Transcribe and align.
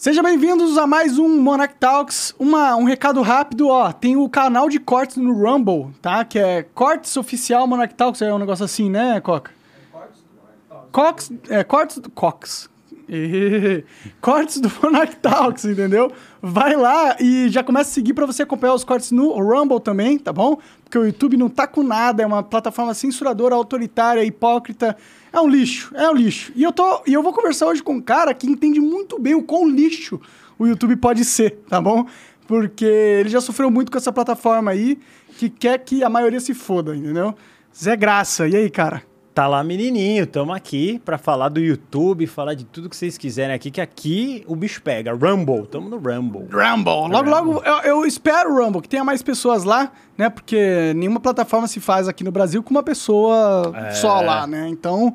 Sejam 0.00 0.24
bem-vindos 0.24 0.78
a 0.78 0.86
mais 0.86 1.18
um 1.18 1.28
Monarch 1.42 1.74
Talks. 1.78 2.34
Uma, 2.38 2.74
um 2.74 2.84
recado 2.84 3.20
rápido, 3.20 3.68
ó. 3.68 3.92
Tem 3.92 4.16
o 4.16 4.30
canal 4.30 4.66
de 4.66 4.80
cortes 4.80 5.18
no 5.18 5.30
Rumble, 5.30 5.92
tá? 6.00 6.24
Que 6.24 6.38
é 6.38 6.62
Cortes 6.62 7.14
Oficial 7.18 7.66
Monarch 7.66 7.94
Talks. 7.94 8.22
É 8.22 8.32
um 8.32 8.38
negócio 8.38 8.64
assim, 8.64 8.88
né, 8.88 9.20
Coca? 9.20 9.50
Cox, 10.90 11.30
é, 11.50 11.62
cortes 11.62 11.98
do 11.98 12.10
Cox. 12.10 12.70
Cortes 14.20 14.60
do 14.60 14.70
Monarch 14.82 15.16
Talks, 15.16 15.64
entendeu? 15.64 16.12
Vai 16.40 16.76
lá 16.76 17.16
e 17.20 17.48
já 17.48 17.62
começa 17.62 17.90
a 17.90 17.92
seguir 17.92 18.14
pra 18.14 18.24
você 18.24 18.42
acompanhar 18.42 18.74
os 18.74 18.84
cortes 18.84 19.10
no 19.10 19.32
Rumble 19.32 19.80
também, 19.80 20.18
tá 20.18 20.32
bom? 20.32 20.58
Porque 20.84 20.96
o 20.96 21.04
YouTube 21.04 21.36
não 21.36 21.48
tá 21.48 21.66
com 21.66 21.82
nada, 21.82 22.22
é 22.22 22.26
uma 22.26 22.42
plataforma 22.42 22.94
censuradora, 22.94 23.54
autoritária, 23.54 24.24
hipócrita. 24.24 24.96
É 25.32 25.40
um 25.40 25.48
lixo, 25.48 25.92
é 25.94 26.08
um 26.08 26.14
lixo. 26.14 26.52
E 26.54 26.62
eu, 26.62 26.72
tô, 26.72 27.02
e 27.06 27.12
eu 27.12 27.22
vou 27.22 27.32
conversar 27.32 27.66
hoje 27.66 27.82
com 27.82 27.94
um 27.94 28.00
cara 28.00 28.32
que 28.32 28.46
entende 28.46 28.80
muito 28.80 29.18
bem 29.18 29.34
o 29.34 29.42
quão 29.42 29.68
lixo 29.68 30.20
o 30.58 30.66
YouTube 30.66 30.96
pode 30.96 31.24
ser, 31.24 31.58
tá 31.68 31.80
bom? 31.80 32.06
Porque 32.46 32.84
ele 32.84 33.28
já 33.28 33.40
sofreu 33.40 33.70
muito 33.70 33.90
com 33.90 33.98
essa 33.98 34.12
plataforma 34.12 34.70
aí, 34.70 34.98
que 35.36 35.48
quer 35.48 35.78
que 35.78 36.04
a 36.04 36.08
maioria 36.08 36.40
se 36.40 36.54
foda, 36.54 36.94
entendeu? 36.94 37.34
Zé 37.76 37.96
Graça, 37.96 38.48
e 38.48 38.56
aí, 38.56 38.68
cara? 38.68 39.09
Tá 39.40 39.46
lá, 39.46 39.64
menininho. 39.64 40.26
Tamo 40.26 40.52
aqui 40.52 41.00
pra 41.02 41.16
falar 41.16 41.48
do 41.48 41.58
YouTube, 41.58 42.26
falar 42.26 42.52
de 42.52 42.62
tudo 42.66 42.90
que 42.90 42.94
vocês 42.94 43.16
quiserem 43.16 43.54
aqui, 43.56 43.70
que 43.70 43.80
aqui 43.80 44.44
o 44.46 44.54
bicho 44.54 44.82
pega. 44.82 45.14
Rumble, 45.14 45.66
tamo 45.66 45.88
no 45.88 45.96
Rumble. 45.96 46.42
Rumble. 46.52 47.10
Logo, 47.10 47.30
logo, 47.30 47.62
eu, 47.64 47.76
eu 47.84 48.04
espero, 48.04 48.54
Rumble, 48.54 48.82
que 48.82 48.88
tenha 48.90 49.02
mais 49.02 49.22
pessoas 49.22 49.64
lá, 49.64 49.92
né? 50.18 50.28
Porque 50.28 50.92
nenhuma 50.94 51.18
plataforma 51.20 51.66
se 51.66 51.80
faz 51.80 52.06
aqui 52.06 52.22
no 52.22 52.30
Brasil 52.30 52.62
com 52.62 52.68
uma 52.68 52.82
pessoa 52.82 53.72
É. 53.74 53.92
só 53.92 54.20
lá, 54.20 54.46
né? 54.46 54.68
Então, 54.68 55.14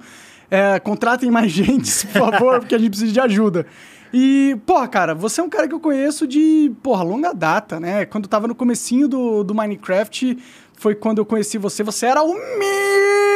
é, 0.50 0.80
contratem 0.80 1.30
mais 1.30 1.52
gente, 1.54 2.08
por 2.08 2.32
favor, 2.32 2.60
porque 2.62 2.74
a 2.74 2.80
gente 2.80 2.90
precisa 2.90 3.12
de 3.14 3.20
ajuda. 3.20 3.68
E, 4.12 4.58
porra, 4.66 4.88
cara, 4.88 5.14
você 5.14 5.40
é 5.40 5.44
um 5.44 5.50
cara 5.50 5.68
que 5.68 5.76
eu 5.76 5.80
conheço 5.80 6.26
de, 6.26 6.72
porra, 6.82 7.04
longa 7.04 7.32
data, 7.32 7.80
né? 7.80 8.06
Quando 8.06 8.24
eu 8.24 8.30
tava 8.30 8.48
no 8.48 8.56
comecinho 8.56 9.08
do, 9.08 9.44
do 9.44 9.54
Minecraft, 9.54 10.36
foi 10.74 10.96
quando 10.96 11.20
eu 11.20 11.26
conheci 11.28 11.60
você. 11.60 11.84
Você 11.84 12.08
era 12.08 12.24
o 12.24 12.34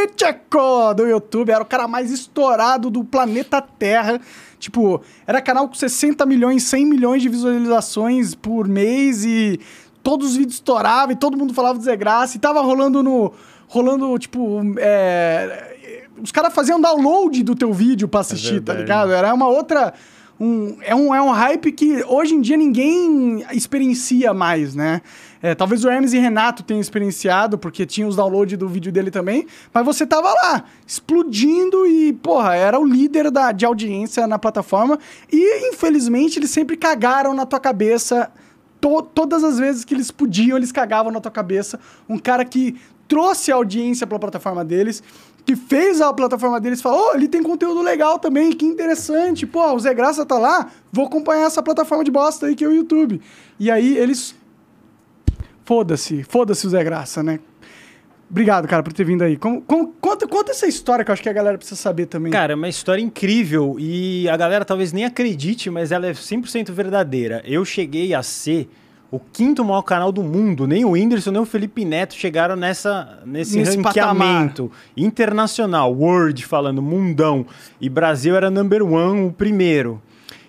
mítico 0.02 0.94
do 0.96 1.08
YouTube, 1.08 1.52
era 1.52 1.62
o 1.62 1.66
cara 1.66 1.88
mais 1.88 2.12
estourado 2.12 2.90
do 2.90 3.04
planeta 3.04 3.62
Terra. 3.62 4.20
Tipo, 4.58 5.02
era 5.26 5.42
canal 5.42 5.68
com 5.68 5.74
60 5.74 6.26
milhões, 6.26 6.64
100 6.64 6.86
milhões 6.86 7.22
de 7.22 7.30
visualizações 7.30 8.36
por 8.36 8.68
mês 8.68 9.24
e 9.24 9.60
todos 10.04 10.32
os 10.32 10.36
vídeos 10.36 10.56
estouravam 10.56 11.12
e 11.12 11.16
todo 11.16 11.38
mundo 11.38 11.54
falava 11.54 11.78
de 11.78 11.86
Zé 11.86 11.96
Graça 11.96 12.38
e 12.38 12.40
tava 12.40 12.62
rolando 12.62 13.02
no... 13.02 13.34
Rolando, 13.68 14.18
tipo, 14.18 14.62
é, 14.78 16.08
os 16.24 16.32
caras 16.32 16.52
faziam 16.54 16.82
download 16.82 17.44
do 17.44 17.54
teu 17.54 17.72
vídeo 17.72 18.08
pra 18.08 18.22
assistir, 18.22 18.62
tá 18.62 18.74
verdade. 18.74 18.80
ligado? 18.82 19.12
Era 19.14 19.34
uma 19.34 19.48
outra... 19.48 19.94
Um, 20.40 20.78
é, 20.82 20.96
um, 20.96 21.14
é 21.14 21.22
um 21.22 21.32
hype 21.32 21.70
que 21.74 22.02
hoje 22.08 22.34
em 22.34 22.40
dia 22.40 22.56
ninguém 22.56 23.46
experiencia 23.52 24.34
mais, 24.34 24.74
né? 24.74 25.02
É, 25.42 25.54
talvez 25.54 25.84
o 25.84 25.90
Hermes 25.90 26.14
e 26.14 26.18
Renato 26.18 26.64
tenham 26.64 26.80
experienciado, 26.80 27.58
porque 27.58 27.86
tinha 27.86 28.08
os 28.08 28.16
downloads 28.16 28.58
do 28.58 28.68
vídeo 28.68 28.92
dele 28.92 29.12
também, 29.12 29.46
mas 29.74 29.86
você 29.86 30.06
tava 30.06 30.30
lá, 30.30 30.64
explodindo 30.88 31.86
e, 31.86 32.14
porra, 32.14 32.56
era 32.56 32.80
o 32.80 32.86
líder 32.86 33.30
da, 33.30 33.52
de 33.52 33.66
audiência 33.66 34.26
na 34.28 34.40
plataforma. 34.40 34.98
E, 35.32 35.70
infelizmente, 35.70 36.40
eles 36.40 36.52
sempre 36.52 36.78
cagaram 36.78 37.34
na 37.34 37.46
tua 37.46 37.60
cabeça. 37.60 38.32
To- 38.80 39.02
todas 39.02 39.44
as 39.44 39.60
vezes 39.60 39.84
que 39.84 39.94
eles 39.94 40.10
podiam, 40.10 40.56
eles 40.58 40.72
cagavam 40.72 41.12
na 41.12 41.20
tua 41.20 41.32
cabeça. 41.32 41.80
Um 42.08 42.18
cara 42.18 42.46
que 42.46 42.78
trouxe 43.10 43.52
a 43.52 43.56
audiência 43.56 44.08
pra 44.08 44.18
plataforma 44.20 44.64
deles, 44.64 45.04
que 45.46 45.56
fez 45.56 46.00
a 46.02 46.14
plataforma 46.14 46.60
deles 46.60 46.82
falou: 46.82 47.12
oh, 47.12 47.16
ele 47.16 47.28
tem 47.28 47.42
conteúdo 47.42 47.82
legal 47.82 48.20
também, 48.20 48.52
que 48.52 48.66
interessante. 48.66 49.46
Pô, 49.48 49.74
o 49.74 49.80
Zé 49.80 49.94
Graça 49.94 50.26
tá 50.26 50.38
lá, 50.38 50.70
vou 50.92 51.06
acompanhar 51.06 51.46
essa 51.48 51.62
plataforma 51.64 52.04
de 52.04 52.12
bosta 52.12 52.46
aí 52.48 52.56
que 52.56 52.64
é 52.64 52.68
o 52.68 52.74
YouTube. 52.74 53.22
E 53.60 53.70
aí 53.72 53.98
eles. 53.98 54.36
Foda-se, 55.66 56.24
foda-se 56.24 56.66
o 56.66 56.70
Zé 56.70 56.84
Graça, 56.84 57.22
né? 57.22 57.40
Obrigado, 58.30 58.68
cara, 58.68 58.84
por 58.84 58.94
ter 58.94 59.04
vindo 59.04 59.24
aí. 59.24 59.38
Como- 59.38 59.62
como- 59.62 59.94
conta, 60.00 60.28
conta 60.28 60.52
essa 60.52 60.68
história 60.68 61.04
que 61.04 61.10
eu 61.10 61.14
acho 61.14 61.22
que 61.24 61.30
a 61.30 61.34
galera 61.34 61.58
precisa 61.58 61.80
saber 61.80 62.06
também. 62.06 62.32
Cara, 62.32 62.54
é 62.54 62.56
uma 62.56 62.70
história 62.70 63.02
incrível 63.02 63.76
e 63.80 64.30
a 64.30 64.38
galera 64.38 64.64
talvez 64.64 64.94
nem 64.94 65.04
acredite, 65.06 65.70
mas 65.72 65.92
ela 65.92 66.06
é 66.08 66.14
100% 66.14 66.72
verdadeira. 66.72 67.42
Eu 67.46 67.66
cheguei 67.66 68.14
a 68.14 68.22
ser 68.22 68.70
o 69.12 69.20
quinto 69.20 69.64
maior 69.64 69.82
canal 69.82 70.12
do 70.12 70.24
mundo. 70.24 70.68
Nem 70.68 70.86
o 70.86 70.92
Whindersson, 70.92 71.32
nem 71.32 71.42
o 71.42 71.46
Felipe 71.46 71.84
Neto 71.84 72.14
chegaram 72.14 72.56
nessa, 72.56 73.20
nesse, 73.26 73.58
Nesse 73.58 73.78
ranqueamento 73.78 74.72
internacional, 74.96 75.94
World 75.94 76.46
falando, 76.46 76.82
mundão. 76.82 77.46
E 77.82 77.90
Brasil 77.90 78.36
era 78.36 78.50
number 78.50 78.84
one, 78.84 79.28
o 79.28 79.32
primeiro. 79.32 80.02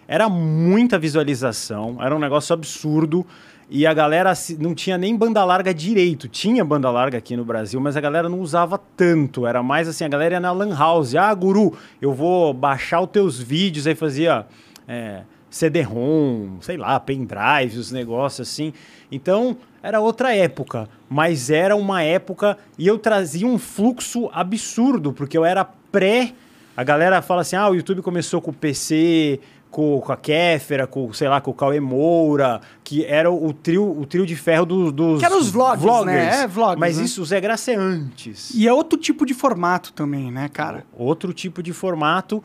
Era 0.06 0.28
muita 0.28 0.98
visualização, 0.98 1.96
era 2.00 2.14
um 2.14 2.18
negócio 2.18 2.52
absurdo. 2.52 3.24
E 3.72 3.86
a 3.86 3.94
galera 3.94 4.32
não 4.58 4.74
tinha 4.74 4.98
nem 4.98 5.16
banda 5.16 5.44
larga 5.44 5.72
direito. 5.72 6.26
Tinha 6.26 6.64
banda 6.64 6.90
larga 6.90 7.18
aqui 7.18 7.36
no 7.36 7.44
Brasil, 7.44 7.80
mas 7.80 7.96
a 7.96 8.00
galera 8.00 8.28
não 8.28 8.40
usava 8.40 8.76
tanto. 8.96 9.46
Era 9.46 9.62
mais 9.62 9.86
assim, 9.86 10.04
a 10.04 10.08
galera 10.08 10.34
ia 10.34 10.40
na 10.40 10.50
Lan 10.50 10.76
House. 10.76 11.14
Ah, 11.14 11.32
guru, 11.32 11.78
eu 12.02 12.12
vou 12.12 12.52
baixar 12.52 13.00
os 13.00 13.10
teus 13.10 13.38
vídeos. 13.38 13.86
Aí 13.86 13.94
fazia 13.94 14.44
é, 14.88 15.22
CD-ROM, 15.50 16.58
sei 16.60 16.76
lá, 16.76 16.98
pendrive, 17.00 17.78
os 17.78 17.90
negócios 17.90 18.48
assim. 18.48 18.72
Então, 19.10 19.56
era 19.82 20.00
outra 20.00 20.34
época. 20.34 20.88
Mas 21.08 21.50
era 21.50 21.74
uma 21.76 22.02
época... 22.02 22.56
E 22.78 22.86
eu 22.86 22.98
trazia 22.98 23.46
um 23.46 23.58
fluxo 23.58 24.30
absurdo, 24.32 25.12
porque 25.12 25.36
eu 25.36 25.44
era 25.44 25.64
pré... 25.64 26.32
A 26.76 26.84
galera 26.84 27.20
fala 27.20 27.42
assim, 27.42 27.56
ah, 27.56 27.68
o 27.68 27.74
YouTube 27.74 28.00
começou 28.00 28.40
com 28.40 28.52
o 28.52 28.54
PC, 28.54 29.38
com, 29.70 30.00
com 30.00 30.12
a 30.12 30.16
Kéfera, 30.16 30.86
com, 30.86 31.12
sei 31.12 31.28
lá, 31.28 31.38
com 31.38 31.50
o 31.50 31.54
Cauê 31.54 31.78
Moura, 31.78 32.60
que 32.82 33.04
era 33.04 33.30
o 33.30 33.52
trio, 33.52 33.98
o 34.00 34.06
trio 34.06 34.24
de 34.24 34.34
ferro 34.34 34.64
do- 34.64 34.90
dos 34.90 35.18
Que 35.18 35.26
era 35.26 35.36
os 35.36 35.50
vlogs, 35.50 35.84
né? 36.06 36.42
É, 36.42 36.46
vlogs, 36.46 36.80
Mas 36.80 36.96
né? 36.96 37.04
isso, 37.04 37.20
o 37.20 37.24
Zé 37.26 37.38
Graça 37.38 37.72
é 37.72 37.74
antes. 37.74 38.54
E 38.54 38.66
é 38.66 38.72
outro 38.72 38.98
tipo 38.98 39.26
de 39.26 39.34
formato 39.34 39.92
também, 39.92 40.30
né, 40.30 40.48
cara? 40.48 40.84
Outro 40.96 41.34
tipo 41.34 41.62
de 41.62 41.72
formato. 41.72 42.42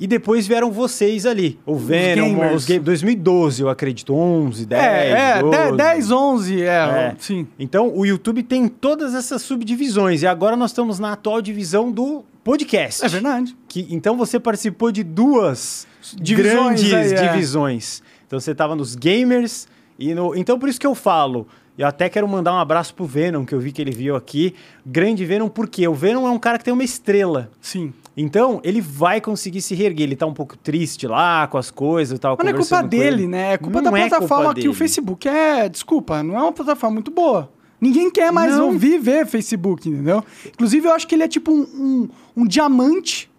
E 0.00 0.06
depois 0.06 0.46
vieram 0.46 0.70
vocês 0.70 1.26
ali. 1.26 1.58
O 1.66 1.74
Venom, 1.76 2.34
gamers. 2.34 2.54
os 2.56 2.64
games. 2.66 2.84
2012, 2.84 3.62
eu 3.62 3.68
acredito. 3.68 4.14
11, 4.14 4.66
10, 4.66 4.82
é, 4.82 5.10
é, 5.38 5.40
12. 5.42 5.76
10, 5.76 6.10
11, 6.10 6.62
é, 6.62 6.66
É. 6.66 7.14
sim. 7.18 7.46
Então, 7.58 7.92
o 7.94 8.06
YouTube 8.06 8.42
tem 8.42 8.68
todas 8.68 9.14
essas 9.14 9.42
subdivisões. 9.42 10.22
E 10.22 10.26
agora 10.26 10.56
nós 10.56 10.70
estamos 10.70 10.98
na 10.98 11.12
atual 11.12 11.42
divisão 11.42 11.90
do 11.90 12.24
podcast. 12.44 13.04
É 13.04 13.08
verdade. 13.08 13.56
Que, 13.68 13.86
então 13.90 14.16
você 14.16 14.38
participou 14.40 14.90
de 14.90 15.02
duas 15.02 15.86
Divisões 16.16 16.80
grandes 16.80 16.92
aí, 16.92 17.12
é. 17.12 17.30
divisões. 17.32 18.02
Então 18.26 18.38
você 18.40 18.52
estava 18.52 18.74
nos 18.74 18.94
gamers 18.94 19.66
e 19.98 20.14
no. 20.14 20.34
Então 20.34 20.58
por 20.58 20.68
isso 20.68 20.78
que 20.80 20.86
eu 20.86 20.94
falo. 20.94 21.46
Eu 21.76 21.86
até 21.86 22.08
quero 22.08 22.26
mandar 22.26 22.52
um 22.54 22.58
abraço 22.58 22.92
pro 22.92 23.04
Venom, 23.04 23.44
que 23.44 23.54
eu 23.54 23.60
vi 23.60 23.70
que 23.70 23.80
ele 23.80 23.92
viu 23.92 24.16
aqui. 24.16 24.52
Grande 24.84 25.24
Venom, 25.24 25.48
porque 25.48 25.86
o 25.86 25.94
Venom 25.94 26.26
é 26.26 26.30
um 26.30 26.38
cara 26.38 26.58
que 26.58 26.64
tem 26.64 26.74
uma 26.74 26.82
estrela. 26.82 27.50
Sim. 27.60 27.92
Então, 28.20 28.60
ele 28.64 28.80
vai 28.80 29.20
conseguir 29.20 29.60
se 29.62 29.74
reerguer. 29.74 30.04
Ele 30.06 30.16
tá 30.16 30.26
um 30.26 30.34
pouco 30.34 30.56
triste 30.56 31.06
lá 31.06 31.46
com 31.46 31.56
as 31.56 31.70
coisas 31.70 32.16
e 32.16 32.20
tal. 32.20 32.36
Mas 32.36 32.44
não 32.44 32.52
é 32.52 32.56
culpa 32.56 32.82
dele, 32.82 33.06
ele. 33.22 33.28
né? 33.28 33.52
É 33.54 33.58
culpa 33.58 33.80
Não 33.80 33.92
da 33.92 33.98
é 33.98 34.08
plataforma 34.08 34.44
culpa 34.46 34.60
que 34.60 34.68
o. 34.68 34.74
Facebook 34.74 35.28
é. 35.28 35.68
Desculpa, 35.68 36.22
não 36.22 36.36
é 36.36 36.42
uma 36.42 36.52
plataforma 36.52 36.94
muito 36.94 37.10
boa. 37.10 37.50
Ninguém 37.80 38.10
quer 38.10 38.32
mais 38.32 38.56
Não. 38.56 38.66
ouvir 38.66 38.98
ver 38.98 39.24
Facebook, 39.24 39.88
entendeu? 39.88 40.24
Inclusive, 40.46 40.88
eu 40.88 40.92
acho 40.92 41.06
que 41.06 41.14
ele 41.14 41.22
é 41.22 41.28
tipo 41.28 41.52
um, 41.52 41.60
um, 41.62 42.08
um 42.38 42.44
diamante 42.46 43.30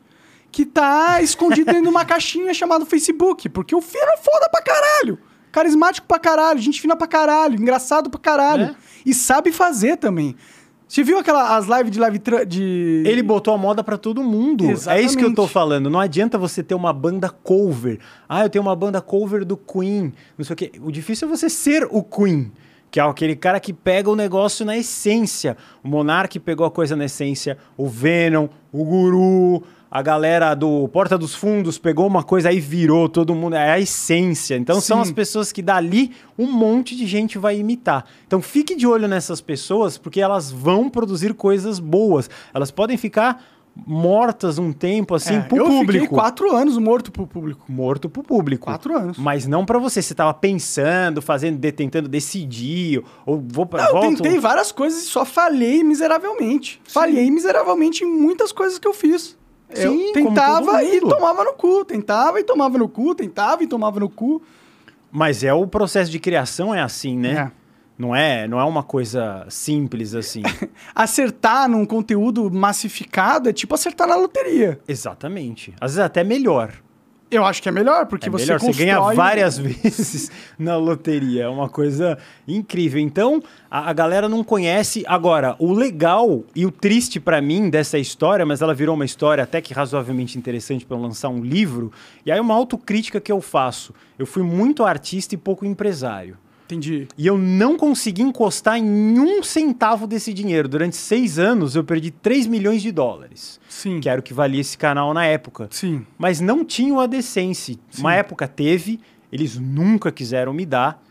que 0.50 0.66
tá 0.66 1.20
escondido 1.22 1.66
dentro 1.66 1.84
de 1.84 1.90
uma 1.90 2.06
caixinha 2.06 2.54
chamada 2.54 2.86
Facebook. 2.86 3.50
Porque 3.50 3.76
o 3.76 3.82
filho 3.82 4.02
é 4.14 4.18
foda 4.18 4.48
pra 4.50 4.62
caralho. 4.62 5.20
Carismático 5.52 6.08
pra 6.08 6.20
caralho, 6.20 6.60
gente 6.60 6.80
fina 6.80 6.96
pra 6.96 7.08
caralho, 7.08 7.60
engraçado 7.60 8.10
pra 8.10 8.20
caralho. 8.20 8.64
É. 8.66 8.76
E 9.06 9.14
sabe 9.14 9.52
fazer 9.52 9.98
também. 9.98 10.36
Você 10.90 11.04
viu 11.04 11.20
aquela, 11.20 11.56
as 11.56 11.68
lives 11.68 11.92
de 11.92 12.00
live 12.00 12.20
de. 12.48 13.04
Ele 13.06 13.22
botou 13.22 13.54
a 13.54 13.58
moda 13.60 13.84
pra 13.84 13.96
todo 13.96 14.24
mundo. 14.24 14.66
É 14.66 15.00
isso 15.00 15.16
que 15.16 15.24
eu 15.24 15.28
tô 15.36 15.44
Exatamente. 15.44 15.52
falando. 15.52 15.88
Não 15.88 16.00
adianta 16.00 16.36
você 16.36 16.64
ter 16.64 16.74
uma 16.74 16.92
banda 16.92 17.30
cover. 17.30 18.00
Ah, 18.28 18.44
eu 18.44 18.50
tenho 18.50 18.64
uma 18.64 18.76
banda 18.76 19.00
cover 19.00 19.46
do 19.46 19.56
Queen. 19.56 20.12
Não 20.36 20.44
sei 20.44 20.54
o 20.56 20.58
quê. 20.58 20.72
O 20.82 20.92
difícil 20.92 21.28
é 21.28 21.32
você 21.32 21.48
ser 21.48 21.88
o 21.92 22.02
Queen. 22.02 22.52
Que 22.92 23.00
é 23.00 23.04
aquele 23.04 23.36
cara 23.36 23.60
que 23.60 23.72
pega 23.72 24.10
o 24.10 24.16
negócio 24.16 24.66
na 24.66 24.78
essência. 24.78 25.56
O 25.84 25.88
Monark 25.88 26.40
pegou 26.40 26.66
a 26.66 26.72
coisa 26.72 26.96
na 26.96 27.06
essência. 27.06 27.58
O 27.78 27.88
Venom, 27.88 28.48
o 28.72 28.84
Guru, 28.84 29.64
a 29.92 30.02
galera 30.02 30.54
do 30.54 30.88
Porta 30.90 31.18
dos 31.18 31.34
Fundos 31.34 31.80
pegou 31.80 32.06
uma 32.06 32.24
coisa 32.24 32.50
aí 32.50 32.60
virou 32.60 33.10
todo 33.10 33.34
mundo. 33.34 33.56
É 33.56 33.72
a 33.72 33.80
essência. 33.80 34.56
Então 34.56 34.80
são 34.80 34.98
Sim. 34.98 35.04
as 35.04 35.12
pessoas 35.12 35.52
que 35.52 35.62
dali 35.62 36.12
um 36.38 36.52
monte 36.52 36.96
de 36.96 37.08
gente 37.08 37.38
vai 37.38 37.58
imitar. 37.58 38.06
Então 38.28 38.42
fique 38.42 38.76
de 38.76 38.86
olho 38.86 39.08
nessas 39.08 39.42
pessoas, 39.42 39.98
porque 39.98 40.22
elas 40.22 40.52
vão 40.52 40.90
produzir 40.90 41.34
coisas 41.34 41.80
boas. 41.80 42.30
Elas 42.54 42.70
podem 42.70 42.98
ficar 42.98 43.44
mortas 43.86 44.58
um 44.60 44.72
tempo 44.72 45.16
assim 45.16 45.36
É, 45.36 45.42
pro 45.42 45.58
eu 45.58 45.66
público. 45.66 45.92
fiquei 45.94 46.08
quatro 46.08 46.56
anos 46.56 46.78
morto 46.78 47.12
pro 47.12 47.26
público. 47.28 47.64
Morto 47.68 48.10
pro 48.10 48.24
público. 48.24 48.66
Quatro 48.66 48.96
anos. 48.96 49.18
Mas 49.18 49.48
não 49.48 49.66
pra 49.66 49.78
você. 49.80 50.02
Você 50.02 50.14
tava 50.16 50.34
pensando, 50.34 51.22
fazendo, 51.22 51.60
tentando 51.72 52.08
decidir, 52.08 53.04
ou 53.26 53.44
vou 53.48 53.66
pra 53.66 53.84
Não, 53.84 53.90
eu 53.90 53.94
volto. 54.02 54.22
tentei 54.24 54.40
várias 54.40 54.72
coisas 54.72 55.04
e 55.04 55.06
só 55.08 55.24
falhei 55.26 55.84
miseravelmente. 55.84 56.82
Falhei 56.88 57.30
miseravelmente 57.32 58.04
em 58.04 58.08
muitas 58.08 58.52
coisas 58.52 58.78
que 58.80 58.88
eu 58.88 58.94
fiz. 58.94 59.38
Eu 59.70 59.92
Sim, 59.92 60.14
como 60.14 60.30
tentava 60.30 60.84
e 60.84 61.00
tomava 61.00 61.44
no 61.44 61.54
cu, 61.54 61.86
tentava 61.86 62.40
e 62.40 62.44
tomava 62.44 62.78
no 62.78 62.90
cu, 62.90 63.14
tentava 63.14 63.64
e 63.64 63.68
tomava 63.68 64.00
no 64.00 64.10
cu. 64.10 64.42
Mas 65.12 65.44
é 65.44 65.54
o 65.54 65.66
processo 65.68 66.10
de 66.12 66.20
criação 66.20 66.74
é 66.74 66.82
assim, 66.82 67.18
né? 67.18 67.52
É. 67.56 67.59
Não 68.00 68.16
é, 68.16 68.48
não 68.48 68.58
é 68.58 68.64
uma 68.64 68.82
coisa 68.82 69.46
simples 69.50 70.16
assim. 70.16 70.42
Acertar 70.96 71.68
num 71.68 71.86
conteúdo 71.86 72.50
massificado 72.50 73.50
é 73.50 73.54
tipo 73.54 73.76
acertar 73.76 74.08
na 74.08 74.16
loteria. 74.16 74.80
Exatamente. 74.88 75.74
Às 75.82 75.92
vezes 75.92 76.06
até 76.06 76.24
melhor. 76.24 76.72
Eu 77.30 77.46
acho 77.46 77.62
que 77.62 77.68
é 77.68 77.72
melhor, 77.72 78.08
porque 78.08 78.28
É 78.28 78.32
você 78.32 78.46
melhor, 78.46 78.60
você 78.60 78.66
constrói... 78.68 78.86
ganha 78.88 79.14
várias 79.14 79.58
vezes 79.60 80.32
na 80.58 80.78
loteria. 80.78 81.44
É 81.44 81.50
uma 81.50 81.68
coisa 81.68 82.18
incrível. 82.48 83.02
Então, 83.02 83.44
a, 83.70 83.90
a 83.90 83.94
galera 83.94 84.30
não 84.30 84.46
conhece. 84.46 85.04
Agora, 85.06 85.58
o 85.60 85.74
legal 85.74 86.46
e 86.56 86.66
o 86.66 86.72
triste 86.72 87.20
pra 87.20 87.42
mim 87.42 87.70
dessa 87.70 88.00
história, 88.00 88.46
mas 88.46 88.62
ela 88.62 88.74
virou 88.74 88.96
uma 88.96 89.06
história 89.06 89.44
até 89.44 89.60
que 89.62 89.74
razoavelmente 89.74 90.38
interessante 90.40 90.86
para 90.86 90.96
eu 90.96 91.02
lançar 91.02 91.28
um 91.28 91.44
livro. 91.44 91.92
E 92.26 92.32
aí, 92.32 92.40
uma 92.40 92.56
autocrítica 92.56 93.20
que 93.20 93.32
eu 93.32 93.42
faço. 93.42 93.94
Eu 94.18 94.26
fui 94.26 94.42
muito 94.42 94.86
artista 94.86 95.36
e 95.36 95.38
pouco 95.38 95.66
empresário. 95.66 96.38
Entendi. 96.70 97.08
E 97.18 97.26
eu 97.26 97.36
não 97.36 97.76
consegui 97.76 98.22
encostar 98.22 98.78
em 98.78 99.20
um 99.20 99.42
centavo 99.42 100.06
desse 100.06 100.32
dinheiro. 100.32 100.70
Durante 100.70 100.96
seis 100.96 101.40
anos, 101.40 101.76
eu 101.76 101.84
perdi 101.84 102.12
3 102.12 102.46
milhões 102.46 102.84
de 102.84 102.92
dólares. 102.92 103.60
Sim. 103.68 104.00
Que 104.00 104.08
era 104.08 104.20
o 104.20 104.24
que 104.24 104.36
valia 104.36 104.62
esse 104.62 104.78
canal 104.78 105.12
na 105.12 105.26
época 105.26 105.68
Sim. 105.72 106.06
mas 106.16 106.40
não 106.40 106.64
tinham 106.64 107.00
a 107.00 107.08
decência. 107.08 107.76
Uma 107.98 108.14
época 108.14 108.48
teve, 108.48 109.00
eles 109.32 109.58
nunca 109.58 110.12
quiseram 110.12 110.54
me 110.54 110.64
dar, 110.64 111.04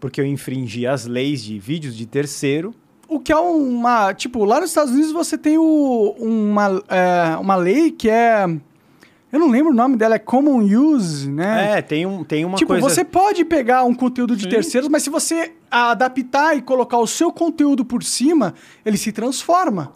porque 0.00 0.18
eu 0.18 0.24
infringi 0.24 0.86
as 0.86 1.04
leis 1.04 1.44
de 1.44 1.58
vídeos 1.58 1.94
de 1.94 2.06
terceiro. 2.06 2.74
O 3.06 3.20
que 3.20 3.30
é 3.30 3.36
uma. 3.36 4.14
Tipo, 4.14 4.46
lá 4.46 4.60
nos 4.60 4.70
Estados 4.70 4.94
Unidos 4.94 5.12
você 5.12 5.36
tem 5.36 5.58
o, 5.58 6.14
uma, 6.18 6.82
é, 6.88 7.36
uma 7.36 7.54
lei 7.54 7.90
que 7.90 8.08
é. 8.08 8.46
Eu 9.32 9.40
não 9.40 9.50
lembro 9.50 9.72
o 9.72 9.74
nome 9.74 9.96
dela, 9.96 10.14
é 10.14 10.18
Common 10.18 10.62
Use, 10.62 11.28
né? 11.28 11.78
É, 11.78 11.82
tem, 11.82 12.06
um, 12.06 12.22
tem 12.22 12.44
uma 12.44 12.56
tipo, 12.56 12.68
coisa... 12.68 12.88
você 12.88 13.04
pode 13.04 13.44
pegar 13.44 13.84
um 13.84 13.92
conteúdo 13.92 14.36
de 14.36 14.44
Sim. 14.44 14.48
terceiros, 14.48 14.88
mas 14.88 15.02
se 15.02 15.10
você 15.10 15.52
adaptar 15.70 16.56
e 16.56 16.62
colocar 16.62 16.98
o 16.98 17.06
seu 17.06 17.32
conteúdo 17.32 17.84
por 17.84 18.04
cima, 18.04 18.54
ele 18.84 18.96
se 18.96 19.10
transforma. 19.10 19.92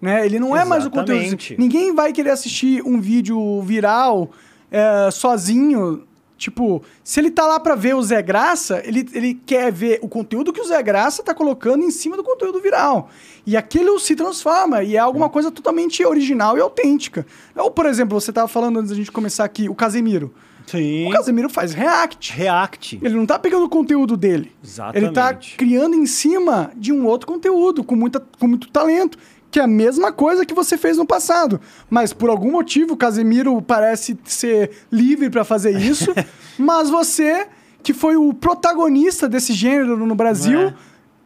Né? 0.00 0.24
Ele 0.24 0.38
não 0.38 0.56
é 0.56 0.64
mais 0.64 0.86
o 0.86 0.90
conteúdo. 0.90 1.20
Exatamente. 1.20 1.56
Ninguém 1.58 1.92
vai 1.92 2.12
querer 2.12 2.30
assistir 2.30 2.80
um 2.86 3.00
vídeo 3.00 3.60
viral 3.62 4.30
é, 4.70 5.10
sozinho. 5.10 6.04
Tipo, 6.38 6.82
se 7.02 7.18
ele 7.18 7.32
tá 7.32 7.44
lá 7.44 7.58
pra 7.58 7.74
ver 7.74 7.96
o 7.96 8.02
Zé 8.02 8.22
Graça, 8.22 8.80
ele, 8.84 9.06
ele 9.12 9.34
quer 9.44 9.72
ver 9.72 9.98
o 10.00 10.08
conteúdo 10.08 10.52
que 10.52 10.60
o 10.60 10.64
Zé 10.64 10.80
Graça 10.80 11.20
tá 11.20 11.34
colocando 11.34 11.82
em 11.82 11.90
cima 11.90 12.16
do 12.16 12.22
conteúdo 12.22 12.60
viral. 12.60 13.10
E 13.44 13.56
aquilo 13.56 13.98
se 13.98 14.14
transforma 14.14 14.84
e 14.84 14.94
é 14.94 15.00
alguma 15.00 15.28
coisa 15.28 15.50
totalmente 15.50 16.04
original 16.06 16.56
e 16.56 16.60
autêntica. 16.60 17.26
Ou, 17.56 17.72
por 17.72 17.86
exemplo, 17.86 18.18
você 18.18 18.32
tava 18.32 18.46
falando 18.46 18.78
antes 18.78 18.90
da 18.90 18.96
gente 18.96 19.10
começar 19.10 19.44
aqui, 19.44 19.68
o 19.68 19.74
Casemiro. 19.74 20.32
Sim. 20.64 21.08
O 21.08 21.10
Casemiro 21.10 21.48
faz 21.48 21.72
react. 21.72 22.32
React. 22.32 23.00
Ele 23.02 23.14
não 23.14 23.26
tá 23.26 23.38
pegando 23.38 23.64
o 23.64 23.68
conteúdo 23.68 24.16
dele. 24.16 24.52
Exatamente. 24.62 25.04
Ele 25.04 25.12
tá 25.12 25.34
criando 25.56 25.96
em 25.96 26.06
cima 26.06 26.70
de 26.76 26.92
um 26.92 27.04
outro 27.04 27.26
conteúdo, 27.26 27.82
com, 27.82 27.96
muita, 27.96 28.20
com 28.38 28.46
muito 28.46 28.68
talento. 28.68 29.18
Que 29.50 29.60
é 29.60 29.62
a 29.62 29.66
mesma 29.66 30.12
coisa 30.12 30.44
que 30.44 30.52
você 30.52 30.76
fez 30.76 30.98
no 30.98 31.06
passado. 31.06 31.60
Mas 31.88 32.12
por 32.12 32.28
algum 32.28 32.50
motivo 32.50 32.94
o 32.94 32.96
Casemiro 32.96 33.60
parece 33.62 34.18
ser 34.24 34.70
livre 34.92 35.30
pra 35.30 35.44
fazer 35.44 35.76
isso. 35.80 36.12
mas 36.58 36.90
você, 36.90 37.46
que 37.82 37.94
foi 37.94 38.16
o 38.16 38.34
protagonista 38.34 39.28
desse 39.28 39.52
gênero 39.52 39.96
no 39.96 40.14
Brasil, 40.14 40.72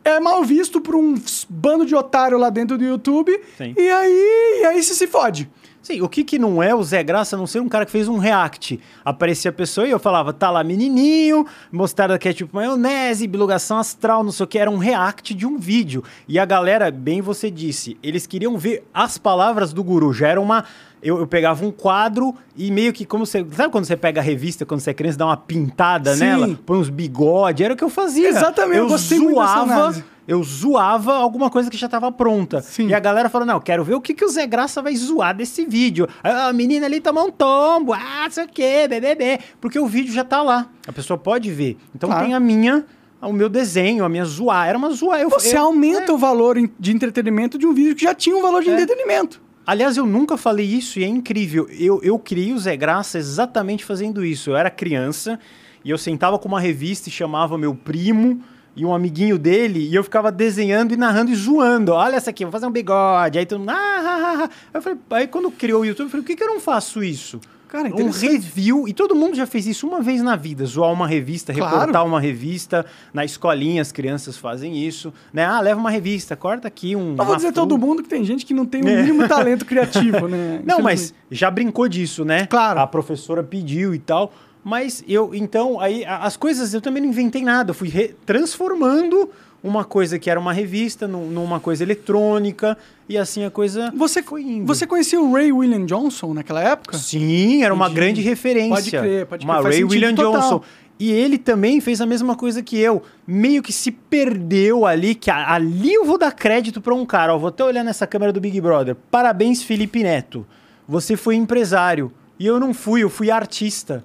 é, 0.05 0.21
mal 0.21 0.45
visto 0.45 0.81
por 0.81 0.95
um 0.95 1.15
bando 1.49 1.85
de 1.85 1.95
otário 1.95 2.39
lá 2.39 2.51
dentro 2.51 2.77
do 2.79 2.85
YouTube. 2.85 3.39
Sim. 3.57 3.75
E 3.77 3.89
aí, 3.89 4.61
e 4.61 4.65
aí 4.67 4.83
você 4.83 4.95
se 4.95 5.07
fode. 5.07 5.51
Sim, 5.83 6.01
o 6.01 6.09
que 6.09 6.23
que 6.23 6.39
não 6.39 6.63
é 6.63 6.73
o 6.73 6.83
Zé 6.83 7.03
Graça 7.03 7.35
a 7.35 7.39
não 7.39 7.47
ser 7.47 7.61
um 7.61 7.69
cara 7.69 7.85
que 7.85 7.91
fez 7.91 8.07
um 8.07 8.17
react? 8.17 8.79
Aparecia 9.05 9.51
a 9.51 9.53
pessoa 9.53 9.87
e 9.87 9.91
eu 9.91 9.99
falava, 9.99 10.33
tá 10.33 10.49
lá 10.49 10.63
menininho, 10.63 11.45
mostarda 11.73 12.17
ketchup 12.19 12.55
maionese, 12.55 13.27
bilugação 13.27 13.79
astral, 13.79 14.23
não 14.23 14.31
sei 14.31 14.45
o 14.45 14.47
que, 14.47 14.59
era 14.59 14.71
um 14.71 14.79
react 14.79 15.35
de 15.35 15.45
um 15.45 15.59
vídeo. 15.59 16.05
E 16.29 16.39
a 16.39 16.45
galera, 16.45 16.89
bem 16.89 17.21
você 17.21 17.51
disse, 17.51 17.97
eles 18.01 18.29
queriam 18.29 18.57
ver 18.57 18.85
as 18.95 19.19
palavras 19.19 19.73
do 19.73 19.83
guru, 19.83 20.13
já 20.13 20.29
era 20.29 20.41
uma... 20.41 20.65
Eu, 21.03 21.19
eu 21.19 21.27
pegava 21.27 21.67
um 21.67 21.73
quadro 21.73 22.33
e 22.57 22.71
meio 22.71 22.93
que 22.93 23.05
como 23.05 23.27
você... 23.27 23.45
Sabe 23.51 23.73
quando 23.73 23.85
você 23.85 23.97
pega 23.97 24.21
a 24.21 24.23
revista, 24.23 24.65
quando 24.65 24.79
você 24.79 24.91
é 24.91 24.95
criança, 24.95 25.19
dá 25.19 25.27
uma 25.27 25.37
pintada 25.37 26.15
Sim. 26.15 26.21
nela? 26.21 26.59
Põe 26.65 26.79
uns 26.79 26.91
bigode, 26.91 27.65
era 27.65 27.75
o 27.75 27.77
que 27.77 27.83
eu 27.83 27.91
fazia. 27.91 28.29
Exatamente, 28.29 28.79
eu 28.79 28.89
eu 28.89 28.99
zoava. 28.99 30.12
Eu 30.27 30.43
zoava 30.43 31.15
alguma 31.15 31.51
coisa 31.51 31.69
que 31.71 31.77
já 31.77 31.87
estava 31.87 32.11
pronta. 32.13 32.61
Sim. 32.63 32.87
E 32.89 32.95
a 32.95 33.01
galera 33.01 33.29
falou: 33.29 33.47
não, 33.47 33.61
quero 33.61 33.83
ver 33.85 33.95
o 33.95 34.01
que, 34.01 34.15
que 34.15 34.25
o 34.25 34.29
Zé 34.29 34.47
Graça 34.47 34.81
vai 34.81 34.95
zoar 34.97 35.37
desse 35.37 35.65
vídeo. 35.65 36.07
Ah, 36.23 36.49
A 36.49 36.53
menina 36.53 36.87
ali 36.87 37.01
tomou 37.01 37.27
um 37.27 37.31
tombo, 37.31 37.93
ah, 37.93 38.27
sei 38.31 38.45
o 38.45 38.49
quê, 38.49 38.87
bebê. 38.89 39.39
Porque 39.61 39.79
o 39.79 39.87
vídeo 39.87 40.13
já 40.13 40.25
tá 40.25 40.43
lá. 40.43 40.69
A 40.87 40.93
pessoa 40.93 41.19
pode 41.19 41.51
ver. 41.51 41.77
Então 41.95 42.09
Claro. 42.09 42.25
tem 42.25 42.35
a 42.35 42.41
minha, 42.41 42.85
o 43.21 43.33
meu 43.33 43.49
desenho, 43.49 44.05
a 44.05 44.09
minha 44.09 44.25
zoar. 44.25 44.69
Era 44.69 44.79
uma 44.79 44.91
zoar. 44.91 45.21
Eu, 45.21 45.29
Você 45.31 45.57
eu- 45.57 45.63
aumenta 45.65 46.13
o 46.13 46.19
valor 46.19 46.57
de 46.79 46.93
entretenimento 46.93 47.59
de 47.59 47.67
um 47.67 47.73
vídeo 47.75 47.95
que 47.97 48.03
já 48.03 48.15
tinha 48.15 48.37
um 48.37 48.43
valor 48.43 48.63
de 48.63 48.71
É. 48.71 48.75
entretenimento. 48.75 49.41
Aliás, 49.67 49.97
eu 49.97 50.05
nunca 50.07 50.37
falei 50.37 50.67
isso 50.67 50.99
e 50.99 51.05
é 51.05 51.07
incrível. 51.07 51.69
Eu, 51.71 52.01
eu 52.03 52.19
criei 52.19 52.53
o 52.53 52.59
Zé 52.59 52.77
Graça 52.77 53.17
exatamente 53.19 53.85
fazendo 53.85 54.25
isso. 54.25 54.51
Eu 54.51 54.57
era 54.57 54.69
criança 54.71 55.39
e 55.85 55.91
eu 55.91 55.99
sentava 55.99 56.37
com 56.39 56.49
uma 56.49 56.61
revista 56.61 57.09
e 57.09 57.13
chamava 57.13 57.57
meu 57.57 57.73
primo 57.75 58.41
e 58.75 58.85
um 58.87 58.95
amiguinho 58.95 59.39
dele 59.39 59.89
e 59.89 59.95
eu 59.95 60.03
ficava 60.03 60.33
desenhando 60.33 60.93
e 60.93 60.97
narrando 60.97 61.31
e 61.31 61.35
zoando. 61.35 61.93
Olha 61.93 62.17
essa 62.17 62.31
aqui, 62.31 62.45
vou 62.45 62.53
fazer 62.53 62.67
um 62.67 62.71
bigode. 62.71 63.39
Aí 63.39 63.47
todo 63.47 63.61
mundo. 63.61 63.71
Ah, 63.71 63.75
ah, 63.77 64.45
ah. 64.45 64.51
Eu 64.75 64.81
falei, 64.83 64.99
aí 65.11 65.27
quando 65.27 65.51
criou 65.51 65.83
o 65.83 65.85
YouTube, 65.85 66.07
eu 66.07 66.11
falei, 66.11 66.23
por 66.23 66.27
que, 66.29 66.37
que 66.37 66.43
eu 66.43 66.49
não 66.49 66.61
faço 66.61 67.03
isso? 67.03 67.41
Cara, 67.69 67.89
um 67.89 68.11
review, 68.11 68.87
e 68.87 68.93
todo 68.93 69.15
mundo 69.15 69.35
já 69.35 69.47
fez 69.47 69.67
isso 69.67 69.89
uma 69.89 70.03
vez 70.03 70.21
na 70.23 70.37
vida, 70.37 70.63
zoar 70.67 70.93
uma 70.93 71.07
revista, 71.09 71.55
Claro. 71.55 71.75
recortar 71.75 72.05
uma 72.05 72.21
revista. 72.21 72.85
Na 73.15 73.25
escolinha 73.25 73.81
as 73.81 73.91
crianças 73.91 74.37
fazem 74.37 74.77
isso, 74.87 75.11
né? 75.33 75.47
Ah, 75.47 75.59
leva 75.59 75.81
uma 75.81 75.91
revista, 75.91 76.37
corta 76.37 76.69
aqui 76.69 76.95
um. 76.95 77.15
Não 77.15 77.25
vou 77.25 77.35
dizer 77.35 77.51
todo 77.51 77.79
mundo 77.79 78.03
que 78.03 78.11
tem 78.11 78.25
gente 78.27 78.45
que 78.45 78.53
não 78.53 78.67
tem 78.67 78.83
o 78.85 78.89
É. 78.89 78.97
mínimo 79.03 79.27
talento 79.27 79.65
criativo, 79.65 80.29
né? 80.29 80.61
Não, 80.67 80.81
mas 80.83 81.15
já 81.31 81.51
brincou 81.51 81.89
disso, 81.89 82.27
né? 82.27 82.45
Claro. 82.45 82.79
A 82.81 82.87
professora 82.87 83.43
pediu 83.43 83.95
e 83.95 83.99
tal. 83.99 84.35
Mas 84.65 85.03
eu, 85.09 85.35
então, 85.35 85.81
aí 85.81 86.05
as 86.05 86.37
coisas 86.37 86.73
eu 86.73 86.81
também 86.81 87.03
não 87.03 87.09
inventei 87.11 87.43
nada. 87.43 87.71
Eu 87.71 87.75
fui 87.75 87.91
transformando 88.25 89.29
uma 89.63 89.85
coisa 89.85 90.19
que 90.19 90.29
era 90.31 90.39
uma 90.39 90.53
revista 90.53 91.07
num- 91.09 91.27
numa 91.31 91.59
coisa 91.61 91.83
eletrônica 91.83 92.77
e 93.09 93.17
assim 93.17 93.45
a 93.45 93.51
coisa 93.51 93.93
Você, 93.97 94.23
foi 94.23 94.43
indo. 94.43 94.67
você 94.67 94.87
conhecia 94.87 95.21
o 95.21 95.33
Ray 95.33 95.53
William 95.53 95.85
Johnson 95.87 96.35
naquela 96.35 96.63
época? 96.63 96.97
Sim, 96.99 97.63
era 97.63 97.73
uma 97.73 97.87
Entendi. 97.87 98.01
grande 98.01 98.21
referência. 98.21 98.75
Pode 98.75 98.91
crer, 98.91 99.27
pode 99.27 99.45
Uma 99.45 99.55
crer, 99.55 99.63
faz 99.65 99.75
Ray 99.77 99.85
William 99.85 100.15
total. 100.15 100.33
Johnson. 100.41 100.63
E 100.99 101.11
ele 101.11 101.39
também 101.39 101.81
fez 101.81 102.01
a 102.01 102.07
mesma 102.07 102.37
coisa 102.37 102.63
que 102.63 102.79
eu. 102.79 103.03
Meio 103.27 103.63
que 103.63 103.73
se 103.73 103.91
perdeu 103.91 104.87
ali, 104.87 105.15
que 105.17 105.31
ali 105.31 105.93
eu 105.95 106.05
vou 106.05 106.17
dar 106.19 106.31
crédito 106.31 106.81
pra 106.81 106.95
um 106.95 107.05
cara. 107.05 107.35
Ó, 107.35 107.39
vou 107.39 107.49
até 107.49 107.65
olhar 107.65 107.83
nessa 107.83 108.07
câmera 108.07 108.33
do 108.33 108.41
Big 108.41 108.61
Brother. 108.61 108.95
Parabéns, 109.11 109.63
Felipe 109.65 110.03
Neto. 110.05 110.47
Você 110.87 111.17
foi 111.17 111.35
empresário. 111.35 112.13
E 112.39 112.47
eu 112.47 112.61
não 112.61 112.73
fui, 112.73 113.03
eu 113.03 113.11
fui 113.11 113.31
artista. 113.33 114.05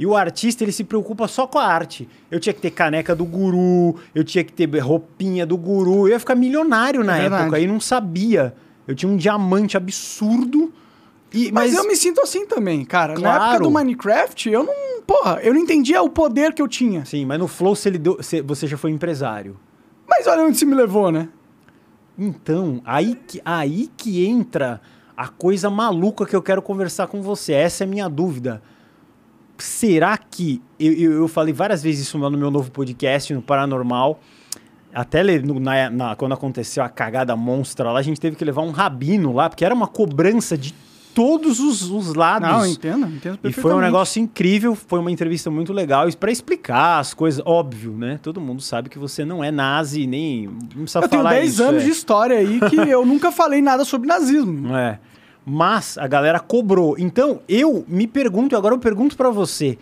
E 0.00 0.06
o 0.06 0.16
artista, 0.16 0.64
ele 0.64 0.72
se 0.72 0.82
preocupa 0.82 1.28
só 1.28 1.46
com 1.46 1.58
a 1.58 1.66
arte. 1.66 2.08
Eu 2.30 2.40
tinha 2.40 2.54
que 2.54 2.60
ter 2.62 2.70
caneca 2.70 3.14
do 3.14 3.26
guru, 3.26 3.96
eu 4.14 4.24
tinha 4.24 4.42
que 4.42 4.50
ter 4.50 4.66
roupinha 4.78 5.44
do 5.44 5.58
guru. 5.58 6.06
Eu 6.06 6.12
ia 6.14 6.18
ficar 6.18 6.34
milionário 6.34 7.04
na 7.04 7.18
É 7.20 7.26
época 7.26 7.58
e 7.60 7.66
não 7.66 7.78
sabia. 7.78 8.54
Eu 8.88 8.94
tinha 8.94 9.12
um 9.12 9.16
diamante 9.18 9.76
absurdo. 9.76 10.72
E, 11.34 11.52
Mas, 11.52 11.74
eu 11.74 11.86
me 11.86 11.94
sinto 11.94 12.18
assim 12.22 12.46
também, 12.46 12.82
cara. 12.82 13.12
Na 13.12 13.20
Claro. 13.20 13.44
época 13.44 13.64
do 13.64 13.70
Minecraft, 13.70 14.48
eu 14.48 14.64
não. 14.64 15.02
Porra, 15.06 15.38
eu 15.42 15.52
não 15.52 15.60
entendia 15.60 16.00
o 16.00 16.08
poder 16.08 16.54
que 16.54 16.62
eu 16.62 16.66
tinha. 16.68 17.04
Sim, 17.04 17.26
mas 17.26 17.38
no 17.38 17.46
Flow 17.46 17.76
você, 17.76 17.90
você- 18.42 18.66
já 18.66 18.78
foi 18.78 18.90
empresário. 18.92 19.58
Mas 20.08 20.26
olha 20.26 20.44
onde 20.44 20.56
isso 20.56 20.64
me 20.66 20.74
levou, 20.74 21.12
né? 21.12 21.28
Então, 22.18 22.80
aí 22.84 23.14
que, 23.26 23.40
aí 23.44 23.90
que 23.96 24.24
entra 24.26 24.80
a 25.16 25.28
coisa 25.28 25.68
maluca 25.70 26.24
que 26.26 26.34
eu 26.34 26.42
quero 26.42 26.62
conversar 26.62 27.06
com 27.06 27.22
você. 27.22 27.52
Essa 27.52 27.84
é 27.84 27.86
a 27.86 27.88
minha 27.88 28.08
dúvida. 28.08 28.62
Será 29.62 30.16
que. 30.18 30.60
Eu, 30.78 30.92
eu, 30.92 31.12
eu 31.12 31.28
falei 31.28 31.52
várias 31.52 31.82
vezes 31.82 32.02
isso 32.06 32.18
no 32.18 32.30
meu 32.30 32.50
novo 32.50 32.70
podcast, 32.70 33.32
no 33.34 33.42
Paranormal. 33.42 34.20
Até 34.92 35.22
no- 35.40 35.60
na- 35.60 35.88
na- 35.90 36.16
quando 36.16 36.32
aconteceu 36.32 36.82
a 36.82 36.88
cagada 36.88 37.36
monstra 37.36 37.92
lá, 37.92 37.98
a 38.00 38.02
gente 38.02 38.20
teve 38.20 38.34
que 38.36 38.44
levar 38.44 38.62
um 38.62 38.70
rabino 38.70 39.32
lá, 39.32 39.48
porque 39.48 39.64
era 39.64 39.74
uma 39.74 39.86
cobrança 39.86 40.58
de 40.58 40.74
todos 41.14 41.60
os, 41.60 41.82
os 41.90 42.14
lados. 42.14 42.48
Não, 42.48 42.66
entendo, 42.66 43.06
entendo 43.06 43.38
E 43.44 43.52
foi 43.52 43.72
um 43.74 43.80
negócio 43.80 44.20
incrível, 44.20 44.74
foi 44.74 44.98
uma 44.98 45.10
entrevista 45.10 45.50
muito 45.50 45.72
legal. 45.72 46.08
E 46.08 46.16
pra 46.16 46.30
explicar 46.32 46.98
as 46.98 47.14
coisas, 47.14 47.40
óbvio, 47.44 47.92
né? 47.92 48.18
Todo 48.22 48.40
mundo 48.40 48.62
sabe 48.62 48.88
que 48.88 48.98
você 48.98 49.24
não 49.24 49.42
é 49.44 49.50
nazi, 49.52 50.06
nem. 50.06 50.46
Não 50.48 50.82
precisa 50.82 51.00
Eu 51.00 51.08
tenho 51.08 51.22
falar 51.22 51.34
10 51.34 51.52
isso, 51.52 51.62
anos 51.62 51.82
é. 51.82 51.84
de 51.84 51.90
história 51.90 52.38
aí 52.38 52.58
que 52.68 52.76
eu 52.76 53.04
nunca 53.06 53.30
falei 53.30 53.60
nada 53.62 53.84
sobre 53.84 54.08
nazismo. 54.08 54.68
É. 54.76 54.98
Mas 55.44 55.96
a 55.98 56.06
galera 56.06 56.38
cobrou. 56.38 56.96
Então, 56.98 57.40
eu 57.48 57.84
me 57.88 58.06
pergunto, 58.06 58.56
agora 58.56 58.74
eu 58.74 58.78
pergunto 58.78 59.16
pra 59.16 59.30
você. 59.30 59.78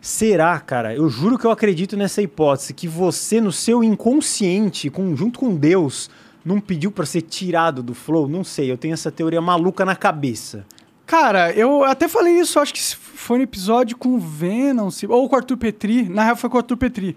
Será, 0.00 0.58
cara, 0.58 0.94
eu 0.94 1.08
juro 1.08 1.38
que 1.38 1.44
eu 1.44 1.50
acredito 1.50 1.96
nessa 1.96 2.20
hipótese, 2.20 2.74
que 2.74 2.88
você, 2.88 3.40
no 3.40 3.52
seu 3.52 3.84
inconsciente, 3.84 4.90
com, 4.90 5.14
junto 5.14 5.38
com 5.38 5.54
Deus, 5.54 6.10
não 6.44 6.60
pediu 6.60 6.90
pra 6.90 7.06
ser 7.06 7.22
tirado 7.22 7.82
do 7.82 7.94
flow? 7.94 8.26
Não 8.26 8.42
sei, 8.42 8.70
eu 8.70 8.76
tenho 8.76 8.94
essa 8.94 9.12
teoria 9.12 9.40
maluca 9.40 9.84
na 9.84 9.94
cabeça. 9.94 10.66
Cara, 11.06 11.52
eu 11.52 11.84
até 11.84 12.08
falei 12.08 12.40
isso, 12.40 12.58
acho 12.58 12.74
que 12.74 12.80
foi 12.96 13.38
no 13.38 13.44
episódio 13.44 13.96
com 13.96 14.14
o 14.14 14.18
Venom, 14.18 14.88
ou 15.08 15.28
com 15.28 15.36
o 15.36 15.38
Arthur 15.38 15.56
Petri. 15.56 16.08
Na 16.08 16.24
real, 16.24 16.36
foi 16.36 16.50
com 16.50 16.56
o 16.56 16.58
Arthur 16.58 16.76
Petri. 16.76 17.16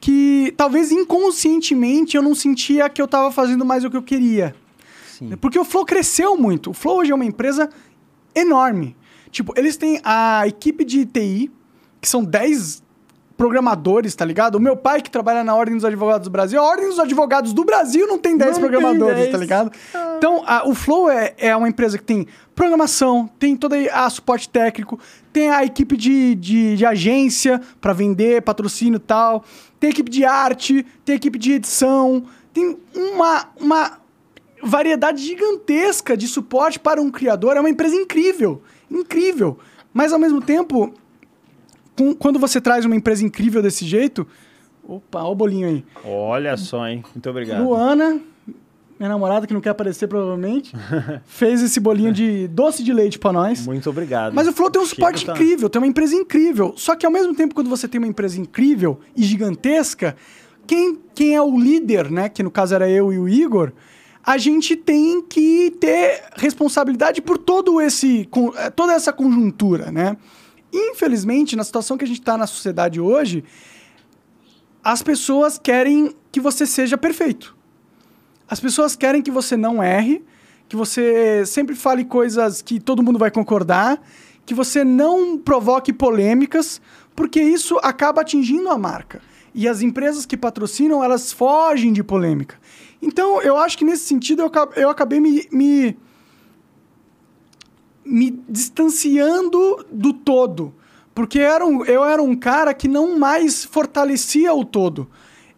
Que 0.00 0.54
talvez 0.56 0.90
inconscientemente 0.92 2.16
eu 2.16 2.22
não 2.22 2.34
sentia 2.34 2.88
que 2.88 3.02
eu 3.02 3.08
tava 3.08 3.30
fazendo 3.30 3.64
mais 3.64 3.84
o 3.84 3.90
que 3.90 3.96
eu 3.96 4.02
queria. 4.02 4.54
Sim. 5.18 5.36
Porque 5.36 5.58
o 5.58 5.64
Flow 5.64 5.84
cresceu 5.84 6.36
muito. 6.36 6.70
O 6.70 6.74
Flow 6.74 6.98
hoje 6.98 7.12
é 7.12 7.14
uma 7.14 7.24
empresa 7.24 7.68
enorme. 8.34 8.96
Tipo, 9.30 9.52
eles 9.56 9.76
têm 9.76 10.00
a 10.04 10.46
equipe 10.46 10.84
de 10.84 11.04
TI, 11.06 11.50
que 12.00 12.08
são 12.08 12.22
10 12.24 12.82
programadores, 13.36 14.14
tá 14.14 14.24
ligado? 14.24 14.54
O 14.54 14.60
meu 14.60 14.76
pai, 14.76 15.02
que 15.02 15.10
trabalha 15.10 15.42
na 15.42 15.54
Ordem 15.56 15.74
dos 15.74 15.84
Advogados 15.84 16.26
do 16.28 16.30
Brasil, 16.30 16.60
a 16.60 16.64
Ordem 16.64 16.88
dos 16.88 17.00
Advogados 17.00 17.52
do 17.52 17.64
Brasil 17.64 18.06
não 18.06 18.16
tem 18.16 18.36
10 18.36 18.52
Não 18.52 18.60
tem 18.60 18.70
programadores, 18.70 19.16
10. 19.18 19.32
tá 19.32 19.38
ligado? 19.38 19.72
Então, 20.16 20.44
a- 20.46 20.66
o 20.68 20.74
Flow 20.74 21.10
é, 21.10 21.34
é 21.38 21.56
uma 21.56 21.68
empresa 21.68 21.98
que 21.98 22.04
tem 22.04 22.28
programação, 22.54 23.28
tem 23.38 23.56
toda 23.56 23.76
a 23.92 24.08
suporte 24.08 24.48
técnico, 24.48 25.00
tem 25.32 25.50
a 25.50 25.64
equipe 25.64 25.96
de, 25.96 26.36
de, 26.36 26.76
de 26.76 26.86
agência 26.86 27.60
para 27.80 27.92
vender, 27.92 28.40
patrocínio 28.42 28.96
e 28.98 29.00
tal, 29.00 29.44
tem 29.80 29.90
equipe 29.90 30.10
de 30.10 30.24
arte, 30.24 30.86
tem 31.04 31.16
equipe 31.16 31.36
de 31.36 31.54
edição, 31.54 32.22
tem 32.52 32.78
uma, 32.94 33.48
uma 33.60 33.98
variedade 34.64 35.22
gigantesca 35.22 36.16
de 36.16 36.26
suporte 36.26 36.78
para 36.78 37.00
um 37.00 37.10
criador. 37.10 37.56
É 37.56 37.60
uma 37.60 37.70
empresa 37.70 37.94
incrível, 37.94 38.62
incrível. 38.90 39.58
Mas, 39.92 40.12
ao 40.12 40.18
mesmo 40.18 40.40
tempo, 40.40 40.92
com- 41.96 42.14
quando 42.14 42.38
você 42.38 42.60
traz 42.60 42.84
uma 42.84 42.96
empresa 42.96 43.24
incrível 43.24 43.62
desse 43.62 43.84
jeito... 43.84 44.26
Opa, 44.86 45.20
olha 45.22 45.28
o 45.30 45.34
bolinho 45.34 45.66
aí. 45.68 45.84
Olha 46.04 46.56
só, 46.58 46.86
hein? 46.86 47.02
Muito 47.14 47.30
obrigado. 47.30 47.64
Luana, 47.64 48.20
minha 48.98 49.08
namorada, 49.08 49.46
que 49.46 49.54
não 49.54 49.60
quer 49.62 49.70
aparecer 49.70 50.06
provavelmente, 50.06 50.74
fez 51.24 51.62
esse 51.62 51.80
bolinho 51.80 52.12
de 52.12 52.46
doce 52.48 52.82
de 52.82 52.92
leite 52.92 53.18
pra 53.18 53.32
nós. 53.32 53.66
Muito 53.66 53.88
obrigado. 53.88 54.34
Mas 54.34 54.46
o 54.46 54.52
Flow 54.52 54.70
tem 54.70 54.82
um 54.82 54.84
suporte 54.84 55.24
tá- 55.24 55.32
incrível, 55.32 55.70
tem 55.70 55.80
uma 55.80 55.88
empresa 55.88 56.14
incrível. 56.14 56.74
Só 56.76 56.94
que 56.94 57.06
ao 57.06 57.10
mesmo 57.12 57.34
tempo, 57.34 57.54
quando 57.54 57.70
você 57.70 57.88
tem 57.88 57.98
uma 57.98 58.06
empresa 58.06 58.38
incrível 58.38 59.00
e 59.16 59.22
gigantesca, 59.22 60.14
quem, 60.66 60.98
quem 61.14 61.34
é 61.34 61.40
o 61.40 61.58
líder, 61.58 62.10
né? 62.10 62.28
Que 62.28 62.42
no 62.42 62.50
caso 62.50 62.74
era 62.74 62.86
eu 62.88 63.10
e 63.10 63.18
o 63.18 63.26
Igor, 63.26 63.72
a 64.26 64.38
gente 64.38 64.74
tem 64.74 65.20
que 65.20 65.70
ter 65.78 66.24
responsabilidade 66.36 67.20
por 67.20 67.36
todo 67.36 67.80
esse, 67.80 68.28
eh, 68.56 68.70
toda 68.70 68.94
essa 68.94 69.12
conjuntura, 69.12 69.92
né? 69.92 70.16
Infelizmente, 70.72 71.54
na 71.54 71.62
situação 71.62 71.98
que 71.98 72.04
a 72.04 72.08
gente 72.08 72.20
está 72.20 72.36
na 72.36 72.46
sociedade 72.46 73.00
hoje, 73.00 73.44
as 74.82 75.02
pessoas 75.02 75.58
querem 75.58 76.14
que 76.32 76.40
você 76.40 76.66
seja 76.66 76.96
perfeito. 76.96 77.54
As 78.48 78.60
pessoas 78.60 78.96
querem 78.96 79.22
que 79.22 79.30
você 79.30 79.56
não 79.56 79.82
erre, 79.82 80.24
que 80.68 80.76
você 80.76 81.44
sempre 81.46 81.74
fale 81.74 82.04
coisas 82.04 82.62
que 82.62 82.80
todo 82.80 83.02
mundo 83.02 83.18
vai 83.18 83.30
concordar, 83.30 84.02
que 84.44 84.54
você 84.54 84.84
não 84.84 85.38
provoque 85.38 85.92
polêmicas, 85.92 86.80
porque 87.14 87.40
isso 87.40 87.78
acaba 87.82 88.22
atingindo 88.22 88.68
a 88.70 88.78
marca. 88.78 89.20
E 89.54 89.68
as 89.68 89.82
empresas 89.82 90.26
que 90.26 90.36
patrocinam, 90.36 91.04
elas 91.04 91.32
fogem 91.32 91.92
de 91.92 92.02
polêmica. 92.02 92.56
Então, 93.04 93.40
eu 93.42 93.56
acho 93.56 93.76
que 93.76 93.84
nesse 93.84 94.04
sentido 94.04 94.42
eu, 94.42 94.50
eu 94.76 94.88
acabei 94.88 95.20
me, 95.20 95.46
me, 95.52 95.96
me 98.04 98.42
distanciando 98.48 99.84
do 99.90 100.12
todo. 100.12 100.74
Porque 101.14 101.38
eu 101.38 101.42
era, 101.42 101.64
um, 101.64 101.84
eu 101.84 102.04
era 102.04 102.22
um 102.22 102.34
cara 102.34 102.74
que 102.74 102.88
não 102.88 103.18
mais 103.18 103.64
fortalecia 103.64 104.52
o 104.52 104.64
todo. 104.64 105.08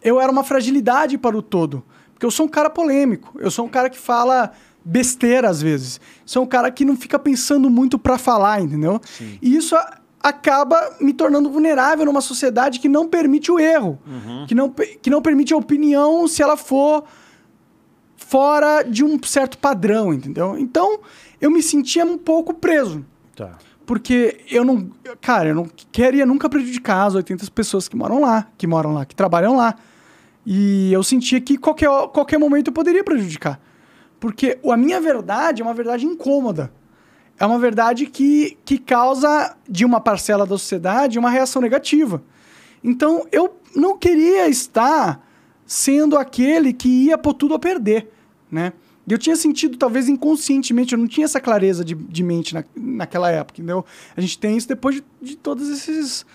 Eu 0.03 0.21
era 0.21 0.31
uma 0.31 0.43
fragilidade 0.43 1.17
para 1.17 1.35
o 1.35 1.41
todo. 1.41 1.83
Porque 2.13 2.25
eu 2.25 2.31
sou 2.31 2.45
um 2.45 2.49
cara 2.49 2.69
polêmico. 2.69 3.33
Eu 3.39 3.49
sou 3.49 3.65
um 3.65 3.69
cara 3.69 3.89
que 3.89 3.97
fala 3.97 4.51
besteira 4.83 5.49
às 5.49 5.61
vezes. 5.61 5.99
Sou 6.25 6.43
um 6.43 6.47
cara 6.47 6.69
que 6.71 6.85
não 6.85 6.95
fica 6.95 7.17
pensando 7.17 7.69
muito 7.69 7.97
para 7.97 8.17
falar, 8.17 8.61
entendeu? 8.61 9.01
E 9.41 9.55
isso 9.55 9.75
acaba 10.21 10.97
me 10.99 11.13
tornando 11.13 11.49
vulnerável 11.49 12.05
numa 12.05 12.21
sociedade 12.21 12.79
que 12.79 12.89
não 12.89 13.07
permite 13.07 13.51
o 13.51 13.59
erro. 13.59 13.99
Que, 14.47 14.55
não, 14.55 14.69
que 14.69 15.09
não 15.09 15.21
permite 15.21 15.53
a 15.53 15.57
opinião 15.57 16.27
se 16.27 16.41
ela 16.41 16.57
for 16.57 17.03
fora 18.27 18.83
de 18.83 19.03
um 19.03 19.17
certo 19.23 19.57
padrão, 19.57 20.13
entendeu? 20.13 20.57
Então, 20.57 20.99
eu 21.39 21.49
me 21.49 21.63
sentia 21.63 22.05
um 22.05 22.17
pouco 22.17 22.53
preso. 22.53 23.05
Tá. 23.35 23.57
Porque 23.85 24.41
eu 24.51 24.65
não. 24.65 24.89
Cara, 25.21 25.49
eu 25.49 25.55
não 25.55 25.67
queria 25.91 26.25
nunca 26.25 26.49
prejudicar 26.49 27.05
as 27.07 27.15
800 27.15 27.47
pessoas 27.49 27.87
que 27.87 27.95
moram 27.95 28.19
lá, 28.19 28.47
que 28.57 28.67
moram 28.67 28.93
lá, 28.93 29.05
que 29.05 29.15
trabalham 29.15 29.55
lá. 29.55 29.75
E 30.45 30.91
eu 30.91 31.01
sentia 31.03 31.39
que 31.39 31.57
qualquer, 31.57 31.89
qualquer 32.13 32.37
momento 32.37 32.67
eu 32.67 32.73
poderia 32.73 33.03
prejudicar. 33.03 33.59
Porque 34.19 34.59
a 34.69 34.77
minha 34.77 34.99
verdade 34.99 35.61
é 35.61 35.65
uma 35.65 35.73
verdade 35.73 36.05
incômoda. 36.05 36.71
É 37.39 37.45
uma 37.45 37.59
verdade 37.59 38.07
que, 38.07 38.57
que 38.65 38.77
causa, 38.77 39.55
de 39.69 39.85
uma 39.85 40.01
parcela 40.01 40.45
da 40.45 40.57
sociedade, 40.57 41.19
uma 41.19 41.29
reação 41.29 41.61
negativa. 41.61 42.23
Então, 42.83 43.25
eu 43.31 43.57
não 43.75 43.97
queria 43.97 44.49
estar 44.49 45.23
sendo 45.65 46.17
aquele 46.17 46.73
que 46.73 46.87
ia 46.87 47.17
pôr 47.17 47.33
tudo 47.33 47.53
a 47.53 47.59
perder, 47.59 48.09
né? 48.51 48.73
E 49.07 49.13
eu 49.13 49.17
tinha 49.17 49.35
sentido, 49.37 49.77
talvez 49.77 50.09
inconscientemente, 50.09 50.93
eu 50.93 50.99
não 50.99 51.07
tinha 51.07 51.23
essa 51.23 51.39
clareza 51.39 51.83
de, 51.85 51.95
de 51.95 52.23
mente 52.23 52.53
na, 52.53 52.63
naquela 52.75 53.31
época, 53.31 53.61
entendeu? 53.61 53.85
A 54.15 54.19
gente 54.19 54.37
tem 54.37 54.57
isso 54.57 54.67
depois 54.67 54.95
de, 54.95 55.03
de 55.21 55.37
todos 55.37 55.69
esses 55.69 56.25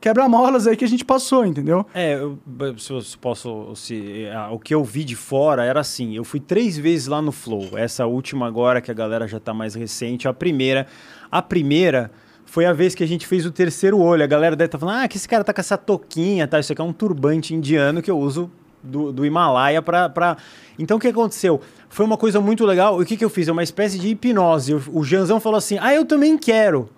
quebra-molas 0.00 0.66
aí 0.66 0.76
que 0.76 0.84
a 0.84 0.88
gente 0.88 1.04
passou, 1.04 1.44
entendeu? 1.44 1.84
É, 1.92 2.14
eu, 2.14 2.38
se 2.78 2.92
eu 2.92 3.00
posso. 3.20 3.74
Se, 3.74 4.26
ah, 4.32 4.50
o 4.50 4.58
que 4.58 4.72
eu 4.72 4.82
vi 4.82 5.04
de 5.04 5.14
fora 5.14 5.64
era 5.64 5.80
assim: 5.80 6.16
eu 6.16 6.24
fui 6.24 6.40
três 6.40 6.78
vezes 6.78 7.06
lá 7.06 7.20
no 7.20 7.32
Flow. 7.32 7.76
Essa 7.76 8.06
última 8.06 8.46
agora, 8.46 8.80
que 8.80 8.90
a 8.90 8.94
galera 8.94 9.28
já 9.28 9.38
tá 9.38 9.52
mais 9.52 9.74
recente, 9.74 10.26
a 10.26 10.32
primeira. 10.32 10.86
A 11.30 11.42
primeira 11.42 12.10
foi 12.44 12.64
a 12.64 12.72
vez 12.72 12.94
que 12.94 13.04
a 13.04 13.06
gente 13.06 13.26
fez 13.26 13.44
o 13.44 13.50
terceiro 13.50 13.98
olho. 13.98 14.24
A 14.24 14.26
galera 14.26 14.56
deve 14.56 14.68
estar 14.68 14.78
falando: 14.78 15.02
ah, 15.02 15.08
que 15.08 15.16
esse 15.16 15.28
cara 15.28 15.44
tá 15.44 15.52
com 15.52 15.60
essa 15.60 15.76
toquinha, 15.76 16.48
tá? 16.48 16.58
Isso 16.58 16.72
aqui 16.72 16.80
é 16.80 16.84
um 16.84 16.92
turbante 16.92 17.54
indiano 17.54 18.00
que 18.00 18.10
eu 18.10 18.18
uso 18.18 18.50
do, 18.82 19.12
do 19.12 19.24
Himalaia 19.26 19.80
pra, 19.82 20.08
pra. 20.08 20.36
Então 20.78 20.96
o 20.96 21.00
que 21.00 21.08
aconteceu? 21.08 21.60
Foi 21.88 22.04
uma 22.06 22.16
coisa 22.16 22.40
muito 22.40 22.64
legal. 22.64 22.98
O 22.98 23.04
que, 23.04 23.16
que 23.16 23.24
eu 23.24 23.30
fiz? 23.30 23.48
É 23.48 23.52
uma 23.52 23.62
espécie 23.62 23.98
de 23.98 24.08
hipnose. 24.08 24.74
O- 24.92 25.04
Janzão 25.04 25.38
falou 25.40 25.58
assim: 25.58 25.76
ah, 25.80 25.92
eu 25.94 26.04
também 26.04 26.36
quero. 26.38 26.88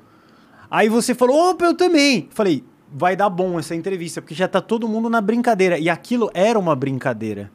Aí 0.70 0.88
você 0.88 1.14
falou, 1.14 1.50
opa, 1.50 1.64
eu 1.66 1.74
também. 1.74 2.28
Falei, 2.30 2.64
vai 2.90 3.14
dar 3.14 3.28
bom 3.28 3.58
essa 3.58 3.74
entrevista, 3.74 4.22
porque 4.22 4.34
já 4.34 4.48
tá 4.48 4.60
todo 4.60 4.88
mundo 4.88 5.10
na 5.10 5.20
brincadeira. 5.20 5.78
E 5.78 5.90
aquilo 5.90 6.30
era 6.32 6.58
uma 6.58 6.74
brincadeira. 6.74 7.50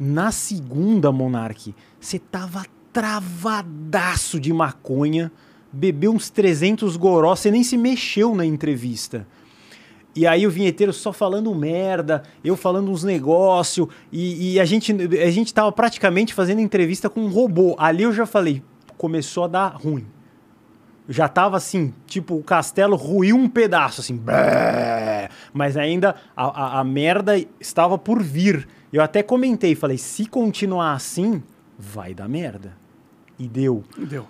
Na 0.00 0.32
segunda, 0.32 1.12
Monark, 1.12 1.74
você 2.00 2.18
tava 2.18 2.64
travadaço 2.92 4.38
de 4.40 4.52
maconha, 4.52 5.30
bebeu 5.72 6.12
uns 6.12 6.30
300 6.30 6.96
goró, 6.96 7.34
você 7.34 7.50
nem 7.50 7.62
se 7.62 7.76
mexeu 7.76 8.34
na 8.34 8.44
entrevista. 8.46 9.26
E 10.16 10.26
aí 10.26 10.46
o 10.46 10.50
vinheteiro 10.50 10.92
só 10.92 11.12
falando 11.12 11.52
merda, 11.54 12.22
eu 12.44 12.56
falando 12.56 12.90
uns 12.90 13.02
negócios, 13.02 13.88
e, 14.12 14.54
e 14.54 14.60
a, 14.60 14.64
gente, 14.64 14.92
a 14.92 15.30
gente 15.30 15.52
tava 15.52 15.72
praticamente 15.72 16.32
fazendo 16.32 16.60
entrevista 16.60 17.10
com 17.10 17.20
um 17.20 17.28
robô. 17.28 17.74
Ali 17.78 18.04
eu 18.04 18.12
já 18.12 18.24
falei, 18.24 18.62
começou 18.96 19.44
a 19.44 19.48
dar 19.48 19.68
ruim. 19.68 20.06
Já 21.08 21.28
tava 21.28 21.56
assim, 21.56 21.92
tipo, 22.06 22.34
o 22.36 22.42
castelo 22.42 22.96
ruiu 22.96 23.36
um 23.36 23.48
pedaço, 23.48 24.00
assim. 24.00 24.16
brrr, 24.16 25.28
Mas 25.52 25.76
ainda 25.76 26.14
a, 26.34 26.44
a, 26.44 26.80
a 26.80 26.84
merda 26.84 27.36
estava 27.60 27.98
por 27.98 28.22
vir. 28.22 28.66
Eu 28.92 29.02
até 29.02 29.22
comentei, 29.22 29.74
falei, 29.74 29.98
se 29.98 30.26
continuar 30.26 30.92
assim, 30.92 31.42
vai 31.78 32.14
dar 32.14 32.28
merda. 32.28 32.72
E 33.38 33.48
deu. 33.48 33.84
Deu. 33.98 34.26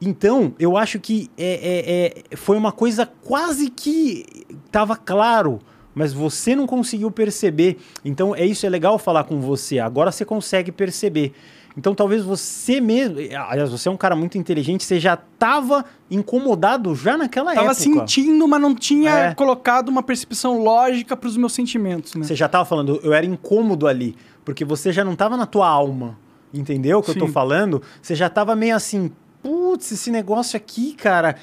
Então, 0.00 0.54
eu 0.58 0.76
acho 0.76 0.98
que 1.00 1.30
é, 1.38 2.22
é- 2.24 2.32
é- 2.32 2.36
foi 2.36 2.56
uma 2.56 2.72
coisa 2.72 3.06
quase 3.06 3.70
que 3.70 4.26
estava 4.66 4.94
claro, 4.96 5.58
mas 5.94 6.12
você 6.12 6.54
não 6.54 6.66
conseguiu 6.66 7.10
perceber. 7.10 7.78
Então, 8.04 8.34
é 8.34 8.44
isso 8.44 8.66
é 8.66 8.68
legal 8.68 8.98
falar 8.98 9.24
com 9.24 9.40
você. 9.40 9.78
Agora 9.78 10.12
você 10.12 10.24
consegue 10.24 10.70
perceber. 10.70 11.32
Então, 11.78 11.94
talvez 11.94 12.22
você 12.22 12.80
mesmo, 12.80 13.16
aliás, 13.48 13.70
você 13.70 13.88
é 13.88 13.92
um 13.92 13.96
cara 13.98 14.16
muito 14.16 14.38
inteligente, 14.38 14.82
você 14.84 14.98
já 14.98 15.12
estava 15.14 15.84
incomodado 16.10 16.94
já 16.94 17.16
naquela 17.18 17.52
Tava 17.54 17.66
época. 17.72 17.74
sentindo, 17.74 18.48
mas 18.48 18.60
não 18.60 18.74
tinha 18.74 19.10
É. 19.10 19.34
colocado 19.34 19.88
uma 19.90 20.02
percepção 20.02 20.58
lógica 20.62 21.14
para 21.16 21.28
os 21.28 21.36
meus 21.36 21.52
sentimentos, 21.52 22.14
né? 22.14 22.24
Você 22.24 22.34
já 22.34 22.46
estava 22.46 22.64
falando, 22.64 22.98
eu 23.02 23.12
era 23.12 23.26
incômodo 23.26 23.86
ali, 23.86 24.16
porque 24.44 24.64
você 24.64 24.90
já 24.90 25.04
não 25.04 25.12
estava 25.12 25.36
na 25.36 25.44
tua 25.44 25.68
alma, 25.68 26.18
entendeu 26.52 26.98
o 26.98 27.02
que 27.02 27.10
eu 27.10 27.18
tô 27.18 27.26
Sim. 27.26 27.32
falando? 27.32 27.82
Você 28.00 28.14
já 28.14 28.28
estava 28.28 28.56
meio 28.56 28.74
assim, 28.74 29.10
putz, 29.46 29.92
esse 29.92 30.10
negócio 30.10 30.56
aqui, 30.56 30.92
cara, 30.94 31.36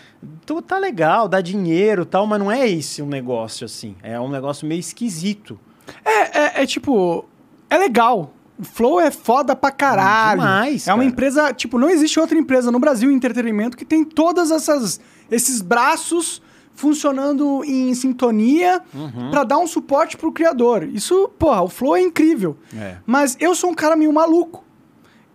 tô- 0.45 0.62
tá 0.62 0.77
legal, 0.77 1.27
dá 1.29 1.39
dinheiro 1.39 2.05
tal, 2.05 2.27
mas 2.27 2.38
não 2.39 2.51
é 2.51 2.67
esse 2.69 3.01
um 3.01 3.07
negócio 3.07 3.63
assim, 3.65 3.95
é 4.03 4.19
um 4.19 4.27
negócio 4.29 4.67
meio 4.67 4.79
esquisito. 4.79 5.57
É, 6.03 6.60
é, 6.60 6.63
é 6.63 6.65
tipo, 6.65 7.24
é 7.69 7.77
legal. 7.77 8.33
O 8.60 8.63
Flow 8.63 9.00
é 9.00 9.10
foda 9.10 9.55
pra 9.55 9.72
caralho. 9.72 10.41
Demais, 10.41 10.88
é 10.88 10.91
uma 10.91 10.98
cara. 11.00 11.10
empresa, 11.10 11.53
tipo, 11.53 11.79
não 11.79 11.89
existe 11.89 12.19
outra 12.19 12.38
empresa 12.38 12.69
no 12.72 12.79
Brasil 12.79 13.10
em 13.10 13.15
entretenimento 13.15 13.75
que 13.77 13.86
tem 13.86 14.03
todas 14.03 14.51
essas 14.51 15.00
esses 15.31 15.62
braços 15.62 16.41
funcionando 16.75 17.63
em 17.65 17.93
sintonia 17.93 18.81
Uhum. 18.93 19.31
pra 19.31 19.43
dar 19.43 19.57
um 19.57 19.67
suporte 19.67 20.17
pro 20.17 20.31
criador. 20.31 20.83
Isso, 20.83 21.29
porra, 21.39 21.62
o 21.62 21.67
Flow 21.69 21.95
é 21.95 22.01
incrível. 22.01 22.57
É. 22.75 22.98
Mas 23.05 23.38
eu 23.39 23.55
sou 23.55 23.69
um 23.72 23.74
cara 23.75 23.95
meio 23.95 24.12
maluco. 24.12 24.62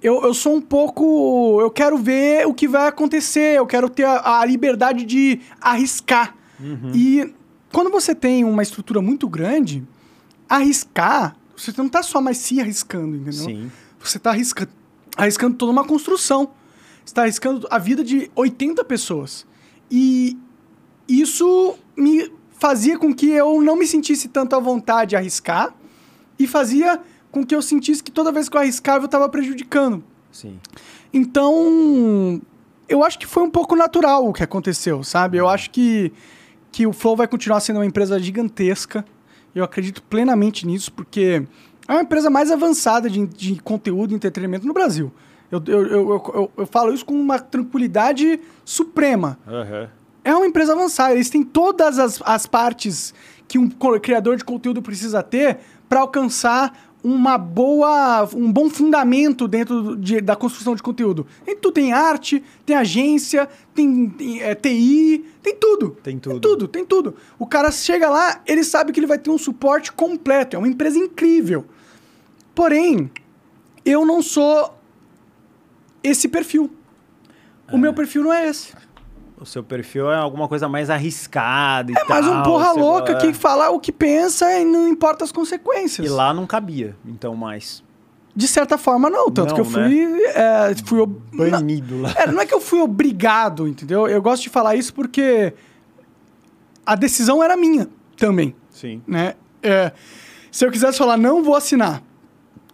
Eu, 0.02 0.22
eu 0.22 0.34
sou 0.34 0.56
um 0.56 0.60
pouco. 0.60 1.58
Eu 1.60 1.70
quero 1.70 1.98
ver 1.98 2.46
o 2.46 2.54
que 2.54 2.68
vai 2.68 2.88
acontecer, 2.88 3.56
eu 3.56 3.66
quero 3.66 3.88
ter 3.88 4.04
a, 4.04 4.40
a 4.40 4.44
liberdade 4.44 5.04
de 5.04 5.40
arriscar. 5.60 6.34
E 6.94 7.32
quando 7.72 7.90
você 7.90 8.14
tem 8.14 8.44
uma 8.44 8.62
estrutura 8.62 9.00
muito 9.00 9.28
grande, 9.28 9.86
arriscar, 10.48 11.36
você 11.56 11.72
não 11.76 11.88
tá 11.88 12.02
só 12.02 12.20
mais 12.20 12.38
se 12.38 12.60
arriscando, 12.60 13.16
entendeu? 13.16 13.32
Sim. 13.32 13.70
Você 14.00 14.18
tá 14.18 14.30
arriscando, 14.30 14.70
arriscando 15.16 15.56
toda 15.56 15.72
uma 15.72 15.84
construção. 15.84 16.50
Você 17.04 17.14
tá 17.14 17.22
arriscando 17.22 17.66
a 17.70 17.78
vida 17.78 18.02
de 18.02 18.30
80 18.34 18.84
pessoas. 18.84 19.46
E 19.90 20.36
isso 21.08 21.76
me 21.96 22.30
fazia 22.52 22.98
com 22.98 23.14
que 23.14 23.30
eu 23.30 23.62
não 23.62 23.76
me 23.76 23.86
sentisse 23.86 24.28
tanto 24.28 24.54
à 24.54 24.60
vontade 24.60 25.10
de 25.10 25.16
arriscar 25.16 25.74
e 26.38 26.46
fazia 26.46 27.00
com 27.30 27.44
que 27.44 27.54
eu 27.54 27.62
sentisse 27.62 28.02
que 28.02 28.10
toda 28.10 28.32
vez 28.32 28.48
que 28.48 28.56
eu 28.56 28.60
arriscava 28.60 29.04
eu 29.04 29.06
estava 29.06 29.28
prejudicando. 29.28 30.02
Sim. 30.32 30.58
Então, 31.12 32.40
eu 32.88 33.02
acho 33.04 33.18
que 33.18 33.26
foi 33.26 33.42
um 33.42 33.50
pouco 33.50 33.74
natural 33.76 34.26
o 34.28 34.32
que 34.32 34.42
aconteceu, 34.42 35.02
sabe? 35.02 35.36
Eu 35.38 35.48
acho 35.48 35.70
que, 35.70 36.12
que 36.70 36.86
o 36.86 36.92
Flow 36.92 37.16
vai 37.16 37.26
continuar 37.28 37.60
sendo 37.60 37.76
uma 37.76 37.86
empresa 37.86 38.18
gigantesca. 38.18 39.04
Eu 39.54 39.64
acredito 39.64 40.02
plenamente 40.02 40.66
nisso, 40.66 40.92
porque 40.92 41.42
é 41.86 41.92
uma 41.92 42.02
empresa 42.02 42.30
mais 42.30 42.50
avançada 42.50 43.08
de, 43.08 43.26
de 43.26 43.60
conteúdo 43.62 44.12
e 44.12 44.14
entretenimento 44.14 44.66
no 44.66 44.72
Brasil. 44.72 45.12
Eu, 45.50 45.62
eu, 45.66 45.86
eu, 45.86 46.10
eu, 46.34 46.52
eu- 46.58 46.66
falo 46.66 46.92
isso 46.92 47.04
com 47.04 47.14
uma 47.14 47.38
tranquilidade 47.38 48.38
suprema. 48.64 49.38
Aham. 49.46 49.88
É 50.22 50.34
uma 50.34 50.46
empresa 50.46 50.74
avançada. 50.74 51.14
Eles 51.14 51.30
têm 51.30 51.42
todas 51.42 51.98
as, 51.98 52.20
as 52.22 52.44
partes 52.46 53.14
que 53.46 53.58
um 53.58 53.68
criador 53.98 54.36
de 54.36 54.44
conteúdo 54.44 54.82
precisa 54.82 55.22
ter 55.22 55.58
para 55.88 56.00
alcançar 56.00 56.87
uma 57.02 57.38
boa, 57.38 58.28
um 58.34 58.52
bom 58.52 58.68
fundamento 58.68 59.46
dentro 59.46 59.96
de- 59.96 60.20
da 60.20 60.34
construção 60.34 60.74
de 60.74 60.82
conteúdo. 60.82 61.26
Tem 61.44 61.56
tudo, 61.56 61.74
tem 61.74 61.92
arte, 61.92 62.42
tem 62.66 62.74
agência, 62.76 63.48
tem, 63.74 64.08
tem, 64.10 64.42
é, 64.42 64.54
TI, 64.54 65.24
tem 65.42 65.54
tudo. 65.54 65.96
Tem 66.02 66.18
tudo. 66.18 66.32
Tem 66.32 66.40
tudo, 66.40 66.68
tem 66.68 66.84
tudo. 66.84 67.14
O 67.38 67.46
cara 67.46 67.70
chega 67.70 68.08
lá, 68.10 68.42
ele 68.46 68.64
sabe 68.64 68.92
que 68.92 68.98
ele 68.98 69.06
vai 69.06 69.18
ter 69.18 69.30
um 69.30 69.38
suporte 69.38 69.92
completo. 69.92 70.56
É 70.56 70.58
uma 70.58 70.68
empresa 70.68 70.98
incrível. 70.98 71.64
Porém, 72.54 73.10
eu 73.84 74.04
não 74.04 74.20
sou 74.20 74.74
esse 76.02 76.28
perfil. 76.28 76.70
O 77.72 77.78
meu 77.78 77.92
perfil 77.94 78.24
não 78.24 78.32
é 78.32 78.48
esse. 78.48 78.72
O 79.40 79.46
seu 79.46 79.62
perfil 79.62 80.10
é 80.10 80.16
alguma 80.16 80.48
coisa 80.48 80.68
mais 80.68 80.90
arriscada 80.90 81.92
e 81.92 81.94
É 81.94 82.04
mais 82.08 82.26
um 82.26 82.30
tal, 82.30 82.42
porra 82.42 82.72
louca 82.72 83.12
é. 83.12 83.14
que 83.16 83.32
fala 83.32 83.70
o 83.70 83.78
que 83.78 83.92
pensa 83.92 84.50
e 84.58 84.64
não 84.64 84.88
importa 84.88 85.24
as 85.24 85.30
consequências. 85.30 86.04
E 86.06 86.10
lá 86.10 86.34
não 86.34 86.46
cabia, 86.46 86.96
então, 87.06 87.36
mais. 87.36 87.82
De 88.34 88.46
certa 88.48 88.76
forma, 88.76 89.08
não. 89.08 89.30
Tanto 89.30 89.48
Não, 89.48 89.54
que 89.54 89.60
eu 89.60 89.64
fui. 89.64 90.22
é, 90.26 90.74
fui 90.84 91.00
ob- 91.00 91.20
Banido 91.50 92.00
lá. 92.02 92.08
não, 92.16 92.22
é, 92.22 92.26
não 92.32 92.40
é 92.40 92.46
que 92.46 92.54
eu 92.54 92.60
fui 92.60 92.80
obrigado, 92.80 93.66
entendeu? 93.68 94.06
Eu 94.08 94.20
gosto 94.22 94.42
de 94.42 94.48
falar 94.48 94.74
isso 94.76 94.92
porque 94.94 95.52
a 96.84 96.94
decisão 96.94 97.42
era 97.42 97.56
minha 97.56 97.88
também, 98.16 98.54
Sim. 98.70 99.02
né? 99.06 99.34
É, 99.62 99.92
se 100.50 100.64
eu 100.64 100.70
quisesse 100.70 100.98
falar, 100.98 101.16
não 101.16 101.42
vou 101.42 101.54
assinar, 101.54 102.02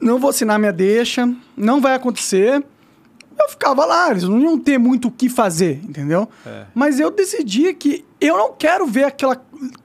não 0.01 0.19
vou 0.19 0.31
assinar 0.31 0.59
minha 0.59 0.73
deixa, 0.73 1.27
não 1.57 1.81
vai 1.81 1.95
acontecer, 1.95 2.63
eu 3.39 3.49
ficava 3.49 3.85
lá, 3.85 4.11
eles 4.11 4.25
não 4.25 4.41
iam 4.41 4.59
ter 4.59 4.79
muito 4.79 5.09
o 5.09 5.11
que 5.11 5.29
fazer, 5.29 5.81
entendeu? 5.83 6.29
É. 6.47 6.67
Mas 6.75 7.01
eu 7.01 7.11
decidi 7.11 7.73
que 7.75 8.05
eu 8.21 8.37
não 8.37 8.53
quero 8.53 8.87
ver 8.87 9.05
aquela 9.05 9.41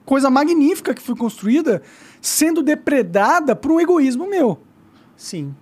coisa 0.06 0.30
magnífica 0.30 0.94
que 0.94 1.02
foi 1.02 1.16
construída 1.16 1.82
sendo 2.22 2.62
depredada 2.62 3.56
por 3.56 3.72
um 3.72 3.80
egoísmo 3.80 4.30
meu. 4.30 4.62
Sim. 5.16 5.54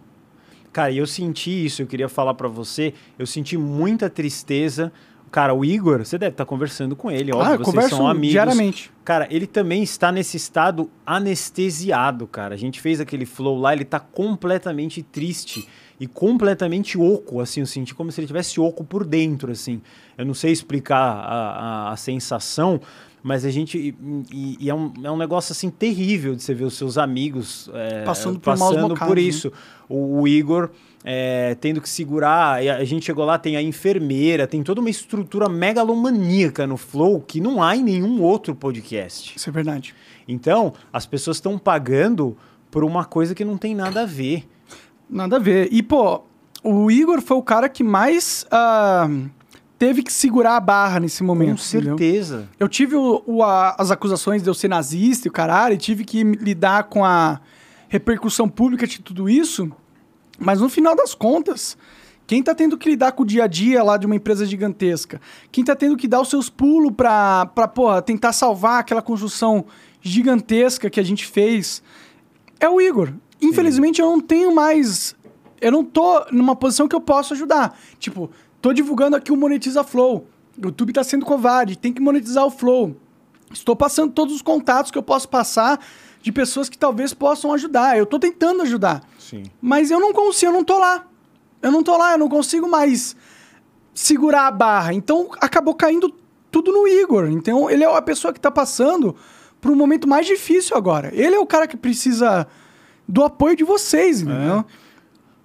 Cara, 0.72 0.92
e 0.92 0.98
eu 0.98 1.08
senti 1.08 1.66
isso, 1.66 1.82
eu 1.82 1.88
queria 1.88 2.08
falar 2.08 2.36
pra 2.36 2.48
você, 2.48 2.94
eu 3.18 3.26
senti 3.26 3.58
muita 3.58 4.10
tristeza. 4.10 4.92
Cara, 5.32 5.54
o 5.54 5.66
Igor, 5.66 6.06
você 6.06 6.18
deve 6.18 6.34
estar 6.34 6.46
conversando 6.46 6.96
com 6.96 7.10
ele, 7.12 7.34
óbvio, 7.34 7.56
ah, 7.56 7.58
vocês 7.58 7.90
são 7.90 8.08
amigos. 8.08 8.30
diariamente. 8.30 8.92
Cara, 9.04 9.28
ele 9.32 9.48
também 9.48 9.82
está 9.82 10.12
nesse 10.12 10.38
estado 10.38 10.90
anestesiado, 11.06 12.28
cara. 12.28 12.54
A 12.54 12.58
gente 12.58 12.80
fez 12.80 13.02
aquele 13.02 13.26
flow 13.26 13.58
lá, 13.58 13.74
ele 13.74 13.86
tá 13.86 14.00
completamente 14.00 15.02
triste 15.02 15.68
e 16.00 16.06
completamente 16.06 16.98
oco, 16.98 17.40
assim, 17.40 17.62
eu 17.62 17.66
senti 17.66 17.96
como 17.96 18.12
se 18.12 18.20
ele 18.22 18.28
tivesse 18.28 18.60
oco 18.60 18.84
por 18.84 19.04
dentro, 19.06 19.52
assim. 19.52 19.82
Eu 20.18 20.26
não 20.26 20.34
sei 20.34 20.52
explicar 20.52 20.98
a, 21.00 21.88
a, 21.90 21.92
a 21.94 21.96
sensação, 21.98 22.80
mas 23.24 23.44
a 23.44 23.50
gente. 23.50 23.78
E, 23.78 23.96
e- 24.32 24.58
e 24.60 24.70
é, 24.70 24.76
um, 24.76 24.94
é 25.04 25.10
um 25.12 25.18
negócio, 25.18 25.52
assim, 25.52 25.70
terrível 25.70 26.36
de 26.36 26.44
você 26.44 26.54
ver 26.54 26.66
os 26.66 26.76
seus 26.76 26.98
amigos 26.98 27.70
é, 27.74 28.04
Passando 28.04 28.40
por 28.40 28.46
passando 28.56 28.90
bocados, 28.90 29.08
por 29.08 29.16
né? 29.16 29.22
isso. 29.24 29.52
O, 29.90 30.22
o 30.22 30.28
Igor. 30.28 30.70
é, 31.04 31.56
tendo 31.56 31.80
que 31.82 31.90
segurar, 31.90 32.56
a 32.60 32.84
gente 32.84 33.06
chegou 33.06 33.24
lá, 33.26 33.40
tem 33.40 33.56
a 33.56 33.62
enfermeira, 33.62 34.46
tem 34.46 34.62
toda 34.62 34.80
uma 34.82 34.90
estrutura 34.90 35.48
megalomaníaca 35.50 36.68
no 36.68 36.78
Flow 36.78 37.22
que 37.22 37.40
não 37.42 37.64
há 37.64 37.76
em 37.76 37.84
nenhum 37.84 38.22
outro 38.22 38.54
podcast. 38.54 39.34
Isso 39.36 39.50
é 39.50 39.52
verdade. 39.54 39.96
Então, 40.28 40.74
as 40.94 41.06
pessoas 41.06 41.38
estão 41.38 41.58
pagando 41.58 42.38
por 42.70 42.84
uma 42.84 43.06
coisa 43.06 43.34
que 43.34 43.44
não 43.46 43.58
tem 43.58 43.74
nada 43.74 44.02
a 44.04 44.06
ver. 44.06 44.48
Nada 45.10 45.38
a 45.38 45.40
ver. 45.40 45.70
E, 45.72 45.82
pô, 45.82 46.22
o 46.64 46.90
Igor 46.92 47.22
foi 47.22 47.38
o 47.38 47.42
cara 47.44 47.70
que 47.70 47.84
mais 47.84 48.46
ah, 48.52 49.10
teve 49.80 50.04
que 50.04 50.12
segurar 50.12 50.58
a 50.58 50.60
barra 50.60 51.00
nesse 51.00 51.24
momento. 51.24 51.62
Com 51.62 51.78
entendeu? 51.78 51.98
certeza. 51.98 52.50
Eu 52.60 52.68
tive 52.68 52.96
o- 52.96 53.24
o- 53.26 53.44
a- 53.44 53.76
as 53.78 53.92
acusações 53.92 54.44
de 54.44 54.50
eu 54.50 54.54
ser 54.54 54.68
nazista 54.68 55.28
e 55.28 55.30
o 55.30 55.34
caralho, 55.34 55.76
e 55.76 55.78
tive 55.78 56.04
que 56.04 56.24
lidar 56.24 56.84
com 56.86 57.06
a 57.06 57.40
repercussão 57.88 58.50
pública 58.50 58.86
de 58.86 59.00
tudo 59.02 59.30
isso. 59.30 59.72
Mas 60.40 60.60
no 60.60 60.68
final 60.70 60.96
das 60.96 61.16
contas, 61.16 61.78
quem 62.28 62.44
tá 62.44 62.54
tendo 62.54 62.78
que 62.78 62.90
lidar 62.90 63.14
com 63.14 63.24
o 63.24 63.26
dia 63.26 63.46
a 63.46 63.48
dia 63.48 63.82
lá 63.82 63.96
de 63.98 64.06
uma 64.06 64.16
empresa 64.16 64.46
gigantesca, 64.46 65.22
quem 65.52 65.64
tá 65.64 65.74
tendo 65.76 65.96
que 65.96 66.08
dar 66.08 66.20
os 66.22 66.30
seus 66.30 66.50
pulos 66.50 66.92
pra, 66.96 67.46
pra 67.46 67.68
porra, 67.68 68.02
tentar 68.02 68.34
salvar 68.34 68.82
aquela 68.82 69.02
construção 69.02 69.66
gigantesca 70.02 70.90
que 70.90 71.00
a 71.00 71.04
gente 71.04 71.26
fez, 71.26 71.82
é 72.60 72.68
o 72.70 72.82
Igor. 72.82 73.14
Infelizmente, 73.42 74.02
eu 74.02 74.08
não 74.08 74.20
tenho 74.20 74.54
mais. 74.54 75.16
Eu 75.60 75.72
não 75.72 75.84
tô 75.84 76.26
numa 76.32 76.56
posição 76.56 76.88
que 76.88 76.96
eu 76.96 77.02
possa 77.02 77.34
ajudar. 77.34 77.78
Tipo, 78.00 78.30
tô 78.62 78.74
divulgando 78.74 79.16
aqui 79.16 79.32
o 79.32 79.38
Monetiza 79.38 79.84
Flow. 79.84 80.28
O 80.58 80.66
YouTube 80.66 80.94
tá 80.94 81.04
sendo 81.04 81.26
covarde, 81.26 81.78
tem 81.78 81.94
que 81.94 82.02
monetizar 82.02 82.46
o 82.46 82.52
Flow. 82.52 82.96
Estou 83.52 83.76
passando 83.76 84.12
todos 84.12 84.36
os 84.36 84.42
contatos 84.42 84.92
que 84.92 84.98
eu 84.98 85.04
posso 85.04 85.30
passar 85.30 85.80
de 86.22 86.32
pessoas 86.32 86.68
que 86.68 86.78
talvez 86.78 87.14
possam 87.14 87.54
ajudar. 87.54 87.98
Eu 87.98 88.06
tô 88.06 88.20
tentando 88.20 88.62
ajudar. 88.64 89.04
Sim. 89.20 89.44
Mas 89.62 89.92
eu 89.92 90.00
não 90.00 90.12
consigo, 90.12 90.52
eu 90.52 90.56
não 90.56 90.64
tô 90.64 90.78
lá. 90.78 91.06
Eu 91.62 91.72
não 91.72 91.84
tô 91.84 91.96
lá, 91.96 92.14
eu 92.14 92.18
não 92.18 92.30
consigo 92.30 92.68
mais 92.68 93.16
segurar 93.94 94.48
a 94.48 94.52
barra. 94.52 94.94
Então 94.94 95.30
acabou 95.40 95.74
caindo 95.74 96.14
tudo 96.52 96.72
no 96.72 96.88
Igor. 96.88 97.30
Então 97.30 97.70
ele 97.70 97.84
é 97.84 97.98
a 97.98 98.02
pessoa 98.02 98.34
que 98.34 98.40
tá 98.40 98.52
passando 98.52 99.16
por 99.62 99.72
um 99.72 99.76
momento 99.76 100.08
mais 100.08 100.26
difícil 100.26 100.76
agora. 100.76 101.12
Ele 101.14 101.36
é 101.36 101.40
o 101.40 101.46
cara 101.46 101.68
que 101.68 101.78
precisa 101.78 102.48
do 103.08 103.24
apoio 103.24 103.56
de 103.56 103.64
vocês, 103.64 104.22
entendeu? 104.22 104.66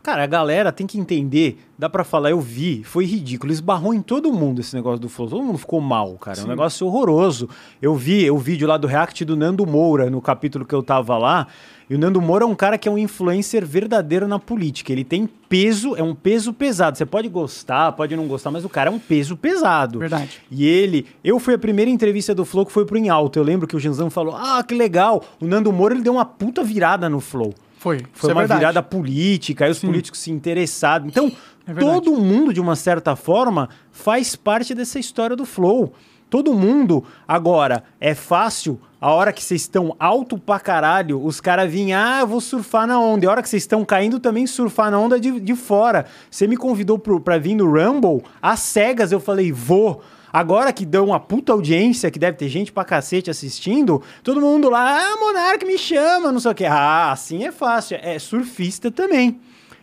Cara, 0.03 0.25
a 0.25 0.27
galera 0.27 0.73
tem 0.73 0.85
que 0.85 0.99
entender, 0.99 1.59
dá 1.79 1.88
pra 1.88 2.03
falar, 2.03 2.31
eu 2.31 2.41
vi, 2.41 2.83
foi 2.83 3.05
ridículo, 3.05 3.53
esbarrou 3.53 3.95
em 3.95 4.03
todo 4.03 4.33
mundo 4.33 4.61
esse 4.61 4.75
negócio 4.75 4.99
do 4.99 5.09
Flow, 5.09 5.29
todo 5.29 5.45
mundo 5.45 5.59
ficou 5.59 5.81
mal, 5.81 6.15
cara, 6.15 6.41
é 6.41 6.43
um 6.43 6.49
negócio 6.49 6.85
horroroso. 6.85 7.49
Eu 7.81 7.95
vi 7.95 8.29
o 8.29 8.37
vídeo 8.37 8.67
lá 8.67 8.77
do 8.77 8.88
react 8.88 9.25
do 9.25 9.37
Nando 9.37 9.65
Moura, 9.65 10.11
no 10.11 10.21
capítulo 10.21 10.65
que 10.65 10.75
eu 10.75 10.83
tava 10.83 11.17
lá, 11.17 11.47
e 11.88 11.95
o 11.95 11.99
Nando 11.99 12.21
Moura 12.21 12.45
é 12.45 12.47
um 12.49 12.55
cara 12.55 12.77
que 12.77 12.88
é 12.88 12.91
um 12.91 12.99
influencer 12.99 13.65
verdadeiro 13.65 14.27
na 14.27 14.41
política, 14.41 14.91
ele 14.91 15.05
tem 15.05 15.29
peso, 15.49 15.95
é 15.95 16.03
um 16.03 16.17
peso 16.17 16.53
pesado, 16.53 16.99
você 16.99 17.07
pode 17.07 17.29
gostar, 17.29 17.93
pode 17.93 18.17
não 18.17 18.27
gostar, 18.27 18.51
mas 18.51 18.65
o 18.65 18.69
cara 18.69 18.91
é 18.91 18.93
um 18.93 18.99
peso 18.99 19.37
pesado. 19.37 20.01
Verdade. 20.01 20.41
E 20.51 20.67
ele, 20.67 21.07
eu 21.23 21.38
fui 21.38 21.55
a 21.55 21.59
primeira 21.59 21.88
entrevista 21.88 22.35
do 22.35 22.45
Flow 22.45 22.67
que 22.67 22.73
foi 22.73 22.85
pro 22.85 22.99
Em 22.99 23.09
Alto, 23.09 23.38
eu 23.38 23.45
lembro 23.45 23.69
que 23.69 23.77
o 23.77 23.81
Janzão 23.81 24.11
falou, 24.11 24.35
ah, 24.35 24.65
que 24.67 24.75
legal, 24.75 25.23
o 25.41 25.47
Nando 25.47 25.73
Moura 25.73 25.95
ele 25.95 26.03
deu 26.03 26.15
uma 26.15 26.25
puta 26.25 26.65
virada 26.65 27.09
no 27.09 27.21
Flow. 27.21 27.55
Foi. 27.83 27.99
Foi 27.99 28.07
Isso 28.14 28.31
é 28.31 28.33
uma 28.33 28.42
verdade. 28.42 28.61
virada 28.61 28.81
política, 28.81 29.64
aí 29.64 29.71
os 29.73 29.81
políticos 29.81 30.21
se 30.21 30.31
interessaram. 30.31 31.09
Então, 31.09 31.33
É 31.66 31.75
todo 31.75 32.12
mundo, 32.12 32.53
de 32.53 32.61
uma 32.61 32.77
certa 32.77 33.16
forma, 33.16 33.68
faz 33.90 34.37
parte 34.37 34.73
dessa 34.73 35.01
história 35.01 35.35
do 35.35 35.45
Flow. 35.45 35.92
Todo 36.31 36.55
mundo. 36.55 37.05
Agora, 37.27 37.83
é 38.01 38.14
fácil, 38.14 38.81
a 39.01 39.11
hora 39.11 39.33
que 39.33 39.42
vocês 39.42 39.62
estão 39.62 39.97
alto 39.99 40.38
pra 40.38 40.61
caralho, 40.61 41.23
os 41.25 41.40
caras 41.40 41.71
vinham, 41.71 42.01
ah, 42.01 42.21
eu 42.21 42.27
vou 42.29 42.40
surfar 42.40 42.87
na 42.87 43.01
onda. 43.01 43.25
E 43.25 43.29
a 43.29 43.31
hora 43.33 43.42
que 43.42 43.49
vocês 43.49 43.64
estão 43.64 43.85
caindo, 43.85 44.21
também 44.21 44.47
surfar 44.47 44.88
na 44.88 44.99
onda 45.01 45.18
de, 45.18 45.40
de 45.40 45.55
fora. 45.57 46.07
Você 46.31 46.47
me 46.47 46.57
convidou 46.57 47.01
pro, 47.01 47.21
pra 47.21 47.37
vir 47.37 47.57
no 47.57 47.66
Rumble, 47.66 48.23
às 48.40 48.61
cegas 48.61 49.11
eu 49.11 49.18
falei, 49.18 49.51
vou. 49.51 50.03
Agora 50.33 50.73
que 50.73 50.87
dão 50.87 51.07
uma 51.07 51.21
puta 51.21 51.53
audiência, 51.53 52.11
que 52.11 52.18
deve 52.18 52.38
ter 52.38 52.49
gente 52.49 52.73
pra 52.73 52.85
cacete 52.85 53.31
assistindo, 53.31 54.03
todo 54.23 54.40
mundo 54.40 54.71
lá, 54.71 54.99
ah, 54.99 55.16
Monark 55.18 55.64
me 55.66 55.77
chama, 55.77 56.33
não 56.33 56.40
sei 56.40 56.51
o 56.51 56.55
quê. 56.55 56.64
Ah, 56.64 57.12
assim 57.12 57.45
é 57.45 57.53
fácil. 57.53 57.99
É 58.01 58.18
surfista 58.18 58.90
também. 58.90 59.38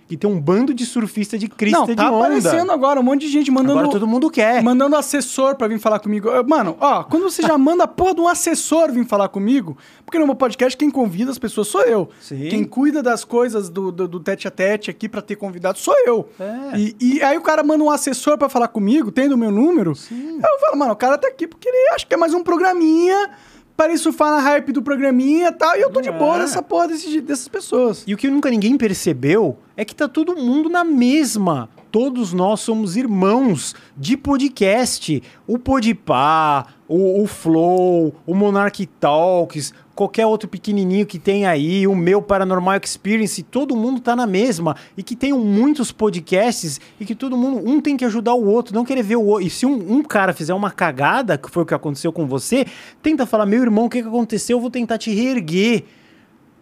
Que 0.09 0.17
tem 0.17 0.27
um 0.27 0.41
bando 0.41 0.73
de 0.73 0.87
surfista 0.87 1.37
de 1.37 1.47
crista 1.47 1.77
Não, 1.77 1.85
de 1.85 1.95
tá 1.95 2.11
onda. 2.11 2.25
aparecendo 2.25 2.71
agora 2.71 2.99
um 2.99 3.03
monte 3.03 3.21
de 3.21 3.27
gente 3.27 3.51
mandando. 3.51 3.77
Agora 3.77 3.91
todo 3.91 4.07
mundo 4.07 4.27
quer. 4.31 4.63
Mandando 4.63 4.95
assessor 4.95 5.55
pra 5.55 5.67
vir 5.67 5.77
falar 5.77 5.99
comigo. 5.99 6.27
Mano, 6.47 6.75
ó, 6.79 7.03
quando 7.03 7.29
você 7.29 7.43
já 7.43 7.55
manda 7.59 7.83
a 7.83 7.87
porra 7.87 8.15
de 8.15 8.21
um 8.21 8.27
assessor 8.27 8.91
vir 8.91 9.05
falar 9.05 9.29
comigo, 9.29 9.77
porque 10.03 10.17
no 10.17 10.25
meu 10.25 10.33
podcast 10.33 10.75
quem 10.75 10.89
convida 10.89 11.29
as 11.29 11.37
pessoas 11.37 11.67
sou 11.67 11.83
eu. 11.83 12.09
Sim. 12.19 12.49
Quem 12.49 12.63
cuida 12.63 13.03
das 13.03 13.23
coisas 13.23 13.69
do, 13.69 13.91
do, 13.91 14.07
do 14.07 14.19
tete 14.19 14.47
a 14.47 14.51
tete 14.51 14.89
aqui 14.89 15.07
pra 15.07 15.21
ter 15.21 15.35
convidado 15.35 15.77
sou 15.77 15.93
eu. 16.03 16.27
É. 16.39 16.79
E, 16.79 16.95
e 16.99 17.21
aí 17.21 17.37
o 17.37 17.41
cara 17.41 17.61
manda 17.61 17.83
um 17.83 17.91
assessor 17.91 18.35
pra 18.35 18.49
falar 18.49 18.69
comigo, 18.69 19.11
tendo 19.11 19.33
o 19.33 19.37
meu 19.37 19.51
número. 19.51 19.91
Eu 19.91 20.59
falo, 20.59 20.75
mano, 20.75 20.93
o 20.93 20.95
cara 20.95 21.19
tá 21.19 21.27
aqui 21.27 21.45
porque 21.45 21.69
ele 21.69 21.93
acha 21.93 22.03
que 22.03 22.15
é 22.15 22.17
mais 22.17 22.33
um 22.33 22.41
programinha 22.41 23.29
para 23.79 23.91
ele 23.93 23.97
surfar 23.97 24.29
na 24.31 24.41
hype 24.41 24.73
do 24.73 24.81
programinha 24.81 25.47
e 25.47 25.51
tal. 25.53 25.73
E 25.77 25.81
eu 25.81 25.89
tô 25.89 26.01
de 26.01 26.09
É. 26.09 26.11
boa 26.11 26.37
nessa 26.37 26.61
porra 26.61 26.89
desse- 26.89 27.21
dessas 27.21 27.47
pessoas. 27.47 28.03
E 28.05 28.13
o 28.13 28.17
que 28.17 28.29
nunca 28.29 28.49
ninguém 28.49 28.77
percebeu 28.77 29.57
é 29.77 29.85
que 29.85 29.95
tá 29.95 30.05
todo 30.05 30.35
mundo 30.35 30.67
na 30.69 30.83
mesma. 30.83 31.69
Todos 31.89 32.33
nós 32.33 32.59
somos 32.59 32.97
irmãos 32.97 33.73
de 33.95 34.17
podcast. 34.17 35.23
O 35.47 35.57
Podpah, 35.57 36.67
o, 36.89 37.23
o 37.23 37.25
Flow, 37.25 38.13
o 38.27 38.35
Monarch 38.35 38.85
Talks, 38.99 39.73
qualquer 39.99 40.25
outro 40.25 40.47
pequenininho 40.47 41.05
que 41.05 41.19
tem 41.19 41.45
aí, 41.45 41.85
o 41.85 41.93
meu 41.93 42.21
Paranormal 42.21 42.79
Experience, 42.81 43.43
todo 43.43 43.75
mundo 43.75 43.99
tá 43.99 44.15
na 44.15 44.25
mesma. 44.25 44.77
E 44.95 45.03
que 45.03 45.13
tenham 45.13 45.37
muitos 45.39 45.91
podcasts 45.91 46.79
e 46.97 47.03
que 47.03 47.13
todo 47.13 47.35
mundo, 47.35 47.69
um 47.69 47.81
tem 47.81 47.97
que 47.97 48.05
ajudar 48.05 48.33
o 48.33 48.47
outro, 48.47 48.73
não 48.73 48.85
querer 48.85 49.03
ver 49.03 49.17
o 49.17 49.25
outro. 49.25 49.45
E 49.45 49.49
se 49.49 49.65
um, 49.65 49.95
um 49.95 50.01
cara 50.01 50.31
fizer 50.31 50.53
uma 50.53 50.71
cagada, 50.71 51.37
que 51.37 51.51
foi 51.51 51.63
o 51.63 51.65
que 51.65 51.73
aconteceu 51.73 52.13
com 52.13 52.25
você, 52.25 52.65
tenta 53.03 53.25
falar, 53.25 53.45
meu 53.45 53.61
irmão, 53.61 53.87
o 53.87 53.89
que, 53.89 54.01
que 54.01 54.07
aconteceu? 54.07 54.55
Eu 54.55 54.61
vou 54.61 54.71
tentar 54.71 54.97
te 54.97 55.11
reerguer. 55.13 55.83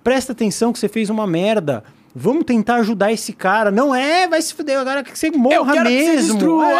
Presta 0.03 0.31
atenção 0.31 0.73
que 0.73 0.79
você 0.79 0.89
fez 0.89 1.07
uma 1.11 1.27
merda. 1.27 1.83
Vamos 2.19 2.45
tentar 2.45 2.75
ajudar 2.77 3.11
esse 3.11 3.31
cara. 3.31 3.69
Não 3.69 3.93
é, 3.93 4.27
vai 4.27 4.41
se 4.41 4.53
fuder 4.53 4.79
agora 4.79 5.03
que 5.03 5.17
você 5.17 5.29
morra 5.29 5.73
quero 5.73 5.85
que 5.89 5.99
você 6.03 6.11
mesmo. 6.15 6.33
destrua. 6.33 6.71
É. 6.71 6.73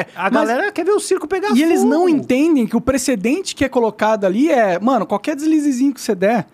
É. 0.00 0.06
A 0.16 0.24
Mas- 0.24 0.32
galera 0.32 0.72
quer 0.72 0.84
ver 0.84 0.90
o 0.92 0.98
circo 1.00 1.28
pegar 1.28 1.50
E 1.54 1.62
eles 1.62 1.78
fogo. 1.80 1.90
não 1.90 2.08
entendem 2.08 2.66
que 2.66 2.76
o 2.76 2.80
precedente 2.80 3.54
que 3.54 3.64
é 3.64 3.68
colocado 3.68 4.24
ali 4.24 4.50
é, 4.50 4.80
mano, 4.80 5.06
qualquer 5.06 5.36
deslizezinho 5.36 5.94
que 5.94 6.00
você 6.00 6.14
der, 6.14 6.46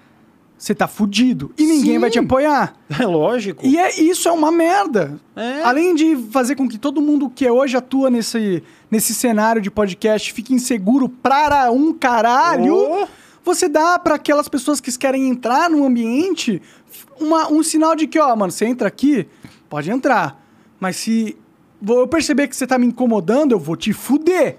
você 0.58 0.74
tá 0.74 0.86
fudido. 0.86 1.50
E 1.56 1.64
ninguém 1.64 1.94
Sim. 1.94 1.98
vai 1.98 2.10
te 2.10 2.18
apoiar. 2.18 2.74
É 3.00 3.04
lógico. 3.06 3.64
E 3.66 3.78
é, 3.78 4.00
isso 4.00 4.28
é 4.28 4.32
uma 4.32 4.52
merda. 4.52 5.18
É. 5.34 5.62
Além 5.62 5.94
de 5.94 6.16
fazer 6.30 6.56
com 6.56 6.68
que 6.68 6.78
todo 6.78 7.00
mundo 7.00 7.30
que 7.34 7.48
hoje 7.50 7.76
atua 7.76 8.10
nesse, 8.10 8.62
nesse 8.90 9.14
cenário 9.14 9.60
de 9.62 9.70
podcast 9.70 10.32
fique 10.32 10.52
inseguro 10.54 11.08
para 11.08 11.70
um 11.70 11.92
caralho, 11.92 12.74
Oh. 12.76 13.06
você 13.44 13.68
dá 13.68 13.98
para 13.98 14.14
aquelas 14.14 14.48
pessoas 14.48 14.80
que 14.80 14.90
querem 14.96 15.28
entrar 15.28 15.68
no 15.70 15.84
ambiente 15.84 16.60
uma- 17.20 17.50
um 17.50 17.62
sinal 17.62 17.94
de 17.96 18.06
que, 18.06 18.18
ó, 18.18 18.34
mano, 18.36 18.50
você 18.52 18.64
entra 18.66 18.88
aqui, 18.88 19.26
pode 19.68 19.90
entrar. 19.90 20.42
Mas 20.80 20.96
se 20.96 21.36
eu 21.86 22.06
perceber 22.08 22.48
que 22.48 22.56
você 22.56 22.66
tá 22.66 22.78
me 22.78 22.86
incomodando, 22.86 23.52
eu 23.52 23.58
vou 23.58 23.76
te 23.76 23.92
fuder. 23.92 24.58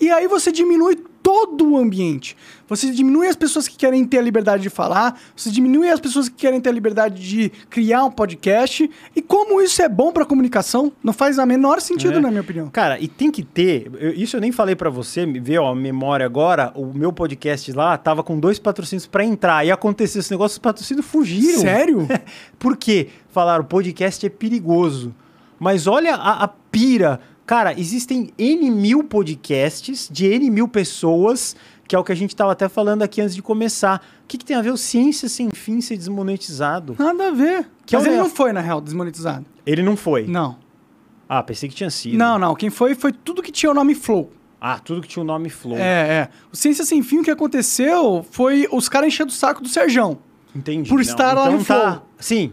E 0.00 0.10
aí 0.10 0.26
você 0.26 0.50
diminui 0.50 1.02
todo 1.24 1.70
o 1.72 1.78
ambiente. 1.78 2.36
Você 2.68 2.90
diminui 2.90 3.26
as 3.26 3.34
pessoas 3.34 3.66
que 3.66 3.76
querem 3.78 4.04
ter 4.04 4.18
a 4.18 4.22
liberdade 4.22 4.62
de 4.62 4.68
falar, 4.68 5.18
você 5.34 5.50
diminui 5.50 5.88
as 5.88 5.98
pessoas 5.98 6.28
que 6.28 6.34
querem 6.36 6.60
ter 6.60 6.68
a 6.68 6.72
liberdade 6.72 7.26
de 7.26 7.50
criar 7.70 8.04
um 8.04 8.10
podcast. 8.10 8.90
E 9.16 9.22
como 9.22 9.60
isso 9.62 9.80
é 9.80 9.88
bom 9.88 10.12
pra 10.12 10.26
comunicação, 10.26 10.92
não 11.02 11.14
faz 11.14 11.38
a 11.38 11.46
menor 11.46 11.80
sentido, 11.80 12.18
É. 12.18 12.20
na 12.20 12.28
minha 12.28 12.42
opinião. 12.42 12.68
Cara, 12.68 12.98
e 13.00 13.08
tem 13.08 13.30
que 13.30 13.42
ter. 13.42 13.90
eu- 13.98 14.12
isso 14.12 14.36
eu 14.36 14.40
nem 14.40 14.52
falei 14.52 14.76
pra 14.76 14.90
você, 14.90 15.24
me 15.24 15.40
vê 15.40 15.56
ó, 15.58 15.72
a 15.72 15.74
memória 15.74 16.26
agora. 16.26 16.70
O 16.74 16.92
meu 16.92 17.10
podcast 17.12 17.72
lá 17.72 17.96
tava 17.96 18.22
com 18.22 18.38
dois 18.38 18.58
patrocínios 18.58 19.06
pra 19.06 19.24
entrar. 19.24 19.64
E 19.66 19.70
aconteceu 19.70 20.20
esse 20.20 20.30
negócio, 20.30 20.56
os 20.56 20.58
patrocínios 20.58 21.06
fugiram. 21.06 21.60
Sério? 21.60 22.06
Por 22.58 22.76
quê? 22.76 23.08
Falaram, 23.30 23.64
podcast 23.64 24.26
é 24.26 24.28
perigoso. 24.28 25.14
Mas 25.58 25.86
olha 25.86 26.14
a, 26.16 26.44
a 26.44 26.48
pira. 26.48 27.20
Cara, 27.46 27.78
existem 27.78 28.30
N 28.38 28.70
mil 28.70 29.04
podcasts 29.04 30.08
de 30.10 30.26
N 30.26 30.50
mil 30.50 30.66
pessoas, 30.66 31.54
que 31.86 31.94
é 31.94 31.98
o 31.98 32.02
que 32.04 32.10
a 32.12 32.14
gente 32.14 32.34
tava 32.34 32.52
até 32.52 32.68
falando 32.68 33.02
aqui 33.02 33.20
antes 33.20 33.34
de 33.34 33.42
começar. 33.42 34.02
O 34.24 34.26
que, 34.26 34.38
que 34.38 34.44
tem 34.44 34.56
a 34.56 34.62
ver 34.62 34.70
o 34.70 34.76
Ciência 34.76 35.28
Sem 35.28 35.50
Fim 35.50 35.80
ser 35.82 35.96
desmonetizado? 35.98 36.96
Nada 36.98 37.28
a 37.28 37.30
ver. 37.30 37.68
Que 37.84 37.94
Mas 37.96 38.06
é 38.06 38.08
ele 38.08 38.16
não 38.16 38.30
foi, 38.30 38.52
na 38.52 38.60
real, 38.60 38.80
desmonetizado. 38.80 39.44
Ele 39.66 39.82
não 39.82 39.96
foi. 39.96 40.26
Não. 40.26 40.56
Ah, 41.28 41.42
pensei 41.42 41.68
que 41.68 41.74
tinha 41.74 41.90
sido. 41.90 42.16
Não, 42.16 42.38
não. 42.38 42.54
Quem 42.54 42.70
foi 42.70 42.94
foi 42.94 43.12
tudo 43.12 43.42
que 43.42 43.52
tinha 43.52 43.70
o 43.70 43.74
nome 43.74 43.94
Flow. 43.94 44.32
Ah, 44.58 44.78
tudo 44.78 45.02
que 45.02 45.08
tinha 45.08 45.22
o 45.22 45.26
nome 45.26 45.50
Flow. 45.50 45.76
É, 45.76 45.80
é. 45.82 46.28
O 46.50 46.56
Ciência 46.56 46.84
Sem 46.84 47.02
Fim, 47.02 47.18
o 47.18 47.22
que 47.22 47.30
aconteceu 47.30 48.24
foi 48.30 48.66
os 48.72 48.88
caras 48.88 49.08
enchendo 49.08 49.30
o 49.30 49.34
saco 49.34 49.62
do 49.62 49.68
Serjão. 49.68 50.18
Entendi. 50.56 50.88
Por 50.88 51.00
estar 51.02 51.34
lá 51.34 51.50
no 51.50 51.62
tá- 51.62 51.64
Flow. 51.64 52.02
Sim. 52.18 52.52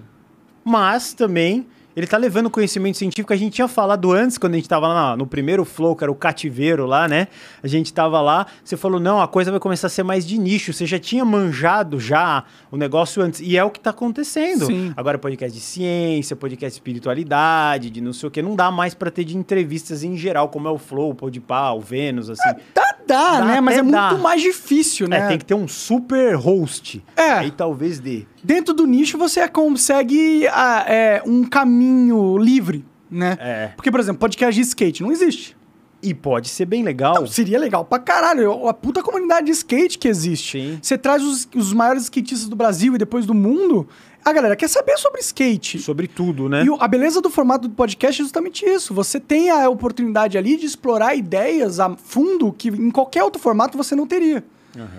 Mas 0.66 1.14
também 1.14 1.66
ele 2.02 2.08
tá 2.08 2.18
levando 2.18 2.50
conhecimento 2.50 2.98
científico. 2.98 3.32
A 3.32 3.36
gente 3.36 3.54
tinha 3.54 3.68
falado 3.68 4.12
antes, 4.12 4.38
quando 4.38 4.54
a 4.54 4.56
gente 4.56 4.68
tava 4.68 4.88
lá 4.88 5.16
no 5.16 5.28
primeiro 5.28 5.64
Flow, 5.64 5.96
que 5.96 6.04
era 6.04 6.12
o 6.12 6.16
cativeiro 6.16 6.88
lá, 6.88 7.08
né? 7.08 7.28
A 7.62 7.68
gente 7.68 7.94
tava 7.94 8.20
lá, 8.20 8.48
você 8.64 8.76
falou, 8.76 9.00
não, 9.00 9.22
a 9.22 9.28
coisa 9.28 9.52
vai 9.52 9.60
começar 9.60 9.86
a 9.86 9.90
ser 9.90 10.02
mais 10.02 10.26
de 10.26 10.40
nicho. 10.40 10.74
Você 10.74 10.88
já 10.88 10.98
tinha 10.98 11.24
manjado 11.24 12.00
já 12.00 12.44
o 12.72 12.78
negócio 12.78 13.22
antes. 13.22 13.40
E 13.40 13.56
é 13.56 13.64
o 13.64 13.70
que 13.70 13.80
tá 13.80 13.92
acontecendo. 13.92 14.66
Sim. 14.66 14.92
Agora 14.98 15.18
é 15.18 15.20
podcast 15.20 15.56
de 15.56 15.64
ciência, 15.64 16.36
podcast 16.36 16.72
de 16.72 16.82
espiritualidade, 16.82 17.92
de 17.92 18.02
não 18.02 18.14
sei 18.14 18.28
o 18.28 18.32
que. 18.32 18.42
Não 18.42 18.56
dá 18.56 18.72
mais 18.72 18.96
pra 18.96 19.12
ter 19.12 19.24
de 19.24 19.38
entrevistas 19.38 20.04
em 20.04 20.18
geral, 20.18 20.50
como 20.50 20.68
é 20.68 20.72
o 20.72 20.80
Flow, 20.80 21.12
o 21.12 21.16
Podpah, 21.16 21.74
o 21.74 21.82
Vênus, 21.82 22.32
assim. 22.32 22.50
Dá, 22.74 22.91
dá, 23.08 23.40
Dá 23.40 23.46
né? 23.46 23.62
Mas 23.62 23.78
é 23.78 23.84
dá. 23.84 24.10
muito 24.10 24.22
mais 24.22 24.42
difícil, 24.42 25.08
né? 25.08 25.20
É, 25.20 25.28
tem 25.28 25.38
que 25.38 25.46
ter 25.46 25.54
um 25.54 25.68
super 25.68 26.36
host. 26.36 27.04
É. 27.16 27.32
Aí 27.32 27.52
talvez 27.52 28.00
dê. 28.00 28.26
Dentro 28.44 28.74
do 28.74 28.86
nicho 28.86 29.18
você 29.18 29.48
consegue 29.48 30.48
ah, 30.52 30.86
é, 30.88 31.22
um 31.26 31.44
caminho 31.44 32.38
livre, 32.38 32.86
né? 33.10 33.38
É. 33.40 33.68
Porque, 33.76 33.92
por 33.92 34.00
exemplo, 34.00 34.20
podcast 34.20 34.60
de 34.60 34.68
skate 34.68 35.04
não 35.04 35.12
existe. 35.12 35.56
E 36.04 36.14
pode 36.14 36.50
ser 36.50 36.66
bem 36.66 36.84
legal. 36.84 37.14
Não, 37.14 37.28
seria 37.28 37.60
legal 37.60 37.86
pra 37.86 38.00
caralho. 38.00 38.68
A 38.68 38.74
puta 38.74 39.04
comunidade 39.04 39.46
de 39.46 39.52
skate 39.52 40.00
que 40.00 40.08
existe. 40.08 40.60
Sim. 40.60 40.80
Você 40.82 40.98
traz 40.98 41.24
os, 41.24 41.48
os 41.56 41.74
maiores 41.74 42.04
skatistas 42.04 42.50
do 42.50 42.56
Brasil 42.56 42.96
e 42.96 42.98
depois 42.98 43.26
do 43.26 43.34
mundo. 43.36 43.88
A 44.24 44.32
galera 44.34 44.56
quer 44.56 44.68
saber 44.68 44.98
sobre 44.98 45.20
skate. 45.22 45.80
sobre 45.80 46.08
tudo, 46.08 46.48
né? 46.48 46.64
E 46.64 46.68
a 46.80 46.88
beleza 46.88 47.22
do 47.22 47.30
formato 47.30 47.68
do 47.68 47.74
podcast 47.74 48.22
é 48.22 48.24
justamente 48.24 48.64
isso. 48.66 48.94
Você 48.94 49.20
tem 49.20 49.50
a 49.50 49.68
oportunidade 49.70 50.38
ali 50.38 50.58
de 50.58 50.66
explorar 50.66 51.16
ideias 51.16 51.80
a 51.80 51.96
fundo 51.96 52.54
que 52.54 52.70
em 52.70 52.92
qualquer 52.92 53.24
outro 53.24 53.42
formato 53.42 53.78
você 53.78 53.96
não 53.96 54.06
teria. 54.06 54.44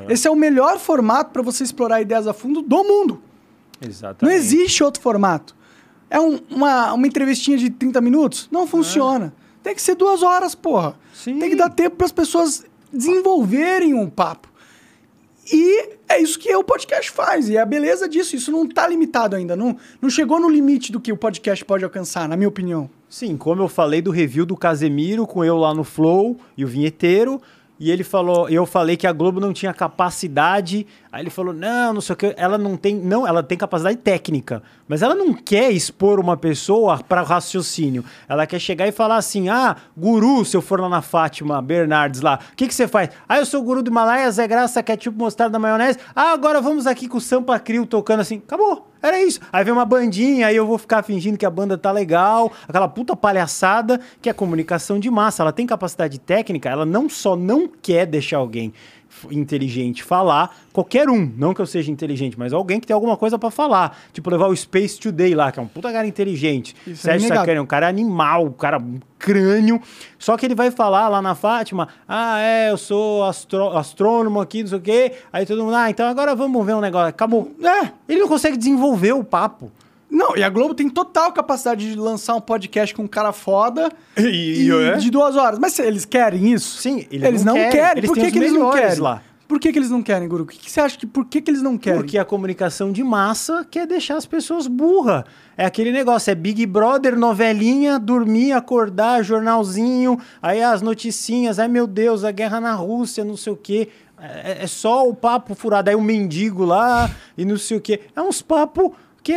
Esse 0.08 0.26
é 0.28 0.30
o 0.30 0.36
melhor 0.36 0.78
formato 0.78 1.30
para 1.30 1.40
você 1.42 1.62
explorar 1.64 2.00
ideias 2.02 2.26
a 2.26 2.32
fundo 2.34 2.60
do 2.62 2.84
mundo. 2.84 3.22
Exatamente. 3.80 4.22
Não 4.24 4.30
existe 4.30 4.82
outro 4.84 5.00
formato. 5.02 5.56
É 6.10 6.20
um- 6.20 6.40
uma, 6.50 6.92
uma 6.92 7.06
entrevistinha 7.06 7.56
de 7.56 7.70
30 7.70 8.00
minutos? 8.00 8.48
Não 8.50 8.66
funciona. 8.66 9.32
Tem 9.62 9.74
que 9.74 9.80
ser 9.80 9.94
duas 9.94 10.22
horas, 10.22 10.54
porra. 10.54 10.94
Sim. 11.14 11.38
Tem 11.38 11.48
que 11.48 11.56
dar 11.56 11.70
tempo 11.70 11.96
para 11.96 12.04
as 12.06 12.12
pessoas 12.12 12.64
desenvolverem 12.92 13.94
um 13.94 14.10
papo. 14.10 14.48
E 15.50 15.96
é 16.08 16.20
isso 16.20 16.38
que 16.38 16.54
o 16.54 16.62
podcast 16.62 17.10
faz. 17.10 17.48
E 17.48 17.56
é 17.56 17.60
a 17.60 17.66
beleza 17.66 18.08
disso. 18.08 18.36
Isso 18.36 18.52
não 18.52 18.64
está 18.64 18.86
limitado 18.86 19.34
ainda. 19.34 19.56
Não, 19.56 19.76
não 20.00 20.10
chegou 20.10 20.38
no 20.38 20.48
limite 20.48 20.92
do 20.92 21.00
que 21.00 21.10
o 21.12 21.16
podcast 21.16 21.64
pode 21.64 21.84
alcançar, 21.84 22.28
na 22.28 22.36
minha 22.36 22.48
opinião. 22.48 22.88
Sim, 23.08 23.36
como 23.36 23.62
eu 23.62 23.68
falei 23.68 24.00
do 24.00 24.10
review 24.10 24.46
do 24.46 24.56
Casemiro 24.56 25.26
com 25.26 25.44
eu 25.44 25.56
lá 25.56 25.74
no 25.74 25.84
Flow 25.84 26.38
e 26.56 26.64
o 26.64 26.68
vinheteiro. 26.68 27.40
E 27.80 27.90
ele 27.90 28.04
falou, 28.04 28.48
eu 28.48 28.64
falei 28.64 28.96
que 28.96 29.06
a 29.06 29.12
Globo 29.12 29.40
não 29.40 29.52
tinha 29.52 29.74
capacidade. 29.74 30.86
Aí 31.10 31.22
ele 31.22 31.30
falou: 31.30 31.52
"Não, 31.52 31.92
não 31.94 32.00
sei 32.00 32.14
o 32.14 32.16
que, 32.16 32.34
ela 32.36 32.56
não 32.56 32.76
tem, 32.76 32.94
não, 32.94 33.26
ela 33.26 33.42
tem 33.42 33.58
capacidade 33.58 33.96
técnica, 33.96 34.62
mas 34.86 35.02
ela 35.02 35.14
não 35.14 35.34
quer 35.34 35.70
expor 35.72 36.20
uma 36.20 36.36
pessoa 36.36 37.02
para 37.02 37.22
raciocínio. 37.22 38.04
Ela 38.28 38.46
quer 38.46 38.60
chegar 38.60 38.86
e 38.86 38.92
falar 38.92 39.16
assim: 39.16 39.48
"Ah, 39.48 39.76
guru, 39.96 40.44
se 40.44 40.56
eu 40.56 40.62
for 40.62 40.80
lá 40.80 40.88
na 40.88 41.02
Fátima 41.02 41.60
Bernardes 41.60 42.20
lá, 42.20 42.38
o 42.52 42.56
que 42.56 42.68
que 42.68 42.74
você 42.74 42.86
faz? 42.86 43.10
Ah, 43.28 43.38
eu 43.38 43.46
sou 43.46 43.62
guru 43.62 43.82
do 43.82 43.90
Himalaia, 43.90 44.30
Zé 44.30 44.46
Graça, 44.46 44.82
ketchup, 44.82 45.18
mostarda, 45.18 45.58
maionese. 45.58 45.98
Ah, 46.14 46.32
agora 46.32 46.60
vamos 46.60 46.86
aqui 46.86 47.08
com 47.08 47.18
o 47.18 47.20
Sampa 47.20 47.58
Crio 47.58 47.84
tocando 47.84 48.20
assim. 48.20 48.36
Acabou. 48.36 48.91
Era 49.02 49.20
isso. 49.20 49.40
Aí 49.52 49.64
vem 49.64 49.72
uma 49.72 49.84
bandinha, 49.84 50.46
aí 50.46 50.54
eu 50.54 50.66
vou 50.66 50.78
ficar 50.78 51.02
fingindo 51.02 51.36
que 51.36 51.44
a 51.44 51.50
banda 51.50 51.76
tá 51.76 51.90
legal, 51.90 52.52
aquela 52.68 52.86
puta 52.86 53.16
palhaçada 53.16 54.00
que 54.20 54.28
é 54.28 54.32
comunicação 54.32 55.00
de 55.00 55.10
massa. 55.10 55.42
Ela 55.42 55.52
tem 55.52 55.66
capacidade 55.66 56.20
técnica, 56.20 56.70
ela 56.70 56.86
não 56.86 57.08
só 57.08 57.34
não 57.34 57.66
quer 57.66 58.06
deixar 58.06 58.36
alguém 58.38 58.72
inteligente 59.30 60.02
falar, 60.02 60.56
qualquer 60.72 61.08
um, 61.08 61.30
não 61.36 61.54
que 61.54 61.60
eu 61.60 61.66
seja 61.66 61.90
inteligente, 61.90 62.38
mas 62.38 62.52
alguém 62.52 62.80
que 62.80 62.86
tem 62.86 62.94
alguma 62.94 63.16
coisa 63.16 63.38
pra 63.38 63.50
falar. 63.50 63.98
Tipo, 64.12 64.30
levar 64.30 64.48
o 64.48 64.56
Space 64.56 64.98
Today 64.98 65.34
lá, 65.34 65.52
que 65.52 65.58
é 65.58 65.62
um 65.62 65.66
puta 65.66 65.92
cara 65.92 66.06
inteligente. 66.06 66.74
Isso 66.86 67.06
é 67.08 67.12
Sérgio 67.12 67.26
inegável. 67.26 67.42
Sacani 67.42 67.58
é 67.58 67.62
um 67.62 67.66
cara 67.66 67.88
animal, 67.88 68.46
um 68.46 68.52
cara 68.52 68.78
um 68.78 68.98
crânio. 69.18 69.80
Só 70.18 70.36
que 70.36 70.46
ele 70.46 70.54
vai 70.54 70.70
falar 70.70 71.08
lá 71.08 71.22
na 71.22 71.34
Fátima: 71.34 71.88
ah, 72.08 72.40
é, 72.40 72.70
eu 72.70 72.76
sou 72.76 73.24
astro- 73.24 73.76
astrônomo 73.76 74.40
aqui, 74.40 74.62
não 74.62 74.68
sei 74.68 74.78
o 74.78 74.80
quê. 74.80 75.12
Aí 75.32 75.46
todo 75.46 75.62
mundo, 75.64 75.74
ah, 75.76 75.88
então 75.90 76.06
agora 76.08 76.34
vamos 76.34 76.64
ver 76.66 76.74
um 76.74 76.80
negócio. 76.80 77.08
Acabou. 77.08 77.52
É. 77.62 77.90
Ele 78.08 78.20
não 78.20 78.28
consegue 78.28 78.56
desenvolver 78.56 79.12
o 79.12 79.22
papo. 79.24 79.70
Não, 80.12 80.36
e 80.36 80.42
a 80.42 80.50
Globo 80.50 80.74
tem 80.74 80.90
total 80.90 81.32
capacidade 81.32 81.90
de 81.90 81.96
lançar 81.98 82.34
um 82.34 82.40
podcast 82.40 82.94
com 82.94 83.04
um 83.04 83.08
cara 83.08 83.32
foda 83.32 83.90
E- 84.16 84.66
e 84.66 84.70
é? 84.70 84.96
de 84.98 85.10
duas 85.10 85.36
horas. 85.36 85.58
Mas 85.58 85.72
se 85.72 85.82
eles 85.82 86.04
querem 86.04 86.52
isso? 86.52 86.76
Sim, 86.82 87.06
eles 87.10 87.26
eles 87.26 87.44
não 87.44 87.54
não, 87.54 87.60
querem. 87.60 87.72
querem. 87.72 87.98
Eles 87.98 88.10
Por 88.10 88.18
que, 88.18 88.30
que 88.30 88.38
eles 88.38 88.52
não 88.52 88.70
querem? 88.70 88.98
lá. 89.00 89.22
Por 89.48 89.58
que, 89.60 89.70
que 89.72 89.78
eles 89.78 89.90
não 89.90 90.02
querem, 90.02 90.26
Guru? 90.28 90.44
O 90.44 90.46
que, 90.46 90.58
que 90.58 90.70
você 90.70 90.80
acha 90.80 90.96
que 90.98 91.06
por 91.06 91.26
que, 91.26 91.40
que 91.42 91.50
eles 91.50 91.60
não 91.60 91.76
querem? 91.76 91.98
Porque 92.00 92.16
a 92.16 92.24
comunicação 92.24 92.90
de 92.90 93.02
massa 93.04 93.66
quer 93.70 93.86
deixar 93.86 94.16
as 94.16 94.24
pessoas 94.24 94.66
burra. 94.66 95.24
É 95.58 95.64
aquele 95.66 95.92
negócio, 95.92 96.30
é 96.30 96.34
Big 96.34 96.64
Brother, 96.64 97.18
novelinha, 97.18 97.98
dormir, 97.98 98.52
acordar, 98.52 99.22
jornalzinho, 99.22 100.18
aí 100.40 100.62
as 100.62 100.80
noticinhas, 100.80 101.58
ai 101.58 101.68
meu 101.68 101.86
Deus, 101.86 102.24
a 102.24 102.30
guerra 102.30 102.60
na 102.60 102.72
Rússia, 102.74 103.24
não 103.24 103.36
sei 103.36 103.52
o 103.52 103.56
quê. 103.56 103.88
É, 104.18 104.64
é 104.64 104.66
só 104.66 105.06
o 105.06 105.14
papo 105.14 105.54
furado, 105.54 105.90
aí 105.90 105.96
o 105.96 106.00
mendigo 106.00 106.64
lá 106.64 107.10
e 107.36 107.44
não 107.44 107.58
sei 107.58 107.76
o 107.76 107.80
quê. 107.80 108.00
É 108.16 108.22
uns 108.22 108.40
papos 108.40 108.90
que, 109.22 109.32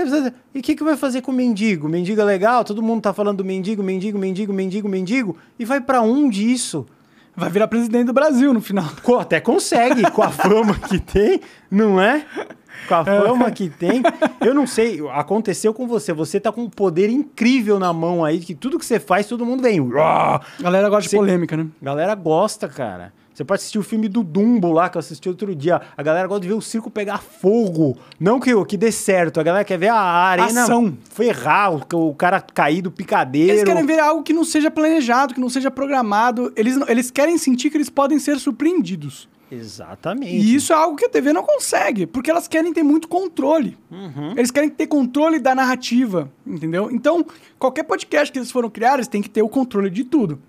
e 0.53 0.59
o 0.59 0.61
que, 0.61 0.75
que 0.75 0.83
vai 0.83 0.97
fazer 0.97 1.21
com 1.21 1.31
o 1.31 1.35
mendigo? 1.35 1.87
Mendigo 1.87 2.19
é 2.19 2.23
legal? 2.23 2.63
Todo 2.63 2.81
mundo 2.81 3.01
tá 3.01 3.13
falando 3.13 3.37
do 3.37 3.45
mendigo, 3.45 3.83
mendigo, 3.83 4.17
mendigo, 4.17 4.51
mendigo, 4.51 4.89
mendigo. 4.89 5.37
E 5.59 5.65
vai 5.65 5.79
para 5.79 6.01
onde 6.01 6.51
isso? 6.51 6.85
Vai 7.35 7.49
virar 7.49 7.67
presidente 7.67 8.05
do 8.05 8.13
Brasil 8.13 8.53
no 8.53 8.61
final. 8.61 8.89
Até 9.19 9.39
consegue, 9.39 10.09
com 10.11 10.23
a 10.23 10.31
fama 10.31 10.73
que 10.79 10.99
tem, 10.99 11.41
não 11.69 11.99
é? 12.01 12.25
Com 12.87 12.95
a 12.95 13.05
fama 13.05 13.51
que 13.51 13.69
tem. 13.69 14.01
Eu 14.39 14.53
não 14.53 14.65
sei, 14.65 15.01
aconteceu 15.11 15.73
com 15.73 15.85
você. 15.85 16.13
Você 16.13 16.39
tá 16.39 16.51
com 16.51 16.61
um 16.61 16.69
poder 16.69 17.09
incrível 17.09 17.77
na 17.77 17.91
mão 17.91 18.23
aí, 18.23 18.39
que 18.39 18.55
tudo 18.55 18.79
que 18.79 18.85
você 18.85 18.99
faz, 18.99 19.27
todo 19.27 19.45
mundo 19.45 19.61
vem. 19.61 19.85
Galera 20.61 20.89
gosta 20.89 21.09
de 21.09 21.15
polêmica, 21.15 21.57
né? 21.57 21.67
Galera 21.81 22.15
gosta, 22.15 22.69
cara. 22.69 23.11
Você 23.35 23.43
pode 23.43 23.59
assistir 23.59 23.77
o 23.77 23.83
filme 23.83 24.07
do 24.07 24.23
Dumbo 24.23 24.71
lá, 24.71 24.87
que 24.87 24.95
eu 24.95 24.99
assisti 25.01 25.27
outro 25.27 25.53
dia. 25.53 25.81
A 25.97 26.01
galera 26.01 26.25
gosta 26.25 26.39
de 26.43 26.47
ver 26.47 26.53
o 26.53 26.61
circo 26.61 26.89
pegar 26.89 27.17
fogo. 27.17 27.97
Não 28.17 28.39
que, 28.39 28.49
que 28.63 28.77
dê 28.77 28.93
certo. 28.93 29.41
A 29.41 29.43
galera 29.43 29.65
quer 29.65 29.77
ver 29.77 29.89
a 29.89 29.99
arena 29.99 30.63
Ação. 30.63 30.97
ferrar, 31.11 31.73
o, 31.73 32.09
o 32.09 32.15
cara 32.15 32.39
cair 32.39 32.81
do 32.81 32.89
picadeiro. 32.89 33.51
Eles 33.51 33.63
querem 33.65 33.85
ver 33.85 33.99
algo 33.99 34.23
que 34.23 34.31
não 34.31 34.45
seja 34.45 34.71
planejado, 34.71 35.33
que 35.33 35.41
não 35.41 35.49
seja 35.49 35.69
programado. 35.69 36.53
Eles, 36.55 36.77
eles 36.87 37.11
querem 37.11 37.37
sentir 37.37 37.69
que 37.69 37.75
eles 37.75 37.89
podem 37.89 38.19
ser 38.19 38.39
surpreendidos. 38.39 39.27
Exatamente. 39.51 40.33
E 40.33 40.55
isso 40.55 40.71
é 40.71 40.75
algo 40.77 40.95
que 40.95 41.05
a 41.05 41.09
TV 41.09 41.33
não 41.33 41.43
consegue, 41.43 42.05
porque 42.05 42.31
elas 42.31 42.47
querem 42.47 42.71
ter 42.71 42.83
muito 42.83 43.09
controle. 43.09 43.77
Eles 44.37 44.49
querem 44.49 44.69
ter 44.69 44.87
controle 44.87 45.39
da 45.39 45.53
narrativa, 45.53 46.31
entendeu? 46.47 46.89
Então, 46.89 47.25
qualquer 47.59 47.83
podcast 47.83 48.31
que 48.31 48.39
eles 48.39 48.49
foram 48.49 48.69
criar, 48.69 48.95
eles 48.95 49.09
têm 49.09 49.21
que 49.21 49.29
ter 49.29 49.41
o 49.41 49.49
controle 49.49 49.89
de 49.89 50.05
tudo. 50.05 50.39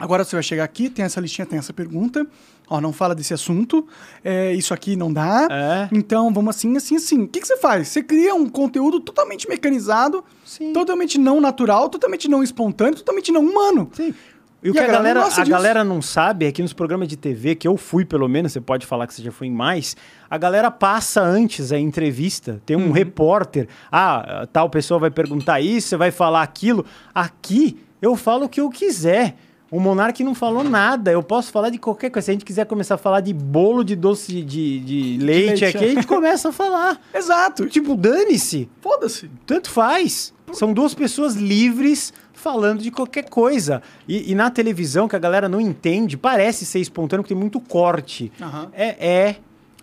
Agora 0.00 0.24
você 0.24 0.34
vai 0.34 0.42
chegar 0.42 0.64
aqui, 0.64 0.88
tem 0.88 1.04
essa 1.04 1.20
listinha, 1.20 1.46
tem 1.46 1.58
essa 1.58 1.72
pergunta. 1.72 2.26
Ó, 2.68 2.80
não 2.80 2.92
fala 2.92 3.14
desse 3.14 3.34
assunto. 3.34 3.86
é, 4.24 4.52
isso 4.54 4.72
aqui 4.72 4.96
não 4.96 5.12
dá. 5.12 5.46
É. 5.50 5.88
Então, 5.92 6.32
vamos 6.32 6.56
assim, 6.56 6.76
assim, 6.76 6.96
assim. 6.96 7.22
O 7.24 7.28
que, 7.28 7.40
que 7.40 7.46
você 7.46 7.56
faz? 7.58 7.88
Você 7.88 8.02
cria 8.02 8.34
um 8.34 8.48
conteúdo 8.48 8.98
totalmente 9.00 9.48
mecanizado, 9.48 10.24
Sim. 10.44 10.72
totalmente 10.72 11.18
não 11.18 11.40
natural, 11.40 11.88
totalmente 11.88 12.28
não 12.28 12.42
espontâneo, 12.42 12.94
totalmente 12.96 13.30
não 13.30 13.42
humano. 13.42 13.90
Sim. 13.92 14.14
E 14.62 14.68
o 14.68 14.72
E 14.72 14.74
que 14.74 14.78
a 14.78 14.86
galera 14.86 15.24
a 15.24 15.28
disso. 15.28 15.44
galera 15.46 15.82
não 15.82 16.02
sabe 16.02 16.44
é 16.44 16.52
que 16.52 16.60
nos 16.60 16.74
programas 16.74 17.08
de 17.08 17.16
TV, 17.16 17.54
que 17.54 17.66
eu 17.66 17.76
fui 17.78 18.04
pelo 18.04 18.28
menos, 18.28 18.52
você 18.52 18.60
pode 18.60 18.84
falar 18.86 19.06
que 19.06 19.14
você 19.14 19.22
já 19.22 19.32
foi 19.32 19.46
em 19.46 19.50
mais, 19.52 19.96
a 20.28 20.36
galera 20.36 20.70
passa 20.70 21.22
antes 21.22 21.72
a 21.72 21.78
entrevista, 21.78 22.60
tem 22.66 22.76
um 22.76 22.86
Uhum. 22.88 22.92
repórter, 22.92 23.68
ah, 23.90 24.46
tal 24.52 24.68
pessoa 24.68 25.00
vai 25.00 25.10
perguntar 25.10 25.60
isso, 25.62 25.88
você 25.88 25.96
vai 25.96 26.10
falar 26.10 26.42
aquilo. 26.42 26.84
Aqui 27.14 27.78
eu 28.02 28.14
falo 28.16 28.44
o 28.44 28.48
que 28.50 28.60
eu 28.60 28.68
quiser. 28.70 29.34
O 29.70 29.78
Monark 29.78 30.22
não 30.24 30.34
falou 30.34 30.64
nada. 30.64 31.12
Eu 31.12 31.22
posso 31.22 31.52
falar 31.52 31.70
de 31.70 31.78
qualquer 31.78 32.10
coisa. 32.10 32.26
Se 32.26 32.30
a 32.30 32.34
gente 32.34 32.44
quiser 32.44 32.66
começar 32.66 32.96
a 32.96 32.98
falar 32.98 33.20
de 33.20 33.32
bolo 33.32 33.84
de 33.84 33.94
doce 33.94 34.42
de, 34.42 34.80
de 34.80 35.18
leite 35.18 35.60
leite, 35.60 35.64
aqui, 35.64 35.84
é. 35.84 35.88
a 35.90 35.94
gente 35.94 36.06
começa 36.06 36.48
a 36.48 36.52
falar. 36.52 37.00
Exato. 37.14 37.66
Tipo, 37.68 37.94
dane-se. 37.94 38.68
Foda-se. 38.80 39.30
Tanto 39.46 39.70
faz. 39.70 40.32
São 40.52 40.72
duas 40.72 40.92
pessoas 40.94 41.36
livres 41.36 42.12
falando 42.32 42.80
de 42.82 42.90
qualquer 42.90 43.28
coisa. 43.28 43.80
E, 44.08 44.32
e 44.32 44.34
na 44.34 44.50
televisão, 44.50 45.06
que 45.06 45.14
a 45.14 45.18
galera 45.20 45.48
não 45.48 45.60
entende, 45.60 46.16
parece 46.16 46.66
ser 46.66 46.80
espontâneo, 46.80 47.22
porque 47.22 47.34
tem 47.34 47.40
muito 47.40 47.60
corte. 47.60 48.32
Aham. 48.40 48.70
É, 48.72 49.06
é, 49.08 49.36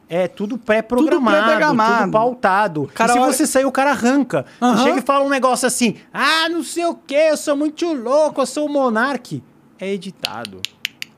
é 0.09 0.27
tudo 0.27 0.57
pré-programado, 0.57 1.37
tudo, 1.37 1.45
pré-programado. 1.45 2.11
pautado. 2.11 2.89
Cara, 2.93 3.13
se 3.13 3.19
olha- 3.19 3.31
você 3.31 3.47
sair, 3.47 3.65
o 3.65 3.71
cara 3.71 3.91
arranca. 3.91 4.45
Você 4.59 4.83
chega 4.83 4.99
e 4.99 5.01
fala 5.01 5.23
um 5.23 5.29
negócio 5.29 5.65
assim, 5.67 5.95
ah, 6.13 6.49
não 6.49 6.63
sei 6.63 6.85
o 6.85 6.95
quê, 6.95 7.27
eu 7.29 7.37
sou 7.37 7.55
muito 7.55 7.93
louco, 7.93 8.41
eu 8.41 8.45
sou 8.45 8.65
o 8.65 8.69
monarque. 8.69 9.43
É 9.79 9.91
editado. 9.91 10.61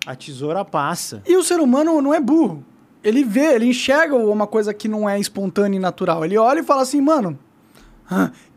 A 0.06 0.16
tesoura 0.16 0.64
passa. 0.66 1.22
E 1.26 1.36
o 1.36 1.44
ser 1.44 1.60
humano 1.60 2.02
não 2.02 2.14
é 2.14 2.20
burro. 2.20 2.64
Ele 3.04 3.24
vê, 3.24 3.54
ele 3.56 3.66
enxerga 3.66 4.16
uma 4.16 4.46
coisa 4.48 4.74
que 4.74 4.88
não 4.88 5.10
é 5.10 5.20
espontânea 5.20 5.78
e 5.78 5.80
natural. 5.80 6.26
Ele 6.26 6.38
olha 6.38 6.60
e 6.60 6.64
fala 6.64 6.82
assim, 6.82 7.00
mano. 7.02 7.38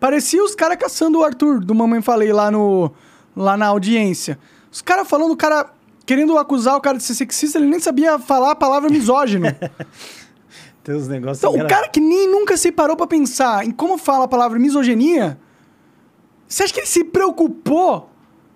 parecia 0.01 0.43
os 0.43 0.55
caras 0.55 0.77
caçando 0.79 1.19
o 1.19 1.25
Arthur, 1.25 1.61
do 1.61 1.75
Mamãe 1.75 2.01
Falei, 2.03 2.33
lá, 2.33 2.51
no, 2.51 2.91
lá 3.37 3.57
na 3.57 3.67
audiência. 3.67 4.39
Os 4.71 4.81
caras 4.83 5.07
falando, 5.09 5.33
o 5.33 5.37
cara 5.37 5.71
querendo 6.05 6.37
acusar 6.39 6.77
o 6.77 6.81
cara 6.81 6.97
de 6.99 7.05
ser 7.05 7.15
sexista, 7.15 7.59
ele 7.59 7.69
nem 7.69 7.79
sabia 7.79 8.19
falar 8.19 8.51
a 8.53 8.57
palavra 8.57 8.91
misógino. 8.91 9.47
Tem 10.83 10.97
uns 10.97 11.07
negócios 11.07 11.39
Então, 11.39 11.53
o 11.53 11.57
engra- 11.57 11.69
cara 11.69 11.89
que 11.89 12.01
nem 12.01 12.29
nunca 12.29 12.57
se 12.57 12.73
parou 12.73 12.97
pra 12.97 13.07
pensar 13.07 13.65
em 13.65 13.71
como 13.71 13.97
fala 13.97 14.25
a 14.25 14.29
palavra 14.29 14.59
misoginia, 14.59 15.39
você 16.49 16.65
acha 16.65 16.75
que 16.75 16.81
ele 16.81 16.87
se 16.89 17.05
preocupou 17.05 18.11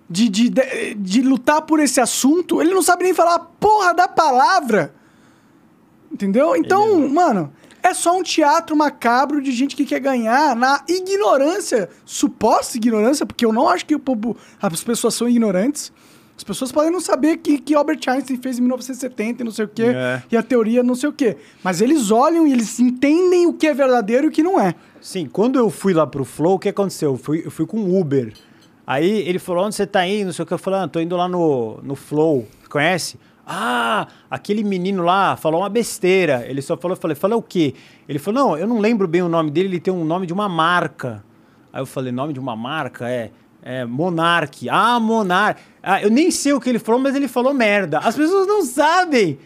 de, 0.09 0.29
de, 0.29 0.49
de, 0.49 0.93
de 0.95 1.21
lutar 1.21 1.61
por 1.63 1.79
esse 1.79 1.99
assunto? 1.99 2.61
Ele 2.61 2.73
não 2.73 2.81
sabe 2.81 3.03
nem 3.03 3.13
falar 3.13 3.35
a 3.35 3.39
porra 3.39 3.93
da 3.93 4.07
palavra. 4.07 4.93
Entendeu? 6.11 6.55
Então, 6.55 7.07
mano, 7.09 7.51
é 7.83 7.93
só 7.93 8.17
um 8.17 8.23
teatro 8.23 8.75
macabro 8.75 9.41
de 9.41 9.51
gente 9.51 9.75
que 9.75 9.85
quer 9.85 9.99
ganhar 9.99 10.55
na 10.55 10.83
ignorância, 10.87 11.89
suposta 12.05 12.77
ignorância, 12.77 13.25
porque 13.25 13.45
eu 13.45 13.51
não 13.53 13.67
acho 13.67 13.85
que 13.85 13.95
o 13.95 13.99
povo, 13.99 14.35
as 14.61 14.83
pessoas 14.83 15.13
são 15.13 15.27
ignorantes. 15.27 15.91
As 16.35 16.43
pessoas 16.43 16.71
podem 16.71 16.91
não 16.91 16.99
saber 17.01 17.37
que, 17.37 17.57
que 17.57 17.73
Albert 17.73 17.99
Einstein 18.07 18.37
fez 18.37 18.59
em 18.59 18.61
1970 18.61 19.41
e 19.41 19.43
não 19.43 19.51
sei 19.51 19.65
o 19.65 19.67
quê, 19.67 19.85
É. 19.85 20.21
e 20.31 20.37
a 20.37 20.43
teoria 20.43 20.83
não 20.83 20.93
sei 20.93 21.09
o 21.09 21.13
quê. 21.13 21.35
Mas 21.63 21.81
eles 21.81 22.11
olham 22.11 22.45
e 22.45 22.51
eles 22.51 22.79
entendem 22.79 23.47
o 23.47 23.53
que 23.53 23.65
é 23.65 23.73
verdadeiro 23.73 24.25
e 24.25 24.29
o 24.29 24.31
que 24.31 24.43
não 24.43 24.59
é. 24.59 24.75
Sim, 25.01 25.27
quando 25.27 25.57
eu 25.57 25.67
fui 25.71 25.93
lá 25.95 26.05
pro 26.05 26.23
Flow, 26.23 26.53
o 26.53 26.59
que 26.59 26.69
aconteceu? 26.69 27.13
Eu 27.13 27.17
fui, 27.17 27.41
eu 27.43 27.49
fui 27.49 27.65
com 27.65 27.77
o 27.79 27.99
Uber. 27.99 28.33
Aí 28.87 29.27
ele 29.27 29.37
falou, 29.37 29.65
onde 29.65 29.75
você 29.75 29.85
tá 29.85 30.07
indo? 30.07 30.27
Não 30.27 30.33
sei 30.33 30.43
o 30.43 30.45
que. 30.45 30.53
Eu 30.53 30.57
falei, 30.57 30.79
ah, 30.79 30.87
tô 30.87 31.01
indo 31.01 31.17
lá 31.17 31.27
no, 31.27 31.77
no 31.83 31.93
Flow. 31.93 32.47
Conhece? 32.69 33.19
Ah, 33.45 34.07
aquele 34.31 34.63
menino 34.63 35.03
lá 35.03 35.35
falou 35.35 35.59
uma 35.59 35.67
besteira. 35.67 36.45
Ele 36.47 36.61
só 36.61 36.77
falou, 36.77 36.95
eu 36.95 37.01
falei, 37.01 37.13
falou 37.13 37.39
o 37.39 37.41
quê? 37.41 37.73
Ele 38.07 38.17
falou, 38.17 38.41
não, 38.41 38.57
eu 38.57 38.65
não 38.65 38.79
lembro 38.79 39.05
bem 39.05 39.21
o 39.21 39.27
nome 39.27 39.51
dele, 39.51 39.67
ele 39.67 39.79
tem 39.81 39.93
um 39.93 40.05
nome 40.05 40.25
de 40.25 40.31
uma 40.31 40.47
marca. 40.47 41.21
Aí 41.73 41.81
eu 41.81 41.85
falei, 41.85 42.13
nome 42.13 42.31
de 42.31 42.39
uma 42.39 42.55
marca? 42.55 43.09
É, 43.09 43.31
é 43.61 43.83
Monark. 43.83 44.69
Ah, 44.69 44.99
Monark. 45.01 45.61
Ah, 45.83 46.01
eu 46.01 46.09
nem 46.09 46.31
sei 46.31 46.53
o 46.53 46.59
que 46.61 46.69
ele 46.69 46.79
falou, 46.79 47.01
mas 47.01 47.13
ele 47.13 47.27
falou 47.27 47.53
merda. 47.53 47.99
As 47.99 48.15
pessoas 48.15 48.47
não 48.47 48.63
sabem. 48.63 49.37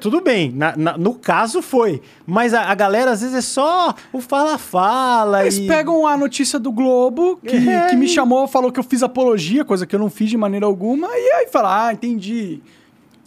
Tudo 0.00 0.20
bem, 0.22 0.50
na- 0.52 0.74
na- 0.76 0.96
no 0.96 1.14
caso 1.14 1.60
foi. 1.60 2.00
Mas 2.26 2.54
a, 2.54 2.62
a 2.62 2.74
galera 2.74 3.10
às 3.10 3.20
vezes 3.20 3.36
é 3.36 3.40
só 3.42 3.94
o 4.12 4.20
fala-fala. 4.20 5.42
Eles 5.42 5.58
e- 5.58 5.66
pegam 5.66 6.06
a 6.06 6.16
notícia 6.16 6.58
do 6.58 6.72
Globo, 6.72 7.38
que, 7.46 7.56
É, 7.68 7.88
que 7.88 7.96
me 7.96 8.06
e- 8.06 8.08
chamou, 8.08 8.46
falou 8.48 8.72
que 8.72 8.80
eu 8.80 8.84
fiz 8.84 9.02
apologia, 9.02 9.64
coisa 9.64 9.86
que 9.86 9.94
eu 9.94 9.98
não 10.00 10.08
fiz 10.10 10.30
de 10.30 10.36
maneira 10.36 10.64
alguma, 10.66 11.08
e 11.08 11.30
aí 11.32 11.46
fala, 11.48 11.86
ah, 11.88 11.92
entendi. 11.92 12.62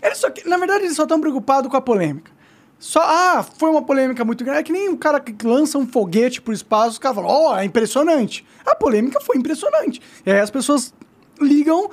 Eles 0.02 0.18
só, 0.18 0.28
na 0.46 0.58
verdade, 0.58 0.86
eles 0.86 0.96
só 0.96 1.04
estão 1.04 1.20
preocupados 1.22 1.70
com 1.70 1.78
a 1.78 1.82
polêmica. 1.82 2.32
Só, 2.80 3.02
ah, 3.04 3.46
foi 3.58 3.70
uma 3.70 3.82
polêmica 3.82 4.24
muito 4.24 4.44
grande. 4.44 4.60
É 4.62 4.64
que 4.64 4.72
nem 4.72 4.88
um 4.90 4.96
cara 4.96 5.20
que 5.20 5.46
lança 5.46 5.78
um 5.78 5.86
foguete 5.86 6.42
pro 6.42 6.54
espaço, 6.54 6.92
os 6.92 6.98
caras 6.98 7.16
falam, 7.18 7.30
ó, 7.30 7.58
é 7.58 7.66
impressionante. 7.66 8.46
A 8.66 8.74
polêmica 8.74 9.20
foi 9.20 9.38
impressionante. 9.38 10.02
E 10.26 10.32
aí 10.32 10.40
as 10.40 10.50
pessoas 10.50 10.94
ligam 11.42 11.90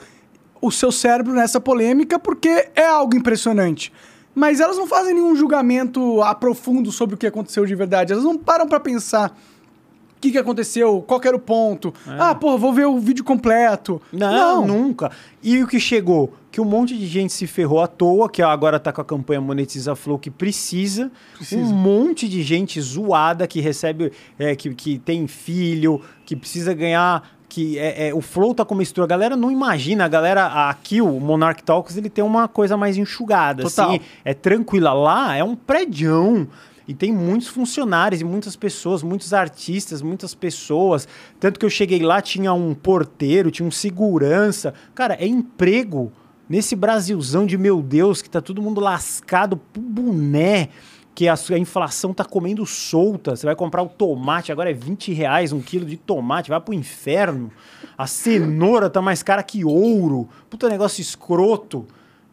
o 0.63 0.71
seu 0.71 0.93
cérebro 0.93 1.33
nessa 1.35 1.61
polêmica 1.61 2.19
porque 2.19 2.69
é 2.77 2.87
algo 2.87 3.17
impressionante. 3.17 3.93
Mas 4.37 4.61
elas 4.61 4.77
não 4.77 4.87
fazem 4.87 5.15
nenhum 5.15 5.35
julgamento 5.35 6.21
aprofundo 6.21 6.93
sobre 6.93 7.15
o 7.15 7.19
que 7.19 7.27
aconteceu 7.27 7.65
de 7.65 7.75
verdade. 7.75 8.13
Elas 8.13 8.23
não 8.23 8.37
param 8.37 8.69
pra 8.69 8.79
pensar 8.79 9.31
o 9.31 10.21
que, 10.21 10.31
que 10.31 10.37
aconteceu, 10.37 11.03
qual 11.07 11.19
que 11.19 11.27
era 11.27 11.37
o 11.37 11.41
ponto. 11.41 11.93
Ah, 12.07 12.35
porra, 12.35 12.59
vou 12.59 12.71
ver 12.71 12.85
o 12.85 12.99
vídeo 12.99 13.25
completo. 13.25 14.01
Não, 14.13 14.67
nunca. 14.67 15.11
E 15.43 15.63
o 15.63 15.67
que 15.67 15.81
chegou? 15.81 16.35
Que 16.51 16.61
um 16.61 16.67
monte 16.67 16.97
de 16.97 17.07
gente 17.07 17.33
se 17.33 17.47
ferrou 17.47 17.81
à 17.81 17.87
toa, 17.87 18.29
que 18.29 18.43
agora 18.43 18.79
tá 18.79 18.93
com 18.93 19.01
a 19.01 19.05
campanha 19.05 19.41
Monetiza 19.41 19.97
Flow, 19.97 20.19
que 20.19 20.31
precisa. 20.31 21.11
Precisa. 21.35 21.63
Um 21.63 21.73
monte 21.73 22.29
de 22.29 22.43
gente 22.43 22.79
zoada 22.79 23.47
que 23.47 23.61
recebe, 23.61 24.13
é, 24.39 24.55
que, 24.55 24.75
que 24.75 24.99
tem 24.99 25.27
filho, 25.27 26.03
que 26.27 26.37
precisa 26.37 26.75
ganhar. 26.75 27.36
Que 27.57 27.79
é, 27.79 28.09
é- 28.09 28.15
o 28.15 28.21
Flow 28.21 28.55
tá 28.55 28.67
com 28.67 28.75
uma 28.75 28.81
mistura. 28.81 29.07
A 29.07 29.09
galera 29.09 29.35
não 29.35 29.51
imagina. 29.51 30.05
A 30.05 30.09
galera, 30.09 30.69
aqui, 30.69 31.01
o 31.01 31.19
Monarch 31.19 31.63
Talks, 31.63 31.97
ele 31.97 32.11
tem 32.11 32.23
uma 32.23 32.47
coisa 32.47 32.77
mais 32.77 32.99
enxugada. 32.99 33.63
Total. 33.63 33.93
Assim, 33.93 34.01
é 34.27 34.35
tranquila. 34.35 34.93
Lá 34.93 35.35
é 35.35 35.43
um 35.43 35.57
prédião. 35.57 36.47
E 36.87 36.93
tem 36.93 37.11
muitos 37.11 37.49
funcionários 37.49 38.21
e 38.21 38.25
muitas 38.25 38.57
pessoas, 38.57 39.03
muitos 39.03 39.33
artistas, 39.33 40.03
muitas 40.03 40.35
pessoas. 40.35 41.09
Tanto 41.41 41.59
que 41.59 41.65
eu 41.65 41.71
cheguei 41.71 42.01
lá, 42.01 42.21
tinha 42.21 42.53
um 42.53 42.75
porteiro, 42.75 43.51
tinha 43.51 43.67
um 43.67 43.71
segurança. 43.71 44.75
Cara, 44.95 45.15
é 45.15 45.27
emprego. 45.27 46.13
Nesse 46.47 46.77
Brasilzão 46.77 47.47
de 47.47 47.57
meu 47.57 47.81
Deus, 47.81 48.21
que 48.21 48.29
tá 48.29 48.43
todo 48.43 48.61
mundo 48.61 48.83
lascado 48.83 49.57
pro 49.57 49.81
boné, 49.81 50.69
que 51.17 51.27
a, 51.29 51.35
a 51.35 51.59
inflação 51.59 52.13
tá 52.13 52.25
comendo 52.27 52.65
solta. 52.67 53.35
Você 53.35 53.47
vai 53.47 53.57
comprar 53.57 53.83
o 53.83 53.89
tomate, 53.89 54.53
agora 54.53 54.71
é 54.71 54.75
20 54.75 55.13
reais 55.15 55.51
um 55.51 55.61
quilo 55.63 55.87
de 55.87 55.97
tomate, 55.97 56.51
vai 56.51 56.61
pro 56.61 56.75
inferno. 56.75 57.51
A 57.97 58.07
cenoura 58.07 58.91
tá 58.91 59.01
mais 59.01 59.23
cara 59.23 59.43
que 59.43 59.65
ouro. 59.65 60.29
Puta 60.51 60.69
negócio 60.69 61.01
escroto. 61.01 61.87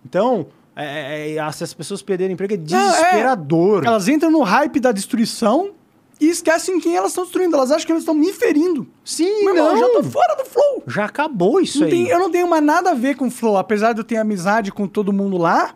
Então, 0.06 0.48
É, 0.76 1.32
é, 1.32 1.36
é, 1.38 1.52
se 1.52 1.64
as 1.64 1.74
pessoas 1.74 2.02
perderem 2.02 2.34
emprego, 2.34 2.56
é 2.56 2.58
desesperador. 2.58 3.84
Não, 3.84 3.92
é, 3.92 3.94
elas 3.94 4.08
entram 4.08 4.30
no 4.32 4.42
hype 4.42 4.80
da 4.80 4.92
destruição 4.92 5.72
e 6.20 6.28
esquecem 6.30 6.80
quem 6.80 6.96
elas 6.96 7.12
estão 7.12 7.24
destruindo. 7.24 7.56
Elas 7.56 7.72
acham 7.72 7.86
que 7.86 7.92
elas 7.92 8.02
estão 8.04 8.16
me 8.16 8.34
ferindo. 8.34 8.86
Sim, 9.06 9.46
Meu 9.46 9.54
não. 9.56 9.66
irmão, 9.68 9.72
eu 9.72 9.78
já 9.78 9.94
tô 9.94 10.04
fora 10.04 10.36
do 10.36 10.46
flow. 10.46 10.84
Já 10.88 11.06
acabou 11.06 11.60
isso 11.62 11.80
Não 11.80 11.86
aí. 11.86 11.92
tem- 11.92 12.08
eu 12.08 12.20
não 12.20 12.30
tenho 12.32 12.50
mais 12.50 12.64
nada 12.64 12.92
a 12.92 12.94
ver 12.94 13.16
com 13.16 13.28
o 13.28 13.32
flow. 13.32 13.56
Apesar 13.56 13.94
de 13.94 14.00
eu 14.02 14.04
ter 14.04 14.18
amizade 14.18 14.72
com 14.72 14.88
todo 14.88 15.14
mundo 15.14 15.38
lá, 15.38 15.74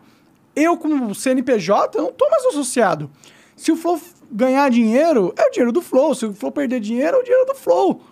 eu, 0.62 0.76
como 0.76 1.14
CNPJ, 1.14 1.98
eu 1.98 2.04
não 2.04 2.12
tô 2.12 2.28
mais 2.28 2.44
associado. 2.46 3.10
Se 3.56 3.72
o 3.72 3.76
flow 3.76 4.00
ganhar 4.30 4.70
dinheiro, 4.70 5.32
é 5.36 5.46
o 5.46 5.50
dinheiro 5.50 5.72
do 5.72 5.82
flow. 5.82 6.14
Se 6.14 6.26
o 6.26 6.32
flow 6.32 6.52
perder 6.52 6.80
dinheiro, 6.80 7.16
é 7.16 7.20
o 7.20 7.22
dinheiro 7.22 7.46
do 7.46 7.54
flow. 7.54 8.02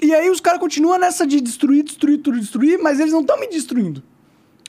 E 0.00 0.12
aí 0.14 0.28
os 0.28 0.40
caras 0.40 0.58
continuam 0.58 0.98
nessa 0.98 1.26
de 1.26 1.40
destruir, 1.40 1.84
destruir, 1.84 2.18
tudo 2.18 2.38
destruir, 2.40 2.78
mas 2.78 2.98
eles 2.98 3.12
não 3.12 3.20
estão 3.20 3.38
me 3.38 3.46
destruindo. 3.46 4.02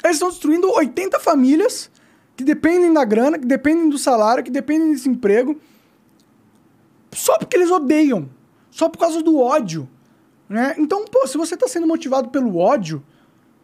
Eles 0.04 0.18
estão 0.18 0.30
destruindo 0.30 0.70
80 0.72 1.20
famílias 1.20 1.90
que 2.36 2.44
dependem 2.44 2.94
da 2.94 3.04
grana, 3.04 3.40
que 3.40 3.46
dependem 3.46 3.90
do 3.90 3.98
salário, 3.98 4.44
que 4.44 4.52
dependem 4.52 4.92
desse 4.92 5.08
emprego, 5.08 5.60
só 7.12 7.38
porque 7.38 7.56
eles 7.56 7.72
odeiam, 7.72 8.30
só 8.70 8.90
por 8.90 8.98
causa 8.98 9.22
do 9.22 9.40
ódio. 9.40 9.88
Né? 10.50 10.76
Então, 10.78 11.06
pô, 11.06 11.26
se 11.28 11.38
você 11.38 11.56
tá 11.56 11.68
sendo 11.68 11.88
motivado 11.88 12.30
pelo 12.30 12.58
ódio, 12.58 13.04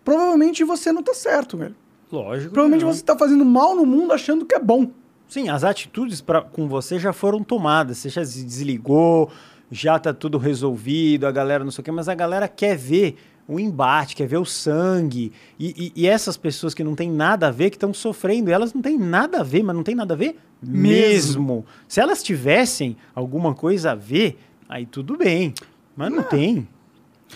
provavelmente 0.03 0.63
você 0.63 0.91
não 0.91 1.03
tá 1.03 1.13
certo, 1.13 1.57
velho. 1.57 1.75
Lógico. 2.11 2.51
Provavelmente 2.53 2.83
não. 2.85 2.93
você 2.93 3.03
tá 3.03 3.17
fazendo 3.17 3.45
mal 3.45 3.75
no 3.75 3.85
mundo 3.85 4.13
achando 4.13 4.45
que 4.45 4.55
é 4.55 4.59
bom. 4.59 4.87
Sim, 5.27 5.49
as 5.49 5.63
atitudes 5.63 6.21
pra, 6.21 6.41
com 6.41 6.67
você 6.67 6.97
já 6.99 7.13
foram 7.13 7.43
tomadas. 7.43 7.99
Você 7.99 8.09
já 8.09 8.25
se 8.25 8.43
desligou, 8.43 9.29
já 9.71 9.99
tá 9.99 10.11
tudo 10.13 10.37
resolvido, 10.37 11.25
a 11.27 11.31
galera 11.31 11.63
não 11.63 11.71
sei 11.71 11.81
o 11.81 11.85
quê, 11.85 11.91
mas 11.91 12.09
a 12.09 12.15
galera 12.15 12.47
quer 12.47 12.75
ver 12.75 13.15
o 13.47 13.59
embate, 13.59 14.15
quer 14.15 14.27
ver 14.27 14.37
o 14.37 14.45
sangue. 14.45 15.31
E, 15.59 15.91
e- 15.95 16.03
e 16.03 16.07
essas 16.07 16.35
pessoas 16.37 16.73
que 16.73 16.83
não 16.83 16.95
tem 16.95 17.11
nada 17.11 17.47
a 17.47 17.51
ver, 17.51 17.69
que 17.69 17.75
estão 17.75 17.93
sofrendo, 17.93 18.51
elas 18.51 18.73
não 18.73 18.81
têm 18.81 18.97
nada 18.97 19.41
a 19.41 19.43
ver, 19.43 19.61
mas 19.63 19.75
não 19.75 19.83
tem 19.83 19.93
nada 19.95 20.13
a 20.15 20.17
ver 20.17 20.35
mesmo. 20.61 21.65
Se 21.87 21.99
elas 21.99 22.21
tivessem 22.23 22.95
alguma 23.13 23.53
coisa 23.53 23.91
a 23.91 23.95
ver, 23.95 24.37
aí 24.67 24.85
tudo 24.85 25.15
bem. 25.17 25.53
Mas 25.95 26.11
não 26.11 26.23
tem. 26.23 26.67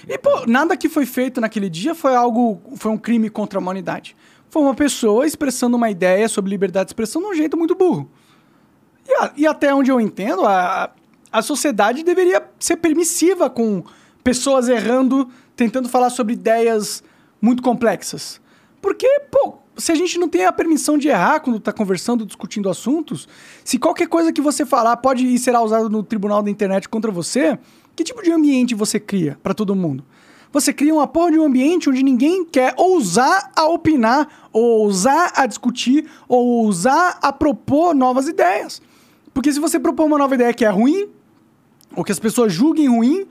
E, 0.07 0.17
pô, 0.17 0.45
nada 0.47 0.75
que 0.75 0.89
foi 0.89 1.05
feito 1.05 1.39
naquele 1.39 1.69
dia 1.69 1.93
foi 1.93 2.15
algo. 2.15 2.59
Foi 2.77 2.91
um 2.91 2.97
crime 2.97 3.29
contra 3.29 3.59
a 3.59 3.62
humanidade. 3.62 4.15
Foi 4.53 4.61
uma 4.61 4.75
pessoa 4.75 5.25
expressando 5.25 5.75
uma 5.75 5.89
ideia 5.89 6.29
sobre 6.29 6.51
liberdade 6.51 6.85
de 6.85 6.89
expressão 6.91 7.19
de 7.23 7.27
um 7.29 7.33
jeito 7.33 7.57
muito 7.57 7.73
burro. 7.73 8.07
E, 9.09 9.11
a- 9.15 9.33
e 9.35 9.47
até 9.47 9.73
onde 9.73 9.89
eu 9.89 9.99
entendo, 9.99 10.45
a, 10.45 10.91
a 11.31 11.41
sociedade 11.41 12.03
deveria 12.03 12.39
ser 12.59 12.75
permissiva 12.77 13.49
com 13.49 13.83
pessoas 14.23 14.69
errando, 14.69 15.27
tentando 15.55 15.89
falar 15.89 16.11
sobre 16.11 16.33
ideias 16.33 17.03
muito 17.41 17.63
complexas. 17.63 18.39
Porque, 18.79 19.07
pô, 19.31 19.55
se 19.75 19.91
a 19.91 19.95
gente 19.95 20.19
não 20.19 20.29
tem 20.29 20.45
a 20.45 20.51
permissão 20.51 20.99
de 20.99 21.07
errar 21.07 21.39
quando 21.39 21.59
tá 21.59 21.73
conversando, 21.73 22.23
discutindo 22.23 22.69
assuntos, 22.69 23.27
se 23.65 23.79
qualquer 23.79 24.07
coisa 24.07 24.31
que 24.31 24.39
você 24.39 24.67
falar 24.67 24.97
pode 24.97 25.35
ser 25.39 25.55
usado 25.57 25.89
no 25.89 26.03
tribunal 26.03 26.43
da 26.43 26.51
internet 26.51 26.87
contra 26.87 27.09
você, 27.09 27.57
que 27.95 28.03
tipo 28.03 28.21
de 28.21 28.31
ambiente 28.31 28.75
você 28.75 28.99
cria 28.99 29.35
para 29.41 29.55
todo 29.55 29.73
mundo? 29.73 30.05
Você 30.53 30.71
cria 30.71 30.93
uma 30.93 31.07
porra 31.07 31.31
de 31.31 31.39
um 31.39 31.43
ambiente 31.43 31.89
onde 31.89 32.01
ninguém 32.03 32.45
quer 32.45 32.73
ousar 32.77 33.51
a 33.55 33.65
opinar, 33.65 34.49
ou 34.53 34.81
ousar 34.83 35.33
a 35.35 35.45
discutir, 35.47 36.07
ou 36.27 36.63
ousar 36.63 37.17
a 37.21 37.33
propor 37.33 37.93
novas 37.95 38.27
ideias. 38.27 38.81
Porque 39.33 39.51
se 39.51 39.59
você 39.59 39.79
propor 39.79 40.05
uma 40.05 40.17
nova 40.17 40.35
ideia 40.35 40.53
que 40.53 40.63
é 40.63 40.69
ruim, 40.69 41.09
ou 41.95 42.03
que 42.03 42.11
as 42.11 42.19
pessoas 42.19 42.53
julguem 42.53 42.87
ruim, 42.87 43.25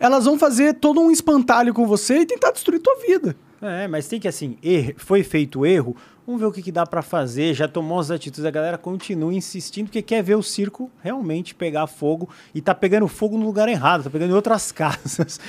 elas 0.00 0.24
vão 0.24 0.38
fazer 0.38 0.74
todo 0.74 0.98
um 1.00 1.10
espantalho 1.10 1.74
com 1.74 1.86
você 1.86 2.20
e 2.20 2.26
tentar 2.26 2.50
destruir 2.52 2.80
tua 2.80 2.96
vida. 3.06 3.36
É, 3.60 3.86
mas 3.86 4.08
tem 4.08 4.18
que 4.18 4.26
assim, 4.26 4.56
er- 4.62 4.94
foi 4.96 5.22
feito 5.22 5.64
erro, 5.64 5.94
vamos 6.26 6.40
ver 6.40 6.46
o 6.46 6.52
que, 6.52 6.62
que 6.62 6.72
dá 6.72 6.86
pra 6.86 7.02
fazer, 7.02 7.54
já 7.54 7.66
tomou 7.66 7.98
as 7.98 8.10
atitudes, 8.10 8.44
a 8.44 8.50
galera 8.50 8.78
continua 8.78 9.32
insistindo 9.34 9.86
porque 9.86 10.02
quer 10.02 10.22
ver 10.22 10.36
o 10.36 10.42
circo 10.42 10.90
realmente 11.02 11.54
pegar 11.54 11.86
fogo 11.86 12.28
e 12.54 12.60
tá 12.60 12.74
pegando 12.74 13.08
fogo 13.08 13.36
no 13.36 13.44
lugar 13.44 13.68
errado, 13.68 14.04
tá 14.04 14.10
pegando 14.10 14.30
em 14.30 14.34
outras 14.34 14.70
casas, 14.72 15.40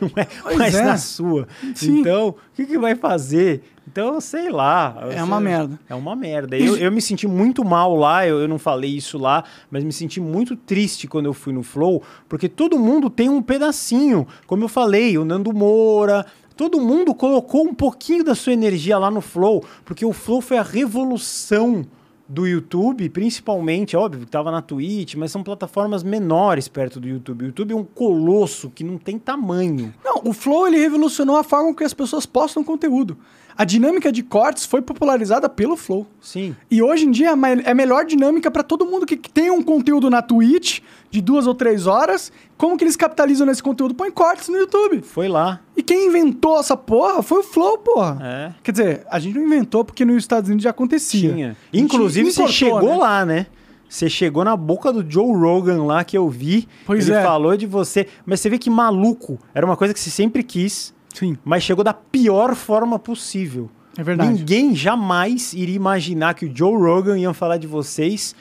não 0.00 0.10
é 0.16 0.26
Pois 0.42 0.58
mais 0.58 0.74
é. 0.74 0.84
na 0.84 0.96
sua. 0.98 1.48
Sim. 1.74 2.00
Então, 2.00 2.28
o 2.28 2.36
que, 2.54 2.66
que 2.66 2.78
vai 2.78 2.94
fazer? 2.94 3.62
Então, 3.90 4.20
sei 4.20 4.50
lá. 4.50 5.08
É 5.16 5.22
uma 5.22 5.40
merda. 5.40 5.80
É 5.88 5.94
uma 5.94 6.14
merda. 6.14 6.58
Eu, 6.58 6.76
eu 6.76 6.92
me 6.92 7.00
senti 7.00 7.26
muito 7.26 7.64
mal 7.64 7.96
lá, 7.96 8.26
eu, 8.26 8.38
eu 8.38 8.46
não 8.46 8.58
falei 8.58 8.90
isso 8.90 9.16
lá, 9.16 9.44
mas 9.70 9.82
me 9.82 9.92
senti 9.92 10.20
muito 10.20 10.54
triste 10.54 11.08
quando 11.08 11.24
eu 11.24 11.32
fui 11.32 11.54
no 11.54 11.62
Flow, 11.62 12.02
porque 12.28 12.50
todo 12.50 12.78
mundo 12.78 13.08
tem 13.08 13.30
um 13.30 13.40
pedacinho. 13.40 14.26
Como 14.46 14.62
eu 14.62 14.68
falei, 14.68 15.16
o 15.16 15.24
Nando 15.24 15.54
Moura, 15.54 16.26
todo 16.58 16.80
mundo 16.80 17.14
colocou 17.14 17.62
um 17.62 17.72
pouquinho 17.72 18.24
da 18.24 18.34
sua 18.34 18.52
energia 18.52 18.98
lá 18.98 19.12
no 19.12 19.20
Flow, 19.20 19.64
porque 19.84 20.04
o 20.04 20.12
Flow 20.12 20.40
foi 20.40 20.58
a 20.58 20.62
revolução 20.62 21.86
do 22.28 22.48
YouTube, 22.48 23.08
principalmente, 23.10 23.96
óbvio 23.96 24.26
que 24.26 24.30
tava 24.30 24.50
na 24.50 24.60
Twitch, 24.60 25.14
mas 25.14 25.30
são 25.30 25.44
plataformas 25.44 26.02
menores 26.02 26.66
perto 26.66 26.98
do 26.98 27.06
YouTube. 27.06 27.44
O 27.44 27.46
YouTube 27.46 27.72
é 27.72 27.76
um 27.76 27.84
colosso 27.84 28.70
que 28.70 28.82
não 28.82 28.98
tem 28.98 29.20
tamanho. 29.20 29.94
Não, 30.04 30.20
o 30.24 30.32
Flow 30.32 30.66
ele 30.66 30.78
revolucionou 30.78 31.36
a 31.36 31.44
forma 31.44 31.72
que 31.72 31.84
as 31.84 31.94
pessoas 31.94 32.26
postam 32.26 32.64
conteúdo. 32.64 33.16
A 33.58 33.64
dinâmica 33.64 34.12
de 34.12 34.22
cortes 34.22 34.64
foi 34.64 34.80
popularizada 34.80 35.48
pelo 35.48 35.76
Flow. 35.76 36.06
Sim. 36.20 36.54
E 36.70 36.80
hoje 36.80 37.06
em 37.06 37.10
dia 37.10 37.30
é 37.30 37.34
ma- 37.34 37.50
é 37.50 37.70
a 37.72 37.74
melhor 37.74 38.04
dinâmica 38.04 38.52
para 38.52 38.62
todo 38.62 38.86
mundo 38.86 39.04
que 39.04 39.16
tem 39.16 39.50
um 39.50 39.60
conteúdo 39.64 40.08
na 40.08 40.22
Twitch 40.22 40.78
de 41.10 41.20
duas 41.20 41.44
ou 41.44 41.54
três 41.56 41.84
horas. 41.88 42.30
Como 42.56 42.76
que 42.78 42.84
eles 42.84 42.94
capitalizam 42.94 43.44
nesse 43.44 43.60
conteúdo? 43.60 43.96
Põe 43.96 44.12
cortes 44.12 44.48
no 44.48 44.56
YouTube. 44.56 45.02
Foi 45.02 45.26
lá. 45.26 45.58
E 45.76 45.82
quem 45.82 46.06
inventou 46.06 46.60
essa 46.60 46.76
porra 46.76 47.20
foi 47.20 47.40
o 47.40 47.42
Flow, 47.42 47.78
porra. 47.78 48.18
É. 48.22 48.52
Quer 48.62 48.70
dizer, 48.70 49.06
a 49.10 49.18
gente 49.18 49.34
não 49.36 49.44
inventou 49.44 49.84
porque 49.84 50.04
nos 50.04 50.18
Estados 50.18 50.48
Unidos 50.48 50.62
já 50.62 50.70
acontecia. 50.70 51.32
Tinha. 51.34 51.50
A 51.50 51.76
Inclusive, 51.76 52.30
você 52.30 52.42
importou, 52.42 52.52
chegou 52.54 52.90
né? 52.92 52.96
lá, 52.96 53.24
né? 53.26 53.46
Você 53.88 54.08
chegou 54.08 54.44
na 54.44 54.56
boca 54.56 54.92
do 54.92 55.04
Joe 55.10 55.34
Rogan 55.34 55.82
lá 55.82 56.04
que 56.04 56.16
eu 56.16 56.28
vi. 56.28 56.68
Pois 56.86 57.08
Ele 57.08 57.16
é. 57.18 57.22
falou 57.24 57.56
de 57.56 57.66
você. 57.66 58.06
Mas 58.24 58.38
você 58.38 58.50
vê 58.50 58.58
que 58.58 58.70
maluco. 58.70 59.38
Era 59.52 59.66
uma 59.66 59.76
coisa 59.76 59.92
que 59.94 59.98
você 59.98 60.10
sempre 60.10 60.42
quis, 60.44 60.94
Sim, 61.18 61.36
mas 61.44 61.62
chegou 61.62 61.82
da 61.84 61.92
pior 61.94 62.54
forma 62.54 62.98
possível. 62.98 63.68
é 63.96 64.02
verdade. 64.02 64.30
Ninguém 64.32 64.74
jamais 64.76 65.52
iria 65.52 65.74
imaginar 65.76 66.34
que 66.34 66.46
o 66.46 66.56
Joe 66.56 66.76
Rogan 66.76 67.18
ia 67.18 67.32
falar 67.34 67.56
de 67.56 67.66
vocês 67.66 68.34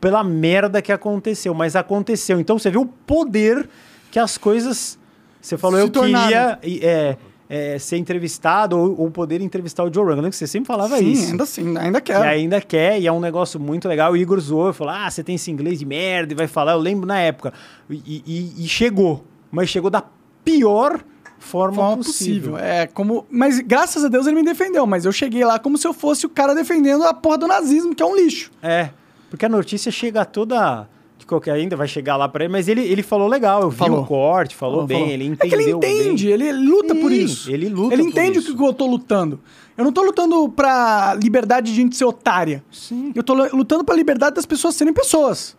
pela 0.00 0.24
merda 0.24 0.80
que 0.80 0.90
aconteceu. 0.92 1.52
Mas 1.54 1.76
aconteceu. 1.76 2.40
Então 2.40 2.58
você 2.58 2.70
vê 2.70 2.78
o 2.78 2.86
poder 2.86 3.68
que 4.10 4.18
as 4.18 4.38
coisas. 4.38 4.98
Você 5.40 5.58
falou, 5.58 5.78
Se 5.80 5.86
eu 5.86 5.90
queria 5.90 6.12
tornaram. 6.12 6.58
é, 6.62 7.16
é, 7.50 7.78
ser 7.78 7.96
entrevistado 7.98 8.78
ou, 8.78 9.00
ou 9.00 9.10
poder 9.10 9.40
entrevistar 9.42 9.84
o 9.84 9.92
Joe 9.92 10.04
Rogan. 10.04 10.30
Que 10.30 10.36
você 10.36 10.46
sempre 10.46 10.68
falava 10.68 10.96
Sim, 10.98 11.10
isso. 11.10 11.30
ainda 11.32 11.42
assim, 11.44 11.76
ainda 11.76 11.98
E 11.98 12.00
quero. 12.00 12.22
ainda 12.22 12.60
quer, 12.60 13.00
e 13.00 13.06
é 13.06 13.12
um 13.12 13.20
negócio 13.20 13.60
muito 13.60 13.86
legal. 13.88 14.12
O 14.12 14.16
Igor 14.16 14.40
zoou 14.40 14.70
e 14.70 14.72
falou: 14.72 14.94
Ah, 14.94 15.10
você 15.10 15.22
tem 15.22 15.34
esse 15.34 15.50
inglês 15.50 15.78
de 15.80 15.84
merda 15.84 16.32
e 16.32 16.36
vai 16.36 16.46
falar. 16.46 16.72
Eu 16.72 16.78
lembro 16.78 17.06
na 17.06 17.18
época. 17.18 17.52
E, 17.90 18.22
e- 18.26 18.64
e 18.64 18.68
chegou. 18.68 19.24
Mas 19.50 19.68
chegou 19.68 19.90
da 19.90 20.02
pior 20.44 21.00
forma, 21.42 21.74
forma 21.76 21.96
possível. 21.98 22.52
possível. 22.52 22.58
É, 22.58 22.86
como. 22.86 23.26
Mas 23.30 23.60
graças 23.60 24.04
a 24.04 24.08
Deus 24.08 24.26
ele 24.26 24.36
me 24.36 24.44
defendeu, 24.44 24.86
mas 24.86 25.04
eu 25.04 25.12
cheguei 25.12 25.44
lá 25.44 25.58
como 25.58 25.76
se 25.76 25.86
eu 25.86 25.92
fosse 25.92 26.24
o 26.26 26.28
cara 26.28 26.54
defendendo 26.54 27.04
a 27.04 27.12
porra 27.12 27.38
do 27.38 27.46
nazismo, 27.46 27.94
que 27.94 28.02
é 28.02 28.06
um 28.06 28.16
lixo. 28.16 28.50
É. 28.62 28.90
Porque 29.30 29.44
a 29.46 29.48
notícia 29.48 29.90
chega 29.92 30.24
toda. 30.24 30.88
De 31.18 31.26
qualquer 31.26 31.52
ainda 31.52 31.76
vai 31.76 31.86
chegar 31.86 32.16
lá 32.16 32.28
pra 32.28 32.42
ele, 32.42 32.52
mas 32.52 32.66
ele, 32.66 32.80
ele 32.80 33.00
falou 33.00 33.28
legal, 33.28 33.62
eu 33.62 33.70
vi 33.70 33.76
Falou. 33.76 34.00
o 34.02 34.04
corte, 34.06 34.56
falou, 34.56 34.74
Falou, 34.78 34.86
bem, 34.88 34.98
falou. 34.98 35.12
ele 35.14 35.24
É 35.24 35.26
entendeu. 35.28 35.48
que 35.48 35.62
ele 35.62 35.70
entende, 35.70 36.24
bem. 36.26 36.34
ele 36.34 36.52
luta 36.52 36.94
por 36.96 37.12
Sim, 37.12 37.24
isso. 37.24 37.48
ele 37.50 37.68
luta 37.68 37.94
Ele 37.94 38.02
por 38.02 38.08
entende 38.08 38.38
o 38.40 38.56
que 38.56 38.60
eu 38.64 38.72
tô 38.72 38.86
lutando. 38.86 39.38
Eu 39.78 39.84
não 39.84 39.92
tô 39.92 40.02
lutando 40.02 40.48
pra 40.48 41.14
liberdade 41.14 41.70
de 41.70 41.76
gente 41.76 41.96
ser 41.96 42.04
otária. 42.06 42.64
Sim. 42.72 43.12
Eu 43.14 43.22
tô 43.22 43.34
lu- 43.34 43.48
lutando 43.56 43.84
pra 43.84 43.94
liberdade 43.94 44.34
das 44.34 44.44
pessoas 44.44 44.74
serem 44.74 44.92
pessoas. 44.92 45.56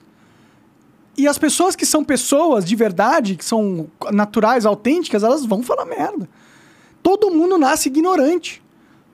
E 1.18 1.28
as 1.28 1.38
pessoas 1.38 1.76
que 1.76 1.86
são 1.86 2.04
pessoas 2.04 2.66
de 2.66 2.76
verdade, 2.76 3.36
que 3.36 3.46
são 3.46 3.88
naturais, 4.12 4.66
autênticas, 4.66 5.24
elas 5.24 5.46
vão 5.46 5.62
falar 5.62 5.86
merda. 5.86 6.28
Todo 7.04 7.30
mundo 7.30 7.58
nasce 7.58 7.90
ignorante. 7.90 8.62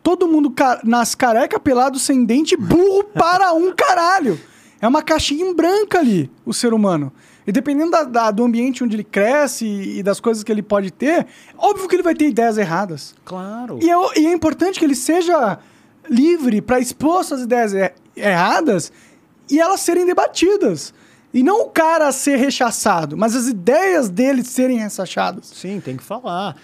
Todo 0.01 0.27
mundo 0.27 0.49
ca 0.51 0.79
nasce 0.83 1.17
careca, 1.17 1.59
pelado, 1.59 1.99
sem 1.99 2.23
dente, 2.23 2.55
burro 2.55 3.03
para 3.13 3.51
um 3.53 3.73
caralho. 3.73 4.39
É 4.81 4.87
uma 4.87 5.01
caixinha 5.01 5.45
em 5.45 5.53
branca 5.53 5.99
ali, 5.99 6.31
o 6.45 6.53
ser 6.53 6.73
humano. 6.73 7.11
E 7.45 7.51
dependendo 7.51 7.91
da- 7.91 8.03
da- 8.03 8.31
do 8.31 8.43
ambiente 8.45 8.81
onde 8.81 8.95
ele 8.95 9.03
cresce 9.03 9.65
e, 9.65 9.99
e 9.99 10.03
das 10.03 10.21
coisas 10.21 10.41
que 10.41 10.51
ele 10.51 10.61
pode 10.61 10.91
ter, 10.91 11.27
óbvio 11.57 11.87
que 11.89 11.95
ele 11.95 12.03
vai 12.03 12.15
ter 12.15 12.27
ideias 12.29 12.57
erradas. 12.57 13.13
Claro. 13.25 13.77
E 13.81 13.89
é, 13.89 13.95
e 14.21 14.25
é 14.27 14.31
importante 14.31 14.79
que 14.79 14.85
ele 14.85 14.95
seja 14.95 15.59
livre 16.09 16.61
para 16.61 16.79
expor 16.79 17.25
suas 17.25 17.41
ideias 17.41 17.73
er- 17.73 17.93
erradas 18.15 18.89
e 19.49 19.59
elas 19.59 19.81
serem 19.81 20.05
debatidas. 20.05 20.93
E 21.33 21.43
não 21.43 21.63
o 21.63 21.69
cara 21.69 22.11
ser 22.11 22.37
rechaçado, 22.37 23.15
mas 23.17 23.35
as 23.35 23.47
ideias 23.47 24.09
dele 24.09 24.43
serem 24.43 24.77
rechaçadas. 24.79 25.45
Sim, 25.47 25.79
tem 25.79 25.95
que 25.95 26.03
falar. 26.03 26.55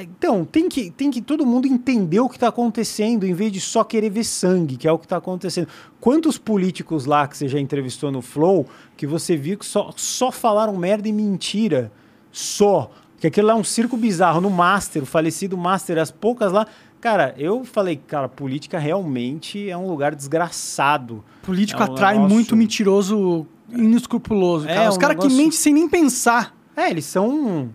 Então, 0.00 0.44
tem 0.44 0.68
que, 0.68 0.90
tem 0.92 1.10
que 1.10 1.20
todo 1.20 1.44
mundo 1.44 1.66
entender 1.66 2.20
o 2.20 2.28
que 2.28 2.36
está 2.36 2.48
acontecendo, 2.48 3.24
em 3.26 3.32
vez 3.34 3.50
de 3.50 3.60
só 3.60 3.82
querer 3.82 4.10
ver 4.10 4.22
sangue, 4.22 4.76
que 4.76 4.86
é 4.86 4.92
o 4.92 4.98
que 4.98 5.06
está 5.06 5.16
acontecendo. 5.16 5.66
Quantos 6.00 6.38
políticos 6.38 7.04
lá 7.04 7.26
que 7.26 7.36
você 7.36 7.48
já 7.48 7.58
entrevistou 7.58 8.12
no 8.12 8.22
Flow 8.22 8.64
que 8.96 9.08
você 9.08 9.36
viu 9.36 9.58
que 9.58 9.66
só, 9.66 9.90
só 9.96 10.30
falaram 10.30 10.76
merda 10.76 11.08
e 11.08 11.12
mentira? 11.12 11.90
Só. 12.30 12.92
Que 13.18 13.26
aquilo 13.26 13.48
lá 13.48 13.54
é 13.54 13.56
um 13.56 13.64
circo 13.64 13.96
bizarro. 13.96 14.40
No 14.40 14.50
Master, 14.50 15.02
o 15.02 15.06
falecido 15.06 15.56
Master, 15.58 15.98
as 15.98 16.10
poucas 16.10 16.52
lá, 16.52 16.66
Cara, 17.00 17.34
eu 17.36 17.64
falei, 17.64 17.96
cara, 17.96 18.28
política 18.28 18.78
realmente 18.78 19.68
é 19.68 19.76
um 19.76 19.88
lugar 19.88 20.14
desgraçado. 20.14 21.24
Político 21.42 21.82
É 21.82 21.86
um 21.88 21.92
atrai 21.92 22.14
negócio- 22.14 22.32
muito 22.32 22.54
mentiroso 22.54 23.44
inescrupuloso, 23.72 24.68
É, 24.68 24.74
cara. 24.74 24.88
Os 24.90 24.96
um 24.96 24.98
caras 24.98 25.16
que 25.16 25.22
negócio- 25.22 25.36
mentem 25.38 25.58
sem 25.58 25.72
nem 25.74 25.88
pensar. 25.88 26.54
É, 26.76 26.90
eles 26.90 27.04
são 27.04 27.70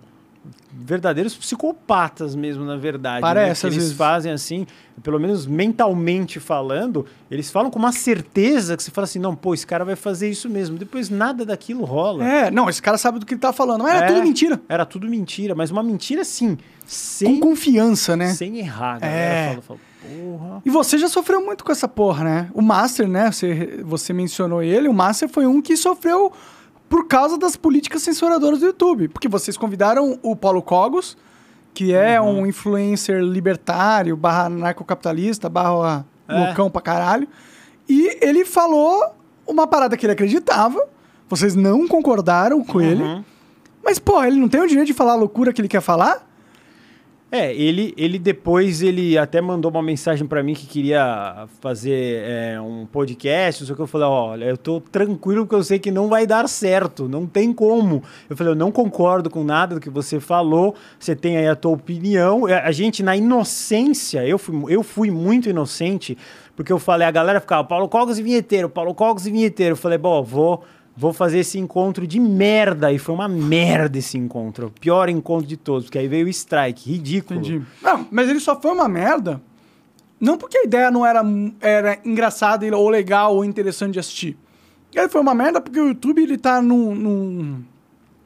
verdadeiros 0.79 1.35
psicopatas 1.35 2.35
mesmo, 2.35 2.63
na 2.63 2.75
verdade. 2.77 3.21
Parece, 3.21 3.45
né? 3.47 3.51
às 3.51 3.59
Que 3.61 3.65
eles 3.67 3.77
vezes. 3.77 3.93
fazem 3.93 4.31
assim, 4.31 4.67
pelo 5.01 5.19
menos 5.19 5.47
mentalmente 5.47 6.39
falando, 6.39 7.05
eles 7.31 7.49
falam 7.49 7.71
com 7.71 7.79
uma 7.79 7.91
certeza 7.91 8.77
que 8.77 8.83
você 8.83 8.91
fala 8.91 9.05
assim, 9.05 9.17
não, 9.19 9.35
pô, 9.35 9.53
esse 9.53 9.65
cara 9.65 9.83
vai 9.83 9.95
fazer 9.95 10.29
isso 10.29 10.47
mesmo. 10.49 10.77
Depois 10.77 11.09
nada 11.09 11.45
daquilo 11.45 11.83
rola. 11.83 12.23
É, 12.27 12.51
não, 12.51 12.69
esse 12.69 12.81
cara 12.81 12.97
sabe 12.97 13.17
do 13.19 13.25
que 13.25 13.33
ele 13.33 13.41
tá 13.41 13.51
falando. 13.51 13.81
Mas 13.83 13.95
era 13.95 14.05
É, 14.05 14.07
tudo 14.09 14.23
mentira. 14.23 14.61
Era 14.69 14.85
tudo 14.85 15.07
mentira, 15.07 15.55
mas 15.55 15.71
uma 15.71 15.81
mentira 15.81 16.21
assim, 16.21 16.55
Com 16.55 16.61
sem, 16.85 17.39
confiança, 17.39 18.15
né? 18.15 18.27
sem 18.33 18.57
errar. 18.59 18.99
A 19.01 19.05
É. 19.05 19.09
galera 19.09 19.49
fala, 19.49 19.61
fala, 19.63 19.79
porra. 20.07 20.61
E 20.65 20.69
você 20.69 20.97
já 20.97 21.07
sofreu 21.07 21.43
muito 21.43 21.63
com 21.63 21.71
essa 21.71 21.87
porra, 21.87 22.23
né? 22.23 22.49
O 22.53 22.61
Master, 22.61 23.07
né? 23.07 23.31
Você, 23.31 23.81
você 23.83 24.13
mencionou 24.13 24.61
ele. 24.63 24.87
O 24.87 24.93
Master 24.93 25.27
foi 25.29 25.45
um 25.45 25.61
que 25.61 25.75
sofreu 25.77 26.31
por 26.89 27.07
causa 27.07 27.37
das 27.37 27.55
políticas 27.55 28.01
censuradoras 28.01 28.59
do 28.59 28.67
YouTube. 28.67 29.07
Porque 29.09 29.27
vocês 29.27 29.57
convidaram 29.57 30.17
o 30.23 30.35
Paulo 30.35 30.61
Cogos, 30.61 31.17
que 31.73 31.93
é 31.93 32.19
Uhum. 32.19 32.41
um 32.41 32.45
influencer 32.47 33.21
libertário, 33.21 34.15
barra 34.17 34.49
narcocapitalista, 34.49 35.47
barra 35.49 36.05
É. 36.27 36.45
loucão 36.45 36.69
pra 36.69 36.81
caralho. 36.81 37.27
E 37.87 38.17
ele 38.21 38.43
falou 38.45 39.03
uma 39.45 39.67
parada 39.67 39.95
que 39.95 40.05
ele 40.05 40.13
acreditava. 40.13 40.79
Vocês 41.29 41.55
não 41.55 41.87
concordaram 41.87 42.63
com 42.63 42.81
ele. 42.81 43.03
Uhum. 43.03 43.23
Mas, 43.83 43.99
porra, 43.99 44.27
ele 44.27 44.37
não 44.39 44.49
tem 44.49 44.59
o 44.61 44.67
direito 44.67 44.87
de 44.87 44.93
falar 44.93 45.13
a 45.13 45.15
loucura 45.15 45.53
que 45.53 45.61
ele 45.61 45.67
quer 45.69 45.81
falar? 45.81 46.26
É, 47.29 47.53
ele, 47.53 47.93
ele 47.97 48.17
depois 48.17 48.81
ele 48.81 49.17
até 49.17 49.41
mandou 49.41 49.69
uma 49.69 49.81
mensagem 49.81 50.25
pra 50.25 50.41
mim 50.41 50.53
que 50.53 50.65
queria 50.65 51.45
fazer 51.59 52.23
é, 52.23 52.61
um 52.61 52.85
podcast, 52.85 53.69
o 53.69 53.75
que. 53.75 53.81
Eu 53.81 53.87
falei, 53.87 54.07
olha, 54.07 54.45
eu 54.45 54.57
tô 54.57 54.79
tranquilo 54.79 55.45
porque 55.45 55.55
eu 55.55 55.63
sei 55.63 55.77
que 55.77 55.91
não 55.91 56.07
vai 56.07 56.25
dar 56.25 56.47
certo, 56.47 57.09
não 57.09 57.27
tem 57.27 57.51
como. 57.51 58.01
Eu 58.29 58.37
falei, 58.37 58.53
eu 58.53 58.55
não 58.55 58.71
concordo 58.71 59.29
com 59.29 59.43
nada 59.43 59.75
do 59.75 59.81
que 59.81 59.89
você 59.89 60.21
falou, 60.21 60.73
você 60.97 61.17
tem 61.17 61.35
aí 61.35 61.47
a 61.47 61.55
tua 61.55 61.73
opinião. 61.73 62.47
É, 62.47 62.59
A 62.59 62.71
gente, 62.71 63.03
na 63.03 63.15
inocência, 63.17 64.25
eu 64.25 64.37
fui, 64.37 64.73
eu 64.73 64.81
fui 64.81 65.11
muito 65.11 65.49
inocente, 65.49 66.17
porque 66.55 66.71
eu 66.71 66.79
falei, 66.79 67.05
a 67.05 67.11
galera 67.11 67.41
ficava, 67.41 67.63
Paulo 67.65 67.89
Cogos 67.89 68.17
e 68.17 68.23
vinheteiro, 68.23 68.69
Paulo 68.69 68.95
Cogos 68.95 69.27
e 69.27 69.31
vinheteiro. 69.31 69.73
Eu 69.73 69.77
falei, 69.77 69.97
bom, 69.97 70.23
vou. 70.23 70.63
Vou 70.99 71.13
fazer 71.13 71.39
esse 71.39 71.59
encontro 71.59 72.07
de 72.07 72.19
merda. 72.19 72.91
E 72.91 72.97
foi 72.97 73.13
uma 73.13 73.27
merda 73.27 73.99
esse 73.99 74.17
encontro. 74.17 74.67
O 74.67 74.71
pior 74.71 75.07
encontro 75.09 75.45
de 75.47 75.55
todos. 75.55 75.85
Porque 75.85 75.99
aí 75.99 76.07
veio 76.07 76.25
o 76.25 76.29
strike. 76.29 76.89
Ridículo. 76.91 77.39
Entendi. 77.39 77.61
Não, 77.81 78.07
mas 78.09 78.27
ele 78.29 78.39
só 78.39 78.59
foi 78.59 78.71
uma 78.71 78.89
merda. 78.89 79.39
Não 80.19 80.37
porque 80.37 80.57
a 80.57 80.63
ideia 80.63 80.89
não 80.89 81.05
era, 81.05 81.21
era 81.61 81.99
engraçada 82.03 82.65
ou 82.75 82.89
legal 82.89 83.35
ou 83.35 83.45
interessante 83.45 83.93
de 83.93 83.99
assistir. 83.99 84.35
Ele 84.95 85.07
foi 85.09 85.21
uma 85.21 85.35
merda 85.35 85.61
porque 85.61 85.79
o 85.79 85.89
YouTube 85.89 86.23
ele 86.23 86.37
tá 86.39 86.59
num, 86.59 86.95
num- 86.95 87.63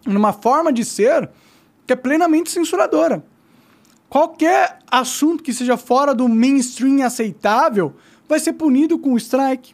numa 0.06 0.32
forma 0.32 0.72
de 0.72 0.86
ser 0.86 1.30
que 1.86 1.92
é 1.92 1.96
plenamente 1.98 2.50
censuradora. 2.50 3.22
Qualquer 4.08 4.80
assunto 4.90 5.44
que 5.44 5.54
seja 5.54 5.76
fora 5.76 6.14
do 6.16 6.28
mainstream 6.30 7.06
aceitável 7.06 7.94
vai 8.28 8.40
ser 8.40 8.54
punido 8.54 8.98
com 8.98 9.18
strike, 9.18 9.74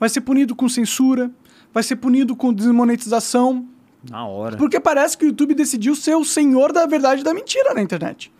vai 0.00 0.08
ser 0.08 0.20
punido 0.22 0.54
com 0.56 0.68
censura, 0.68 1.30
vai 1.72 1.82
ser 1.82 1.96
punido 1.96 2.36
com 2.36 2.52
desmonetização. 2.52 3.66
Na 4.10 4.26
hora. 4.26 4.56
Porque 4.56 4.80
parece 4.80 5.16
que 5.16 5.24
o 5.24 5.28
YouTube 5.28 5.54
decidiu 5.54 5.94
ser 5.94 6.16
o 6.16 6.24
senhor 6.24 6.72
da 6.72 6.86
verdade 6.86 7.20
e 7.20 7.24
da 7.24 7.32
mentira 7.32 7.72
na 7.72 7.80
internet. 7.80 8.32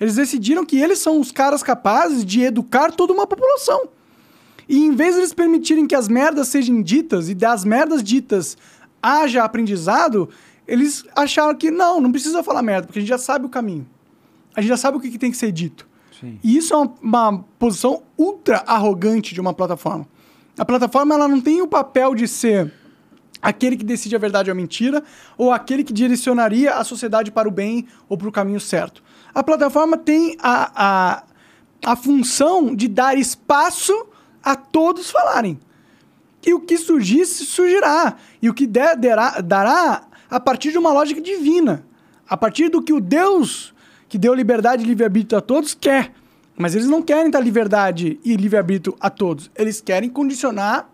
Eles 0.00 0.16
decidiram 0.16 0.64
que 0.64 0.76
eles 0.76 0.98
são 0.98 1.20
os 1.20 1.30
caras 1.30 1.62
capazes 1.62 2.24
de 2.24 2.42
educar 2.42 2.90
toda 2.90 3.12
uma 3.12 3.26
população. 3.26 3.88
E 4.68 4.78
em 4.78 4.94
vez 4.94 5.14
de 5.14 5.20
eles 5.20 5.34
permitirem 5.34 5.86
que 5.86 5.94
as 5.94 6.08
merdas 6.08 6.48
sejam 6.48 6.82
ditas 6.82 7.28
e 7.28 7.34
das 7.34 7.64
merdas 7.64 8.02
ditas 8.02 8.56
haja 9.02 9.44
aprendizado, 9.44 10.28
eles 10.66 11.04
acharam 11.14 11.54
que 11.54 11.70
não, 11.70 12.00
não 12.00 12.10
precisa 12.10 12.42
falar 12.42 12.62
merda, 12.62 12.86
porque 12.86 12.98
a 12.98 13.02
gente 13.02 13.08
já 13.08 13.18
sabe 13.18 13.46
o 13.46 13.48
caminho. 13.48 13.86
A 14.54 14.60
gente 14.60 14.70
já 14.70 14.76
sabe 14.76 14.96
o 14.96 15.00
que, 15.00 15.10
que 15.10 15.18
tem 15.18 15.30
que 15.30 15.36
ser 15.36 15.52
dito. 15.52 15.88
Sim. 16.18 16.38
E 16.42 16.56
isso 16.56 16.72
é 16.72 16.76
uma, 16.76 16.94
uma 17.00 17.44
posição 17.58 18.02
ultra 18.16 18.58
arrogante 18.66 19.34
de 19.34 19.40
uma 19.40 19.52
plataforma. 19.52 20.06
A 20.58 20.64
plataforma 20.64 21.14
ela 21.14 21.26
não 21.28 21.40
tem 21.40 21.62
o 21.62 21.66
papel 21.66 22.14
de 22.14 22.28
ser 22.28 22.72
aquele 23.40 23.76
que 23.76 23.84
decide 23.84 24.14
a 24.14 24.18
verdade 24.18 24.50
ou 24.50 24.52
a 24.52 24.54
mentira, 24.54 25.02
ou 25.36 25.50
aquele 25.50 25.82
que 25.82 25.92
direcionaria 25.92 26.74
a 26.74 26.84
sociedade 26.84 27.30
para 27.32 27.48
o 27.48 27.50
bem 27.50 27.88
ou 28.08 28.16
para 28.16 28.28
o 28.28 28.32
caminho 28.32 28.60
certo. 28.60 29.02
A 29.34 29.42
plataforma 29.42 29.96
tem 29.96 30.36
a, 30.40 30.70
a, 30.74 31.22
a 31.92 31.96
função 31.96 32.74
de 32.74 32.86
dar 32.86 33.18
espaço 33.18 34.06
a 34.42 34.54
todos 34.54 35.10
falarem. 35.10 35.58
E 36.46 36.52
o 36.54 36.60
que 36.60 36.76
surgir, 36.76 37.24
surgirá. 37.26 38.16
E 38.40 38.48
o 38.48 38.54
que 38.54 38.66
der, 38.66 38.96
derá- 38.96 39.40
dará 39.40 40.04
a 40.30 40.38
partir 40.38 40.70
de 40.70 40.78
uma 40.78 40.92
lógica 40.92 41.20
divina. 41.20 41.84
A 42.28 42.36
partir 42.36 42.68
do 42.68 42.82
que 42.82 42.92
o 42.92 43.00
Deus 43.00 43.72
que 44.08 44.18
deu 44.18 44.34
liberdade 44.34 44.82
e 44.82 44.86
livre-arbítrio 44.86 45.38
a 45.38 45.40
todos 45.40 45.72
quer. 45.74 46.12
Mas 46.62 46.76
eles 46.76 46.86
não 46.86 47.02
querem 47.02 47.28
dar 47.28 47.40
liberdade 47.40 48.20
e 48.24 48.36
livre-arbítrio 48.36 48.96
a 49.00 49.10
todos. 49.10 49.50
Eles 49.56 49.80
querem 49.80 50.08
condicionar 50.08 50.88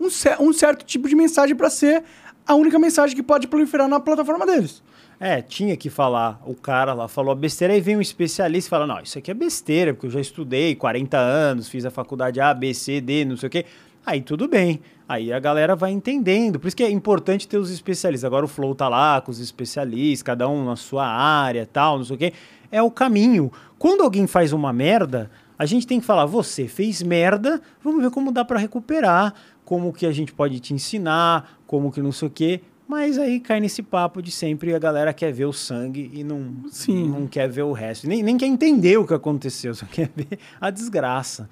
um, 0.00 0.10
cer- 0.10 0.36
um 0.40 0.52
certo 0.52 0.84
tipo 0.84 1.08
de 1.08 1.14
mensagem 1.14 1.54
para 1.54 1.70
ser 1.70 2.02
a 2.44 2.54
única 2.56 2.76
mensagem 2.76 3.14
que 3.14 3.22
pode 3.22 3.46
proliferar 3.46 3.86
na 3.86 4.00
plataforma 4.00 4.44
deles. 4.44 4.82
É, 5.20 5.40
tinha 5.40 5.76
que 5.76 5.88
falar. 5.88 6.42
O 6.44 6.56
cara 6.56 6.92
lá 6.92 7.06
falou 7.06 7.30
a 7.30 7.36
besteira, 7.36 7.72
aí 7.72 7.80
vem 7.80 7.96
um 7.96 8.00
especialista 8.00 8.68
e 8.68 8.70
fala: 8.70 8.84
Não, 8.84 9.00
isso 9.00 9.16
aqui 9.16 9.30
é 9.30 9.34
besteira, 9.34 9.94
porque 9.94 10.08
eu 10.08 10.10
já 10.10 10.20
estudei 10.20 10.74
40 10.74 11.16
anos, 11.16 11.68
fiz 11.68 11.84
a 11.86 11.90
faculdade 11.92 12.40
A, 12.40 12.52
B, 12.52 12.74
C, 12.74 13.00
D, 13.00 13.24
não 13.24 13.36
sei 13.36 13.46
o 13.46 13.50
quê. 13.50 13.64
Aí 14.04 14.20
tudo 14.20 14.48
bem. 14.48 14.80
Aí 15.08 15.32
a 15.32 15.38
galera 15.38 15.76
vai 15.76 15.92
entendendo. 15.92 16.58
Por 16.58 16.66
isso 16.66 16.76
que 16.76 16.82
é 16.82 16.90
importante 16.90 17.46
ter 17.46 17.58
os 17.58 17.70
especialistas. 17.70 18.24
Agora 18.24 18.44
o 18.44 18.48
Flow 18.48 18.74
tá 18.74 18.88
lá 18.88 19.20
com 19.20 19.30
os 19.30 19.38
especialistas, 19.38 20.24
cada 20.24 20.48
um 20.48 20.64
na 20.64 20.74
sua 20.74 21.06
área 21.06 21.64
tal, 21.72 21.98
não 21.98 22.04
sei 22.04 22.16
o 22.16 22.18
quê. 22.18 22.32
É 22.72 22.82
o 22.82 22.90
caminho. 22.90 23.52
Quando 23.78 24.02
alguém 24.02 24.26
faz 24.26 24.52
uma 24.52 24.72
merda, 24.72 25.30
a 25.58 25.66
gente 25.66 25.86
tem 25.86 26.00
que 26.00 26.06
falar: 26.06 26.26
Você 26.26 26.66
fez 26.66 27.02
merda, 27.02 27.60
vamos 27.84 28.02
ver 28.02 28.10
como 28.10 28.32
dá 28.32 28.44
pra 28.44 28.58
recuperar, 28.58 29.34
como 29.64 29.92
que 29.92 30.06
a 30.06 30.12
gente 30.12 30.32
pode 30.32 30.58
te 30.58 30.74
ensinar, 30.74 31.58
como 31.66 31.92
que 31.92 32.02
não 32.02 32.10
sei 32.10 32.28
o 32.28 32.30
quê. 32.30 32.60
Mas 32.88 33.16
aí 33.16 33.40
cai 33.40 33.60
nesse 33.60 33.82
papo 33.82 34.20
de 34.20 34.30
sempre 34.30 34.74
a 34.74 34.78
galera 34.78 35.12
quer 35.14 35.32
ver 35.32 35.44
o 35.46 35.52
sangue 35.52 36.10
e 36.12 36.24
não, 36.24 36.56
Sim. 36.70 37.08
não 37.08 37.26
quer 37.26 37.48
ver 37.48 37.62
o 37.62 37.72
resto. 37.72 38.08
Nem, 38.08 38.22
nem 38.22 38.36
quer 38.36 38.46
entender 38.46 38.98
o 38.98 39.06
que 39.06 39.14
aconteceu, 39.14 39.74
só 39.74 39.86
quer 39.90 40.10
ver 40.14 40.38
a 40.60 40.68
desgraça. 40.68 41.48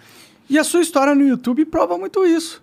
E 0.49 0.59
a 0.59 0.65
sua 0.65 0.81
história 0.81 1.15
no 1.15 1.23
YouTube 1.23 1.65
prova 1.65 1.97
muito 1.97 2.27
isso. 2.27 2.63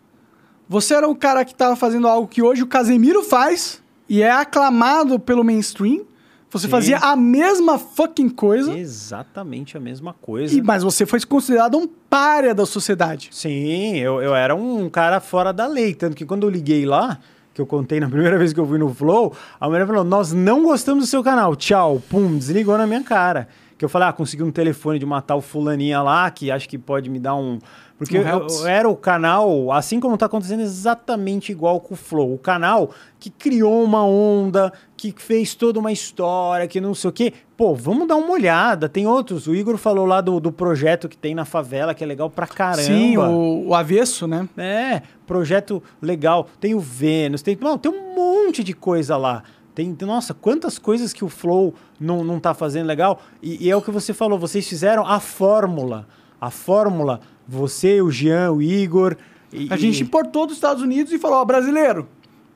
Você 0.69 0.93
era 0.93 1.07
um 1.07 1.15
cara 1.15 1.45
que 1.45 1.53
estava 1.53 1.75
fazendo 1.75 2.07
algo 2.07 2.27
que 2.27 2.41
hoje 2.41 2.61
o 2.61 2.67
Casemiro 2.67 3.23
faz 3.23 3.81
e 4.09 4.21
é 4.21 4.29
aclamado 4.29 5.17
pelo 5.17 5.43
mainstream. 5.43 6.05
Você 6.49 6.65
Sim. 6.67 6.71
fazia 6.71 6.97
a 6.99 7.15
mesma 7.15 7.77
fucking 7.77 8.29
coisa, 8.29 8.77
Exatamente 8.77 9.75
a 9.75 9.79
mesma 9.79 10.13
coisa. 10.13 10.55
e, 10.55 10.61
mas 10.61 10.81
você 10.83 11.05
foi 11.05 11.19
considerado 11.21 11.77
um 11.77 11.87
párea 11.87 12.55
da 12.55 12.65
sociedade. 12.65 13.29
Sim, 13.31 13.97
eu, 13.97 14.21
eu 14.21 14.33
era 14.33 14.55
um 14.55 14.89
cara 14.89 15.19
fora 15.19 15.51
da 15.51 15.67
lei. 15.67 15.93
Tanto 15.93 16.15
que 16.15 16.25
quando 16.25 16.43
eu 16.47 16.49
liguei 16.49 16.85
lá, 16.85 17.19
que 17.53 17.59
eu 17.61 17.65
contei 17.65 17.99
na 17.99 18.07
primeira 18.09 18.37
vez 18.37 18.53
que 18.53 18.59
eu 18.59 18.65
fui 18.65 18.77
no 18.77 18.93
Flow, 18.93 19.33
a 19.59 19.67
mulher 19.67 19.85
falou: 19.85 20.03
Nós 20.05 20.31
não 20.31 20.63
gostamos 20.63 21.03
do 21.03 21.07
seu 21.07 21.21
canal, 21.23 21.55
tchau. 21.55 22.01
Pum, 22.09 22.37
desligou 22.37 22.77
na 22.77 22.87
minha 22.87 23.03
cara. 23.03 23.47
Que 23.77 23.83
eu 23.83 23.89
falei: 23.89 24.07
Ah, 24.07 24.13
consegui 24.13 24.41
um 24.43 24.51
telefone 24.51 24.99
de 24.99 25.05
uma 25.05 25.21
tal 25.21 25.41
fulaninha 25.41 26.01
lá, 26.01 26.31
que 26.31 26.49
acho 26.49 26.69
que 26.69 26.77
pode 26.77 27.09
me 27.09 27.19
dar 27.19 27.35
um. 27.35 27.59
Porque 27.97 28.15
eu, 28.17 28.67
era 28.67 28.87
o 28.87 28.95
canal, 28.95 29.71
assim 29.71 29.99
como 29.99 30.15
tá 30.17 30.27
acontecendo 30.27 30.61
exatamente 30.61 31.51
igual 31.51 31.79
com 31.79 31.95
o 31.95 31.97
Flow. 31.97 32.31
O 32.31 32.37
canal 32.37 32.91
que 33.19 33.31
criou 33.31 33.83
uma 33.83 34.05
onda, 34.05 34.71
que 34.95 35.11
fez 35.17 35.55
toda 35.55 35.79
uma 35.79 35.91
história, 35.91 36.67
que 36.67 36.79
não 36.79 36.93
sei 36.93 37.09
o 37.09 37.13
quê. 37.13 37.33
Pô, 37.57 37.73
vamos 37.73 38.07
dar 38.07 38.15
uma 38.15 38.31
olhada. 38.31 38.87
Tem 38.87 39.07
outros. 39.07 39.47
O 39.47 39.55
Igor 39.55 39.77
falou 39.77 40.05
lá 40.05 40.21
do, 40.21 40.39
do 40.39 40.51
projeto 40.51 41.09
que 41.09 41.17
tem 41.17 41.33
na 41.33 41.43
favela, 41.43 41.95
que 41.95 42.03
é 42.03 42.07
legal 42.07 42.29
pra 42.29 42.45
caramba. 42.45 42.83
Sim, 42.83 43.17
o, 43.17 43.69
o 43.69 43.73
avesso, 43.73 44.27
né? 44.27 44.47
É, 44.55 45.01
projeto 45.25 45.81
legal. 45.99 46.47
Tem 46.59 46.75
o 46.75 46.79
Vênus, 46.79 47.41
tem, 47.41 47.57
não, 47.59 47.79
tem 47.79 47.91
um 47.91 48.13
monte 48.13 48.63
de 48.63 48.73
coisa 48.73 49.17
lá. 49.17 49.41
Tem, 49.73 49.93
tem- 49.95 50.07
nossa, 50.07 50.35
quantas 50.35 50.77
coisas 50.77 51.13
que 51.13 51.25
o 51.25 51.29
Flow 51.29 51.73
não, 51.99 52.23
não 52.23 52.39
tá 52.39 52.53
fazendo 52.53 52.85
legal. 52.85 53.19
E, 53.41 53.65
e 53.65 53.71
é 53.71 53.75
o 53.75 53.81
que 53.81 53.89
você 53.89 54.13
falou, 54.13 54.37
vocês 54.37 54.67
fizeram 54.67 55.03
a 55.05 55.19
fórmula. 55.19 56.07
A 56.39 56.49
fórmula, 56.51 57.19
você, 57.47 58.01
o 58.01 58.11
Jean, 58.11 58.51
o 58.51 58.61
Igor. 58.61 59.15
e- 59.51 59.67
A 59.71 59.77
gente 59.77 60.03
importou 60.03 60.45
dos 60.45 60.55
Estados 60.55 60.83
Unidos 60.83 61.11
e 61.13 61.17
falou: 61.17 61.37
ó, 61.39 61.45
brasileiro, 61.45 62.07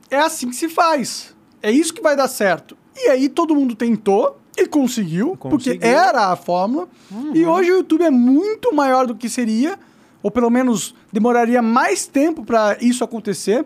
é 0.10 0.18
assim 0.20 0.50
que 0.50 0.56
se 0.56 0.70
faz. 0.70 1.36
É 1.62 1.72
isso 1.72 1.94
que 1.94 2.02
vai 2.02 2.16
dar 2.16 2.28
certo. 2.28 2.78
E 2.96 3.08
aí 3.10 3.30
todo 3.30 3.56
mundo 3.56 3.76
tentou 3.76 4.38
e 4.58 4.68
conseguiu, 4.68 5.38
porque 5.38 5.72
Conseguiu. 5.72 5.88
era 5.88 6.32
a 6.32 6.36
fórmula. 6.36 6.88
E 7.34 7.46
hoje 7.46 7.72
o 7.72 7.78
YouTube 7.78 8.04
é 8.04 8.10
muito 8.10 8.74
maior 8.76 9.08
do 9.08 9.16
que 9.16 9.30
seria, 9.30 9.80
ou 10.22 10.30
pelo 10.30 10.50
menos 10.50 10.94
demoraria 11.12 11.62
mais 11.62 12.06
tempo 12.06 12.44
pra 12.44 12.78
isso 12.82 13.04
acontecer, 13.04 13.66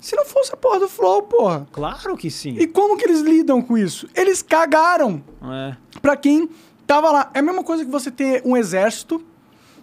se 0.00 0.16
não 0.16 0.24
fosse 0.24 0.52
a 0.52 0.56
porra 0.56 0.80
do 0.80 0.88
Flow, 0.88 1.22
porra. 1.24 1.66
Claro 1.70 2.16
que 2.16 2.30
sim. 2.30 2.56
E 2.58 2.66
como 2.66 2.96
que 2.96 3.04
eles 3.04 3.20
lidam 3.20 3.60
com 3.60 3.76
isso? 3.76 4.08
Eles 4.14 4.40
cagaram 4.42 5.22
É. 5.42 5.76
pra 6.00 6.16
quem 6.16 6.48
tava 6.86 7.10
lá. 7.12 7.30
É 7.34 7.38
a 7.40 7.42
mesma 7.42 7.62
coisa 7.62 7.84
que 7.84 7.90
você 7.90 8.10
ter 8.10 8.42
um 8.44 8.56
exército 8.56 9.22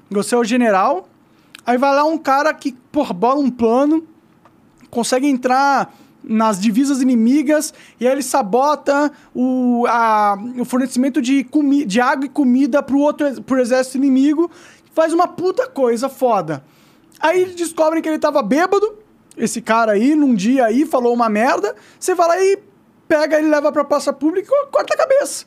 Você 0.09 0.35
é 0.35 0.37
o 0.37 0.43
general. 0.43 1.07
Aí 1.65 1.77
vai 1.77 1.93
lá 1.93 2.03
um 2.03 2.17
cara 2.17 2.53
que, 2.53 2.71
porra, 2.91 3.13
bola 3.13 3.39
um 3.39 3.51
plano, 3.51 4.07
consegue 4.89 5.27
entrar 5.27 5.93
nas 6.23 6.59
divisas 6.59 7.01
inimigas 7.01 7.73
e 7.99 8.05
aí 8.05 8.13
ele 8.13 8.21
sabota 8.21 9.11
o, 9.33 9.85
a, 9.87 10.37
o 10.59 10.65
fornecimento 10.65 11.21
de, 11.21 11.43
comi 11.43 11.85
de 11.85 12.01
água 12.01 12.25
e 12.25 12.29
comida 12.29 12.83
pro 12.83 12.99
outro 12.99 13.41
pro 13.43 13.59
exército 13.59 13.97
inimigo. 13.97 14.49
Faz 14.93 15.13
uma 15.13 15.27
puta 15.27 15.67
coisa 15.67 16.09
foda. 16.09 16.63
Aí 17.19 17.45
descobrem 17.53 18.01
que 18.01 18.09
ele 18.09 18.19
tava 18.19 18.41
bêbado, 18.41 18.97
esse 19.37 19.61
cara 19.61 19.93
aí, 19.93 20.15
num 20.15 20.33
dia 20.33 20.65
aí, 20.65 20.85
falou 20.85 21.13
uma 21.13 21.29
merda. 21.29 21.75
Você 21.99 22.13
vai 22.13 22.27
lá 22.27 22.41
e 22.41 22.59
pega 23.07 23.37
ele, 23.37 23.49
leva 23.49 23.71
pra 23.71 23.83
praça 23.83 24.11
pública 24.11 24.47
e 24.51 24.67
corta 24.67 24.93
a 24.93 24.97
cabeça. 24.97 25.45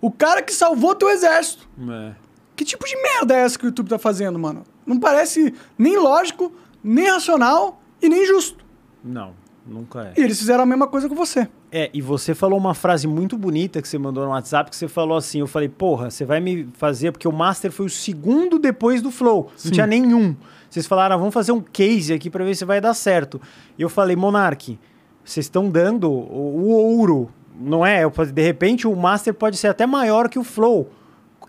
O 0.00 0.10
cara 0.10 0.42
que 0.42 0.52
salvou 0.52 0.94
teu 0.94 1.08
exército. 1.08 1.68
É. 1.90 2.23
Que 2.56 2.64
tipo 2.64 2.86
de 2.86 2.96
merda 3.00 3.34
é 3.34 3.40
essa 3.40 3.58
que 3.58 3.64
o 3.64 3.68
YouTube 3.68 3.88
tá 3.88 3.98
fazendo, 3.98 4.38
mano? 4.38 4.62
Não 4.86 4.98
parece 4.98 5.52
nem 5.76 5.98
lógico, 5.98 6.52
nem 6.82 7.10
racional 7.10 7.80
e 8.00 8.08
nem 8.08 8.26
justo. 8.26 8.64
Não, 9.02 9.32
nunca 9.66 10.12
é. 10.14 10.20
E 10.20 10.22
eles 10.22 10.38
fizeram 10.38 10.62
a 10.62 10.66
mesma 10.66 10.86
coisa 10.86 11.08
com 11.08 11.14
você. 11.14 11.48
É, 11.72 11.90
e 11.92 12.00
você 12.00 12.34
falou 12.34 12.56
uma 12.56 12.74
frase 12.74 13.08
muito 13.08 13.36
bonita 13.36 13.82
que 13.82 13.88
você 13.88 13.98
mandou 13.98 14.24
no 14.24 14.30
WhatsApp, 14.30 14.70
que 14.70 14.76
você 14.76 14.86
falou 14.86 15.16
assim, 15.16 15.40
eu 15.40 15.46
falei, 15.48 15.68
porra, 15.68 16.10
você 16.10 16.24
vai 16.24 16.38
me 16.38 16.68
fazer, 16.74 17.10
porque 17.10 17.26
o 17.26 17.32
Master 17.32 17.72
foi 17.72 17.86
o 17.86 17.90
segundo 17.90 18.60
depois 18.60 19.02
do 19.02 19.10
Flow, 19.10 19.50
Sim. 19.56 19.68
não 19.68 19.72
tinha 19.74 19.86
nenhum. 19.86 20.36
Vocês 20.70 20.86
falaram, 20.86 21.16
ah, 21.16 21.18
vamos 21.18 21.34
fazer 21.34 21.50
um 21.50 21.60
case 21.60 22.12
aqui 22.12 22.30
pra 22.30 22.44
ver 22.44 22.54
se 22.54 22.64
vai 22.64 22.80
dar 22.80 22.94
certo. 22.94 23.40
E 23.76 23.82
eu 23.82 23.88
falei, 23.88 24.14
Monark, 24.14 24.78
vocês 25.24 25.46
estão 25.46 25.68
dando 25.68 26.10
o, 26.10 26.60
o 26.62 26.68
ouro, 26.68 27.28
não 27.58 27.84
é? 27.84 28.02
De 28.08 28.42
repente 28.42 28.86
o 28.86 28.94
Master 28.94 29.34
pode 29.34 29.56
ser 29.56 29.68
até 29.68 29.86
maior 29.86 30.28
que 30.28 30.38
o 30.38 30.44
Flow. 30.44 30.90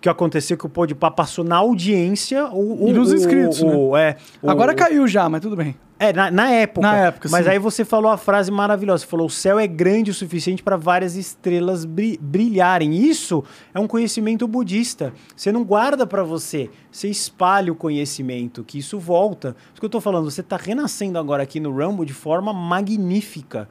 O 0.06 0.08
que 0.08 0.10
aconteceu 0.12 0.56
que 0.56 0.68
o 0.68 0.70
Podpah 0.70 1.10
passou 1.10 1.44
na 1.44 1.56
audiência 1.56 2.48
o, 2.54 2.90
E 2.90 2.94
nos 2.94 3.12
o- 3.12 3.16
inscritos, 3.16 3.60
o- 3.64 3.98
é, 3.98 4.18
o- 4.40 4.52
Agora 4.52 4.76
caiu 4.76 5.08
já, 5.08 5.28
mas 5.28 5.42
tudo 5.42 5.56
bem. 5.56 5.76
é, 5.98 6.14
na, 6.14 6.30
na 6.30 6.52
época. 6.52 6.82
Na 6.88 6.96
época, 7.08 7.28
Mas 7.32 7.46
sim. 7.46 7.52
aí 7.52 7.58
você 7.58 7.84
falou 7.84 8.12
a 8.12 8.16
frase 8.18 8.52
maravilhosa. 8.52 9.02
Você 9.02 9.10
falou: 9.10 9.26
o 9.26 9.30
céu 9.32 9.58
é 9.58 9.66
grande 9.66 10.12
o 10.12 10.14
suficiente 10.14 10.62
para 10.62 10.78
várias 10.78 11.16
estrelas 11.16 11.86
bri- 11.86 12.20
brilharem. 12.22 12.94
Isso 12.96 13.44
é 13.74 13.80
um 13.80 13.88
conhecimento 13.88 14.48
budista. 14.48 15.12
Você 15.36 15.52
não 15.52 15.64
guarda 15.64 16.06
para 16.06 16.24
você, 16.24 16.70
você 16.92 17.08
espalha 17.08 17.72
o 17.72 17.76
conhecimento, 17.76 18.64
que 18.64 18.78
isso 18.78 19.00
volta. 19.00 19.56
Isso 19.72 19.80
que 19.80 19.86
eu 19.88 19.90
tô 19.90 20.00
falando, 20.00 20.30
você 20.30 20.44
tá 20.44 20.56
renascendo 20.56 21.18
agora 21.18 21.42
aqui 21.42 21.60
no 21.60 21.72
Rumble 21.72 22.06
de 22.06 22.14
forma 22.14 22.54
magnífica, 22.54 23.68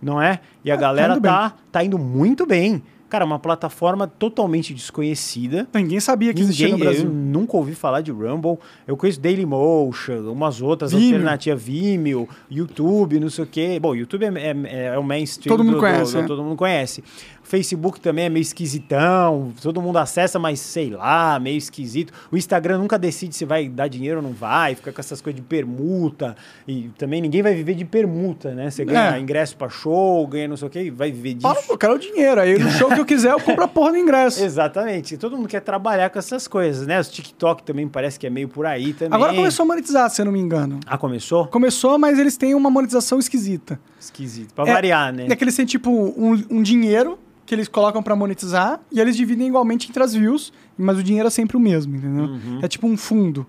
não 0.00 0.22
é? 0.22 0.38
E 0.64 0.70
a 0.70 0.74
Ah, 0.74 0.76
tá 0.76 0.80
galera 0.80 1.12
indo 1.14 1.22
tá, 1.22 1.54
tá 1.72 1.82
indo 1.82 1.98
muito 1.98 2.46
bem. 2.46 2.84
Cara, 3.12 3.26
uma 3.26 3.38
plataforma 3.38 4.06
totalmente 4.06 4.72
desconhecida. 4.72 5.68
Ninguém 5.74 6.00
sabia 6.00 6.32
que 6.32 6.40
existia 6.40 6.68
no 6.68 6.78
Ninguém, 6.78 6.86
eu 6.88 6.92
Brasil. 6.94 7.10
nunca 7.12 7.58
ouvi 7.58 7.74
falar 7.74 8.00
de 8.00 8.10
Rumble. 8.10 8.56
Eu 8.86 8.96
conheço 8.96 9.20
Dailymotion, 9.20 10.32
umas 10.32 10.62
outras 10.62 10.94
alternativas, 10.94 11.62
Vimeo, 11.62 12.26
YouTube, 12.50 13.20
não 13.20 13.28
sei 13.28 13.44
o 13.44 13.46
quê. 13.46 13.78
Bom, 13.78 13.94
YouTube 13.94 14.24
é, 14.24 14.28
é- 14.38 14.84
é 14.94 14.98
o 14.98 15.02
mainstream. 15.04 15.54
Todo 15.54 15.62
mundo 15.62 15.74
do- 15.74 15.80
conhece, 15.80 16.12
do- 16.14 16.20
é. 16.20 16.22
Todo 16.26 16.42
mundo 16.42 16.56
conhece. 16.56 17.04
Facebook 17.42 18.00
também 18.00 18.26
é 18.26 18.28
meio 18.28 18.42
esquisitão, 18.42 19.52
todo 19.60 19.80
mundo 19.82 19.98
acessa, 19.98 20.38
mas 20.38 20.60
sei 20.60 20.90
lá, 20.90 21.38
meio 21.38 21.58
esquisito. 21.58 22.12
O 22.30 22.36
Instagram 22.36 22.78
nunca 22.78 22.98
decide 22.98 23.34
se 23.34 23.44
vai 23.44 23.68
dar 23.68 23.88
dinheiro 23.88 24.18
ou 24.18 24.22
não 24.22 24.32
vai, 24.32 24.74
fica 24.74 24.92
com 24.92 25.00
essas 25.00 25.20
coisas 25.20 25.40
de 25.40 25.46
permuta. 25.46 26.36
E 26.66 26.90
também 26.96 27.20
ninguém 27.20 27.42
vai 27.42 27.54
viver 27.54 27.74
de 27.74 27.84
permuta, 27.84 28.54
né? 28.54 28.70
Você 28.70 28.84
ganha 28.84 29.16
É. 29.16 29.20
ingresso 29.20 29.56
pra 29.56 29.68
show, 29.68 30.26
ganha 30.26 30.48
não 30.48 30.56
sei 30.56 30.68
o 30.68 30.70
quê, 30.70 30.90
vai 30.90 31.10
viver 31.10 31.34
disso. 31.34 31.42
Fala, 31.48 31.60
eu 31.68 31.78
quero 31.78 31.94
o 31.94 31.98
dinheiro. 31.98 32.40
Aí 32.40 32.58
no 32.58 32.70
show 32.70 32.88
que 32.88 33.00
eu 33.00 33.04
quiser, 33.04 33.32
eu 33.32 33.40
compro 33.40 33.64
a 33.64 33.68
porra 33.68 33.92
do 33.92 33.98
ingresso. 33.98 34.42
Exatamente. 34.44 35.16
Todo 35.16 35.36
mundo 35.36 35.48
quer 35.48 35.60
trabalhar 35.60 36.10
com 36.10 36.18
essas 36.18 36.48
coisas, 36.48 36.86
né? 36.86 36.98
Os 37.00 37.08
TikTok 37.10 37.62
também 37.62 37.86
parece 37.88 38.18
que 38.18 38.26
é 38.26 38.30
meio 38.30 38.48
por 38.48 38.64
aí 38.66 38.92
também. 38.94 39.14
Agora 39.14 39.34
começou 39.34 39.64
a 39.64 39.66
monetizar, 39.66 40.08
se 40.10 40.20
eu 40.20 40.24
não 40.26 40.32
me 40.32 40.40
engano. 40.40 40.80
Ah, 40.86 40.96
começou? 40.96 41.46
Começou, 41.48 41.98
mas 41.98 42.18
eles 42.18 42.36
têm 42.36 42.54
uma 42.54 42.70
monetização 42.70 43.18
esquisita. 43.18 43.78
Esquisito. 44.02 44.52
Pra 44.54 44.64
É- 44.66 44.72
variar, 44.72 45.12
né? 45.12 45.26
É 45.30 45.36
que 45.36 45.44
eles 45.44 45.54
têm, 45.56 45.64
tipo, 45.66 45.90
um, 45.90 46.42
um 46.50 46.62
dinheiro 46.62 47.18
que 47.46 47.54
eles 47.54 47.68
colocam 47.68 48.02
pra 48.02 48.14
monetizar 48.16 48.80
e 48.90 49.00
eles 49.00 49.16
dividem 49.16 49.46
igualmente 49.48 49.88
entre 49.88 50.02
as 50.02 50.14
views, 50.14 50.52
mas 50.76 50.98
o 50.98 51.02
dinheiro 51.02 51.26
é 51.26 51.30
sempre 51.30 51.56
o 51.56 51.60
mesmo, 51.60 51.96
entendeu? 51.96 52.24
Uhum. 52.24 52.58
É 52.62 52.68
tipo 52.68 52.86
um 52.86 52.96
fundo. 52.96 53.46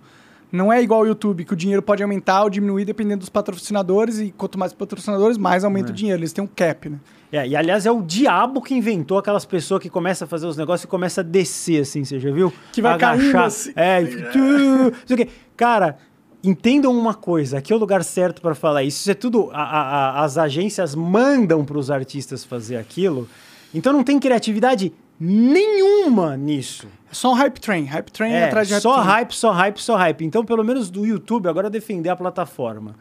Não 0.51 0.71
é 0.71 0.83
igual 0.83 0.99
ao 0.99 1.07
YouTube, 1.07 1.43
que 1.45 1.53
o 1.53 1.55
dinheiro 1.55 1.81
pode 1.81 2.03
aumentar 2.03 2.43
ou 2.43 2.49
diminuir 2.49 2.85
dependendo 2.85 3.21
dos 3.21 3.29
patrocinadores, 3.29 4.19
e 4.19 4.31
quanto 4.37 4.59
mais 4.59 4.71
patrocinadores, 4.71 5.35
mais 5.37 5.63
aumenta 5.63 5.89
É. 5.89 5.91
o 5.91 5.95
dinheiro. 5.95 6.19
Eles 6.19 6.31
têm 6.31 6.43
um 6.43 6.47
cap, 6.47 6.89
né? 6.89 6.99
É, 7.31 7.47
e 7.47 7.55
aliás, 7.55 7.87
é 7.87 7.91
o 7.91 8.03
diabo 8.03 8.61
que 8.61 8.75
inventou 8.75 9.17
aquelas 9.17 9.45
pessoas 9.45 9.81
que 9.81 9.89
começam 9.89 10.27
a 10.27 10.29
fazer 10.29 10.45
os 10.45 10.55
negócios 10.55 10.83
e 10.83 10.87
começa 10.87 11.21
a 11.21 11.23
descer, 11.23 11.81
assim, 11.81 12.03
você 12.05 12.19
já 12.19 12.31
viu? 12.31 12.53
Que 12.71 12.83
vai 12.83 12.95
caindo 12.99 13.35
assim. 13.39 13.71
É, 13.75 14.03
e 14.03 14.05
fica, 14.05 14.29
tchu, 14.29 14.37
não 14.37 14.91
sei 15.07 15.15
o 15.15 15.17
quê. 15.17 15.27
Cara, 15.57 15.97
entendam 16.43 16.91
uma 16.91 17.13
coisa, 17.13 17.57
aqui 17.59 17.71
é 17.71 17.75
o 17.75 17.79
lugar 17.79 18.03
certo 18.03 18.41
pra 18.41 18.53
falar 18.55 18.83
isso. 18.83 18.99
Isso 19.01 19.11
é 19.11 19.13
tudo. 19.13 19.49
a- 19.53 19.61
a- 19.61 20.23
as 20.23 20.37
agências 20.37 20.93
mandam 20.95 21.63
pros 21.63 21.89
artistas 21.89 22.43
fazer 22.43 22.75
aquilo. 22.77 23.27
Então 23.73 23.93
não 23.93 24.03
tem 24.03 24.19
criatividade 24.19 24.93
nenhuma 25.19 26.35
nisso. 26.35 26.87
É 27.11 27.13
só 27.13 27.31
um 27.31 27.33
hype 27.35 27.59
train. 27.59 27.85
Hype 27.85 28.11
train 28.11 28.31
É, 28.33 28.45
atrás 28.45 28.67
de 28.67 28.73
hype 28.73 28.83
só 28.83 28.93
train. 28.95 29.05
hype, 29.07 29.31
só 29.33 29.51
hype, 29.51 29.77
só 29.81 29.95
hype. 29.95 30.25
Então, 30.25 30.43
pelo 30.43 30.63
menos 30.63 30.89
do 30.89 31.05
YouTube, 31.05 31.47
agora 31.47 31.69
defender 31.69 32.09
a 32.09 32.15
plataforma. 32.15 32.95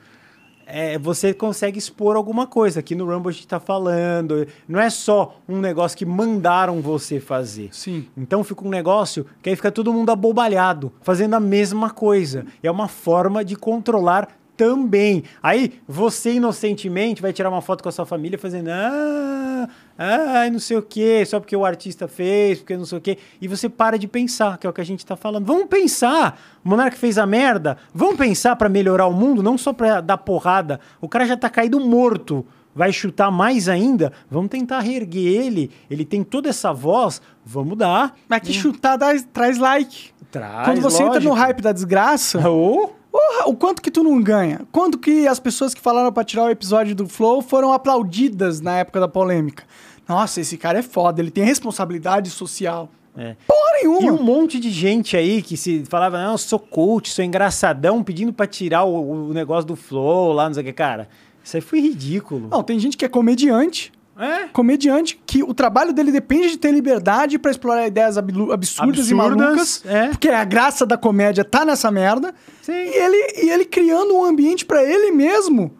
É, 0.74 0.98
você 0.98 1.34
consegue 1.34 1.78
expor 1.78 2.16
alguma 2.16 2.46
coisa. 2.46 2.80
Aqui 2.80 2.94
no 2.94 3.04
Rumble 3.04 3.28
a 3.28 3.32
gente 3.32 3.46
tá 3.46 3.60
falando. 3.60 4.46
Não 4.66 4.80
é 4.80 4.88
só 4.88 5.36
um 5.46 5.60
negócio 5.60 5.98
que 5.98 6.06
mandaram 6.06 6.80
você 6.80 7.20
fazer. 7.20 7.68
Sim. 7.72 8.06
Então 8.16 8.42
fica 8.42 8.64
um 8.64 8.70
negócio 8.70 9.26
que 9.42 9.50
aí 9.50 9.56
fica 9.56 9.70
todo 9.70 9.92
mundo 9.92 10.10
abobalhado, 10.10 10.90
fazendo 11.02 11.34
a 11.34 11.40
mesma 11.40 11.90
coisa. 11.90 12.46
É 12.62 12.70
uma 12.70 12.88
forma 12.88 13.44
de 13.44 13.54
controlar 13.54 14.28
também. 14.56 15.24
Aí 15.42 15.74
você 15.86 16.34
inocentemente 16.34 17.20
vai 17.20 17.34
tirar 17.34 17.50
uma 17.50 17.60
foto 17.60 17.82
com 17.82 17.88
a 17.90 17.92
sua 17.92 18.06
família 18.06 18.38
fazendo 18.38 18.68
ah, 18.68 19.68
ah, 20.03 20.50
não 20.50 20.59
sei 20.59 20.76
o 20.76 20.82
que, 20.82 21.24
só 21.24 21.38
porque 21.40 21.55
o 21.57 21.64
artista 21.64 22.09
fez, 22.09 22.59
porque 22.59 22.76
não 22.76 22.84
sei 22.84 22.98
o 22.98 23.00
que, 23.00 23.18
e 23.40 23.46
você 23.48 23.68
para 23.68 23.98
de 23.98 24.07
pensar, 24.09 24.59
que 24.59 24.66
é 24.66 24.70
o 24.70 24.72
que 24.72 24.80
a 24.80 24.84
gente 24.84 25.05
tá 25.05 25.16
falando. 25.16 25.44
Vamos 25.46 25.66
pensar. 25.66 26.38
O 26.64 26.68
Monark 26.68 26.96
fez 26.96 27.18
a 27.18 27.26
merda. 27.26 27.76
Vamos 27.94 28.16
pensar 28.16 28.57
para 28.57 28.68
melhorar 28.68 29.07
o 29.07 29.12
mundo, 29.12 29.42
não 29.42 29.57
só 29.59 29.72
para 29.72 30.00
dar 30.00 30.18
porrada. 30.18 30.80
O 31.00 31.09
cara 31.09 31.26
já 31.26 31.36
tá 31.36 31.48
caído 31.50 31.78
morto. 31.80 32.44
Vai 32.74 32.90
chutar 32.90 33.30
mais 33.30 33.68
ainda? 33.68 34.12
Vamos 34.30 34.50
tentar 34.50 34.80
reerguer 34.80 35.26
ele. 35.44 35.70
Ele 35.90 36.07
tem 36.07 36.24
toda 36.24 36.48
essa 36.48 36.72
voz. 36.72 37.20
Vamos 37.44 37.76
dar. 37.76 38.14
Mas 38.26 38.40
que 38.40 38.53
chutar 38.55 38.96
dá- 38.96 39.12
traz 39.30 39.59
like. 39.59 40.11
Traz, 40.30 40.64
Quando 40.66 40.80
você 40.80 41.03
entra 41.03 41.20
no 41.20 41.28
lógico. 41.28 41.34
hype 41.46 41.61
da 41.61 41.70
desgraça, 41.72 42.38
porra, 42.40 43.46
o 43.46 43.55
quanto 43.55 43.82
que 43.82 43.90
tu 43.90 44.03
não 44.03 44.22
ganha? 44.22 44.62
Quanto 44.72 44.96
que 44.98 45.26
as 45.28 45.38
pessoas 45.38 45.74
que 45.74 45.80
falaram 45.82 46.11
pra 46.11 46.24
tirar 46.24 46.44
o 46.44 46.48
episódio 46.50 46.94
do 46.94 47.07
Flow 47.07 47.42
foram 47.42 47.74
aplaudidas 47.74 48.62
na 48.62 48.78
época 48.78 48.98
da 49.00 49.09
polêmica? 49.09 49.64
Nossa, 50.09 50.40
esse 50.40 50.57
cara 50.57 50.78
é 50.78 50.82
foda, 50.82 51.20
ele 51.20 51.30
tem 51.30 51.44
responsabilidade 51.44 52.30
social. 52.30 52.90
É. 53.16 53.36
Porra 53.46 53.61
E 53.82 53.86
nenhuma. 53.86 54.12
um 54.12 54.22
monte 54.22 54.59
de 54.59 54.70
gente 54.70 55.16
aí 55.16 55.42
que 55.42 55.57
se 55.57 55.84
falava, 55.86 56.22
não, 56.22 56.32
eu 56.32 56.38
sou 56.38 56.59
coach, 56.59 57.11
sou 57.11 57.24
engraçadão, 57.24 58.03
pedindo 58.03 58.32
pra 58.32 58.46
tirar 58.46 58.84
o, 58.84 59.28
o 59.28 59.34
negócio 59.34 59.66
do 59.66 59.76
flow 59.76 60.32
lá, 60.32 60.46
não 60.46 60.55
sei 60.55 60.62
o 60.62 60.66
que. 60.66 60.72
Cara, 60.72 61.09
isso 61.44 61.57
aí 61.57 61.61
foi 61.61 61.80
ridículo. 61.80 62.48
Não, 62.50 62.62
tem 62.62 62.78
gente 62.78 62.96
que 62.96 63.05
é 63.05 63.09
comediante. 63.09 63.92
É? 64.18 64.46
Comediante 64.53 65.18
que 65.26 65.42
o 65.42 65.55
trabalho 65.55 65.92
dele 65.92 66.12
depende 66.12 66.50
de 66.50 66.59
ter 66.59 66.70
liberdade 66.70 67.38
pra 67.38 67.50
explorar 67.50 67.86
ideias 67.86 68.18
ablu- 68.18 68.53
absurdas, 68.53 69.09
e 69.11 69.14
Absurdas, 69.14 69.36
malucas. 69.46 69.82
é. 69.86 70.09
Porque 70.09 70.28
a 70.28 70.44
graça 70.44 70.84
da 70.84 70.98
comédia 70.98 71.42
tá 71.44 71.64
nessa 71.64 71.90
merda. 71.90 72.34
Sim. 72.61 72.72
E 72.72 72.94
ele, 72.94 73.46
e 73.46 73.50
ele 73.50 73.64
criando 73.64 74.14
um 74.14 74.22
ambiente 74.24 74.64
pra 74.66 74.82
ele 74.84 75.11
mesmo 75.11 75.72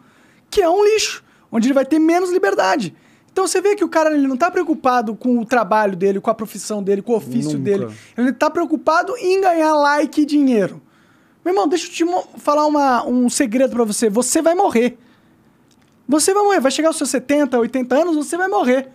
que 0.49 0.61
é 0.61 0.69
um 0.69 0.83
lixo, 0.83 1.23
onde 1.51 1.67
ele 1.67 1.73
vai 1.75 1.85
ter 1.85 1.99
menos 1.99 2.31
liberdade. 2.31 2.95
Então 3.33 3.47
você 3.47 3.59
vê 3.59 3.75
que 3.75 3.83
o 3.83 3.89
cara 3.89 4.13
ele 4.15 4.27
não 4.27 4.37
tá 4.37 4.49
preocupado 4.51 5.15
com 5.15 5.39
o 5.39 5.45
trabalho 5.45 5.95
dele, 5.97 6.21
com 6.21 6.29
a 6.29 6.35
profissão 6.35 6.81
dele, 6.83 7.01
com 7.01 7.13
o 7.13 7.15
ofício 7.17 7.57
Nunca. 7.57 7.63
dele. 7.63 7.87
Ele 8.15 8.31
tá 8.31 8.47
preocupado 8.49 9.17
em 9.17 9.41
ganhar 9.41 9.73
like 9.73 10.21
e 10.21 10.25
dinheiro. 10.25 10.79
Meu 11.43 11.51
irmão, 11.53 11.67
deixa 11.67 11.87
eu 11.87 11.91
te 11.91 12.39
falar 12.39 12.65
uma- 12.67 13.03
um 13.05 13.27
segredo 13.29 13.71
pra 13.75 13.83
você. 13.83 14.07
Você 14.07 14.39
vai 14.41 14.53
morrer. 14.53 14.97
Você 16.07 16.31
vai 16.33 16.43
morrer. 16.43 16.59
Vai 16.59 16.71
chegar 16.71 16.89
aos 16.89 16.97
seus 16.97 17.09
70, 17.09 17.57
80 17.59 17.95
anos, 17.95 18.15
você 18.15 18.37
vai 18.37 18.47
morrer. 18.47 18.89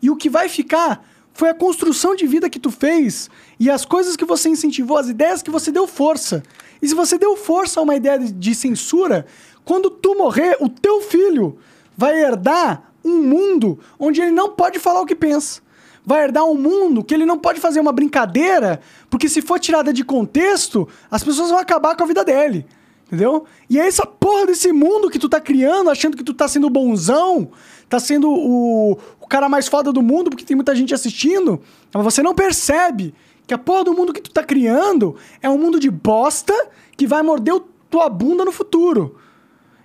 E 0.00 0.08
o 0.10 0.16
que 0.16 0.30
vai 0.30 0.48
ficar 0.48 1.06
foi 1.34 1.50
a 1.50 1.54
construção 1.54 2.14
de 2.14 2.26
vida 2.26 2.48
que 2.50 2.58
tu 2.58 2.70
fez 2.70 3.28
e 3.60 3.70
as 3.70 3.84
coisas 3.84 4.16
que 4.16 4.24
você 4.24 4.48
incentivou, 4.48 4.96
as 4.96 5.08
ideias 5.08 5.42
que 5.42 5.50
você 5.50 5.70
deu 5.70 5.86
força. 5.86 6.42
E 6.80 6.88
se 6.88 6.94
você 6.94 7.18
deu 7.18 7.36
força 7.36 7.78
a 7.78 7.82
uma 7.82 7.94
ideia 7.94 8.18
de, 8.18 8.32
de 8.32 8.54
censura, 8.54 9.26
quando 9.64 9.90
tu 9.90 10.16
morrer, 10.16 10.56
o 10.60 10.68
teu 10.68 11.00
filho 11.02 11.58
vai 11.96 12.18
herdar 12.20 12.91
um 13.04 13.22
mundo 13.22 13.78
onde 13.98 14.20
ele 14.20 14.30
não 14.30 14.50
pode 14.50 14.78
falar 14.78 15.00
o 15.00 15.06
que 15.06 15.14
pensa. 15.14 15.60
Vai 16.04 16.24
herdar 16.24 16.44
um 16.44 16.54
mundo 16.54 17.04
que 17.04 17.14
ele 17.14 17.24
não 17.24 17.38
pode 17.38 17.60
fazer 17.60 17.78
uma 17.78 17.92
brincadeira, 17.92 18.80
porque 19.08 19.28
se 19.28 19.40
for 19.40 19.60
tirada 19.60 19.92
de 19.92 20.04
contexto, 20.04 20.88
as 21.10 21.22
pessoas 21.22 21.50
vão 21.50 21.58
acabar 21.58 21.96
com 21.96 22.02
a 22.02 22.06
vida 22.06 22.24
dele. 22.24 22.66
Entendeu? 23.06 23.44
E 23.68 23.78
é 23.78 23.86
essa 23.86 24.06
porra 24.06 24.46
desse 24.46 24.72
mundo 24.72 25.10
que 25.10 25.18
tu 25.18 25.28
tá 25.28 25.38
criando, 25.38 25.90
achando 25.90 26.16
que 26.16 26.24
tu 26.24 26.32
tá 26.32 26.48
sendo 26.48 26.70
bonzão, 26.70 27.50
tá 27.88 28.00
sendo 28.00 28.30
o, 28.30 28.98
o 29.20 29.28
cara 29.28 29.50
mais 29.50 29.68
foda 29.68 29.92
do 29.92 30.00
mundo, 30.02 30.30
porque 30.30 30.46
tem 30.46 30.56
muita 30.56 30.74
gente 30.74 30.94
assistindo, 30.94 31.60
mas 31.92 32.02
você 32.02 32.22
não 32.22 32.34
percebe 32.34 33.14
que 33.46 33.52
a 33.52 33.58
porra 33.58 33.84
do 33.84 33.92
mundo 33.92 34.14
que 34.14 34.20
tu 34.20 34.30
tá 34.30 34.42
criando 34.42 35.14
é 35.42 35.50
um 35.50 35.58
mundo 35.58 35.78
de 35.78 35.90
bosta 35.90 36.54
que 36.96 37.06
vai 37.06 37.22
morder 37.22 37.60
tua 37.90 38.08
bunda 38.08 38.44
no 38.44 38.50
futuro. 38.50 39.16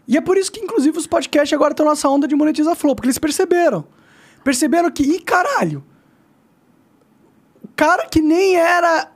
E 0.07 0.15
é 0.15 0.21
por 0.21 0.37
isso 0.37 0.51
que, 0.51 0.61
inclusive, 0.61 0.97
os 0.97 1.05
podcasts 1.05 1.53
agora 1.53 1.73
estão 1.73 1.87
nessa 1.87 2.07
onda 2.07 2.27
de 2.27 2.35
monetizar 2.35 2.75
flow, 2.75 2.95
porque 2.95 3.07
eles 3.07 3.17
perceberam. 3.17 3.85
Perceberam 4.43 4.89
que, 4.89 5.03
ih, 5.03 5.19
caralho, 5.19 5.83
o 7.61 7.67
cara 7.75 8.07
que 8.07 8.21
nem 8.21 8.55
era. 8.55 9.11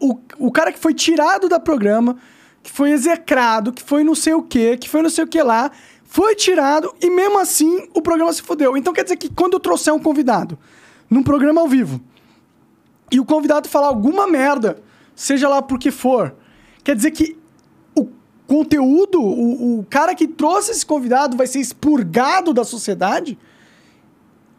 O, 0.00 0.18
o 0.38 0.50
cara 0.50 0.72
que 0.72 0.78
foi 0.78 0.92
tirado 0.92 1.48
da 1.48 1.60
programa, 1.60 2.16
que 2.62 2.70
foi 2.70 2.90
execrado, 2.90 3.72
que 3.72 3.82
foi 3.82 4.02
não 4.02 4.14
sei 4.14 4.34
o 4.34 4.42
que, 4.42 4.76
que 4.76 4.88
foi 4.88 5.02
não 5.02 5.08
sei 5.08 5.22
o 5.24 5.26
que 5.26 5.40
lá, 5.40 5.70
foi 6.02 6.34
tirado 6.34 6.94
e 7.00 7.08
mesmo 7.10 7.38
assim 7.38 7.88
o 7.94 8.02
programa 8.02 8.32
se 8.32 8.42
fodeu. 8.42 8.76
Então 8.76 8.92
quer 8.92 9.04
dizer 9.04 9.16
que 9.16 9.28
quando 9.28 9.54
eu 9.54 9.60
trouxer 9.60 9.94
um 9.94 9.98
convidado 9.98 10.58
num 11.08 11.22
programa 11.22 11.60
ao 11.60 11.68
vivo 11.68 12.00
e 13.10 13.20
o 13.20 13.24
convidado 13.24 13.68
falar 13.68 13.88
alguma 13.88 14.26
merda, 14.26 14.82
seja 15.14 15.48
lá 15.48 15.62
por 15.62 15.78
que 15.78 15.90
for, 15.90 16.34
quer 16.82 16.96
dizer 16.96 17.12
que 17.12 17.38
conteúdo, 18.46 19.20
o, 19.20 19.80
o 19.80 19.86
cara 19.88 20.14
que 20.14 20.26
trouxe 20.26 20.70
esse 20.70 20.84
convidado 20.84 21.36
vai 21.36 21.46
ser 21.46 21.60
expurgado 21.60 22.52
da 22.52 22.64
sociedade? 22.64 23.38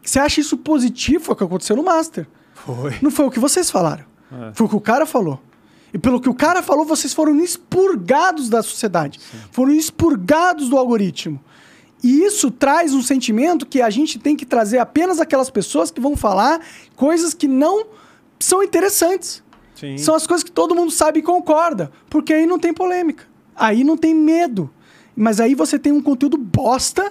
Você 0.02 0.18
acha 0.18 0.40
isso 0.40 0.56
positivo? 0.56 1.24
Foi 1.24 1.34
o 1.34 1.36
que 1.36 1.44
aconteceu 1.44 1.76
no 1.76 1.82
Master. 1.82 2.26
Foi. 2.54 2.96
Não 3.02 3.10
foi 3.10 3.26
o 3.26 3.30
que 3.30 3.38
vocês 3.38 3.70
falaram. 3.70 4.04
É. 4.32 4.52
Foi 4.54 4.66
o 4.66 4.68
que 4.68 4.76
o 4.76 4.80
cara 4.80 5.06
falou. 5.06 5.40
E 5.92 5.98
pelo 5.98 6.20
que 6.20 6.28
o 6.28 6.34
cara 6.34 6.62
falou, 6.62 6.84
vocês 6.84 7.14
foram 7.14 7.38
expurgados 7.40 8.48
da 8.48 8.62
sociedade. 8.62 9.20
Foram 9.50 9.72
expurgados 9.72 10.68
do 10.68 10.76
algoritmo. 10.76 11.40
E 12.02 12.22
isso 12.22 12.50
traz 12.50 12.92
um 12.92 13.02
sentimento 13.02 13.64
que 13.64 13.80
a 13.80 13.88
gente 13.90 14.18
tem 14.18 14.36
que 14.36 14.44
trazer 14.44 14.78
apenas 14.78 15.20
aquelas 15.20 15.50
pessoas 15.50 15.90
que 15.90 16.00
vão 16.00 16.16
falar 16.16 16.60
coisas 16.94 17.32
que 17.32 17.48
não 17.48 17.86
são 18.38 18.62
interessantes. 18.62 19.42
Sim. 19.74 19.96
São 19.98 20.14
as 20.14 20.26
coisas 20.26 20.44
que 20.44 20.50
todo 20.50 20.74
mundo 20.74 20.90
sabe 20.90 21.20
e 21.20 21.22
concorda. 21.22 21.90
Porque 22.10 22.32
aí 22.32 22.46
não 22.46 22.58
tem 22.58 22.72
polêmica. 22.72 23.24
Aí 23.56 23.82
não 23.82 23.96
tem 23.96 24.14
medo. 24.14 24.70
Mas 25.14 25.40
aí 25.40 25.54
você 25.54 25.78
tem 25.78 25.92
um 25.92 26.02
conteúdo 26.02 26.36
bosta 26.36 27.10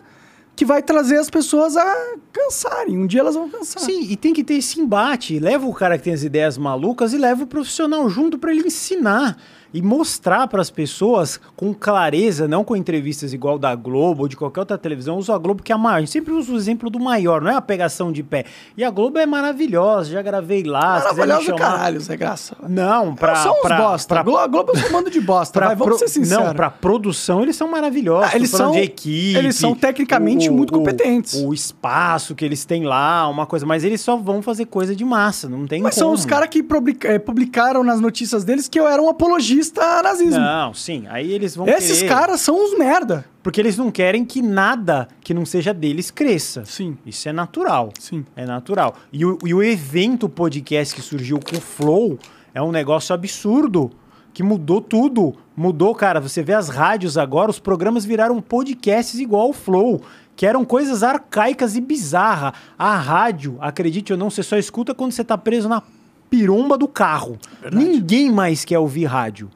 que 0.56 0.64
vai 0.64 0.82
trazer 0.82 1.18
as 1.18 1.30
pessoas 1.30 1.76
a 1.76 2.16
cansarem. 2.32 2.98
Um 2.98 3.06
dia 3.06 3.20
elas 3.20 3.36
vão 3.36 3.50
cansar. 3.50 3.82
Sim, 3.82 4.08
e 4.10 4.16
tem 4.16 4.34
que 4.34 4.44
ter 4.44 4.54
esse 4.56 4.80
embate. 4.80 5.40
Leva 5.40 5.68
o 5.68 5.74
cara 5.74 5.98
que 5.98 6.06
tem 6.06 6.14
as 6.14 6.24
ideias 6.24 6.58
malucas 6.58 7.12
e 7.12 7.18
leva 7.18 7.44
o 7.44 7.48
profissional 7.48 8.10
junto 8.10 8.38
para 8.38 8.52
ele 8.52 8.68
ensinar 8.68 9.38
e 9.76 9.82
mostrar 9.82 10.48
para 10.48 10.62
as 10.62 10.70
pessoas 10.70 11.38
com 11.56 11.74
clareza, 11.74 12.48
não 12.48 12.64
com 12.64 12.76
entrevistas 12.78 13.34
igual 13.34 13.60
da 13.60 13.76
Globo 13.76 14.22
ou 14.24 14.28
de 14.30 14.38
qualquer 14.38 14.62
outra 14.62 14.78
televisão. 14.78 15.18
Uso 15.18 15.34
a 15.34 15.38
Globo 15.38 15.62
que 15.62 15.72
é 15.72 15.76
a 15.76 15.78
maior. 15.78 15.98
A 15.98 16.00
gente 16.00 16.12
sempre 16.12 16.32
usa 16.34 16.54
o 16.54 16.56
exemplo 16.56 16.90
do 16.90 16.98
maior, 17.00 17.42
não 17.42 17.52
é 17.52 17.56
a 17.56 17.62
pegação 17.62 18.10
de 18.12 18.24
pé. 18.24 18.46
E 18.78 18.84
a 18.86 18.90
Globo 18.90 19.20
é 19.20 19.26
maravilhosa, 19.26 20.12
já 20.12 20.22
gravei 20.22 20.64
lá. 20.64 21.00
do 21.00 21.42
chamar- 21.44 21.58
caralho, 21.60 22.00
Zé 22.00 22.16
Graça. 22.16 22.56
Não, 22.70 23.14
pra. 23.16 23.36
São 23.36 23.62
pra, 23.62 23.78
bosta. 23.78 24.24
pra- 24.24 24.44
A 24.44 24.48
Globo 24.48 24.72
é 24.76 24.88
um 24.88 24.92
bando 24.94 25.10
de 25.10 25.20
bosta, 25.20 25.60
pra 25.60 25.68
vai, 25.68 25.76
vamos 25.76 25.98
pro- 25.98 26.08
ser 26.08 26.14
sinceros. 26.14 26.46
Não, 26.46 26.54
pra 26.54 26.70
produção 26.70 27.42
eles 27.42 27.56
são 27.58 27.70
maravilhosos. 27.70 28.32
Ah, 28.34 28.36
eles 28.38 28.50
são- 28.50 28.72
de 28.72 28.80
equipe. 28.80 29.38
eles 29.38 29.56
são 29.58 29.76
tecnicamente 29.76 30.50
muito 30.50 30.72
competentes. 30.72 31.34
O, 31.36 31.54
espaço 31.54 32.34
que 32.34 32.46
eles 32.46 32.64
têm 32.64 32.86
lá, 32.86 33.28
uma 33.28 33.46
coisa. 33.46 33.66
Mas 33.66 33.84
eles 33.84 34.00
só 34.00 34.16
vão 34.16 34.42
fazer 34.42 34.66
coisa 34.66 34.96
de 34.96 35.04
massa, 35.04 35.50
não 35.50 35.66
tem 35.68 35.82
Mas 35.82 35.96
como. 35.96 36.06
são 36.08 36.14
os 36.14 36.26
caras 36.26 36.48
que 36.48 36.64
eh, 37.04 37.20
publicaram 37.20 37.84
nas 37.84 38.00
notícias 38.00 38.44
deles 38.44 38.68
que 38.70 38.80
eu 38.80 38.88
era 38.88 39.02
um 39.02 39.10
apologista 39.10 39.65
a 39.76 40.04
nazismo. 40.04 40.40
Não, 40.40 40.74
sim. 40.74 41.06
Aí 41.10 41.32
eles 41.32 41.56
vão 41.56 41.68
Esses 41.68 42.00
querer- 42.00 42.10
caras 42.10 42.42
são 42.42 42.56
uns 42.64 42.78
merda. 42.78 43.26
Porque 43.44 43.62
eles 43.62 43.78
não 43.78 43.92
querem 43.92 44.26
que 44.26 44.42
nada 44.42 45.08
que 45.22 45.34
não 45.34 45.46
seja 45.46 45.74
deles 45.74 46.10
cresça. 46.12 46.64
Sim. 46.66 46.98
Isso 47.06 47.30
é 47.30 47.34
natural. 47.34 47.92
Sim. 48.00 48.26
É 48.36 48.46
natural. 48.46 48.96
E 49.14 49.24
o, 49.26 49.38
e 49.46 49.54
o 49.54 49.62
evento 49.62 50.28
podcast 50.28 50.96
que 50.96 51.02
surgiu 51.02 51.40
com 51.40 51.58
o 51.58 51.62
Flow 51.62 52.18
é 52.54 52.62
um 52.62 52.72
negócio 52.72 53.14
absurdo. 53.14 53.92
Que 54.34 54.42
mudou 54.44 54.82
tudo. 54.82 55.34
Mudou, 55.56 55.94
cara. 55.96 56.20
Você 56.20 56.42
vê 56.44 56.54
as 56.54 56.68
rádios 56.70 57.18
agora, 57.18 57.50
os 57.52 57.60
programas 57.60 58.04
viraram 58.04 58.42
podcasts 58.42 59.20
igual 59.20 59.50
o 59.50 59.54
Flow. 59.54 60.02
Que 60.36 60.46
eram 60.46 60.66
coisas 60.66 61.04
arcaicas 61.04 61.76
e 61.78 61.82
bizarras. 61.82 62.52
A 62.78 62.98
rádio, 62.98 63.58
acredite 63.62 64.12
ou 64.12 64.20
não, 64.20 64.30
você 64.30 64.44
só 64.44 64.58
escuta 64.58 64.94
quando 64.94 65.14
você 65.14 65.24
tá 65.24 65.38
preso 65.38 65.70
na 65.70 65.82
piromba 66.30 66.78
do 66.78 66.88
carro. 66.88 67.38
Ninguém 67.72 68.32
mais 68.32 68.66
quer 68.66 68.80
ouvir 68.80 69.06
rádio. 69.06 69.50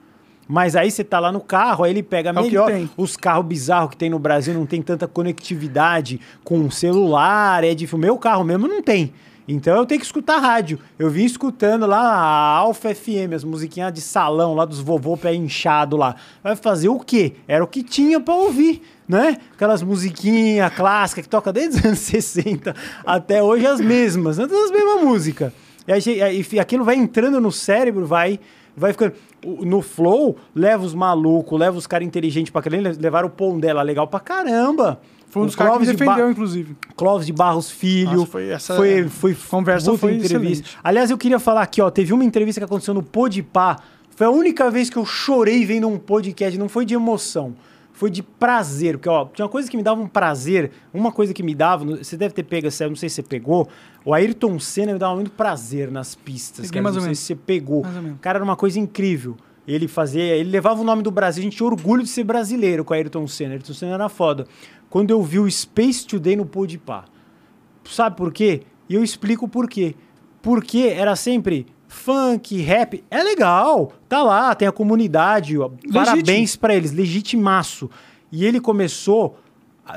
Mas 0.47 0.75
aí 0.75 0.89
você 0.89 1.03
tá 1.03 1.19
lá 1.19 1.31
no 1.31 1.41
carro, 1.41 1.83
aí 1.83 1.91
ele 1.91 2.01
pega 2.01 2.31
É 2.31 2.33
melhor. 2.33 2.71
Os 2.97 3.15
carros 3.15 3.45
bizarros 3.45 3.91
que 3.91 3.97
tem 3.97 4.09
no 4.09 4.17
Brasil 4.17 4.51
não 4.53 4.65
tem 4.65 4.81
tanta 4.81 5.07
conectividade 5.07 6.19
com 6.43 6.71
celular, 6.71 7.63
é 7.63 7.75
difícil. 7.75 7.97
O 7.99 8.01
meu 8.01 8.17
carro 8.17 8.43
mesmo 8.43 8.67
não 8.67 8.81
tem. 8.81 9.13
Então 9.47 9.75
eu 9.75 9.85
tenho 9.85 9.99
que 9.99 10.05
escutar 10.05 10.37
rádio. 10.37 10.79
Eu 10.97 11.09
vim 11.09 11.23
escutando 11.23 11.85
lá 11.85 11.99
a 11.99 12.57
Alfa 12.57 12.93
FM, 12.93 13.33
as 13.35 13.43
musiquinhas 13.43 13.91
de 13.91 14.01
salão 14.01 14.53
lá 14.55 14.65
dos 14.65 14.79
vovô 14.79 15.17
pé 15.17 15.33
inchado 15.33 15.97
lá. 15.97 16.15
Vai 16.43 16.55
fazer 16.55 16.89
o 16.89 16.99
quê? 16.99 17.33
Era 17.47 17.63
o 17.63 17.67
que 17.67 17.83
tinha 17.83 18.19
pra 18.19 18.33
ouvir, 18.33 18.81
né? 19.07 19.37
Aquelas 19.53 19.83
musiquinhas 19.83 20.71
clássicas 20.73 21.23
que 21.25 21.29
toca 21.29 21.53
desde 21.53 21.79
os 21.79 21.85
anos 21.85 21.97
60 22.09 22.75
até 23.05 23.41
hoje 23.41 23.65
as 23.65 23.79
mesmas, 23.79 24.37
né? 24.37 24.47
todas 24.47 24.65
as 24.65 24.71
mesmas 24.71 25.03
músicas. 25.03 25.51
E 25.97 26.43
fi- 26.43 26.59
aquilo 26.59 26.83
vai 26.83 26.95
entrando 26.95 27.39
no 27.41 27.51
cérebro, 27.51 28.05
vai, 28.05 28.39
vai 28.75 28.91
ficando. 28.91 29.13
No 29.45 29.81
flow, 29.81 30.35
leva 30.53 30.83
os 30.85 30.93
malucos, 30.93 31.57
leva 31.59 31.77
os 31.77 31.87
caras 31.87 32.05
inteligentes 32.07 32.51
pra 32.51 32.61
caramba. 32.61 32.91
Levaram 32.99 33.27
o 33.27 33.31
pão 33.31 33.59
dela 33.59 33.81
legal 33.81 34.07
pra 34.07 34.19
caramba. 34.19 34.99
Foi 35.29 35.43
um 35.43 35.45
dos 35.45 35.55
caras 35.55 35.73
que 35.73 35.79
me 35.79 35.85
Clóvis 35.85 35.97
de 35.97 36.05
Ba- 36.05 36.11
defendeu, 36.15 36.31
inclusive. 36.31 36.75
Clóvis 36.95 37.25
de 37.27 37.33
Barros 37.33 37.69
Filho. 37.71 38.11
Nossa, 38.13 38.25
foi 38.31 38.49
essa- 38.49 38.75
foi, 38.75 39.03
foi 39.07 39.35
conversa 39.35 39.95
foi 39.97 40.13
entrevista. 40.15 40.37
excelente. 40.37 40.77
Aliás, 40.83 41.11
eu 41.11 41.17
queria 41.17 41.39
falar 41.39 41.61
aqui, 41.61 41.81
ó, 41.81 41.89
teve 41.89 42.11
uma 42.13 42.23
entrevista 42.23 42.59
que 42.59 42.65
aconteceu 42.65 42.93
no 42.93 43.03
Podpah. 43.03 43.77
Foi 44.15 44.25
a 44.27 44.29
única 44.31 44.69
vez 44.71 44.89
que 44.89 44.97
eu 44.97 45.05
chorei 45.05 45.63
vendo 45.65 45.87
um 45.87 45.97
podcast, 45.97 46.57
não 46.57 46.67
foi 46.67 46.83
de 46.83 46.93
emoção, 46.95 47.55
foi 47.93 48.09
de 48.09 48.21
prazer, 48.23 48.97
porque 48.97 49.07
ó, 49.07 49.25
tinha 49.27 49.45
uma 49.45 49.51
coisa 49.51 49.69
que 49.69 49.77
me 49.77 49.83
dava 49.83 50.01
um 50.01 50.07
prazer, 50.07 50.71
uma 50.93 51.11
coisa 51.11 51.33
que 51.33 51.43
me 51.43 51.53
dava, 51.55 51.85
você 51.85 52.17
deve 52.17 52.33
ter 52.33 52.43
pego 52.43 52.67
não 52.89 52.95
sei 52.95 53.07
se 53.07 53.15
você 53.15 53.23
pegou, 53.23 53.67
o 54.09 54.13
Ayrton 54.15 54.57
Senna 54.57 54.93
me 54.93 54.97
dava 54.97 55.13
muito 55.13 55.29
prazer 55.29 55.91
nas 55.91 56.15
pistas, 56.15 56.65
Peguei 56.65 56.81
cara, 56.81 56.83
mais 56.83 56.95
não 56.95 57.01
ou 57.03 57.05
menos. 57.05 57.19
se 57.19 57.25
você 57.25 57.35
pegou. 57.35 57.85
Cara, 58.19 58.37
era 58.37 58.43
uma 58.43 58.55
coisa 58.55 58.79
incrível. 58.79 59.37
Ele 59.67 59.87
fazia, 59.87 60.35
ele 60.35 60.49
levava 60.49 60.81
o 60.81 60.83
nome 60.83 61.03
do 61.03 61.11
Brasil, 61.11 61.41
a 61.41 61.43
gente 61.43 61.57
tinha 61.57 61.67
orgulho 61.69 62.01
de 62.01 62.09
ser 62.09 62.23
brasileiro 62.23 62.83
com 62.83 62.91
a 62.91 62.97
Ayrton 62.97 63.27
Senna. 63.27 63.53
Ayrton 63.53 63.71
Senna 63.71 63.93
era 63.93 64.09
foda. 64.09 64.47
Quando 64.89 65.11
eu 65.11 65.21
vi 65.21 65.37
o 65.37 65.47
Space 65.51 66.07
Today 66.07 66.35
no 66.35 66.43
Podpah, 66.43 67.05
sabe 67.85 68.17
por 68.17 68.33
quê? 68.33 68.63
E 68.89 68.95
eu 68.95 69.03
explico 69.03 69.47
por 69.47 69.69
quê. 69.69 69.93
Porque 70.41 70.91
era 70.97 71.15
sempre 71.15 71.67
funk, 71.87 72.59
rap, 72.61 73.03
é 73.11 73.21
legal, 73.21 73.93
tá 74.07 74.23
lá, 74.23 74.55
tem 74.55 74.67
a 74.67 74.71
comunidade, 74.71 75.55
parabéns 75.93 76.55
pra 76.55 76.73
eles, 76.73 76.91
legitimaço. 76.91 77.91
E 78.31 78.43
ele 78.43 78.59
começou 78.59 79.37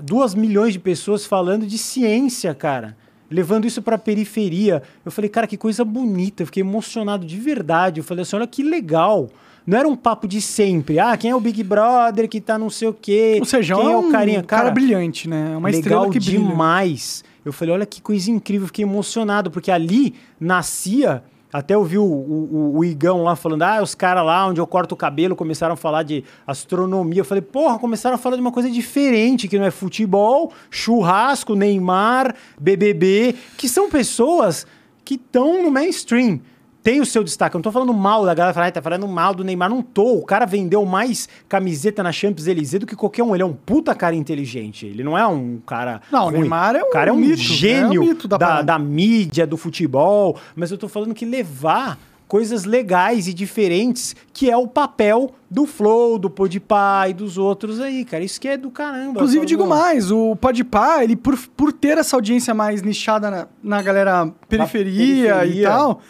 duas 0.02 0.34
milhões 0.34 0.74
de 0.74 0.78
pessoas 0.78 1.24
falando 1.24 1.66
de 1.66 1.78
ciência, 1.78 2.54
cara. 2.54 2.94
Levando 3.32 3.66
isso 3.66 3.82
pra 3.82 3.98
periferia. 3.98 4.82
Eu 5.04 5.10
falei, 5.10 5.28
cara, 5.28 5.46
que 5.46 5.56
coisa 5.56 5.84
bonita. 5.84 6.42
Eu 6.42 6.46
fiquei 6.46 6.62
emocionado 6.62 7.26
de 7.26 7.38
verdade. 7.38 8.00
Eu 8.00 8.04
falei 8.04 8.22
assim, 8.22 8.36
olha 8.36 8.46
que 8.46 8.62
legal. 8.62 9.28
Não 9.66 9.78
era 9.78 9.88
um 9.88 9.96
papo 9.96 10.26
de 10.26 10.40
sempre. 10.40 10.98
Ah, 10.98 11.16
quem 11.16 11.30
é 11.30 11.36
o 11.36 11.40
Big 11.40 11.62
Brother 11.62 12.28
que 12.28 12.40
tá 12.40 12.58
não 12.58 12.68
sei 12.68 12.88
o 12.88 12.92
quê? 12.92 13.38
O 13.40 13.44
Sejão 13.44 13.78
quem 13.80 13.88
é, 13.88 13.92
é 13.92 13.96
um 13.96 14.08
o 14.08 14.12
carinha? 14.12 14.42
cara, 14.42 14.70
brilhante, 14.70 15.28
né? 15.28 15.52
É 15.54 15.56
uma 15.56 15.68
legal 15.68 15.78
estrela 15.78 16.10
que 16.10 16.18
brilha. 16.18 16.38
demais. 16.38 17.24
Eu 17.44 17.52
falei, 17.52 17.74
olha 17.74 17.86
que 17.86 18.00
coisa 18.00 18.30
incrível, 18.30 18.64
eu 18.64 18.68
fiquei 18.68 18.84
emocionado, 18.84 19.50
porque 19.50 19.70
ali 19.70 20.14
nascia. 20.38 21.22
Até 21.52 21.74
eu 21.74 21.84
vi 21.84 21.98
o, 21.98 22.02
o, 22.02 22.78
o 22.78 22.84
Igão 22.84 23.22
lá 23.22 23.36
falando, 23.36 23.62
ah, 23.62 23.82
os 23.82 23.94
caras 23.94 24.24
lá 24.24 24.46
onde 24.46 24.58
eu 24.58 24.66
corto 24.66 24.94
o 24.94 24.96
cabelo 24.96 25.36
começaram 25.36 25.74
a 25.74 25.76
falar 25.76 26.02
de 26.02 26.24
astronomia. 26.46 27.20
Eu 27.20 27.24
falei, 27.24 27.42
porra, 27.42 27.78
começaram 27.78 28.14
a 28.14 28.18
falar 28.18 28.36
de 28.36 28.40
uma 28.40 28.50
coisa 28.50 28.70
diferente, 28.70 29.46
que 29.46 29.58
não 29.58 29.66
é 29.66 29.70
futebol, 29.70 30.50
churrasco, 30.70 31.54
Neymar, 31.54 32.34
BBB, 32.58 33.34
que 33.58 33.68
são 33.68 33.90
pessoas 33.90 34.66
que 35.04 35.14
estão 35.14 35.62
no 35.62 35.70
mainstream 35.70 36.40
tem 36.82 37.00
o 37.00 37.06
seu 37.06 37.22
destaque. 37.22 37.54
Eu 37.54 37.58
não 37.58 37.62
tô 37.62 37.70
falando 37.72 37.94
mal 37.94 38.24
da 38.26 38.34
galera, 38.34 38.52
falar, 38.52 38.66
"Ai, 38.66 38.72
tá 38.72 38.82
falando 38.82 39.06
mal 39.06 39.34
do 39.34 39.44
Neymar. 39.44 39.70
Não 39.70 39.82
tô. 39.82 40.14
O 40.16 40.24
cara 40.24 40.44
vendeu 40.44 40.84
mais 40.84 41.28
camiseta 41.48 42.02
na 42.02 42.10
Champs-Élysées 42.10 42.80
do 42.80 42.86
que 42.86 42.96
qualquer 42.96 43.22
um. 43.22 43.34
Ele 43.34 43.42
é 43.42 43.46
um 43.46 43.52
puta 43.52 43.94
cara 43.94 44.14
inteligente. 44.14 44.86
Ele 44.86 45.04
não 45.04 45.16
é 45.16 45.26
um 45.26 45.58
cara. 45.66 46.00
Não, 46.10 46.26
o 46.26 46.30
ruim. 46.30 46.40
Neymar 46.40 46.74
é 46.76 46.82
um 46.82 46.86
O 46.86 46.90
cara 46.90 47.10
é 47.10 47.12
um 47.12 47.16
mito, 47.16 47.36
gênio 47.36 48.02
é 48.02 48.04
um 48.04 48.08
mito 48.08 48.26
da 48.26 48.36
da, 48.36 48.62
da 48.62 48.78
mídia, 48.78 49.46
do 49.46 49.56
futebol. 49.56 50.36
Mas 50.56 50.70
eu 50.70 50.78
tô 50.78 50.88
falando 50.88 51.14
que 51.14 51.24
levar 51.24 51.98
coisas 52.26 52.64
legais 52.64 53.28
e 53.28 53.34
diferentes, 53.34 54.16
que 54.32 54.50
é 54.50 54.56
o 54.56 54.66
papel 54.66 55.32
do 55.50 55.66
Flow, 55.66 56.18
do 56.18 56.30
Podpah 56.30 57.06
e 57.06 57.12
dos 57.12 57.36
outros 57.36 57.78
aí, 57.78 58.06
cara. 58.06 58.24
Isso 58.24 58.40
que 58.40 58.48
é 58.48 58.56
do 58.56 58.70
caramba. 58.70 59.10
Inclusive, 59.10 59.44
digo 59.44 59.66
mais, 59.66 60.10
o 60.10 60.34
Podpah, 60.34 61.04
ele 61.04 61.14
por, 61.14 61.38
por 61.54 61.74
ter 61.74 61.98
essa 61.98 62.16
audiência 62.16 62.54
mais 62.54 62.80
nichada 62.80 63.30
na, 63.30 63.46
na 63.62 63.82
galera 63.82 64.32
periferia, 64.48 65.34
periferia. 65.36 65.60
e 65.60 65.62
tal, 65.62 66.00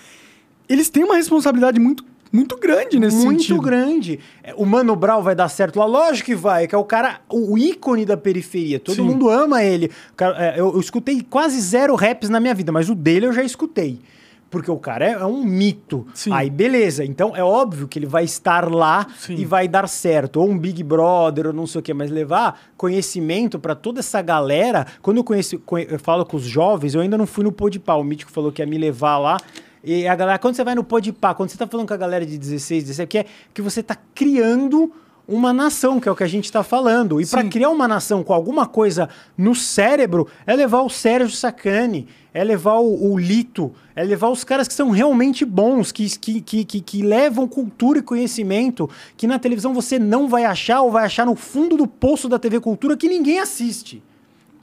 eles 0.73 0.89
têm 0.91 1.05
uma 1.05 1.17
responsabilidade 1.17 1.79
muito 1.81 2.05
muito 2.35 2.57
grande 2.59 2.99
nesse 2.99 3.23
muito 3.27 3.43
sentido. 3.43 3.61
grande. 3.61 4.19
É, 4.43 4.55
O 4.55 4.65
Mano 4.65 4.97
Brown 4.97 5.21
vai 5.21 5.35
dar 5.35 5.51
certo 5.51 5.79
lá? 5.79 5.85
Lógico 5.85 6.25
que 6.27 6.35
vai, 6.35 6.67
que 6.67 6.75
é 6.75 6.79
o 6.79 6.85
cara, 6.85 7.21
o 7.31 7.59
ícone 7.59 8.07
da 8.07 8.17
periferia. 8.17 8.81
Todo 8.81 8.95
Sim. 8.97 9.03
mundo 9.03 9.29
ama 9.29 9.63
ele. 9.63 9.91
É, 10.39 10.55
eu, 10.59 10.73
eu 10.73 10.81
escutei 10.81 11.21
quase 11.29 11.61
zero 11.61 11.95
raps 11.95 12.31
na 12.31 12.41
minha 12.41 12.55
vida, 12.55 12.73
mas 12.73 12.89
o 12.89 12.95
dele 12.95 13.27
eu 13.27 13.35
já 13.35 13.43
escutei. 13.43 14.01
Porque 14.51 14.71
o 14.71 14.79
cara 14.79 15.05
é, 15.07 15.13
é 15.13 15.25
um 15.27 15.45
mito. 15.45 16.07
Sim. 16.15 16.31
Aí, 16.33 16.49
beleza. 16.49 17.05
Então, 17.05 17.37
é 17.37 17.45
óbvio 17.45 17.87
que 17.87 17.99
ele 17.99 18.07
vai 18.07 18.25
estar 18.25 18.71
lá 18.71 19.07
Sim. 19.19 19.35
e 19.35 19.45
vai 19.45 19.69
dar 19.69 19.87
certo. 19.87 20.37
Ou 20.41 20.49
um 20.49 20.59
Big 20.59 20.83
Brother, 20.83 21.49
ou 21.49 21.53
não 21.53 21.67
sei 21.67 21.81
o 21.81 21.83
quê. 21.83 21.93
Mas 21.93 22.11
levar 22.11 22.61
conhecimento 22.79 23.59
pra 23.59 23.75
toda 23.75 24.01
essa 24.01 24.23
galera... 24.23 24.87
Quando 25.03 25.19
eu, 25.19 25.25
conheci, 25.25 25.59
conhe- 25.59 25.87
eu 25.91 25.99
falo 25.99 26.25
com 26.25 26.37
os 26.39 26.45
jovens, 26.45 26.95
eu 26.95 27.01
ainda 27.03 27.19
não 27.19 27.27
fui 27.27 27.45
no 27.45 27.53
Podpah. 27.53 27.97
O 27.97 28.05
Mítico 28.05 28.31
falou 28.33 28.51
que 28.53 28.63
ia 28.63 28.67
me 28.67 28.77
levar 28.79 29.19
lá. 29.19 29.37
E 29.85 30.07
a 30.07 30.15
galera... 30.15 30.39
Quando 30.39 30.55
você 30.55 30.65
vai 30.65 30.75
no 30.75 30.85
Podpah, 30.85 31.35
quando 31.35 31.51
você 31.51 31.57
tá 31.57 31.67
falando 31.67 31.89
com 31.89 31.95
a 31.95 31.97
galera 31.97 32.25
de 32.25 32.39
16, 32.39 32.85
17, 32.85 33.09
que 33.09 33.19
é 33.19 33.27
que 33.53 33.63
você 33.63 33.83
tá 33.83 33.97
criando 34.15 34.93
uma 35.27 35.53
nação, 35.53 36.01
que 36.01 36.09
é 36.09 36.13
o 36.13 36.17
que 36.17 36.25
a 36.25 36.29
gente 36.29 36.51
tá 36.51 36.63
falando. 36.63 37.21
E 37.21 37.27
Sim. 37.27 37.49
criar 37.49 37.71
uma 37.71 37.87
nação 37.87 38.23
com 38.23 38.33
alguma 38.33 38.67
coisa 38.67 39.09
no 39.37 39.55
cérebro, 39.55 40.29
é 40.47 40.55
levar 40.55 40.83
o 40.83 40.91
Sérgio 40.91 41.37
Sacani, 41.37 42.09
é 42.35 42.43
levar 42.43 42.79
o, 42.79 43.13
o 43.13 43.19
Lito, 43.19 43.73
é 43.95 44.03
levar 44.03 44.29
os 44.29 44.45
caras 44.45 44.67
que 44.67 44.75
são 44.75 44.91
realmente 44.91 45.45
bons, 45.45 45.93
que, 45.93 46.19
que, 46.19 46.41
que, 46.41 46.65
que, 46.65 46.81
que 46.81 47.03
levam 47.03 47.47
cultura 47.47 47.99
e 47.99 48.03
conhecimento, 48.03 48.89
que 49.17 49.27
na 49.27 49.39
televisão 49.39 49.73
você 49.73 49.99
não 49.99 50.29
vai 50.29 50.45
achar, 50.45 50.83
ou 50.83 50.91
vai 50.91 51.05
achar 51.05 51.27
no 51.27 51.37
fundo 51.37 51.77
do 51.77 51.87
poço 51.87 52.29
da 52.29 52.39
TV 52.39 52.61
Cultura 52.61 52.97
que 52.97 53.09
ninguém 53.09 53.39
assiste. 53.39 54.03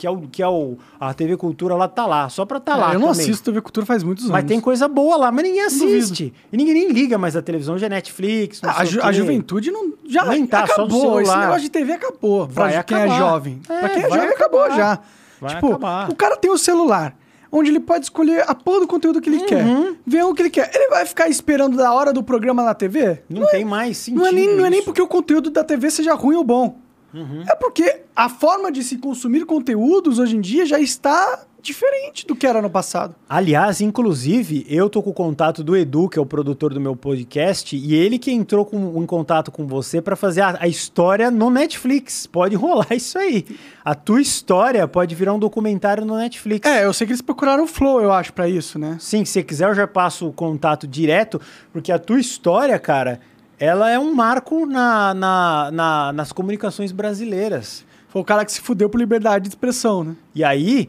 Que 0.00 0.06
é 0.06 0.10
o, 0.10 0.20
que 0.22 0.42
é 0.42 0.48
o 0.48 0.78
a 0.98 1.12
TV 1.12 1.36
Cultura 1.36 1.74
lá 1.74 1.86
tá 1.86 2.06
lá, 2.06 2.26
só 2.30 2.46
pra 2.46 2.58
tá 2.58 2.74
lá 2.74 2.92
É, 2.92 2.94
eu 2.94 3.00
não 3.00 3.08
também. 3.08 3.20
assisto 3.22 3.44
TV 3.44 3.60
Cultura 3.60 3.84
faz 3.84 4.02
muitos 4.02 4.24
anos. 4.24 4.32
Mas 4.32 4.44
tem 4.46 4.58
coisa 4.58 4.88
boa 4.88 5.14
lá, 5.18 5.30
mas 5.30 5.44
ninguém 5.44 5.62
duvido. 5.68 5.84
assiste. 5.98 6.32
E 6.50 6.56
ninguém 6.56 6.72
nem 6.72 6.88
liga 6.90 7.18
mais 7.18 7.36
a 7.36 7.42
televisão, 7.42 7.76
já 7.76 7.84
é 7.84 7.90
Netflix, 7.90 8.62
não 8.62 8.70
Ah, 8.70 8.76
a, 8.78 8.84
ju- 8.86 9.00
a 9.02 9.12
juventude 9.12 9.70
não. 9.70 9.92
Já 10.08 10.24
Nem 10.24 10.46
tá, 10.46 10.66
só 10.66 10.72
acabou. 10.72 11.20
Esse 11.20 11.26
celular. 11.26 11.40
negócio 11.42 11.62
de 11.62 11.68
TV 11.70 11.92
acabou. 11.92 12.48
Pra 12.48 12.64
Vai 12.64 12.82
quem 12.84 12.96
é 12.96 13.02
acabar. 13.02 13.18
jovem. 13.18 13.60
É, 13.68 13.78
pra 13.78 13.88
quem 13.90 14.02
é 14.02 14.08
vai 14.08 14.18
jovem, 14.20 14.34
acabou 14.34 14.60
acabar. 14.60 14.76
já. 14.78 14.98
Vai 15.38 15.54
tipo, 15.54 15.66
acabar. 15.68 16.10
o 16.10 16.14
cara 16.14 16.36
tem 16.38 16.50
o 16.50 16.56
celular. 16.56 17.14
Onde 17.52 17.68
ele 17.68 17.80
pode 17.80 18.04
escolher 18.04 18.44
a 18.48 18.54
porra 18.54 18.80
do 18.80 18.86
conteúdo 18.86 19.20
que 19.20 19.28
ele 19.28 19.40
quer. 19.40 19.64
Uhum. 19.64 19.96
Ver 20.06 20.22
o 20.24 20.32
que 20.32 20.40
ele 20.42 20.50
quer. 20.50 20.70
Ele 20.72 20.88
vai 20.88 21.04
ficar 21.04 21.28
esperando 21.28 21.76
da 21.76 21.92
hora 21.92 22.12
do 22.12 22.22
programa 22.22 22.62
na 22.62 22.72
TV? 22.74 23.22
Não, 23.28 23.46
tem 23.48 23.64
mais 23.64 23.96
sentido. 23.98 24.20
Não 24.20 24.26
é, 24.28 24.32
nem, 24.32 24.56
não 24.56 24.64
é 24.64 24.70
nem 24.70 24.78
isso. 24.78 24.86
porque 24.86 25.02
o 25.02 25.06
conteúdo 25.06 25.50
da 25.50 25.62
TV 25.64 25.90
seja 25.90 26.14
ruim 26.14 26.36
ou 26.36 26.44
bom. 26.44 26.78
Uhum. 27.12 27.42
É 27.48 27.54
porque 27.56 28.02
a 28.14 28.28
forma 28.28 28.70
de 28.70 28.82
se 28.84 28.98
consumir 28.98 29.44
conteúdos 29.46 30.18
hoje 30.18 30.36
em 30.36 30.40
dia 30.40 30.64
já 30.66 30.78
está 30.78 31.44
diferente 31.62 32.26
do 32.26 32.34
que 32.34 32.46
era 32.46 32.62
no 32.62 32.70
passado. 32.70 33.14
Aliás, 33.28 33.82
inclusive, 33.82 34.64
eu 34.66 34.88
tô 34.88 35.02
com 35.02 35.10
o 35.10 35.12
contato 35.14 35.62
do 35.62 35.76
Edu, 35.76 36.08
que 36.08 36.18
é 36.18 36.22
o 36.22 36.24
produtor 36.24 36.72
do 36.72 36.80
meu 36.80 36.96
podcast, 36.96 37.76
e 37.76 37.94
ele 37.94 38.18
que 38.18 38.30
entrou 38.32 38.64
com- 38.64 39.02
em 39.02 39.04
contato 39.04 39.50
com 39.50 39.66
você 39.66 40.00
pra 40.00 40.16
fazer 40.16 40.40
a, 40.40 40.56
a 40.60 40.66
história 40.68 41.30
no 41.30 41.50
Netflix. 41.50 42.26
Pode 42.26 42.56
rolar 42.56 42.86
isso 42.96 43.18
aí. 43.18 43.44
A 43.84 43.94
tua 43.94 44.22
história 44.22 44.88
pode 44.88 45.14
virar 45.14 45.34
um 45.34 45.38
documentário 45.38 46.02
no 46.04 46.16
Netflix. 46.16 46.66
É, 46.66 46.86
eu 46.86 46.94
sei 46.94 47.06
que 47.06 47.12
eles 47.12 47.20
procuraram 47.22 47.64
o 47.64 47.66
Flow, 47.66 48.00
eu 48.00 48.10
acho, 48.10 48.32
pra 48.32 48.48
isso, 48.48 48.78
né? 48.78 48.96
Sim, 48.98 49.24
se 49.26 49.32
você 49.32 49.42
quiser, 49.42 49.68
eu 49.68 49.74
já 49.74 49.86
passo 49.86 50.28
o 50.28 50.32
contato 50.32 50.86
direto, 50.86 51.38
porque 51.74 51.92
a 51.92 51.98
tua 51.98 52.18
história, 52.18 52.78
cara, 52.78 53.20
ela 53.60 53.90
é 53.90 53.98
um 53.98 54.12
marco 54.14 54.64
na, 54.66 55.12
na- 55.14 55.70
na- 55.70 56.12
nas 56.12 56.32
comunicações 56.32 56.90
brasileiras. 56.90 57.84
Foi 58.08 58.22
o 58.22 58.24
cara 58.24 58.44
que 58.44 58.50
se 58.50 58.60
fudeu 58.60 58.88
por 58.90 58.98
liberdade 58.98 59.44
de 59.44 59.50
expressão, 59.50 60.02
né? 60.02 60.16
E 60.34 60.42
aí, 60.42 60.88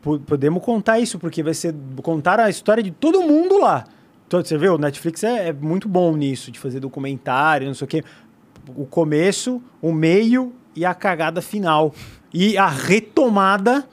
po- 0.00 0.20
podemos 0.20 0.62
contar 0.62 0.98
isso, 1.00 1.18
porque 1.18 1.42
vai 1.42 1.52
ser 1.52 1.74
contar 2.02 2.38
a 2.40 2.48
história 2.48 2.82
de 2.82 2.90
todo 2.92 3.20
mundo 3.20 3.58
lá. 3.58 3.84
Você 4.30 4.56
vê, 4.56 4.68
o 4.68 4.78
Netflix 4.78 5.22
é, 5.22 5.48
é 5.48 5.52
muito 5.52 5.88
bom 5.88 6.16
nisso, 6.16 6.50
de 6.50 6.58
fazer 6.58 6.80
documentário, 6.80 7.66
não 7.66 7.74
sei 7.74 7.84
o 7.84 7.88
quê. 7.88 8.02
O 8.76 8.86
começo, 8.86 9.60
o 9.82 9.92
meio 9.92 10.52
e 10.74 10.84
a 10.84 10.94
cagada 10.94 11.42
final. 11.42 11.92
E 12.32 12.56
a 12.56 12.66
retomada 12.68 13.86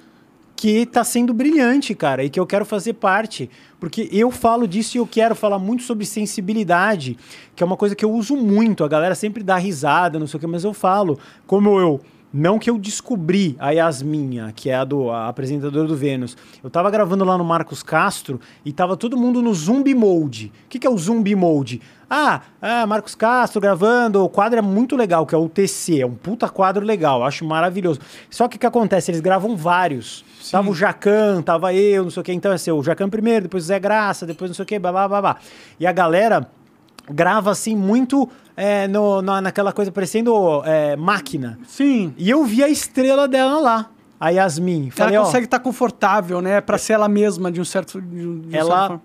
que 0.62 0.86
tá 0.86 1.04
sendo 1.04 1.34
brilhante, 1.34 1.96
cara, 1.96 2.24
e 2.24 2.30
que 2.30 2.40
eu 2.40 2.46
quero 2.46 2.64
fazer 2.64 2.94
parte. 2.94 3.50
Porque 3.80 4.08
eu 4.12 4.30
falo 4.30 4.68
disso 4.68 4.96
e 4.96 5.00
eu 5.00 5.08
quero 5.08 5.34
falar 5.34 5.58
muito 5.58 5.82
sobre 5.82 6.06
sensibilidade, 6.06 7.18
que 7.56 7.64
é 7.64 7.66
uma 7.66 7.76
coisa 7.76 7.96
que 7.96 8.06
eu 8.06 8.12
uso 8.12 8.38
muito. 8.38 8.84
A 8.84 8.88
galera 8.88 9.16
sempre 9.16 9.42
dá 9.42 9.58
risada, 9.58 10.20
não 10.20 10.28
sei 10.28 10.38
o 10.38 10.40
que, 10.40 10.46
mas 10.46 10.64
eu 10.64 10.72
falo. 10.72 11.18
Como 11.48 11.80
eu. 11.80 12.00
Não 12.34 12.58
que 12.58 12.70
eu 12.70 12.78
descobri 12.78 13.58
a 13.60 13.72
Yasminha, 13.72 14.54
que 14.56 14.70
é 14.70 14.76
a, 14.76 14.86
do, 14.86 15.10
a 15.10 15.28
apresentadora 15.28 15.86
do 15.86 15.96
Vênus. 15.96 16.38
Eu 16.64 16.70
tava 16.70 16.90
gravando 16.90 17.26
lá 17.26 17.38
no 17.38 17.44
Marcos 17.44 17.84
Castro 17.84 18.40
e 18.64 18.72
tava 18.72 18.96
todo 18.96 19.18
mundo 19.18 19.42
no 19.42 19.54
Zumbi 19.54 19.94
Mode. 19.94 20.52
O 20.66 20.70
que, 20.70 20.80
que 20.80 20.88
é 20.88 20.90
o 20.90 20.98
Zumbi 20.98 21.36
Mode? 21.36 21.82
Ah, 22.10 22.42
ah, 22.62 22.86
Marcos 22.88 23.16
Castro 23.16 23.60
gravando, 23.60 24.24
o 24.24 24.30
quadro 24.30 24.60
é 24.60 24.62
muito 24.62 24.96
legal, 24.96 25.26
que 25.26 25.36
é 25.36 25.38
o 25.38 25.50
TC, 25.50 26.02
é 26.02 26.06
um 26.06 26.16
puta 26.16 26.48
quadro 26.48 26.86
legal, 26.86 27.24
acho 27.24 27.44
maravilhoso. 27.44 28.00
Só 28.30 28.48
que 28.48 28.56
o 28.56 28.60
que 28.60 28.66
acontece? 28.66 29.12
Eles 29.12 29.22
gravam 29.22 29.56
vários. 29.56 30.24
Tava 30.50 30.70
o 30.70 30.74
Jacan, 30.74 31.42
tava 31.42 31.74
eu, 31.74 32.04
não 32.04 32.12
sei 32.12 32.22
o 32.22 32.24
que. 32.24 32.34
Então 32.34 32.52
é 32.52 32.58
ser 32.58 32.72
o 32.72 32.82
Jacan 32.82 33.10
primeiro, 33.10 33.44
depois 33.44 33.64
o 33.64 33.68
Zé 33.68 33.80
Graça, 33.80 34.26
depois 34.26 34.50
não 34.50 34.56
sei 34.56 34.64
o 34.64 34.66
que, 34.66 34.80
blá, 34.80 34.92
blá, 34.92 35.08
blá, 35.08 35.22
blá. 35.22 35.38
E 35.80 35.86
a 35.86 35.92
galera 35.92 36.50
grava 37.12 37.52
assim 37.52 37.76
muito 37.76 38.30
é, 38.56 38.88
no, 38.88 39.22
na, 39.22 39.42
naquela 39.42 39.72
coisa 39.72 39.92
parecendo 39.92 40.62
é, 40.66 40.96
máquina. 40.96 41.58
Sim. 41.68 42.14
E 42.18 42.30
eu 42.30 42.44
vi 42.46 42.64
a 42.64 42.70
estrela 42.70 43.28
dela 43.28 43.60
lá, 43.60 43.90
a 44.20 44.30
Yasmin. 44.30 44.90
Falei, 44.92 45.16
ela 45.16 45.26
consegue 45.26 45.46
estar 45.46 45.60
confortável, 45.60 46.42
né? 46.42 46.62
Pra 46.62 46.78
ser 46.78 46.94
ela 46.94 47.08
mesma 47.08 47.52
de 47.52 47.60
um 47.62 47.66
certo. 47.66 48.02
De 48.02 48.28
um, 48.28 48.44
certo 48.44 48.56
ela 48.56 49.02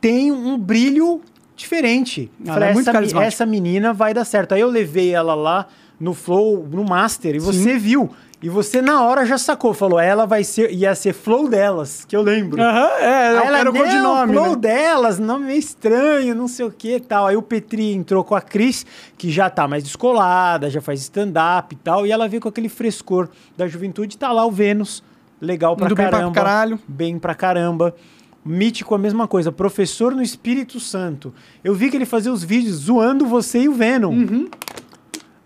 tem 0.00 0.32
um 0.32 0.58
brilho 0.58 1.20
diferente. 1.56 2.30
Ela 2.44 2.54
Falei, 2.54 2.68
é 2.70 2.72
muito 2.72 2.90
essa, 2.90 3.22
essa 3.22 3.46
menina 3.46 3.92
vai 3.92 4.14
dar 4.14 4.24
certo. 4.24 4.52
Aí 4.52 4.60
eu 4.60 4.68
levei 4.68 5.14
ela 5.14 5.34
lá 5.34 5.66
no 5.98 6.14
Flow, 6.14 6.66
no 6.70 6.84
Master, 6.84 7.34
e 7.34 7.38
você 7.38 7.76
viu. 7.78 8.10
E 8.42 8.48
você 8.48 8.80
na 8.80 9.02
hora 9.04 9.26
já 9.26 9.36
sacou, 9.36 9.74
falou, 9.74 10.00
ela 10.00 10.24
vai 10.24 10.42
ser, 10.42 10.72
ia 10.72 10.94
ser 10.94 11.12
Flow 11.12 11.46
delas, 11.46 12.06
que 12.08 12.16
eu 12.16 12.22
lembro. 12.22 12.62
Aham, 12.62 12.88
é, 12.98 13.28
Aí 13.28 13.34
eu 13.36 13.42
ela, 13.44 13.58
quero 13.58 13.70
o 13.70 13.74
codinome. 13.74 14.32
Flow 14.32 14.50
Né? 14.52 14.56
delas, 14.56 15.18
nome 15.18 15.44
meio 15.46 15.58
estranho, 15.58 16.34
não 16.34 16.48
sei 16.48 16.64
o 16.64 16.70
que 16.70 16.96
e 16.96 17.00
tal. 17.00 17.26
Aí 17.26 17.36
o 17.36 17.42
Petri 17.42 17.92
entrou 17.92 18.24
com 18.24 18.34
a 18.34 18.40
Cris, 18.40 18.86
que 19.18 19.30
já 19.30 19.50
tá 19.50 19.68
mais 19.68 19.84
descolada, 19.84 20.70
já 20.70 20.80
faz 20.80 21.00
stand-up 21.02 21.74
e 21.74 21.78
tal, 21.78 22.06
e 22.06 22.10
ela 22.12 22.26
veio 22.28 22.40
com 22.40 22.48
aquele 22.48 22.70
frescor 22.70 23.28
da 23.58 23.68
juventude, 23.68 24.16
tá 24.16 24.32
lá 24.32 24.46
o 24.46 24.50
Vênus, 24.50 25.02
legal 25.38 25.76
pra 25.76 25.84
Indo 25.86 25.94
bem 25.94 26.08
caramba. 26.10 26.32
pra 26.32 26.42
caralho. 26.42 26.78
Bem 26.88 27.18
pra 27.18 27.34
caramba. 27.34 27.94
Mítico, 28.42 28.94
a 28.94 28.98
mesma 28.98 29.28
coisa, 29.28 29.52
professor 29.52 30.14
no 30.14 30.22
Espírito 30.22 30.80
Santo. 30.80 31.30
Eu 31.62 31.74
vi 31.74 31.90
que 31.90 31.96
ele 31.98 32.06
fazia 32.06 32.32
os 32.32 32.42
vídeos 32.42 32.74
zoando 32.76 33.26
você 33.26 33.60
e 33.60 33.68
o 33.68 33.74
Venom. 33.74 34.12
Uhum. 34.12 34.48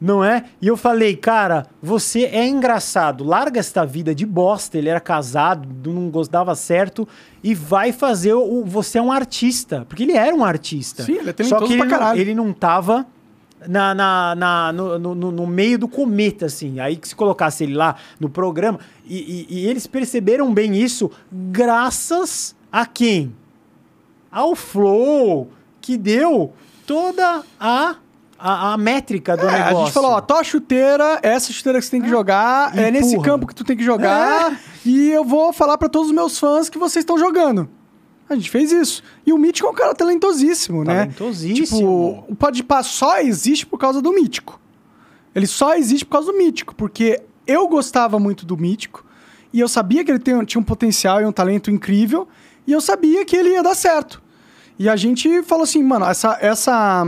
Não 0.04 0.22
é? 0.22 0.44
E 0.60 0.68
eu 0.68 0.76
falei, 0.76 1.16
cara, 1.16 1.66
você 1.82 2.24
é 2.24 2.46
engraçado, 2.46 3.24
larga 3.24 3.58
esta 3.58 3.86
vida 3.86 4.14
de 4.14 4.26
bosta. 4.26 4.76
Ele 4.76 4.90
era 4.90 5.00
casado, 5.00 5.66
não 5.90 6.10
gostava 6.10 6.54
certo, 6.54 7.08
e 7.42 7.54
vai 7.54 7.90
fazer 7.90 8.34
o. 8.34 8.62
Você 8.66 8.98
é 8.98 9.02
um 9.02 9.10
artista. 9.10 9.86
Porque 9.88 10.02
ele 10.02 10.12
era 10.12 10.36
um 10.36 10.44
artista. 10.44 11.02
Sim, 11.04 11.12
ele 11.14 11.30
é 11.30 11.42
Só 11.44 11.56
que 11.66 11.72
ele 11.72 11.84
não, 11.84 12.16
ele 12.20 12.34
não 12.34 12.52
tava 12.52 13.06
na, 13.66 13.94
na, 13.94 14.34
na- 14.34 14.72
no, 14.74 14.98
no- 14.98 15.14
no- 15.14 15.32
no 15.32 15.46
meio 15.46 15.78
do 15.78 15.88
cometa, 15.88 16.44
assim. 16.44 16.78
Aí 16.80 16.96
que 16.96 17.08
se 17.08 17.16
colocasse 17.16 17.64
ele 17.64 17.72
lá 17.74 17.96
no 18.20 18.28
programa. 18.28 18.80
E, 19.06 19.46
e- 19.48 19.58
e 19.60 19.66
eles 19.66 19.86
perceberam 19.86 20.52
bem 20.52 20.76
isso 20.76 21.10
graças 21.32 22.54
a 22.70 22.84
quem? 22.84 23.34
Ao 24.30 24.54
Flow, 24.54 25.48
que 25.80 25.96
deu 25.96 26.52
toda 26.86 27.42
a, 27.58 27.96
a, 28.38 28.72
a 28.74 28.78
métrica 28.78 29.36
do 29.36 29.46
É, 29.48 29.52
negócio. 29.52 29.76
a 29.76 29.84
gente 29.84 29.92
falou, 29.92 30.10
ó, 30.12 30.20
tua 30.20 30.42
chuteira, 30.44 31.18
essa 31.22 31.52
chuteira 31.52 31.78
que 31.78 31.84
você 31.84 31.90
tem 31.92 32.02
que 32.02 32.08
jogar, 32.08 32.76
é 32.76 32.90
nesse 32.90 33.10
Empurra. 33.14 33.24
campo 33.24 33.46
que 33.46 33.54
tu 33.54 33.64
tem 33.64 33.76
que 33.76 33.84
jogar, 33.84 34.58
e 34.84 35.10
eu 35.10 35.24
vou 35.24 35.52
falar 35.52 35.78
pra 35.78 35.88
todos 35.88 36.08
os 36.08 36.14
meus 36.14 36.38
fãs 36.38 36.68
que 36.68 36.78
vocês 36.78 37.02
estão 37.02 37.18
jogando. 37.18 37.68
A 38.28 38.34
gente 38.34 38.50
fez 38.50 38.72
isso. 38.72 39.02
E 39.26 39.32
o 39.32 39.38
Mítico 39.38 39.68
é 39.68 39.70
um 39.70 39.74
cara 39.74 39.94
talentosíssimo, 39.94 40.82
né? 40.82 41.00
Talentosíssimo. 41.06 41.66
Tipo, 41.66 42.24
o 42.26 42.34
Podpah 42.34 42.82
só 42.82 43.18
existe 43.20 43.66
por 43.66 43.78
causa 43.78 44.00
do 44.00 44.12
Mítico. 44.12 44.58
Ele 45.34 45.46
só 45.46 45.74
existe 45.74 46.06
por 46.06 46.12
causa 46.12 46.32
do 46.32 46.38
Mítico, 46.38 46.74
porque 46.74 47.20
eu 47.46 47.68
gostava 47.68 48.18
muito 48.18 48.46
do 48.46 48.56
Mítico, 48.56 49.04
e 49.52 49.60
eu 49.60 49.68
sabia 49.68 50.02
que 50.04 50.10
ele 50.10 50.18
tem- 50.18 50.42
tinha 50.44 50.60
um 50.60 50.64
potencial 50.64 51.20
e 51.20 51.26
um 51.26 51.32
talento 51.32 51.70
incrível, 51.70 52.26
e 52.66 52.72
eu 52.72 52.80
sabia 52.80 53.24
que 53.26 53.36
ele 53.36 53.50
ia 53.50 53.62
dar 53.62 53.74
certo. 53.74 54.22
E 54.78 54.88
a 54.88 54.96
gente 54.96 55.42
falou 55.42 55.64
assim, 55.64 55.82
mano, 55.82 56.06
essa, 56.06 56.38
essa, 56.40 57.04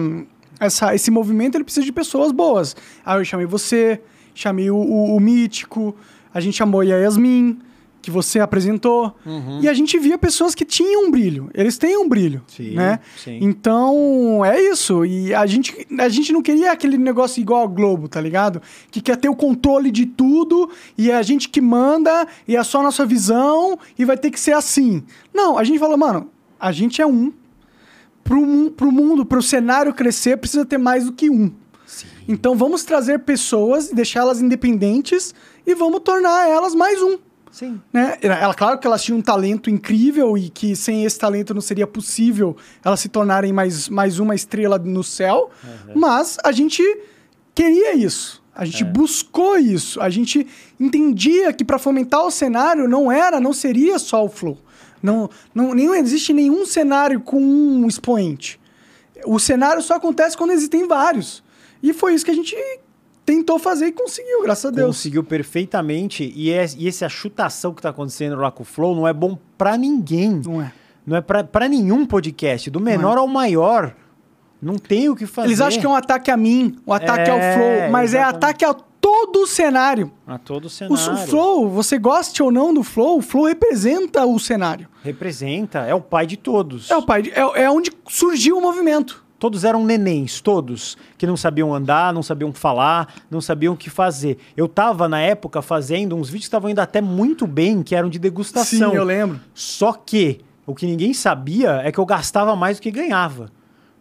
essa, 0.58 0.94
esse 0.94 1.10
movimento 1.10 1.56
ele 1.56 1.64
precisa 1.64 1.84
de 1.84 1.92
pessoas 1.92 2.32
boas. 2.32 2.76
Aí 3.04 3.18
eu 3.18 3.24
chamei 3.24 3.46
você, 3.46 4.00
chamei 4.34 4.70
o, 4.70 4.76
o, 4.76 5.16
o 5.16 5.20
Mítico, 5.20 5.94
a 6.32 6.40
gente 6.40 6.56
chamou 6.56 6.80
a 6.80 6.84
Yasmin, 6.84 7.58
que 8.06 8.10
você 8.12 8.38
apresentou. 8.38 9.16
E 9.60 9.68
a 9.68 9.74
gente 9.74 9.98
via 9.98 10.16
pessoas 10.16 10.54
que 10.54 10.64
tinham 10.64 11.06
um 11.06 11.10
brilho. 11.10 11.50
Eles 11.52 11.76
têm 11.76 11.96
um 11.96 12.08
brilho, 12.08 12.40
Sim, 12.46 12.70
né? 12.70 13.00
sim. 13.16 13.40
Então, 13.42 14.44
é 14.44 14.62
isso. 14.62 15.04
E 15.04 15.34
a 15.34 15.44
gente, 15.44 15.74
a 15.98 16.08
gente 16.08 16.32
não 16.32 16.40
queria 16.40 16.70
aquele 16.70 16.96
negócio 16.98 17.40
igual 17.40 17.62
ao 17.62 17.68
Globo, 17.68 18.06
tá 18.08 18.20
ligado? 18.20 18.62
Que 18.92 19.00
quer 19.00 19.16
ter 19.16 19.28
o 19.28 19.34
controle 19.34 19.90
de 19.90 20.06
tudo 20.06 20.70
e 20.96 21.10
é 21.10 21.16
a 21.16 21.22
gente 21.22 21.48
que 21.48 21.60
manda 21.60 22.28
e 22.46 22.54
é 22.54 22.62
só 22.62 22.78
a 22.78 22.84
nossa 22.84 23.04
visão 23.04 23.76
e 23.98 24.04
vai 24.04 24.16
ter 24.16 24.30
que 24.30 24.38
ser 24.38 24.52
assim. 24.52 25.02
Não, 25.34 25.58
a 25.58 25.64
gente 25.64 25.80
falou, 25.80 25.98
mano, 25.98 26.30
a 26.60 26.70
gente 26.70 27.02
é 27.02 27.06
um. 27.06 27.32
Pro, 28.26 28.44
mu- 28.44 28.70
pro 28.70 28.92
mundo, 28.92 29.24
pro 29.24 29.40
cenário 29.42 29.94
crescer, 29.94 30.36
precisa 30.36 30.64
ter 30.64 30.78
mais 30.78 31.04
do 31.04 31.12
que 31.12 31.30
um. 31.30 31.52
Então 32.28 32.56
vamos 32.56 32.82
trazer 32.84 33.20
pessoas, 33.20 33.88
deixá-las 33.90 34.40
independentes 34.40 35.34
e 35.64 35.74
vamos 35.74 36.00
tornar 36.00 36.48
elas 36.48 36.74
mais 36.74 37.00
um. 37.00 37.18
Sim. 37.52 37.80
Né? 37.92 38.18
Ela, 38.20 38.52
claro 38.52 38.78
que 38.78 38.86
elas 38.86 39.02
tinham 39.02 39.18
um 39.18 39.22
talento 39.22 39.70
incrível 39.70 40.36
e 40.36 40.50
que 40.50 40.76
sem 40.76 41.04
esse 41.04 41.18
talento 41.18 41.54
não 41.54 41.60
seria 41.60 41.86
possível 41.86 42.54
elas 42.84 43.00
se 43.00 43.08
tornarem 43.08 43.52
mais, 43.52 43.88
mais 43.88 44.18
uma 44.18 44.34
estrela 44.34 44.78
no 44.78 45.02
céu, 45.02 45.48
mas 45.94 46.36
a 46.44 46.52
gente 46.52 46.82
queria 47.54 47.94
isso. 47.94 48.44
A 48.54 48.64
gente 48.64 48.84
buscou 48.84 49.58
isso. 49.58 50.00
A 50.00 50.08
gente 50.10 50.46
entendia 50.80 51.52
que 51.52 51.64
para 51.64 51.78
fomentar 51.78 52.24
o 52.26 52.30
cenário 52.30 52.88
não 52.88 53.12
era, 53.12 53.38
não 53.38 53.52
seria 53.52 53.98
só 53.98 54.24
o 54.24 54.28
flow. 54.28 54.58
Não, 55.06 55.30
não, 55.54 55.74
não 55.74 55.94
existe 55.94 56.32
nenhum 56.32 56.66
cenário 56.66 57.20
com 57.20 57.40
um 57.40 57.86
expoente. 57.86 58.60
O 59.24 59.38
cenário 59.38 59.80
só 59.80 59.94
acontece 59.94 60.36
quando 60.36 60.50
existem 60.50 60.86
vários. 60.86 61.42
E 61.82 61.92
foi 61.92 62.14
isso 62.14 62.24
que 62.24 62.30
a 62.30 62.34
gente 62.34 62.56
tentou 63.24 63.58
fazer 63.58 63.86
e 63.86 63.92
conseguiu, 63.92 64.42
graças 64.42 64.64
a 64.66 64.70
Deus. 64.70 64.96
Conseguiu 64.96 65.22
perfeitamente. 65.24 66.32
E, 66.34 66.50
é, 66.50 66.66
e 66.76 66.88
essa 66.88 67.08
chutação 67.08 67.72
que 67.72 67.82
tá 67.82 67.90
acontecendo 67.90 68.36
lá 68.36 68.50
com 68.50 68.62
o 68.62 68.66
Flow 68.66 68.94
não 68.94 69.06
é 69.06 69.12
bom 69.12 69.38
pra 69.56 69.76
ninguém. 69.76 70.40
Não 70.44 70.60
é. 70.60 70.72
Não 71.06 71.16
é 71.16 71.20
pra 71.20 71.68
nenhum 71.68 72.04
podcast. 72.04 72.68
Do 72.68 72.80
menor 72.80 73.16
ao 73.16 73.28
maior. 73.28 73.94
Não 74.60 74.76
tem 74.76 75.08
o 75.08 75.14
que 75.14 75.26
fazer. 75.26 75.48
Eles 75.48 75.60
acham 75.60 75.80
que 75.80 75.86
é 75.86 75.88
um 75.88 75.94
ataque 75.94 76.30
a 76.30 76.36
mim, 76.36 76.76
um 76.86 76.92
ataque 76.92 77.30
É, 77.30 77.30
ao 77.30 77.38
flow, 77.38 77.90
mas 77.92 78.12
é 78.14 78.18
exatamente. 78.18 78.36
ataque 78.36 78.64
a 78.64 78.74
todo 79.06 79.42
o 79.42 79.46
cenário. 79.46 80.10
A 80.26 80.36
todo 80.36 80.64
o 80.64 80.68
cenário. 80.68 80.96
o 81.14 81.16
flow, 81.28 81.68
você 81.70 81.96
goste 81.96 82.42
ou 82.42 82.50
não 82.50 82.74
do 82.74 82.82
flow, 82.82 83.18
o 83.18 83.22
flow 83.22 83.44
representa 83.46 84.26
o 84.26 84.36
cenário. 84.38 84.88
Representa, 85.04 85.78
é 85.80 85.94
o 85.94 86.00
pai 86.00 86.26
de 86.26 86.36
todos. 86.36 86.90
É 86.90 86.96
o 86.96 87.02
pai, 87.02 87.22
de- 87.22 87.30
é, 87.30 87.62
é 87.64 87.70
onde 87.70 87.92
surgiu 88.08 88.58
o 88.58 88.60
movimento. 88.60 89.24
Todos 89.38 89.62
eram 89.64 89.84
nenéns, 89.84 90.40
todos, 90.40 90.96
que 91.16 91.24
não 91.26 91.36
sabiam 91.36 91.72
andar, 91.72 92.12
não 92.12 92.22
sabiam 92.22 92.52
falar, 92.52 93.14
não 93.30 93.40
sabiam 93.40 93.74
o 93.74 93.76
que 93.76 93.88
fazer. 93.90 94.38
Eu 94.56 94.66
tava, 94.66 95.08
na 95.08 95.20
época, 95.20 95.62
fazendo 95.62 96.16
uns 96.16 96.28
vídeos 96.28 96.44
que 96.44 96.48
estavam 96.48 96.68
indo 96.70 96.80
até 96.80 97.00
muito 97.00 97.46
bem, 97.46 97.82
que 97.82 97.94
eram 97.94 98.08
de 98.08 98.18
degustação. 98.18 98.90
Sim, 98.90 98.96
eu 98.96 99.04
lembro. 99.04 99.38
Só 99.54 99.92
que 99.92 100.40
o 100.66 100.74
que 100.74 100.84
ninguém 100.86 101.12
sabia 101.14 101.80
é 101.84 101.92
que 101.92 101.98
eu 102.00 102.06
gastava 102.06 102.56
mais 102.56 102.78
do 102.78 102.82
que 102.82 102.90
ganhava. 102.90 103.50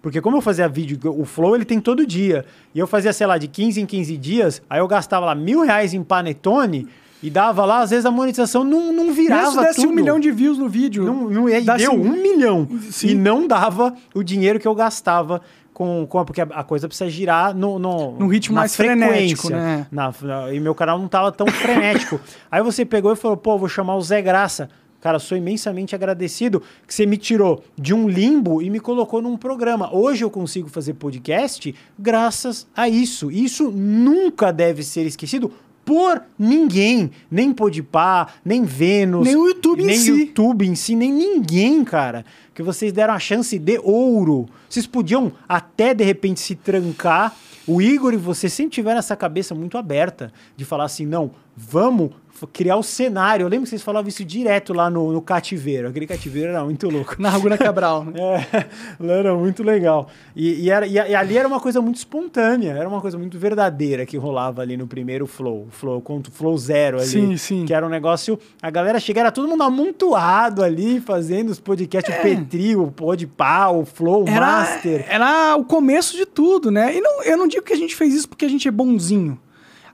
Porque 0.06 0.22
como 0.22 0.38
eu 0.38 0.42
fazia 0.42 0.68
vídeo, 0.70 1.00
o 1.20 1.26
Flow 1.26 1.56
ele 1.56 1.66
tem 1.66 1.80
todo 1.80 2.06
dia. 2.06 2.46
E 2.76 2.78
eu 2.78 2.86
fazia, 2.86 3.12
sei 3.12 3.26
lá, 3.26 3.40
de 3.40 3.48
15 3.48 3.82
em 3.82 3.88
15 3.88 4.16
dias, 4.18 4.62
aí 4.70 4.78
eu 4.80 4.88
gastava 4.88 5.26
lá 5.26 5.34
mil 5.34 5.62
reais 5.64 5.96
em 5.96 6.04
panetone 6.04 6.88
e 7.24 7.30
dava 7.32 7.66
lá, 7.66 7.80
às 7.80 7.90
vezes 7.90 8.06
a 8.06 8.12
monetização 8.12 8.64
não, 8.64 8.94
não 8.94 9.12
virava 9.12 9.50
se 9.50 9.60
desse 9.62 9.82
tudo. 9.82 9.90
um 9.90 9.96
milhão 9.96 10.20
de 10.20 10.30
views 10.30 10.60
no 10.60 10.70
vídeo. 10.70 11.06
Não, 11.06 11.28
não, 11.28 11.50
e 11.50 11.60
deu 11.60 11.92
um 11.94 12.12
milhão. 12.22 12.68
Sim. 12.92 13.08
E 13.08 13.16
não 13.16 13.48
dava 13.48 13.96
o 14.14 14.22
dinheiro 14.22 14.60
que 14.60 14.68
eu 14.68 14.76
gastava 14.76 15.42
com, 15.74 16.06
com 16.08 16.24
porque 16.24 16.42
a, 16.42 16.64
coisa 16.64 16.88
precisa 16.88 17.10
girar 17.10 17.56
no, 17.56 17.80
no, 17.80 18.12
Num 18.12 18.28
ritmo 18.28 18.54
mais 18.58 18.76
frenético, 18.76 19.50
né? 19.50 19.88
Na- 19.92 20.14
na- 20.22 20.54
e 20.54 20.60
meu 20.60 20.76
canal 20.76 21.00
não 21.00 21.08
tava 21.08 21.32
tão 21.32 21.48
frenético. 21.48 22.20
Aí 22.52 22.62
você 22.62 22.86
pegou 22.86 23.12
e 23.12 23.16
falou, 23.16 23.38
pô, 23.38 23.58
vou 23.58 23.68
chamar 23.68 23.96
o 23.96 24.02
Zé 24.02 24.22
Graça. 24.22 24.70
Cara, 25.06 25.20
sou 25.20 25.38
imensamente 25.38 25.94
agradecido 25.94 26.64
que 26.88 26.92
você 26.92 27.06
me 27.06 27.16
tirou 27.16 27.64
de 27.78 27.94
um 27.94 28.10
limbo 28.10 28.60
e 28.60 28.72
me 28.72 28.80
colocou 28.80 29.22
num 29.22 29.38
programa. 29.38 29.96
Hoje 29.96 30.26
eu 30.26 30.32
consigo 30.32 30.68
fazer 30.68 30.96
podcast 30.96 31.76
graças 32.00 32.66
a 32.76 32.90
isso. 32.90 33.30
Isso 33.30 33.70
nunca 33.70 34.52
deve 34.52 34.82
ser 34.82 35.06
esquecido 35.06 35.52
por 35.86 36.24
ninguém. 36.40 37.12
Nem 37.30 37.54
Podpah, 37.54 38.34
nem 38.44 38.64
Vênus. 38.64 39.28
Nem 39.28 39.36
o 39.36 39.48
YouTube 39.48 39.84
em 39.84 39.86
nem 39.86 39.96
si. 39.96 40.10
YouTube 40.10 40.68
em 40.68 40.74
si, 40.74 40.96
nem 40.96 41.14
ninguém, 41.14 41.84
cara. 41.84 42.26
Que 42.52 42.64
vocês 42.64 42.92
deram 42.92 43.14
a 43.14 43.20
chance 43.20 43.60
de 43.60 43.80
ouro. 43.84 44.48
Vocês 44.68 44.88
podiam 44.88 45.32
até, 45.48 45.94
de 45.94 46.04
repente, 46.04 46.40
se 46.40 46.56
trancar. 46.56 47.38
O 47.68 47.80
Igor 47.80 48.12
e 48.16 48.18
você 48.18 48.50
sempre 48.50 48.74
tiveram 48.74 48.98
essa 48.98 49.16
cabeça 49.16 49.54
muito 49.54 49.78
aberta 49.78 50.34
de 50.58 50.66
falar 50.66 50.86
assim, 50.86 51.06
não, 51.06 51.30
vamos 51.56 52.10
criar 52.54 52.76
o 52.78 52.84
cenário. 52.84 53.44
Eu 53.44 53.48
lembro 53.48 53.64
que 53.64 53.70
vocês 53.70 53.82
falavam 53.82 54.10
isso 54.10 54.24
direto 54.26 54.74
lá 54.74 54.90
no, 54.90 55.12
no 55.12 55.22
cativeiro. 55.22 55.88
Aquele 55.88 56.06
cativeiro 56.08 56.50
era 56.50 56.64
muito 56.64 56.90
louco. 56.90 57.16
Na 57.20 57.30
Raguna 57.30 57.58
Cabral. 57.58 58.06
né? 58.06 58.14
É, 59.02 59.20
era 59.20 59.34
muito 59.36 59.64
legal. 59.64 60.08
E, 60.36 60.64
e 60.66 60.70
era- 60.70 60.86
e 60.88 60.94
e 60.94 61.16
ali 61.16 61.38
era 61.38 61.48
uma 61.48 61.60
coisa 61.60 61.82
muito 61.82 61.98
espontânea, 61.98 62.72
era 62.72 62.88
uma 62.88 63.00
coisa 63.02 63.18
muito 63.18 63.38
verdadeira 63.38 64.06
que 64.06 64.18
rolava 64.18 64.62
ali 64.62 64.76
no 64.78 64.88
primeiro 64.88 65.28
Flow. 65.28 65.68
Flow, 65.70 66.02
contra 66.02 66.32
o 66.32 66.36
Flow 66.36 66.58
Zero 66.58 66.98
ali. 66.98 67.08
Sim, 67.08 67.38
sim. 67.38 67.66
Que 67.66 67.74
era 67.74 67.86
um 67.86 67.90
negócio. 67.90 68.40
A 68.62 68.70
galera 68.70 69.00
chegava, 69.00 69.26
era 69.28 69.32
todo 69.32 69.48
mundo 69.48 69.64
amontoado 69.64 70.64
ali, 70.64 71.00
fazendo 71.00 71.50
os 71.50 71.60
podcasts, 71.60 72.14
o 72.16 72.22
Petri, 72.22 72.76
o 72.76 72.88
Podpah, 72.92 73.70
o 73.72 73.86
Flow, 73.86 74.24
o 74.26 74.32
Master. 74.32 75.06
era 75.10 75.56
o 75.56 75.64
começo 75.64 76.16
de 76.18 76.26
tudo, 76.26 76.72
né? 76.72 76.96
E 76.96 77.02
não, 77.02 77.24
eu 77.24 77.38
não 77.38 77.48
digo 77.48 77.64
que 77.64 77.74
a 77.74 77.78
gente 77.78 77.96
fez 77.96 78.14
isso 78.14 78.28
porque 78.30 78.46
a 78.46 78.50
gente 78.50 78.68
é 78.68 78.72
bonzinho. 78.72 79.40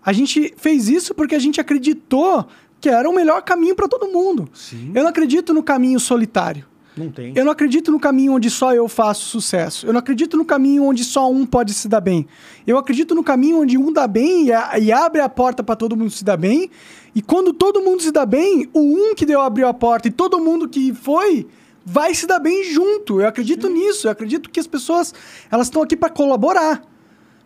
A 0.04 0.12
gente 0.14 0.54
fez 0.58 0.88
isso 0.90 1.14
porque 1.14 1.36
a 1.36 1.40
gente 1.40 1.60
acreditou 1.62 2.46
que 2.80 2.90
era 2.90 3.08
o 3.10 3.14
melhor 3.14 3.42
caminho 3.44 3.76
para 3.76 3.88
todo 3.88 4.08
mundo. 4.08 4.50
Sim. 4.54 4.92
Eu 4.96 5.04
não 5.04 5.10
acredito 5.10 5.54
no 5.54 5.62
caminho 5.62 6.00
solitário. 6.00 6.66
Não 6.98 7.10
tem. 7.10 7.32
Eu 7.36 7.46
não 7.46 7.52
acredito 7.54 7.90
no 7.92 8.00
caminho 8.00 8.34
onde 8.34 8.50
só 8.50 8.74
eu 8.74 8.88
faço 8.88 9.26
sucesso. 9.26 9.86
Eu 9.86 9.94
não 9.94 10.00
acredito 10.00 10.36
no 10.36 10.44
caminho 10.44 10.84
onde 10.84 11.04
só 11.06 11.32
um 11.32 11.46
pode 11.46 11.74
se 11.74 11.88
dar 11.88 12.02
bem. 12.02 12.28
Eu 12.68 12.78
acredito 12.78 13.16
no 13.16 13.24
caminho 13.24 13.62
onde 13.62 13.78
um 13.78 13.94
dá 13.94 14.08
bem 14.08 14.48
e, 14.48 14.52
a- 14.54 14.78
e 14.80 14.92
abre 14.92 15.22
a 15.22 15.30
porta 15.30 15.64
para 15.64 15.76
todo 15.76 15.96
mundo 15.96 16.10
se 16.12 16.24
dar 16.26 16.36
bem. 16.36 16.70
E 17.16 17.22
quando 17.22 17.54
todo 17.54 17.80
mundo 17.82 18.02
se 18.02 18.12
dá 18.12 18.26
bem, 18.26 18.68
o 18.74 18.80
um 18.82 19.16
que 19.16 19.26
deu 19.26 19.40
abriu 19.40 19.68
a 19.68 19.74
porta 19.74 20.08
e 20.08 20.12
todo 20.12 20.40
mundo 20.40 20.68
que 20.68 20.94
foi 20.94 21.48
vai 21.86 22.14
se 22.14 22.28
dar 22.28 22.40
bem 22.40 22.64
junto. 22.74 23.22
Eu 23.22 23.28
acredito 23.28 23.70
nisso. 23.70 24.08
Eu 24.08 24.12
acredito 24.12 24.50
que 24.50 24.60
as 24.60 24.68
pessoas 24.68 25.14
elas 25.50 25.68
estão 25.68 25.82
aqui 25.84 25.96
para 25.96 26.10
colaborar. 26.10 26.82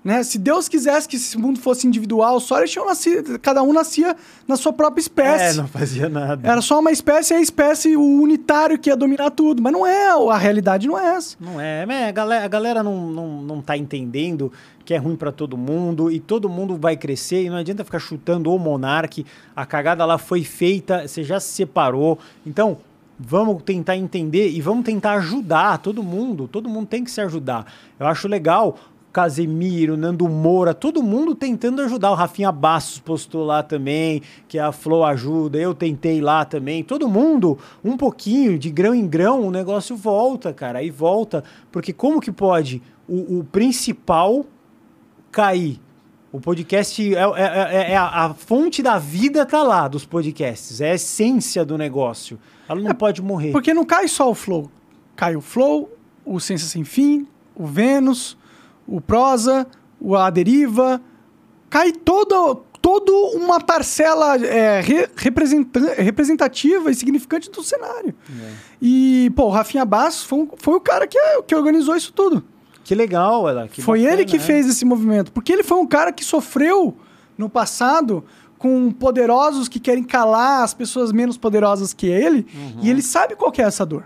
Né? 0.06 0.22
Se 0.22 0.38
Deus 0.38 0.70
quisesse 0.70 1.10
que 1.10 1.16
esse 1.16 1.36
mundo 1.36 1.60
fosse 1.60 1.88
individual, 1.88 2.40
só 2.40 2.60
eles 2.60 2.70
tinham 2.70 2.86
nascido, 2.86 3.40
cada 3.40 3.64
um 3.64 3.74
nascia 3.74 4.16
na 4.48 4.56
sua 4.56 4.72
própria 4.72 5.02
É, 5.02 5.04
espécie. 5.04 5.58
não 5.58 5.68
fazia 5.68 6.08
nada. 6.08 6.48
Era 6.48 6.62
só 6.62 6.80
uma 6.80 6.92
espécie, 6.92 7.34
e 7.34 7.38
a 7.38 7.42
espécie, 7.42 7.98
o 7.98 8.22
unitário 8.22 8.78
que 8.78 8.92
ia 8.92 8.96
dominar 8.96 9.32
tudo. 9.32 9.64
Mas 9.64 9.74
não 9.74 9.84
é, 9.84 10.10
a 10.32 10.38
realidade 10.38 10.88
não 10.88 10.96
é 10.96 11.16
essa. 11.16 11.36
Não 11.40 11.60
é, 11.60 11.84
é, 11.90 12.08
a 12.08 12.12
galera, 12.12 12.46
a 12.46 12.48
galera 12.48 12.84
não, 12.84 13.10
não, 13.10 13.42
não 13.42 13.62
tá 13.64 13.76
entendendo 13.76 14.52
que 14.86 14.94
é 14.94 14.98
ruim 14.98 15.16
pra 15.16 15.32
todo 15.32 15.58
mundo 15.58 16.12
e 16.12 16.20
todo 16.20 16.48
mundo 16.48 16.78
vai 16.78 16.96
crescer 16.96 17.44
e 17.44 17.50
não 17.50 17.58
adianta 17.58 17.84
ficar 17.84 17.98
chutando 17.98 18.54
o 18.54 18.60
Monark. 18.60 19.26
A 19.56 19.66
cagada 19.66 20.06
lá 20.06 20.20
foi 20.20 20.44
feita, 20.44 21.08
você 21.08 21.24
já 21.24 21.40
se 21.40 21.48
separou. 21.52 22.20
Então, 22.46 22.78
vamos 23.20 23.64
tentar 23.64 23.98
entender 23.98 24.50
e 24.50 24.62
vamos 24.62 24.86
tentar 24.86 25.14
ajudar 25.14 25.80
todo 25.80 26.04
mundo. 26.04 26.48
Todo 26.48 26.70
mundo 26.70 26.86
tem 26.86 27.04
que 27.04 27.10
se 27.10 27.20
ajudar. 27.22 27.66
Eu 28.00 28.06
acho 28.06 28.28
legal. 28.28 28.78
Casemiro, 29.16 29.96
Nando 29.96 30.28
Moura, 30.28 30.74
todo 30.74 31.02
mundo 31.02 31.34
tentando 31.34 31.82
ajudar. 31.82 32.12
O 32.12 32.16
Rafinha 32.16 32.52
Bastos 32.52 33.00
postou 33.00 33.46
lá 33.46 33.64
também, 33.64 34.22
que 34.46 34.60
a 34.60 34.74
Flow 34.74 35.06
ajuda. 35.06 35.58
Eu 35.58 35.74
tentei 35.74 36.20
lá 36.20 36.44
também. 36.44 36.84
Todo 36.84 37.08
mundo, 37.08 37.58
um 37.82 37.96
pouquinho, 37.96 38.60
de 38.60 38.70
grão 38.70 38.94
em 38.94 39.08
grão, 39.08 39.48
o 39.48 39.52
negócio 39.52 39.96
volta, 39.96 40.52
cara. 40.52 40.80
Aí 40.80 40.90
volta. 40.90 41.46
Porque 41.72 41.94
como 41.94 42.20
que 42.20 42.30
pode 42.30 42.82
o, 43.08 43.40
o 43.40 43.44
principal 43.46 44.46
cair? 45.32 45.80
O 46.30 46.42
podcast 46.42 47.16
é, 47.16 47.18
é- 47.18 47.22
é- 47.88 47.92
é 47.94 47.96
a, 47.96 48.26
a 48.26 48.34
fonte 48.34 48.84
da 48.84 48.98
vida 49.00 49.46
tá 49.46 49.64
lá 49.64 49.88
dos 49.88 50.04
podcasts. 50.06 50.82
É 50.82 50.92
a 50.92 50.96
essência 50.96 51.64
do 51.64 51.78
negócio. 51.78 52.38
Ela 52.68 52.82
não 52.82 52.94
pode 52.94 53.22
morrer. 53.22 53.54
Porque 53.54 53.74
não 53.74 53.86
cai 53.86 54.10
só 54.10 54.30
o 54.30 54.36
Flow. 54.36 54.70
Cai 55.16 55.38
o 55.38 55.42
Flow, 55.42 55.90
o 56.26 56.38
Ciência 56.42 56.68
Sem 56.68 56.84
Fim, 56.84 57.26
o 57.56 57.66
Vênus, 57.66 58.38
o 58.88 59.00
Prosa, 59.02 59.68
o 60.00 60.16
A 60.16 60.30
Deriva. 60.30 61.02
Cai 61.70 61.92
toda, 61.92 62.56
toda 62.82 63.12
uma 63.38 63.60
parcela 63.60 64.38
é, 64.38 64.80
re- 64.82 65.10
representa- 65.16 65.80
representativa 66.02 66.90
e 66.92 66.96
significante 66.96 67.50
do 67.52 67.62
cenário. 67.64 68.14
E, 68.82 69.32
pô, 69.36 69.46
o 69.46 69.50
Rafinha 69.50 69.84
Bastos 69.84 70.24
foi, 70.26 70.40
um- 70.40 70.50
foi 70.58 70.76
o 70.76 70.80
cara 70.80 71.08
que, 71.08 71.18
que 71.48 71.56
organizou 71.56 71.96
isso 71.96 72.14
tudo. 72.14 72.44
Que 72.84 72.94
legal, 72.94 73.50
ela. 73.50 73.68
que 73.68 73.82
foi 73.82 74.00
bacana, 74.02 74.14
ele 74.22 74.26
que 74.30 74.38
né? 74.38 74.44
fez 74.44 74.68
esse 74.70 74.86
movimento. 74.86 75.32
Porque 75.32 75.52
ele 75.52 75.64
foi 75.64 75.78
um 75.80 75.88
cara 75.88 76.12
que 76.14 76.24
sofreu 76.24 76.96
no 77.38 77.50
passado 77.50 78.24
com 78.60 78.92
poderosos 78.92 79.68
que 79.68 79.80
querem 79.80 80.04
calar 80.04 80.64
as 80.64 80.74
pessoas 80.74 81.12
menos 81.12 81.36
poderosas 81.38 81.94
que 81.94 82.06
ele. 82.08 82.46
Uhum. 82.54 82.80
E 82.84 82.90
ele 82.90 83.02
sabe 83.02 83.36
qual 83.36 83.52
que 83.52 83.62
é 83.62 83.66
essa 83.66 83.86
dor. 83.86 84.06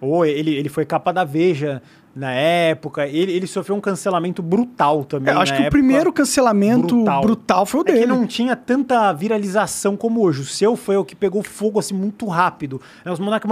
Ou 0.00 0.26
ele, 0.26 0.54
ele 0.54 0.68
foi 0.68 0.84
capa 0.84 1.12
da 1.12 1.24
Veja 1.24 1.80
na 2.16 2.32
época. 2.32 3.06
Ele, 3.06 3.30
ele 3.30 3.46
sofreu 3.46 3.76
um 3.76 3.80
cancelamento 3.80 4.42
brutal 4.42 5.04
também. 5.04 5.34
Eu 5.34 5.38
acho 5.40 5.54
que 5.54 5.62
o 5.62 5.70
primeiro 5.70 6.10
cancelamento 6.10 6.96
brutal, 6.96 7.20
brutal. 7.20 7.66
foi 7.66 7.80
o 7.80 7.82
É 7.82 7.84
dele. 7.84 8.00
que 8.00 8.06
não 8.06 8.26
tinha 8.26 8.56
tanta 8.56 9.12
viralização 9.12 9.96
como 9.98 10.22
hoje. 10.22 10.40
O 10.40 10.44
seu 10.44 10.74
foi 10.76 10.96
o 10.96 11.04
que 11.04 11.14
pegou 11.14 11.42
fogo 11.42 11.78
assim 11.78 11.94
muito 11.94 12.26
rápido. 12.26 12.80
Né, 13.04 13.12
Os 13.12 13.18
monarcas 13.18 13.50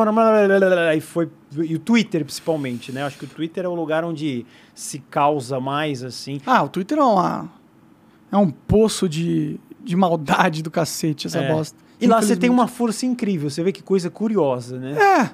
e 0.97 1.01
foi 1.03 1.29
e 1.59 1.75
o 1.75 1.79
Twitter 1.79 2.25
principalmente, 2.25 2.91
né? 2.91 3.03
Eu 3.03 3.07
Acho 3.07 3.19
que 3.19 3.27
o 3.27 3.29
Twitter 3.29 3.65
é 3.67 3.69
o 3.69 3.75
lugar 3.75 4.03
onde 4.03 4.47
se 4.75 4.99
causa 5.11 5.61
mais 5.61 6.03
assim. 6.03 6.41
Ah, 6.47 6.63
o 6.63 6.69
Twitter 6.69 6.99
é, 6.99 7.03
uma, 7.03 7.49
é 8.33 8.37
um 8.37 8.51
poço 8.51 9.07
de, 9.09 9.61
de 9.83 9.95
maldade 9.95 10.63
do 10.63 10.71
cacete, 10.71 11.27
essa 11.27 11.39
É. 11.39 11.53
bosta. 11.53 11.77
E 12.01 12.07
lá 12.07 12.21
você 12.21 12.35
tem 12.37 12.51
uma 12.51 12.67
força 12.67 13.07
incrível. 13.07 13.49
Você 13.49 13.63
vê 13.63 13.71
que 13.73 13.83
coisa 13.83 14.11
curiosa, 14.11 14.79
né? 14.79 14.93
É, 14.99 15.31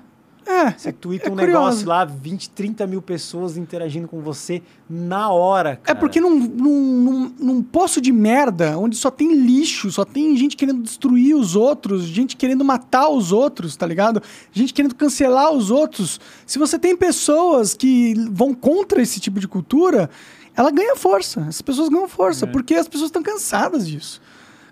É, 0.51 0.73
Você 0.77 0.93
twitta 0.93 1.29
é 1.29 1.33
um 1.33 1.37
curioso. 1.37 1.53
negócio 1.59 1.89
lá, 1.89 2.05
20, 2.05 2.51
30 2.51 2.87
mil 2.87 3.01
pessoas 3.01 3.57
interagindo 3.57 4.09
com 4.09 4.21
você 4.21 4.61
na 4.89 5.31
hora, 5.31 5.71
É 5.71 5.77
cara. 5.77 5.99
porque 5.99 6.21
num, 6.21 6.31
num, 6.39 6.93
num, 7.03 7.35
num 7.39 7.63
poço 7.63 8.01
de 8.01 8.11
merda, 8.13 8.77
onde 8.77 8.97
só 8.97 9.11
tem 9.11 9.33
lixo, 9.35 9.91
só 9.93 10.05
tem 10.05 10.37
gente 10.37 10.57
querendo 10.57 10.83
destruir 10.83 11.35
os 11.37 11.55
outros, 11.55 12.03
gente 12.05 12.37
querendo 12.37 12.65
matar 12.65 13.09
os 13.09 13.31
outros, 13.31 13.77
tá 13.77 13.87
ligado? 13.87 14.21
Gente 14.53 14.75
querendo 14.75 14.95
cancelar 14.95 15.53
os 15.53 15.71
outros. 15.71 16.19
Se 16.45 16.59
você 16.59 16.79
tem 16.79 16.97
pessoas 16.97 17.75
que 17.75 18.15
vão 18.31 18.53
contra 18.53 19.01
esse 19.01 19.21
tipo 19.21 19.39
de 19.39 19.47
cultura, 19.47 20.11
ela 20.57 20.71
ganha 20.73 20.97
força. 20.97 21.41
Essas 21.43 21.63
pessoas 21.63 21.89
ganham 21.89 22.09
força, 22.09 22.47
porque 22.47 22.75
as 22.75 22.89
pessoas 22.89 23.09
estão 23.09 23.23
cansadas 23.23 23.87
disso. 23.87 24.21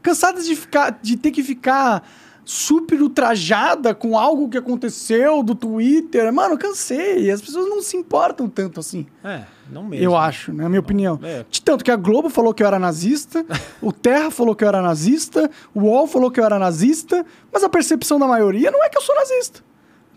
Cansadas 0.03 0.47
de, 0.47 0.57
ficar, 0.57 0.99
de 1.03 1.17
ter 1.17 1.31
que 1.31 1.43
ficar 1.43 2.03
super 2.49 3.03
ultrajada 3.03 3.95
com 3.95 4.17
algo 4.17 4.49
que 4.49 4.57
aconteceu 4.57 5.43
do 5.43 5.55
Twitter. 5.55 6.33
Mano, 6.33 6.57
cansei. 6.57 7.31
As 7.31 7.43
pessoas 7.43 7.69
não 7.69 7.83
se 7.83 7.95
importam 7.95 8.49
tanto 8.49 8.81
assim. 8.81 9.07
É, 9.23 9.43
não 9.71 9.85
mesmo. 9.85 10.03
Eu 10.03 10.17
acho, 10.17 10.51
né? 10.51 10.67
minha 10.67 10.81
opinião. 10.81 11.21
é. 11.23 11.45
De 11.51 11.61
tanto 11.61 11.85
que 11.85 11.91
a 11.91 11.97
Globo 11.97 12.31
falou 12.31 12.55
que 12.55 12.63
eu 12.63 12.67
era 12.67 12.79
nazista, 12.79 13.45
o 13.83 13.93
Terra 13.93 14.31
falou 14.31 14.57
que 14.57 14.65
eu 14.65 14.69
era 14.69 14.81
nazista, 14.81 15.51
o 15.75 15.81
UOL 15.81 16.07
falou 16.07 16.31
que 16.31 16.41
eu 16.41 16.45
era 16.45 16.59
nazista, 16.59 17.23
mas 17.53 17.63
a 17.63 17.69
percepção 17.69 18.19
da 18.19 18.27
maioria 18.27 18.71
não 18.71 18.83
é 18.83 18.89
que 18.89 18.97
eu 18.97 19.03
sou 19.03 19.15
nazista. 19.15 19.61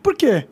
Por 0.02 0.16
quê? 0.16 0.48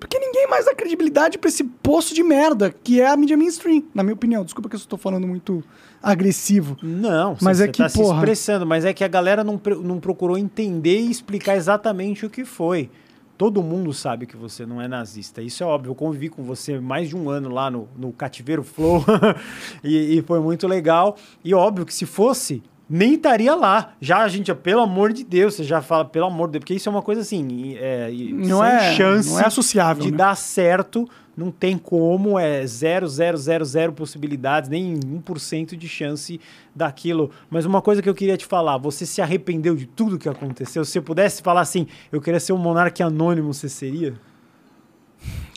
Porque 0.00 0.18
ninguém 0.18 0.48
mais 0.48 0.64
dá 0.64 0.74
credibilidade 0.74 1.38
pra 1.38 1.48
esse 1.48 1.62
poço 1.62 2.12
de 2.12 2.24
merda 2.24 2.74
que 2.82 3.00
é 3.00 3.06
a 3.06 3.16
mídia 3.16 3.36
mainstream, 3.36 3.84
na 3.94 4.02
minha 4.02 4.14
opinião. 4.14 4.44
Desculpa 4.44 4.68
que 4.68 4.74
eu 4.74 4.78
estou 4.78 4.98
falando 4.98 5.28
muito 5.28 5.62
agressivo. 6.02 6.76
Não, 6.82 7.36
Mas 7.40 7.58
você 7.58 7.64
é 7.64 7.68
que, 7.68 7.78
tá 7.82 7.88
se 7.88 7.98
porra. 7.98 8.16
expressando, 8.16 8.66
mas 8.66 8.84
é 8.84 8.92
que 8.92 9.04
a 9.04 9.08
galera 9.08 9.44
não, 9.44 9.60
não 9.82 9.98
procurou 10.00 10.36
entender 10.38 11.00
e 11.00 11.10
explicar 11.10 11.56
exatamente 11.56 12.24
o 12.26 12.30
que 12.30 12.44
foi. 12.44 12.90
Todo 13.36 13.62
mundo 13.62 13.92
sabe 13.94 14.26
que 14.26 14.36
você 14.36 14.66
não 14.66 14.82
é 14.82 14.86
nazista. 14.86 15.40
Isso 15.40 15.62
é 15.62 15.66
óbvio. 15.66 15.90
Eu 15.90 15.94
convivi 15.94 16.28
com 16.28 16.42
você 16.42 16.78
mais 16.78 17.08
de 17.08 17.16
um 17.16 17.30
ano 17.30 17.48
lá 17.48 17.70
no, 17.70 17.88
no 17.96 18.12
Cativeiro 18.12 18.62
Flow 18.62 19.02
e, 19.82 20.18
e 20.18 20.22
foi 20.22 20.40
muito 20.40 20.68
legal. 20.68 21.16
E 21.42 21.54
óbvio 21.54 21.86
que 21.86 21.94
se 21.94 22.04
fosse, 22.04 22.62
nem 22.88 23.14
estaria 23.14 23.54
lá. 23.54 23.92
Já 23.98 24.18
a 24.18 24.28
gente, 24.28 24.52
pelo 24.54 24.82
amor 24.82 25.10
de 25.12 25.24
Deus, 25.24 25.54
você 25.54 25.64
já 25.64 25.80
fala, 25.80 26.04
pelo 26.04 26.26
amor 26.26 26.48
de 26.48 26.52
Deus, 26.52 26.60
porque 26.60 26.74
isso 26.74 26.88
é 26.90 26.92
uma 26.92 27.00
coisa 27.00 27.22
assim, 27.22 27.76
é, 27.78 28.10
Não 28.30 28.62
é- 28.62 28.94
chance 28.94 29.30
não 29.30 29.40
é 29.40 29.46
associável, 29.46 30.04
de 30.04 30.10
né? 30.10 30.18
dar 30.18 30.36
certo. 30.36 31.08
Não 31.40 31.50
tem 31.50 31.78
como, 31.78 32.38
é 32.38 32.66
zero, 32.66 33.08
zero, 33.08 33.38
zero, 33.38 33.64
zero 33.64 33.92
possibilidades, 33.94 34.68
nem 34.68 35.00
1% 35.00 35.74
de 35.74 35.88
chance 35.88 36.38
daquilo. 36.76 37.30
Mas 37.48 37.64
uma 37.64 37.80
coisa 37.80 38.02
que 38.02 38.10
eu 38.10 38.14
queria 38.14 38.36
te 38.36 38.44
falar, 38.44 38.76
você 38.76 39.06
se 39.06 39.22
arrependeu 39.22 39.74
de 39.74 39.86
tudo 39.86 40.18
que 40.18 40.28
aconteceu? 40.28 40.84
Se 40.84 40.92
você 40.92 41.00
pudesse 41.00 41.40
falar 41.40 41.62
assim, 41.62 41.86
eu 42.12 42.20
queria 42.20 42.38
ser 42.38 42.52
um 42.52 42.58
monarca 42.58 43.06
anônimo, 43.06 43.54
você 43.54 43.70
seria? 43.70 44.20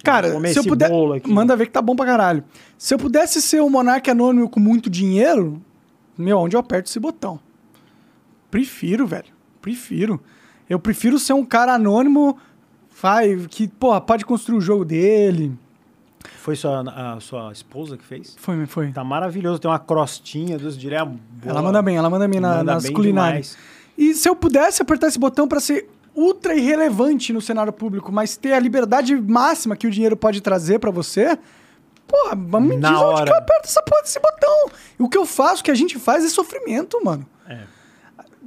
Cara, 0.01 0.29
se 0.47 0.57
eu 0.57 0.63
puder. 0.63 0.89
Manda 1.27 1.53
ver 1.53 1.65
que 1.65 1.73
tá 1.73 1.81
bom 1.81 1.97
pra 1.97 2.05
caralho. 2.05 2.45
Se 2.77 2.93
eu 2.93 2.97
pudesse 2.97 3.41
ser 3.41 3.61
um 3.61 3.69
monarca 3.69 4.09
anônimo 4.09 4.49
com 4.49 4.61
muito 4.61 4.89
dinheiro, 4.89 5.61
meu, 6.17 6.38
onde 6.39 6.55
eu 6.55 6.61
aperto 6.61 6.89
esse 6.89 6.99
botão? 6.99 7.41
Prefiro, 8.49 9.05
velho. 9.05 9.34
Prefiro. 9.61 10.21
Eu 10.69 10.79
prefiro 10.79 11.19
ser 11.19 11.34
um 11.34 11.43
cara 11.43 11.73
anônimo, 11.73 12.38
vai, 13.01 13.36
que, 13.49 13.67
porra, 13.67 13.99
pode 13.99 14.23
construir 14.23 14.57
o 14.57 14.61
jogo 14.61 14.86
dele. 14.86 15.51
Foi 16.39 16.55
sua, 16.55 16.82
a 17.15 17.19
sua 17.19 17.51
esposa 17.51 17.97
que 17.97 18.03
fez? 18.03 18.36
Foi, 18.39 18.65
foi. 18.65 18.91
Tá 18.91 19.03
maravilhoso, 19.03 19.59
tem 19.59 19.69
uma 19.71 19.80
crostinha, 19.80 20.57
Deus 20.57 20.78
diria. 20.78 21.03
boa. 21.05 21.19
Ela 21.45 21.61
manda 21.61 21.82
bem, 21.82 21.95
ela 21.97 22.09
manda 22.09 22.28
bem 22.28 22.39
na- 22.39 22.57
Manda 22.57 22.74
nas 22.76 22.84
bem 22.84 22.93
culinárias. 22.93 23.51
demais. 23.51 23.74
E 23.97 24.13
se 24.15 24.28
eu 24.28 24.36
pudesse 24.36 24.82
apertar 24.82 25.07
esse 25.07 25.19
botão 25.19 25.47
pra 25.47 25.59
ser 25.59 25.89
ultra 26.15 26.55
irrelevante 26.55 27.32
no 27.34 27.41
cenário 27.41 27.71
público, 27.74 28.11
mas 28.11 28.36
ter 28.38 28.53
a 28.53 28.59
liberdade 28.59 29.15
máxima 29.15 29.76
que 29.76 29.88
o 29.88 29.91
dinheiro 29.91 30.15
pode 30.17 30.41
trazer 30.41 30.80
pra 30.80 30.91
você, 30.91 31.38
porra, 32.07 32.36
me 32.36 32.78
Na 32.78 32.89
diz 32.91 32.97
onde 32.99 33.05
hora. 33.15 33.26
que 33.26 33.32
eu 33.32 33.38
aperto 33.38 33.67
essa 33.67 33.82
porra 33.84 34.01
desse 34.01 34.19
botão. 34.19 34.69
E 34.99 35.03
o 35.03 35.09
que 35.09 35.17
eu 35.17 35.26
faço, 35.26 35.61
o 35.61 35.63
que 35.65 35.71
a 35.71 35.76
gente 35.76 35.97
faz 35.99 36.24
é 36.26 36.30
sofrimento, 36.30 37.03
mano. 37.03 37.26
É. 37.47 37.61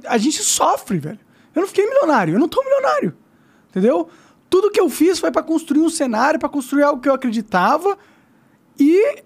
A 0.05 0.17
gente 0.17 0.41
sofre, 0.43 0.97
velho. 0.99 1.19
Eu 1.55 1.61
não 1.61 1.67
fiquei 1.67 1.85
milionário, 1.87 2.33
eu 2.35 2.39
não 2.39 2.47
tô 2.47 2.61
milionário. 2.63 3.15
Entendeu? 3.69 4.09
Tudo 4.49 4.71
que 4.71 4.79
eu 4.79 4.89
fiz 4.89 5.19
foi 5.19 5.31
pra 5.31 5.43
construir 5.43 5.81
um 5.81 5.89
cenário, 5.89 6.39
pra 6.39 6.49
construir 6.49 6.83
algo 6.83 7.01
que 7.01 7.09
eu 7.09 7.13
acreditava 7.13 7.97
e 8.79 9.23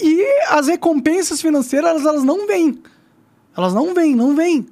e 0.00 0.26
as 0.48 0.66
recompensas 0.66 1.40
financeiras 1.40 1.90
elas, 1.90 2.04
elas 2.04 2.24
não 2.24 2.46
vêm. 2.46 2.82
Elas 3.56 3.72
não 3.72 3.94
vêm, 3.94 4.14
não 4.16 4.34
vêm. 4.34 4.66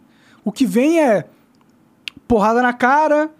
O 0.44 0.50
que 0.50 0.66
vem 0.66 1.00
é 1.00 1.26
porrada 2.26 2.60
na 2.60 2.72
cara, 2.72 3.30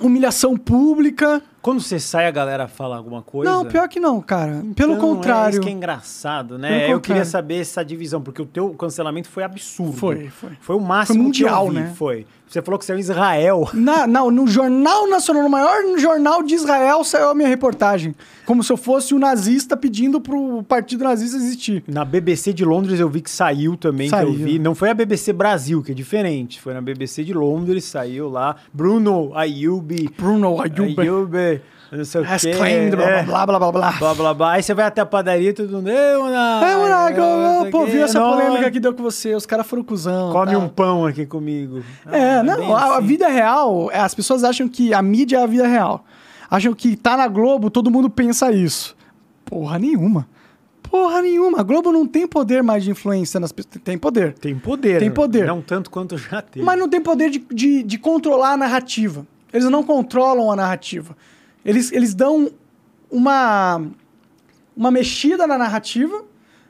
humilhação 0.00 0.56
pública. 0.56 1.42
Quando 1.60 1.80
você 1.80 1.98
sai, 1.98 2.26
a 2.26 2.30
galera 2.30 2.68
fala 2.68 2.96
alguma 2.96 3.20
coisa? 3.22 3.50
Não, 3.50 3.64
pior 3.64 3.88
que 3.88 3.98
não, 3.98 4.20
cara. 4.20 4.62
Pelo 4.74 4.94
Então, 4.94 4.98
contrário. 5.14 5.46
É 5.48 5.50
isso 5.50 5.60
que 5.60 5.68
é 5.68 5.72
engraçado, 5.72 6.56
né? 6.58 6.90
Eu 6.90 7.00
queria 7.00 7.24
saber 7.24 7.60
essa 7.60 7.84
divisão, 7.84 8.22
porque 8.22 8.40
o 8.40 8.46
teu 8.46 8.70
cancelamento 8.74 9.28
foi 9.28 9.42
absurdo. 9.42 9.96
Foi, 9.96 10.28
foi. 10.28 10.50
Foi 10.60 10.76
o 10.76 10.80
máximo 10.80 11.18
Foi 11.18 11.24
mundial, 11.24 11.64
que 11.64 11.70
eu 11.70 11.74
vi. 11.74 11.80
né? 11.80 11.94
Foi. 11.96 12.26
Você 12.48 12.62
falou 12.62 12.78
que 12.78 12.84
saiu 12.84 12.96
em 12.96 13.00
Israel. 13.00 13.68
Na, 13.74 14.06
na- 14.06 14.30
no 14.30 14.46
Jornal 14.46 15.08
Nacional, 15.08 15.42
no 15.42 15.48
maior 15.48 15.98
jornal 15.98 16.42
de 16.42 16.54
Israel, 16.54 17.02
saiu 17.04 17.28
a 17.30 17.34
minha 17.34 17.48
reportagem. 17.48 18.14
Como 18.44 18.62
se 18.62 18.72
eu 18.72 18.76
fosse 18.76 19.14
um 19.14 19.18
nazista 19.18 19.76
pedindo 19.76 20.20
pro 20.20 20.62
partido 20.62 21.02
nazista 21.02 21.36
existir. 21.36 21.82
Na 21.88 22.04
BBC 22.04 22.52
de 22.52 22.64
Londres 22.64 23.00
eu 23.00 23.08
vi 23.08 23.20
que 23.20 23.30
saiu 23.30 23.76
também, 23.76 24.08
Saiu. 24.08 24.28
que 24.34 24.40
eu 24.40 24.46
vi. 24.46 24.58
Não 24.60 24.74
foi 24.74 24.90
a 24.90 24.94
BBC 24.94 25.32
Brasil, 25.32 25.82
que 25.82 25.90
é 25.90 25.94
diferente. 25.94 26.60
Foi 26.60 26.72
na 26.72 26.80
BBC 26.80 27.24
de 27.24 27.34
Londres, 27.34 27.84
saiu 27.84 28.28
lá. 28.28 28.54
Bruno 28.72 29.32
Ayubi. 29.34 30.08
Bruno 30.16 30.60
Ayub 30.60 31.00
Ayubi. 31.00 31.60
Não 31.92 32.04
sei 32.04 32.20
o 32.20 32.24
has 32.24 32.42
quê. 32.42 32.50
claimed, 32.52 32.96
blá, 32.96 33.04
é, 33.08 33.22
blá, 33.22 33.46
blá, 33.46 33.58
blá, 33.58 33.72
blá, 33.72 33.92
blá. 33.92 34.14
blá, 34.14 34.34
blá. 34.34 34.52
Aí 34.52 34.62
você 34.62 34.74
vai 34.74 34.86
até 34.86 35.00
a 35.00 35.06
padaria 35.06 35.50
e 35.50 35.52
todo 35.52 35.70
mundo... 35.70 35.88
Ei, 35.88 36.16
Monark, 36.16 36.64
É, 36.64 36.74
não 36.76 37.54
eu, 37.56 37.62
sei 37.62 37.70
pô, 37.70 37.84
o 37.84 37.88
essa 37.88 38.18
Não, 38.20 38.30
polêmica 38.32 38.70
que 38.70 38.80
deu 38.80 38.92
com 38.94 39.02
você. 39.02 39.34
Os 39.34 39.46
caras 39.46 39.66
foram 39.66 39.84
cuzão. 39.84 40.32
Come 40.32 40.52
tal. 40.52 40.60
um 40.60 40.68
pão 40.68 41.06
aqui 41.06 41.24
comigo. 41.26 41.82
É, 42.10 42.36
Ah, 42.38 42.42
não, 42.42 42.56
bem 42.56 42.72
a, 42.72 42.76
a 42.76 42.96
assim. 42.98 43.06
vida 43.06 43.28
real, 43.28 43.88
é, 43.92 44.00
as 44.00 44.14
pessoas 44.14 44.42
acham 44.42 44.68
que 44.68 44.92
a 44.92 45.00
mídia 45.00 45.38
é 45.38 45.42
a 45.42 45.46
vida 45.46 45.66
real. 45.66 46.04
Acham 46.50 46.72
que 46.74 46.96
tá 46.96 47.16
na 47.16 47.28
Globo, 47.28 47.70
todo 47.70 47.90
mundo 47.90 48.08
pensa 48.10 48.50
isso. 48.52 48.96
Porra 49.44 49.78
nenhuma. 49.78 50.26
Porra 50.82 51.20
nenhuma. 51.22 51.60
A 51.60 51.62
Globo 51.62 51.90
não 51.92 52.06
tem 52.06 52.26
poder 52.26 52.62
mais 52.62 52.84
de 52.84 52.90
influência 52.90 53.38
nas 53.40 53.52
pessoas. 53.52 53.76
Tem 53.82 53.98
poder. 53.98 54.32
Tem 54.34 54.56
poder. 54.56 54.98
Tem 55.00 55.10
poder. 55.10 55.46
Não 55.46 55.60
tanto 55.60 55.90
quanto 55.90 56.16
já 56.16 56.40
teve. 56.40 56.64
Mas 56.64 56.78
não 56.78 56.88
tem 56.88 57.00
poder 57.00 57.30
de, 57.30 57.38
de, 57.52 57.82
de 57.82 57.98
controlar 57.98 58.52
a 58.52 58.56
narrativa. 58.56 59.26
Eles 59.52 59.68
não 59.68 59.82
controlam 59.82 60.50
a 60.50 60.56
narrativa. 60.56 61.16
Eles, 61.66 61.90
eles 61.92 62.14
dão 62.14 62.50
uma, 63.10 63.82
uma 64.76 64.90
mexida 64.90 65.46
na 65.46 65.58
narrativa, 65.58 66.24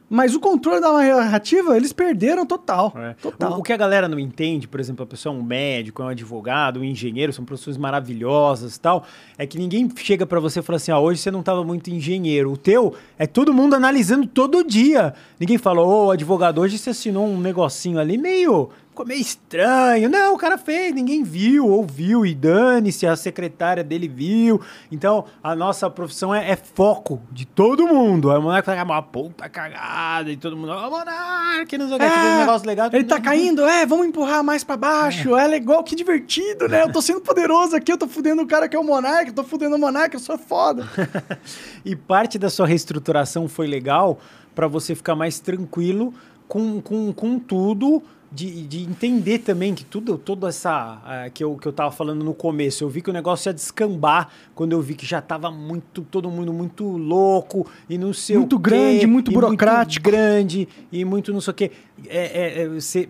mas 0.08 0.34
o 0.34 0.40
controle 0.40 0.80
da 0.80 0.92
narrativa 0.92 1.76
eles 1.76 1.92
perderam 1.92 2.46
total. 2.46 2.92
É. 2.96 3.14
Total. 3.14 3.52
O, 3.52 3.58
o 3.58 3.62
que 3.62 3.72
a 3.72 3.76
galera 3.76 4.08
não 4.08 4.18
entende, 4.18 4.66
por 4.66 4.80
exemplo, 4.80 5.02
a 5.02 5.06
pessoa 5.06 5.34
é 5.34 5.38
um 5.38 5.42
médico, 5.42 6.00
é 6.00 6.04
um 6.04 6.08
advogado, 6.08 6.80
um 6.80 6.84
engenheiro, 6.84 7.32
são 7.32 7.44
profissões 7.44 7.76
maravilhosas 7.76 8.76
e 8.76 8.80
tal, 8.80 9.04
é 9.36 9.46
que 9.46 9.58
ninguém 9.58 9.90
chega 9.96 10.24
pra 10.24 10.40
você 10.40 10.60
e 10.60 10.62
fala 10.62 10.76
assim, 10.76 10.92
ah, 10.92 10.98
hoje 10.98 11.20
você 11.20 11.30
não 11.30 11.42
tava 11.42 11.62
muito 11.64 11.90
engenheiro. 11.90 12.52
O 12.52 12.56
teu 12.56 12.94
é 13.18 13.26
todo 13.26 13.52
mundo 13.52 13.74
analisando 13.74 14.26
todo 14.26 14.64
dia. 14.64 15.12
Ninguém 15.38 15.58
fala, 15.58 15.82
ô, 15.82 16.10
advogado, 16.10 16.60
hoje 16.60 16.78
você 16.78 16.90
assinou 16.90 17.26
um 17.26 17.40
negocinho 17.40 17.98
ali 17.98 18.16
meio... 18.16 18.70
Ficou 18.96 19.04
meio 19.04 19.20
estranho. 19.20 20.08
Não, 20.08 20.34
o 20.34 20.38
cara 20.38 20.56
fez, 20.56 20.94
ninguém 20.94 21.22
viu, 21.22 21.68
ouviu, 21.68 22.24
e 22.24 22.34
dane-se, 22.34 23.06
a 23.06 23.14
secretária 23.14 23.84
dele 23.84 24.08
viu. 24.08 24.58
Então, 24.90 25.26
a 25.42 25.54
nossa 25.54 25.90
profissão 25.90 26.34
é, 26.34 26.52
é 26.52 26.56
foco 26.56 27.20
de 27.30 27.44
todo 27.44 27.86
mundo. 27.86 28.30
Aí 28.30 28.38
o 28.38 28.42
Monark 28.42 28.64
fala, 28.64 28.80
"Ah, 28.80 28.84
uma 28.84 29.02
puta 29.02 29.50
cagada, 29.50 30.30
e 30.30 30.36
todo 30.38 30.56
mundo, 30.56 30.72
ô, 30.72 30.88
Monark, 30.88 31.76
não 31.76 31.88
sei 31.88 31.96
o 31.98 32.00
que, 32.00 32.06
um 32.06 32.38
negócio 32.38 32.66
legal. 32.66 32.88
Ele 32.90 33.04
tá 33.04 33.20
caindo, 33.20 33.66
é, 33.66 33.84
vamos 33.84 34.06
empurrar 34.06 34.42
mais 34.42 34.64
pra 34.64 34.78
baixo, 34.78 35.36
é. 35.36 35.46
legal, 35.46 35.84
que 35.84 35.94
divertido, 35.94 36.66
né? 36.66 36.80
Eu 36.80 36.90
tô 36.90 37.02
sendo 37.02 37.20
poderoso 37.20 37.76
aqui, 37.76 37.92
eu 37.92 37.98
tô 37.98 38.08
fudendo 38.08 38.40
o 38.40 38.46
cara 38.46 38.66
que 38.66 38.74
é 38.74 38.78
o 38.78 38.82
monarca, 38.82 39.28
eu 39.28 39.34
tô 39.34 39.44
fudendo 39.44 39.76
o 39.76 39.78
monarca, 39.78 40.16
eu 40.16 40.20
sou 40.20 40.38
foda. 40.38 40.88
E 41.84 41.94
parte 41.94 42.38
da 42.38 42.48
sua 42.48 42.66
reestruturação 42.66 43.46
foi 43.46 43.66
legal 43.66 44.18
para 44.54 44.66
você 44.66 44.94
ficar 44.94 45.14
mais 45.14 45.38
tranquilo 45.38 46.14
com, 46.48 46.80
com, 46.80 47.12
com 47.12 47.38
tudo, 47.38 48.02
de, 48.36 48.66
de 48.66 48.82
entender 48.82 49.38
também 49.38 49.74
que 49.74 49.82
tudo, 49.82 50.18
toda 50.18 50.48
essa 50.48 51.00
ah, 51.02 51.30
que, 51.30 51.42
eu, 51.42 51.56
que 51.56 51.66
eu 51.66 51.72
tava 51.72 51.90
falando 51.90 52.22
no 52.22 52.34
começo, 52.34 52.84
eu 52.84 52.88
vi 52.88 53.00
que 53.00 53.08
o 53.08 53.12
negócio 53.12 53.48
ia 53.48 53.54
descambar 53.54 54.28
quando 54.54 54.72
eu 54.72 54.82
vi 54.82 54.94
que 54.94 55.06
já 55.06 55.22
tava 55.22 55.50
muito, 55.50 56.02
todo 56.02 56.30
mundo 56.30 56.52
muito 56.52 56.84
louco 56.84 57.66
e 57.88 57.96
não 57.96 58.12
sei 58.12 58.36
Muito 58.36 58.56
o 58.56 58.60
quê, 58.60 58.70
grande, 58.70 59.06
muito 59.06 59.32
burocrático. 59.32 60.04
grande 60.04 60.68
e 60.92 61.02
muito 61.02 61.32
não 61.32 61.40
sei 61.40 61.50
o 61.50 61.54
quê. 61.54 61.72
É, 62.08 62.18
é, 62.18 62.62
é, 62.62 62.68
você 62.68 63.08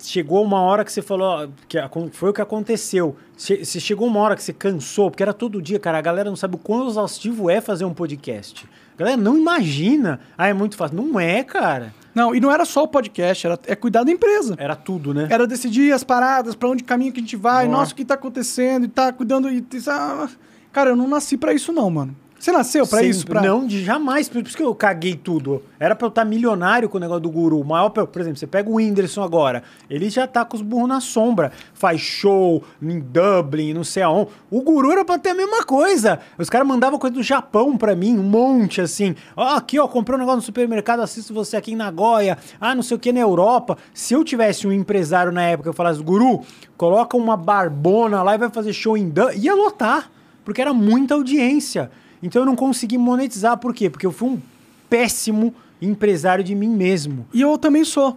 chegou 0.00 0.42
uma 0.42 0.60
hora 0.60 0.84
que 0.84 0.92
você 0.92 1.00
falou, 1.00 1.48
que 1.68 1.78
foi 2.10 2.30
o 2.30 2.32
que 2.32 2.42
aconteceu. 2.42 3.16
Você 3.36 3.78
chegou 3.78 4.08
uma 4.08 4.18
hora 4.18 4.34
que 4.34 4.42
você 4.42 4.52
cansou, 4.52 5.12
porque 5.12 5.22
era 5.22 5.32
todo 5.32 5.62
dia, 5.62 5.78
cara. 5.78 5.98
A 5.98 6.02
galera 6.02 6.28
não 6.28 6.36
sabe 6.36 6.56
o 6.56 6.58
quão 6.58 6.88
exaustivo 6.88 7.48
é 7.48 7.60
fazer 7.60 7.84
um 7.84 7.94
podcast. 7.94 8.66
A 8.96 8.98
galera 8.98 9.16
não 9.16 9.36
imagina. 9.36 10.20
Ah, 10.38 10.48
é 10.48 10.54
muito 10.54 10.76
fácil. 10.76 10.96
Não 10.96 11.20
é, 11.20 11.44
cara. 11.44 11.94
Não, 12.14 12.34
e 12.34 12.40
não 12.40 12.50
era 12.50 12.64
só 12.64 12.84
o 12.84 12.88
podcast, 12.88 13.46
era 13.46 13.60
é 13.66 13.76
cuidar 13.76 14.02
da 14.02 14.10
empresa. 14.10 14.54
Era 14.56 14.74
tudo, 14.74 15.12
né? 15.12 15.28
Era 15.30 15.46
decidir 15.46 15.92
as 15.92 16.02
paradas, 16.02 16.54
pra 16.54 16.66
onde 16.66 16.82
caminho 16.82 17.12
que 17.12 17.20
a 17.20 17.22
gente 17.22 17.36
vai, 17.36 17.66
Ó. 17.66 17.70
nossa, 17.70 17.92
o 17.92 17.94
que 17.94 18.06
tá 18.06 18.14
acontecendo, 18.14 18.86
e 18.86 18.88
tá 18.88 19.12
cuidando. 19.12 19.50
E, 19.50 19.62
ah, 19.86 20.26
Cara, 20.72 20.90
eu 20.90 20.96
não 20.96 21.08
nasci 21.08 21.36
pra 21.38 21.54
isso 21.54 21.72
não, 21.72 21.88
mano. 21.90 22.16
Você 22.38 22.52
nasceu 22.52 22.86
pra 22.86 22.98
Sempre. 22.98 23.10
isso? 23.10 23.26
Pra... 23.26 23.40
Não, 23.40 23.66
de 23.66 23.82
jamais. 23.82 24.28
Por 24.28 24.42
isso 24.42 24.56
que 24.56 24.62
eu 24.62 24.74
caguei 24.74 25.14
tudo. 25.14 25.62
Era 25.80 25.94
pra 25.96 26.06
eu 26.06 26.10
estar 26.10 26.24
milionário 26.24 26.88
com 26.88 26.98
o 26.98 27.00
negócio 27.00 27.22
do 27.22 27.30
guru. 27.30 27.60
O 27.60 27.64
maior, 27.64 27.88
por 27.88 28.20
exemplo, 28.20 28.38
você 28.38 28.46
pega 28.46 28.68
o 28.68 28.74
Whindersson 28.74 29.22
agora. 29.22 29.62
Ele 29.88 30.10
já 30.10 30.26
tá 30.26 30.44
com 30.44 30.56
os 30.56 30.62
burros 30.62 30.88
na 30.88 31.00
sombra. 31.00 31.50
Faz 31.72 32.00
show 32.00 32.62
em 32.80 33.00
Dublin, 33.00 33.72
não 33.72 33.82
sei 33.82 34.02
aonde. 34.02 34.30
O 34.50 34.60
guru 34.62 34.92
era 34.92 35.04
pra 35.04 35.18
ter 35.18 35.30
a 35.30 35.34
mesma 35.34 35.64
coisa. 35.64 36.20
Os 36.38 36.50
caras 36.50 36.66
mandavam 36.68 36.98
coisa 36.98 37.14
do 37.14 37.22
Japão 37.22 37.76
pra 37.76 37.96
mim, 37.96 38.18
um 38.18 38.22
monte 38.22 38.80
assim. 38.80 39.14
Ó, 39.34 39.56
aqui, 39.56 39.78
ó, 39.78 39.88
comprei 39.88 40.16
um 40.16 40.20
negócio 40.20 40.36
no 40.36 40.42
supermercado, 40.42 41.00
assisto 41.00 41.32
você 41.32 41.56
aqui 41.56 41.72
em 41.72 41.76
Nagoya. 41.76 42.36
Ah, 42.60 42.74
não 42.74 42.82
sei 42.82 42.96
o 42.96 43.00
que 43.00 43.12
na 43.12 43.20
Europa. 43.20 43.78
Se 43.94 44.14
eu 44.14 44.22
tivesse 44.22 44.66
um 44.66 44.72
empresário 44.72 45.32
na 45.32 45.42
época, 45.42 45.70
eu 45.70 45.74
falasse, 45.74 46.02
guru, 46.02 46.42
coloca 46.76 47.16
uma 47.16 47.36
barbona 47.36 48.22
lá 48.22 48.34
e 48.34 48.38
vai 48.38 48.50
fazer 48.50 48.72
show 48.72 48.96
em 48.96 49.08
Dublin. 49.08 49.38
Ia 49.38 49.54
lotar. 49.54 50.10
Porque 50.44 50.60
era 50.60 50.72
muita 50.72 51.14
audiência. 51.14 51.90
Então 52.22 52.42
eu 52.42 52.46
não 52.46 52.56
consegui 52.56 52.98
monetizar. 52.98 53.58
Por 53.58 53.74
quê? 53.74 53.90
Porque 53.90 54.06
eu 54.06 54.12
fui 54.12 54.30
um 54.30 54.40
péssimo 54.88 55.54
empresário 55.80 56.42
de 56.42 56.54
mim 56.54 56.68
mesmo. 56.68 57.26
E 57.32 57.40
eu 57.40 57.56
também 57.58 57.84
sou. 57.84 58.16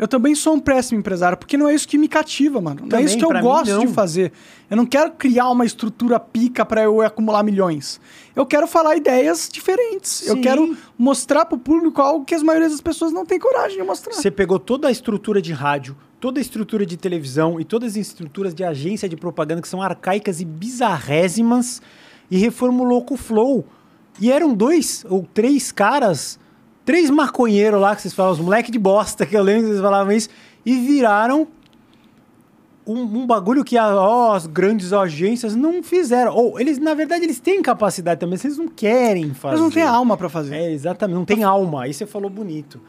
Eu 0.00 0.08
também 0.08 0.34
sou 0.34 0.54
um 0.54 0.58
péssimo 0.58 0.98
empresário, 0.98 1.36
porque 1.36 1.58
não 1.58 1.68
é 1.68 1.74
isso 1.74 1.86
que 1.86 1.98
me 1.98 2.08
cativa, 2.08 2.58
mano. 2.58 2.80
Não 2.80 2.86
é 2.86 2.88
Também, 2.88 3.04
isso 3.04 3.18
que 3.18 3.24
eu 3.24 3.40
gosto 3.42 3.80
de 3.80 3.88
fazer. 3.88 4.32
Eu 4.70 4.74
não 4.74 4.86
quero 4.86 5.12
criar 5.12 5.50
uma 5.50 5.66
estrutura 5.66 6.18
pica 6.18 6.64
pra 6.64 6.82
eu 6.82 7.02
acumular 7.02 7.42
milhões. 7.42 8.00
Eu 8.34 8.46
quero 8.46 8.66
falar 8.66 8.96
ideias 8.96 9.46
diferentes. 9.52 10.26
Eu 10.26 10.36
Sim. 10.36 10.40
quero 10.40 10.74
mostrar 10.96 11.44
pro 11.44 11.58
público 11.58 12.00
algo 12.00 12.24
que 12.24 12.34
as 12.34 12.42
maioria 12.42 12.70
das 12.70 12.80
pessoas 12.80 13.12
não 13.12 13.26
tem 13.26 13.38
coragem 13.38 13.76
de 13.76 13.82
mostrar. 13.82 14.14
Você 14.14 14.30
pegou 14.30 14.58
toda 14.58 14.88
a 14.88 14.90
estrutura 14.90 15.42
de 15.42 15.52
rádio, 15.52 15.94
toda 16.18 16.40
a 16.40 16.42
estrutura 16.42 16.86
de 16.86 16.96
televisão 16.96 17.60
e 17.60 17.64
todas 17.64 17.90
as 17.92 17.96
estruturas 17.98 18.54
de 18.54 18.64
agência 18.64 19.06
de 19.06 19.18
propaganda 19.18 19.60
que 19.60 19.68
são 19.68 19.82
arcaicas 19.82 20.40
e 20.40 20.46
bizarrésimas 20.46 21.82
e 22.30 22.38
reformulou 22.38 23.02
com 23.04 23.14
o 23.14 23.18
Flow. 23.18 23.64
E 24.20 24.30
eram 24.30 24.54
dois 24.54 25.04
ou 25.08 25.26
três 25.32 25.72
caras, 25.72 26.38
três 26.84 27.10
maconheiros 27.10 27.80
lá 27.80 27.96
que 27.96 28.02
vocês 28.02 28.14
falam, 28.14 28.32
os 28.32 28.38
moleque 28.38 28.70
de 28.70 28.78
bosta, 28.78 29.24
que 29.26 29.36
eu 29.36 29.42
lembro 29.42 29.62
que 29.62 29.68
vocês 29.70 29.80
falavam 29.82 30.12
isso, 30.12 30.28
e 30.64 30.76
viraram 30.76 31.48
um, 32.86 33.00
um 33.02 33.26
bagulho 33.26 33.62
que 33.64 33.76
a- 33.78 33.94
ó, 33.94 34.32
as 34.34 34.46
grandes 34.46 34.92
agências 34.92 35.54
não 35.54 35.82
fizeram. 35.82 36.34
Ou 36.34 36.58
eles, 36.58 36.78
na 36.78 36.94
verdade, 36.94 37.24
eles 37.24 37.38
têm 37.38 37.62
capacidade 37.62 38.18
também, 38.20 38.34
mas 38.34 38.44
eles 38.44 38.58
não 38.58 38.68
querem 38.68 39.32
fazer. 39.34 39.54
Mas 39.54 39.60
não 39.62 39.70
tem 39.70 39.82
alma 39.82 40.16
pra 40.16 40.28
fazer. 40.28 40.56
É, 40.56 40.72
exatamente. 40.72 41.16
Não 41.16 41.24
tem 41.24 41.42
alma. 41.44 41.82
Aí 41.84 41.94
você 41.94 42.04
falou 42.06 42.28
bonito. 42.30 42.80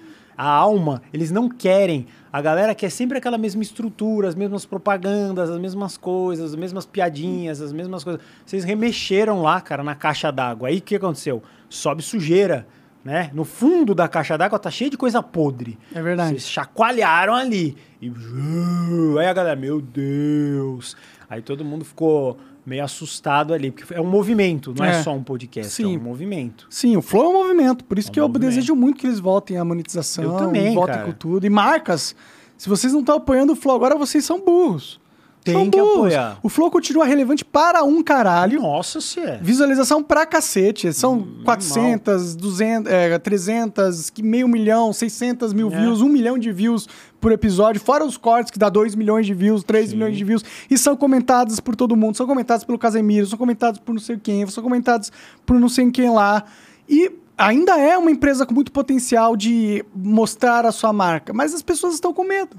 A 0.42 0.50
alma, 0.50 1.04
eles 1.14 1.30
não 1.30 1.48
querem. 1.48 2.08
A 2.34 2.42
galera 2.42 2.74
quer 2.74 2.90
sempre 2.90 3.20
aquela 3.20 3.38
mesma 3.38 3.62
estrutura, 3.62 4.28
as 4.28 4.34
mesmas 4.34 4.66
propagandas, 4.66 5.52
as 5.52 5.60
mesmas 5.60 5.98
coisas, 5.98 6.50
as 6.50 6.56
mesmas 6.56 6.84
piadinhas, 6.84 7.62
as 7.62 7.72
mesmas 7.72 8.04
coisas. 8.04 8.20
Vocês 8.44 8.64
remexeram 8.64 9.44
lá, 9.44 9.62
cara, 9.62 9.84
na 9.84 9.94
caixa 9.94 10.32
d'água. 10.32 10.70
Aí 10.70 10.80
o 10.80 10.82
que 10.82 10.96
aconteceu? 10.96 11.44
Sobe 11.70 12.02
sujeira, 12.02 12.66
né? 13.06 13.30
No 13.36 13.46
fundo 13.46 13.94
da 13.94 14.08
caixa 14.08 14.36
d'água 14.36 14.58
tá 14.58 14.72
cheio 14.72 14.90
de 14.90 14.98
coisa 14.98 15.22
podre. 15.22 15.78
É 15.94 16.02
verdade. 16.02 16.32
Vocês 16.32 16.50
chacoalharam 16.50 17.36
ali. 17.36 17.78
E 18.02 18.10
uh, 18.10 19.20
aí 19.20 19.28
a 19.28 19.34
galera, 19.34 19.56
meu 19.56 19.80
Deus. 19.80 20.98
Aí 21.30 21.44
todo 21.44 21.64
mundo 21.64 21.86
ficou 21.86 22.40
meio 22.66 22.84
assustado 22.84 23.54
ali, 23.54 23.72
porque 23.72 23.94
é 23.94 24.00
um 24.00 24.06
movimento, 24.08 24.74
não 24.78 24.86
é, 24.86 25.00
É. 25.00 25.04
só 25.04 25.14
um 25.14 25.24
podcast, 25.24 25.72
Sim. 25.74 25.96
é 25.96 25.98
um 25.98 26.02
movimento. 26.02 26.68
Sim, 26.70 26.96
o 26.96 27.02
Flow 27.02 27.26
é 27.26 27.28
um 27.30 27.34
movimento. 27.44 27.84
Por 27.86 27.98
isso 27.98 28.10
É 28.10 28.12
um 28.12 28.14
que 28.14 28.20
eu 28.20 28.28
movimento. 28.28 28.50
desejo 28.50 28.76
muito 28.76 29.00
que 29.00 29.08
eles 29.08 29.20
voltem 29.20 29.58
à 29.58 29.66
monetização. 29.66 30.24
Eu 30.24 30.34
também, 30.38 30.74
voltem 30.76 30.96
cara. 30.96 31.06
com 31.08 31.12
tudo. 31.14 31.46
E 31.46 31.50
marcas, 31.50 32.16
se 32.58 32.70
vocês 32.70 32.94
não 32.94 33.00
estão 33.00 33.16
apoiando 33.18 33.54
o 33.54 33.56
Flow 33.56 33.76
agora, 33.76 33.96
vocês 33.96 34.24
são 34.24 34.40
burros. 34.44 35.00
Tem 35.44 35.56
são 35.56 35.70
que 35.72 35.80
apoiar. 35.80 36.38
O 36.44 36.50
Flow 36.50 36.70
continua 36.70 37.04
relevante 37.06 37.44
para 37.44 37.84
um 37.84 38.04
caralho. 38.04 38.62
Nossa, 38.62 39.02
se 39.02 39.20
é. 39.20 39.40
Visualização 39.42 40.04
pra 40.04 40.26
cacete. 40.26 40.94
São 40.94 41.16
Hum, 41.16 41.42
400, 41.44 42.36
200, 42.36 42.92
é, 42.92 43.18
300, 43.18 44.10
que 44.12 44.22
meio 44.22 44.48
milhão, 44.48 44.94
600 44.94 45.52
mil 45.54 45.72
É. 45.72 45.78
views, 45.80 46.02
1 46.02 46.08
milhão 46.08 46.38
de 46.38 46.52
views 46.52 46.88
por 47.20 47.32
episódio, 47.32 47.82
fora 47.82 48.06
os 48.06 48.18
cortes 48.18 48.52
que 48.52 48.60
dá 48.60 48.70
2 48.70 48.94
milhões 48.96 49.26
de 49.26 49.34
views, 49.34 49.64
3 49.64 49.90
Sim. 49.90 49.96
milhões 49.96 50.18
de 50.18 50.24
views, 50.24 50.44
e 50.70 50.78
são 50.78 50.96
comentados 50.96 51.60
por 51.60 51.76
todo 51.76 51.96
mundo, 51.96 52.18
são 52.18 52.26
comentados 52.28 52.64
pelo 52.64 52.78
Casemiro, 52.80 53.26
são 53.28 53.38
comentados 53.38 53.80
por 53.80 53.94
não 53.94 54.02
sei 54.02 54.18
quem, 54.18 54.46
são 54.48 54.64
comentados 54.64 55.12
por 55.46 55.60
não 55.60 55.70
sei 55.70 55.90
quem 55.92 56.10
lá. 56.12 56.44
E 56.90 57.12
ainda 57.38 57.78
é 57.80 57.98
uma 57.98 58.10
empresa 58.12 58.46
com 58.46 58.54
muito 58.54 58.72
potencial 58.72 59.36
de 59.36 59.84
mostrar 59.96 60.66
a 60.66 60.72
sua 60.72 60.92
marca, 60.94 61.32
mas 61.34 61.54
as 61.54 61.62
pessoas 61.62 61.94
estão 61.96 62.14
com 62.14 62.24
medo. 62.24 62.58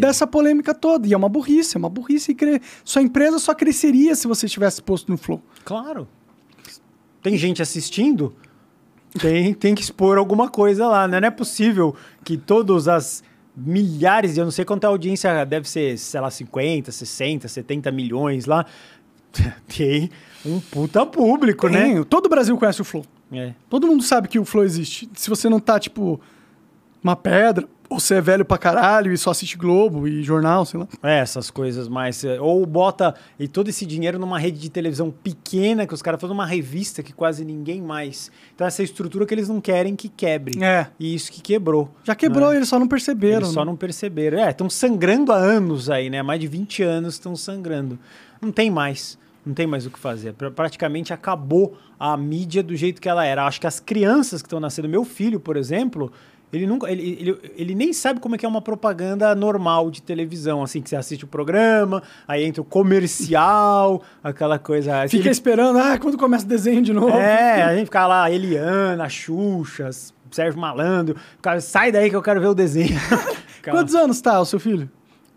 Dessa 0.00 0.26
polêmica 0.26 0.74
toda. 0.74 1.06
E 1.06 1.12
é 1.12 1.16
uma 1.16 1.28
burrice, 1.28 1.76
é 1.76 1.78
uma 1.78 1.88
burrice. 1.88 2.34
cre- 2.34 2.60
Sua 2.84 3.02
empresa 3.02 3.38
só 3.38 3.54
cresceria 3.54 4.14
se 4.14 4.26
você 4.26 4.46
estivesse 4.46 4.82
posto 4.82 5.10
no 5.10 5.16
Flow. 5.18 5.42
Claro. 5.64 6.06
Tem 7.22 7.36
gente 7.36 7.60
assistindo? 7.62 8.34
Tem, 9.20 9.54
tem 9.54 9.74
que 9.74 9.82
expor 9.82 10.18
alguma 10.18 10.48
coisa 10.48 10.86
lá, 10.86 11.08
né? 11.08 11.20
Não 11.20 11.28
é 11.28 11.30
possível 11.30 11.94
que 12.24 12.36
todas 12.36 12.86
as 12.86 13.24
milhares, 13.56 14.36
eu 14.36 14.44
não 14.44 14.50
sei 14.50 14.64
quanta 14.64 14.86
audiência 14.86 15.44
deve 15.46 15.68
ser, 15.68 15.96
sei 15.98 16.20
lá, 16.20 16.30
50, 16.30 16.92
60, 16.92 17.48
70 17.48 17.90
milhões 17.90 18.44
lá. 18.44 18.66
Tem 19.66 20.10
um 20.44 20.60
puta 20.60 21.04
público, 21.06 21.68
né? 21.68 21.94
Tem, 21.94 22.04
Todo 22.04 22.26
o 22.26 22.28
Brasil 22.28 22.56
conhece 22.56 22.80
o 22.80 22.84
Flow. 22.84 23.04
É. 23.32 23.54
Todo 23.68 23.86
mundo 23.86 24.02
sabe 24.02 24.28
que 24.28 24.38
o 24.38 24.44
Flow 24.44 24.62
existe. 24.64 25.08
Se 25.14 25.28
você 25.28 25.48
não 25.48 25.58
tá, 25.58 25.80
tipo, 25.80 26.20
uma 27.02 27.16
pedra, 27.16 27.66
ou 27.88 28.00
você 28.00 28.14
é 28.16 28.20
velho 28.20 28.44
pra 28.44 28.58
caralho 28.58 29.12
e 29.12 29.18
só 29.18 29.30
assiste 29.30 29.56
Globo 29.56 30.06
e 30.08 30.22
jornal, 30.22 30.64
sei 30.64 30.80
lá. 30.80 30.88
É, 31.02 31.18
essas 31.18 31.50
coisas 31.50 31.88
mais. 31.88 32.24
é, 32.24 32.40
Ou 32.40 32.64
bota 32.66 33.14
e 33.38 33.46
todo 33.48 33.68
esse 33.68 33.86
dinheiro 33.86 34.18
numa 34.18 34.38
rede 34.38 34.58
de 34.58 34.68
televisão 34.70 35.10
pequena, 35.10 35.86
que 35.86 35.94
os 35.94 36.02
caras 36.02 36.20
fazem 36.20 36.34
uma 36.34 36.46
revista 36.46 37.02
que 37.02 37.12
quase 37.12 37.44
ninguém 37.44 37.80
mais. 37.80 38.30
Então, 38.54 38.66
essa 38.66 38.82
estrutura 38.82 39.24
que 39.26 39.34
eles 39.34 39.48
não 39.48 39.60
querem 39.60 39.94
que 39.94 40.08
quebre. 40.08 40.62
É. 40.62 40.88
E 40.98 41.14
isso 41.14 41.30
que 41.32 41.40
quebrou. 41.40 41.90
Já 42.04 42.14
quebrou, 42.14 42.50
né? 42.50 42.56
eles 42.56 42.68
só 42.68 42.78
não 42.78 42.88
perceberam. 42.88 43.38
Eles 43.42 43.48
só 43.48 43.60
né? 43.60 43.66
não 43.66 43.76
perceberam. 43.76 44.38
É, 44.38 44.50
estão 44.50 44.68
sangrando 44.70 45.32
há 45.32 45.36
anos 45.36 45.88
aí, 45.90 46.10
né? 46.10 46.22
Mais 46.22 46.40
de 46.40 46.46
20 46.46 46.82
anos 46.82 47.14
estão 47.14 47.34
sangrando. 47.36 47.98
Não 48.40 48.50
tem 48.52 48.70
mais. 48.70 49.18
Não 49.44 49.54
tem 49.54 49.66
mais 49.66 49.86
o 49.86 49.90
que 49.90 49.98
fazer. 49.98 50.32
Pra- 50.32 50.50
Praticamente 50.50 51.12
acabou 51.12 51.76
a 52.00 52.16
mídia 52.16 52.62
do 52.62 52.74
jeito 52.74 53.00
que 53.00 53.08
ela 53.08 53.24
era. 53.24 53.46
Acho 53.46 53.60
que 53.60 53.66
as 53.66 53.78
crianças 53.78 54.42
que 54.42 54.46
estão 54.46 54.58
nascendo, 54.58 54.88
meu 54.88 55.04
filho, 55.04 55.38
por 55.38 55.56
exemplo, 55.56 56.10
ele 56.56 56.66
nunca. 56.66 56.90
Ele, 56.90 57.16
ele, 57.20 57.38
ele 57.56 57.74
nem 57.74 57.92
sabe 57.92 58.18
como 58.20 58.34
é 58.34 58.38
que 58.38 58.44
é 58.46 58.48
uma 58.48 58.60
propaganda 58.62 59.34
normal 59.34 59.90
de 59.90 60.02
televisão, 60.02 60.62
assim, 60.62 60.80
que 60.82 60.88
você 60.90 60.96
assiste 60.96 61.24
o 61.24 61.28
programa, 61.28 62.02
aí 62.26 62.44
entra 62.44 62.60
o 62.62 62.64
comercial, 62.64 64.02
aquela 64.22 64.58
coisa. 64.58 65.02
assim, 65.02 65.16
Fica 65.18 65.28
ele- 65.28 65.32
esperando, 65.32 65.78
ah, 65.78 65.98
quando 65.98 66.16
começa 66.18 66.44
o 66.44 66.48
desenho 66.48 66.82
de 66.82 66.92
novo. 66.92 67.16
é, 67.16 67.62
a 67.62 67.74
gente 67.74 67.86
fica 67.86 68.06
lá, 68.06 68.30
Eliana, 68.30 69.08
Xuxa, 69.08 69.90
Sérgio 70.30 70.60
Malandro. 70.60 71.16
Cara, 71.40 71.60
sai 71.60 71.92
daí 71.92 72.10
que 72.10 72.16
eu 72.16 72.22
quero 72.22 72.40
ver 72.40 72.48
o 72.48 72.54
desenho. 72.54 72.98
Quantos 73.68 73.94
anos 73.94 74.20
tá 74.20 74.40
o 74.40 74.44
seu 74.44 74.60
filho? 74.60 74.88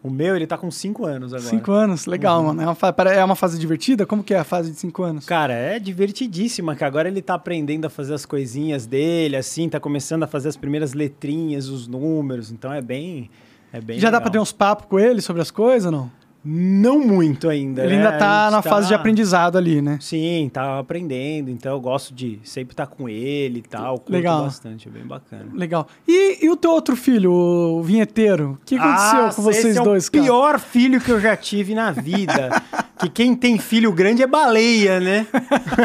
O 0.02 0.10
meu, 0.10 0.34
ele 0.34 0.48
tá 0.48 0.58
com 0.58 0.72
5 0.72 1.06
anos 1.06 1.34
agora. 1.34 1.50
Cinco 1.50 1.72
anos, 1.74 2.06
legal, 2.06 2.42
mano. 2.42 2.62
É 2.62 2.66
uma, 2.66 3.12
é 3.12 3.24
uma 3.24 3.36
fase 3.36 3.60
divertida? 3.60 4.06
Como 4.06 4.24
que 4.24 4.34
é 4.34 4.40
a 4.40 4.46
fase 4.46 4.72
de 4.72 4.78
cinco 4.78 5.04
anos? 5.04 5.26
Cara, 5.26 5.54
é 5.54 5.78
divertidíssima, 5.78 6.74
que 6.74 6.86
agora 6.86 7.10
ele 7.10 7.22
tá 7.22 7.34
aprendendo 7.34 7.84
a 7.86 7.90
fazer 7.90 8.14
as 8.14 8.26
coisinhas 8.26 8.86
dele, 8.86 9.36
assim, 9.36 9.68
tá 9.68 9.78
começando 9.78 10.24
a 10.24 10.28
fazer 10.28 10.48
as 10.48 10.56
primeiras 10.56 10.94
letrinhas, 10.94 11.68
os 11.68 11.86
números, 11.86 12.50
então 12.50 12.72
é 12.72 12.82
bem. 12.82 13.30
É 13.74 13.82
bem 13.82 14.00
Já 14.00 14.08
dá 14.10 14.18
legal. 14.18 14.22
pra 14.22 14.32
ter 14.32 14.40
uns 14.40 14.52
papos 14.54 14.88
com 14.88 14.98
ele 15.00 15.22
sobre 15.22 15.42
as 15.42 15.52
coisas 15.52 15.86
ou 15.86 15.92
não? 15.92 16.12
Não 16.44 17.00
muito 17.00 17.50
ainda. 17.50 17.84
Ele 17.84 17.98
né? 17.98 18.06
ainda 18.06 18.18
tá 18.18 18.46
gente 18.46 18.52
na 18.54 18.62
fase 18.62 18.88
de 18.88 18.94
aprendizado 18.94 19.58
ali, 19.58 19.82
né? 19.82 19.98
Sim, 20.00 20.50
tá 20.54 20.80
aprendendo, 20.80 21.50
então 21.50 21.74
eu 21.74 21.82
gosto 21.82 22.14
de 22.14 22.40
sempre 22.44 22.74
estar 22.74 22.88
com 22.88 23.10
ele 23.10 23.60
e 23.60 23.62
tal. 23.62 23.98
Curto 23.98 24.12
Legal. 24.12 24.44
bastante, 24.44 24.88
é 24.88 24.92
bem 24.92 25.06
bacana. 25.06 25.48
Legal. 25.54 25.86
E, 26.08 26.46
e 26.46 26.50
o 26.50 26.56
teu 26.56 26.72
outro 26.72 26.96
filho, 26.96 27.32
o 27.32 27.84
vinheteiro? 27.84 28.58
O 28.62 28.66
que 28.66 28.76
aconteceu 28.76 29.26
Ah, 29.26 29.34
com 29.34 29.42
vocês 29.42 29.66
esse 29.66 29.84
dois, 29.84 30.06
é 30.06 30.08
o 30.08 30.12
cara? 30.12 30.24
pior 30.24 30.60
filho 30.60 31.02
que 31.02 31.12
eu 31.12 31.20
já 31.20 31.36
tive 31.36 31.76
na 31.76 31.92
vida. 31.92 32.50
que 32.98 33.10
quem 33.10 33.36
tem 33.36 33.58
filho 33.58 33.92
grande 33.92 34.24
é 34.24 34.28
baleia, 34.28 35.00
né? 35.00 35.28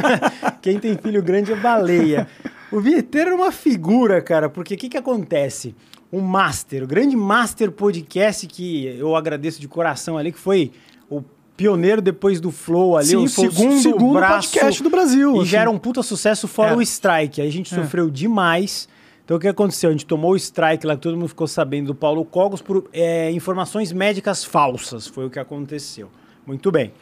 quem 0.63 0.79
tem 0.79 0.97
filho 0.97 1.23
grande 1.23 1.53
é 1.53 1.57
baleia. 1.57 2.29
O 2.71 2.81
vinheteiro 2.81 3.31
era 3.31 3.37
uma 3.37 3.53
figura, 3.53 4.21
cara, 4.21 4.49
porque 4.49 4.75
o 4.75 4.77
que, 4.77 4.89
que 4.89 4.97
acontece? 4.99 5.75
O 6.17 6.21
Master, 6.21 6.85
o 6.85 6.87
grande 6.87 7.17
Master 7.17 7.71
Podcast, 7.73 8.47
que 8.47 8.87
eu 8.87 9.17
agradeço 9.17 9.61
de 9.61 9.67
coração 9.69 10.17
ali, 10.17 10.31
que 10.33 10.39
foi 10.39 10.71
o 11.11 11.23
pioneiro 11.57 12.01
depois 12.03 12.41
do 12.41 12.51
Flow 12.51 12.97
ali, 12.97 13.09
Sim, 13.09 13.17
o 13.17 13.29
segundo, 13.29 13.79
segundo 13.81 14.15
braço, 14.15 14.51
podcast 14.53 14.83
do 14.83 14.91
Brasil, 14.91 15.35
E 15.37 15.39
assim. 15.41 15.47
já 15.47 15.61
era 15.63 15.71
um 15.71 15.79
puta 15.79 16.03
sucesso 16.03 16.47
fora 16.49 16.73
É. 16.73 16.77
o 16.77 16.83
Strike. 16.83 17.41
Aí 17.41 17.49
a 17.49 17.53
gente 17.53 17.73
É. 17.75 17.77
sofreu 17.83 18.11
demais. 18.11 18.89
Então 19.25 19.39
o 19.39 19.41
que 19.41 19.49
aconteceu? 19.49 19.89
A 19.89 19.93
gente 19.93 20.05
tomou 20.05 20.33
o 20.33 20.37
strike 20.37 20.87
lá, 20.87 20.95
que 20.97 21.01
todo 21.01 21.17
mundo 21.17 21.29
ficou 21.29 21.47
sabendo 21.47 21.87
do 21.87 21.95
Paulo 21.95 22.25
Cogos 22.27 22.61
por 22.61 22.89
é, 22.93 23.31
informações 23.31 23.91
médicas 23.91 24.45
falsas. 24.45 25.07
Foi 25.07 25.25
o 25.25 25.31
que 25.31 25.39
aconteceu. 25.39 26.11
Muito 26.47 26.71
bem. 26.71 26.93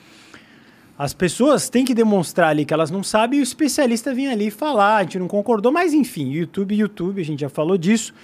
As 0.96 1.12
pessoas 1.12 1.68
têm 1.68 1.84
que 1.84 1.94
demonstrar 1.94 2.50
ali 2.50 2.64
que 2.64 2.72
elas 2.72 2.90
não 2.92 3.02
sabem 3.02 3.40
e 3.40 3.42
o 3.42 3.44
especialista 3.44 4.14
vem 4.14 4.28
ali 4.28 4.50
falar, 4.52 4.98
a 4.98 5.02
gente 5.02 5.18
não 5.18 5.26
concordou, 5.26 5.72
mas 5.72 5.92
enfim, 5.92 6.30
YouTube, 6.30 6.76
YouTube, 6.76 7.20
a 7.20 7.24
gente 7.24 7.40
já 7.40 7.48
falou 7.48 7.76
disso. 7.76 8.14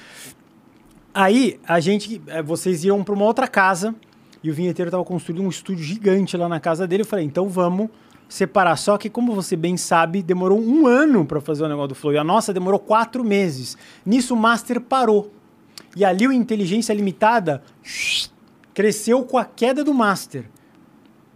Aí 1.20 1.59
a 1.66 1.81
gente, 1.81 2.23
eh, 2.28 2.40
vocês 2.40 2.85
iam 2.85 3.03
para 3.03 3.12
uma 3.12 3.24
outra 3.24 3.49
casa 3.49 3.93
e 4.40 4.49
o 4.53 4.55
vinheteiro 4.55 4.89
estava 4.89 5.05
construindo 5.05 5.43
um 5.43 5.49
estúdio 5.49 5.82
gigante 5.82 6.36
lá 6.36 6.49
na 6.49 6.61
casa 6.61 6.86
dele. 6.86 7.03
Eu 7.03 7.07
falei, 7.07 7.24
então 7.24 7.49
vamos 7.49 7.89
separar. 8.28 8.77
Só 8.77 8.97
que, 8.97 9.11
como 9.11 9.35
você 9.35 9.57
bem 9.57 9.77
sabe, 9.77 10.23
demorou 10.23 10.61
um 10.61 10.86
ano 10.86 11.24
para 11.24 11.40
fazer 11.40 11.65
o 11.65 11.69
negócio 11.69 11.89
do 11.89 11.95
Flow. 11.97 12.12
E 12.12 12.19
a 12.19 12.23
nossa 12.23 12.53
demorou 12.53 12.78
quatro 12.78 13.24
meses. 13.24 13.77
Nisso 14.07 14.32
o 14.32 14.36
Master 14.36 14.81
parou. 14.81 15.32
E 15.97 16.05
ali 16.05 16.24
o 16.24 16.32
Inteligência 16.32 16.93
Limitada 16.93 17.65
cresceu 18.73 19.24
com 19.24 19.39
a 19.39 19.45
queda 19.45 19.82
do 19.82 19.93
Master. 19.93 20.45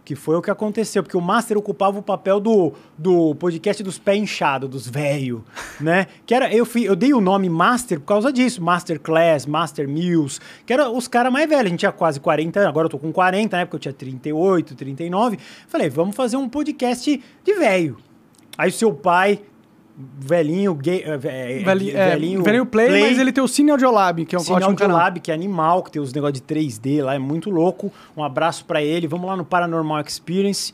Que 0.05 0.15
foi 0.15 0.35
o 0.35 0.41
que 0.41 0.51
aconteceu, 0.51 1.01
porque 1.01 1.15
o 1.15 1.21
Master 1.21 1.57
ocupava 1.57 1.97
o 1.97 2.01
papel 2.01 2.39
do, 2.39 2.73
do 2.97 3.33
podcast 3.35 3.81
dos 3.81 3.97
pés 3.97 4.21
inchados, 4.21 4.69
dos 4.69 4.87
velho, 4.87 5.43
né? 5.79 6.07
Que 6.25 6.35
era, 6.35 6.53
eu, 6.53 6.65
fui, 6.65 6.83
eu 6.83 6.95
dei 6.95 7.13
o 7.13 7.21
nome 7.21 7.49
Master 7.49 7.99
por 7.99 8.07
causa 8.07 8.31
disso, 8.31 8.61
Master 8.61 8.99
Class, 8.99 9.45
Master 9.45 9.87
Mills, 9.87 10.41
que 10.65 10.73
eram 10.73 10.95
os 10.95 11.07
caras 11.07 11.31
mais 11.31 11.47
velhos, 11.47 11.65
a 11.65 11.69
gente 11.69 11.79
tinha 11.79 11.91
quase 11.91 12.19
40 12.19 12.59
anos, 12.59 12.69
agora 12.69 12.85
eu 12.87 12.89
tô 12.89 12.99
com 12.99 13.13
40, 13.13 13.55
na 13.55 13.61
época 13.61 13.77
eu 13.77 13.79
tinha 13.79 13.93
38, 13.93 14.75
39. 14.75 15.39
Falei, 15.67 15.89
vamos 15.89 16.15
fazer 16.15 16.35
um 16.35 16.49
podcast 16.49 17.23
de 17.43 17.53
velho. 17.53 17.97
Aí 18.57 18.71
seu 18.71 18.93
pai 18.93 19.41
velhinho, 19.95 20.73
gay, 20.73 21.03
é, 21.03 21.17
velhinho, 21.17 21.97
é, 21.97 22.09
velhinho, 22.09 22.43
velhinho 22.43 22.65
play, 22.65 22.87
play, 22.87 23.01
mas 23.01 23.19
ele 23.19 23.31
tem 23.31 23.43
o 23.43 23.47
Cine 23.47 23.71
Audiolab, 23.71 24.25
que 24.25 24.35
é 24.35 24.39
um 24.39 24.41
Cine 24.41 24.63
Audiolab, 24.63 25.19
que 25.19 25.31
é 25.31 25.33
animal, 25.33 25.83
que 25.83 25.91
tem 25.91 26.01
os 26.01 26.11
negócios 26.11 26.41
de 26.41 26.53
3D 26.53 27.03
lá, 27.03 27.13
é 27.13 27.19
muito 27.19 27.49
louco. 27.49 27.91
Um 28.17 28.23
abraço 28.23 28.65
para 28.65 28.81
ele. 28.81 29.07
Vamos 29.07 29.27
lá 29.27 29.35
no 29.35 29.45
Paranormal 29.45 30.01
Experience 30.01 30.73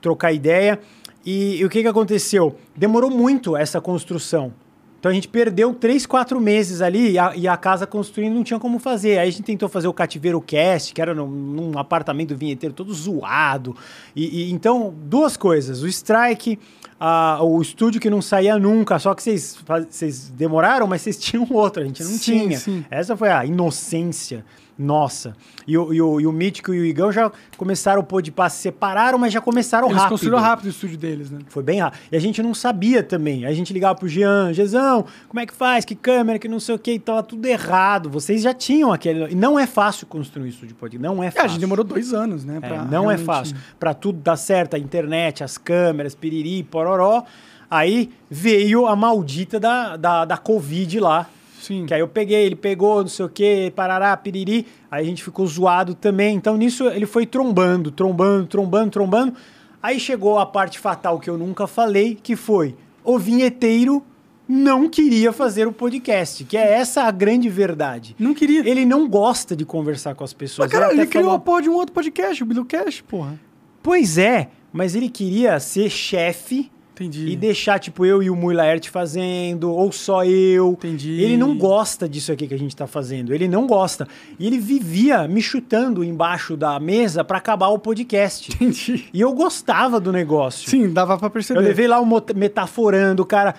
trocar 0.00 0.32
ideia. 0.32 0.78
E, 1.24 1.56
e 1.56 1.64
o 1.64 1.68
que, 1.68 1.82
que 1.82 1.88
aconteceu? 1.88 2.56
Demorou 2.76 3.10
muito 3.10 3.56
essa 3.56 3.80
construção. 3.80 4.52
Então 5.00 5.10
a 5.10 5.14
gente 5.14 5.28
perdeu 5.28 5.72
três, 5.72 6.04
quatro 6.04 6.38
meses 6.38 6.82
ali 6.82 7.12
e 7.12 7.18
a, 7.18 7.34
e 7.34 7.48
a, 7.48 7.56
casa 7.56 7.86
construindo 7.86 8.34
não 8.34 8.44
tinha 8.44 8.60
como 8.60 8.78
fazer. 8.78 9.18
Aí 9.18 9.28
a 9.28 9.30
gente 9.30 9.44
tentou 9.44 9.66
fazer 9.66 9.88
o 9.88 9.94
Cativeiro 9.94 10.38
Cast, 10.42 10.92
que 10.92 11.00
era 11.00 11.14
num, 11.14 11.26
num 11.26 11.78
apartamento 11.78 12.36
vinheteiro 12.36 12.74
todo 12.74 12.92
zoado. 12.92 13.74
E, 14.14 14.42
e, 14.42 14.52
então, 14.52 14.94
duas 15.04 15.38
coisas. 15.38 15.82
O 15.82 15.88
Strike 15.88 16.58
a, 17.00 17.42
o 17.42 17.62
estúdio 17.62 17.98
que 17.98 18.10
não 18.10 18.20
saía 18.20 18.58
nunca, 18.58 18.98
só 18.98 19.14
que 19.14 19.22
vocês, 19.22 19.58
vocês 19.88 20.28
demoraram, 20.28 20.86
mas 20.86 21.00
vocês 21.00 21.16
tinham 21.18 21.46
outro, 21.50 21.82
a 21.82 21.86
gente 21.86 22.02
não 22.02 22.10
sim, 22.10 22.18
tinha. 22.18 22.58
Sim. 22.58 22.84
Essa 22.90 23.16
foi 23.16 23.30
a 23.30 23.44
inocência 23.46 24.44
nossa. 24.80 25.36
E 25.66 25.76
o, 25.76 25.92
e 25.92 26.00
o, 26.00 26.20
e 26.20 26.26
o 26.26 26.32
Mítico 26.32 26.72
e 26.72 26.80
o 26.80 26.84
Igão 26.84 27.12
já 27.12 27.30
começaram 27.56 28.00
o 28.00 28.04
pôr 28.04 28.22
de 28.22 28.32
passe, 28.32 28.62
separaram, 28.62 29.18
mas 29.18 29.32
já 29.32 29.40
começaram 29.40 29.88
Eles 29.88 29.98
rápido. 29.98 30.12
Eles 30.12 30.20
construíram 30.20 30.42
rápido 30.42 30.66
o 30.66 30.68
estúdio 30.70 30.96
deles, 30.96 31.30
né? 31.30 31.40
Foi 31.48 31.62
bem 31.62 31.80
rápido. 31.80 32.00
E 32.10 32.16
a 32.16 32.20
gente 32.20 32.42
não 32.42 32.54
sabia 32.54 33.02
também. 33.02 33.44
A 33.44 33.52
gente 33.52 33.72
ligava 33.72 33.94
pro 33.94 34.08
Jean, 34.08 34.52
Jezão, 34.54 35.04
como 35.28 35.38
é 35.38 35.44
que 35.44 35.52
faz? 35.52 35.84
Que 35.84 35.94
câmera, 35.94 36.38
que 36.38 36.48
não 36.48 36.58
sei 36.58 36.74
o 36.74 36.78
que, 36.78 36.92
e 36.92 36.98
tava 36.98 37.22
tudo 37.22 37.44
errado. 37.46 38.08
Vocês 38.08 38.42
já 38.42 38.54
tinham 38.54 38.90
aquele. 38.90 39.30
E 39.30 39.34
não 39.34 39.58
é 39.58 39.66
fácil 39.66 40.06
construir 40.06 40.44
um 40.44 40.48
estúdio 40.48 40.74
podcast. 40.74 41.06
Não 41.06 41.22
é 41.22 41.30
fácil. 41.30 41.40
É, 41.40 41.44
a 41.44 41.48
gente 41.48 41.60
demorou 41.60 41.84
dois 41.84 42.14
anos, 42.14 42.44
né? 42.44 42.58
É, 42.62 42.68
não 42.78 42.88
realmente... 42.88 43.20
é 43.20 43.24
fácil. 43.24 43.56
Pra 43.78 43.92
tudo 43.92 44.18
dar 44.20 44.36
certo, 44.36 44.74
a 44.74 44.78
internet, 44.78 45.44
as 45.44 45.58
câmeras, 45.58 46.14
piriri, 46.14 46.62
pororó. 46.62 47.24
Aí 47.70 48.10
veio 48.28 48.86
a 48.86 48.96
maldita 48.96 49.60
da, 49.60 49.96
da, 49.96 50.24
da 50.24 50.36
Covid 50.38 50.98
lá 50.98 51.28
Sim. 51.60 51.86
Que 51.86 51.94
aí 51.94 52.00
eu 52.00 52.08
peguei, 52.08 52.46
ele 52.46 52.56
pegou, 52.56 53.02
não 53.02 53.08
sei 53.08 53.24
o 53.24 53.28
quê, 53.28 53.72
parará, 53.76 54.16
piriri. 54.16 54.66
Aí 54.90 55.02
a 55.02 55.06
gente 55.06 55.22
ficou 55.22 55.46
zoado 55.46 55.94
também. 55.94 56.34
Então 56.34 56.56
nisso 56.56 56.88
ele 56.88 57.06
foi 57.06 57.26
trombando, 57.26 57.90
trombando, 57.90 58.46
trombando, 58.46 58.90
trombando. 58.90 59.34
Aí 59.82 60.00
chegou 60.00 60.38
a 60.38 60.46
parte 60.46 60.78
fatal 60.78 61.18
que 61.20 61.28
eu 61.28 61.38
nunca 61.38 61.66
falei, 61.66 62.18
que 62.20 62.34
foi 62.34 62.74
o 63.04 63.18
vinheteiro 63.18 64.02
não 64.50 64.88
queria 64.88 65.32
fazer 65.32 65.68
o 65.68 65.72
podcast, 65.72 66.42
que 66.42 66.56
é 66.56 66.72
essa 66.72 67.04
a 67.04 67.10
grande 67.12 67.48
verdade. 67.48 68.16
Não 68.18 68.34
queria. 68.34 68.68
Ele 68.68 68.84
não 68.84 69.08
gosta 69.08 69.54
de 69.54 69.64
conversar 69.64 70.16
com 70.16 70.24
as 70.24 70.32
pessoas. 70.32 70.68
Mas, 70.68 70.80
cara, 70.80 70.92
ele, 70.92 71.06
criou 71.06 71.26
falou... 71.26 71.36
a 71.36 71.40
porra 71.40 71.62
de 71.62 71.68
um 71.70 71.74
outro 71.74 71.94
podcast, 71.94 72.42
o 72.42 72.46
Bilucast, 72.46 73.04
porra. 73.04 73.38
Pois 73.80 74.18
é, 74.18 74.48
mas 74.72 74.96
ele 74.96 75.08
queria 75.08 75.60
ser 75.60 75.88
chefe 75.88 76.68
Entendi. 77.00 77.28
E 77.28 77.36
deixar, 77.36 77.78
tipo, 77.78 78.04
eu 78.04 78.22
e 78.22 78.28
o 78.28 78.36
Mui 78.36 78.54
Laerte 78.54 78.90
fazendo, 78.90 79.72
ou 79.72 79.90
só 79.90 80.22
eu. 80.22 80.72
Entendi. 80.72 81.22
Ele 81.22 81.38
não 81.38 81.56
gosta 81.56 82.06
disso 82.06 82.30
aqui 82.30 82.46
que 82.46 82.52
a 82.52 82.58
gente 82.58 82.76
tá 82.76 82.86
fazendo. 82.86 83.32
Ele 83.32 83.48
não 83.48 83.66
gosta. 83.66 84.06
E 84.38 84.46
ele 84.46 84.58
vivia 84.58 85.26
me 85.26 85.40
chutando 85.40 86.04
embaixo 86.04 86.58
da 86.58 86.78
mesa 86.78 87.24
para 87.24 87.38
acabar 87.38 87.68
o 87.68 87.78
podcast. 87.78 88.52
Entendi. 88.52 89.06
E 89.14 89.20
eu 89.20 89.32
gostava 89.32 89.98
do 89.98 90.12
negócio. 90.12 90.68
Sim, 90.68 90.92
dava 90.92 91.16
para 91.16 91.30
perceber. 91.30 91.60
Eu 91.60 91.64
levei 91.64 91.88
lá 91.88 91.98
o 92.00 92.06
metaforando, 92.36 93.22
o 93.22 93.26
cara. 93.26 93.54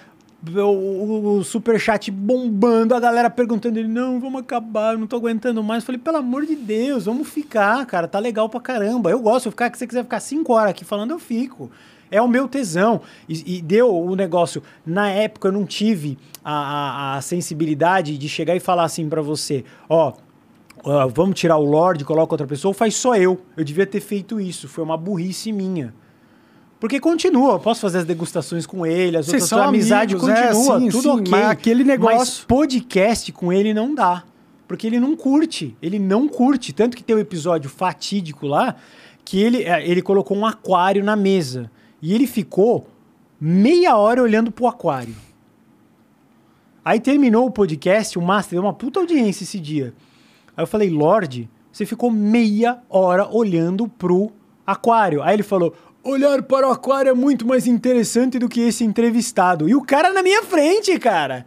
O, 0.55 1.37
o 1.37 1.43
superchat 1.43 2.09
bombando, 2.09 2.95
a 2.95 2.99
galera 2.99 3.29
perguntando 3.29 3.77
ele, 3.77 3.87
não, 3.87 4.19
vamos 4.19 4.41
acabar, 4.41 4.93
eu 4.93 4.97
não 4.97 5.05
tô 5.05 5.15
aguentando 5.17 5.61
mais. 5.61 5.83
Eu 5.83 5.85
falei, 5.85 6.01
pelo 6.01 6.17
amor 6.17 6.47
de 6.47 6.55
Deus, 6.55 7.05
vamos 7.05 7.29
ficar, 7.29 7.85
cara, 7.85 8.07
tá 8.07 8.17
legal 8.17 8.49
pra 8.49 8.59
caramba. 8.59 9.11
Eu 9.11 9.19
gosto, 9.19 9.45
eu 9.45 9.51
ficar, 9.51 9.71
se 9.71 9.77
você 9.77 9.85
quiser 9.85 10.01
ficar 10.01 10.19
cinco 10.19 10.53
horas 10.53 10.71
aqui 10.71 10.83
falando, 10.83 11.11
eu 11.11 11.19
fico. 11.19 11.69
É 12.11 12.21
o 12.21 12.27
meu 12.27 12.47
tesão. 12.47 13.01
E, 13.27 13.57
e 13.57 13.61
deu 13.61 13.95
o 13.95 14.15
negócio. 14.15 14.61
Na 14.85 15.09
época 15.09 15.47
eu 15.47 15.51
não 15.51 15.65
tive 15.65 16.19
a, 16.43 16.53
a, 16.53 17.17
a 17.17 17.21
sensibilidade 17.21 18.17
de 18.17 18.29
chegar 18.29 18.55
e 18.55 18.59
falar 18.59 18.83
assim 18.83 19.07
para 19.07 19.21
você: 19.21 19.63
ó, 19.89 20.13
uh, 20.85 21.09
vamos 21.09 21.39
tirar 21.39 21.57
o 21.57 21.63
Lorde, 21.63 22.03
coloca 22.03 22.33
outra 22.33 22.45
pessoa, 22.45 22.73
faz 22.73 22.95
só 22.95 23.15
eu. 23.15 23.41
Eu 23.55 23.63
devia 23.63 23.87
ter 23.87 24.01
feito 24.01 24.39
isso. 24.39 24.67
Foi 24.67 24.83
uma 24.83 24.97
burrice 24.97 25.51
minha. 25.51 25.93
Porque 26.81 26.99
continua, 26.99 27.53
eu 27.53 27.59
posso 27.59 27.79
fazer 27.79 27.99
as 27.99 28.05
degustações 28.05 28.65
com 28.65 28.83
ele, 28.87 29.15
as 29.15 29.27
Vocês 29.27 29.43
outras 29.43 29.59
a 29.59 29.65
amizade 29.69 30.15
amigos, 30.15 30.27
é, 30.27 30.47
continua, 30.47 30.77
é, 30.77 30.79
sim, 30.79 30.89
tudo 30.89 31.01
sim, 31.03 31.09
ok. 31.09 31.31
Mas 31.31 31.45
aquele 31.45 31.83
negócio. 31.83 32.17
Mas 32.17 32.39
podcast 32.39 33.31
com 33.31 33.53
ele 33.53 33.71
não 33.71 33.93
dá. 33.93 34.23
Porque 34.67 34.87
ele 34.87 34.99
não 34.99 35.15
curte. 35.15 35.77
Ele 35.79 35.99
não 35.99 36.27
curte. 36.27 36.73
Tanto 36.73 36.97
que 36.97 37.03
tem 37.03 37.15
um 37.15 37.19
episódio 37.19 37.69
fatídico 37.69 38.47
lá 38.47 38.75
que 39.23 39.39
ele, 39.39 39.63
é, 39.63 39.87
ele 39.87 40.01
colocou 40.01 40.35
um 40.35 40.45
aquário 40.45 41.03
na 41.03 41.15
mesa. 41.15 41.69
E 42.01 42.13
ele 42.13 42.25
ficou 42.25 42.87
meia 43.39 43.95
hora 43.95 44.21
olhando 44.21 44.51
pro 44.51 44.67
aquário. 44.67 45.15
Aí 46.83 46.99
terminou 46.99 47.45
o 47.45 47.51
podcast, 47.51 48.17
o 48.17 48.21
Master 48.21 48.57
deu 48.57 48.63
uma 48.63 48.73
puta 48.73 48.99
audiência 48.99 49.43
esse 49.43 49.59
dia. 49.59 49.93
Aí 50.57 50.63
eu 50.63 50.67
falei, 50.67 50.89
Lorde, 50.89 51.49
você 51.71 51.85
ficou 51.85 52.09
meia 52.09 52.79
hora 52.89 53.27
olhando 53.29 53.87
pro 53.87 54.31
aquário. 54.65 55.21
Aí 55.21 55.35
ele 55.35 55.43
falou, 55.43 55.75
olhar 56.03 56.41
para 56.41 56.67
o 56.67 56.71
aquário 56.71 57.09
é 57.09 57.13
muito 57.13 57.47
mais 57.47 57.67
interessante 57.67 58.39
do 58.39 58.49
que 58.49 58.61
esse 58.61 58.83
entrevistado. 58.83 59.69
E 59.69 59.75
o 59.75 59.81
cara 59.81 60.11
na 60.11 60.23
minha 60.23 60.41
frente, 60.43 60.97
cara. 60.97 61.45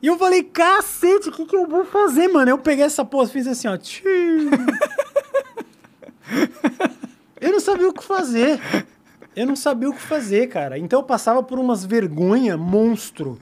E 0.00 0.06
eu 0.06 0.16
falei, 0.18 0.44
cacete, 0.44 1.30
o 1.30 1.32
que, 1.32 1.46
que 1.46 1.56
eu 1.56 1.66
vou 1.66 1.84
fazer, 1.84 2.28
mano? 2.28 2.50
Eu 2.50 2.58
peguei 2.58 2.84
essa 2.84 3.04
pose, 3.04 3.32
fiz 3.32 3.46
assim, 3.46 3.66
ó. 3.66 3.76
eu 7.40 7.52
não 7.52 7.60
sabia 7.60 7.88
o 7.88 7.92
que 7.92 8.04
fazer. 8.04 8.60
Eu 9.36 9.46
não 9.46 9.54
sabia 9.54 9.90
o 9.90 9.92
que 9.92 10.00
fazer, 10.00 10.48
cara. 10.48 10.78
Então 10.78 10.98
eu 11.00 11.04
passava 11.04 11.42
por 11.42 11.58
umas 11.58 11.84
vergonha 11.84 12.56
monstro. 12.56 13.38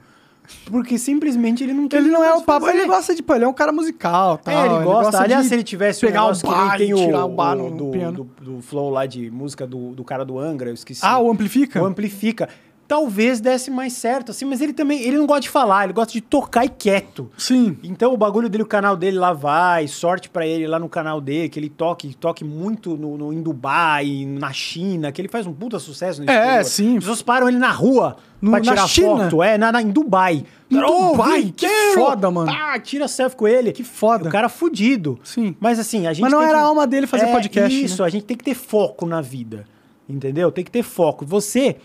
Porque 0.66 0.98
simplesmente 0.98 1.62
ele 1.64 1.72
não 1.72 1.88
Ele 1.90 2.10
não 2.10 2.22
é 2.22 2.34
o 2.34 2.42
papo, 2.42 2.68
ele 2.68 2.84
gosta 2.84 3.14
de, 3.14 3.22
pô, 3.22 3.34
ele 3.34 3.44
é 3.44 3.48
um 3.48 3.52
cara 3.54 3.72
musical, 3.72 4.36
tal. 4.36 4.52
É, 4.52 4.66
ele, 4.66 4.74
ele 4.74 4.84
gosta. 4.84 5.22
Aliás, 5.22 5.46
se 5.46 5.54
ele 5.54 5.62
tivesse 5.62 6.00
pegar 6.00 6.26
um 6.26 6.32
o 6.32 6.40
bar, 6.40 6.76
tem 6.76 6.92
o, 6.92 6.96
tirar 6.98 7.24
o 7.24 7.28
bar 7.30 7.56
no 7.56 7.70
do, 7.70 8.12
do, 8.12 8.24
do, 8.24 8.60
flow 8.60 8.90
lá 8.90 9.06
de 9.06 9.30
música 9.30 9.66
do, 9.66 9.94
do 9.94 10.04
cara 10.04 10.22
do 10.22 10.38
Angra, 10.38 10.68
eu 10.68 10.74
esqueci. 10.74 11.00
Ah, 11.02 11.18
o 11.18 11.30
Amplifica? 11.30 11.82
O 11.82 11.86
Amplifica 11.86 12.48
talvez 12.86 13.40
desse 13.40 13.70
mais 13.70 13.92
certo, 13.94 14.30
assim, 14.30 14.44
mas 14.44 14.60
ele 14.60 14.72
também, 14.72 15.02
ele 15.02 15.16
não 15.16 15.26
gosta 15.26 15.42
de 15.42 15.48
falar, 15.48 15.84
ele 15.84 15.92
gosta 15.92 16.12
de 16.12 16.20
tocar 16.20 16.64
e 16.64 16.68
quieto. 16.68 17.30
Sim. 17.36 17.78
Então 17.82 18.12
o 18.12 18.16
bagulho 18.16 18.48
dele, 18.48 18.62
o 18.62 18.66
canal 18.66 18.96
dele 18.96 19.18
lá 19.18 19.32
vai, 19.32 19.88
sorte 19.88 20.28
para 20.28 20.46
ele 20.46 20.66
lá 20.66 20.78
no 20.78 20.88
canal 20.88 21.20
dele, 21.20 21.48
que 21.48 21.58
ele 21.58 21.68
toque, 21.68 22.14
toque 22.14 22.44
muito 22.44 22.96
no, 22.96 23.16
no, 23.16 23.32
em 23.32 23.42
Dubai, 23.42 24.26
na 24.26 24.52
China, 24.52 25.10
que 25.10 25.20
ele 25.20 25.28
faz 25.28 25.46
um 25.46 25.52
puta 25.52 25.78
sucesso 25.78 26.22
no 26.22 26.30
É, 26.30 26.60
exterior. 26.60 26.64
sim. 26.64 26.96
As 26.96 27.04
pessoas 27.04 27.22
param 27.22 27.48
ele 27.48 27.58
na 27.58 27.70
rua 27.70 28.16
no, 28.40 28.50
pra 28.50 28.60
tirar 28.60 28.86
foto, 28.86 29.42
é, 29.42 29.56
na, 29.56 29.72
na, 29.72 29.80
em 29.82 29.90
Dubai. 29.90 30.44
Em 30.70 30.78
oh, 30.82 31.12
Dubai, 31.12 31.52
que 31.56 31.68
foda, 31.94 32.30
mano. 32.30 32.50
Ah, 32.50 32.78
tira 32.78 33.08
selfie 33.08 33.36
com 33.36 33.48
ele. 33.48 33.72
Que 33.72 33.84
foda. 33.84 34.28
O 34.28 34.32
cara 34.32 34.48
fudido. 34.48 35.18
Sim. 35.24 35.56
Mas 35.58 35.78
assim, 35.78 36.06
a 36.06 36.12
gente 36.12 36.22
Mas 36.22 36.32
não 36.32 36.42
era 36.42 36.50
que... 36.50 36.56
a 36.56 36.62
alma 36.62 36.86
dele 36.86 37.06
fazer 37.06 37.26
é, 37.26 37.32
podcast, 37.32 37.84
Isso, 37.84 38.02
né? 38.02 38.08
a 38.08 38.10
gente 38.10 38.24
tem 38.24 38.36
que 38.36 38.44
ter 38.44 38.54
foco 38.54 39.06
na 39.06 39.20
vida. 39.20 39.64
Entendeu? 40.08 40.52
Tem 40.52 40.62
que 40.62 40.70
ter 40.70 40.82
foco. 40.82 41.24
Você 41.24 41.76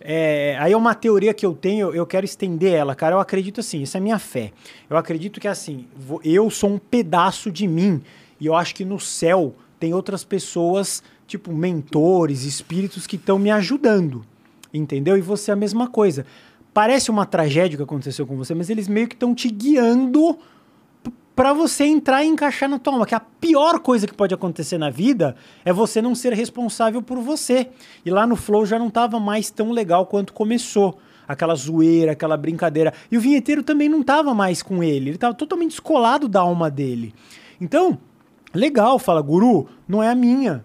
é, 0.00 0.56
aí 0.58 0.72
é 0.72 0.76
uma 0.76 0.94
teoria 0.94 1.34
que 1.34 1.44
eu 1.44 1.54
tenho, 1.54 1.94
eu 1.94 2.06
quero 2.06 2.24
estender 2.24 2.72
ela, 2.72 2.94
cara. 2.94 3.16
Eu 3.16 3.20
acredito 3.20 3.60
assim, 3.60 3.82
isso 3.82 3.96
é 3.96 4.00
minha 4.00 4.18
fé. 4.18 4.52
Eu 4.88 4.96
acredito 4.96 5.38
que 5.38 5.46
assim, 5.46 5.86
eu 6.24 6.48
sou 6.48 6.70
um 6.70 6.78
pedaço 6.78 7.50
de 7.50 7.68
mim 7.68 8.00
e 8.40 8.46
eu 8.46 8.54
acho 8.54 8.74
que 8.74 8.84
no 8.84 8.98
céu 8.98 9.54
tem 9.78 9.92
outras 9.92 10.24
pessoas, 10.24 11.02
tipo 11.26 11.52
mentores, 11.52 12.44
espíritos 12.44 13.06
que 13.06 13.16
estão 13.16 13.38
me 13.38 13.50
ajudando, 13.50 14.24
entendeu? 14.72 15.18
E 15.18 15.20
você 15.20 15.50
é 15.50 15.54
a 15.54 15.56
mesma 15.56 15.86
coisa. 15.86 16.24
Parece 16.72 17.10
uma 17.10 17.26
tragédia 17.26 17.76
que 17.76 17.82
aconteceu 17.82 18.26
com 18.26 18.36
você, 18.36 18.54
mas 18.54 18.70
eles 18.70 18.88
meio 18.88 19.06
que 19.06 19.14
estão 19.14 19.34
te 19.34 19.48
guiando 19.48 20.38
para 21.40 21.54
você 21.54 21.84
entrar 21.84 22.22
e 22.22 22.28
encaixar 22.28 22.68
na 22.68 22.78
tua 22.78 22.92
alma. 22.92 23.06
Que 23.06 23.14
a 23.14 23.20
pior 23.20 23.78
coisa 23.78 24.06
que 24.06 24.12
pode 24.12 24.34
acontecer 24.34 24.76
na 24.76 24.90
vida 24.90 25.34
é 25.64 25.72
você 25.72 26.02
não 26.02 26.14
ser 26.14 26.34
responsável 26.34 27.00
por 27.00 27.18
você. 27.18 27.70
E 28.04 28.10
lá 28.10 28.26
no 28.26 28.36
Flow 28.36 28.66
já 28.66 28.78
não 28.78 28.90
tava 28.90 29.18
mais 29.18 29.50
tão 29.50 29.70
legal 29.70 30.04
quanto 30.04 30.34
começou. 30.34 30.98
Aquela 31.26 31.54
zoeira, 31.54 32.12
aquela 32.12 32.36
brincadeira. 32.36 32.92
E 33.10 33.16
o 33.16 33.20
vinheteiro 33.22 33.62
também 33.62 33.88
não 33.88 34.02
tava 34.02 34.34
mais 34.34 34.62
com 34.62 34.84
ele. 34.84 35.08
Ele 35.08 35.16
tava 35.16 35.32
totalmente 35.32 35.70
descolado 35.70 36.28
da 36.28 36.40
alma 36.40 36.70
dele. 36.70 37.14
Então, 37.58 37.96
legal, 38.52 38.98
fala, 38.98 39.22
guru, 39.22 39.66
não 39.88 40.02
é 40.02 40.10
a 40.10 40.14
minha. 40.14 40.62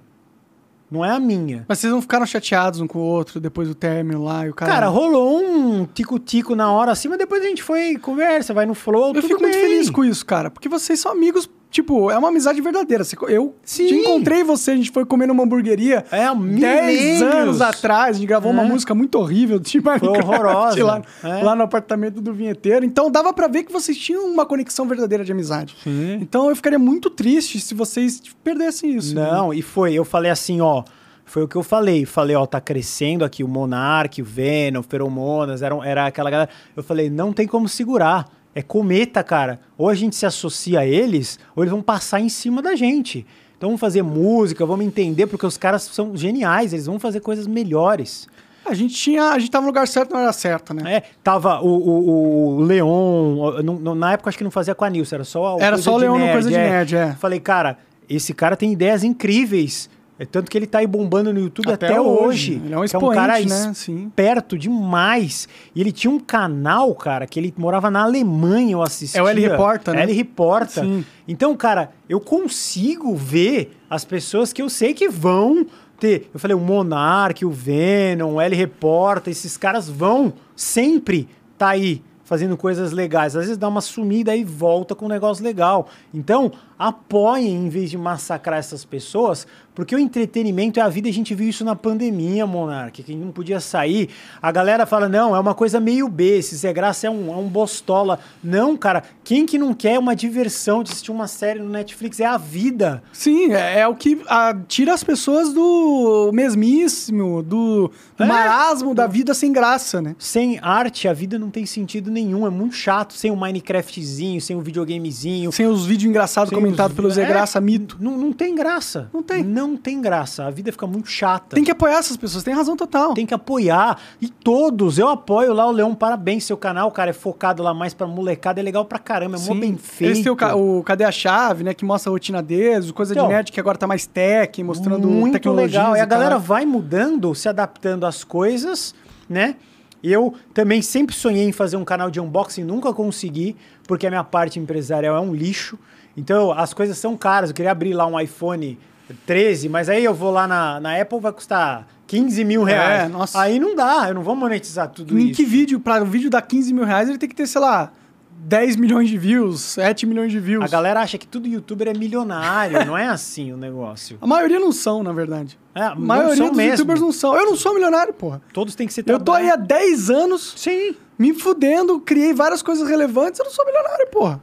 Não 0.90 1.04
é 1.04 1.12
a 1.12 1.20
minha. 1.20 1.66
Mas 1.68 1.80
vocês 1.80 1.92
não 1.92 2.02
ficaram 2.02 2.26
chateados 2.26 2.80
um 2.80 2.88
com 2.88 3.00
o 3.00 3.04
outro 3.04 3.40
depois 3.40 3.68
do 3.68 3.76
término 3.76 4.24
lá 4.24 4.46
e 4.46 4.50
o 4.50 4.54
cara. 4.54 4.72
Cara, 4.72 4.88
rolou 4.88 5.42
um 5.44 5.86
tico-tico 5.86 6.56
na 6.56 6.72
hora 6.72 6.92
assim, 6.92 7.08
mas 7.08 7.18
depois 7.18 7.44
a 7.44 7.48
gente 7.48 7.64
foi 7.64 7.98
conversa, 7.98 8.54
vai 8.54 8.66
no 8.66 8.74
flow, 8.74 9.14
eu 9.16 9.22
fico 9.22 9.42
bem. 9.42 9.52
muito 9.52 9.62
feliz 9.62 9.90
com 9.90 10.04
isso, 10.06 10.26
cara, 10.26 10.50
porque 10.50 10.70
vocês 10.70 11.00
são 11.00 11.12
amigos. 11.12 11.50
Tipo, 11.76 12.10
é 12.10 12.18
uma 12.18 12.30
amizade 12.30 12.62
verdadeira. 12.62 13.04
Eu 13.28 13.54
Sim. 13.62 13.88
te 13.88 13.96
encontrei 13.96 14.46
você, 14.46 14.72
a 14.72 14.76
gente 14.78 14.92
foi 14.92 15.04
comer 15.06 15.28
numa 15.28 15.44
hamburgueria 15.44 16.06
É, 16.10 16.24
há 16.24 16.34
10 16.34 16.40
milênios. 16.40 17.22
anos 17.22 17.62
atrás. 17.62 18.12
A 18.16 18.20
gente 18.20 18.28
gravou 18.30 18.50
uma 18.50 18.64
É. 18.64 18.66
música 18.66 18.96
muito 18.96 19.16
horrível 19.20 19.60
de 19.60 19.80
Minecraft 19.84 20.08
horrorosa. 20.24 20.86
lá, 20.86 21.02
É. 21.22 21.44
lá 21.44 21.54
no 21.54 21.64
apartamento 21.64 22.22
do 22.22 22.32
vinheteiro. 22.34 22.86
Então 22.86 23.12
dava 23.12 23.34
pra 23.34 23.50
ver 23.50 23.64
que 23.64 23.74
vocês 23.74 23.98
tinham 23.98 24.26
uma 24.26 24.46
conexão 24.46 24.88
verdadeira 24.88 25.26
de 25.26 25.34
amizade. 25.34 25.76
Sim. 25.84 26.14
Então 26.22 26.50
eu 26.50 26.56
ficaria 26.56 26.80
muito 26.80 27.10
triste 27.10 27.60
se 27.60 27.74
vocês 27.74 28.22
perdessem 28.42 28.96
isso. 28.96 29.14
né? 29.14 29.30
Não, 29.30 29.54
e 29.54 29.62
foi. 29.62 29.94
Eu 29.94 30.06
falei 30.06 30.32
assim, 30.32 30.62
ó. 30.62 30.82
Foi 31.28 31.44
o 31.44 31.48
que 31.48 31.56
eu 31.58 31.64
falei. 31.64 32.06
Falei, 32.06 32.36
ó, 32.36 32.46
tá 32.46 32.62
crescendo 32.62 33.26
aqui 33.26 33.44
o 33.44 33.48
Monark, 33.48 34.22
o 34.22 34.24
Venom, 34.26 34.80
o 34.80 34.84
Feromonas, 34.84 35.62
era, 35.64 35.76
era 35.84 36.06
aquela 36.06 36.30
galera. 36.30 36.50
Eu 36.78 36.84
falei, 36.84 37.10
não 37.10 37.34
tem 37.34 37.48
como 37.48 37.68
segurar. 37.68 38.30
É 38.56 38.62
cometa, 38.62 39.22
cara. 39.22 39.60
Ou 39.78 39.90
a 39.90 39.94
gente 39.94 40.16
se 40.16 40.26
associa 40.26 40.80
a 40.80 40.86
eles, 40.86 41.38
ou 41.56 41.62
eles 41.64 41.72
vão 41.72 41.82
passar 41.82 42.22
em 42.22 42.30
cima 42.30 42.62
da 42.62 42.74
gente. 42.76 43.26
Então 43.58 43.70
vamos 43.70 43.82
fazer 43.82 44.02
música, 44.02 44.66
vamos 44.66 44.86
entender, 44.86 45.28
porque 45.28 45.46
os 45.46 45.58
caras 45.58 45.84
são 45.84 46.16
geniais, 46.16 46.72
eles 46.74 46.86
vão 46.86 46.98
fazer 47.00 47.20
coisas 47.20 47.46
melhores. 47.48 48.28
A 48.66 48.74
gente 48.74 48.96
tinha. 48.96 49.26
A 49.30 49.38
gente 49.38 49.52
tava 49.52 49.62
no 49.64 49.68
lugar 49.68 49.88
certo 49.88 50.14
na 50.14 50.22
hora 50.22 50.34
certa, 50.34 50.74
né? 50.74 50.96
É, 50.96 51.04
tava 51.24 51.62
o, 51.62 51.68
o, 51.68 52.56
o 52.58 52.62
Leon, 52.62 53.62
no- 53.64 53.80
no- 53.80 53.96
na 53.96 54.14
época 54.14 54.30
acho 54.30 54.38
que 54.38 54.44
não 54.44 54.50
fazia 54.52 54.74
com 54.74 54.84
a 54.86 54.90
Nilson, 54.90 55.16
era 55.16 55.24
só 55.24 55.58
o 55.58 55.62
Era 55.62 55.78
só 55.78 55.94
o 55.94 55.98
Leon 55.98 56.14
no 56.14 56.20
Nerd, 56.20 56.32
Coisa 56.34 56.50
de 56.50 56.56
Nerd, 56.58 56.96
é. 56.96 57.14
Falei, 57.14 57.40
cara, 57.40 57.78
esse 58.10 58.34
cara 58.34 58.56
tem 58.56 58.72
ideias 58.72 59.04
incríveis. 59.04 59.90
É 60.18 60.26
tanto 60.26 60.50
que 60.50 60.58
ele 60.58 60.66
tá 60.66 60.80
aí 60.80 60.88
bombando 60.88 61.34
no 61.34 61.40
YouTube 61.40 61.70
até, 61.72 61.88
Até 61.88 62.00
hoje. 62.00 62.54
hoje. 62.54 62.62
Ele 62.64 62.74
é 62.74 62.78
um 62.80 62.86
que 62.86 62.96
é 62.96 63.00
um 63.00 63.10
cara 63.12 63.40
expoente, 63.40 63.68
né? 63.68 63.74
Sim. 63.74 64.12
perto 64.16 64.58
demais. 64.58 65.48
E 65.76 65.82
ele 65.82 65.92
tinha 65.92 66.10
um 66.10 66.20
canal, 66.20 66.96
cara, 66.96 67.28
que 67.28 67.38
ele 67.38 67.54
morava 67.58 67.92
na 67.92 68.04
Alemanha, 68.04 68.72
eu 68.72 68.82
assistia. 68.82 69.20
É 69.20 69.24
o 69.24 69.28
L 69.28 69.42
Reporta, 69.42 69.94
né? 69.94 70.04
L 70.04 70.14
Reporta. 70.14 70.82
Sim. 70.82 71.04
Então, 71.28 71.56
cara, 71.58 71.92
eu 72.08 72.22
consigo 72.22 73.14
ver 73.14 73.76
as 73.90 74.06
pessoas 74.06 74.54
que 74.54 74.62
eu 74.62 74.70
sei 74.70 74.94
que 74.94 75.10
vão 75.10 75.66
ter. 76.00 76.30
Eu 76.34 76.40
falei, 76.40 76.56
o 76.56 76.62
Monark, 76.62 77.44
o 77.46 77.52
Venom, 77.52 78.36
o 78.36 78.42
L 78.42 78.56
Reporta, 78.56 79.30
esses 79.30 79.58
caras 79.58 79.90
vão 79.90 80.34
sempre 80.56 81.28
tá 81.58 81.70
aí 81.70 82.02
fazendo 82.24 82.58
coisas 82.58 82.92
legais. 82.92 83.36
Às 83.36 83.44
vezes 83.44 83.58
dá 83.58 83.68
uma 83.68 83.82
sumida 83.82 84.36
e 84.36 84.44
volta 84.44 84.96
com 84.96 85.06
um 85.06 85.10
negócio 85.10 85.44
legal. 85.44 85.88
Então, 86.14 86.52
apoiem 86.78 87.66
em 87.66 87.70
vez 87.70 87.90
de 87.90 87.98
massacrar 87.98 88.60
essas 88.60 88.84
pessoas, 88.86 89.48
porque 89.74 89.94
o 89.96 90.00
entretenimento 90.00 90.80
é 90.80 90.84
a 90.84 90.88
vida. 90.90 91.10
A 91.10 91.12
gente 91.12 91.36
viu 91.36 91.50
isso 91.50 91.66
na 91.66 91.76
pandemia, 91.76 92.46
Monark, 92.48 93.04
que 93.04 93.14
não 93.14 93.32
podia 93.32 93.60
sair. 93.60 94.10
A 94.42 94.52
galera 94.52 94.86
fala, 94.86 95.10
não, 95.10 95.36
é 95.36 95.40
uma 95.40 95.54
coisa 95.54 95.80
meio 95.80 96.08
B, 96.08 96.38
esse 96.38 96.56
Zé 96.56 96.72
Graça 96.72 97.08
é 97.08 97.10
um, 97.10 97.34
é 97.34 97.36
um 97.36 97.48
bostola. 97.48 98.20
Não, 98.44 98.78
cara, 98.78 99.04
quem 99.24 99.46
que 99.46 99.58
não 99.58 99.74
quer 99.74 100.00
uma 100.00 100.16
diversão 100.16 100.82
de 100.82 100.92
assistir 100.92 101.12
uma 101.12 101.28
série 101.28 101.60
no 101.60 101.70
Netflix? 101.70 102.20
É 102.20 102.26
a 102.26 102.38
vida. 102.38 103.04
Sim, 103.12 103.52
é, 103.54 103.80
é 103.80 103.88
o 103.88 103.96
que 103.96 104.22
ah, 104.28 104.56
tira 104.68 104.94
as 104.94 105.04
pessoas 105.04 105.54
do 105.54 106.32
mesmíssimo, 106.34 107.44
do, 107.44 107.92
do 108.18 108.24
É. 108.24 108.26
marasmo 108.26 108.96
da 108.96 109.08
vida 109.08 109.34
sem 109.34 109.52
graça, 109.52 110.02
né? 110.02 110.16
Sem 110.18 110.58
arte, 110.62 111.08
a 111.08 111.14
vida 111.14 111.38
não 111.38 111.50
tem 111.50 111.66
sentido 111.66 112.10
nenhum. 112.10 112.48
É 112.48 112.50
muito 112.50 112.76
chato. 112.76 113.14
Sem 113.14 113.30
um 113.32 113.36
Minecraftzinho, 113.36 114.40
sem 114.40 114.56
um 114.56 114.62
videogamezinho. 114.62 115.52
Sem 115.52 115.68
os 115.68 115.86
vídeos 115.86 116.10
engraçados 116.10 116.50
sem 116.50 116.58
comentados 116.66 116.92
os- 116.92 116.96
pelo 116.96 117.10
Zé 117.12 117.24
É, 117.24 117.26
Graça 117.28 117.60
Mito. 117.62 117.98
Não, 118.00 118.18
não 118.18 118.32
tem 118.34 118.56
graça. 118.56 119.10
Não 119.14 119.22
tem. 119.24 119.44
Não 119.44 119.76
tem 119.78 120.02
graça. 120.02 120.46
A 120.46 120.50
vida 120.50 120.72
fica 120.72 120.86
muito 120.88 121.10
chata. 121.10 121.56
Tem 121.56 121.64
que 121.64 121.72
apoiar 121.72 121.98
essas 122.00 122.18
pessoas, 122.18 122.44
tem 122.44 122.54
razão 122.54 122.76
total. 122.76 123.14
Tem 123.14 123.26
que 123.26 123.34
apoiar. 123.34 124.00
E 124.22 124.28
todos, 124.30 124.98
eu 124.98 125.08
apoio 125.08 125.54
lá 125.54 125.68
o 125.68 125.72
Leão, 125.72 125.94
parabéns. 125.96 126.44
Seu 126.46 126.58
canal, 126.58 126.90
cara, 126.92 127.10
é 127.12 127.14
focado 127.14 127.62
lá 127.64 127.74
mais 127.74 127.94
pra 127.94 128.08
molecada, 128.08 128.60
é 128.60 128.64
legal 128.64 128.86
pra 128.86 129.00
caramba, 129.00 129.38
é 129.38 129.40
mó 129.40 129.54
Sim. 129.54 129.60
bem 129.60 129.78
feito. 129.78 130.12
Eles 130.12 130.24
têm 130.24 130.32
o, 130.32 130.36
ca- 130.36 130.56
o 130.56 130.84
Cadê 130.84 131.04
a 131.04 131.12
Chave, 131.12 131.64
né? 131.64 131.74
Que 131.74 131.86
mostra 131.86 132.10
a 132.10 132.14
rotina 132.14 132.42
deles, 132.42 132.92
Coisa 132.92 133.14
Então, 133.14 133.28
de 133.28 133.34
Nerd, 133.34 133.52
que 133.52 133.60
agora 133.60 133.78
tá 133.78 133.88
mais 133.88 134.06
tech, 134.06 134.64
mostrando 134.64 135.08
muito 135.08 135.34
tecnologia. 135.34 135.80
legal. 135.82 135.96
E 135.98 136.00
a 136.00 136.06
galera 136.06 136.38
vai 136.38 136.66
mudando, 136.66 137.34
se 137.36 137.48
adaptando 137.50 138.06
às 138.06 138.24
coisas, 138.24 138.94
né? 139.30 139.56
Eu 140.04 140.36
também 140.54 140.82
sempre 140.84 141.16
sonhei 141.16 141.48
em 141.48 141.52
fazer 141.52 141.78
um 141.78 141.84
canal 141.84 142.12
de 142.12 142.20
unboxing, 142.20 142.64
nunca 142.64 142.94
consegui, 142.94 143.56
porque 143.88 144.06
a 144.06 144.10
minha 144.12 144.24
parte 144.24 144.60
empresarial 144.60 145.16
é 145.16 145.20
um 145.20 145.34
lixo. 145.34 145.80
Então, 146.18 146.52
as 146.52 146.74
coisas 146.74 146.98
são 146.98 147.16
caras. 147.18 147.50
Eu 147.50 147.56
queria 147.56 147.72
abrir 147.72 147.94
lá 147.94 148.06
um 148.08 148.20
iPhone 148.20 148.78
13, 149.26 149.70
mas 149.70 149.90
aí 149.90 150.04
eu 150.04 150.14
vou 150.14 150.32
lá 150.32 150.48
na, 150.48 150.80
na 150.80 151.00
Apple, 151.00 151.20
vai 151.20 151.32
custar 151.32 151.88
15 152.08 152.44
mil 152.44 152.64
reais. 152.64 153.04
É, 153.04 153.08
nossa. 153.08 153.40
Aí 153.40 153.60
não 153.60 153.76
dá, 153.76 154.06
eu 154.08 154.14
não 154.16 154.22
vou 154.24 154.36
monetizar 154.36 154.90
tudo 154.90 155.18
Em 155.20 155.28
isso. 155.28 155.36
que 155.36 155.44
vídeo, 155.46 155.80
para 155.80 156.02
o 156.04 156.06
vídeo 156.06 156.30
dar 156.30 156.42
15 156.42 156.74
mil 156.74 156.86
reais, 156.86 157.10
ele 157.10 157.18
tem 157.18 157.28
que 157.30 157.36
ter, 157.36 157.46
sei 157.48 157.62
lá, 157.62 157.92
10 158.38 158.76
milhões 158.76 159.10
de 159.10 159.18
views, 159.18 159.60
7 159.62 160.06
milhões 160.06 160.32
de 160.32 160.40
views. 160.40 160.64
A 160.64 160.68
galera 160.68 161.02
acha 161.02 161.18
que 161.18 161.26
todo 161.28 161.48
youtuber 161.48 161.88
é 161.88 161.94
milionário, 161.94 162.86
não 162.86 162.98
é 162.98 163.08
assim 163.08 163.52
o 163.52 163.58
negócio. 163.58 164.18
A 164.22 164.28
maioria 164.28 164.60
não 164.60 164.72
são, 164.72 165.02
na 165.04 165.12
verdade. 165.12 165.58
É, 165.74 165.82
A 165.82 165.96
maioria 165.96 166.48
dos 166.48 166.56
mesmo. 166.56 166.72
youtubers 166.74 167.02
não 167.02 167.12
são. 167.12 167.36
Eu 167.36 167.46
não 167.46 167.56
sou 167.56 167.74
milionário, 167.74 168.14
porra. 168.14 168.42
Todos 168.54 168.76
têm 168.76 168.88
que 168.88 168.94
ser 168.94 169.04
Eu 169.08 169.20
tô 169.20 169.32
aí 169.34 169.50
há 169.50 169.58
trabalho. 169.58 169.68
10 169.88 170.10
anos 170.10 170.54
Sim. 170.58 170.96
me 171.18 171.34
fudendo, 171.34 172.00
criei 172.00 172.34
várias 172.34 172.62
coisas 172.62 172.88
relevantes, 172.88 173.40
eu 173.40 173.46
não 173.46 173.52
sou 173.52 173.66
milionário, 173.66 174.08
porra. 174.12 174.42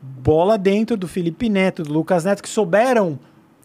Bola 0.00 0.56
dentro 0.56 0.96
do 0.96 1.08
Felipe 1.08 1.48
Neto, 1.48 1.82
do 1.82 1.92
Lucas 1.92 2.24
Neto, 2.24 2.42
que 2.42 2.48
souberam 2.48 3.18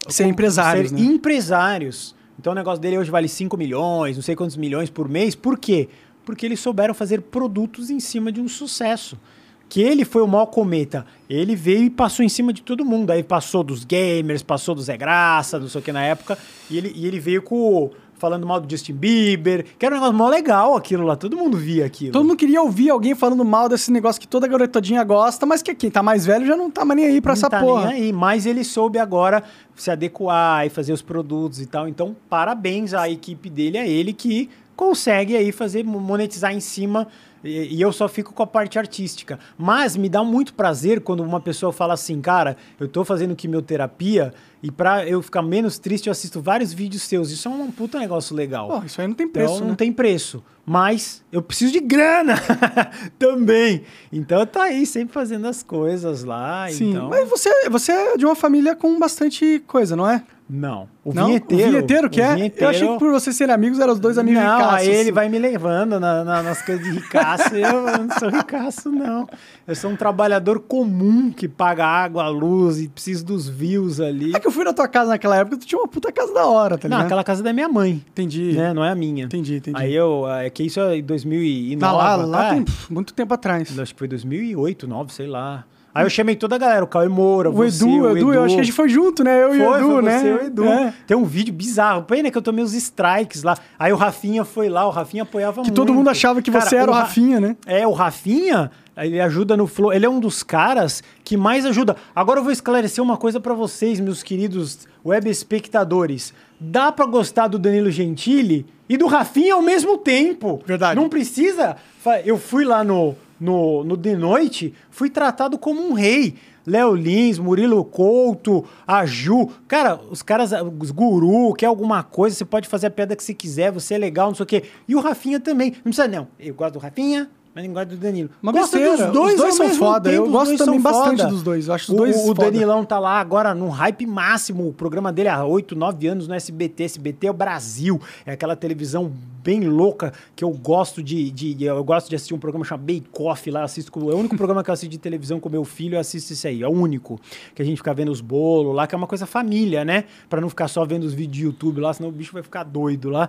Ser 0.08 0.26
empresários, 0.26 0.90
ser 0.90 0.96
né? 0.96 1.02
empresários. 1.02 2.14
Então 2.38 2.52
o 2.52 2.56
negócio 2.56 2.80
dele 2.80 2.98
hoje 2.98 3.10
vale 3.10 3.28
5 3.28 3.56
milhões, 3.56 4.16
não 4.16 4.22
sei 4.22 4.34
quantos 4.36 4.56
milhões 4.56 4.90
por 4.90 5.08
mês. 5.08 5.34
Por 5.34 5.58
quê? 5.58 5.88
Porque 6.24 6.44
eles 6.44 6.60
souberam 6.60 6.94
fazer 6.94 7.22
produtos 7.22 7.90
em 7.90 8.00
cima 8.00 8.30
de 8.30 8.40
um 8.40 8.48
sucesso. 8.48 9.18
Que 9.66 9.80
ele 9.80 10.04
foi 10.04 10.22
o 10.22 10.28
maior 10.28 10.46
cometa. 10.46 11.06
Ele 11.28 11.56
veio 11.56 11.84
e 11.84 11.90
passou 11.90 12.24
em 12.24 12.28
cima 12.28 12.52
de 12.52 12.62
todo 12.62 12.84
mundo. 12.84 13.10
Aí 13.10 13.22
passou 13.22 13.64
dos 13.64 13.84
gamers, 13.84 14.42
passou 14.42 14.74
do 14.74 14.82
Zé 14.82 14.96
Graça, 14.96 15.58
não 15.58 15.68
sei 15.68 15.80
o 15.80 15.84
que 15.84 15.90
na 15.90 16.02
época. 16.02 16.38
E 16.70 16.76
ele, 16.76 16.92
e 16.94 17.06
ele 17.06 17.18
veio 17.18 17.42
com. 17.42 17.90
Falando 18.24 18.46
mal 18.46 18.58
do 18.58 18.70
Justin 18.70 18.94
Bieber. 18.94 19.66
Que 19.78 19.84
era 19.84 19.94
um 19.94 19.98
negócio 19.98 20.16
mó 20.16 20.30
legal 20.30 20.74
aquilo 20.74 21.04
lá. 21.04 21.14
Todo 21.14 21.36
mundo 21.36 21.58
via 21.58 21.84
aquilo. 21.84 22.10
Todo 22.12 22.24
mundo 22.24 22.38
queria 22.38 22.62
ouvir 22.62 22.88
alguém 22.88 23.14
falando 23.14 23.44
mal 23.44 23.68
desse 23.68 23.92
negócio 23.92 24.18
que 24.18 24.26
toda 24.26 24.46
garotadinha 24.46 25.04
gosta, 25.04 25.44
mas 25.44 25.62
que 25.62 25.74
quem 25.74 25.90
tá 25.90 26.02
mais 26.02 26.24
velho 26.24 26.46
já 26.46 26.56
não 26.56 26.70
tá 26.70 26.86
mais 26.86 26.98
nem 26.98 27.06
aí 27.06 27.20
pra 27.20 27.32
não 27.32 27.36
essa 27.36 27.50
tá 27.50 27.60
porra. 27.60 27.88
nem 27.88 28.04
aí, 28.04 28.12
mas 28.14 28.46
ele 28.46 28.64
soube 28.64 28.98
agora 28.98 29.42
se 29.76 29.90
adequar 29.90 30.64
e 30.64 30.70
fazer 30.70 30.94
os 30.94 31.02
produtos 31.02 31.60
e 31.60 31.66
tal. 31.66 31.86
Então, 31.86 32.16
parabéns 32.30 32.94
à 32.94 33.10
equipe 33.10 33.50
dele, 33.50 33.76
a 33.76 33.86
ele 33.86 34.14
que 34.14 34.48
consegue 34.74 35.36
aí 35.36 35.52
fazer 35.52 35.84
monetizar 35.84 36.54
em 36.54 36.60
cima 36.60 37.06
e, 37.44 37.76
e 37.76 37.80
eu 37.80 37.92
só 37.92 38.08
fico 38.08 38.32
com 38.32 38.42
a 38.42 38.46
parte 38.46 38.78
artística. 38.78 39.38
Mas 39.56 39.96
me 39.96 40.08
dá 40.08 40.24
muito 40.24 40.54
prazer 40.54 41.00
quando 41.00 41.22
uma 41.22 41.40
pessoa 41.40 41.72
fala 41.72 41.94
assim, 41.94 42.20
cara, 42.20 42.56
eu 42.80 42.88
tô 42.88 43.04
fazendo 43.04 43.36
quimioterapia 43.36 44.32
e 44.62 44.70
pra 44.70 45.06
eu 45.06 45.20
ficar 45.20 45.42
menos 45.42 45.78
triste 45.78 46.06
eu 46.06 46.10
assisto 46.10 46.40
vários 46.40 46.72
vídeos 46.72 47.02
seus. 47.02 47.30
Isso 47.30 47.46
é 47.46 47.50
um 47.50 47.70
puta 47.70 47.98
negócio 47.98 48.34
legal. 48.34 48.68
Pô, 48.68 48.86
isso 48.86 49.00
aí 49.00 49.06
não 49.06 49.14
tem 49.14 49.28
preço, 49.28 49.54
Então, 49.54 49.64
né? 49.64 49.68
não 49.68 49.76
tem 49.76 49.92
preço. 49.92 50.42
Mas 50.66 51.22
eu 51.30 51.42
preciso 51.42 51.70
de 51.72 51.80
grana 51.80 52.36
também. 53.18 53.82
Então 54.10 54.46
tá 54.46 54.62
aí 54.62 54.86
sempre 54.86 55.12
fazendo 55.12 55.46
as 55.46 55.62
coisas 55.62 56.24
lá. 56.24 56.66
Sim, 56.70 56.92
então... 56.92 57.10
mas 57.10 57.28
você, 57.28 57.68
você 57.68 57.92
é 57.92 58.16
de 58.16 58.24
uma 58.24 58.34
família 58.34 58.74
com 58.74 58.98
bastante 58.98 59.62
coisa, 59.66 59.94
não 59.94 60.08
é? 60.08 60.24
Não. 60.48 60.86
O 61.02 61.14
não? 61.14 61.26
vinheteiro. 61.28 61.64
O 61.64 61.70
vinheteiro 61.70 62.10
que 62.10 62.20
o 62.20 62.24
é? 62.24 62.34
vinheteiro- 62.34 62.64
Eu 62.66 62.68
achei 62.68 62.86
que 62.88 62.98
por 62.98 63.10
vocês 63.10 63.34
serem 63.34 63.54
amigos 63.54 63.78
eram 63.78 63.94
os 63.94 63.98
dois 63.98 64.18
amigos 64.18 64.42
Não, 64.42 64.56
ricaços, 64.58 64.88
aí 64.88 64.94
ele 64.94 65.10
vai 65.10 65.26
me 65.28 65.38
levando 65.38 65.98
na- 65.98 66.22
na- 66.22 66.42
nas 66.42 66.60
coisas 66.60 66.84
de 66.84 66.90
ricaço. 66.90 67.54
eu 67.56 67.82
não 67.98 68.18
sou 68.18 68.28
ricaço, 68.28 68.90
não. 68.90 69.26
Eu 69.66 69.74
sou 69.74 69.90
um 69.90 69.96
trabalhador 69.96 70.60
comum 70.60 71.30
que 71.32 71.48
paga 71.48 71.86
água, 71.86 72.28
luz 72.28 72.78
e 72.78 72.88
precisa 72.88 73.24
dos 73.24 73.48
views 73.48 74.00
ali. 74.00 74.36
É 74.36 74.38
que 74.38 74.46
eu 74.46 74.52
fui 74.52 74.64
na 74.64 74.74
tua 74.74 74.86
casa 74.86 75.08
naquela 75.10 75.34
época, 75.36 75.56
tu 75.56 75.66
tinha 75.66 75.80
uma 75.80 75.88
puta 75.88 76.12
casa 76.12 76.34
da 76.34 76.44
hora, 76.46 76.76
tá 76.76 76.88
Não, 76.88 76.96
ligado? 76.98 77.06
aquela 77.06 77.24
casa 77.24 77.40
é 77.40 77.44
da 77.44 77.52
minha 77.54 77.68
mãe, 77.68 78.04
Entendi. 78.10 78.52
né? 78.52 78.74
Não 78.74 78.84
é 78.84 78.90
a 78.90 78.94
minha. 78.94 79.24
Entendi, 79.24 79.56
entendi. 79.56 79.80
Aí 79.80 79.94
eu... 79.94 80.28
É 80.28 80.50
que 80.50 80.62
isso 80.62 80.78
é 80.78 80.98
em 80.98 81.02
2009. 81.02 81.80
Tá 81.80 81.90
lá, 81.90 82.16
lá 82.16 82.46
é. 82.48 82.50
tem 82.54 82.64
muito 82.90 83.14
tempo 83.14 83.32
atrás. 83.32 83.78
Acho 83.78 83.94
que 83.94 83.98
foi 83.98 84.08
2008, 84.08 84.86
2009, 84.86 85.12
sei 85.14 85.26
lá. 85.26 85.64
Aí 85.94 86.04
eu 86.04 86.10
chamei 86.10 86.34
toda 86.34 86.56
a 86.56 86.58
galera, 86.58 86.82
o 86.84 86.88
Cauê 86.88 87.06
Moura, 87.08 87.50
O 87.50 87.52
você, 87.52 87.84
Edu, 87.84 88.00
o 88.02 88.16
Edu, 88.18 88.34
eu 88.34 88.42
acho 88.42 88.54
que 88.56 88.60
a 88.60 88.64
gente 88.64 88.74
foi 88.74 88.88
junto, 88.88 89.22
né? 89.22 89.42
Eu 89.44 89.54
e 89.54 89.60
o 89.60 89.64
Foi, 89.64 89.78
Edu, 89.78 89.90
foi 89.92 90.02
né? 90.02 90.18
você, 90.18 90.32
o 90.32 90.42
Edu. 90.46 90.64
É. 90.64 90.94
Tem 91.06 91.16
um 91.16 91.24
vídeo 91.24 91.54
bizarro. 91.54 92.02
Pena 92.02 92.30
que 92.32 92.36
eu 92.36 92.42
tomei 92.42 92.64
os 92.64 92.74
strikes 92.74 93.44
lá. 93.44 93.56
Aí 93.78 93.92
o 93.92 93.96
Rafinha 93.96 94.44
foi 94.44 94.68
lá, 94.68 94.86
o 94.86 94.90
Rafinha 94.90 95.22
apoiava 95.22 95.62
Que 95.62 95.68
muito. 95.68 95.74
todo 95.74 95.94
mundo 95.94 96.10
achava 96.10 96.42
que 96.42 96.50
Cara, 96.50 96.64
você 96.68 96.76
era 96.76 96.90
o 96.90 96.94
Ra- 96.94 97.02
Rafinha, 97.02 97.38
né? 97.40 97.56
É, 97.64 97.86
o 97.86 97.92
Rafinha, 97.92 98.72
ele 98.96 99.20
ajuda 99.20 99.56
no 99.56 99.68
flow. 99.68 99.92
Ele 99.92 100.04
é 100.04 100.08
um 100.08 100.18
dos 100.18 100.42
caras 100.42 101.00
que 101.22 101.36
mais 101.36 101.64
ajuda. 101.64 101.94
Agora 102.14 102.40
eu 102.40 102.44
vou 102.44 102.52
esclarecer 102.52 103.02
uma 103.02 103.16
coisa 103.16 103.38
pra 103.38 103.54
vocês, 103.54 104.00
meus 104.00 104.20
queridos 104.22 104.80
web 105.06 105.30
espectadores. 105.30 106.34
Dá 106.58 106.90
pra 106.90 107.06
gostar 107.06 107.46
do 107.48 107.58
Danilo 107.58 107.90
Gentili 107.90 108.66
e 108.88 108.96
do 108.96 109.06
Rafinha 109.06 109.54
ao 109.54 109.62
mesmo 109.62 109.96
tempo. 109.98 110.60
Verdade. 110.66 110.98
Não 110.98 111.08
precisa. 111.08 111.76
Eu 112.24 112.36
fui 112.38 112.64
lá 112.64 112.82
no 112.84 113.14
no, 113.44 113.84
no 113.84 113.96
de 113.96 114.16
noite, 114.16 114.72
fui 114.90 115.10
tratado 115.10 115.58
como 115.58 115.80
um 115.86 115.92
rei. 115.92 116.34
Léo 116.66 116.94
Lins, 116.94 117.38
Murilo 117.38 117.84
Couto, 117.84 118.64
a 118.86 119.04
Ju. 119.04 119.50
Cara, 119.68 120.00
os 120.10 120.22
caras, 120.22 120.50
os 120.80 120.90
guru, 120.90 121.52
quer 121.52 121.66
alguma 121.66 122.02
coisa, 122.02 122.34
você 122.34 122.44
pode 122.44 122.66
fazer 122.68 122.86
a 122.86 122.90
piada 122.90 123.14
que 123.14 123.22
você 123.22 123.34
quiser, 123.34 123.70
você 123.70 123.94
é 123.94 123.98
legal, 123.98 124.28
não 124.28 124.34
sei 124.34 124.44
o 124.44 124.46
quê. 124.46 124.62
E 124.88 124.96
o 124.96 125.00
Rafinha 125.00 125.38
também. 125.38 125.72
Não 125.84 125.92
precisa, 125.92 126.08
não. 126.08 126.26
Eu 126.40 126.54
gosto 126.54 126.72
do 126.72 126.78
Rafinha, 126.78 127.28
mas 127.54 127.66
não 127.66 127.74
gosto 127.74 127.88
do 127.90 127.96
Danilo. 127.98 128.30
Uma 128.42 128.50
Gosto 128.50 128.78
besteira. 128.78 128.96
dos 128.96 129.12
dois, 129.12 129.34
Os 129.34 129.40
dois 129.40 129.54
são 129.56 129.68
foda. 129.74 130.08
tempo, 130.08 130.22
Eu 130.22 130.24
os 130.24 130.30
gosto 130.32 130.56
também 130.56 130.80
bastante 130.80 131.18
foda. 131.18 131.28
dos 131.28 131.42
dois. 131.42 131.68
Eu 131.68 131.74
acho 131.74 131.84
os 131.92 131.94
O- 131.94 131.96
dois 131.98 132.16
O, 132.16 132.26
foda. 132.28 132.44
Danilão 132.50 132.82
tá 132.82 132.98
lá 132.98 133.20
agora 133.20 133.54
num 133.54 133.68
hype 133.68 134.06
máximo. 134.06 134.66
O 134.66 134.72
programa 134.72 135.12
dele 135.12 135.28
há 135.28 135.44
8, 135.44 135.76
9 135.76 136.06
anos 136.06 136.26
no 136.26 136.32
SBT. 136.34 136.84
SBT 136.84 137.26
é 137.26 137.30
o 137.30 137.34
Brasil. 137.34 138.00
É 138.24 138.32
aquela 138.32 138.56
televisão 138.56 139.12
bem 139.44 139.60
louca 139.68 140.12
que 140.34 140.42
eu 140.42 140.50
gosto 140.50 141.02
de, 141.02 141.30
de- 141.30 141.62
eu 141.64 141.84
gosto 141.84 142.08
de 142.08 142.16
assistir 142.16 142.32
um 142.34 142.38
programa 142.38 142.64
chamado 142.64 142.86
Bake 142.86 143.06
Off 143.20 143.50
lá. 143.50 143.62
Assisto, 143.64 143.92
é 144.10 144.14
o 144.14 144.18
único 144.18 144.36
programa 144.36 144.64
que 144.64 144.70
eu 144.70 144.72
assisto 144.74 144.90
de 144.90 144.98
televisão 144.98 145.38
com 145.38 145.48
meu 145.48 145.64
filho. 145.64 145.96
Eu 145.96 146.00
assisto 146.00 146.32
isso 146.32 146.46
aí. 146.48 146.62
É 146.62 146.68
o 146.68 146.72
único. 146.72 147.20
Que 147.54 147.60
a 147.62 147.64
gente 147.64 147.76
fica 147.76 147.92
vendo 147.92 148.10
os 148.10 148.20
bolos 148.20 148.74
lá, 148.74 148.86
que 148.86 148.94
é 148.94 148.98
uma 148.98 149.06
coisa 149.06 149.26
família, 149.26 149.84
né? 149.84 150.04
Pra 150.28 150.40
não 150.40 150.48
ficar 150.48 150.66
só 150.68 150.84
vendo 150.84 151.04
os 151.04 151.12
vídeos 151.12 151.36
de 151.36 151.44
YouTube 151.44 151.80
lá, 151.80 151.92
senão 151.92 152.08
o 152.08 152.12
bicho 152.12 152.32
vai 152.32 152.42
ficar 152.42 152.64
doido 152.64 153.10
lá. 153.10 153.28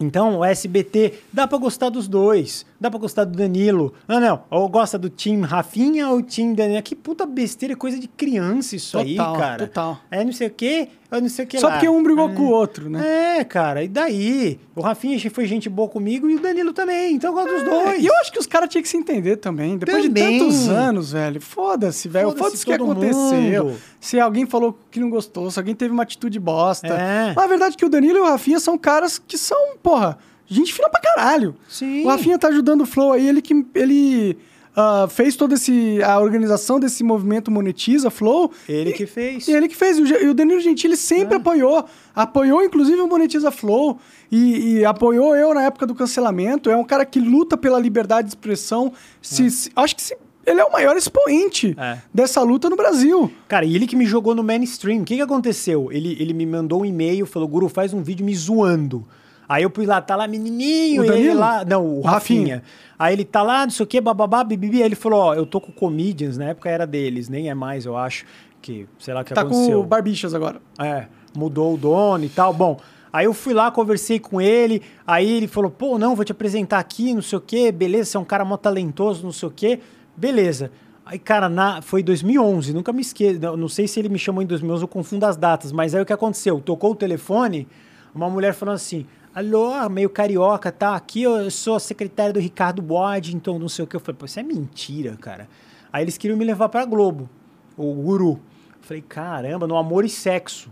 Então, 0.00 0.38
o 0.38 0.44
SBT, 0.44 1.14
dá 1.32 1.46
pra 1.46 1.58
gostar 1.58 1.88
dos 1.88 2.08
dois. 2.08 2.66
Dá 2.82 2.90
pra 2.90 2.98
gostar 2.98 3.22
do 3.24 3.38
Danilo. 3.38 3.94
Ah, 4.08 4.18
não. 4.18 4.42
Ou 4.50 4.68
gosta 4.68 4.98
do 4.98 5.08
time 5.08 5.46
Rafinha 5.46 6.08
ou 6.10 6.20
time 6.20 6.52
Danilo. 6.54 6.82
Que 6.82 6.96
puta 6.96 7.24
besteira, 7.24 7.74
é 7.74 7.76
coisa 7.76 7.96
de 7.96 8.08
criança 8.08 8.74
isso 8.74 8.98
aí, 8.98 9.14
Total, 9.16 9.36
cara. 9.36 9.66
total. 9.68 9.98
É 10.10 10.24
não 10.24 10.32
sei 10.32 10.48
o 10.48 10.50
quê, 10.50 10.88
ou 11.12 11.20
não 11.20 11.28
sei 11.28 11.44
o 11.44 11.48
que 11.48 11.60
Só 11.60 11.68
lá. 11.68 11.74
porque 11.74 11.88
um 11.88 12.02
brigou 12.02 12.28
É. 12.28 12.34
com 12.34 12.42
o 12.42 12.50
outro, 12.50 12.90
né? 12.90 13.38
É, 13.38 13.44
cara, 13.44 13.84
e 13.84 13.88
daí? 13.88 14.58
O 14.74 14.80
Rafinha 14.80 15.16
foi 15.30 15.46
gente 15.46 15.68
boa 15.68 15.88
comigo 15.88 16.28
e 16.28 16.34
o 16.34 16.40
Danilo 16.40 16.72
também. 16.72 17.14
Então 17.14 17.30
eu 17.30 17.34
gosto 17.34 17.54
dos 17.54 17.62
dois. 17.62 17.88
É, 17.90 18.00
E 18.00 18.06
eu 18.06 18.14
acho 18.16 18.32
que 18.32 18.38
os 18.40 18.46
caras 18.48 18.68
tinham 18.68 18.82
que 18.82 18.88
se 18.88 18.96
entender 18.96 19.36
também. 19.36 19.78
Depois 19.78 20.04
Também. 20.04 20.32
de 20.32 20.38
tantos 20.40 20.68
anos, 20.68 21.12
velho. 21.12 21.40
Foda-se, 21.40 22.08
velho. 22.08 22.32
Foda-se 22.36 22.62
o 22.64 22.66
que 22.66 22.72
aconteceu. 22.72 23.64
mundo. 23.66 23.76
Se 24.00 24.18
alguém 24.18 24.44
falou 24.44 24.76
que 24.90 24.98
não 24.98 25.08
gostou, 25.08 25.48
se 25.52 25.58
alguém 25.60 25.74
teve 25.76 25.92
uma 25.94 26.02
atitude 26.02 26.40
bosta. 26.40 26.88
É. 26.88 27.32
Mas 27.36 27.44
a 27.44 27.46
verdade 27.46 27.74
é 27.76 27.78
que 27.78 27.84
o 27.84 27.88
Danilo 27.88 28.18
e 28.18 28.20
o 28.22 28.24
Rafinha 28.24 28.58
são 28.58 28.76
caras 28.76 29.18
que 29.24 29.38
são, 29.38 29.76
porra, 29.80 30.18
gente 30.46 30.72
fina 30.72 30.88
pra 30.88 31.00
caralho. 31.00 31.54
Sim. 31.68 32.04
O 32.04 32.08
Rafinha 32.08 32.38
tá 32.38 32.48
ajudando 32.48 32.82
o 32.82 32.86
Flow 32.86 33.12
aí, 33.12 33.28
ele 33.28 33.40
que. 33.42 33.64
Ele, 33.74 34.38
ah, 34.74 35.06
fez 35.10 35.36
toda 35.36 35.52
esse, 35.54 36.02
a 36.02 36.18
organização 36.18 36.80
desse 36.80 37.04
movimento 37.04 37.50
Monetiza 37.50 38.08
Flow. 38.10 38.50
Ele 38.68 38.92
que 38.94 39.04
fez. 39.06 39.46
E 39.46 39.52
ele 39.52 39.68
que 39.68 39.76
fez. 39.76 39.98
E 39.98 40.02
o 40.02 40.06
E 40.06 40.28
o 40.28 40.34
Danilo 40.34 40.60
Gentili 40.60 40.94
É. 40.94 40.96
sempre 40.96 41.36
apoiou. 41.36 41.84
Apoiou, 42.14 42.62
inclusive, 42.62 43.00
o 43.00 43.06
Monetiza 43.06 43.50
Flow. 43.50 43.98
E, 44.30 44.78
e 44.78 44.84
apoiou 44.84 45.36
eu 45.36 45.52
na 45.52 45.62
época 45.64 45.86
do 45.86 45.94
cancelamento. 45.94 46.70
É 46.70 46.76
um 46.76 46.84
cara 46.84 47.04
que 47.04 47.20
luta 47.20 47.54
pela 47.56 47.78
liberdade 47.78 48.28
de 48.28 48.30
expressão. 48.34 48.92
Se, 49.20 49.50
se- 49.50 49.70
acho 49.76 49.94
que 49.94 50.00
se- 50.02 50.16
ele 50.46 50.58
é 50.58 50.64
o 50.64 50.72
maior 50.72 50.96
expoente 50.96 51.76
É. 51.78 51.98
dessa 52.12 52.40
luta 52.42 52.70
no 52.70 52.74
Brasil. 52.74 53.30
Cara, 53.46 53.66
e 53.66 53.76
ele 53.76 53.86
que 53.86 53.94
me 53.94 54.06
jogou 54.06 54.34
no 54.34 54.42
mainstream. 54.42 55.02
O 55.02 55.04
que, 55.04 55.16
que 55.16 55.22
aconteceu? 55.22 55.92
Ele, 55.92 56.16
ele 56.18 56.32
me 56.32 56.46
mandou 56.46 56.80
um 56.80 56.84
e-mail, 56.86 57.26
falou, 57.26 57.46
Guru, 57.46 57.68
faz 57.68 57.92
um 57.92 58.02
vídeo 58.02 58.24
me 58.24 58.34
zoando. 58.34 59.06
Aí 59.52 59.64
eu 59.64 59.70
fui 59.74 59.84
lá, 59.84 60.00
tá 60.00 60.16
lá, 60.16 60.26
menininho, 60.26 61.02
O 61.02 61.04
e 61.04 61.08
ele 61.10 61.34
lá... 61.34 61.62
Não, 61.62 61.84
o 61.98 62.00
Rafinha. 62.00 62.56
Rafinha. 62.56 62.62
Aí 62.98 63.12
ele 63.14 63.24
tá 63.24 63.42
lá, 63.42 63.64
não 63.66 63.70
sei 63.70 63.84
o 63.84 63.86
que, 63.86 64.00
bababá, 64.00 64.42
bibibi. 64.42 64.78
Aí 64.78 64.84
ele 64.88 64.94
falou, 64.94 65.20
ó, 65.20 65.34
eu 65.34 65.44
tô 65.44 65.60
com 65.60 65.70
comedians, 65.70 66.38
na 66.38 66.46
época 66.46 66.70
era 66.70 66.86
deles, 66.86 67.28
nem 67.28 67.50
é 67.50 67.54
mais, 67.54 67.84
eu 67.84 67.94
acho, 67.94 68.24
que 68.62 68.86
sei 68.98 69.12
lá 69.12 69.20
o 69.20 69.24
que 69.24 69.34
Tá 69.34 69.42
aconteceu. 69.42 69.78
com 69.78 69.84
o 69.84 69.86
Barbichas 69.86 70.32
agora. 70.32 70.58
É, 70.80 71.04
mudou 71.36 71.74
o 71.74 71.76
dono 71.76 72.24
e 72.24 72.30
tal. 72.30 72.54
Bom, 72.54 72.78
aí 73.12 73.26
eu 73.26 73.34
fui 73.34 73.52
lá, 73.52 73.70
conversei 73.70 74.18
com 74.18 74.40
ele, 74.40 74.80
aí 75.06 75.30
ele 75.30 75.46
falou, 75.46 75.70
pô, 75.70 75.98
não, 75.98 76.16
vou 76.16 76.24
te 76.24 76.32
apresentar 76.32 76.78
aqui, 76.78 77.12
não 77.12 77.20
sei 77.20 77.36
o 77.36 77.40
quê, 77.42 77.70
beleza, 77.70 78.12
você 78.12 78.16
é 78.16 78.20
um 78.20 78.24
cara 78.24 78.46
mó 78.46 78.56
talentoso, 78.56 79.22
não 79.22 79.32
sei 79.32 79.48
o 79.48 79.52
quê, 79.52 79.80
beleza. 80.16 80.70
Aí, 81.04 81.18
cara, 81.18 81.48
na, 81.50 81.82
foi 81.82 82.02
2011, 82.02 82.72
nunca 82.72 82.90
me 82.90 83.02
esqueço, 83.02 83.38
não, 83.38 83.54
não 83.56 83.68
sei 83.68 83.86
se 83.86 84.00
ele 84.00 84.08
me 84.08 84.18
chamou 84.18 84.40
em 84.42 84.46
2011, 84.46 84.82
eu 84.84 84.88
confundo 84.88 85.26
as 85.26 85.36
datas, 85.36 85.72
mas 85.72 85.94
aí 85.94 86.00
o 86.00 86.06
que 86.06 86.12
aconteceu? 86.12 86.58
Tocou 86.60 86.92
o 86.92 86.94
telefone, 86.94 87.66
uma 88.14 88.30
mulher 88.30 88.54
falou 88.54 88.74
assim, 88.74 89.04
alô, 89.34 89.88
meio 89.88 90.10
carioca, 90.10 90.70
tá, 90.70 90.94
aqui 90.94 91.22
eu 91.22 91.50
sou 91.50 91.74
a 91.74 91.80
secretária 91.80 92.32
do 92.32 92.40
Ricardo 92.40 92.82
Waddington, 92.82 93.58
não 93.58 93.68
sei 93.68 93.84
o 93.84 93.88
que. 93.88 93.96
Eu 93.96 94.00
falei, 94.00 94.18
pô, 94.18 94.26
isso 94.26 94.38
é 94.38 94.42
mentira, 94.42 95.16
cara. 95.16 95.48
Aí 95.92 96.04
eles 96.04 96.18
queriam 96.18 96.36
me 96.36 96.44
levar 96.44 96.68
pra 96.68 96.84
Globo, 96.84 97.28
o 97.76 97.92
guru. 97.94 98.40
Eu 98.80 98.82
falei, 98.82 99.02
caramba, 99.02 99.66
no 99.66 99.76
Amor 99.76 100.04
e 100.04 100.08
Sexo. 100.08 100.70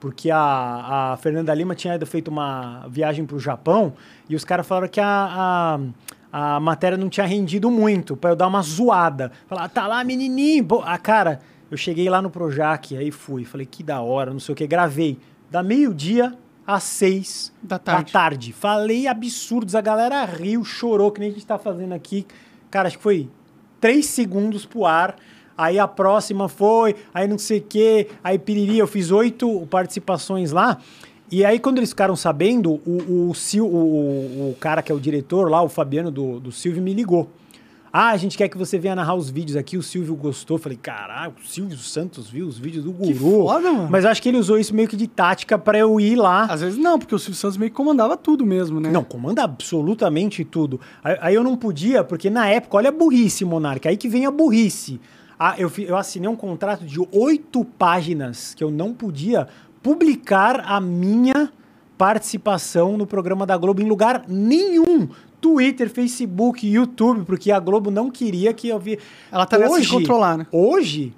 Porque 0.00 0.30
a, 0.30 1.12
a 1.12 1.16
Fernanda 1.16 1.52
Lima 1.52 1.74
tinha 1.74 1.98
feito 2.06 2.28
uma 2.28 2.86
viagem 2.88 3.26
pro 3.26 3.38
Japão 3.38 3.92
e 4.28 4.36
os 4.36 4.44
caras 4.44 4.64
falaram 4.64 4.88
que 4.88 5.00
a, 5.00 5.80
a, 6.32 6.54
a 6.54 6.60
matéria 6.60 6.96
não 6.96 7.08
tinha 7.08 7.26
rendido 7.26 7.68
muito, 7.68 8.16
pra 8.16 8.30
eu 8.30 8.36
dar 8.36 8.46
uma 8.46 8.62
zoada. 8.62 9.32
Falar, 9.48 9.68
tá 9.68 9.88
lá, 9.88 10.04
menininho. 10.04 10.66
A 10.84 10.96
cara, 10.98 11.40
eu 11.68 11.76
cheguei 11.76 12.08
lá 12.08 12.22
no 12.22 12.30
Projac, 12.30 12.96
aí 12.96 13.10
fui. 13.10 13.44
Falei, 13.44 13.66
que 13.66 13.82
da 13.82 14.00
hora, 14.00 14.30
não 14.30 14.38
sei 14.38 14.52
o 14.52 14.56
que. 14.56 14.66
Gravei. 14.68 15.18
Da 15.50 15.64
meio-dia 15.64 16.38
às 16.68 16.82
seis 16.84 17.50
Da 17.62 17.78
tarde. 17.78 18.12
da 18.12 18.18
tarde. 18.20 18.52
Falei 18.52 19.06
absurdos, 19.08 19.74
a 19.74 19.80
galera 19.80 20.22
riu, 20.26 20.62
chorou, 20.64 21.10
que 21.10 21.18
nem 21.18 21.30
a 21.30 21.32
gente 21.32 21.46
tá 21.46 21.58
fazendo 21.58 21.94
aqui. 21.94 22.26
Cara, 22.70 22.86
acho 22.88 22.98
que 22.98 23.02
foi 23.02 23.28
três 23.80 24.04
segundos 24.06 24.66
pro 24.66 24.84
ar. 24.84 25.16
Aí 25.56 25.78
a 25.78 25.88
próxima 25.88 26.48
foi, 26.48 26.94
aí 27.12 27.26
não 27.26 27.38
sei 27.38 27.58
o 27.58 27.62
quê, 27.62 28.08
aí 28.22 28.38
piriri, 28.38 28.78
eu 28.78 28.86
fiz 28.86 29.10
oito 29.10 29.66
participações 29.68 30.52
lá. 30.52 30.78
E 31.32 31.44
aí, 31.44 31.58
quando 31.58 31.78
eles 31.78 31.90
ficaram 31.90 32.14
sabendo, 32.16 32.74
o, 32.86 33.32
o, 33.32 33.32
o- 33.60 34.50
o 34.50 34.56
cara 34.60 34.82
que 34.82 34.92
é 34.92 34.94
o 34.94 35.00
diretor 35.00 35.50
lá, 35.50 35.60
o 35.62 35.68
Fabiano 35.68 36.10
do, 36.10 36.38
do 36.38 36.52
Silvio, 36.52 36.80
me 36.82 36.94
ligou. 36.94 37.28
Ah, 38.00 38.10
a 38.10 38.16
gente 38.16 38.38
quer 38.38 38.48
que 38.48 38.56
você 38.56 38.78
venha 38.78 38.94
narrar 38.94 39.16
os 39.16 39.28
vídeos 39.28 39.56
aqui, 39.56 39.76
o 39.76 39.82
Silvio 39.82 40.14
gostou. 40.14 40.56
Falei, 40.56 40.78
caralho, 40.80 41.34
o 41.44 41.44
Silvio 41.44 41.76
Santos 41.76 42.30
viu 42.30 42.46
os 42.46 42.56
vídeos 42.56 42.84
do 42.84 42.92
Guru. 42.92 43.08
Que 43.08 43.18
foda, 43.18 43.72
mano. 43.72 43.88
Mas 43.90 44.04
eu 44.04 44.10
acho 44.10 44.22
que 44.22 44.28
ele 44.28 44.38
usou 44.38 44.56
isso 44.56 44.72
meio 44.72 44.86
que 44.86 44.94
de 44.96 45.08
tática 45.08 45.58
pra 45.58 45.76
eu 45.76 45.98
ir 45.98 46.14
lá. 46.14 46.44
Às 46.44 46.60
vezes 46.60 46.78
não, 46.78 46.96
porque 46.96 47.12
o 47.12 47.18
Silvio 47.18 47.34
Santos 47.34 47.56
meio 47.56 47.72
que 47.72 47.76
comandava 47.76 48.16
tudo 48.16 48.46
mesmo, 48.46 48.78
né? 48.78 48.88
Não, 48.88 49.02
comanda 49.02 49.42
absolutamente 49.42 50.44
tudo. 50.44 50.80
Aí, 51.02 51.18
aí 51.20 51.34
eu 51.34 51.42
não 51.42 51.56
podia, 51.56 52.04
porque 52.04 52.30
na 52.30 52.48
época, 52.48 52.76
olha 52.76 52.90
a 52.90 52.92
burrice, 52.92 53.44
Monarca, 53.44 53.88
aí 53.88 53.96
que 53.96 54.08
vem 54.08 54.26
a 54.26 54.30
burrice. 54.30 55.00
Ah, 55.36 55.56
eu, 55.58 55.68
eu 55.78 55.96
assinei 55.96 56.28
um 56.28 56.36
contrato 56.36 56.84
de 56.84 57.00
oito 57.10 57.64
páginas 57.64 58.54
que 58.54 58.62
eu 58.62 58.70
não 58.70 58.94
podia 58.94 59.48
publicar 59.82 60.60
a 60.60 60.80
minha 60.80 61.50
participação 61.98 62.96
no 62.96 63.08
programa 63.08 63.44
da 63.44 63.56
Globo 63.56 63.82
em 63.82 63.88
lugar 63.88 64.22
nenhum. 64.28 65.08
Twitter, 65.52 65.88
Facebook, 65.90 66.66
YouTube, 66.66 67.24
porque 67.24 67.50
a 67.50 67.58
Globo 67.58 67.90
não 67.90 68.10
queria 68.10 68.52
que 68.52 68.68
eu 68.68 68.78
vi. 68.78 68.98
Ela 69.32 69.46
tá 69.46 69.58
nessa 69.58 69.80
de 69.80 69.88
controlar, 69.88 70.38
né? 70.38 70.46
Hoje, 70.52 71.14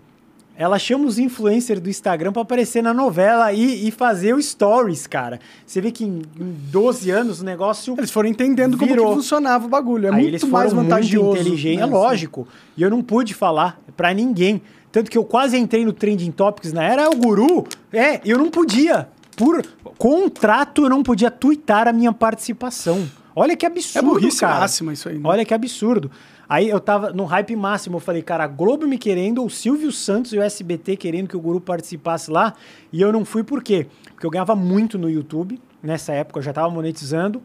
ela 0.56 0.78
chama 0.78 1.06
os 1.06 1.18
influencers 1.18 1.80
do 1.80 1.88
Instagram 1.88 2.32
pra 2.32 2.42
aparecer 2.42 2.82
na 2.82 2.92
novela 2.92 3.52
e, 3.52 3.88
e 3.88 3.90
fazer 3.90 4.34
o 4.34 4.42
stories, 4.42 5.06
cara. 5.06 5.40
Você 5.66 5.80
vê 5.80 5.90
que 5.90 6.04
em, 6.04 6.22
em 6.38 6.56
12 6.70 7.10
anos 7.10 7.40
o 7.40 7.44
negócio 7.44 7.94
Eles 7.96 8.10
foram 8.10 8.28
entendendo 8.28 8.76
como 8.76 8.90
Virou. 8.90 9.08
que 9.08 9.14
funcionava 9.14 9.66
o 9.66 9.68
bagulho. 9.68 10.08
É 10.08 10.14
Aí 10.14 10.26
eles 10.26 10.42
muito 10.42 10.50
foram 10.50 10.52
mais 10.52 10.72
vantajoso. 10.72 11.24
muito 11.24 11.40
inteligentes, 11.40 11.80
né? 11.80 11.82
é 11.82 11.86
lógico. 11.86 12.46
E 12.76 12.82
eu 12.82 12.90
não 12.90 13.02
pude 13.02 13.34
falar 13.34 13.80
pra 13.96 14.12
ninguém. 14.12 14.60
Tanto 14.92 15.10
que 15.10 15.16
eu 15.16 15.24
quase 15.24 15.56
entrei 15.56 15.84
no 15.84 15.92
Trending 15.92 16.30
Topics 16.32 16.72
na 16.72 16.84
era, 16.84 17.02
é 17.02 17.08
o 17.08 17.14
guru. 17.14 17.66
É, 17.92 18.20
eu 18.24 18.36
não 18.36 18.50
podia. 18.50 19.08
Por 19.36 19.64
contrato, 19.96 20.82
eu 20.82 20.90
não 20.90 21.02
podia 21.02 21.30
twittar 21.30 21.88
a 21.88 21.92
minha 21.92 22.12
participação. 22.12 23.08
Olha 23.40 23.56
que 23.56 23.64
É 23.64 23.68
absurdo, 23.68 24.06
burrice 24.06 24.40
cara. 24.40 24.60
máxima 24.60 24.92
isso 24.92 25.08
aí, 25.08 25.14
né? 25.16 25.22
Olha 25.24 25.44
que 25.44 25.54
absurdo. 25.54 26.10
Aí 26.48 26.68
eu 26.68 26.80
tava 26.80 27.10
no 27.12 27.24
hype 27.24 27.54
máximo, 27.56 27.96
eu 27.96 28.00
falei, 28.00 28.22
cara, 28.22 28.44
a 28.44 28.46
Globo 28.46 28.86
me 28.86 28.98
querendo, 28.98 29.44
o 29.44 29.48
Silvio 29.48 29.90
Santos 29.92 30.32
e 30.32 30.38
o 30.38 30.42
SBT 30.42 30.96
querendo 30.96 31.28
que 31.28 31.36
o 31.36 31.40
Guru 31.40 31.60
participasse 31.60 32.30
lá, 32.30 32.54
e 32.92 33.00
eu 33.00 33.12
não 33.12 33.24
fui 33.24 33.42
por 33.44 33.62
quê? 33.62 33.86
Porque 34.12 34.26
eu 34.26 34.30
ganhava 34.30 34.54
muito 34.56 34.98
no 34.98 35.08
YouTube, 35.08 35.60
nessa 35.82 36.12
época 36.12 36.40
eu 36.40 36.42
já 36.42 36.52
tava 36.52 36.68
monetizando, 36.68 37.40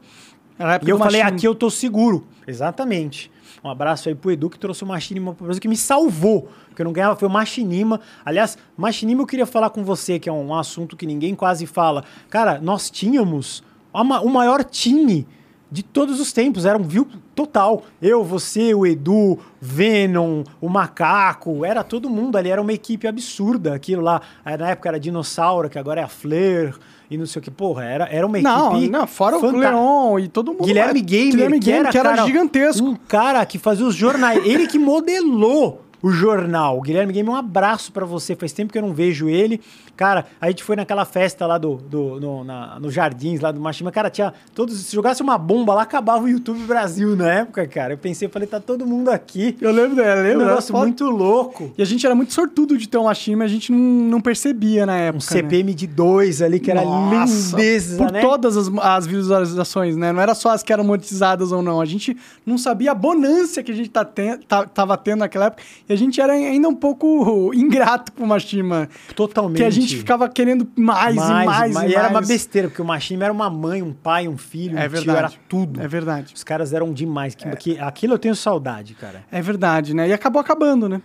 e 0.85 0.89
eu 0.89 0.97
falei, 0.97 1.21
machismo. 1.21 1.37
aqui 1.37 1.47
eu 1.47 1.53
tô 1.53 1.69
seguro. 1.69 2.25
Exatamente. 2.47 3.31
Um 3.63 3.69
abraço 3.69 4.09
aí 4.09 4.15
pro 4.15 4.31
Edu 4.31 4.49
que 4.49 4.57
trouxe 4.59 4.83
o 4.83 4.87
Machinima 4.87 5.33
pro 5.33 5.45
Brasil, 5.45 5.61
que 5.61 5.67
me 5.67 5.75
salvou. 5.77 6.49
Que 6.75 6.81
eu 6.81 6.85
não 6.85 6.93
ganhava, 6.93 7.15
foi 7.15 7.27
o 7.27 7.31
Machinima. 7.31 7.99
Aliás, 8.23 8.57
Machinima 8.77 9.21
eu 9.21 9.25
queria 9.25 9.45
falar 9.45 9.69
com 9.69 9.83
você, 9.83 10.17
que 10.19 10.29
é 10.29 10.31
um 10.31 10.53
assunto 10.53 10.95
que 10.95 11.05
ninguém 11.05 11.35
quase 11.35 11.65
fala. 11.65 12.03
Cara, 12.29 12.59
nós 12.61 12.89
tínhamos 12.89 13.63
a 13.93 14.03
ma- 14.03 14.21
o 14.21 14.29
maior 14.29 14.63
time 14.63 15.27
de 15.71 15.83
todos 15.83 16.19
os 16.19 16.31
tempos. 16.31 16.65
Era 16.65 16.77
um 16.77 16.83
view 16.83 17.07
total. 17.33 17.83
Eu, 18.01 18.23
você, 18.23 18.73
o 18.73 18.85
Edu, 18.85 19.37
Venom, 19.59 20.43
o 20.61 20.69
Macaco. 20.69 21.65
Era 21.65 21.83
todo 21.83 22.09
mundo 22.09 22.37
ali. 22.37 22.49
Era 22.49 22.61
uma 22.61 22.73
equipe 22.73 23.07
absurda. 23.07 23.73
Aquilo 23.75 24.01
lá. 24.01 24.21
Na 24.45 24.69
época 24.69 24.89
era 24.89 24.99
Dinossauro, 24.99 25.69
que 25.69 25.79
agora 25.79 26.01
é 26.01 26.03
a 26.03 26.07
Flair. 26.07 26.75
E 27.09 27.17
não 27.17 27.25
sei 27.25 27.39
o 27.39 27.43
que. 27.43 27.51
Porra, 27.51 27.83
era, 27.83 28.05
era 28.11 28.25
uma 28.25 28.39
Não, 28.39 28.77
equipe. 28.77 28.91
não, 28.91 29.05
fora 29.05 29.37
o 29.37 29.39
fantástica. 29.39 29.69
Leon 29.71 30.19
e 30.19 30.27
todo 30.27 30.53
mundo. 30.53 30.65
Guilherme. 30.65 31.01
Gamer, 31.01 31.31
Guilherme 31.31 31.59
que 31.59 31.65
Gamer, 31.65 31.81
era, 31.81 31.91
que 31.91 31.97
era 31.97 32.09
cara, 32.09 32.25
gigantesco. 32.25 32.83
Um 32.85 32.95
cara 32.95 33.45
que 33.45 33.59
fazia 33.59 33.85
os 33.85 33.95
jornais. 33.95 34.43
ele 34.45 34.65
que 34.67 34.79
modelou 34.79 35.84
o 36.05 36.11
jornal. 36.11 36.79
Guilherme 36.81 37.11
Game, 37.11 37.27
um 37.27 37.35
abraço 37.35 37.91
para 37.91 38.05
você. 38.05 38.35
Faz 38.35 38.53
tempo 38.53 38.71
que 38.71 38.77
eu 38.77 38.81
não 38.83 38.93
vejo 38.93 39.27
ele. 39.27 39.59
Cara, 39.97 40.25
a 40.39 40.49
gente 40.49 40.63
foi 40.63 40.75
naquela 40.75 41.03
festa 41.03 41.47
lá 41.47 41.57
do, 41.57 41.77
do 41.77 42.19
no, 42.19 42.43
na, 42.43 42.79
no 42.79 42.91
Jardins, 42.91 43.39
lá 43.39 43.51
do 43.51 43.59
Machima. 43.59 43.91
Cara, 43.91 44.11
tinha 44.11 44.31
todos. 44.53 44.77
Se 44.85 44.93
jogasse 44.93 45.23
uma 45.23 45.35
bomba 45.35 45.73
lá, 45.73 45.81
acabava 45.81 46.23
o 46.23 46.29
YouTube 46.29 46.59
Brasil 46.67 47.15
na 47.15 47.31
época, 47.31 47.65
cara. 47.65 47.93
Eu 47.93 47.97
pensei, 47.97 48.27
falei, 48.27 48.47
tá 48.47 48.59
todo 48.59 48.85
mundo 48.85 49.09
aqui. 49.09 49.57
Eu 49.59 49.71
lembro 49.71 49.95
dela, 49.95 50.21
lembro. 50.21 50.43
Um 50.43 50.47
negócio 50.47 50.77
muito 50.77 51.05
louco. 51.05 51.73
E 51.75 51.81
a 51.81 51.85
gente 51.85 52.05
era 52.05 52.13
muito 52.13 52.33
sortudo 52.33 52.77
de 52.77 52.87
ter 52.87 52.99
um 52.99 53.05
Machima, 53.05 53.43
a 53.43 53.47
gente 53.47 53.71
não, 53.71 53.79
não 53.79 54.21
percebia 54.21 54.85
na 54.85 54.95
época. 54.97 55.17
Um 55.17 55.21
CPM 55.21 55.71
né? 55.71 55.75
de 55.75 55.87
2 55.87 56.41
ali, 56.43 56.59
que 56.59 56.69
era 56.69 56.83
Nossa, 56.83 57.55
lindeza, 57.55 57.97
Por 57.97 58.11
né? 58.11 58.21
todas 58.21 58.55
as, 58.57 58.69
as 58.79 59.07
visualizações, 59.07 59.95
né? 59.95 60.11
Não 60.11 60.21
era 60.21 60.35
só 60.35 60.49
as 60.49 60.61
que 60.61 60.71
eram 60.71 60.83
monetizadas 60.83 61.51
ou 61.51 61.63
não. 61.63 61.81
A 61.81 61.85
gente 61.85 62.15
não 62.45 62.59
sabia 62.59 62.91
a 62.91 62.95
bonância 62.95 63.63
que 63.63 63.71
a 63.71 63.75
gente 63.75 63.89
tá 63.89 64.05
ten, 64.05 64.37
tá, 64.39 64.65
tava 64.65 64.95
tendo 64.97 65.19
naquela 65.19 65.45
época. 65.45 65.63
E 65.87 65.94
a 65.95 65.97
gente 65.97 66.21
era 66.21 66.33
ainda 66.33 66.67
um 66.69 66.75
pouco 66.75 67.51
ingrato 67.53 68.11
com 68.13 68.23
o 68.23 68.27
Machima. 68.27 68.87
Totalmente. 69.15 69.57
Que 69.57 69.63
a 69.63 69.69
gente 69.69 69.97
ficava 69.97 70.29
querendo 70.29 70.67
mais, 70.75 71.15
mais 71.15 71.29
e 71.29 71.45
mais. 71.45 71.73
mais 71.73 71.91
e, 71.91 71.93
era 71.95 72.03
mais. 72.03 72.13
uma 72.15 72.21
besteira, 72.21 72.67
porque 72.67 72.81
o 72.81 72.85
Machima 72.85 73.23
era 73.23 73.33
uma 73.33 73.49
mãe, 73.49 73.81
um 73.81 73.93
pai, 73.93 74.27
um 74.27 74.37
filho, 74.37 74.77
É 74.77 74.81
um 74.81 74.83
tio, 74.83 74.91
verdade. 74.91 75.17
era 75.19 75.31
tudo. 75.49 75.81
É 75.81 75.87
verdade. 75.87 76.33
Os 76.35 76.43
caras 76.43 76.73
eram 76.73 76.93
demais. 76.93 77.33
Que, 77.33 77.49
que- 77.55 77.79
aquilo 77.79 78.13
eu 78.13 78.19
tenho 78.19 78.35
saudade, 78.35 78.93
cara. 78.93 79.23
É 79.31 79.41
verdade, 79.41 79.93
né? 79.95 80.07
E 80.07 80.13
acabou 80.13 80.39
acabando, 80.39 80.87
né? 80.87 81.01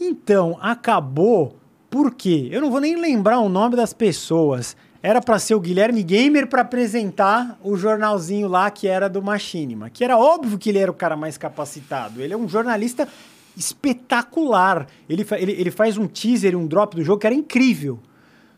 Então, 0.00 0.56
acabou 0.60 1.56
por 1.90 2.14
quê? 2.14 2.48
Eu 2.50 2.60
não 2.60 2.70
vou 2.70 2.80
nem 2.80 2.96
lembrar 2.96 3.38
o 3.40 3.48
nome 3.48 3.76
das 3.76 3.92
pessoas. 3.92 4.76
Era 5.04 5.20
pra 5.20 5.36
ser 5.38 5.56
o 5.56 5.60
Guilherme 5.60 6.00
Gamer 6.02 6.46
pra 6.46 6.62
apresentar 6.62 7.58
o 7.62 7.76
jornalzinho 7.76 8.46
lá 8.46 8.70
que 8.70 8.86
era 8.86 9.08
do 9.08 9.20
Machinima. 9.20 9.90
Que 9.90 10.04
era 10.04 10.16
óbvio 10.16 10.56
que 10.56 10.68
ele 10.70 10.78
era 10.78 10.90
o 10.90 10.94
cara 10.94 11.16
mais 11.16 11.36
capacitado. 11.36 12.22
Ele 12.22 12.32
é 12.32 12.36
um 12.36 12.48
jornalista 12.48 13.08
espetacular. 13.56 14.86
Ele, 15.08 15.26
ele, 15.38 15.52
ele 15.52 15.70
faz 15.70 15.96
um 15.98 16.06
teaser, 16.06 16.56
um 16.56 16.66
drop 16.66 16.96
do 16.96 17.02
jogo 17.04 17.20
que 17.20 17.26
era 17.26 17.34
incrível. 17.34 17.98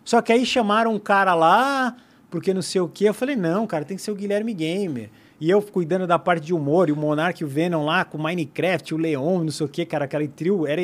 Só 0.05 0.21
que 0.21 0.33
aí 0.33 0.45
chamaram 0.45 0.93
um 0.95 0.99
cara 0.99 1.35
lá, 1.35 1.97
porque 2.31 2.53
não 2.53 2.63
sei 2.63 2.81
o 2.81 2.89
quê. 2.89 3.09
Eu 3.09 3.15
falei, 3.15 3.37
não, 3.37 3.67
cara, 3.67 3.85
tem 3.85 3.97
que 3.97 4.03
ser 4.03 4.11
o 4.11 4.15
Guilherme 4.15 4.53
Gamer. 4.53 5.11
E 5.41 5.51
eu 5.51 5.61
cuidando 5.61 6.07
da 6.07 6.19
parte 6.19 6.45
de 6.45 6.55
humor, 6.55 6.89
e 6.89 6.93
o 6.93 6.97
Monark 6.97 7.43
e 7.43 7.45
o 7.45 7.49
Venom 7.49 7.85
lá 7.85 8.05
com 8.05 8.17
o 8.17 8.23
Minecraft, 8.23 8.95
o 8.95 8.97
Leon, 8.97 9.43
não 9.45 9.51
sei 9.51 9.67
o 9.67 9.69
quê, 9.69 9.85
cara, 9.85 10.05
aquele 10.05 10.29
trio, 10.29 10.65
era 10.67 10.81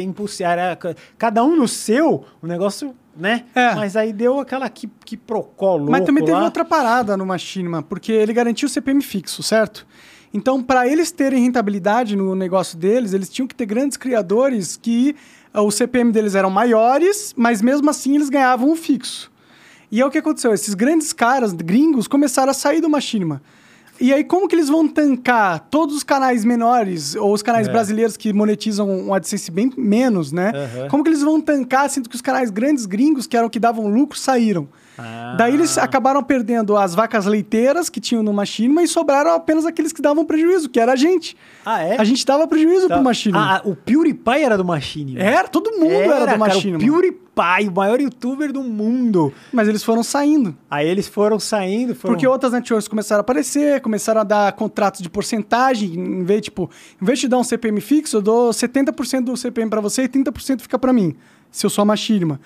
ca- 0.76 0.94
cada 1.16 1.42
um 1.44 1.56
no 1.56 1.68
seu, 1.68 2.24
o 2.42 2.46
negócio, 2.46 2.94
né? 3.16 3.44
É. 3.54 3.74
Mas 3.76 3.96
aí 3.96 4.12
deu 4.12 4.40
aquela 4.40 4.68
que, 4.68 4.88
que 5.04 5.16
procó 5.16 5.76
louco 5.76 5.92
Mas 5.92 6.04
também 6.04 6.24
teve 6.24 6.36
lá. 6.36 6.44
outra 6.44 6.64
parada 6.64 7.16
no 7.16 7.24
Machinima, 7.24 7.80
porque 7.80 8.10
ele 8.10 8.32
garantiu 8.32 8.66
o 8.66 8.70
CPM 8.70 9.00
fixo, 9.02 9.42
certo? 9.42 9.86
Então, 10.32 10.62
para 10.62 10.86
eles 10.86 11.10
terem 11.10 11.42
rentabilidade 11.42 12.14
no 12.14 12.34
negócio 12.36 12.78
deles, 12.78 13.12
eles 13.12 13.28
tinham 13.28 13.48
que 13.48 13.54
ter 13.54 13.66
grandes 13.66 13.96
criadores 13.96 14.76
que 14.80 15.16
ah, 15.52 15.62
o 15.62 15.70
CPM 15.70 16.12
deles 16.12 16.34
eram 16.36 16.50
maiores, 16.50 17.34
mas 17.36 17.60
mesmo 17.60 17.90
assim 17.90 18.14
eles 18.14 18.28
ganhavam 18.28 18.70
um 18.70 18.76
fixo. 18.76 19.30
E 19.90 20.00
é 20.00 20.06
o 20.06 20.10
que 20.10 20.18
aconteceu, 20.18 20.54
esses 20.54 20.74
grandes 20.74 21.12
caras 21.12 21.52
gringos 21.52 22.06
começaram 22.06 22.50
a 22.50 22.54
sair 22.54 22.80
do 22.80 22.88
Machinima. 22.88 23.42
E 24.00 24.14
aí, 24.14 24.24
como 24.24 24.48
que 24.48 24.54
eles 24.54 24.68
vão 24.68 24.88
tancar 24.88 25.66
todos 25.68 25.94
os 25.96 26.02
canais 26.02 26.42
menores, 26.44 27.14
ou 27.16 27.34
os 27.34 27.42
canais 27.42 27.68
É. 27.68 27.72
brasileiros 27.72 28.16
que 28.16 28.32
monetizam 28.32 28.88
um 28.88 29.12
AdSense 29.12 29.50
bem 29.50 29.70
menos, 29.76 30.32
né? 30.32 30.52
Aham. 30.54 30.88
Como 30.88 31.02
que 31.04 31.10
eles 31.10 31.20
vão 31.22 31.38
tancar, 31.40 31.90
sendo 31.90 32.08
que 32.08 32.14
os 32.14 32.22
canais 32.22 32.48
grandes 32.50 32.86
gringos, 32.86 33.26
que 33.26 33.36
eram 33.36 33.50
que 33.50 33.58
davam 33.58 33.88
lucro, 33.88 34.18
saíram? 34.18 34.68
Ah. 35.00 35.34
Daí 35.38 35.54
eles 35.54 35.78
acabaram 35.78 36.22
perdendo 36.22 36.76
as 36.76 36.94
vacas 36.94 37.24
leiteiras 37.26 37.88
que 37.88 38.00
tinham 38.00 38.22
no 38.22 38.32
Machinima 38.32 38.82
e 38.82 38.88
sobraram 38.88 39.32
apenas 39.34 39.64
aqueles 39.64 39.92
que 39.92 40.02
davam 40.02 40.24
prejuízo, 40.24 40.68
que 40.68 40.78
era 40.78 40.92
a 40.92 40.96
gente. 40.96 41.36
Ah, 41.64 41.82
é? 41.82 41.96
A 41.98 42.04
gente 42.04 42.24
dava 42.26 42.46
prejuízo 42.46 42.88
Tá. 42.88 42.94
pro 42.96 43.04
Machinima. 43.04 43.56
Ah, 43.56 43.62
o 43.64 43.74
PewDiePie 43.74 44.42
era 44.42 44.56
do 44.56 44.64
Machinima. 44.64 45.20
Era, 45.20 45.48
todo 45.48 45.70
mundo 45.72 45.92
era, 45.92 46.20
do 46.20 46.26
cara, 46.26 46.38
Machinima. 46.38 46.78
o 46.78 46.80
PewDiePie, 46.80 47.68
o 47.68 47.72
maior 47.72 48.00
youtuber 48.00 48.52
do 48.52 48.62
mundo. 48.62 49.32
Mas 49.52 49.68
eles 49.68 49.82
foram 49.82 50.02
saindo. 50.02 50.54
Aí 50.70 50.86
eles 50.88 51.08
foram 51.08 51.38
saindo, 51.38 51.94
foram... 51.94 52.14
Porque 52.14 52.26
outras 52.26 52.52
networks 52.52 52.88
começaram 52.88 53.20
a 53.20 53.22
aparecer, 53.22 53.80
começaram 53.80 54.20
a 54.20 54.24
dar 54.24 54.52
contratos 54.52 55.00
de 55.00 55.08
porcentagem, 55.08 55.94
em 55.94 56.24
vez, 56.24 56.42
tipo, 56.42 56.68
em 57.00 57.04
vez 57.04 57.18
de 57.18 57.28
dar 57.28 57.38
um 57.38 57.44
CPM 57.44 57.80
fixo, 57.80 58.16
eu 58.18 58.22
dou 58.22 58.50
70% 58.50 59.22
do 59.24 59.36
CPM 59.36 59.70
pra 59.70 59.80
você 59.80 60.02
e 60.02 60.08
30% 60.08 60.60
fica 60.60 60.78
pra 60.78 60.92
mim, 60.92 61.14
se 61.50 61.64
eu 61.64 61.70
sou 61.70 61.82
a 61.82 61.84
Machinima. 61.86 62.40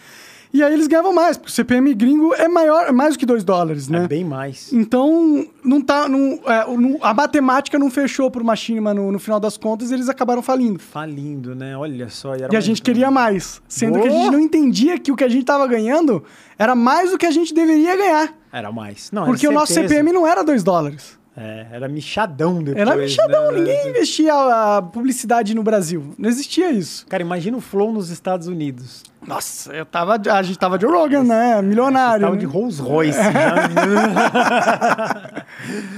E 0.55 0.62
aí 0.62 0.72
eles 0.72 0.86
ganhavam 0.86 1.12
mais, 1.12 1.36
porque 1.36 1.51
o 1.51 1.52
CPM 1.52 1.93
gringo 1.94 2.32
é 2.32 2.47
maior, 2.47 2.86
é 2.86 2.93
mais 2.93 3.14
do 3.14 3.18
que 3.18 3.26
2 3.26 3.43
dólares, 3.43 3.89
né? 3.89 4.05
É 4.05 4.06
bem 4.06 4.22
mais. 4.24 4.72
Então, 4.72 5.44
não 5.64 5.81
tá, 5.81 6.09
não, 6.09 6.39
é, 6.47 6.64
não- 6.76 6.97
a 7.02 7.12
matemática 7.12 7.76
não 7.76 7.90
fechou 7.90 8.31
pro 8.31 8.44
Machinima 8.44 8.94
no, 8.94 9.10
no 9.10 9.18
final 9.18 9.40
das 9.40 9.56
contas 9.56 9.90
e 9.90 9.94
eles 9.94 10.09
acabaram 10.09 10.43
falindo. 10.43 10.78
Falindo, 10.78 11.56
né? 11.56 11.76
Olha 11.76 12.09
só. 12.09 12.35
era 12.36 12.55
E 12.55 12.56
a 12.56 12.60
gente 12.60 12.81
queria 12.82 13.10
mais, 13.10 13.60
sendo 13.66 14.01
que 14.01 14.06
a 14.06 14.10
Boa! 14.10 14.22
gente 14.22 14.32
não 14.32 14.39
entendia 14.39 14.97
que 14.97 15.10
o 15.10 15.16
que 15.16 15.24
a 15.24 15.28
gente 15.28 15.44
tava 15.44 15.66
ganhando 15.66 16.22
era 16.56 16.76
mais 16.76 17.10
do 17.10 17.18
que 17.18 17.26
a 17.26 17.32
gente 17.32 17.52
deveria 17.52 17.97
ganhar. 17.97 18.32
Era 18.52 18.70
mais. 18.70 19.10
Não, 19.10 19.24
Porque 19.24 19.48
o 19.48 19.51
nosso. 19.51 19.72
CPM 19.74 20.12
não 20.12 20.24
era 20.24 20.44
2 20.44 20.62
dólares. 20.62 21.18
É, 21.36 21.66
era 21.73 21.89
michadão 21.89 22.62
depois. 22.62 22.77
Era 22.77 22.97
michadão, 22.97 23.51
né? 23.51 23.59
ninguém 23.59 23.89
investia 23.89 24.32
a 24.32 24.81
publicidade 24.81 25.52
no 25.52 25.65
Brasil. 25.65 26.15
Não 26.16 26.28
existia 26.28 26.70
isso. 26.70 27.05
Cara, 27.09 27.23
imagina 27.23 27.56
o 27.56 27.61
Flow 27.61 27.93
nos 27.93 28.09
Estados 28.09 28.47
Unidos. 28.47 29.02
Nossa, 29.27 29.73
eu 29.73 29.85
tava, 29.85 30.20
a 30.32 30.43
gente 30.43 30.59
tava 30.59 30.78
de 30.78 30.86
Rogan, 30.86 31.24
né? 31.24 31.61
Milionário. 31.61 32.20
Tava 32.20 32.35
né? 32.35 32.40
de 32.40 32.47
Rolls 32.47 32.81
Royce. 32.81 33.19
já. 33.19 33.31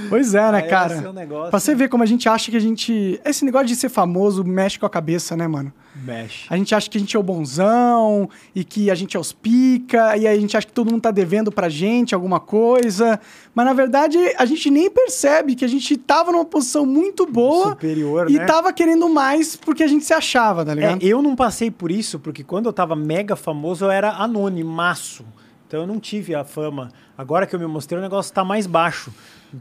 Pois 0.09 0.33
é, 0.33 0.51
né, 0.51 0.61
cara? 0.61 1.11
negócio- 1.11 1.49
Pra 1.49 1.59
você 1.59 1.75
ver 1.75 1.89
como 1.89 2.03
a 2.03 2.05
gente 2.05 2.27
acha 2.29 2.49
que 2.49 2.57
a 2.57 2.59
gente. 2.59 3.19
Esse 3.25 3.43
negócio 3.43 3.67
de 3.67 3.75
ser 3.75 3.89
famoso 3.89 4.43
mexe 4.43 4.79
com 4.79 4.85
a 4.85 4.89
cabeça, 4.89 5.35
né, 5.35 5.47
mano? 5.47 5.71
Mexe. 6.03 6.45
A 6.49 6.55
gente 6.57 6.73
acha 6.75 6.89
que 6.89 6.97
a 6.97 6.99
gente 7.01 7.15
é 7.15 7.19
o 7.19 7.23
bonzão 7.23 8.29
e 8.53 8.63
que 8.63 8.91
a 8.91 8.95
gente 8.95 9.17
é 9.17 9.19
os 9.19 9.31
pica, 9.33 10.15
e 10.17 10.27
a 10.27 10.35
gente 10.39 10.55
acha 10.55 10.67
que 10.67 10.73
todo 10.73 10.91
mundo 10.91 11.01
tá 11.01 11.11
devendo 11.11 11.51
pra 11.51 11.69
gente 11.69 12.13
alguma 12.13 12.39
coisa. 12.39 13.19
Mas 13.55 13.65
na 13.65 13.73
verdade, 13.73 14.17
a 14.37 14.45
gente 14.45 14.69
nem 14.69 14.89
percebe 14.89 15.55
que 15.55 15.65
a 15.65 15.67
gente 15.67 15.97
tava 15.97 16.31
numa 16.31 16.45
posição 16.45 16.85
muito 16.85 17.25
boa 17.25 17.69
Superior, 17.71 18.29
e 18.29 18.33
né? 18.37 18.45
tava 18.45 18.71
querendo 18.71 19.09
mais 19.09 19.55
porque 19.55 19.83
a 19.83 19.87
gente 19.87 20.05
se 20.05 20.13
achava, 20.13 20.63
tá 20.65 20.71
É, 20.71 20.75
ligado? 20.75 21.03
eu 21.03 21.21
não 21.21 21.35
passei 21.35 21.71
por 21.71 21.91
isso, 21.91 22.19
porque 22.19 22.43
quando 22.43 22.67
eu 22.67 22.73
tava 22.73 22.95
mega 22.95 23.35
famoso, 23.35 23.85
eu 23.85 23.91
era 23.91 24.11
anônimaço. 24.11 25.25
Então 25.67 25.81
eu 25.81 25.87
não 25.87 25.99
tive 25.99 26.33
a 26.33 26.45
fama. 26.45 26.89
Agora 27.17 27.45
que 27.45 27.53
eu 27.53 27.59
me 27.59 27.67
mostrei, 27.67 27.99
o 27.99 28.01
negócio 28.01 28.33
tá 28.33 28.43
mais 28.43 28.65
baixo. 28.65 29.11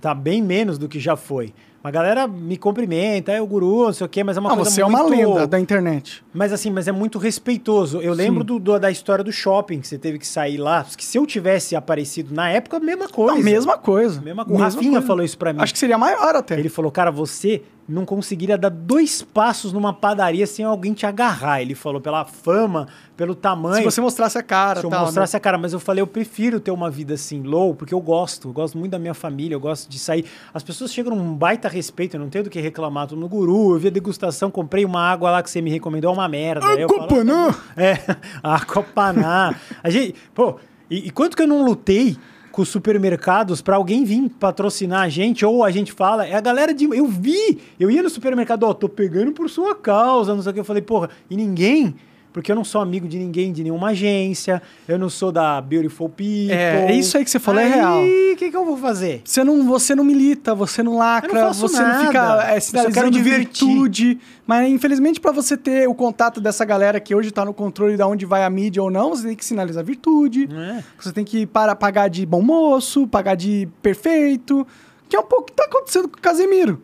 Tá 0.00 0.14
bem 0.14 0.40
menos 0.42 0.78
do 0.78 0.88
que 0.88 1.00
já 1.00 1.16
foi. 1.16 1.52
A 1.86 1.90
galera 1.90 2.26
me 2.26 2.56
cumprimenta, 2.56 3.30
é 3.30 3.40
o 3.40 3.46
guru, 3.46 3.84
não 3.84 3.92
sei 3.92 4.04
o 4.06 4.08
quê, 4.08 4.24
mas 4.24 4.36
é 4.36 4.40
uma 4.40 4.52
Ah, 4.52 4.56
coisa 4.56 4.70
você 4.70 4.82
é 4.82 4.84
muito... 4.84 4.98
uma 4.98 5.08
lenda 5.08 5.46
da 5.46 5.60
internet. 5.60 6.24
Mas 6.34 6.52
assim, 6.52 6.68
mas 6.70 6.88
é 6.88 6.92
muito 6.92 7.16
respeitoso. 7.18 8.00
Eu 8.00 8.12
lembro 8.12 8.42
do, 8.42 8.58
do- 8.58 8.78
da 8.78 8.90
história 8.90 9.22
do 9.22 9.30
shopping, 9.30 9.80
que 9.80 9.86
você 9.86 9.96
teve 9.96 10.18
que 10.18 10.26
sair 10.26 10.56
lá. 10.56 10.84
Que 10.96 11.04
se 11.04 11.16
eu 11.16 11.24
tivesse 11.24 11.76
aparecido 11.76 12.34
na 12.34 12.50
época, 12.50 12.80
mesma 12.80 13.08
coisa. 13.08 13.38
A 13.38 13.42
mesma 13.42 13.78
coisa. 13.78 14.20
Mesma 14.20 14.44
coisa. 14.44 14.60
O 14.60 14.62
Rafinha 14.62 15.00
falou 15.00 15.24
isso 15.24 15.38
pra 15.38 15.52
mim. 15.52 15.60
Acho 15.62 15.72
que 15.72 15.78
seria 15.78 15.96
maior 15.96 16.34
até. 16.34 16.58
Ele 16.58 16.68
falou, 16.68 16.90
cara, 16.90 17.10
você 17.12 17.62
não 17.88 18.04
conseguiria 18.04 18.58
dar 18.58 18.68
dois 18.68 19.22
passos 19.22 19.72
numa 19.72 19.92
padaria 19.92 20.46
sem 20.46 20.64
alguém 20.64 20.92
te 20.92 21.06
agarrar. 21.06 21.60
Ele 21.60 21.74
falou, 21.74 22.00
pela 22.00 22.24
fama, 22.24 22.88
pelo 23.16 23.34
tamanho. 23.34 23.76
Se 23.76 23.84
você 23.84 24.00
mostrasse 24.00 24.36
a 24.36 24.42
cara 24.42 24.80
Se 24.80 24.86
eu 24.86 24.90
tal, 24.90 25.00
né? 25.00 25.06
mostrasse 25.06 25.36
a 25.36 25.40
cara, 25.40 25.56
mas 25.56 25.72
eu 25.72 25.78
falei, 25.78 26.02
eu 26.02 26.06
prefiro 26.06 26.58
ter 26.58 26.70
uma 26.70 26.90
vida 26.90 27.14
assim, 27.14 27.42
low, 27.42 27.74
porque 27.74 27.94
eu 27.94 28.00
gosto, 28.00 28.48
eu 28.48 28.52
gosto 28.52 28.76
muito 28.76 28.90
da 28.92 28.98
minha 28.98 29.14
família, 29.14 29.54
eu 29.54 29.60
gosto 29.60 29.88
de 29.88 29.98
sair. 29.98 30.24
As 30.52 30.62
pessoas 30.62 30.92
chegam 30.92 31.14
num 31.14 31.34
baita 31.34 31.68
respeito, 31.68 32.16
eu 32.16 32.20
não 32.20 32.28
tenho 32.28 32.44
do 32.44 32.50
que 32.50 32.60
reclamar. 32.60 33.06
Tô 33.06 33.14
no 33.14 33.28
guru, 33.28 33.74
eu 33.74 33.78
vi 33.78 33.88
a 33.88 33.90
degustação, 33.90 34.50
comprei 34.50 34.84
uma 34.84 35.00
água 35.00 35.30
lá 35.30 35.42
que 35.42 35.50
você 35.50 35.62
me 35.62 35.70
recomendou, 35.70 36.10
é 36.10 36.14
uma 36.14 36.28
merda. 36.28 36.62
Falo, 36.62 36.84
Aquapanã! 36.84 37.54
é, 37.76 38.16
a 38.42 38.64
Copaná. 38.64 39.54
A 39.82 39.90
gente, 39.90 40.14
pô, 40.34 40.56
e, 40.90 41.06
e 41.06 41.10
quanto 41.10 41.36
que 41.36 41.42
eu 41.42 41.46
não 41.46 41.64
lutei 41.64 42.16
com 42.56 42.62
os 42.62 42.70
supermercados 42.70 43.60
pra 43.60 43.76
alguém 43.76 44.02
vir 44.02 44.30
patrocinar 44.40 45.02
a 45.02 45.10
gente, 45.10 45.44
ou 45.44 45.62
a 45.62 45.70
gente 45.70 45.92
fala, 45.92 46.26
é 46.26 46.32
a 46.32 46.40
galera 46.40 46.72
de. 46.72 46.86
Eu 46.86 47.06
vi! 47.06 47.60
Eu 47.78 47.90
ia 47.90 48.02
no 48.02 48.08
supermercado, 48.08 48.62
ó, 48.62 48.72
tô 48.72 48.88
pegando 48.88 49.30
por 49.30 49.50
sua 49.50 49.74
causa, 49.74 50.34
não 50.34 50.42
sei 50.42 50.52
o 50.52 50.54
que. 50.54 50.60
Eu 50.60 50.64
falei, 50.64 50.80
porra, 50.80 51.10
e 51.28 51.36
ninguém. 51.36 51.94
Porque 52.36 52.52
eu 52.52 52.56
não 52.56 52.64
sou 52.64 52.82
amigo 52.82 53.08
de 53.08 53.18
ninguém, 53.18 53.50
de 53.50 53.64
nenhuma 53.64 53.88
agência, 53.88 54.60
eu 54.86 54.98
não 54.98 55.08
sou 55.08 55.32
da 55.32 55.58
Beautiful 55.58 56.06
People. 56.10 56.52
É, 56.52 56.94
isso 56.94 57.16
aí 57.16 57.24
que 57.24 57.30
você 57.30 57.38
falou 57.38 57.62
é 57.62 57.66
real. 57.66 57.96
Aí, 58.00 58.34
o 58.34 58.36
que, 58.36 58.50
que 58.50 58.56
eu 58.58 58.62
vou 58.62 58.76
fazer? 58.76 59.22
Você 59.24 59.42
não, 59.42 59.64
você 59.64 59.94
não 59.94 60.04
milita, 60.04 60.54
você 60.54 60.82
não 60.82 60.98
lacra, 60.98 61.44
não 61.44 61.54
você 61.54 61.78
não 61.78 61.88
nada. 61.88 62.06
fica 62.06 62.18
Eu 62.18 62.40
é, 62.42 62.60
sinalizando 62.60 63.22
virtude. 63.22 64.18
Mas, 64.46 64.70
infelizmente, 64.70 65.18
pra 65.18 65.32
você 65.32 65.56
ter 65.56 65.88
o 65.88 65.94
contato 65.94 66.38
dessa 66.38 66.62
galera 66.66 67.00
que 67.00 67.14
hoje 67.14 67.30
tá 67.30 67.42
no 67.42 67.54
controle 67.54 67.96
de 67.96 68.02
onde 68.02 68.26
vai 68.26 68.44
a 68.44 68.50
mídia 68.50 68.82
ou 68.82 68.90
não, 68.90 69.16
você 69.16 69.28
tem 69.28 69.34
que 69.34 69.42
sinalizar 69.42 69.82
virtude. 69.82 70.46
É. 70.52 70.84
Você 71.00 71.12
tem 71.14 71.24
que 71.24 71.46
para, 71.46 71.74
pagar 71.74 72.08
de 72.08 72.26
bom 72.26 72.42
moço, 72.42 73.06
pagar 73.06 73.34
de 73.34 73.66
perfeito. 73.80 74.66
Que 75.08 75.16
é 75.16 75.20
um 75.20 75.24
pouco 75.24 75.44
o 75.44 75.46
que 75.46 75.54
tá 75.54 75.64
acontecendo 75.64 76.06
com 76.06 76.18
o 76.18 76.20
Casemiro. 76.20 76.82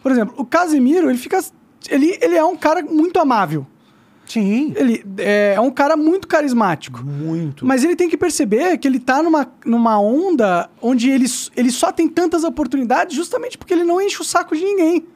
Por 0.00 0.12
exemplo, 0.12 0.36
o 0.38 0.46
Casemiro, 0.46 1.10
ele 1.10 1.18
fica. 1.18 1.40
Ele, 1.90 2.16
ele 2.22 2.36
é 2.36 2.44
um 2.44 2.56
cara 2.56 2.82
muito 2.82 3.18
amável. 3.18 3.66
Sim. 4.26 4.72
Ele 4.76 5.04
é, 5.18 5.54
é 5.54 5.60
um 5.60 5.70
cara 5.70 5.96
muito 5.96 6.26
carismático. 6.26 7.02
Muito. 7.02 7.64
Mas 7.64 7.84
ele 7.84 7.96
tem 7.96 8.08
que 8.08 8.16
perceber 8.16 8.76
que 8.78 8.86
ele 8.86 8.98
tá 8.98 9.22
numa, 9.22 9.50
numa 9.64 9.98
onda 10.00 10.68
onde 10.82 11.08
ele, 11.08 11.26
ele 11.56 11.70
só 11.70 11.92
tem 11.92 12.08
tantas 12.08 12.44
oportunidades 12.44 13.14
justamente 13.14 13.56
porque 13.56 13.72
ele 13.72 13.84
não 13.84 14.00
enche 14.00 14.20
o 14.20 14.24
saco 14.24 14.56
de 14.56 14.64
ninguém. 14.64 15.06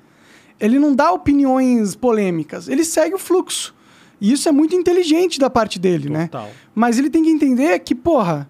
Ele 0.59 0.79
não 0.79 0.95
dá 0.95 1.11
opiniões 1.11 1.97
polêmicas, 1.97 2.69
ele 2.69 2.85
segue 2.85 3.15
o 3.15 3.19
fluxo. 3.19 3.75
E 4.21 4.33
isso 4.33 4.49
é 4.49 4.53
muito 4.53 4.75
inteligente 4.77 5.39
da 5.39 5.49
parte 5.49 5.79
dele, 5.79 6.11
né? 6.11 6.27
Total. 6.27 6.51
Mas 6.75 6.99
ele 6.99 7.09
tem 7.09 7.23
que 7.23 7.31
entender 7.31 7.79
que, 7.79 7.95
porra, 7.95 8.49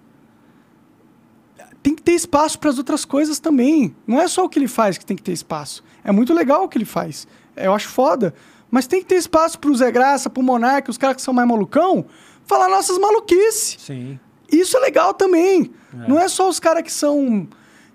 tem 1.83 1.95
que 1.95 2.03
ter 2.03 2.13
espaço 2.13 2.59
para 2.59 2.71
as 2.71 2.79
outras 2.79 3.05
coisas 3.05 3.39
também. 3.39 3.95
Não 4.07 4.21
é 4.21 4.27
só 4.27 4.45
o 4.45 4.49
que 4.49 4.59
ele 4.59 4.67
faz 4.67 4.99
que 4.99 5.07
tem 5.07 5.17
que 5.17 5.23
ter 5.23 5.33
espaço. 5.33 5.85
É 6.03 6.11
muito 6.11 6.35
legal 6.35 6.65
o 6.65 6.69
que 6.69 6.77
ele 6.77 6.85
faz. 6.85 7.27
Eu 7.57 7.73
acho 7.73 7.89
foda. 7.89 8.35
Mas 8.71 8.87
tem 8.87 9.01
que 9.01 9.07
ter 9.07 9.17
espaço 9.17 9.59
pro 9.59 9.75
Zé 9.75 9.91
Graça, 9.91 10.31
pro 10.31 10.43
Monark, 10.43 10.89
os 10.89 10.97
caras 10.97 11.17
que 11.17 11.23
são 11.23 11.35
mais 11.35 11.49
malucão, 11.49 12.05
falar 12.45 12.69
nossas 12.69 12.99
maluquices. 12.99 13.77
Sim. 13.79 14.19
Isso 14.51 14.77
é 14.77 14.81
legal 14.81 15.15
também. 15.15 15.71
Não 15.93 16.19
é 16.19 16.29
só 16.29 16.49
os 16.49 16.61
caras 16.61 16.83
que 16.83 16.93
são 16.93 17.49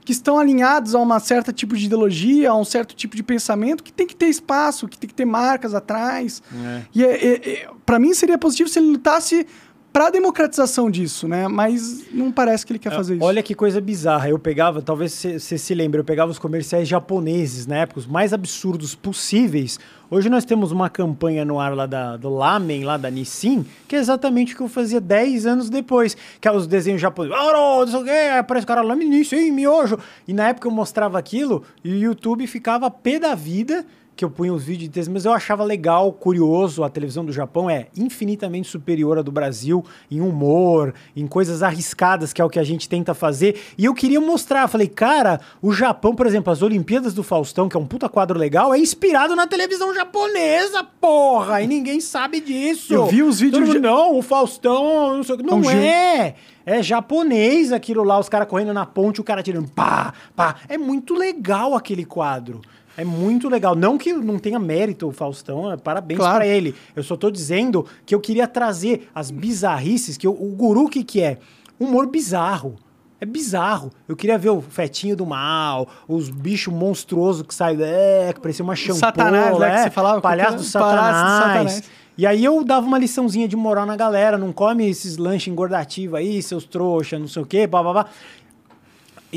que 0.06 0.12
estão 0.12 0.38
alinhados 0.38 0.94
a 0.94 1.00
uma 1.00 1.20
certa 1.20 1.52
tipo 1.52 1.76
de 1.76 1.88
ideologia, 1.88 2.52
a 2.52 2.56
um 2.56 2.64
certo 2.64 2.96
tipo 2.96 3.16
de 3.16 3.24
pensamento, 3.24 3.84
que 3.84 3.92
tem 3.92 4.06
que 4.06 4.16
ter 4.16 4.28
espaço, 4.28 4.88
que 4.88 5.00
tem 5.00 5.08
que 5.08 5.16
ter 5.16 5.26
marcas 5.26 5.74
atrás. 5.74 6.44
É. 6.54 6.82
E 6.94 7.04
é, 7.04 7.12
é, 7.12 7.50
é, 7.50 7.70
para 7.84 7.98
mim 7.98 8.14
seria 8.14 8.38
positivo 8.38 8.70
se 8.70 8.78
ele 8.78 8.90
lutasse 8.90 9.48
para 9.96 10.10
democratização 10.10 10.92
disso, 10.92 11.26
né? 11.26 11.48
Mas 11.48 12.04
não 12.12 12.30
parece 12.30 12.66
que 12.66 12.74
ele 12.74 12.80
quer 12.80 12.92
fazer 12.92 13.16
isso. 13.16 13.24
Olha 13.24 13.42
que 13.42 13.56
coisa 13.56 13.80
bizarra. 13.80 14.28
Eu 14.28 14.38
pegava, 14.38 14.82
talvez 14.82 15.14
você 15.14 15.58
se 15.58 15.74
lembre, 15.74 16.02
eu 16.02 16.04
pegava 16.04 16.30
os 16.30 16.38
comerciais 16.38 16.86
japoneses 16.86 17.66
na 17.66 17.78
época, 17.78 18.02
os 18.02 18.06
mais 18.06 18.34
absurdos 18.34 18.94
possíveis. 18.94 19.80
Hoje 20.12 20.28
nós 20.28 20.44
temos 20.44 20.74
uma 20.74 20.90
campanha 20.90 21.46
no 21.46 21.62
ar 21.62 21.74
lá 21.74 21.86
da, 21.86 22.18
do 22.18 22.28
Lamen, 22.28 22.84
lá 22.84 22.98
da 22.98 23.10
Nissin, 23.10 23.66
que 23.88 23.96
é 23.96 24.00
exatamente 24.00 24.54
o 24.54 24.58
que 24.58 24.64
eu 24.64 24.68
fazia 24.68 25.00
10 25.00 25.46
anos 25.46 25.70
depois. 25.70 26.18
Que 26.42 26.50
é 26.50 26.52
os 26.52 26.68
desenhos 26.68 27.00
japoneses. 27.00 27.38
Oh, 27.42 27.86
não 27.86 27.88
sei 27.88 28.00
o 28.02 28.04
quê, 28.04 28.38
aparece 28.38 28.66
o 28.66 28.68
cara 28.68 28.82
Lamen 28.82 29.08
Nissin, 29.08 29.50
miojo. 29.52 29.98
E 30.28 30.34
na 30.34 30.50
época 30.50 30.68
eu 30.68 30.72
mostrava 30.72 31.18
aquilo 31.18 31.64
e 31.86 31.94
o 31.94 31.98
YouTube 31.98 32.46
ficava 32.48 32.92
pé 32.92 33.18
da 33.18 33.34
vida 33.34 33.86
que 34.16 34.24
eu 34.24 34.30
punha 34.30 34.54
os 34.54 34.64
vídeos 34.64 34.84
de 34.86 34.90
texto, 34.90 35.12
mas 35.12 35.26
eu 35.26 35.34
achava 35.34 35.64
legal, 35.64 36.12
curioso, 36.14 36.84
a 36.84 36.90
televisão 36.90 37.26
do 37.26 37.34
Japão 37.34 37.70
é 37.70 37.88
infinitamente 37.98 38.70
superior 38.70 39.18
à 39.18 39.22
do 39.22 39.32
Brasil 39.32 39.84
em 40.10 40.22
humor, 40.22 40.94
em 41.16 41.28
coisas 41.28 41.62
arriscadas, 41.62 42.32
que 42.32 42.42
é 42.42 42.46
o 42.46 42.50
que 42.50 42.58
a 42.60 42.64
gente 42.64 42.88
tenta 42.88 43.14
fazer. 43.14 43.60
E 43.78 43.84
eu 43.86 43.94
queria 43.94 44.22
mostrar, 44.22 44.68
falei, 44.70 44.88
cara, 44.88 45.42
o 45.62 45.74
Japão, 45.74 46.16
por 46.16 46.26
exemplo, 46.26 46.52
as 46.54 46.62
Olimpíadas 46.62 47.14
do 47.14 47.24
Faustão, 47.24 47.68
que 47.68 47.76
é 47.76 47.80
um 47.80 47.86
puta 47.86 48.08
quadro 48.08 48.40
legal, 48.40 48.74
é 48.74 48.80
inspirado 48.80 49.36
na 49.36 49.48
televisão 49.48 49.94
japonesa, 49.94 50.84
porra! 50.84 51.62
E 51.62 51.68
ninguém 51.68 52.00
sabe 52.00 52.40
disso. 52.40 52.94
Eu 52.94 53.08
vi 53.08 53.22
os 53.22 53.40
vídeos 53.42 53.64
mundo, 53.68 53.74
de- 53.74 53.80
Não, 53.82 54.18
o 54.18 54.22
Faustão, 54.22 55.18
não 55.18 55.24
sei 55.24 55.36
o 55.36 55.38
que. 55.38 55.44
Não 55.44 55.58
um 55.58 55.64
gênio. 55.64 55.82
é! 55.84 56.36
É 56.68 56.82
japonês 56.82 57.72
aquilo 57.72 58.04
lá, 58.04 58.18
os 58.18 58.28
caras 58.28 58.48
correndo 58.48 58.74
na 58.74 58.86
ponte, 58.88 59.22
o 59.22 59.24
cara 59.24 59.44
tirando 59.44 59.70
pá, 59.70 60.14
pá. 60.36 60.56
É 60.68 60.78
muito 60.80 61.14
legal 61.14 61.76
aquele 61.76 62.04
quadro. 62.06 62.60
É 62.98 63.04
muito 63.04 63.50
legal. 63.50 63.76
Não 63.76 63.98
que 63.98 64.14
não 64.14 64.40
tenha 64.40 64.58
mérito 64.60 65.08
o 65.08 65.12
Faustão, 65.12 65.72
é, 65.72 65.78
parabéns 65.78 66.18
Claro. 66.18 66.36
pra 66.38 66.48
ele. 66.48 66.74
Eu 66.96 67.04
só 67.04 67.16
tô 67.18 67.30
dizendo 67.30 67.86
que 68.06 68.16
eu 68.16 68.20
queria 68.20 68.48
trazer 68.48 69.10
as 69.14 69.32
bizarrices, 69.32 70.18
que 70.18 70.28
o, 70.28 70.32
o 70.32 70.50
guru 70.56 70.88
que 70.90 71.04
que 71.04 71.22
é? 71.22 71.38
Humor 71.80 72.08
bizarro. 72.08 72.76
É 73.20 73.26
bizarro. 73.26 73.92
Eu 74.08 74.16
queria 74.16 74.38
ver 74.38 74.50
o 74.50 74.62
fetinho 74.62 75.16
do 75.16 75.26
mal, 75.26 75.88
os 76.08 76.30
bichos 76.30 76.74
monstruosos 76.74 77.42
que 77.44 77.54
saem, 77.56 77.78
é, 77.82 78.32
que 78.34 78.42
parecia 78.42 78.64
uma 78.64 78.76
shampoo, 78.76 79.00
Satanás, 79.00 79.58
né, 79.58 79.68
é, 79.70 79.76
que 79.76 79.84
você 79.84 79.90
falava, 79.92 80.22
palhaço 80.22 80.52
do 80.52 80.56
palhaço 80.56 80.64
do 80.66 80.70
satanás. 80.70 81.72
Satanás. 81.72 81.84
E 82.18 82.26
aí 82.26 82.46
eu 82.46 82.64
dava 82.64 82.86
uma 82.88 82.98
liçãozinha 82.98 83.46
de 83.48 83.58
moral 83.58 83.86
na 83.86 83.96
galera, 83.98 84.38
não 84.38 84.54
come 84.54 84.90
esses 84.90 85.18
lanches 85.18 85.52
engordativos 85.52 86.18
aí, 86.18 86.42
seus 86.42 86.64
trouxa, 86.66 87.20
não 87.20 87.28
sei 87.28 87.42
o 87.42 87.46
quê, 87.46 87.68
blá, 87.68 87.84
blá, 87.84 87.92
blá. 87.92 88.06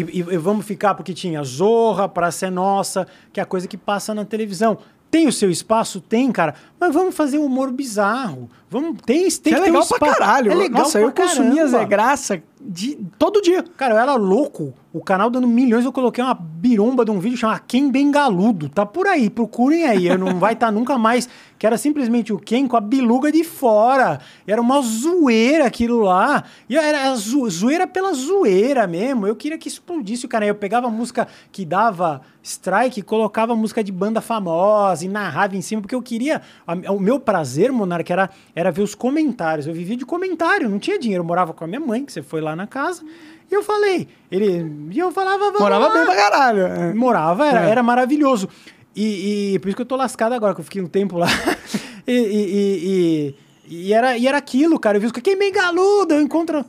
E, 0.02 0.20
e- 0.20 0.34
e 0.34 0.36
vamos 0.38 0.64
ficar 0.66 0.94
porque 0.94 1.12
tinha 1.14 1.42
Zorra, 1.42 2.08
Praça 2.08 2.46
é 2.46 2.50
Nossa, 2.50 3.06
que 3.32 3.40
é 3.40 3.42
a 3.42 3.46
coisa 3.46 3.66
que 3.66 3.76
passa 3.76 4.14
na 4.14 4.24
televisão. 4.24 4.78
Tem 5.10 5.26
o 5.26 5.32
seu 5.32 5.50
espaço? 5.50 6.00
Tem, 6.00 6.30
cara. 6.30 6.54
Mas 6.80 6.94
vamos 6.94 7.14
fazer 7.14 7.38
um 7.38 7.44
humor 7.44 7.70
bizarro. 7.72 8.48
Vamos, 8.70 8.98
tem, 9.04 9.28
tem 9.30 9.52
Que 9.54 9.58
é 9.58 9.62
ter 9.62 9.70
um 9.70 9.72
legal 9.80 9.86
pra 9.98 10.14
caralho. 10.14 10.52
É 10.52 10.54
legal 10.54 10.82
Nossa, 10.82 11.00
eu 11.00 11.10
consumia. 11.10 11.66
Zé 11.66 11.84
Graça 11.86 12.42
de, 12.60 12.98
todo 13.18 13.40
dia. 13.40 13.62
Cara, 13.76 13.94
eu 13.94 13.98
era 13.98 14.14
louco. 14.14 14.74
O 14.92 15.02
canal 15.02 15.30
dando 15.30 15.46
milhões, 15.46 15.84
eu 15.84 15.92
coloquei 15.92 16.22
uma 16.22 16.34
biromba 16.34 17.04
de 17.04 17.10
um 17.10 17.18
vídeo 17.18 17.36
chamado 17.38 17.62
Ken 17.66 17.90
Bengaludo. 17.90 18.68
Tá 18.68 18.84
por 18.84 19.06
aí, 19.06 19.30
procurem 19.30 19.84
aí. 19.86 20.06
Eu 20.06 20.18
não 20.18 20.38
vai 20.38 20.52
estar 20.54 20.70
nunca 20.70 20.98
mais. 20.98 21.28
Que 21.58 21.66
era 21.66 21.76
simplesmente 21.78 22.32
o 22.32 22.38
Ken 22.38 22.66
com 22.66 22.76
a 22.76 22.80
biluga 22.80 23.32
de 23.32 23.42
fora. 23.42 24.20
Era 24.46 24.60
uma 24.60 24.80
zoeira 24.82 25.66
aquilo 25.66 26.00
lá. 26.00 26.44
E 26.68 26.76
era 26.76 27.14
zo- 27.16 27.48
zoeira 27.48 27.86
pela 27.86 28.12
zoeira 28.12 28.86
mesmo. 28.86 29.26
Eu 29.26 29.34
queria 29.36 29.56
que 29.58 29.68
explodisse 29.68 30.26
o 30.26 30.28
cara. 30.28 30.46
Eu 30.46 30.54
pegava 30.54 30.86
a 30.88 30.90
música 30.90 31.26
que 31.50 31.64
dava 31.64 32.20
strike 32.42 33.00
e 33.00 33.02
colocava 33.02 33.54
música 33.56 33.82
de 33.84 33.92
banda 33.92 34.20
famosa 34.20 35.04
e 35.04 35.08
narrava 35.08 35.56
em 35.56 35.62
cima, 35.62 35.80
porque 35.82 35.94
eu 35.94 36.02
queria. 36.02 36.40
A- 36.72 36.92
o 36.92 37.00
meu 37.00 37.18
prazer, 37.18 37.72
Monarca, 37.72 38.12
era, 38.12 38.30
era 38.54 38.70
ver 38.70 38.82
os 38.82 38.94
comentários. 38.94 39.66
Eu 39.66 39.74
vivia 39.74 39.96
de 39.96 40.04
comentário, 40.06 40.68
não 40.68 40.78
tinha 40.78 40.98
dinheiro. 40.98 41.22
Eu 41.22 41.26
morava 41.26 41.52
com 41.52 41.64
a 41.64 41.66
minha 41.66 41.80
mãe, 41.80 42.04
que 42.04 42.12
você 42.12 42.22
foi 42.22 42.40
lá 42.40 42.54
na 42.54 42.66
casa. 42.66 43.02
E 43.50 43.54
eu 43.54 43.62
falei, 43.62 44.06
ele. 44.30 44.70
E 44.90 44.98
eu 44.98 45.10
falava, 45.10 45.38
vamos 45.46 45.60
Morava 45.60 45.88
lá. 45.88 45.94
bem 45.94 46.04
pra 46.04 46.14
caralho. 46.14 46.94
Morava, 46.96 47.46
era, 47.46 47.66
É. 47.66 47.70
era 47.70 47.82
maravilhoso. 47.82 48.48
E, 48.94 49.54
e 49.54 49.58
por 49.58 49.68
isso 49.68 49.76
que 49.76 49.82
eu 49.82 49.86
tô 49.86 49.96
lascado 49.96 50.32
agora, 50.34 50.54
que 50.54 50.60
eu 50.60 50.64
fiquei 50.64 50.82
um 50.82 50.88
tempo 50.88 51.16
lá. 51.16 51.26
e, 52.06 52.12
e, 52.12 53.34
e, 53.70 53.84
e- 53.86 53.92
era, 53.92 54.16
e 54.18 54.26
era 54.26 54.36
aquilo, 54.38 54.78
cara. 54.78 54.96
Eu 54.96 55.00
vi 55.00 55.06
os 55.06 55.12
quem 55.12 55.38
bem 55.38 55.52
galudo, 55.52 56.14
eu 56.14 56.20
encontro. 56.20 56.64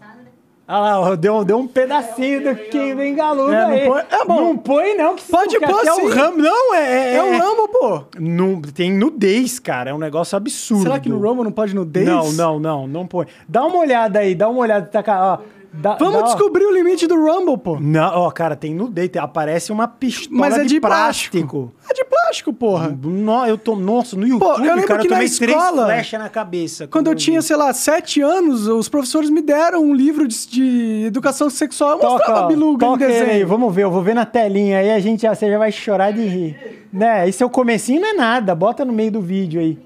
Ah 0.72 1.00
lá, 1.00 1.16
deu, 1.16 1.44
deu 1.44 1.58
um 1.58 1.68
pedacinho 1.68 2.44
do 2.44 2.56
quem 2.70 2.96
bem 2.96 3.16
galudo 3.16 3.52
É, 3.52 3.64
não 3.66 3.72
aí. 3.72 3.86
põe- 3.88 4.04
é 4.12 4.24
bom. 4.26 4.36
Não 4.42 4.58
põe, 4.58 4.96
não. 4.96 5.16
Que 5.16 5.24
Pode 5.32 5.60
pôr, 5.60 5.80
sim. 5.96 6.02
o 6.04 6.10
ramo. 6.10 6.38
Não, 6.38 6.76
é. 6.76 7.16
É 7.16 7.24
o 7.24 7.32
Rumble, 7.40 7.68
pô. 7.74 8.04
Não, 8.20 8.62
tem 8.62 8.92
nudez, 8.94 9.58
cara. 9.58 9.90
É 9.90 9.94
um 9.96 9.98
negócio 9.98 10.38
absurdo. 10.38 10.84
Será 10.84 11.00
que 11.00 11.10
no 11.10 11.18
Rumble 11.18 11.44
não 11.46 11.52
pode 11.52 11.74
nudez? 11.74 12.06
Não, 12.06 12.32
não, 12.34 12.60
não, 12.60 12.88
não 12.88 13.08
põe. 13.08 13.26
Dá 13.48 13.66
uma 13.66 13.80
olhada 13.80 14.20
aí, 14.20 14.36
dá 14.36 14.48
uma 14.48 14.60
olhada. 14.60 14.86
Tá, 14.86 15.02
ca- 15.02 15.40
ó, 15.42 15.44
dá- 15.74 15.96
Vamos 15.96 16.22
ó. 16.22 16.24
descobrir 16.26 16.66
o 16.66 16.72
limite 16.72 17.08
do 17.08 17.16
Rumble, 17.16 17.58
pô. 17.58 17.80
Não, 17.80 18.20
ó, 18.20 18.30
cara, 18.30 18.56
tem 18.56 18.72
nudez. 18.76 19.10
tem- 19.10 19.20
Aparece 19.20 19.72
uma 19.72 19.88
pistola 19.88 20.40
Mas 20.40 20.56
é 20.56 20.62
de, 20.62 20.68
de 20.70 20.80
plástico. 20.80 21.36
plástico. 21.36 21.74
É 21.90 21.94
de 21.96 22.06
plástico, 22.06 22.19
porra. 22.58 22.90
No, 22.90 23.46
eu 23.46 23.58
tô, 23.58 23.76
nossa, 23.76 24.16
no 24.16 24.28
YouTube, 24.28 24.60
eu 24.60 24.76
lembro 24.76 24.88
cara, 24.88 25.02
que 25.02 25.08
eu 25.08 25.10
na 25.12 25.16
tomei 25.18 25.26
escola, 25.26 25.86
três 25.86 25.86
flechas 25.86 26.20
na 26.20 26.30
cabeça. 26.30 26.88
Quando 26.88 27.08
eu 27.08 27.14
vi. 27.14 27.20
tinha, 27.20 27.42
sei 27.42 27.56
lá, 27.56 27.74
sete 27.74 28.22
anos, 28.22 28.68
os 28.68 28.88
professores 28.88 29.30
me 29.30 29.42
deram 29.42 29.82
um 29.84 29.94
livro 29.94 30.28
de, 30.28 30.48
de 30.48 31.04
educação 31.08 31.50
sexual. 31.50 32.00
Eu 32.00 32.10
mostrava 32.10 32.42
ó, 32.42 32.44
a 32.44 32.48
biluga 32.48 32.86
em 32.86 32.90
toca 32.90 33.06
aí, 33.06 33.12
desenho. 33.14 33.48
vamos 33.48 33.74
ver, 33.74 33.84
eu 33.84 33.92
vou 33.92 34.02
ver 34.02 34.14
na 34.14 34.26
telinha 34.26 34.80
aí, 34.80 34.92
a 34.92 35.00
gente 35.00 35.22
já, 35.24 35.34
você 35.36 35.50
já 35.50 35.58
vai 35.58 35.72
chorar 35.72 36.12
de 36.12 36.22
rir. 36.26 36.88
Né, 36.92 37.28
esse 37.30 37.44
é 37.44 37.46
o 37.46 37.50
comecinho, 37.50 38.02
não 38.02 38.10
é 38.10 38.14
nada, 38.14 38.56
bota 38.56 38.84
no 38.86 38.94
meio 38.94 39.12
do 39.12 39.22
vídeo 39.22 39.60
aí. 39.60 39.78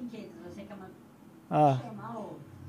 Ó. 1.50 1.76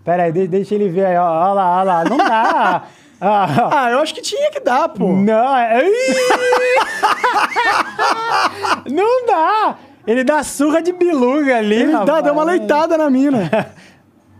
Pera 0.04 0.24
aí, 0.24 0.32
de- 0.32 0.46
deixa 0.48 0.74
ele 0.74 0.88
ver 0.88 1.06
aí, 1.06 1.16
ó 1.16 1.52
lá, 1.54 1.80
ó 1.80 1.82
lá, 1.82 2.04
não 2.04 2.16
dá. 2.18 2.84
Ah, 3.26 3.70
Ah, 3.84 3.90
eu 3.90 4.00
acho 4.00 4.14
que 4.14 4.20
tinha 4.20 4.50
que 4.50 4.60
dar, 4.60 4.86
pô. 4.90 5.08
Não, 5.12 5.56
é- 5.56 5.82
não 8.90 9.26
dá. 9.26 9.76
Ele 10.06 10.22
dá 10.22 10.42
surra 10.42 10.82
de 10.82 10.92
biluga 10.92 11.56
ali, 11.56 11.76
Ele 11.82 11.92
dá, 12.04 12.20
deu 12.20 12.34
uma 12.34 12.44
leitada 12.44 12.96
na 12.98 13.08
mina. 13.10 13.50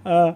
Ah. 0.07 0.35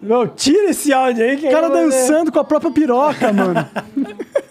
Não, 0.00 0.28
tira 0.28 0.70
esse 0.70 0.92
áudio 0.92 1.24
aí 1.24 1.36
que 1.36 1.48
O 1.48 1.50
cara 1.50 1.68
dançando 1.68 2.30
com 2.30 2.38
a 2.38 2.44
própria 2.44 2.70
piroca, 2.70 3.32
mano. 3.32 3.66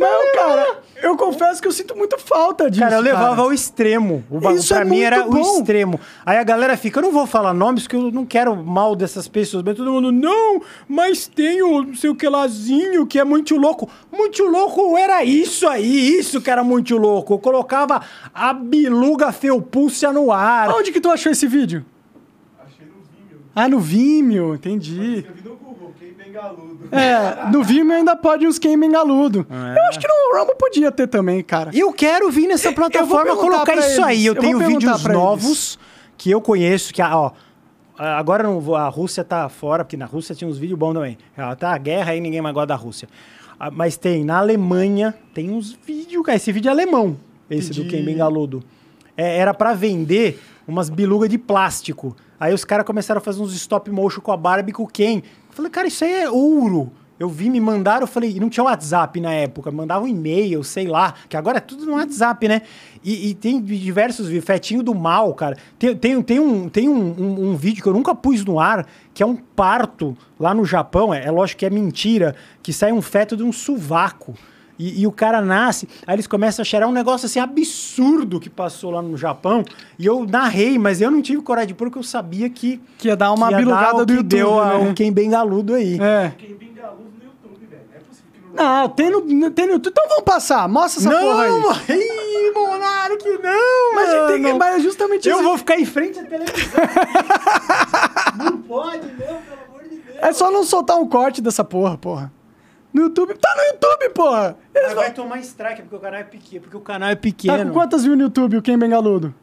Não, 0.00 0.32
cara, 0.32 0.78
eu 1.02 1.16
confesso 1.16 1.60
que 1.60 1.68
eu 1.68 1.72
sinto 1.72 1.96
muito 1.96 2.18
falta 2.18 2.70
disso. 2.70 2.82
Cara, 2.82 2.96
eu 2.96 3.00
levava 3.00 3.30
cara. 3.30 3.42
ao 3.42 3.52
extremo. 3.52 4.24
O 4.30 4.40
bagulho 4.40 4.66
pra 4.66 4.80
é 4.80 4.84
mim 4.84 5.00
era 5.00 5.18
muito 5.26 5.38
o 5.38 5.42
bom. 5.42 5.58
extremo. 5.58 6.00
Aí 6.24 6.38
a 6.38 6.42
galera 6.42 6.76
fica, 6.76 6.98
eu 6.98 7.02
não 7.02 7.12
vou 7.12 7.26
falar 7.26 7.52
nomes, 7.52 7.84
porque 7.84 7.96
eu 7.96 8.10
não 8.10 8.24
quero 8.24 8.56
mal 8.56 8.96
dessas 8.96 9.28
pessoas. 9.28 9.62
Mas 9.62 9.76
todo 9.76 9.92
mundo, 9.92 10.10
não, 10.10 10.62
mas 10.88 11.26
tem 11.26 11.62
o 11.62 11.82
não 11.82 11.94
sei 11.94 12.10
o 12.10 12.14
que 12.14 12.28
lázinho, 12.28 13.06
que 13.06 13.18
é 13.18 13.24
muito 13.24 13.56
louco. 13.56 13.88
Muito 14.10 14.44
louco 14.44 14.96
era 14.96 15.22
isso 15.24 15.68
aí, 15.68 16.18
isso 16.18 16.40
que 16.40 16.50
era 16.50 16.64
muito 16.64 16.96
louco. 16.96 17.34
Eu 17.34 17.38
colocava 17.38 18.02
a 18.34 18.52
biluga 18.52 19.32
felpúcia 19.32 20.12
no 20.12 20.32
ar. 20.32 20.70
Onde 20.70 20.92
que 20.92 21.00
tu 21.00 21.10
achou 21.10 21.32
esse 21.32 21.46
vídeo? 21.46 21.84
Achei 23.54 23.70
no 23.70 23.78
Vimeo. 23.80 24.52
Ah, 24.52 24.54
no 24.54 24.54
Vimeo, 24.54 24.54
entendi. 24.54 25.26
No 25.44 25.56
Google, 25.56 25.92
quem 25.98 26.12
bem 26.12 26.32
galudo. 26.32 26.88
É, 26.92 27.50
no 27.50 27.62
Vimeo 27.64 27.96
ainda 27.96 28.14
pode 28.16 28.46
uns 28.46 28.58
game 28.58 28.86
engaludo. 28.86 29.46
Eu 29.50 29.82
acho 29.88 29.98
que 29.98 30.06
no 30.06 30.38
Rumble 30.38 30.56
podia 30.56 30.90
ter 30.92 31.06
também, 31.08 31.42
cara. 31.42 31.70
Eu 31.74 31.92
quero 31.92 32.30
vir 32.30 32.46
nessa 32.46 32.72
plataforma 32.72 33.36
colocar 33.36 33.74
isso 33.76 33.86
eles. 33.88 33.98
aí. 34.04 34.26
Eu, 34.26 34.34
Eu 34.34 34.40
tenho 34.40 34.58
vídeos 34.58 35.04
eles. 35.04 35.12
novos 35.16 35.78
que 36.16 36.30
eu 36.30 36.40
conheço, 36.40 36.92
que, 36.92 37.00
ah, 37.02 37.16
ó, 37.16 37.32
agora 37.98 38.42
não 38.42 38.60
vou, 38.60 38.76
a 38.76 38.88
Rússia 38.88 39.24
tá 39.24 39.48
fora, 39.48 39.84
porque 39.84 39.96
na 39.96 40.06
Rússia 40.06 40.34
tinha 40.34 40.48
uns 40.48 40.58
vídeos 40.58 40.78
bons 40.78 40.92
também. 40.94 41.16
Ah, 41.36 41.56
Tá 41.56 41.72
a 41.74 41.78
guerra 41.78 42.12
aí, 42.12 42.20
ninguém 42.20 42.40
mais 42.42 42.54
gosta 42.54 42.68
da 42.68 42.76
Rússia. 42.76 43.08
Ah, 43.58 43.70
Mas 43.70 43.96
tem, 43.96 44.24
na 44.24 44.38
Alemanha, 44.38 45.14
tem 45.34 45.50
uns 45.50 45.72
vídeos, 45.72 46.24
cara. 46.24 46.36
Esse 46.36 46.52
vídeo 46.52 46.68
é 46.68 46.72
alemão, 46.72 47.16
esse 47.50 47.70
do 47.72 47.80
Entendi. 47.82 47.96
Ken 47.96 48.04
Bengaludo. 48.04 48.62
É, 49.16 49.36
era 49.38 49.52
pra 49.52 49.74
vender 49.74 50.40
umas 50.68 50.88
bilugas 50.88 51.28
de 51.28 51.36
plástico. 51.36 52.16
Aí 52.40 52.54
os 52.54 52.64
caras 52.64 52.86
começaram 52.86 53.18
a 53.18 53.22
fazer 53.22 53.42
uns 53.42 53.54
stop 53.54 53.90
motion 53.90 54.22
com 54.22 54.32
a 54.32 54.36
Barbie 54.36 54.70
e 54.70 54.72
com 54.72 54.84
o 54.84 54.88
Ken. 54.88 55.18
Eu 55.18 55.22
falei, 55.50 55.70
cara, 55.70 55.86
isso 55.86 56.02
aí 56.02 56.22
é 56.22 56.30
ouro. 56.30 56.90
Eu 57.18 57.28
vi, 57.28 57.50
me 57.50 57.60
mandaram, 57.60 58.00
eu 58.00 58.06
falei, 58.06 58.40
não 58.40 58.48
tinha 58.48 58.64
WhatsApp 58.64 59.20
na 59.20 59.30
época, 59.30 59.70
mandava 59.70 60.06
um 60.06 60.08
e-mail, 60.08 60.64
sei 60.64 60.86
lá, 60.86 61.12
que 61.28 61.36
agora 61.36 61.58
é 61.58 61.60
tudo 61.60 61.84
no 61.84 61.92
WhatsApp, 61.92 62.48
né? 62.48 62.62
E, 63.04 63.28
e 63.28 63.34
tem 63.34 63.60
diversos 63.60 64.26
vídeos, 64.26 64.46
Fetinho 64.46 64.82
do 64.82 64.94
Mal, 64.94 65.34
cara. 65.34 65.54
Tem, 65.78 65.94
tem, 65.94 66.22
tem, 66.22 66.40
um, 66.40 66.66
tem 66.70 66.88
um, 66.88 67.14
um, 67.18 67.50
um 67.50 67.56
vídeo 67.56 67.82
que 67.82 67.88
eu 67.90 67.92
nunca 67.92 68.14
pus 68.14 68.42
no 68.42 68.58
ar, 68.58 68.86
que 69.12 69.22
é 69.22 69.26
um 69.26 69.36
parto 69.36 70.16
lá 70.38 70.54
no 70.54 70.64
Japão, 70.64 71.12
é, 71.12 71.26
é 71.26 71.30
lógico 71.30 71.58
que 71.58 71.66
é 71.66 71.70
mentira, 71.70 72.34
que 72.62 72.72
sai 72.72 72.90
um 72.90 73.02
feto 73.02 73.36
de 73.36 73.42
um 73.42 73.52
sovaco. 73.52 74.34
E, 74.82 75.02
e 75.02 75.06
o 75.06 75.12
cara 75.12 75.42
nasce, 75.42 75.86
aí 76.06 76.14
eles 76.14 76.26
começam 76.26 76.62
a 76.62 76.64
cheirar 76.64 76.88
um 76.88 76.92
negócio 76.92 77.26
assim 77.26 77.38
absurdo 77.38 78.40
que 78.40 78.48
passou 78.48 78.90
lá 78.90 79.02
no 79.02 79.14
Japão. 79.14 79.62
E 79.98 80.06
eu 80.06 80.24
narrei, 80.24 80.78
mas 80.78 81.02
eu 81.02 81.10
não 81.10 81.20
tive 81.20 81.42
coragem 81.42 81.68
de 81.68 81.74
pôr, 81.74 81.88
porque 81.88 81.98
eu 81.98 82.02
sabia 82.02 82.48
que. 82.48 82.80
Que 82.96 83.08
ia 83.08 83.16
dar 83.16 83.30
uma 83.30 83.48
que 83.48 83.52
ia 83.52 83.58
bilugada 83.58 84.06
do 84.06 84.06
que 84.06 84.12
YouTube. 84.14 84.28
Deu 84.28 84.64
né? 84.64 84.74
um 84.76 84.94
quem 84.94 85.12
bem 85.12 85.28
galudo 85.28 85.74
aí. 85.74 85.98
É. 86.00 86.32
Quem 86.38 86.56
a 86.82 86.90
luz 86.92 87.10
no 87.18 87.24
YouTube, 87.26 87.66
velho. 87.66 87.82
Não 87.90 87.94
é 87.94 88.00
possível 88.00 88.30
que 88.32 88.56
não 88.56 88.64
Não, 88.80 88.88
tem 88.88 89.10
no, 89.10 89.50
tem 89.50 89.66
no 89.66 89.72
YouTube. 89.74 89.92
Então 89.92 90.08
vamos 90.08 90.24
passar. 90.24 90.66
Mostra 90.66 91.02
essa 91.02 91.10
porra 91.10 91.42
aí. 91.42 91.50
Não, 91.50 91.72
Ih, 91.96 92.52
Monark, 92.54 93.24
não, 93.42 93.94
Mas, 93.94 94.10
gente 94.10 94.26
tem 94.28 94.36
que- 94.36 94.42
mano. 94.44 94.58
mas 94.58 94.76
é 94.76 94.80
justamente 94.80 95.28
Eu 95.28 95.34
isso. 95.36 95.44
vou 95.44 95.58
ficar 95.58 95.78
em 95.78 95.84
frente 95.84 96.18
à 96.18 96.24
televisão. 96.24 96.80
não 98.38 98.58
pode, 98.62 99.06
não, 99.08 99.12
pelo 99.16 99.60
amor 99.68 99.82
de 99.90 99.96
Deus. 99.96 100.16
É 100.22 100.32
só 100.32 100.50
não 100.50 100.64
soltar 100.64 100.96
um 100.96 101.06
corte 101.06 101.42
dessa 101.42 101.62
porra, 101.62 101.98
porra. 101.98 102.32
No 102.92 103.02
YouTube. 103.02 103.34
Tá 103.34 103.54
no 103.56 103.62
YouTube, 103.74 104.10
porra! 104.14 104.56
Eles 104.74 104.88
Mas 104.88 104.94
vão... 104.94 105.02
vai 105.04 105.12
tomar 105.14 105.38
strike 105.40 105.82
porque 105.82 105.96
o 105.96 106.00
canal 106.00 106.20
é 106.20 106.24
pequeno. 106.24 106.62
Porque 106.62 106.76
o 106.76 106.80
canal 106.80 107.08
é 107.10 107.14
Tá 107.14 107.20
pequeno. 107.20 107.66
com 107.66 107.72
quantas 107.72 108.02
views 108.04 108.16
no 108.18 108.24
YouTube 108.24 108.56
o 108.56 108.62
Ken 108.62 108.78
Bengaludo? 108.78 109.34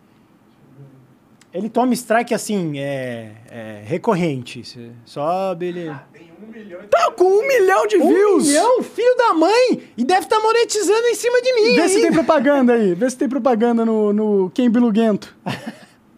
Ele 1.54 1.70
toma 1.70 1.94
strike 1.94 2.34
assim, 2.34 2.78
é, 2.78 3.32
é 3.50 3.82
recorrente. 3.86 4.64
Cê 4.64 4.92
Sobe 5.06 5.68
ele. 5.68 5.96
tem 6.14 6.30
um 6.44 6.52
milhão 6.52 6.82
e 6.84 6.88
Tá 6.88 7.10
com 7.12 7.24
um 7.24 7.48
milhão 7.48 7.88
de 7.88 7.98
Um 7.98 8.08
views! 8.08 8.48
milhão, 8.48 8.84
filho 8.84 9.16
da 9.18 9.34
mãe! 9.34 9.82
E 9.98 10.04
deve 10.04 10.22
estar 10.22 10.40
monetizando 10.40 11.08
em 11.08 11.16
cima 11.16 11.42
de 11.42 11.54
mim. 11.54 11.76
Vê 11.76 11.88
se 11.90 12.02
tem 12.02 12.12
propaganda 12.12 12.74
aí. 12.74 12.94
Vê 12.94 13.10
se 13.10 13.18
tem 13.18 13.30
propaganda 13.30 13.86
no, 13.86 14.12
no 14.14 14.52
Ken 14.54 14.70
Biluguento. 14.70 15.36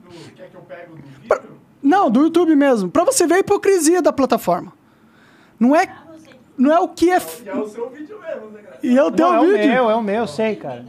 no... 0.03 0.31
Quer 0.35 0.49
que 0.49 0.55
eu 0.55 0.61
pego 0.61 0.95
do 0.95 1.01
vídeo? 1.03 1.59
Não, 1.81 2.09
do 2.09 2.21
YouTube 2.23 2.55
mesmo. 2.55 2.89
Pra 2.89 3.05
você 3.05 3.25
ver 3.27 3.35
a 3.35 3.39
hipocrisia 3.39 4.01
da 4.01 4.11
plataforma. 4.11 4.73
Não 5.59 5.75
é, 5.75 5.85
Pra 5.85 6.08
não 6.59 6.71
é 6.71 6.79
o 6.79 6.87
que 6.89 7.09
é... 7.09 7.15
f- 7.15 7.43
E 7.45 7.49
é 7.49 7.55
o 7.55 7.67
seu 7.67 7.89
vídeo 7.89 8.19
mesmo, 8.19 8.49
né, 8.51 8.61
cara? 8.61 8.79
E 8.83 8.97
é 8.97 9.03
o 9.03 9.11
teu 9.11 9.27
Não, 9.27 9.35
é 9.35 9.39
o 9.39 9.51
vídeo. 9.51 9.67
meu, 9.67 9.89
é 9.89 9.95
o 9.95 10.03
meu, 10.03 10.15
eu 10.21 10.27
sei, 10.27 10.55
cara. 10.55 10.85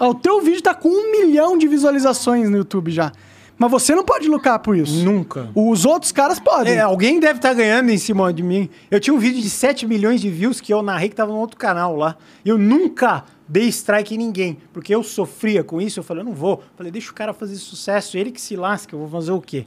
O 0.00 0.14
teu 0.14 0.40
vídeo 0.40 0.62
tá 0.62 0.74
com 0.74 0.88
um 0.88 1.10
milhão 1.12 1.56
de 1.56 1.68
visualizações 1.68 2.50
no 2.50 2.56
YouTube 2.56 2.90
já. 2.90 3.12
Mas 3.56 3.70
você 3.70 3.94
não 3.94 4.02
pode 4.04 4.26
lucrar 4.28 4.58
por 4.58 4.76
isso. 4.76 5.04
Nunca. 5.04 5.48
Os 5.54 5.84
outros 5.84 6.10
caras 6.10 6.40
podem. 6.40 6.74
É, 6.74 6.80
alguém 6.80 7.20
deve 7.20 7.38
estar 7.38 7.54
ganhando 7.54 7.90
em 7.90 7.98
cima 7.98 8.32
de 8.32 8.42
mim. 8.42 8.68
Eu 8.90 8.98
tinha 8.98 9.14
um 9.14 9.18
vídeo 9.18 9.40
de 9.40 9.48
7 9.48 9.86
milhões 9.86 10.20
de 10.20 10.28
views 10.28 10.60
que 10.60 10.72
eu 10.74 10.82
narrei 10.82 11.08
que 11.08 11.14
tava 11.14 11.30
no 11.30 11.38
outro 11.38 11.56
canal 11.56 11.94
lá. 11.94 12.16
Eu 12.44 12.58
nunca 12.58 13.22
dei 13.46 13.68
strike 13.68 14.14
em 14.14 14.18
ninguém. 14.18 14.58
Porque 14.72 14.92
eu 14.92 15.04
sofria 15.04 15.62
com 15.62 15.80
isso. 15.80 16.00
Eu 16.00 16.02
falei, 16.02 16.22
eu 16.22 16.26
não 16.26 16.32
vou. 16.34 16.64
Falei, 16.76 16.90
deixa 16.90 17.12
o 17.12 17.14
cara 17.14 17.32
fazer 17.32 17.54
sucesso. 17.54 18.16
Ele 18.18 18.32
que 18.32 18.40
se 18.40 18.56
lasca, 18.56 18.96
eu 18.96 18.98
vou 18.98 19.08
fazer 19.08 19.30
o 19.30 19.40
quê? 19.40 19.66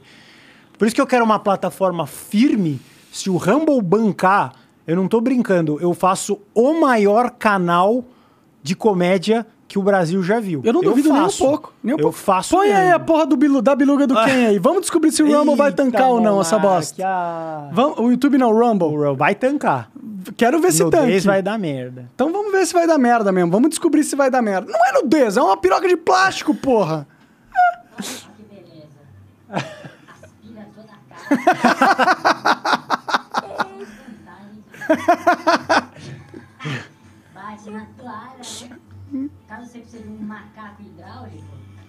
Por 0.76 0.84
isso 0.86 0.94
que 0.94 1.00
eu 1.00 1.06
quero 1.06 1.24
uma 1.24 1.38
plataforma 1.38 2.06
firme. 2.06 2.78
Se 3.16 3.30
o 3.30 3.38
Rumble 3.38 3.80
bancar, 3.80 4.52
eu 4.86 4.94
não 4.94 5.08
tô 5.08 5.22
brincando, 5.22 5.78
eu 5.80 5.94
faço 5.94 6.38
o 6.54 6.78
maior 6.78 7.30
canal 7.30 8.04
de 8.62 8.76
comédia 8.76 9.46
que 9.66 9.78
o 9.78 9.82
Brasil 9.82 10.22
já 10.22 10.38
viu. 10.38 10.60
Eu 10.62 10.70
não 10.74 10.82
duvido 10.82 11.10
nem 11.10 11.22
um 11.22 11.28
pouco. 11.30 11.72
Nem 11.82 11.94
um 11.94 11.98
eu 11.98 12.02
pouco. 12.02 12.18
faço 12.18 12.54
Põe 12.54 12.70
aí 12.70 12.84
mesmo. 12.84 12.94
a 12.96 13.00
porra 13.00 13.24
do 13.24 13.34
bilu, 13.34 13.62
da 13.62 13.74
biluga 13.74 14.06
do 14.06 14.14
Ken 14.14 14.48
aí. 14.48 14.58
Vamos 14.58 14.82
descobrir 14.82 15.10
se 15.12 15.22
o 15.22 15.26
Rumble 15.34 15.56
vai 15.56 15.68
Eita, 15.70 15.82
tancar 15.82 16.10
ou 16.10 16.20
não 16.20 16.38
essa 16.42 16.58
bosta. 16.58 17.02
ah. 17.06 17.70
Vamos, 17.72 17.98
o 18.00 18.10
YouTube 18.10 18.36
não, 18.36 18.50
o 18.50 18.58
Rumble. 18.60 18.88
O 18.88 18.96
Rumble 19.02 19.16
vai 19.16 19.34
tancar. 19.34 19.90
Quero 20.36 20.60
ver 20.60 20.72
se 20.72 20.84
tanque. 20.90 21.20
Vai 21.20 21.40
dar 21.40 21.58
merda. 21.58 22.10
Então 22.14 22.30
vamos 22.30 22.52
ver 22.52 22.66
se 22.66 22.74
vai 22.74 22.86
dar 22.86 22.98
merda 22.98 23.32
mesmo. 23.32 23.50
Vamos 23.50 23.70
descobrir 23.70 24.04
se 24.04 24.14
vai 24.14 24.30
dar 24.30 24.42
merda. 24.42 24.70
Não 24.70 24.86
é 24.90 24.92
nudez, 24.92 25.38
é 25.38 25.42
uma 25.42 25.56
piroca 25.56 25.88
de 25.88 25.96
plástico, 25.96 26.54
porra. 26.54 27.08
Que 27.96 28.42
beleza. 28.42 29.64
Aspira 30.22 30.68
toda 30.76 30.92
a 30.92 31.64
cara. 31.64 32.82
Bate 37.34 37.70
na 37.70 37.86
toalha, 37.98 38.40
né? 39.12 39.28
Caso 39.48 39.66
você 39.66 39.78
precise 39.80 40.02
de 40.02 40.08
um 40.08 40.18
macaco 40.22 40.82
hidráulico, 40.82 41.44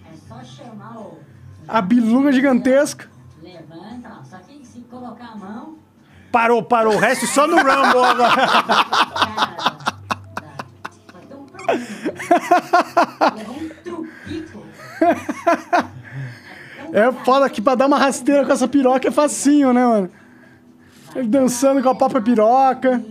é 0.05 0.15
só 0.27 0.43
chamar 0.43 0.97
o. 0.97 1.19
A 1.67 1.81
biluga 1.81 2.31
gigantesca. 2.31 3.09
Levanta, 3.41 4.19
ó. 4.19 4.23
Só 4.23 4.37
que 4.37 4.65
se 4.65 4.81
colocar 4.81 5.33
a 5.33 5.35
mão, 5.35 5.77
Parou, 6.31 6.61
parou. 6.61 6.95
O 6.95 6.99
resto 6.99 7.25
só 7.25 7.47
no 7.47 7.55
Rumble 7.57 7.73
agora. 7.79 8.35
cara. 8.35 9.57
Só 11.11 11.19
tem 11.19 11.37
um 11.37 11.45
problema. 11.45 11.85
Levou 13.35 13.55
um 13.55 13.69
trupico. 13.83 14.63
É 16.93 17.11
foda 17.23 17.49
que 17.49 17.61
pra 17.61 17.75
dar 17.75 17.87
uma 17.87 17.97
rasteira 17.97 18.45
com 18.45 18.51
essa 18.51 18.67
piroca 18.67 19.07
é 19.07 19.11
facinho, 19.11 19.73
né, 19.73 19.85
mano? 19.85 20.11
Ele 21.15 21.27
dançando 21.27 21.81
com 21.81 21.89
a 21.89 21.95
própria 21.95 22.21
piroca. 22.21 23.03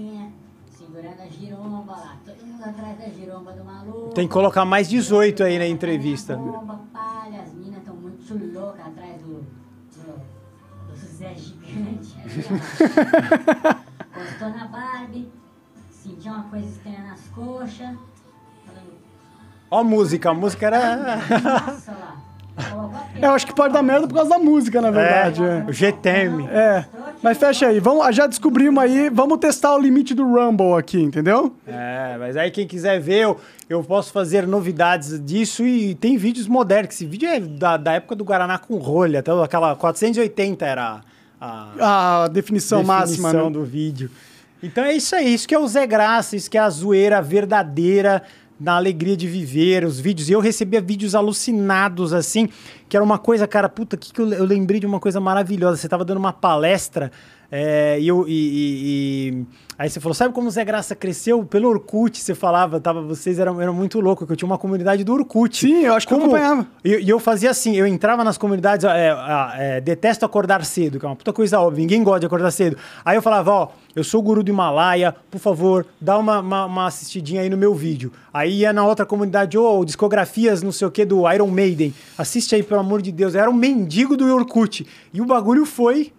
Segurando 0.70 1.20
a 1.20 1.26
giromba 1.26 1.92
lá. 1.92 2.16
Todo 2.24 2.46
mundo 2.46 2.64
atrás 2.64 2.98
da 2.98 3.08
giromba 3.08 3.52
do 3.52 3.64
maluco. 3.64 4.14
Tem 4.14 4.26
que 4.26 4.32
colocar 4.32 4.64
mais 4.64 4.88
18 4.88 5.42
aí 5.42 5.58
na 5.58 5.66
entrevista. 5.66 6.36
Bomba, 6.36 6.80
palha, 6.92 7.42
as 7.42 7.52
minas 7.52 7.78
estão 7.78 7.94
muito 7.94 8.52
loucas 8.52 8.86
atrás 8.86 9.20
do, 9.22 9.44
do, 9.94 10.20
do 10.88 10.96
Zé 10.96 11.34
Gigante. 11.34 12.16
Encostou 14.16 14.48
na 14.48 14.66
Barbie, 14.68 15.30
sentiu 15.90 16.32
uma 16.32 16.44
coisa 16.44 16.66
estranha 16.66 17.02
nas 17.02 17.20
coxas. 17.28 17.96
Falando, 18.66 18.96
Ó 19.70 19.80
a 19.80 19.84
música, 19.84 20.30
a 20.30 20.34
música 20.34 20.66
era... 20.66 21.18
Eu 23.20 23.30
acho 23.30 23.46
que 23.46 23.54
pode 23.54 23.72
dar 23.72 23.82
merda 23.82 24.06
por 24.06 24.14
causa 24.14 24.30
da 24.30 24.38
música, 24.38 24.80
na 24.80 24.90
verdade. 24.90 25.42
É, 25.42 25.46
É. 25.46 25.64
o 25.68 25.72
G-Term. 25.72 26.46
É. 26.48 26.84
Mas 27.22 27.38
fecha 27.38 27.66
aí. 27.66 27.80
Vamos, 27.80 28.14
já 28.14 28.26
descobrimos 28.26 28.82
aí. 28.82 29.10
Vamos 29.10 29.38
testar 29.38 29.74
o 29.74 29.78
limite 29.78 30.14
do 30.14 30.24
Rumble 30.24 30.74
aqui, 30.78 31.00
entendeu? 31.00 31.54
É, 31.66 32.16
mas 32.18 32.36
aí 32.36 32.50
quem 32.50 32.66
quiser 32.66 33.00
ver, 33.00 33.24
eu, 33.24 33.40
eu 33.68 33.82
posso 33.82 34.12
fazer 34.12 34.46
novidades 34.46 35.18
disso 35.24 35.64
e 35.66 35.94
tem 35.94 36.16
vídeos 36.16 36.46
modernos. 36.46 36.94
Esse 36.94 37.06
vídeo 37.06 37.28
é 37.28 37.40
da, 37.40 37.76
da 37.76 37.92
época 37.94 38.14
do 38.14 38.24
Guaraná 38.24 38.58
com 38.58 38.76
rolha, 38.76 39.20
até 39.20 39.32
aquela 39.32 39.74
480 39.74 40.64
era 40.66 41.00
a, 41.40 42.22
A 42.24 42.28
definição, 42.28 42.82
máxima, 42.84 43.28
definição 43.28 43.50
né? 43.50 43.58
do 43.58 43.64
vídeo. 43.64 44.10
Então 44.62 44.82
é 44.84 44.94
isso 44.94 45.14
aí, 45.14 45.32
isso 45.34 45.46
que 45.46 45.54
é 45.54 45.58
o 45.58 45.66
Zé 45.68 45.86
Graça, 45.86 46.34
isso 46.36 46.50
que 46.50 46.56
é 46.56 46.60
a 46.60 46.70
zoeira 46.70 47.20
verdadeira 47.20 48.22
na 48.58 48.76
alegria 48.76 49.16
de 49.16 49.26
viver, 49.26 49.84
os 49.84 50.00
vídeos. 50.00 50.28
E 50.28 50.32
eu 50.32 50.40
recebia 50.40 50.80
vídeos 50.80 51.14
alucinados, 51.14 52.12
assim, 52.12 52.48
que 52.88 52.96
era 52.96 53.04
uma 53.04 53.18
coisa, 53.18 53.46
cara, 53.46 53.68
puta, 53.68 53.96
que, 53.96 54.12
que 54.12 54.20
eu, 54.20 54.32
eu 54.32 54.44
lembrei 54.44 54.80
de 54.80 54.86
uma 54.86 54.98
coisa 54.98 55.20
maravilhosa. 55.20 55.76
Você 55.76 55.88
tava 55.88 56.04
dando 56.04 56.18
uma 56.18 56.32
palestra 56.32 57.12
é, 57.50 57.98
e, 58.00 58.08
eu, 58.08 58.26
e, 58.28 58.32
e- 58.32 59.28
e- 59.40 59.46
aí 59.78 59.88
você 59.90 60.00
falou, 60.00 60.14
sabe 60.14 60.32
como 60.34 60.48
o 60.48 60.50
Zé 60.50 60.64
Graça 60.64 60.94
cresceu? 60.94 61.44
Pelo 61.44 61.68
Orkut, 61.68 62.18
você 62.20 62.34
falava, 62.34 62.80
tava, 62.80 63.02
vocês 63.02 63.38
eram, 63.38 63.60
eram 63.60 63.72
muito 63.74 64.00
loucos, 64.00 64.26
que 64.26 64.32
eu 64.32 64.36
tinha 64.36 64.46
uma 64.46 64.58
comunidade 64.58 65.04
do 65.04 65.12
Orkut. 65.12 65.56
Sim, 65.56 65.84
eu 65.84 65.94
acho 65.94 66.06
que 66.06 66.14
eu 66.14 66.18
acompanhava. 66.18 66.66
E 66.84 67.08
eu 67.08 67.18
fazia 67.18 67.50
assim, 67.50 67.76
eu 67.76 67.86
entrava 67.86 68.24
nas 68.24 68.36
comunidades, 68.38 68.84
é, 68.84 69.14
é, 69.58 69.80
detesto 69.80 70.24
acordar 70.24 70.64
cedo, 70.64 70.98
que 70.98 71.04
é 71.06 71.08
uma 71.08 71.16
puta 71.16 71.32
coisa 71.32 71.60
óbvia, 71.60 71.80
ninguém 71.82 72.02
gosta 72.02 72.20
de 72.20 72.26
acordar 72.26 72.50
cedo. 72.50 72.76
Aí 73.04 73.16
eu 73.16 73.22
falava, 73.22 73.50
ó, 73.52 73.68
eu 73.94 74.04
sou 74.04 74.20
o 74.20 74.22
guru 74.22 74.42
do 74.42 74.50
Himalaia, 74.50 75.14
por 75.30 75.38
favor, 75.38 75.86
dá 76.00 76.18
uma, 76.18 76.40
uma, 76.40 76.64
uma 76.66 76.86
assistidinha 76.86 77.42
aí 77.42 77.48
no 77.50 77.56
meu 77.56 77.74
vídeo. 77.74 78.12
Aí 78.32 78.58
ia 78.60 78.72
na 78.72 78.84
outra 78.86 79.06
comunidade, 79.06 79.56
ô, 79.56 79.84
discografias, 79.84 80.62
não 80.62 80.72
sei 80.72 80.86
o 80.86 80.90
que, 80.90 81.04
do 81.04 81.30
Iron 81.32 81.46
Maiden, 81.48 81.94
assiste 82.18 82.54
aí, 82.54 82.62
pelo 82.62 82.80
amor 82.80 83.00
de 83.00 83.10
Deus. 83.12 83.34
Eu 83.34 83.40
era 83.40 83.50
um 83.50 83.54
mendigo 83.54 84.16
do 84.16 84.26
Orkut. 84.34 84.86
E 85.14 85.20
o 85.20 85.24
bagulho 85.24 85.64
foi 85.64 86.12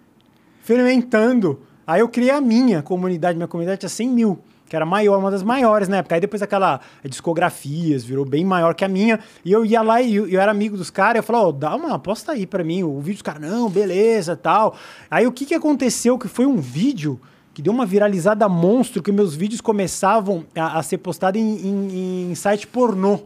fermentando. 0.67 1.61
Aí 1.85 2.01
eu 2.01 2.09
criei 2.09 2.31
a 2.31 2.41
minha 2.41 2.81
comunidade, 2.81 3.37
minha 3.37 3.47
comunidade 3.47 3.79
tinha 3.79 3.89
100 3.89 4.09
mil, 4.09 4.39
que 4.67 4.75
era 4.75 4.85
maior, 4.85 5.17
uma 5.17 5.31
das 5.31 5.41
maiores 5.41 5.87
na 5.87 5.97
época. 5.97 6.15
Aí 6.15 6.19
depois 6.21 6.41
aquela 6.41 6.81
eh, 7.01 7.07
discografias 7.07 8.03
virou 8.03 8.25
bem 8.25 8.43
maior 8.43 8.75
que 8.75 8.83
a 8.83 8.87
minha. 8.89 9.17
E 9.45 9.51
eu 9.53 9.65
ia 9.65 9.81
lá 9.81 10.01
e 10.01 10.15
eu, 10.15 10.27
eu 10.27 10.41
era 10.41 10.51
amigo 10.51 10.75
dos 10.75 10.89
caras. 10.89 11.17
Eu 11.17 11.23
falava, 11.23 11.47
ó, 11.47 11.51
dá 11.53 11.73
uma 11.75 11.95
aposta 11.95 12.33
aí 12.33 12.45
pra 12.45 12.63
mim. 12.65 12.83
O 12.83 12.99
vídeo 12.99 13.15
dos 13.15 13.21
caras, 13.21 13.41
não, 13.49 13.69
beleza, 13.69 14.35
tal. 14.35 14.75
Aí 15.09 15.25
o 15.25 15.31
que 15.31 15.45
que 15.45 15.55
aconteceu? 15.55 16.17
Que 16.19 16.27
foi 16.27 16.45
um 16.45 16.57
vídeo 16.57 17.17
que 17.53 17.61
deu 17.61 17.71
uma 17.71 17.85
viralizada 17.85 18.47
monstro, 18.49 19.01
que 19.01 19.11
meus 19.11 19.33
vídeos 19.33 19.61
começavam 19.61 20.43
a, 20.55 20.77
a 20.79 20.83
ser 20.83 20.97
postados 20.97 21.41
em, 21.41 21.45
em- 21.65 22.31
em 22.31 22.35
site 22.35 22.67
pornô. 22.67 23.21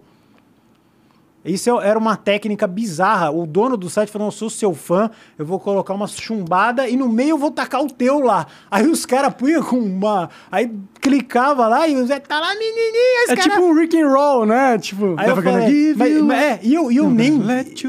Isso 1.43 1.69
é- 1.81 1.87
era 1.89 1.97
uma 1.97 2.15
técnica 2.15 2.67
bizarra. 2.67 3.31
O 3.31 3.45
dono 3.47 3.75
do 3.75 3.89
site 3.89 4.11
falou: 4.11 4.27
Eu 4.27 4.31
sou 4.31 4.49
seu 4.49 4.73
fã, 4.73 5.09
eu 5.39 5.45
vou 5.45 5.59
colocar 5.59 5.93
uma 5.93 6.07
chumbada 6.07 6.87
e 6.87 6.95
no 6.95 7.09
meio 7.09 7.31
eu 7.31 7.37
vou 7.37 7.49
tacar 7.51 7.81
o 7.81 7.87
teu 7.89 8.19
lá. 8.19 8.45
Aí 8.69 8.87
os 8.87 9.05
caras 9.05 9.33
punham 9.33 9.63
com 9.63 9.77
uma. 9.77 10.29
Aí 10.51 10.71
clicava 11.01 11.67
lá 11.67 11.87
e 11.87 11.95
o 11.95 12.05
Zé 12.05 12.19
tá 12.19 12.39
lá, 12.39 12.53
menininha. 12.53 13.23
esse 13.23 13.33
É 13.33 13.35
cara- 13.35 13.49
tipo 13.49 13.61
um 13.65 13.73
Rick 13.73 13.99
and 13.99 14.07
Roll, 14.07 14.45
né? 14.45 14.77
Tipo, 14.77 15.15
Aí 15.17 15.29
eu 15.29 15.35
falei, 15.35 15.93
mas- 15.95 16.11
you 16.11 16.23
mas 16.25 16.41
é, 16.43 16.59
e 16.61 16.73
eu, 16.75 16.91
e 16.91 16.97
eu 16.97 17.09
nem 17.09 17.41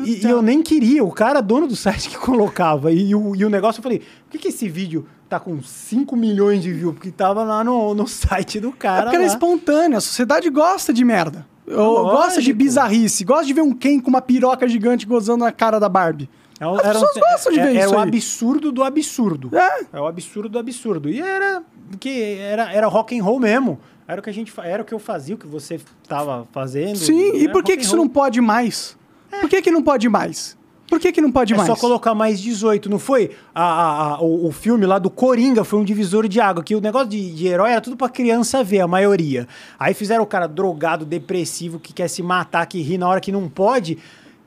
e, 0.07 0.27
e 0.27 0.31
eu 0.31 0.41
nem 0.41 0.63
queria, 0.63 1.05
o 1.05 1.13
cara 1.13 1.41
dono 1.43 1.67
do 1.67 1.77
site 1.77 2.09
que 2.09 2.17
colocava. 2.17 2.91
E, 2.91 3.15
o, 3.15 3.37
e 3.37 3.45
o 3.45 3.51
negócio 3.51 3.81
eu 3.81 3.83
falei, 3.83 3.99
por 3.99 4.31
que, 4.31 4.39
que 4.39 4.49
esse 4.49 4.67
vídeo 4.69 5.07
tá 5.29 5.39
com 5.39 5.63
5 5.63 6.17
milhões 6.17 6.63
de 6.63 6.73
views? 6.73 6.95
Porque 6.95 7.11
tava 7.11 7.43
lá 7.45 7.63
no, 7.63 7.95
no 7.95 8.07
site 8.09 8.59
do 8.61 8.69
É 8.69 8.73
cara. 8.73 9.03
porque 9.03 9.17
era 9.17 9.27
lá. 9.27 9.31
espontâneo, 9.33 9.99
a 9.99 10.01
sociedade 10.01 10.49
gosta 10.49 10.91
de 10.93 11.05
merda. 11.05 11.47
Eu- 11.67 11.79
Lógico. 11.79 12.17
Gosta 12.17 12.43
de 12.43 12.53
bizarrice, 12.53 13.25
gosta 13.25 13.45
de 13.47 13.53
ver 13.53 13.63
um 13.63 13.73
Ken 13.73 14.01
com 14.01 14.09
uma 14.11 14.21
piroca 14.21 14.67
gigante 14.69 15.07
gozando 15.07 15.45
na 15.45 15.53
cara 15.53 15.79
da 15.79 15.89
Barbie. 15.89 16.29
É 16.61 16.67
o- 16.67 16.75
As 16.75 16.85
era 16.85 16.99
um- 16.99 17.01
pessoas 17.03 17.15
gostam 17.33 17.53
de 17.53 17.61
é- 17.61 17.63
ver 17.65 17.77
era 17.77 17.85
isso 17.87 17.95
o 17.95 17.99
aí. 17.99 18.09
absurdo 18.09 18.73
do 18.73 18.83
absurdo. 18.85 19.51
É. 19.57 19.87
É 19.93 20.01
o 20.01 20.07
absurdo 20.07 20.49
do 20.49 20.59
absurdo. 20.59 21.09
E 21.09 21.21
era 21.21 21.63
que 22.01 22.35
era, 22.39 22.73
era 22.73 22.87
rock 22.87 23.19
and 23.19 23.23
roll 23.23 23.39
mesmo. 23.41 23.79
Era 24.07 24.21
o 24.21 24.25
que 24.25 24.31
a 24.31 24.33
gente 24.33 24.53
era 24.63 24.83
o 24.83 24.85
que 24.85 24.93
eu 24.93 24.99
fazia, 24.99 25.35
o 25.35 25.39
que 25.39 25.47
você 25.47 25.81
tava 26.09 26.47
fazendo. 26.53 26.97
Sim, 26.97 27.37
e 27.37 27.49
por 27.49 27.63
que, 27.63 27.77
que 27.77 27.85
isso 27.85 27.97
não 27.97 28.09
pode 28.09 28.41
mais? 28.41 28.97
Por 29.41 29.49
que, 29.49 29.63
que 29.63 29.71
não 29.71 29.83
pode 29.83 30.09
mais? 30.09 30.57
Por 30.93 31.01
que, 31.01 31.11
que 31.11 31.23
não 31.23 31.33
pode 31.33 31.55
É 31.55 31.57
mais? 31.57 31.67
só 31.67 31.75
colocar 31.75 32.15
mais 32.15 32.39
18, 32.39 32.91
não 32.91 32.99
foi? 32.99 33.31
A, 33.55 33.63
a- 33.65 34.15
a- 34.17 34.21
o, 34.21 34.49
o 34.49 34.53
filme 34.53 34.85
lá 34.85 34.99
do 34.99 35.09
Coringa 35.09 35.65
foi 35.65 35.79
um 35.79 35.85
divisor 35.85 36.29
de 36.29 36.39
água, 36.39 36.63
que 36.63 36.75
o 36.77 36.83
negócio 36.83 37.09
de, 37.09 37.33
de 37.35 37.47
herói 37.47 37.71
era 37.71 37.81
tudo 37.81 37.97
pra 37.97 38.11
criança 38.11 38.63
ver, 38.63 38.81
a 38.81 38.87
maioria. 38.87 39.49
Aí 39.79 39.95
fizeram 39.95 40.23
o 40.23 40.27
cara 40.27 40.47
drogado, 40.47 41.07
depressivo, 41.07 41.79
que 41.79 41.95
quer 41.95 42.09
se 42.09 42.23
matar, 42.23 42.67
que 42.67 42.83
ri 42.83 42.99
na 42.99 43.09
hora 43.09 43.23
que 43.23 43.33
não 43.33 43.49
pode. 43.49 43.97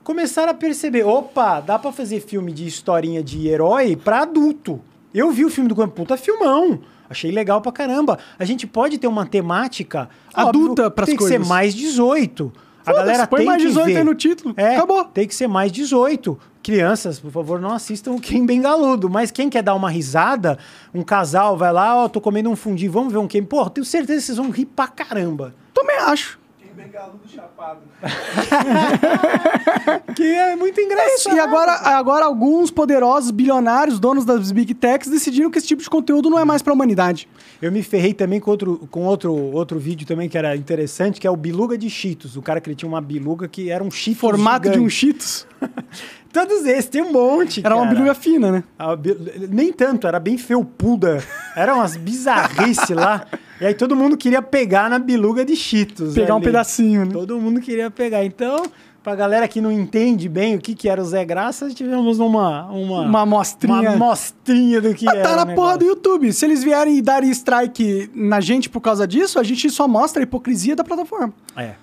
Começaram 0.03 0.51
a 0.51 0.53
perceber, 0.53 1.03
opa, 1.03 1.59
dá 1.61 1.79
pra 1.79 1.91
fazer 1.91 2.19
filme 2.19 2.51
de 2.51 2.67
historinha 2.67 3.23
de 3.23 3.47
herói 3.47 3.95
pra 3.95 4.21
adulto. 4.21 4.79
Eu 5.11 5.31
vi 5.31 5.45
o 5.45 5.49
filme 5.49 5.67
do 5.67 5.73
Coringa, 5.73 5.95
puta 5.95 6.15
filmão. 6.15 6.79
Achei 7.09 7.31
legal 7.31 7.59
pra 7.59 7.71
caramba. 7.71 8.19
A 8.37 8.45
gente 8.45 8.67
pode 8.67 8.97
ter 8.99 9.07
uma 9.07 9.25
temática 9.25 10.09
Adulta 10.33 10.83
óbvio, 10.83 10.91
pras 10.91 11.07
Tem 11.07 11.17
que 11.17 11.23
ser 11.23 11.29
coisas. 11.37 11.47
mais 11.47 11.73
18. 11.73 12.53
A 12.85 12.93
galera 12.93 13.27
põe 13.27 13.39
tem 13.39 13.47
mais 13.47 13.61
que 13.61 13.67
18 13.69 13.85
ver. 13.87 13.97
aí 13.97 14.03
no 14.03 14.15
título, 14.15 14.53
É, 14.57 14.75
acabou. 14.75 15.05
Tem 15.05 15.27
que 15.27 15.35
ser 15.35 15.47
mais 15.47 15.71
18. 15.71 16.37
Crianças, 16.63 17.19
por 17.19 17.31
favor, 17.31 17.59
não 17.61 17.73
assistam 17.73 18.11
o 18.13 18.19
Ken 18.19 18.45
Bengaludo. 18.45 19.09
Mas 19.09 19.29
quem 19.31 19.49
quer 19.49 19.61
dar 19.61 19.75
uma 19.75 19.89
risada, 19.89 20.57
um 20.93 21.03
casal 21.03 21.55
vai 21.55 21.71
lá, 21.71 21.95
ó, 22.03 22.07
tô 22.09 22.19
comendo 22.19 22.49
um 22.49 22.55
fundi, 22.55 22.87
vamos 22.87 23.13
ver 23.13 23.19
um 23.19 23.27
Ken. 23.27 23.43
Pô, 23.43 23.69
tenho 23.69 23.85
certeza 23.85 24.19
que 24.19 24.25
vocês 24.25 24.37
vão 24.37 24.49
rir 24.49 24.65
pra 24.65 24.87
caramba. 24.87 25.53
Também 25.73 25.97
acho. 25.97 26.39
Chapado. 27.27 27.79
Que 30.15 30.23
é 30.23 30.55
muito 30.55 30.79
É 30.79 30.83
engraçado. 30.83 31.35
E 31.35 31.39
agora, 31.39 31.73
agora 31.73 32.25
alguns 32.25 32.71
poderosos 32.71 33.31
bilionários, 33.31 33.99
donos 33.99 34.25
das 34.25 34.51
big 34.51 34.73
techs, 34.73 35.09
decidiram 35.09 35.49
que 35.51 35.57
esse 35.57 35.67
tipo 35.67 35.81
de 35.81 35.89
conteúdo 35.89 36.29
não 36.29 36.39
é 36.39 36.45
mais 36.45 36.61
pra 36.61 36.73
humanidade. 36.73 37.27
Eu 37.61 37.71
me 37.71 37.83
ferrei 37.83 38.13
também 38.13 38.39
com 38.39 38.49
outro, 38.51 38.87
com 38.89 39.03
outro, 39.03 39.33
outro 39.33 39.79
vídeo 39.79 40.07
também 40.07 40.29
que 40.29 40.37
era 40.37 40.55
interessante, 40.55 41.19
que 41.19 41.27
é 41.27 41.29
o 41.29 41.35
Biluga 41.35 41.77
de 41.77 41.89
Cheetos. 41.89 42.35
O 42.37 42.41
cara 42.41 42.61
que 42.61 42.69
ele 42.69 42.75
tinha 42.75 42.87
uma 42.89 43.01
biluga 43.01 43.47
que 43.47 43.69
era 43.69 43.83
um 43.83 43.91
Cheetos 43.91 44.21
Formato 44.21 44.69
de 44.69 44.79
um 44.79 44.89
gigante. 44.89 44.93
Cheetos. 44.93 45.47
Todos 46.31 46.65
esses, 46.65 46.87
tem 46.89 47.01
um 47.01 47.13
monte, 47.13 47.61
Era 47.63 47.75
uma 47.75 47.83
cara. 47.85 47.95
biluga 47.95 48.13
fina, 48.15 48.51
né? 48.51 48.63
A 48.77 48.93
bi- 48.95 49.15
Nem 49.49 49.71
tanto, 49.71 50.05
era 50.07 50.19
bem 50.19 50.37
felpuda. 50.37 51.23
Eram 51.55 51.75
umas 51.75 51.95
bizarrices 51.95 52.89
lá. 52.89 53.25
E 53.59 53.65
aí 53.65 53.73
todo 53.73 53.95
mundo 53.95 54.17
queria 54.17 54.41
pegar 54.41 54.89
na 54.89 54.99
biluga 54.99 55.45
de 55.45 55.55
Cheetos. 55.55 56.13
Pegar 56.13 56.33
um 56.33 56.37
ali. 56.37 56.45
pedacinho, 56.45 57.05
né? 57.05 57.11
Todo 57.13 57.39
mundo 57.39 57.61
queria 57.61 57.89
pegar. 57.89 58.25
Então, 58.25 58.65
pra 59.01 59.15
galera 59.15 59.47
que 59.47 59.61
não 59.61 59.71
entende 59.71 60.27
bem 60.27 60.55
o 60.55 60.59
que, 60.59 60.75
que 60.75 60.89
era 60.89 61.01
o 61.01 61.05
Zé 61.05 61.23
Graça, 61.23 61.69
tivemos 61.69 62.19
uma... 62.19 62.65
Uma, 62.65 63.01
Uma 63.01 63.21
amostrinha. 63.21 63.91
Uma 63.91 63.91
amostrinha 63.91 64.81
do 64.81 64.93
que 64.93 65.07
Ah, 65.07 65.15
era 65.15 65.29
tá 65.29 65.45
na 65.45 65.53
porra 65.53 65.77
do 65.77 65.85
YouTube. 65.85 66.33
Se 66.33 66.45
eles 66.45 66.63
vierem 66.63 66.97
e 66.97 67.01
darem 67.01 67.29
strike 67.31 68.09
na 68.13 68.41
gente 68.41 68.69
por 68.69 68.81
causa 68.81 69.07
disso, 69.07 69.39
a 69.39 69.43
gente 69.43 69.69
só 69.69 69.87
mostra 69.87 70.21
a 70.21 70.23
hipocrisia 70.23 70.75
da 70.75 70.83
plataforma. 70.83 71.33
É. 71.55 71.75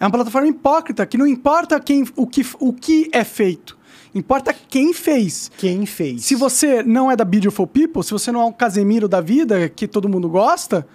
É 0.00 0.04
uma 0.04 0.10
plataforma 0.10 0.48
hipócrita, 0.48 1.04
que 1.04 1.18
não 1.18 1.26
importa 1.26 1.78
quem, 1.78 2.04
o, 2.16 2.26
que, 2.26 2.44
o 2.58 2.72
que 2.72 3.08
é 3.12 3.22
feito. 3.22 3.78
Importa 4.14 4.52
quem 4.52 4.92
fez. 4.92 5.50
Quem 5.58 5.86
fez? 5.86 6.24
Se 6.24 6.34
você 6.34 6.82
não 6.82 7.10
é 7.10 7.14
da 7.14 7.24
Beautiful 7.24 7.66
People, 7.66 8.02
se 8.02 8.10
você 8.10 8.32
não 8.32 8.40
é 8.40 8.44
um 8.46 8.52
Casemiro 8.52 9.06
da 9.06 9.20
vida, 9.20 9.68
que 9.68 9.86
todo 9.86 10.08
mundo 10.08 10.28
gosta, 10.28 10.86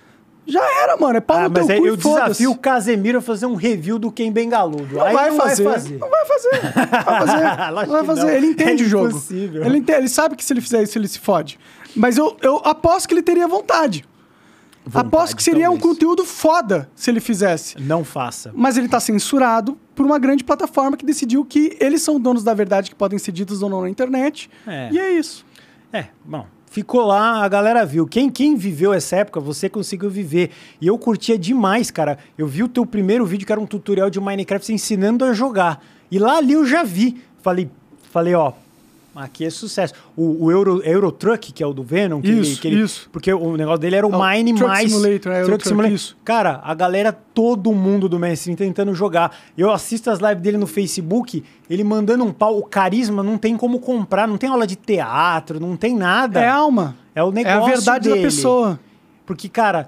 já 0.48 0.64
era, 0.84 0.96
mano. 0.98 1.18
É 1.18 1.22
pau 1.22 1.38
Ah, 1.38 1.44
no 1.44 1.50
mas 1.52 1.66
teu 1.68 1.76
aí 1.76 1.82
cu 1.82 1.88
eu 1.88 1.98
desafio 1.98 2.52
o 2.52 2.58
Casemiro 2.58 3.18
a 3.20 3.22
fazer 3.22 3.46
um 3.46 3.56
review 3.56 3.98
do 4.00 4.12
Ken 4.12 4.32
Bengaludo. 4.32 4.96
Não 4.96 5.14
vai 5.14 5.30
não 5.30 5.38
fazer. 5.38 5.64
vai 5.64 5.74
fazer. 5.74 5.98
Não 5.98 6.10
vai 6.10 6.26
fazer. 6.26 6.50
Vai 6.62 7.28
fazer. 7.28 7.72
Não 7.88 7.94
vai 7.94 8.04
fazer. 8.06 8.22
não. 8.24 8.30
Ele 8.30 8.48
entende 8.48 8.84
É 8.84 8.86
o 8.86 8.90
jogo. 8.90 9.08
impossível. 9.10 9.64
Ele, 9.66 9.78
entende, 9.78 10.00
ele 10.00 10.10
sabe 10.10 10.36
que 10.36 10.44
se 10.46 10.54
ele 10.54 10.62
fizer 10.62 10.84
isso, 10.84 10.98
ele 10.98 11.08
se 11.08 11.20
fode. 11.20 11.60
Mas 11.96 12.18
eu, 12.18 12.36
eu 12.42 12.58
aposto 12.64 13.08
que 13.08 13.14
ele 13.14 13.22
teria 13.22 13.48
vontade. 13.48 14.06
aposto 14.94 15.36
que 15.36 15.42
seria 15.44 15.70
um 15.72 15.78
talvez. 15.78 15.84
conteúdo 15.94 16.26
foda 16.26 16.90
se 16.96 17.10
ele 17.10 17.20
fizesse. 17.20 17.80
Não 17.82 18.04
faça. 18.04 18.52
Mas 18.56 18.78
ele 18.78 18.88
tá 18.88 19.00
censurado 19.00 19.78
por 19.96 20.06
uma 20.06 20.20
grande 20.20 20.44
plataforma 20.44 20.96
que 20.98 21.06
decidiu 21.06 21.44
que 21.46 21.76
eles 21.80 22.02
são 22.02 22.20
donos 22.20 22.44
da 22.44 22.54
verdade 22.54 22.90
que 22.90 22.96
podem 22.96 23.18
ser 23.18 23.32
ditos 23.32 23.64
ou 23.64 23.70
não 23.70 23.82
na 23.82 23.90
internet. 23.90 24.50
É. 24.68 24.90
E 24.92 25.00
é 25.00 25.12
isso. 25.14 25.46
É, 25.94 26.08
bom, 26.26 26.46
ficou 26.76 27.06
lá, 27.06 27.42
a 27.42 27.48
galera 27.48 27.86
viu. 27.86 28.06
Quem, 28.06 28.30
quem 28.30 28.58
viveu 28.58 28.94
essa 28.94 29.16
época, 29.16 29.40
você 29.40 29.70
conseguiu 29.70 30.10
viver. 30.10 30.52
E 30.82 30.88
eu 30.88 30.98
curtia 30.98 31.40
demais, 31.40 31.90
cara. 31.90 32.18
Eu 32.38 32.48
vi 32.48 32.64
o 32.64 32.68
teu 32.68 32.86
primeiro 32.86 33.26
vídeo, 33.26 33.46
que 33.46 33.52
era 33.54 33.62
um 33.62 33.66
tutorial 33.66 34.10
de 34.10 34.20
Minecraft 34.20 34.74
ensinando 34.74 35.24
a 35.24 35.32
jogar. 35.32 35.82
E 36.12 36.20
lá 36.20 36.36
ali 36.36 36.52
eu 36.52 36.66
já 36.66 36.84
vi. 36.84 37.24
Falei, 37.42 37.70
falei, 38.12 38.36
ó, 38.36 38.52
aqui 39.16 39.46
é 39.46 39.50
sucesso. 39.50 39.94
O, 40.16 40.46
o 40.46 40.52
Euro, 40.52 40.82
Eurotruck, 40.84 41.52
que 41.54 41.64
é 41.64 41.68
o 41.68 41.74
do 41.74 41.84
Venom, 41.84 42.22
que 42.22 42.30
Isso, 42.30 42.52
ele, 42.52 42.60
que 42.60 42.68
ele- 42.68 42.82
isso. 42.84 43.10
Porque 43.12 43.34
o 43.34 43.56
negócio 43.58 43.80
dele 43.80 43.96
era 43.96 44.06
o 44.08 44.12
É 44.12 44.16
o 44.18 44.30
Mine 44.38 44.54
Truck 44.56 44.68
mais. 44.70 44.92
Simulator, 44.92 45.32
é, 45.32 45.42
Eurotruck, 45.42 45.94
isso. 45.94 46.18
Cara, 46.24 46.60
a 46.64 46.74
galera, 46.74 47.12
todo 47.14 47.72
mundo 47.74 48.10
do 48.10 48.20
mainstream 48.20 48.56
tentando 48.56 48.94
jogar. 48.94 49.36
Eu 49.58 49.72
assisto 49.72 50.10
as 50.10 50.20
lives 50.20 50.42
dele 50.42 50.58
no 50.58 50.68
Facebook, 50.68 51.44
ele 51.70 51.84
mandando 51.84 52.24
um 52.24 52.32
pau. 52.34 52.58
O 52.58 52.64
carisma 52.64 53.24
não 53.24 53.38
tem 53.38 53.56
como 53.58 53.80
comprar, 53.80 54.28
não 54.28 54.38
tem 54.38 54.50
aula 54.50 54.68
de 54.68 54.76
teatro, 54.76 55.60
não 55.60 55.76
tem 55.78 55.96
nada. 55.96 56.42
É 56.42 56.48
alma. 56.50 56.96
É 57.14 57.24
o 57.24 57.30
É 57.30 57.32
negócio 57.32 57.64
a 57.64 57.68
verdade 57.68 58.10
da 58.10 58.16
dele. 58.16 58.26
pessoa. 58.28 58.80
Porque, 59.26 59.48
cara, 59.50 59.88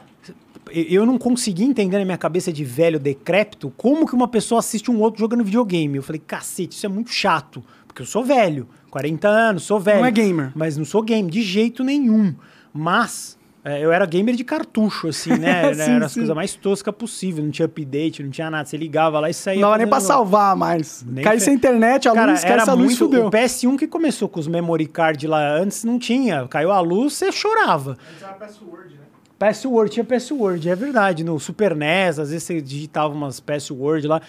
eu 0.71 1.05
não 1.05 1.17
consegui 1.17 1.63
entender 1.63 1.97
na 1.99 2.05
minha 2.05 2.17
cabeça 2.17 2.51
de 2.51 2.63
velho 2.63 2.99
decrépito 2.99 3.71
como 3.77 4.05
que 4.07 4.13
uma 4.15 4.27
pessoa 4.27 4.59
assiste 4.59 4.89
um 4.91 4.99
outro 4.99 5.19
jogando 5.19 5.43
videogame. 5.43 5.95
Eu 5.97 6.03
falei, 6.03 6.21
cacete, 6.25 6.75
isso 6.75 6.85
é 6.85 6.89
muito 6.89 7.11
chato. 7.11 7.63
Porque 7.87 8.01
eu 8.01 8.05
sou 8.05 8.23
velho, 8.23 8.67
40 8.89 9.27
anos, 9.27 9.64
sou 9.64 9.80
velho. 9.80 9.99
Não 9.99 10.05
é 10.05 10.11
gamer. 10.11 10.51
Mas 10.55 10.77
não 10.77 10.85
sou 10.85 11.01
game, 11.01 11.30
de 11.30 11.41
jeito 11.41 11.84
nenhum. 11.84 12.34
Mas 12.73 13.38
é, 13.64 13.84
eu 13.84 13.91
era 13.91 14.05
gamer 14.05 14.35
de 14.35 14.43
cartucho, 14.43 15.07
assim, 15.09 15.31
né? 15.38 15.73
Sim, 15.76 15.91
era 15.91 16.05
as 16.05 16.11
sim. 16.14 16.19
coisas 16.22 16.35
mais 16.35 16.53
toscas 16.55 16.95
possível. 16.95 17.43
Não 17.43 17.51
tinha 17.51 17.65
update, 17.65 18.23
não 18.23 18.30
tinha 18.30 18.49
nada. 18.49 18.64
Você 18.65 18.77
ligava 18.77 19.19
lá 19.19 19.30
e 19.30 19.34
saía. 19.34 19.59
Não 19.59 19.68
dava 19.69 19.77
nem 19.80 19.88
pra 19.88 19.99
salvar 19.99 20.55
mais. 20.55 21.03
Nem 21.07 21.23
Cai 21.23 21.38
fe- 21.39 21.45
sem 21.45 21.55
internet, 21.55 22.07
a 22.07 22.14
Cara, 22.14 22.31
luz, 22.31 22.43
era 22.45 22.61
essa 22.61 22.73
luz, 22.73 22.85
muito. 22.85 22.97
fudeu. 22.97 23.27
O 23.27 23.31
PS1 23.31 23.77
que 23.77 23.88
começou 23.88 24.30
com 24.30 24.39
os 24.39 24.47
memory 24.47 24.85
card 24.88 25.27
lá 25.27 25.57
antes 25.57 25.84
não 25.84 25.99
tinha. 25.99 26.47
Caiu 26.47 26.72
a 26.72 26.80
luz, 26.80 27.14
você 27.14 27.31
chorava. 27.31 27.91
Antes 27.91 28.23
era 28.23 28.34
password, 28.34 28.93
né? 28.93 29.01
Password, 29.38 29.91
tinha 29.91 30.03
password, 30.03 30.69
é 30.69 30.76
verdade. 30.76 31.23
No 31.23 31.39
Super 31.39 31.76
NES, 31.76 32.19
às 32.19 32.30
vezes 32.31 32.43
você 32.43 32.61
digitava 32.61 33.14
umas 33.14 33.39
password 33.39 34.07
lá. 34.07 34.22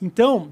Então, 0.00 0.48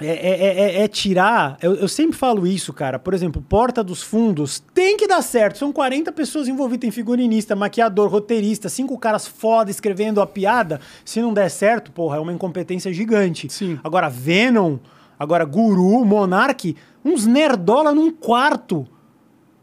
é, 0.00 0.06
é- 0.06 0.60
é- 0.80 0.82
é 0.82 0.88
tirar. 0.88 1.56
Eu, 1.62 1.74
eu 1.74 1.88
sempre 1.88 2.16
falo 2.16 2.46
isso, 2.46 2.72
cara. 2.72 2.98
Por 2.98 3.14
exemplo, 3.14 3.40
Porta 3.40 3.82
dos 3.82 4.02
Fundos 4.02 4.62
tem 4.74 4.96
que 4.96 5.06
dar 5.06 5.22
certo. 5.22 5.58
São 5.58 5.72
40 5.72 6.12
pessoas 6.12 6.48
envolvidas. 6.48 6.80
Tem 6.82 6.90
figurinista, 6.90 7.56
maquiador, 7.56 8.10
roteirista, 8.10 8.68
cinco 8.68 8.98
caras 8.98 9.26
foda 9.26 9.70
escrevendo 9.70 10.20
a 10.20 10.26
piada. 10.26 10.80
Se 11.04 11.20
não 11.20 11.32
der 11.32 11.50
certo, 11.50 11.90
porra, 11.92 12.16
é 12.16 12.20
uma 12.20 12.32
incompetência 12.32 12.92
gigante. 12.92 13.50
Sim. 13.50 13.78
Agora, 13.82 14.08
Venom, 14.08 14.76
agora 15.18 15.44
Guru, 15.44 16.04
Monark, 16.04 16.76
uns 17.04 17.24
nerdola 17.26 17.94
num 17.94 18.10
quarto. 18.10 18.86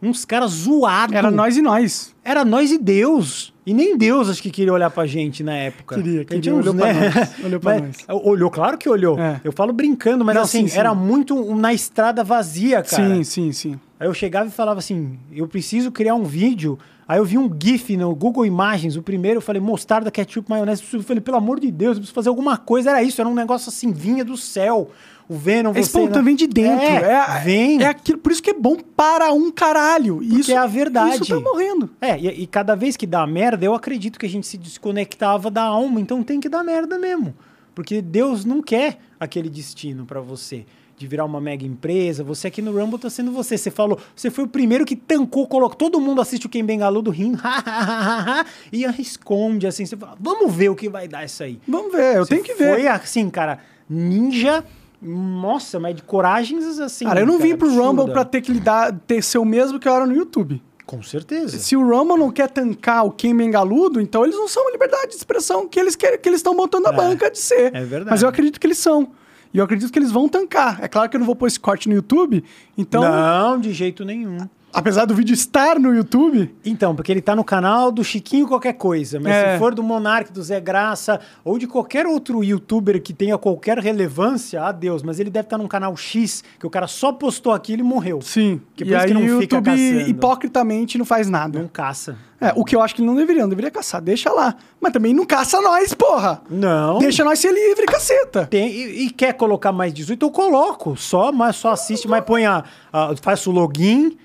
Uns 0.04 0.26
caras 0.26 0.52
zoados. 0.52 1.16
Era 1.16 1.32
nós 1.32 1.56
e 1.58 1.62
nós. 1.62 2.14
Era 2.24 2.44
nós 2.46 2.72
e 2.72 2.78
Deus. 2.78 3.54
E 3.66 3.74
nem 3.74 3.98
Deus 3.98 4.30
acho 4.30 4.42
que 4.42 4.52
queria 4.52 4.74
olhar 4.74 4.90
pra 4.90 5.06
gente 5.08 5.42
na 5.44 5.54
época. 5.56 5.96
Queria, 5.96 6.26
queria, 6.26 6.54
uns, 6.54 6.60
olhou 6.68 6.76
pra 6.76 6.94
né? 6.94 7.12
nós, 7.16 7.30
olhou 7.46 7.60
pra 7.60 7.80
Mas- 7.80 8.06
Olhou, 8.10 8.52
claro 8.52 8.78
que 8.78 8.90
olhou. 8.90 9.18
É. 9.18 9.40
Eu 9.44 9.52
falo 9.54 9.72
brincando, 9.72 10.26
mas 10.26 10.36
Não, 10.36 10.42
assim, 10.44 10.62
sim, 10.64 10.68
sim. 10.70 10.78
era 10.80 10.94
muito 10.94 11.34
um- 11.36 11.56
na 11.56 11.74
estrada 11.74 12.24
vazia, 12.24 12.84
cara. 12.84 13.16
Sim, 13.16 13.24
sim, 13.24 13.52
sim. 13.54 13.80
Aí 14.00 14.08
eu 14.08 14.14
chegava 14.14 14.48
e 14.50 14.52
falava 14.52 14.80
assim: 14.80 15.18
eu 15.32 15.48
preciso 15.48 15.92
criar 15.92 16.16
um 16.16 16.24
vídeo. 16.24 16.78
Aí 17.08 17.20
eu 17.20 17.26
vi 17.26 17.38
um 17.38 17.50
GIF 17.62 17.98
no 17.98 18.16
Google 18.16 18.46
Imagens, 18.46 18.96
o 18.96 19.02
primeiro, 19.04 19.38
eu 19.38 19.42
falei, 19.42 19.62
mostarda, 19.62 20.10
ketchup, 20.10 20.50
maionese. 20.50 20.82
Eu 20.94 21.04
falei, 21.04 21.20
pelo 21.22 21.36
amor 21.36 21.60
de 21.60 21.70
Deus, 21.70 21.92
eu 21.98 22.02
preciso 22.02 22.14
fazer 22.16 22.30
alguma 22.30 22.58
coisa. 22.58 22.92
Era 22.92 23.04
isso, 23.04 23.20
era 23.20 23.30
um 23.30 23.34
negócio 23.36 23.70
assim, 23.70 23.92
vinha 23.92 24.24
do 24.24 24.38
céu. 24.38 24.90
O 25.30 25.36
Venom, 25.38 25.72
É 25.72 25.74
você. 25.74 25.80
espontâneo, 25.82 26.24
vem 26.26 26.36
de 26.36 26.48
dentro. 26.48 26.86
É, 26.86 27.14
É, 27.14 27.40
vem. 27.44 27.82
É 27.82 27.88
aquilo, 27.88 28.18
por 28.18 28.32
isso 28.32 28.44
que 28.44 28.50
é 28.50 28.54
bom 28.54 28.76
para 28.78 29.32
um 29.32 29.50
caralho. 29.52 30.22
Isso 30.22 30.52
é 30.52 30.58
a 30.58 30.66
verdade. 30.68 31.22
Isso 31.22 31.28
tá 31.28 31.40
morrendo. 31.40 31.90
É, 32.02 32.20
e, 32.20 32.44
e 32.44 32.48
cada 32.48 32.76
vez 32.76 32.98
que 32.98 33.08
dá 33.08 33.26
merda, 33.26 33.66
eu 33.66 33.74
acredito 33.74 34.20
que 34.20 34.26
a 34.26 34.30
gente 34.30 34.46
se 34.46 34.58
desconectava 34.58 35.50
da 35.50 35.64
alma, 35.64 36.00
então 36.02 36.22
tem 36.24 36.40
que 36.40 36.50
dar 36.50 36.64
merda 36.64 37.00
mesmo. 37.00 37.34
Porque 37.74 38.02
Deus 38.02 38.46
não 38.46 38.62
quer 38.62 39.00
aquele 39.20 39.50
destino 39.50 40.06
pra 40.06 40.20
você. 40.22 40.66
De 40.96 41.08
virar 41.08 41.26
uma 41.26 41.42
mega 41.42 41.66
empresa, 41.66 42.24
você 42.24 42.48
aqui 42.48 42.62
no 42.62 42.72
Rumble 42.72 43.00
tá 43.00 43.10
sendo 43.10 43.32
você. 43.32 43.58
Você 43.58 43.72
falou, 43.72 43.98
você 44.16 44.30
foi 44.30 44.44
o 44.44 44.48
primeiro 44.48 44.86
que 44.86 44.96
tancou, 44.96 45.48
colocou. 45.48 45.76
Todo 45.76 46.00
mundo 46.00 46.22
assiste 46.22 46.46
o 46.46 46.50
Ken 46.50 46.64
Bengaludo 46.64 47.10
rindo, 47.10 47.40
e 48.72 48.84
esconde 49.02 49.66
assim. 49.66 49.86
Você 49.88 49.98
fala, 49.98 50.16
vamos 50.20 50.54
ver 50.54 50.70
o 50.70 50.76
que 50.76 50.88
vai 50.88 51.08
dar 51.08 51.26
isso 51.26 51.42
aí. 51.44 51.60
Vamos 51.68 51.92
ver, 51.92 52.18
eu 52.18 52.26
Você 52.26 52.36
tenho 52.36 52.44
que 52.44 52.54
ver. 52.54 52.76
Foi 52.76 52.88
assim, 52.88 53.28
cara, 53.30 53.60
ninja. 53.90 54.64
Nossa, 55.04 55.80
mas 55.80 55.96
de 55.96 56.02
coragens 56.04 56.80
assim. 56.80 57.06
Cara, 57.06 57.20
eu 57.20 57.26
não 57.26 57.38
cara, 57.38 57.50
vim 57.50 57.56
pro 57.58 57.68
absurda. 57.68 57.88
Rumble 57.88 58.12
pra 58.14 58.24
ter 58.26 58.42
que 58.42 58.52
lidar, 58.52 58.94
ter 59.06 59.22
ser 59.22 59.38
o 59.38 59.46
mesmo 59.46 59.80
que 59.80 59.88
eu 59.88 59.94
era 59.94 60.06
no 60.06 60.16
YouTube. 60.16 60.62
Com 60.86 61.02
certeza. 61.02 61.58
Se 61.58 61.76
o 61.76 61.82
Rumble 61.82 62.18
não 62.18 62.30
quer 62.32 62.50
tancar 62.50 63.06
o 63.06 63.12
Ken 63.12 63.36
Bengaludo, 63.36 64.02
então 64.02 64.24
eles 64.24 64.36
não 64.36 64.48
são 64.48 64.68
a 64.68 64.72
liberdade 64.72 65.08
de 65.12 65.16
expressão 65.16 65.68
que 65.68 65.80
eles 65.80 65.96
querem, 65.96 66.20
que 66.20 66.28
eles 66.28 66.40
estão 66.40 66.56
botando 66.56 66.88
a 66.88 66.90
É, 66.90 66.94
banca 66.94 67.32
de 67.32 67.40
ser. 67.40 67.74
é 67.76 67.84
verdade. 67.84 68.10
Mas 68.12 68.22
eu 68.22 68.30
acredito 68.30 68.60
que 68.60 68.68
eles 68.68 68.78
são. 68.78 69.12
E 69.54 69.58
eu 69.60 69.64
acredito 69.64 69.92
que 69.92 70.00
eles 70.00 70.12
vão 70.12 70.28
tancar. 70.28 70.80
É 70.84 70.88
claro 70.88 71.10
que 71.10 71.16
eu 71.16 71.20
não 71.20 71.26
vou 71.26 71.36
pôr 71.36 71.48
esse 71.48 71.60
corte 71.60 71.88
no 71.88 71.96
YouTube, 71.96 72.44
então, 72.78 73.02
Não, 73.04 73.60
de 73.60 73.72
jeito 73.72 74.04
nenhum. 74.04 74.38
Apesar 74.74 75.06
do 75.06 75.14
vídeo 75.14 75.34
estar 75.34 75.80
no 75.80 75.94
YouTube, 75.96 76.54
Então, 76.66 76.96
porque 76.96 77.12
ele 77.12 77.22
tá 77.22 77.36
no 77.36 77.44
canal 77.44 77.92
do 77.92 78.04
Chiquinho 78.04 78.48
qualquer 78.48 78.74
coisa, 78.74 79.20
mas 79.20 79.32
É. 79.34 79.54
se 79.54 79.60
for 79.60 79.74
do 79.76 79.84
Monark, 79.84 80.32
do 80.32 80.42
Zé 80.42 80.60
Graça, 80.60 81.20
ou 81.46 81.58
de 81.60 81.68
qualquer 81.68 82.06
outro 82.06 82.44
youtuber 82.44 83.02
que 83.02 83.14
tenha 83.14 83.38
qualquer 83.38 83.78
relevância, 83.80 84.62
adeus, 84.64 85.04
mas 85.04 85.20
ele 85.20 85.30
deve 85.30 85.46
estar 85.46 85.58
num 85.58 85.68
canal 85.68 85.96
X, 85.96 86.44
que 86.60 86.66
o 86.66 86.70
cara 86.70 86.88
só 86.88 87.12
postou 87.12 87.54
aquilo 87.54 87.82
e 87.82 87.84
morreu. 87.84 88.22
sim. 88.22 88.60
Que 88.76 88.84
por 88.84 88.92
e 88.92 88.94
isso 88.96 89.02
aí 89.04 89.08
que 89.08 89.14
não 89.14 89.22
o 89.22 89.40
fica 89.42 89.56
YouTube 89.56 89.66
caçando. 89.66 90.10
hipocritamente 90.10 90.98
não 90.98 91.06
faz 91.06 91.30
nada. 91.30 91.60
Não 91.60 91.68
caça. 91.68 92.18
É, 92.42 92.52
o 92.56 92.66
que 92.66 92.76
eu 92.76 92.82
acho 92.82 92.96
que 92.96 93.02
ele 93.02 93.08
não 93.08 93.16
deveria, 93.16 93.44
não 93.44 93.50
deveria 93.50 93.70
caçar. 93.72 94.02
Deixa 94.02 94.32
lá. 94.32 94.56
Mas 94.82 94.92
também 94.92 95.14
não 95.14 95.26
caça 95.26 95.62
nós, 95.62 95.94
porra! 95.94 96.42
Não. 96.50 96.98
Deixa 96.98 97.24
nós 97.24 97.40
ser 97.40 97.54
livre, 97.54 97.86
caceta! 97.86 98.48
Tem, 98.48 98.70
e, 98.70 99.06
e 99.06 99.10
quer 99.12 99.34
colocar 99.34 99.72
mais 99.72 99.94
18, 99.94 100.26
eu 100.26 100.32
coloco. 100.32 100.98
Só, 100.98 101.32
mas 101.32 101.56
só 101.56 101.72
assiste, 101.72 102.08
mas 102.08 102.24
põe 102.26 102.46
a, 102.46 102.64
a- 102.92 103.14
faço 103.22 103.50
o 103.50 103.54
login 103.54 104.18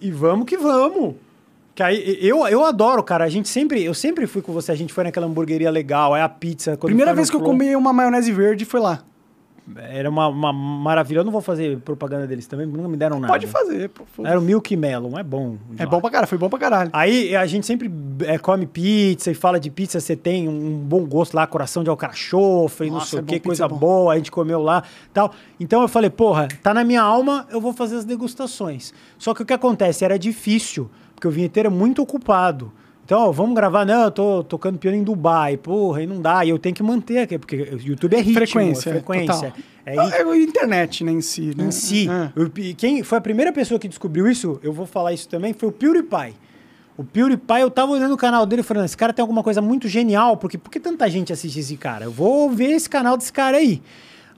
e 0.00 0.10
vamos 0.10 0.46
que 0.46 0.56
vamos. 0.56 1.14
Que 1.74 1.82
aí, 1.82 2.18
eu, 2.22 2.46
eu 2.48 2.64
adoro, 2.64 3.02
cara. 3.02 3.24
A 3.24 3.28
gente 3.28 3.48
sempre, 3.48 3.84
eu 3.84 3.92
sempre 3.92 4.26
fui 4.26 4.40
com 4.40 4.52
você, 4.52 4.72
a 4.72 4.74
gente 4.74 4.92
foi 4.92 5.04
naquela 5.04 5.26
hamburgueria 5.26 5.70
legal, 5.70 6.14
aí 6.14 6.22
a 6.22 6.28
pizza. 6.28 6.76
Primeira 6.76 7.12
vez 7.12 7.28
que 7.28 7.36
eu 7.36 7.40
comi 7.40 7.76
uma 7.76 7.92
maionese 7.92 8.32
verde 8.32 8.64
foi 8.64 8.80
lá. 8.80 9.02
Era 9.74 10.08
uma, 10.08 10.28
uma 10.28 10.52
maravilha. 10.52 11.20
Eu 11.20 11.24
não 11.24 11.32
vou 11.32 11.40
fazer 11.40 11.78
propaganda 11.78 12.26
deles 12.26 12.46
também, 12.46 12.66
nunca 12.66 12.88
me 12.88 12.96
deram 12.96 13.18
nada. 13.18 13.32
Pode 13.32 13.46
fazer, 13.48 13.88
pô. 13.88 14.04
Era 14.24 14.38
o 14.38 14.42
Milk 14.42 14.76
Melon, 14.76 15.18
é 15.18 15.24
bom. 15.24 15.56
É 15.76 15.84
bom 15.84 16.00
pra 16.00 16.10
caralho, 16.10 16.28
foi 16.28 16.38
bom 16.38 16.48
pra 16.48 16.58
caralho. 16.58 16.90
Aí 16.92 17.34
a 17.34 17.44
gente 17.46 17.66
sempre 17.66 17.90
é, 18.24 18.38
come 18.38 18.64
pizza 18.64 19.30
e 19.30 19.34
fala 19.34 19.58
de 19.58 19.68
pizza, 19.68 19.98
você 19.98 20.14
tem 20.14 20.48
um 20.48 20.78
bom 20.78 21.04
gosto 21.04 21.34
lá, 21.34 21.46
coração 21.46 21.82
de 21.82 21.90
alcachofre, 21.90 22.86
não 22.88 22.98
Nossa, 22.98 23.10
sei 23.10 23.18
é 23.18 23.22
o 23.22 23.24
que, 23.24 23.40
coisa 23.40 23.64
é 23.64 23.68
bom. 23.68 23.76
boa, 23.76 24.12
a 24.12 24.16
gente 24.16 24.30
comeu 24.30 24.62
lá 24.62 24.84
tal. 25.12 25.34
Então 25.58 25.82
eu 25.82 25.88
falei, 25.88 26.10
porra, 26.10 26.46
tá 26.62 26.72
na 26.72 26.84
minha 26.84 27.02
alma, 27.02 27.46
eu 27.50 27.60
vou 27.60 27.72
fazer 27.72 27.96
as 27.96 28.04
degustações. 28.04 28.94
Só 29.18 29.34
que 29.34 29.42
o 29.42 29.46
que 29.46 29.52
acontece? 29.52 30.04
Era 30.04 30.16
difícil, 30.16 30.88
porque 31.14 31.26
o 31.26 31.30
vinheteiro 31.30 31.68
é 31.68 31.70
muito 31.70 32.00
ocupado. 32.02 32.72
Então, 33.06 33.32
vamos 33.32 33.54
gravar, 33.54 33.84
não, 33.86 34.02
eu 34.02 34.10
tô 34.10 34.42
tocando 34.42 34.78
piano 34.80 34.96
em 34.96 35.04
Dubai, 35.04 35.56
porra, 35.56 36.00
aí 36.00 36.08
não 36.08 36.20
dá, 36.20 36.44
e 36.44 36.48
eu 36.48 36.58
tenho 36.58 36.74
que 36.74 36.82
manter 36.82 37.18
aqui, 37.18 37.38
porque 37.38 37.54
o 37.54 37.80
YouTube 37.80 38.14
é 38.14 38.18
ritmo, 38.18 38.34
frequência, 38.34 38.90
é 38.90 38.92
frequência. 38.94 39.54
É 39.86 39.94
É 39.94 40.22
a 40.22 40.36
internet, 40.36 41.04
né, 41.04 41.12
em 41.12 41.20
si, 41.20 41.52
né? 41.56 41.66
em 41.66 41.70
si. 41.70 42.08
É. 42.10 42.32
Eu- 42.34 42.50
e 42.56 42.74
quem 42.74 43.04
foi 43.04 43.18
a 43.18 43.20
primeira 43.20 43.52
pessoa 43.52 43.78
que 43.78 43.86
descobriu 43.86 44.26
isso, 44.26 44.58
eu 44.60 44.72
vou 44.72 44.86
falar 44.86 45.12
isso 45.12 45.28
também, 45.28 45.52
foi 45.52 45.68
o 45.68 45.72
PewDiePie. 45.72 46.34
O 46.96 47.04
PewDiePie, 47.04 47.60
eu 47.60 47.70
tava 47.70 47.92
olhando 47.92 48.12
o 48.12 48.16
canal 48.16 48.44
dele 48.44 48.62
e 48.62 48.64
falando, 48.64 48.86
esse 48.86 48.96
cara 48.96 49.12
tem 49.12 49.22
alguma 49.22 49.44
coisa 49.44 49.62
muito 49.62 49.86
genial, 49.86 50.36
porque 50.36 50.58
por 50.58 50.68
que 50.68 50.80
tanta 50.80 51.08
gente 51.08 51.32
assiste 51.32 51.60
esse 51.60 51.76
cara? 51.76 52.06
Eu 52.06 52.10
vou 52.10 52.50
ver 52.50 52.72
esse 52.72 52.90
canal 52.90 53.16
desse 53.16 53.32
cara 53.32 53.58
aí. 53.58 53.80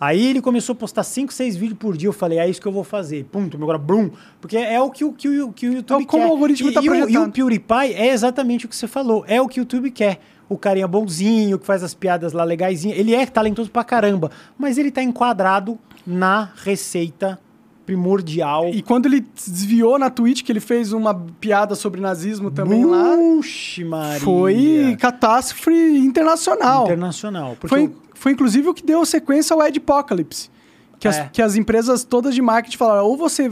Aí 0.00 0.26
ele 0.28 0.40
começou 0.40 0.72
a 0.74 0.76
postar 0.76 1.02
5, 1.02 1.32
6 1.32 1.56
vídeos 1.56 1.78
por 1.78 1.96
dia, 1.96 2.08
eu 2.08 2.12
falei, 2.12 2.38
é 2.38 2.48
isso 2.48 2.60
que 2.60 2.68
eu 2.68 2.72
vou 2.72 2.84
fazer. 2.84 3.24
Pum, 3.24 3.48
tomei 3.48 3.64
agora, 3.64 3.78
brum. 3.78 4.10
Porque 4.40 4.56
é 4.56 4.80
o 4.80 4.90
que 4.90 5.04
o, 5.04 5.12
que 5.12 5.28
o, 5.28 5.52
que 5.52 5.68
o 5.68 5.72
YouTube 5.72 6.02
É 6.02 6.06
como 6.06 6.22
quer. 6.22 6.28
o 6.28 6.32
algoritmo 6.32 6.70
e, 6.70 6.72
tá 6.72 6.80
e 6.80 6.88
o, 6.88 6.94
e 6.94 6.98
o 6.98 7.02
projetando. 7.02 7.32
PewDiePie 7.32 7.94
é 7.94 8.08
exatamente 8.12 8.66
o 8.66 8.68
que 8.68 8.76
você 8.76 8.86
falou, 8.86 9.24
é 9.26 9.40
o 9.42 9.48
que 9.48 9.58
o 9.58 9.62
YouTube 9.62 9.90
quer. 9.90 10.20
O 10.48 10.56
carinha 10.56 10.86
bonzinho, 10.88 11.58
que 11.58 11.66
faz 11.66 11.82
as 11.82 11.92
piadas 11.94 12.32
lá 12.32 12.42
legaisinhas. 12.44 12.96
Ele 12.98 13.14
é 13.14 13.26
talentoso 13.26 13.70
pra 13.70 13.84
caramba, 13.84 14.30
mas 14.56 14.78
ele 14.78 14.90
tá 14.90 15.02
enquadrado 15.02 15.78
na 16.06 16.50
receita 16.64 17.38
primordial. 17.84 18.68
E 18.68 18.82
quando 18.82 19.06
ele 19.06 19.24
desviou 19.34 19.98
na 19.98 20.10
Twitch, 20.10 20.42
que 20.42 20.52
ele 20.52 20.60
fez 20.60 20.92
uma 20.92 21.14
piada 21.14 21.74
sobre 21.74 22.00
nazismo 22.00 22.50
também 22.50 22.84
lá, 22.84 23.16
Puxe, 23.16 23.82
Maria. 23.84 24.20
foi 24.20 24.96
catástrofe 25.00 25.70
internacional. 25.98 26.84
internacional. 26.84 27.56
Porque 27.58 27.68
Foi, 27.74 27.86
o- 27.86 27.92
foi 28.18 28.32
inclusive 28.32 28.68
o 28.68 28.74
que 28.74 28.84
deu 28.84 29.04
sequência 29.04 29.54
ao 29.54 29.60
Adpocalypse. 29.60 30.50
Que, 30.98 31.06
as, 31.06 31.18
É. 31.18 31.28
que 31.32 31.40
as 31.40 31.54
empresas 31.56 32.04
todas 32.04 32.34
de 32.34 32.42
marketing 32.42 32.76
falaram, 32.76 33.04
ou 33.04 33.16
você 33.16 33.50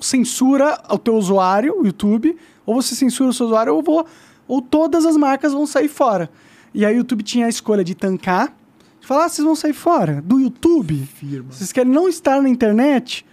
censura 0.00 0.80
o 0.90 0.98
teu 0.98 1.14
usuário, 1.14 1.80
o 1.80 1.86
YouTube, 1.86 2.36
ou 2.66 2.74
você 2.74 2.94
censura 2.94 3.30
o 3.30 3.32
seu 3.32 3.46
usuário, 3.46 3.74
ou, 3.74 3.82
vou, 3.82 4.04
ou 4.48 4.60
todas 4.60 5.06
as 5.06 5.16
marcas 5.16 5.52
vão 5.52 5.66
sair 5.66 5.88
fora. 5.88 6.28
E 6.72 6.84
aí 6.84 6.94
o 6.94 6.98
YouTube 6.98 7.22
tinha 7.22 7.46
a 7.46 7.48
escolha 7.48 7.84
de 7.84 7.94
tancar, 7.94 8.52
de 9.00 9.06
falar, 9.06 9.26
ah, 9.26 9.28
vocês 9.28 9.44
vão 9.44 9.54
sair 9.54 9.72
fora 9.72 10.20
do 10.22 10.40
YouTube? 10.40 11.08
Vocês 11.50 11.70
querem 11.70 11.92
não 11.92 12.08
estar 12.08 12.42
na 12.42 12.48
internet? 12.48 13.24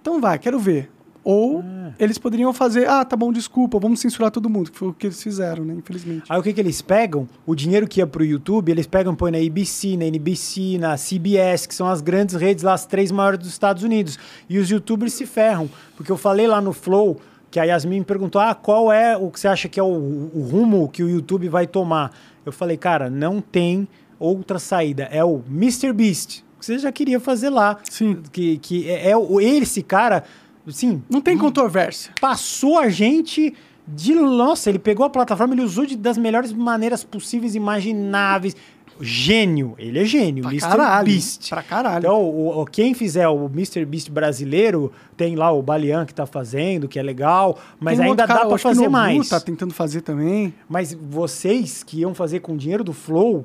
Então 0.00 0.20
vai, 0.20 0.38
quero 0.38 0.58
ver. 0.58 0.90
Ou 1.28 1.64
eles 1.98 2.18
poderiam 2.18 2.52
fazer, 2.52 2.88
ah, 2.88 3.04
tá 3.04 3.16
bom, 3.16 3.32
desculpa, 3.32 3.80
vamos 3.80 3.98
censurar 3.98 4.30
todo 4.30 4.48
mundo, 4.48 4.70
que 4.70 4.78
foi 4.78 4.88
o 4.90 4.92
que 4.92 5.08
eles 5.08 5.20
fizeram, 5.20 5.64
né, 5.64 5.74
infelizmente. 5.74 6.22
Aí 6.28 6.38
o 6.38 6.42
que, 6.42 6.52
que 6.52 6.60
eles 6.60 6.80
pegam? 6.80 7.28
O 7.44 7.52
dinheiro 7.52 7.88
que 7.88 7.98
ia 7.98 8.06
pro 8.06 8.24
YouTube, 8.24 8.70
eles 8.70 8.86
pegam 8.86 9.12
e 9.12 9.16
põem 9.16 9.32
na 9.32 9.38
ABC, 9.38 9.96
na 9.96 10.04
NBC, 10.04 10.78
na 10.78 10.94
CBS, 10.94 11.66
que 11.66 11.74
são 11.74 11.88
as 11.88 12.00
grandes 12.00 12.36
redes 12.36 12.62
lá, 12.62 12.74
as 12.74 12.86
três 12.86 13.10
maiores 13.10 13.40
dos 13.40 13.48
Estados 13.48 13.82
Unidos. 13.82 14.16
E 14.48 14.56
os 14.56 14.70
youtubers 14.70 15.14
se 15.14 15.26
ferram. 15.26 15.68
Porque 15.96 16.12
eu 16.12 16.16
falei 16.16 16.46
lá 16.46 16.60
no 16.60 16.72
Flow, 16.72 17.20
que 17.50 17.58
a 17.58 17.64
Yasmin 17.64 17.98
me 17.98 18.04
perguntou, 18.04 18.40
ah, 18.40 18.54
qual 18.54 18.92
é 18.92 19.16
o 19.16 19.28
que 19.28 19.40
você 19.40 19.48
acha 19.48 19.68
que 19.68 19.80
é 19.80 19.82
o, 19.82 19.86
o 19.86 20.48
rumo 20.48 20.88
que 20.88 21.02
o 21.02 21.08
YouTube 21.08 21.48
vai 21.48 21.66
tomar? 21.66 22.12
Eu 22.44 22.52
falei, 22.52 22.76
cara, 22.76 23.10
não 23.10 23.40
tem 23.40 23.88
outra 24.16 24.60
saída. 24.60 25.08
É 25.10 25.24
o 25.24 25.42
Mr. 25.50 25.92
Beast, 25.92 26.44
que 26.56 26.64
você 26.64 26.78
já 26.78 26.92
queria 26.92 27.18
fazer 27.18 27.50
lá. 27.50 27.78
Sim. 27.90 28.22
Que, 28.30 28.58
que 28.58 28.88
é, 28.88 29.10
é 29.10 29.42
esse 29.42 29.82
cara, 29.82 30.22
assim, 30.66 31.02
Não 31.10 31.20
tem 31.20 31.36
controvérsia. 31.38 32.12
passou 32.20 32.78
a 32.78 32.88
gente 32.88 33.54
de. 33.86 34.14
Nossa, 34.14 34.68
ele 34.70 34.78
pegou 34.78 35.04
a 35.06 35.10
plataforma, 35.10 35.54
ele 35.54 35.62
usou 35.62 35.86
de, 35.86 35.96
das 35.96 36.18
melhores 36.18 36.52
maneiras 36.52 37.04
possíveis, 37.04 37.54
imagináveis. 37.54 38.56
Gênio, 38.98 39.74
ele 39.76 39.98
é 39.98 40.04
gênio, 40.06 40.42
Pra 40.42 40.50
Mr. 40.52 40.68
caralho. 40.70 41.04
Beast. 41.06 41.50
Pra 41.50 41.62
caralho. 41.62 41.98
Então, 41.98 42.18
o, 42.22 42.62
o- 42.62 42.64
quem 42.64 42.94
fizer 42.94 43.28
o 43.28 43.44
Mr. 43.44 43.84
Beast 43.84 44.08
brasileiro, 44.10 44.90
tem 45.14 45.36
lá 45.36 45.52
o 45.52 45.60
Balian 45.60 46.06
que 46.06 46.14
tá 46.14 46.24
fazendo, 46.24 46.88
que 46.88 46.98
é 46.98 47.02
legal, 47.02 47.58
mas 47.78 47.98
Tem 47.98 48.06
ainda 48.08 48.26
dá 48.26 48.38
que 48.46 48.46
o 48.54 48.56
fazer 48.56 48.80
Nobu 48.84 48.92
mais. 48.92 49.28
tá 49.28 49.38
tentando 49.38 49.74
fazer 49.74 50.00
também. 50.00 50.54
Mas 50.66 50.94
vocês 50.98 51.82
que 51.84 51.98
iam 52.00 52.14
fazer 52.14 52.40
com 52.40 52.54
o 52.54 52.56
dinheiro 52.56 52.82
do 52.82 52.94
Flow, 52.94 53.44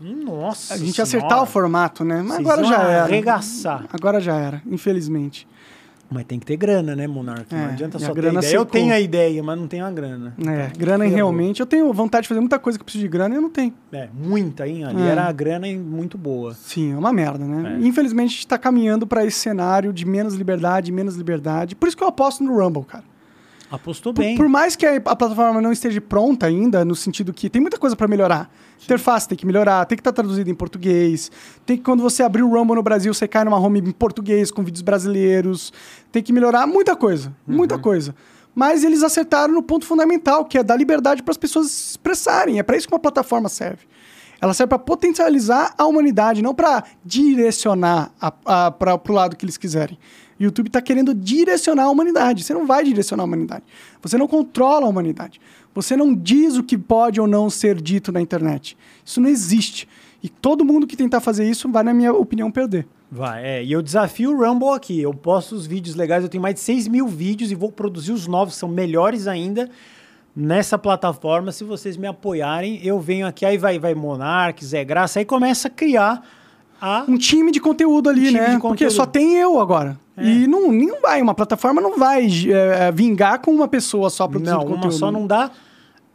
nossa. 0.00 0.74
A 0.74 0.76
gente 0.78 0.92
senhora, 0.92 1.02
acertar 1.02 1.42
o 1.42 1.46
formato, 1.46 2.02
né? 2.02 2.22
Mas 2.22 2.38
vocês 2.38 2.48
agora 2.48 2.64
já 2.64 2.82
era. 2.82 3.02
Arregaçar. 3.04 3.84
Agora 3.92 4.20
já 4.20 4.36
era, 4.36 4.62
infelizmente. 4.66 5.46
Mas 6.12 6.24
tem 6.24 6.38
que 6.38 6.46
ter 6.46 6.56
grana, 6.56 6.94
né, 6.94 7.06
Monark? 7.06 7.46
É, 7.52 7.56
não 7.56 7.64
adianta 7.66 7.96
e 7.96 8.00
só 8.00 8.08
ter 8.08 8.20
grana 8.20 8.38
ideia. 8.40 8.54
Eu 8.56 8.64
tenho 8.66 8.92
a 8.92 9.00
ideia, 9.00 9.42
mas 9.42 9.58
não 9.58 9.66
tenho 9.66 9.84
a 9.84 9.90
grana. 9.90 10.34
É, 10.46 10.70
grana 10.78 11.04
ferrou. 11.04 11.16
realmente. 11.16 11.60
Eu 11.60 11.66
tenho 11.66 11.92
vontade 11.92 12.22
de 12.22 12.28
fazer 12.28 12.40
muita 12.40 12.58
coisa 12.58 12.78
que 12.78 12.82
eu 12.82 12.84
preciso 12.84 13.02
de 13.02 13.08
grana 13.08 13.34
e 13.34 13.38
eu 13.38 13.42
não 13.42 13.50
tenho. 13.50 13.72
É, 13.92 14.08
muita, 14.12 14.66
hein? 14.68 14.84
Ali 14.84 15.02
É. 15.02 15.06
era 15.06 15.24
a 15.24 15.32
grana 15.32 15.66
muito 15.76 16.18
boa. 16.18 16.54
Sim, 16.54 16.92
é 16.92 16.96
uma 16.96 17.12
merda, 17.12 17.44
né? 17.44 17.78
É. 17.80 17.86
Infelizmente 17.86 18.28
a 18.28 18.32
gente 18.34 18.46
tá 18.46 18.58
caminhando 18.58 19.06
pra 19.06 19.24
esse 19.24 19.38
cenário 19.38 19.92
de 19.92 20.04
menos 20.06 20.34
liberdade, 20.34 20.92
menos 20.92 21.16
liberdade. 21.16 21.74
Por 21.74 21.86
isso 21.88 21.96
que 21.96 22.02
eu 22.04 22.08
aposto 22.08 22.44
no 22.44 22.56
Rumble, 22.58 22.84
cara. 22.84 23.04
Apostou 23.72 24.12
Por, 24.12 24.22
bem. 24.22 24.36
por 24.36 24.48
mais 24.50 24.76
que 24.76 24.84
a, 24.84 24.96
a 24.96 25.16
plataforma 25.16 25.58
não 25.62 25.72
esteja 25.72 25.98
pronta 25.98 26.44
ainda, 26.44 26.84
no 26.84 26.94
sentido 26.94 27.32
que 27.32 27.48
tem 27.48 27.60
muita 27.60 27.78
coisa 27.78 27.96
pra 27.96 28.06
melhorar. 28.06 28.52
Interface 28.84 29.26
tem 29.26 29.38
que 29.38 29.46
melhorar, 29.46 29.86
tem 29.86 29.96
que 29.96 30.00
estar 30.00 30.12
traduzida 30.12 30.50
em 30.50 30.54
português. 30.54 31.32
Tem 31.64 31.78
que, 31.78 31.82
quando 31.82 32.02
você 32.02 32.22
abrir 32.22 32.42
o 32.42 32.48
Rumble 32.50 32.76
no 32.76 32.82
Brasil, 32.82 33.14
você 33.14 33.26
cai 33.26 33.44
numa 33.44 33.58
home 33.58 33.78
em 33.80 33.90
português, 33.92 34.50
com 34.50 34.62
vídeos 34.62 34.82
brasileiros. 34.82 35.72
Tem 36.10 36.22
que 36.22 36.34
melhorar 36.34 36.66
muita 36.66 36.94
coisa, 36.94 37.34
muita 37.46 37.78
coisa. 37.78 38.14
Mas 38.54 38.84
eles 38.84 39.02
acertaram 39.02 39.54
no 39.54 39.62
ponto 39.62 39.86
fundamental, 39.86 40.44
que 40.44 40.58
é 40.58 40.62
dar 40.62 40.76
liberdade 40.76 41.22
para 41.22 41.32
as 41.32 41.38
pessoas 41.38 41.70
se 41.70 41.90
expressarem. 41.92 42.58
É 42.58 42.62
para 42.62 42.76
isso 42.76 42.86
que 42.86 42.92
uma 42.92 43.00
plataforma 43.00 43.48
serve. 43.48 43.86
Ela 44.38 44.52
serve 44.52 44.70
para 44.70 44.78
potencializar 44.78 45.72
a 45.78 45.86
humanidade, 45.86 46.42
não 46.42 46.52
para 46.52 46.84
direcionar 47.04 48.12
para 48.78 49.00
o 49.08 49.12
lado 49.12 49.36
que 49.36 49.44
eles 49.44 49.56
quiserem. 49.56 49.96
YouTube 50.44 50.68
está 50.68 50.80
querendo 50.80 51.14
direcionar 51.14 51.84
a 51.84 51.90
humanidade. 51.90 52.44
Você 52.44 52.54
não 52.54 52.66
vai 52.66 52.84
direcionar 52.84 53.22
a 53.22 53.26
humanidade. 53.26 53.64
Você 54.00 54.16
não 54.18 54.26
controla 54.26 54.86
a 54.86 54.88
humanidade. 54.88 55.40
Você 55.74 55.96
não 55.96 56.14
diz 56.14 56.56
o 56.56 56.62
que 56.62 56.76
pode 56.76 57.20
ou 57.20 57.26
não 57.26 57.48
ser 57.48 57.80
dito 57.80 58.12
na 58.12 58.20
internet. 58.20 58.76
Isso 59.04 59.20
não 59.20 59.28
existe. 59.28 59.88
E 60.22 60.28
todo 60.28 60.64
mundo 60.64 60.86
que 60.86 60.96
tentar 60.96 61.20
fazer 61.20 61.48
isso 61.48 61.68
vai, 61.68 61.82
na 61.82 61.92
minha 61.92 62.12
opinião, 62.12 62.50
perder. 62.50 62.86
Vai, 63.10 63.44
é. 63.44 63.64
E 63.64 63.72
eu 63.72 63.82
desafio 63.82 64.30
o 64.32 64.44
Rumble 64.44 64.70
aqui. 64.70 65.00
Eu 65.00 65.12
posto 65.12 65.54
os 65.54 65.66
vídeos 65.66 65.96
legais, 65.96 66.22
eu 66.22 66.30
tenho 66.30 66.42
mais 66.42 66.54
de 66.54 66.60
6 66.60 66.88
mil 66.88 67.06
vídeos 67.08 67.50
e 67.50 67.54
vou 67.54 67.70
produzir 67.70 68.12
os 68.12 68.26
novos, 68.26 68.54
são 68.54 68.68
melhores 68.68 69.26
ainda. 69.26 69.68
nessa 70.34 70.78
plataforma, 70.78 71.52
se 71.52 71.62
vocês 71.62 71.96
me 71.96 72.06
apoiarem, 72.06 72.80
eu 72.82 72.98
venho 72.98 73.26
aqui, 73.26 73.44
aí 73.44 73.58
vai, 73.58 73.78
vai 73.78 73.94
Monark, 73.94 74.64
Zé 74.64 74.82
Graça, 74.82 75.18
aí 75.18 75.26
começa 75.26 75.68
a 75.68 75.70
criar 75.70 76.26
a... 76.82 77.04
Um 77.08 77.16
time 77.16 77.52
de 77.52 77.60
conteúdo 77.60 78.10
ali, 78.10 78.28
Um 78.28 78.32
né? 78.32 78.40
de 78.40 78.46
Porque 78.52 78.60
conteúdo. 78.68 78.92
só 78.92 79.06
tem 79.06 79.36
eu 79.36 79.60
agora. 79.60 79.96
É. 80.16 80.24
E 80.26 80.46
não, 80.46 80.70
não 80.72 81.00
vai, 81.00 81.22
uma 81.22 81.32
plataforma 81.34 81.80
não 81.80 81.96
vai 81.96 82.26
é, 82.26 82.88
é, 82.88 82.92
vingar 82.92 83.38
com 83.38 83.50
uma 83.52 83.68
pessoa 83.68 84.10
só 84.10 84.26
produzindo 84.28 84.58
Não, 84.58 84.64
conteúdo. 84.66 84.84
uma 84.84 84.90
só 84.92 85.10
não 85.10 85.26
dá. 85.26 85.50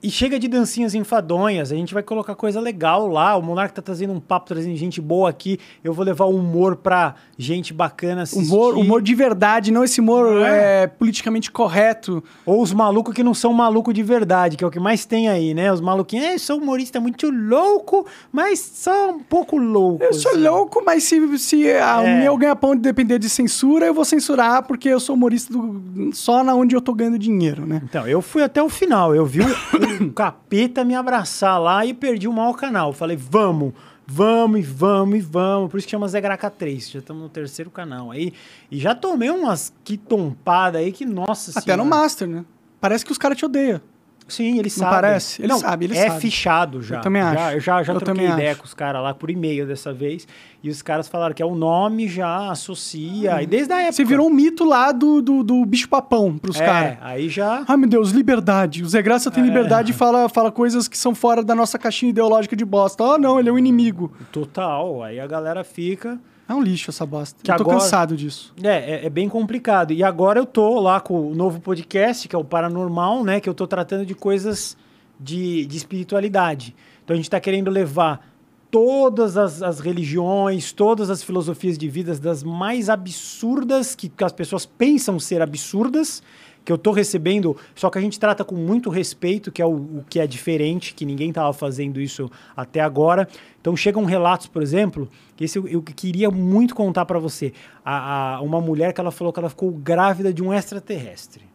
E 0.02 0.12
chega 0.12 0.38
de 0.38 0.48
dancinhas 0.48 0.94
enfadonhas, 0.94 1.72
a 1.72 1.76
gente 1.76 1.92
vai 1.92 2.04
colocar 2.04 2.36
coisa 2.36 2.60
legal 2.62 3.08
lá. 3.08 3.36
O 3.36 3.42
Monark 3.42 3.74
tá 3.74 3.82
trazendo 3.82 4.14
um 4.14 4.20
papo, 4.20 4.46
trazendo 4.48 4.76
gente 4.76 5.02
boa 5.02 5.28
aqui. 5.28 5.60
Eu 5.84 5.92
vou 5.92 6.06
levar 6.06 6.26
o 6.26 6.36
humor 6.36 6.76
pra 6.76 7.16
gente 7.36 7.74
bacana 7.74 8.22
assistir. 8.22 8.54
Humor, 8.54 8.78
humor 8.78 9.02
de 9.02 9.16
verdade, 9.16 9.72
não 9.72 9.84
esse 9.84 10.00
humor 10.00 10.46
É. 10.46 10.84
é, 10.84 10.88
politicamente 10.88 11.50
correto. 11.52 12.24
Ou 12.46 12.62
os 12.62 12.72
malucos 12.74 13.12
que 13.12 13.24
não 13.24 13.34
são 13.34 13.52
maluco 13.52 13.92
de 13.92 14.04
verdade, 14.04 14.56
que 14.56 14.64
é 14.64 14.68
o 14.68 14.70
que 14.70 14.80
mais 14.80 15.04
tem 15.04 15.30
aí, 15.30 15.56
né? 15.56 15.74
Os 15.74 15.82
maluquinhos, 15.82 16.26
é, 16.28 16.34
eu 16.36 16.40
sou 16.40 16.60
humorista 16.60 17.00
muito 17.00 17.32
louco, 17.32 18.06
mas 18.32 18.60
só 18.60 19.10
um 19.10 19.20
pouco 19.20 19.58
louco. 19.58 20.04
Eu 20.04 20.14
sou 20.14 20.34
assim." 20.34 20.42
louco, 20.44 20.84
mas 20.86 21.06
se, 21.06 21.38
se 21.40 21.72
a- 21.72 22.04
É. 22.04 22.16
o 22.16 22.22
meu 22.22 22.38
ganha-pão 22.38 22.76
depender 22.76 23.18
de 23.18 23.30
censura, 23.30 23.88
eu 23.88 23.96
vou 23.96 24.06
censurar 24.06 24.62
porque 24.68 24.88
eu 24.90 25.00
sou 25.00 25.16
humorista 25.16 25.52
do- 25.52 26.12
só 26.14 26.44
na 26.44 26.54
onde 26.54 26.76
eu 26.76 26.82
tô 26.82 26.94
ganhando 26.94 27.18
dinheiro, 27.18 27.66
né? 27.66 27.82
Então, 27.84 28.08
eu 28.08 28.22
fui 28.22 28.44
até 28.44 28.62
o 28.62 28.70
final. 28.70 29.16
Eu 29.16 29.26
vi 29.26 29.40
o, 29.88 30.04
o 30.08 30.14
capeta 30.14 30.84
me 30.84 30.96
abraçar 30.96 31.60
lá 31.60 31.86
e 31.86 31.94
perdi 31.94 32.28
o 32.28 32.34
maior 32.34 32.54
canal. 32.54 32.94
Falei, 32.94 33.18
vamos, 33.18 33.74
vamos 34.06 34.60
e 34.60 34.64
vamos 34.64 35.18
e 35.18 35.22
vamos. 35.22 35.70
Por 35.70 35.78
isso 35.78 35.88
que 35.88 35.92
chama 35.92 36.08
Zé 36.08 36.22
Graca 36.22 36.50
3. 36.50 36.92
Já 36.92 37.00
estamos 37.00 37.24
no 37.24 37.30
terceiro 37.30 37.72
canal 37.72 38.12
aí. 38.12 38.34
E 38.72 38.80
já 38.80 38.94
tomei 38.96 39.30
umas 39.30 39.74
quitompadas 39.84 40.82
aí 40.82 40.92
que, 40.92 41.06
nossa 41.06 41.52
Até 41.52 41.62
senhora. 41.62 41.84
no 41.84 41.90
Master, 41.90 42.28
né? 42.28 42.46
Parece 42.80 43.06
que 43.06 43.12
os 43.12 43.18
caras 43.18 43.38
te 43.38 43.46
odeiam. 43.46 43.82
Sim, 44.28 44.54
ele 44.60 44.64
Não 44.64 44.70
sabe. 44.70 44.92
parece? 44.92 45.42
Ele 45.42 45.48
Não, 45.48 45.60
sabe, 45.60 45.86
ele 45.86 45.98
é 45.98 46.08
sabe. 46.10 46.22
fichado 46.22 46.82
já. 46.82 46.98
Eu 46.98 47.02
também 47.02 47.22
Já, 47.22 47.30
acho. 47.32 47.56
eu 47.56 47.60
já, 47.60 47.84
já 47.84 47.94
Eu 47.94 48.00
troquei 48.02 48.28
ideia 48.28 48.52
acho. 48.52 48.60
com 48.60 48.66
os 48.66 48.74
caras 48.74 49.02
lá 49.02 49.14
por 49.14 49.30
e-mail 49.30 49.66
dessa 49.66 49.94
vez. 49.94 50.28
E 50.62 50.70
os 50.70 50.82
caras 50.82 51.08
falaram 51.08 51.34
que 51.34 51.42
é 51.42 51.46
o 51.46 51.56
nome 51.56 52.08
já 52.08 52.52
associa. 52.52 53.42
E 53.42 53.46
desde 53.46 53.72
a 53.72 53.78
época. 53.80 53.94
Você 53.94 54.04
virou 54.04 54.28
um 54.28 54.34
mito 54.34 54.66
lá 54.66 54.92
do, 54.92 55.22
do, 55.22 55.44
do 55.44 55.66
bicho-papão 55.66 56.38
pros 56.38 56.60
é, 56.60 56.66
caras. 56.66 56.98
aí 57.02 57.30
já. 57.30 57.64
Ai, 57.68 57.78
meu 57.78 57.88
Deus, 57.88 58.12
liberdade. 58.12 58.84
O 58.84 58.88
Zé 58.90 59.02
Graça 59.02 59.30
É. 59.30 59.32
tem 59.32 59.44
liberdade 59.44 59.92
e 59.92 59.96
fala, 59.96 60.28
fala 60.28 60.52
coisas 60.52 60.88
que 60.88 60.98
são 60.98 61.16
fora 61.16 61.42
da 61.44 61.56
nossa 61.56 61.78
caixinha 61.80 62.10
ideológica 62.10 62.56
de 62.56 62.66
bosta. 62.66 63.04
Ah, 63.04 63.18
não, 63.18 63.40
ele 63.40 63.50
é 63.50 63.52
um 63.52 63.58
inimigo. 63.58 64.12
Total. 64.32 65.04
Aí 65.04 65.20
a 65.20 65.28
galera 65.28 65.64
fica. 65.64 66.20
É 66.50 66.54
um 66.54 66.62
lixo 66.62 66.90
essa 66.90 67.06
bosta. 67.06 67.40
Que 67.44 67.52
eu 67.52 67.56
tô 67.58 67.64
agora- 67.64 67.80
cansado 67.80 68.16
disso. 68.16 68.54
É, 68.64 68.68
é, 69.04 69.06
é 69.06 69.10
bem 69.10 69.28
complicado. 69.28 69.92
E 69.92 70.04
agora 70.04 70.40
eu 70.40 70.46
tô 70.46 70.80
lá 70.80 71.00
com 71.02 71.30
o 71.32 71.36
novo 71.36 71.60
podcast, 71.60 72.28
que 72.28 72.36
é 72.36 72.40
o 72.40 72.44
Paranormal, 72.44 73.24
né? 73.24 73.40
Que 73.42 73.50
eu 73.50 73.54
tô 73.54 73.68
tratando 73.68 74.06
de 74.06 74.16
coisas 74.16 74.78
de, 75.20 75.66
de 75.66 75.78
espiritualidade. 75.78 76.76
Então 77.04 77.14
a 77.14 77.18
gente 77.18 77.30
tá 77.30 77.40
querendo 77.40 77.70
levar 77.70 78.26
todas 78.72 79.38
as, 79.38 79.62
as 79.62 79.80
religiões, 79.80 80.72
todas 80.72 81.10
as 81.10 81.24
filosofias 81.24 81.78
de 81.78 81.88
vidas, 81.90 82.20
das 82.20 82.44
mais 82.44 82.90
absurdas, 82.90 83.96
que, 83.96 84.10
que 84.10 84.24
as 84.24 84.32
pessoas 84.34 84.66
pensam 84.66 85.20
ser 85.20 85.42
absurdas, 85.42 86.22
que 86.68 86.74
eu 86.74 86.78
tô 86.78 86.92
recebendo, 86.92 87.56
só 87.74 87.90
que 87.90 87.98
a 87.98 88.02
gente 88.02 88.20
trata 88.20 88.44
com 88.44 88.54
muito 88.54 88.90
respeito, 88.90 89.54
que 89.54 89.62
é 89.62 89.66
o, 89.66 89.72
o 89.72 90.06
que 90.10 90.20
é 90.20 90.28
diferente, 90.28 90.94
que 90.94 91.06
ninguém 91.06 91.32
tava 91.32 91.54
fazendo 91.54 91.98
isso 92.02 92.30
até 92.58 92.82
agora. 92.82 93.26
Então 93.62 93.74
chegam 93.74 94.04
relatos, 94.04 94.48
por 94.48 94.62
exemplo, 94.62 95.08
que 95.38 95.46
esse 95.46 95.58
eu, 95.58 95.66
eu 95.66 95.82
queria 95.82 96.30
muito 96.30 96.76
contar 96.76 97.06
para 97.06 97.20
você. 97.20 97.54
A, 97.86 98.36
a- 98.36 98.42
uma 98.42 98.60
mulher 98.60 98.92
que 98.92 99.00
ela 99.00 99.12
falou 99.12 99.32
que 99.32 99.40
ela 99.40 99.48
ficou 99.50 99.72
grávida 99.72 100.34
de 100.34 100.44
um 100.44 100.54
extraterrestre. 100.54 101.46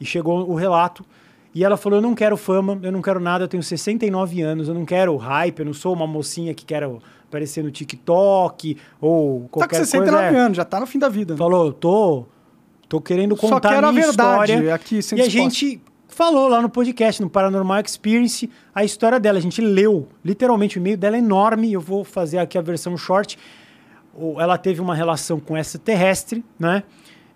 E 0.00 0.04
chegou 0.04 0.48
o 0.48 0.54
relato. 0.54 1.04
E 1.52 1.64
ela 1.64 1.76
falou: 1.76 1.98
Eu 1.98 2.02
não 2.02 2.14
quero 2.14 2.36
fama, 2.36 2.78
eu 2.84 2.92
não 2.92 3.02
quero 3.02 3.18
nada, 3.18 3.42
eu 3.44 3.48
tenho 3.48 3.64
69 3.64 4.42
anos, 4.42 4.68
eu 4.68 4.74
não 4.74 4.84
quero 4.84 5.16
hype, 5.16 5.58
eu 5.58 5.64
não 5.66 5.74
sou 5.74 5.92
uma 5.92 6.06
mocinha 6.06 6.54
que 6.54 6.64
quero 6.64 7.02
aparecer 7.26 7.64
no 7.64 7.70
TikTok 7.72 8.76
ou 9.00 9.40
Tá 9.40 9.48
com 9.48 9.48
qualquer 9.60 9.76
69 9.78 10.22
coisa. 10.22 10.36
É. 10.38 10.40
anos, 10.40 10.56
já 10.56 10.64
tá 10.64 10.78
no 10.78 10.86
fim 10.86 11.00
da 11.00 11.08
vida. 11.08 11.36
Falou: 11.36 11.72
Tô, 11.72 12.26
tô 12.88 13.00
querendo 13.00 13.36
Só 13.36 13.48
contar 13.48 13.70
quero 13.70 13.86
a 13.86 13.88
a 13.90 13.92
minha 13.92 14.06
verdade 14.06 14.52
história. 14.52 14.74
aqui, 14.74 15.02
sendo 15.02 15.18
E 15.18 15.22
a 15.22 15.28
gente 15.28 15.80
falou 16.08 16.48
lá 16.48 16.62
no 16.62 16.68
podcast, 16.68 17.20
no 17.20 17.28
Paranormal 17.28 17.80
Experience, 17.80 18.48
a 18.74 18.84
história 18.84 19.20
dela. 19.20 19.38
A 19.38 19.42
gente 19.42 19.60
leu, 19.60 20.08
literalmente, 20.24 20.78
o 20.78 20.80
e-mail 20.80 20.96
dela 20.96 21.16
é 21.16 21.18
enorme. 21.18 21.72
Eu 21.72 21.80
vou 21.80 22.04
fazer 22.04 22.38
aqui 22.38 22.56
a 22.56 22.62
versão 22.62 22.96
short. 22.96 23.38
Ela 24.38 24.56
teve 24.56 24.80
uma 24.80 24.94
relação 24.94 25.38
com 25.38 25.56
essa 25.56 25.78
terrestre, 25.78 26.44
né? 26.58 26.82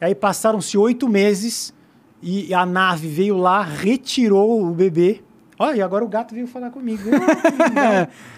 Aí 0.01 0.14
passaram-se 0.14 0.78
oito 0.78 1.09
meses 1.09 1.74
e 2.22 2.55
a 2.55 2.64
nave 2.64 3.06
veio 3.06 3.36
lá, 3.36 3.62
retirou 3.62 4.62
o 4.62 4.70
bebê. 4.70 5.20
Olha, 5.59 5.77
e 5.77 5.82
agora 5.82 6.02
o 6.02 6.09
gato 6.09 6.35
veio 6.35 6.47
falar 6.47 6.70
comigo. 6.70 7.02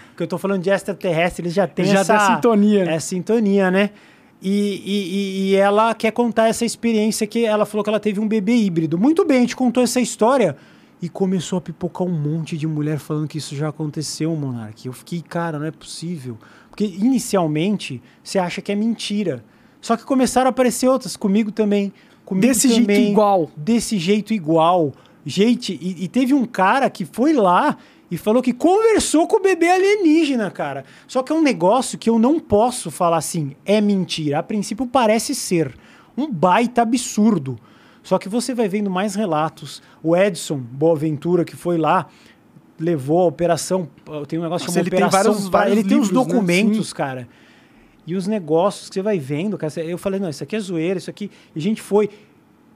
Porque 0.09 0.23
eu 0.23 0.27
tô 0.27 0.37
falando 0.37 0.61
de 0.61 0.69
extraterrestre, 0.69 1.43
eles 1.43 1.53
já 1.53 1.65
têm 1.65 1.85
Já 1.85 2.01
essa... 2.01 2.17
tem 2.17 2.35
sintonia. 2.35 2.83
É 2.83 2.99
sintonia, 2.99 3.71
né? 3.71 3.91
E, 4.43 4.81
e- 4.85 5.51
e- 5.51 5.55
ela 5.55 5.93
quer 5.95 6.11
contar 6.11 6.49
essa 6.49 6.65
experiência 6.65 7.25
que 7.25 7.45
ela 7.45 7.65
falou 7.65 7.83
que 7.83 7.89
ela 7.89 7.99
teve 7.99 8.19
um 8.19 8.27
bebê 8.27 8.53
híbrido. 8.55 8.97
Muito 8.97 9.23
bem, 9.25 9.37
a 9.37 9.41
gente 9.41 9.55
contou 9.55 9.81
essa 9.81 10.01
história 10.01 10.57
e 11.01 11.07
começou 11.07 11.57
a 11.57 11.61
pipocar 11.61 12.05
um 12.05 12.11
monte 12.11 12.57
de 12.57 12.67
mulher 12.67 12.99
falando 12.99 13.27
que 13.27 13.37
isso 13.37 13.55
já 13.55 13.69
aconteceu, 13.69 14.35
Monark. 14.35 14.85
Eu 14.85 14.91
fiquei, 14.93 15.21
cara, 15.21 15.57
não 15.57 15.65
é 15.65 15.71
possível. 15.71 16.37
Porque 16.69 16.83
inicialmente 16.85 18.01
você 18.23 18.37
acha 18.37 18.61
que 18.61 18.71
é 18.71 18.75
mentira. 18.75 19.43
Só 19.79 19.95
que 19.95 20.03
começaram 20.03 20.47
a 20.47 20.49
aparecer 20.49 20.87
outras, 20.87 21.15
comigo 21.15 21.51
também. 21.51 21.93
Comigo 22.25 22.47
Desse 22.47 22.67
jeito 22.69 22.81
também, 22.81 23.11
igual. 23.11 23.51
Desse 23.55 23.97
jeito 23.97 24.33
igual. 24.33 24.93
Gente, 25.25 25.77
e, 25.81 26.03
e 26.03 26.07
teve 26.07 26.33
um 26.33 26.45
cara 26.45 26.89
que 26.89 27.05
foi 27.05 27.31
lá 27.33 27.77
e 28.13 28.17
falou 28.17 28.41
que 28.43 28.53
conversou 28.53 29.27
com 29.27 29.37
o 29.37 29.41
bebê 29.41 29.69
alienígena, 29.69 30.51
cara. 30.51 30.85
Só 31.07 31.23
que 31.23 31.31
é 31.31 31.35
um 31.35 31.41
negócio 31.41 31.97
que 31.97 32.09
eu 32.09 32.19
não 32.19 32.39
posso 32.39 32.91
falar 32.91 33.17
assim, 33.17 33.55
é 33.65 33.81
mentira. 33.81 34.39
A 34.39 34.43
princípio 34.43 34.85
parece 34.85 35.33
ser 35.33 35.73
um 36.15 36.31
baita 36.31 36.83
absurdo. 36.83 37.57
Só 38.03 38.19
que 38.19 38.29
você 38.29 38.53
vai 38.53 38.67
vendo 38.67 38.89
mais 38.89 39.15
relatos. 39.15 39.81
O 40.03 40.15
Edson 40.15 40.57
Boaventura, 40.57 41.43
que 41.43 41.55
foi 41.55 41.77
lá, 41.77 42.07
levou 42.79 43.21
a 43.21 43.25
operação. 43.25 43.87
Tem 44.27 44.37
um 44.37 44.43
negócio 44.43 44.65
Nossa, 44.67 44.73
chamado 44.73 44.77
ele 44.87 44.89
tem 44.91 45.05
Operação. 45.05 45.31
vários- 45.33 45.47
vários 45.49 45.77
ele 45.77 45.87
tem 45.89 45.97
os 45.99 46.09
livros, 46.09 46.27
né? 46.27 46.33
documentos, 46.33 46.93
cara. 46.93 47.27
E 48.05 48.15
os 48.15 48.27
negócios 48.27 48.89
que 48.89 48.95
você 48.95 49.01
vai 49.01 49.17
vendo, 49.17 49.57
cara. 49.57 49.73
Eu 49.81 49.97
falei, 49.97 50.19
não, 50.19 50.29
isso 50.29 50.43
aqui 50.43 50.55
é 50.55 50.59
zoeira, 50.59 50.97
isso 50.99 51.09
aqui. 51.09 51.31
E 51.55 51.59
a 51.59 51.61
gente 51.61 51.81
foi. 51.81 52.09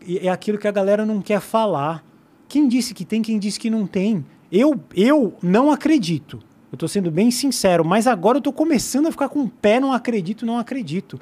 E 0.06 0.20
é 0.20 0.30
aquilo 0.30 0.58
que 0.58 0.68
a 0.68 0.72
galera 0.72 1.06
não 1.06 1.22
quer 1.22 1.42
falar. 1.42 2.04
Quem 2.48 2.68
disse 2.68 2.94
que 2.94 3.04
tem, 3.04 3.22
quem 3.22 3.38
disse 3.38 3.60
que 3.60 3.70
não 3.70 3.86
tem? 3.86 4.26
Eu, 4.52 4.80
eu 4.96 5.34
não 5.42 5.72
acredito. 5.72 6.40
Eu 6.72 6.78
tô 6.78 6.88
sendo 6.88 7.10
bem 7.10 7.32
sincero, 7.32 7.86
mas 7.86 8.08
agora 8.08 8.38
eu 8.38 8.42
tô 8.42 8.52
começando 8.52 9.08
a 9.08 9.12
ficar 9.12 9.30
com 9.30 9.44
o 9.44 9.50
pé, 9.50 9.80
não 9.80 9.94
acredito, 9.94 10.46
não 10.46 10.58
acredito. 10.58 11.20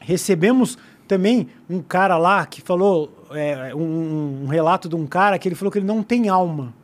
Recebemos 0.00 0.76
também 1.06 1.48
um 1.70 1.80
cara 1.80 2.18
lá 2.18 2.44
que 2.44 2.60
falou, 2.60 3.26
é, 3.30 3.74
um, 3.74 4.44
um 4.44 4.46
relato 4.46 4.88
de 4.88 4.96
um 4.96 5.06
cara 5.06 5.38
que 5.38 5.48
ele 5.48 5.54
falou 5.54 5.70
que 5.70 5.78
ele 5.78 5.86
não 5.86 6.02
tem 6.02 6.28
alma. 6.28 6.74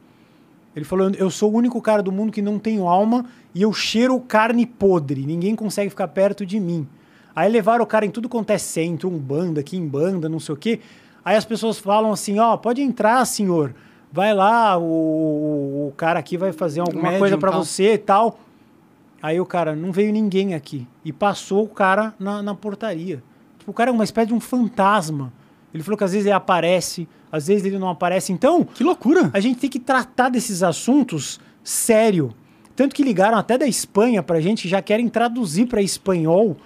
Ele 0.75 0.85
falou: 0.85 1.11
Eu 1.11 1.31
sou 1.31 1.53
o 1.53 1.57
único 1.57 1.81
cara 1.81 2.03
do 2.03 2.11
mundo 2.11 2.33
que 2.33 2.43
não 2.43 2.59
tenho 2.59 2.89
alma 2.89 3.27
e 3.55 3.63
eu 3.63 3.73
cheiro 3.73 4.19
carne 4.21 4.67
podre. 4.67 5.25
Ninguém 5.25 5.55
consegue 5.55 5.91
ficar 5.91 6.09
perto 6.09 6.45
de 6.45 6.59
mim. 6.59 6.87
Aí 7.35 7.51
levaram 7.51 7.85
o 7.85 7.87
cara 7.87 8.07
em 8.07 8.11
tudo 8.11 8.29
quanto 8.29 8.51
é 8.51 8.59
centro, 8.59 9.09
um 9.09 9.19
banda, 9.19 9.61
aqui 9.61 9.77
em 9.77 9.87
banda, 9.87 10.29
não 10.29 10.41
sei 10.41 10.55
o 10.55 10.59
quê. 10.59 10.81
Aí 11.25 11.37
as 11.37 11.45
pessoas 11.45 11.79
falam 11.79 12.13
assim: 12.13 12.39
Ó, 12.39 12.57
pode 12.57 12.83
entrar, 12.83 13.25
senhor. 13.25 13.75
Vai 14.15 14.33
lá, 14.33 14.79
o, 14.79 15.89
o, 15.89 15.93
cara 15.97 16.21
aqui 16.21 16.37
vai 16.37 16.53
fazer 16.53 16.79
alguma 16.79 17.03
médium, 17.03 17.19
coisa 17.19 17.37
pra 17.37 17.51
tal. 17.51 17.65
você 17.65 17.95
e 17.95 17.99
tal. 17.99 18.39
Aí 19.21 19.41
o 19.41 19.45
cara, 19.45 19.75
não 19.75 19.91
veio 19.91 20.13
ninguém 20.13 20.55
aqui. 20.55 20.87
E 21.05 21.13
passou 21.13 21.65
o 21.65 21.69
cara 21.69 22.15
na, 22.17 22.41
na 22.41 22.55
portaria. 22.55 23.21
Tipo, 23.59 23.73
o 23.73 23.75
cara 23.75 23.91
é 23.91 23.93
uma 23.93 24.05
espécie 24.05 24.29
de 24.29 24.35
um 24.35 24.39
fantasma. 24.39 25.33
Ele 25.75 25.83
falou 25.83 25.99
que 25.99 26.05
às 26.05 26.13
vezes 26.13 26.27
ele 26.27 26.33
aparece, 26.33 27.09
às 27.33 27.49
vezes 27.49 27.65
ele 27.65 27.77
não 27.77 27.89
aparece. 27.89 28.33
Então, 28.33 28.63
Que 28.63 28.85
loucura. 28.85 29.31
a 29.33 29.41
gente 29.41 29.59
tem 29.59 29.69
que 29.69 29.81
tratar 29.81 30.29
desses 30.29 30.63
assuntos 30.63 31.41
sério. 31.65 32.33
Tanto 32.77 32.95
que 32.95 33.03
ligaram 33.03 33.37
até 33.37 33.59
da 33.59 33.67
Espanha 33.67 34.23
pra 34.23 34.41
gente, 34.41 34.63
que 34.63 34.69
já 34.69 34.81
querem 34.81 35.09
traduzir 35.09 35.67
para 35.67 35.83
espanhol 35.83 36.57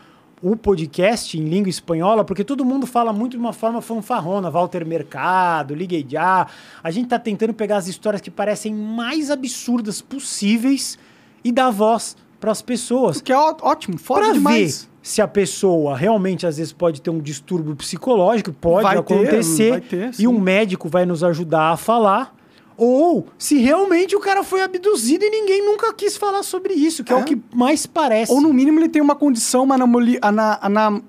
o 0.42 0.54
podcast 0.56 1.36
em 1.38 1.44
língua 1.44 1.68
espanhola, 1.68 2.24
porque 2.24 2.44
todo 2.44 2.64
mundo 2.64 2.86
fala 2.86 3.12
muito 3.12 3.32
de 3.32 3.38
uma 3.38 3.52
forma 3.52 3.80
fanfarrona, 3.82 4.50
Walter 4.50 4.86
Mercado, 4.86 5.74
Liguei 5.74 6.04
Já. 6.08 6.46
A 6.82 6.90
gente 6.90 7.08
tá 7.08 7.18
tentando 7.18 7.52
pegar 7.52 7.76
as 7.78 7.88
histórias 7.88 8.20
que 8.20 8.30
parecem 8.30 8.72
mais 8.74 9.30
absurdas 9.30 10.00
possíveis 10.00 10.98
e 11.42 11.50
dar 11.50 11.70
voz 11.70 12.16
para 12.38 12.52
as 12.52 12.62
pessoas 12.62 13.20
Que 13.20 13.32
é 13.32 13.36
ótimo, 13.36 13.98
foda 13.98 14.20
para 14.20 14.28
ver 14.32 14.34
demais. 14.38 14.88
se 15.02 15.20
a 15.20 15.26
pessoa 15.26 15.96
realmente 15.96 16.46
às 16.46 16.56
vezes 16.58 16.72
pode 16.72 17.02
ter 17.02 17.10
um 17.10 17.18
distúrbio 17.18 17.74
psicológico, 17.74 18.52
pode 18.52 18.84
Vai 18.84 18.94
ter, 18.94 19.00
acontecer, 19.00 19.80
ter, 19.82 20.14
sim. 20.14 20.22
e 20.22 20.28
um 20.28 20.38
médico 20.38 20.88
vai 20.88 21.04
nos 21.04 21.24
ajudar 21.24 21.72
a 21.72 21.76
falar, 21.76 22.32
ou 22.78 23.26
se 23.36 23.58
realmente 23.58 24.14
o 24.16 24.20
cara 24.20 24.42
foi 24.44 24.62
abduzido 24.62 25.24
e 25.24 25.28
ninguém 25.30 25.62
nunca 25.66 25.92
quis 25.92 26.16
falar 26.16 26.42
sobre 26.44 26.72
isso, 26.74 27.02
que 27.04 27.12
é, 27.12 27.16
É. 27.16 27.20
o 27.20 27.24
que 27.24 27.36
mais 27.52 27.84
parece. 27.84 28.32
Ou 28.32 28.40
no 28.40 28.52
mínimo 28.54 28.78
ele 28.78 28.88
tem 28.88 29.02
uma 29.02 29.16
condição, 29.16 29.64
uma 29.64 29.74
anomalia, 29.74 30.18
ana, 30.22 30.58
ana- 30.62 31.02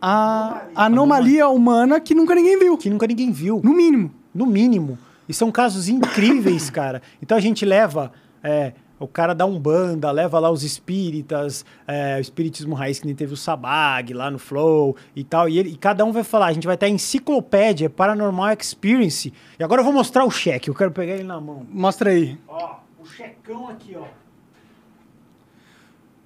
a 0.00 0.62
anomalia 0.74 1.48
humana 1.48 2.00
que 2.00 2.14
nunca 2.14 2.34
ninguém 2.34 2.58
viu. 2.58 2.76
que 2.76 2.88
nunca 2.90 3.06
ninguém 3.06 3.30
viu. 3.30 3.60
No 3.62 3.72
mínimo. 3.74 4.10
No 4.34 4.46
mínimo. 4.46 4.98
E 5.28 5.34
são 5.34 5.50
casos 5.52 5.88
incríveis, 5.88 6.70
cara. 6.70 7.02
Então 7.22 7.36
a 7.36 7.40
gente 7.40 7.64
leva. 7.64 8.12
é, 8.44 8.72
o 9.02 9.08
cara 9.08 9.34
da 9.34 9.44
Umbanda, 9.44 10.10
leva 10.10 10.38
lá 10.38 10.50
os 10.50 10.62
espíritas, 10.62 11.64
é, 11.86 12.16
o 12.18 12.20
espiritismo 12.20 12.74
raiz 12.74 12.98
que 13.00 13.06
nem 13.06 13.14
teve 13.14 13.34
o 13.34 13.36
Sabag 13.36 14.12
lá 14.14 14.30
no 14.30 14.38
Flow 14.38 14.96
e 15.16 15.24
tal. 15.24 15.48
E, 15.48 15.58
ele- 15.58 15.70
e 15.70 15.76
cada 15.76 16.04
um 16.04 16.12
vai 16.12 16.22
falar, 16.24 16.46
a 16.46 16.52
gente 16.52 16.66
vai 16.66 16.76
ter 16.76 16.86
a 16.86 16.88
enciclopédia 16.88 17.90
Paranormal 17.90 18.52
Experience. 18.58 19.32
E 19.58 19.62
agora 19.64 19.80
eu 19.80 19.84
vou 19.84 19.92
mostrar 19.92 20.24
o 20.24 20.30
cheque, 20.30 20.70
eu 20.70 20.74
quero 20.74 20.90
pegar 20.92 21.14
ele 21.14 21.24
na 21.24 21.40
mão. 21.40 21.66
Mostra 21.70 22.10
aí. 22.10 22.38
Ó, 22.48 22.76
o 23.00 23.04
checão 23.06 23.68
aqui, 23.68 23.96
ó. 23.96 24.04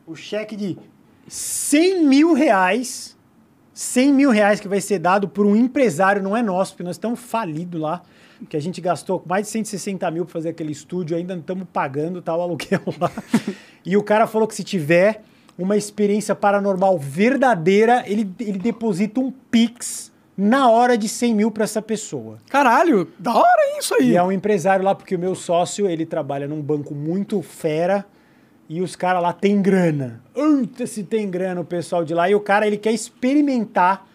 O 0.07 0.15
cheque 0.15 0.55
de 0.55 0.79
100 1.27 2.05
mil 2.05 2.33
reais. 2.33 3.17
100 3.73 4.13
mil 4.13 4.31
reais 4.31 4.59
que 4.61 4.69
vai 4.69 4.81
ser 4.81 4.99
dado 4.99 5.29
por 5.29 5.45
um 5.45 5.55
empresário, 5.55 6.23
não 6.23 6.35
é 6.37 6.43
nosso, 6.43 6.73
porque 6.73 6.83
nós 6.85 6.97
estamos 6.97 7.21
falidos 7.21 7.79
lá. 7.81 8.03
Que 8.49 8.57
a 8.57 8.61
gente 8.61 8.81
gastou 8.81 9.23
mais 9.27 9.47
de 9.47 9.53
160 9.53 10.11
mil 10.11 10.25
para 10.25 10.33
fazer 10.33 10.51
aquele 10.51 10.73
estúdio, 10.73 11.17
ainda 11.17 11.35
não 11.35 11.41
estamos 11.41 11.67
pagando 11.73 12.21
tal 12.21 12.41
aluguel 12.41 12.83
lá. 13.01 13.11
e 13.85 13.97
o 13.97 14.03
cara 14.03 14.27
falou 14.27 14.47
que 14.47 14.55
se 14.55 14.65
tiver 14.65 15.23
uma 15.59 15.77
experiência 15.77 16.35
paranormal 16.35 16.99
verdadeira, 16.99 18.05
ele, 18.07 18.31
ele 18.39 18.59
deposita 18.59 19.21
um 19.21 19.31
Pix 19.31 20.13
na 20.37 20.69
hora 20.69 20.99
de 20.99 21.09
100 21.09 21.35
mil 21.35 21.51
para 21.51 21.65
essa 21.65 21.81
pessoa. 21.81 22.39
Caralho, 22.51 23.11
da 23.19 23.35
hora 23.35 23.79
isso 23.79 23.95
aí. 23.95 24.11
E 24.11 24.17
é 24.17 24.23
um 24.23 24.31
empresário 24.31 24.85
lá, 24.85 24.95
porque 24.95 25.17
o 25.17 25.19
meu 25.19 25.35
sócio, 25.35 25.89
ele 25.89 26.05
trabalha 26.05 26.47
num 26.47 26.61
banco 26.61 26.95
muito 26.95 27.41
fera 27.41 28.05
e 28.69 28.83
os 28.83 28.95
caras 28.97 29.23
lá 29.23 29.33
têm 29.33 29.63
grana. 29.63 30.21
Eita, 30.35 30.87
se 30.87 31.05
tem 31.05 31.31
grana 31.31 31.61
o 31.61 31.65
pessoal 31.65 32.05
de 32.05 32.13
lá. 32.13 32.29
E 32.29 32.35
o 32.35 32.41
cara, 32.41 32.67
ele 32.67 32.77
quer 32.77 32.93
experimentar 32.93 34.07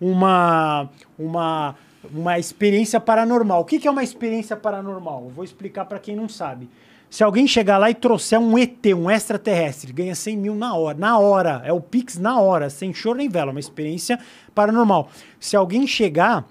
uma, 0.00 0.88
uma, 1.18 1.74
uma 2.12 2.38
experiência 2.38 3.00
paranormal. 3.00 3.62
O 3.62 3.64
que, 3.64 3.78
que 3.78 3.88
é 3.88 3.90
uma 3.90 4.02
experiência 4.02 4.56
paranormal? 4.56 5.24
Eu 5.24 5.30
vou 5.30 5.44
explicar 5.44 5.84
para 5.84 5.98
quem 5.98 6.16
não 6.16 6.28
sabe. 6.28 6.68
Se 7.08 7.22
alguém 7.22 7.46
chegar 7.46 7.78
lá 7.78 7.90
e 7.90 7.94
trouxer 7.94 8.40
um 8.40 8.58
ET, 8.58 8.84
um 8.96 9.08
extraterrestre, 9.08 9.92
ganha 9.92 10.14
100 10.14 10.36
mil 10.36 10.54
na 10.54 10.74
hora. 10.74 10.98
Na 10.98 11.18
hora. 11.18 11.62
É 11.64 11.72
o 11.72 11.80
Pix 11.80 12.18
na 12.18 12.40
hora, 12.40 12.68
sem 12.68 12.92
choro 12.92 13.18
nem 13.18 13.28
vela. 13.28 13.52
Uma 13.52 13.60
experiência 13.60 14.18
paranormal. 14.54 15.08
Se 15.38 15.54
alguém 15.54 15.86
chegar 15.86 16.44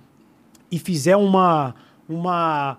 e 0.71 0.80
fizer 0.80 1.17
uma 1.17 1.75
uma 2.07 2.77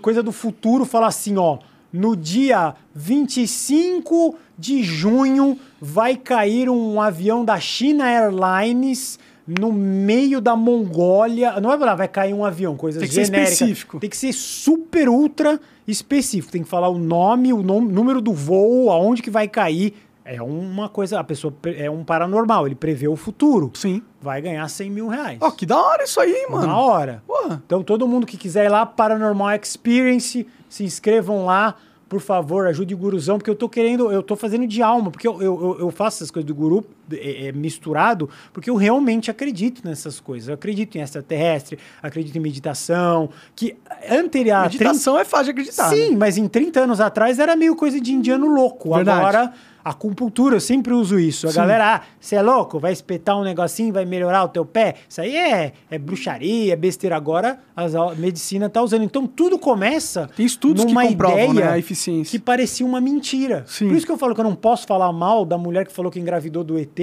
coisa 0.00 0.22
do 0.22 0.32
futuro, 0.32 0.84
falar 0.84 1.08
assim, 1.08 1.36
ó, 1.36 1.58
no 1.92 2.16
dia 2.16 2.74
25 2.94 4.36
de 4.58 4.82
junho 4.82 5.58
vai 5.80 6.16
cair 6.16 6.68
um 6.68 7.00
avião 7.00 7.44
da 7.44 7.60
China 7.60 8.08
Airlines 8.08 9.18
no 9.48 9.72
meio 9.72 10.40
da 10.42 10.54
Mongólia. 10.54 11.58
Não 11.58 11.70
vai 11.70 11.78
falar, 11.78 11.94
vai 11.94 12.08
cair 12.08 12.34
um 12.34 12.44
avião, 12.44 12.76
coisa 12.76 13.00
Tem 13.00 13.08
que 13.08 13.14
ser 13.14 13.24
genérica. 13.24 13.52
específico. 13.52 13.98
Tem 13.98 14.10
que 14.10 14.16
ser 14.16 14.32
super 14.34 15.08
ultra 15.08 15.58
específico. 15.86 16.52
Tem 16.52 16.62
que 16.62 16.68
falar 16.68 16.88
o 16.88 16.98
nome, 16.98 17.52
o 17.52 17.62
nome, 17.62 17.90
número 17.90 18.20
do 18.20 18.32
voo, 18.34 18.90
aonde 18.90 19.22
que 19.22 19.30
vai 19.30 19.48
cair. 19.48 19.94
É 20.22 20.42
uma 20.42 20.90
coisa, 20.90 21.18
a 21.18 21.24
pessoa 21.24 21.54
é 21.64 21.90
um 21.90 22.04
paranormal, 22.04 22.66
ele 22.66 22.74
prevê 22.74 23.08
o 23.08 23.16
futuro. 23.16 23.70
Sim. 23.72 24.02
Vai 24.20 24.42
ganhar 24.42 24.68
100 24.68 24.90
mil 24.90 25.08
reais. 25.08 25.38
Ó, 25.40 25.50
que 25.50 25.64
da 25.64 25.80
hora 25.80 26.04
isso 26.04 26.20
aí, 26.20 26.46
mano. 26.50 26.66
Na 26.66 26.78
hora. 26.78 27.22
Porra. 27.26 27.62
Então, 27.64 27.82
todo 27.82 28.06
mundo 28.06 28.26
que 28.26 28.36
quiser 28.36 28.66
ir 28.66 28.68
lá, 28.68 28.84
Paranormal 28.84 29.48
Experience, 29.54 30.46
se 30.68 30.84
inscrevam 30.84 31.46
lá, 31.46 31.76
por 32.08 32.20
favor, 32.20 32.66
ajude 32.66 32.94
o 32.94 32.96
Guruzão, 32.96 33.36
porque 33.36 33.50
eu 33.50 33.54
tô 33.54 33.68
querendo, 33.68 34.10
eu 34.10 34.22
tô 34.22 34.34
fazendo 34.34 34.66
de 34.66 34.82
alma, 34.82 35.10
porque 35.10 35.28
eu, 35.28 35.42
eu, 35.42 35.76
eu- 35.80 35.90
faço 35.90 36.18
essas 36.18 36.30
coisas 36.30 36.46
do 36.46 36.54
Guru 36.54 36.84
é, 37.12 37.48
é, 37.48 37.52
misturado, 37.52 38.28
porque 38.52 38.70
eu 38.70 38.76
realmente 38.76 39.30
acredito 39.30 39.86
nessas 39.86 40.18
coisas. 40.20 40.48
Eu 40.48 40.54
acredito 40.54 40.96
em 40.96 41.00
extraterrestre, 41.00 41.78
acredito 42.02 42.36
em 42.36 42.40
meditação, 42.40 43.28
que 43.54 43.76
anterior 44.10 44.56
a 44.56 44.62
Meditação 44.62 45.18
é 45.18 45.24
fácil 45.24 45.46
de 45.46 45.50
acreditar. 45.50 45.90
Sim, 45.90 46.10
né? 46.12 46.16
mas 46.16 46.38
em 46.38 46.48
30 46.48 46.80
anos 46.80 47.00
atrás 47.00 47.38
era 47.38 47.54
meio 47.56 47.76
coisa 47.76 48.00
de 48.00 48.12
indiano 48.12 48.46
louco. 48.46 48.94
Verdade. 48.94 49.18
Agora, 49.20 49.52
acupuntura, 49.84 50.56
eu 50.56 50.60
sempre 50.60 50.92
uso 50.92 51.18
isso. 51.18 51.46
A 51.46 51.50
Sim. 51.50 51.56
galera, 51.56 51.94
ah, 51.96 52.00
você 52.20 52.36
é 52.36 52.42
louco? 52.42 52.78
Vai 52.78 52.92
espetar 52.92 53.38
um 53.38 53.42
negocinho, 53.44 53.92
vai 53.92 54.04
melhorar 54.04 54.44
o 54.44 54.48
teu 54.48 54.64
pé? 54.64 54.94
Isso 55.08 55.20
aí 55.20 55.34
é, 55.36 55.72
é 55.90 55.98
bruxaria, 55.98 56.72
é 56.72 56.76
besteira. 56.76 57.16
Agora, 57.16 57.58
as- 57.76 57.94
a 57.94 58.14
medicina 58.14 58.68
tá 58.68 58.82
usando. 58.82 59.02
Então, 59.04 59.26
tudo 59.26 59.58
começa 59.58 60.28
Tem 60.36 60.44
estudos 60.46 60.84
que 60.84 60.90
numa 60.92 61.06
comprovam, 61.06 61.38
ideia 61.50 61.52
né, 61.66 61.72
a 61.72 61.78
eficiência. 61.78 62.30
que 62.38 62.44
parecia 62.44 62.84
uma 62.86 63.00
mentira. 63.00 63.64
Sim. 63.66 63.88
Por 63.88 63.96
isso 63.96 64.06
que 64.06 64.12
eu 64.12 64.18
falo 64.18 64.34
que 64.34 64.40
eu 64.40 64.44
não 64.44 64.54
posso 64.54 64.86
falar 64.86 65.12
mal 65.12 65.44
da 65.44 65.56
mulher 65.58 65.86
que 65.86 65.92
falou 65.92 66.10
que 66.10 66.18
engravidou 66.20 66.62
do 66.64 66.78
ET, 66.78 66.98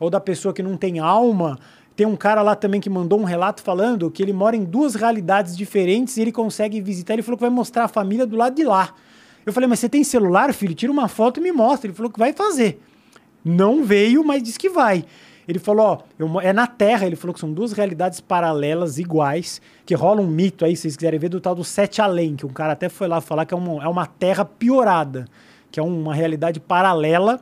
ou 0.00 0.10
da 0.10 0.20
pessoa 0.20 0.52
que 0.52 0.62
não 0.62 0.76
tem 0.76 0.98
alma. 0.98 1.58
Tem 1.94 2.06
um 2.06 2.16
cara 2.16 2.42
lá 2.42 2.54
também 2.54 2.78
que 2.78 2.90
mandou 2.90 3.18
um 3.18 3.24
relato 3.24 3.62
falando 3.62 4.10
que 4.10 4.22
ele 4.22 4.32
mora 4.32 4.54
em 4.54 4.64
duas 4.64 4.94
realidades 4.94 5.56
diferentes 5.56 6.16
e 6.18 6.20
ele 6.20 6.30
consegue 6.32 6.78
visitar. 6.80 7.14
Ele 7.14 7.22
falou 7.22 7.38
que 7.38 7.42
vai 7.44 7.50
mostrar 7.50 7.84
a 7.84 7.88
família 7.88 8.26
do 8.26 8.36
lado 8.36 8.54
de 8.54 8.64
lá. 8.64 8.92
Eu 9.46 9.52
falei, 9.52 9.68
mas 9.68 9.78
você 9.78 9.88
tem 9.88 10.02
celular, 10.02 10.52
filho? 10.52 10.74
Tira 10.74 10.90
uma 10.90 11.06
foto 11.06 11.38
e 11.38 11.42
me 11.42 11.52
mostra. 11.52 11.86
Ele 11.86 11.96
falou 11.96 12.10
que 12.10 12.18
vai 12.18 12.32
fazer. 12.32 12.82
Não 13.44 13.84
veio, 13.84 14.24
mas 14.24 14.42
disse 14.42 14.58
que 14.58 14.68
vai. 14.68 15.04
Ele 15.46 15.60
falou, 15.60 15.86
ó, 15.86 15.98
eu 16.18 16.40
é 16.40 16.52
na 16.52 16.66
Terra. 16.66 17.06
Ele 17.06 17.14
falou 17.14 17.32
que 17.32 17.38
são 17.38 17.52
duas 17.52 17.72
realidades 17.72 18.20
paralelas, 18.20 18.98
iguais, 18.98 19.62
que 19.86 19.94
rola 19.94 20.20
um 20.20 20.26
mito 20.26 20.64
aí, 20.64 20.74
se 20.74 20.82
vocês 20.82 20.96
quiserem 20.96 21.20
ver, 21.20 21.28
do 21.28 21.40
tal 21.40 21.54
do 21.54 21.62
Sete 21.62 22.02
Além, 22.02 22.34
que 22.34 22.44
um 22.44 22.50
cara 22.50 22.72
até 22.72 22.88
foi 22.88 23.06
lá 23.06 23.20
falar 23.20 23.46
que 23.46 23.54
é 23.54 23.56
uma, 23.56 23.84
é 23.84 23.86
uma 23.86 24.04
Terra 24.04 24.44
piorada, 24.44 25.26
que 25.70 25.78
é 25.78 25.82
uma 25.82 26.12
realidade 26.12 26.58
paralela, 26.58 27.40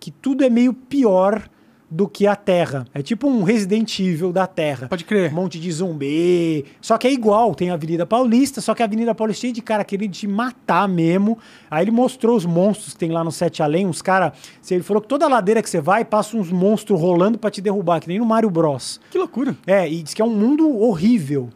que 0.00 0.10
tudo 0.10 0.42
é 0.42 0.48
meio 0.48 0.72
pior 0.72 1.46
do 1.94 2.08
que 2.08 2.26
a 2.26 2.34
Terra. 2.34 2.86
É 2.94 3.02
tipo 3.02 3.28
um 3.28 3.42
Resident 3.42 3.98
Evil 4.00 4.32
da 4.32 4.46
Terra. 4.46 4.88
Pode 4.88 5.04
crer. 5.04 5.30
Um 5.30 5.34
monte 5.34 5.60
de 5.60 5.70
zumbi. 5.70 6.64
Só 6.80 6.96
que 6.96 7.06
é 7.06 7.12
igual, 7.12 7.54
tem 7.54 7.68
a 7.70 7.74
Avenida 7.74 8.06
Paulista, 8.06 8.62
só 8.62 8.74
que 8.74 8.82
a 8.82 8.86
Avenida 8.86 9.14
Paulista 9.14 9.40
é 9.40 9.42
cheia 9.42 9.52
de 9.52 9.60
cara 9.60 9.84
querendo 9.84 10.10
te 10.12 10.26
matar 10.26 10.88
mesmo. 10.88 11.38
Aí 11.70 11.84
ele 11.84 11.90
mostrou 11.90 12.34
os 12.34 12.46
monstros 12.46 12.94
que 12.94 12.98
tem 12.98 13.10
lá 13.10 13.22
no 13.22 13.30
Sete 13.30 13.62
Além, 13.62 13.86
uns 13.86 14.00
cara. 14.00 14.32
Ele 14.70 14.82
falou 14.82 15.02
que 15.02 15.08
toda 15.08 15.28
ladeira 15.28 15.62
que 15.62 15.68
você 15.68 15.82
vai, 15.82 16.02
passa 16.02 16.34
uns 16.34 16.50
monstros 16.50 16.98
rolando 16.98 17.36
pra 17.38 17.50
te 17.50 17.60
derrubar, 17.60 18.00
que 18.00 18.08
nem 18.08 18.18
no 18.18 18.24
Mario 18.24 18.48
Bros. 18.48 18.98
Que 19.10 19.18
loucura. 19.18 19.54
É, 19.66 19.86
e 19.86 20.02
diz 20.02 20.14
que 20.14 20.22
é 20.22 20.24
um 20.24 20.34
mundo 20.34 20.80
horrível. 20.80 21.50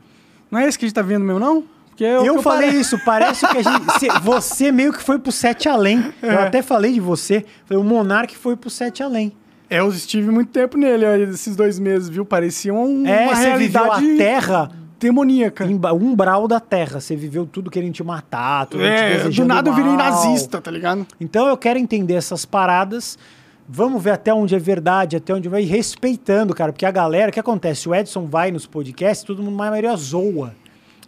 Não 0.51 0.59
é 0.59 0.69
esse 0.69 0.79
que 0.79 0.85
a 0.85 0.89
gente 0.89 0.95
tá 0.95 1.03
vendo 1.03 1.25
mesmo, 1.25 1.41
não? 1.41 1.65
É 1.99 2.21
o 2.21 2.25
Eu, 2.27 2.37
que 2.37 2.43
falei 2.43 2.67
parei. 2.67 2.81
isso, 2.83 2.99
parece 3.07 3.49
que 3.49 3.57
a 3.57 3.63
gente. 3.63 3.91
cê- 3.99 4.11
você 4.23 4.71
meio 4.71 4.93
que 4.93 5.03
foi 5.03 5.19
pro 5.19 5.33
Sete 5.33 5.67
Além. 5.67 6.13
Eu 6.23 6.31
É. 6.33 6.47
até 6.47 6.61
falei 6.61 6.93
de 6.93 7.01
você. 7.01 7.43
Falei, 7.65 7.83
o 7.83 7.87
Monark 7.87 8.37
foi 8.37 8.55
pro 8.55 8.69
Sete 8.69 9.03
Além. 9.03 9.33
É, 9.69 9.81
eu 9.81 9.89
estive 9.89 10.31
muito 10.31 10.51
tempo 10.51 10.77
nele, 10.79 11.05
esses 11.31 11.57
dois 11.57 11.79
meses, 11.79 12.09
viu? 12.09 12.25
Parecia 12.25 12.73
um, 12.73 13.07
É, 13.07 13.25
uma 13.27 13.35
você 13.37 13.57
viveu 13.57 13.83
a 13.93 13.97
realidade 13.99 14.17
Terra 14.17 14.71
demoníaca. 14.99 15.65
Umbral 15.93 16.47
da 16.49 16.61
terra. 16.61 17.01
Você 17.01 17.15
viveu 17.17 17.45
tudo 17.47 17.71
querendo 17.71 17.93
te 17.93 18.05
matar, 18.05 18.67
tudo 18.67 18.81
te 18.83 18.87
É, 18.87 19.11
do 19.11 19.17
desejando 19.25 19.49
nada 19.49 19.71
eu 19.71 19.75
virei 19.75 19.91
mal. 19.93 19.99
nazista, 20.11 20.61
tá 20.61 20.71
ligado? 20.71 21.07
Então 21.21 21.47
eu 21.49 21.57
quero 21.57 21.79
entender 21.79 22.15
essas 22.15 22.45
paradas. 22.45 23.19
Vamos 23.69 24.01
ver 24.01 24.13
até 24.13 24.33
onde 24.33 24.55
é 24.55 24.59
verdade, 24.59 25.17
até 25.17 25.35
onde 25.35 25.49
vai 25.49 25.63
e 25.63 25.67
respeitando, 25.67 26.55
cara. 26.55 26.73
Porque 26.73 26.87
a 26.87 26.91
galera, 26.91 27.31
o 27.31 27.33
que 27.33 27.41
acontece? 27.41 27.89
O 27.89 27.95
Edson 27.95 28.25
vai 28.25 28.53
nos 28.53 28.65
podcasts, 28.67 29.25
todo 29.27 29.43
mundo, 29.43 29.55
a 29.61 29.71
maioria 29.71 29.97
zoa 29.97 30.55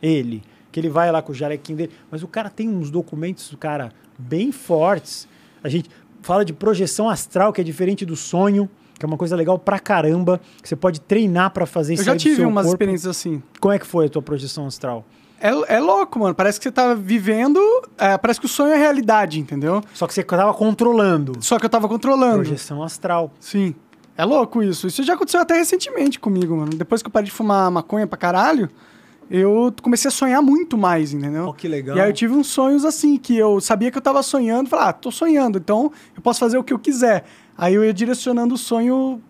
ele. 0.02 0.42
Que 0.72 0.80
ele 0.80 0.88
vai 0.88 1.10
lá 1.12 1.22
com 1.22 1.30
o 1.32 1.34
jalequinho 1.34 1.78
dele. 1.78 1.92
Mas 2.10 2.22
o 2.22 2.28
cara 2.28 2.50
tem 2.50 2.68
uns 2.68 2.90
documentos, 2.90 3.54
cara, 3.60 3.90
bem 4.18 4.50
fortes. 4.50 5.28
A 5.62 5.68
gente 5.68 5.88
fala 6.22 6.44
de 6.44 6.52
projeção 6.52 7.08
astral, 7.08 7.52
que 7.52 7.60
é 7.60 7.64
diferente 7.64 8.04
do 8.04 8.16
sonho, 8.16 8.68
que 8.98 9.04
é 9.04 9.08
uma 9.08 9.16
coisa 9.16 9.34
legal 9.36 9.58
pra 9.58 9.78
caramba. 9.78 10.40
Que 10.62 10.68
você 10.68 10.76
pode 10.76 11.00
treinar 11.00 11.50
pra 11.50 11.66
fazer 11.66 11.92
Eu 11.92 11.94
isso 11.94 12.04
já 12.04 12.12
aí 12.12 12.18
do 12.18 12.20
tive 12.22 12.44
umas 12.44 12.64
corpo. 12.66 12.74
experiências 12.76 13.16
assim. 13.16 13.42
Como 13.60 13.72
é 13.72 13.78
que 13.78 13.86
foi 13.86 14.06
a 14.06 14.08
tua 14.08 14.22
projeção 14.22 14.66
astral? 14.66 15.04
É, 15.40 15.76
é 15.76 15.80
louco, 15.80 16.18
mano. 16.18 16.34
Parece 16.34 16.58
que 16.58 16.64
você 16.64 16.72
tá 16.72 16.94
vivendo. 16.94 17.60
é, 17.96 18.18
parece 18.18 18.40
que 18.40 18.46
o 18.46 18.48
sonho 18.48 18.72
é 18.72 18.76
realidade, 18.76 19.38
entendeu? 19.38 19.80
Só 19.94 20.06
que 20.06 20.12
você 20.14 20.24
tava 20.24 20.52
controlando. 20.52 21.34
Só 21.40 21.58
que 21.60 21.64
eu 21.64 21.70
tava 21.70 21.86
controlando. 21.88 22.38
Projeção 22.38 22.82
astral. 22.82 23.32
Sim. 23.38 23.74
É 24.16 24.24
louco 24.24 24.64
isso. 24.64 24.88
Isso 24.88 25.04
já 25.04 25.14
aconteceu 25.14 25.40
até 25.40 25.54
recentemente 25.54 26.18
comigo, 26.18 26.56
mano. 26.56 26.72
Depois 26.74 27.02
que 27.02 27.06
eu 27.06 27.12
parei 27.12 27.26
de 27.26 27.30
fumar 27.30 27.70
maconha 27.70 28.04
pra 28.04 28.18
caralho, 28.18 28.68
eu 29.30 29.72
comecei 29.82 30.08
a 30.08 30.12
sonhar 30.12 30.42
muito 30.42 30.78
mais, 30.78 31.12
entendeu? 31.12 31.46
Ó, 31.46 31.52
que 31.52 31.68
legal. 31.68 31.96
E 31.96 32.00
aí 32.00 32.08
eu 32.08 32.14
tive 32.14 32.34
uns 32.34 32.48
sonhos 32.48 32.84
assim, 32.84 33.16
que 33.16 33.36
eu 33.36 33.60
sabia 33.60 33.90
que 33.90 33.98
eu 33.98 34.02
tava 34.02 34.22
sonhando, 34.22 34.70
falei, 34.70 34.86
ah, 34.86 34.92
tô 34.92 35.10
sonhando, 35.10 35.58
então 35.58 35.92
eu 36.16 36.22
posso 36.22 36.40
fazer 36.40 36.56
o 36.58 36.64
que 36.64 36.72
eu 36.72 36.78
quiser. 36.78 37.24
Aí 37.56 37.74
eu 37.74 37.84
ia 37.84 37.92
direcionando 37.92 38.54
o 38.54 38.58
sonho 38.58 39.20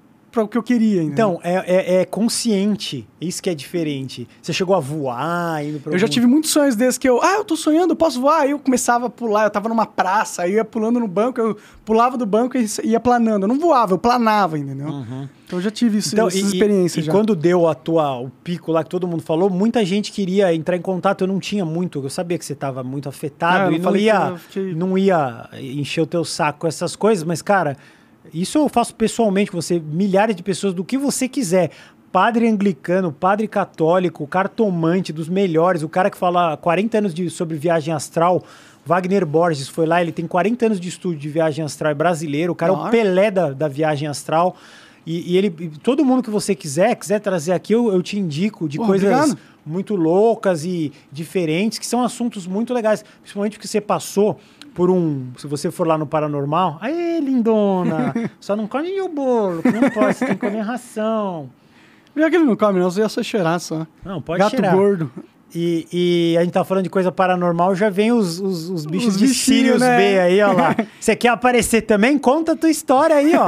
para 0.44 0.44
o 0.47 0.48
que 0.48 0.59
eu 0.59 0.62
queria, 0.62 1.02
entendeu? 1.02 1.12
Então, 1.12 1.40
é, 1.43 1.55
é- 1.66 2.01
é 2.01 2.05
consciente. 2.05 3.06
Isso 3.20 3.43
que 3.43 3.51
é 3.51 3.55
diferente. 3.55 4.28
Você 4.40 4.52
chegou 4.52 4.77
a 4.77 4.81
voar, 4.81 5.65
indo 5.65 5.81
pra 5.81 5.93
Eu 5.93 5.98
já 5.98 6.05
algum- 6.06 6.12
tive 6.15 6.27
muitos 6.27 6.51
sonhos 6.51 6.77
desses 6.77 6.97
que 6.98 7.09
eu, 7.09 7.20
ah, 7.23 7.35
eu 7.39 7.44
tô 7.44 7.56
sonhando, 7.56 7.93
eu 7.93 7.97
posso 7.97 8.20
voar. 8.20 8.43
Aí 8.43 8.52
eu 8.52 8.59
começava 8.59 9.06
a 9.06 9.10
pular, 9.10 9.44
eu 9.44 9.51
tava 9.51 9.69
numa 9.69 9.86
praça, 9.86 10.43
aí 10.43 10.52
eu 10.52 10.56
ia 10.59 10.65
pulando 10.65 11.01
no 11.01 11.09
banco, 11.09 11.40
eu 11.40 11.56
pulava 11.85 12.16
do 12.16 12.24
banco 12.27 12.56
e 12.56 12.66
ia 12.85 13.01
planando. 13.01 13.43
Eu 13.44 13.48
não 13.48 13.59
voava, 13.59 13.94
eu 13.94 13.98
planava, 13.98 14.56
entendeu? 14.59 14.89
Então 15.47 15.59
eu 15.59 15.62
já 15.62 15.70
tive 15.70 15.98
isso, 15.98 16.15
Então, 16.15 16.28
essas 16.28 16.40
e- 16.40 16.44
experiências 16.44 17.02
e, 17.02 17.06
já. 17.06 17.12
quando 17.12 17.35
deu 17.35 17.66
a 17.66 17.74
tua, 17.74 18.20
o 18.20 18.28
pico 18.44 18.70
lá 18.70 18.85
que 18.85 18.90
todo 18.90 19.09
mundo 19.09 19.23
falou, 19.23 19.48
muita 19.51 19.85
gente 19.85 20.12
queria 20.12 20.55
entrar 20.55 20.77
em 20.77 20.81
contato. 20.82 21.23
Eu 21.23 21.28
não 21.28 21.40
tinha 21.40 21.65
muito. 21.65 22.02
Eu 22.05 22.10
sabia 22.10 22.39
que 22.39 22.44
você 22.44 22.52
estava 22.52 22.85
muito 22.85 23.09
afetado 23.09 23.73
eu 23.73 23.77
e 23.77 23.78
não 23.78 23.85
não 23.90 23.93
que 24.51 24.60
ia, 24.60 24.74
não 24.77 24.98
ia 24.98 25.48
encher 25.60 26.02
o 26.02 26.06
teu 26.06 26.24
saco 26.24 26.60
com 26.60 26.66
essas 26.66 26.94
coisas. 26.94 27.24
Mas, 27.24 27.40
cara, 27.43 27.77
isso 28.33 28.59
eu 28.59 28.69
faço 28.69 28.95
pessoalmente 28.95 29.51
com 29.51 29.61
você, 29.61 29.81
milhares 29.81 30.35
de 30.35 30.43
pessoas, 30.43 30.75
do 30.75 30.85
que 30.85 30.99
você 30.99 31.29
quiser. 31.29 31.71
padre 32.11 32.49
anglicano, 32.49 33.13
padre 33.13 33.47
católico, 33.47 34.27
cartomante 34.27 35.13
dos 35.13 35.29
melhores, 35.29 35.83
o 35.83 35.89
cara 35.89 36.11
que 36.11 36.17
fala 36.17 36.57
40 36.57 36.99
anos 36.99 37.15
de, 37.15 37.29
sobre 37.29 37.57
viagem 37.57 37.93
astral. 37.93 38.43
Wagner 38.85 39.27
Borges 39.27 39.69
foi 39.69 39.85
lá, 39.85 40.01
ele 40.01 40.13
tem 40.13 40.27
40 40.27 40.65
anos 40.67 40.81
de 40.81 40.89
estudo 40.89 41.17
de 41.17 41.29
viagem 41.29 41.63
astral, 41.63 41.93
é 41.93 41.95
brasileiro, 41.95 42.53
o 42.53 42.57
cara 42.57 42.73
é 42.73 42.75
o 42.75 42.79
Nossa. 42.79 42.91
Pelé 42.91 43.31
da, 43.31 43.51
da 43.53 43.69
viagem 43.69 44.09
astral. 44.09 44.57
E, 45.07 45.33
e 45.33 45.37
ele, 45.37 45.55
e 45.59 45.69
todo 45.69 46.05
mundo 46.05 46.23
que 46.23 46.31
você 46.31 46.55
quiser, 46.55 46.95
quiser 46.95 47.19
trazer 47.21 47.53
aqui, 47.53 47.75
eu, 47.75 47.93
eu 47.93 48.03
te 48.03 48.19
indico 48.19 48.69
de 48.69 48.79
coisas 48.79 49.11
obrigado. 49.11 49.39
muito 49.65 49.97
loucas 49.97 50.65
e 50.65 50.93
diferentes, 51.11 51.79
que 51.79 51.87
são 51.87 52.03
assuntos 52.03 52.47
muito 52.47 52.75
legais. 52.75 53.05
Principalmente 53.23 53.53
porque 53.53 53.69
você 53.69 53.81
passou 53.81 54.39
por 54.79 54.91
um. 54.91 55.33
Se 55.37 55.49
você 55.49 55.73
for 55.73 55.89
lá 55.89 55.99
no 55.99 56.07
Paranormal, 56.07 56.79
aí, 56.81 57.19
lindona, 57.21 58.15
só 58.39 58.55
não 58.55 58.69
come 58.69 59.01
o 59.01 59.09
bolo, 59.09 59.61
não 59.65 59.91
pode, 59.91 60.15
você 60.15 60.27
tem 60.27 60.37
que 60.37 60.47
comer 60.47 60.61
ração. 60.61 61.51
Já 62.15 62.31
que 62.31 62.37
ele 62.37 62.45
não 62.45 62.55
come, 62.55 62.79
não, 62.79 62.89
você 62.89 63.01
ia 63.01 63.09
só 63.09 63.21
cheirar 63.21 63.59
só. 63.59 63.85
Não, 64.05 64.23
pode 64.23 64.39
Gato 64.39 64.51
cheirar. 64.53 64.77
gordo. 64.77 65.11
E, 65.53 65.89
e 65.93 66.39
a 66.39 66.45
gente 66.45 66.53
tá 66.53 66.63
falando 66.63 66.85
de 66.85 66.91
coisa 66.91 67.11
paranormal, 67.11 67.75
já 67.75 67.91
vem 67.91 68.13
os, 68.13 68.39
os, 68.39 68.71
os 68.71 68.87
bichos 68.87 69.15
Os 69.15 69.19
de 69.19 69.29
Sirius 69.35 69.81
né? 69.81 69.97
B 69.97 70.21
aí, 70.21 70.43
ó 70.43 70.53
lá. 70.53 70.77
Você 71.01 71.17
quer 71.17 71.31
aparecer 71.31 71.83
também? 71.83 72.17
Conta 72.17 72.53
a 72.53 72.57
tua 72.57 72.71
história 72.71 73.17
aí, 73.17 73.33
ó. 73.35 73.47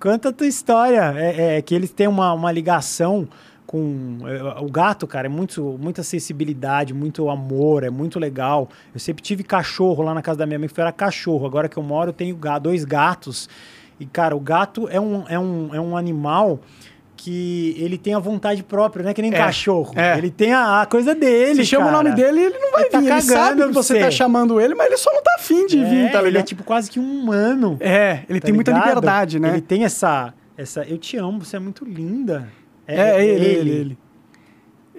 Conta 0.00 0.30
a 0.30 0.32
tua 0.32 0.46
história. 0.46 1.12
É, 1.14 1.58
é 1.58 1.62
que 1.62 1.74
eles 1.74 1.90
têm 1.90 2.06
uma, 2.06 2.32
uma 2.32 2.50
ligação 2.50 3.28
com... 3.68 4.20
é, 4.26 4.62
o 4.62 4.70
gato, 4.70 5.06
cara, 5.06 5.26
é 5.26 5.28
muito, 5.28 5.76
muita 5.78 6.02
sensibilidade, 6.02 6.94
muito 6.94 7.28
amor, 7.28 7.84
é 7.84 7.90
muito 7.90 8.18
legal. 8.18 8.66
Eu 8.94 8.98
sempre 8.98 9.22
tive 9.22 9.44
cachorro 9.44 10.02
lá 10.02 10.14
na 10.14 10.22
casa 10.22 10.38
da 10.38 10.46
minha 10.46 10.58
mãe, 10.58 10.68
que 10.68 10.80
era 10.80 10.90
cachorro. 10.90 11.44
Agora 11.46 11.68
que 11.68 11.76
eu 11.76 11.82
moro, 11.82 12.08
eu 12.08 12.14
tenho 12.14 12.34
dois 12.62 12.82
gatos. 12.86 13.46
E, 14.00 14.06
cara, 14.06 14.34
o 14.34 14.40
gato 14.40 14.88
é 14.88 14.98
um, 14.98 15.24
é 15.28 15.38
um, 15.38 15.74
é 15.74 15.80
um 15.80 15.96
animal 15.98 16.60
que 17.14 17.74
ele 17.78 17.98
tem 17.98 18.14
a 18.14 18.18
vontade 18.18 18.62
própria, 18.62 19.02
não 19.02 19.10
é 19.10 19.14
que 19.14 19.20
nem 19.20 19.34
É, 19.34 19.36
cachorro. 19.36 19.92
é. 19.96 20.16
Ele 20.16 20.30
tem 20.30 20.52
a, 20.52 20.80
a 20.82 20.86
coisa 20.86 21.14
dele, 21.14 21.56
Você 21.56 21.64
chama 21.64 21.86
o 21.86 21.90
cara. 21.90 22.02
nome 22.04 22.14
dele, 22.16 22.40
ele 22.44 22.58
não 22.58 22.70
vai 22.72 22.82
Ele 22.84 22.90
tá 22.90 23.00
vir. 23.00 23.06
Ele 23.06 23.14
cagando 23.20 23.26
sabe 23.34 23.62
que 23.66 23.74
você 23.74 24.00
tá 24.00 24.10
chamando 24.10 24.58
ele, 24.60 24.74
mas 24.74 24.86
ele 24.86 24.96
só 24.96 25.12
não 25.12 25.22
tá 25.22 25.32
afim 25.36 25.66
de 25.66 25.76
vir, 25.84 26.06
É, 26.06 26.08
tá 26.10 26.18
ele 26.20 26.28
ligado? 26.28 26.42
é 26.42 26.46
tipo 26.46 26.62
quase 26.64 26.88
que 26.90 26.98
um 27.00 27.20
humano. 27.20 27.76
É, 27.80 28.20
ele 28.30 28.40
tá 28.40 28.46
tem 28.46 28.54
muita 28.54 28.70
ligado? 28.70 28.86
liberdade, 28.88 29.40
né? 29.40 29.48
Ele 29.50 29.60
tem 29.60 29.84
essa, 29.84 30.32
essa. 30.56 30.84
Eu 30.84 30.96
te 30.96 31.16
amo, 31.18 31.44
você 31.44 31.56
é 31.56 31.60
muito 31.60 31.84
linda. 31.84 32.48
É, 32.88 33.24
ele, 33.24 33.44
ele, 33.44 33.70
ele. 33.70 33.98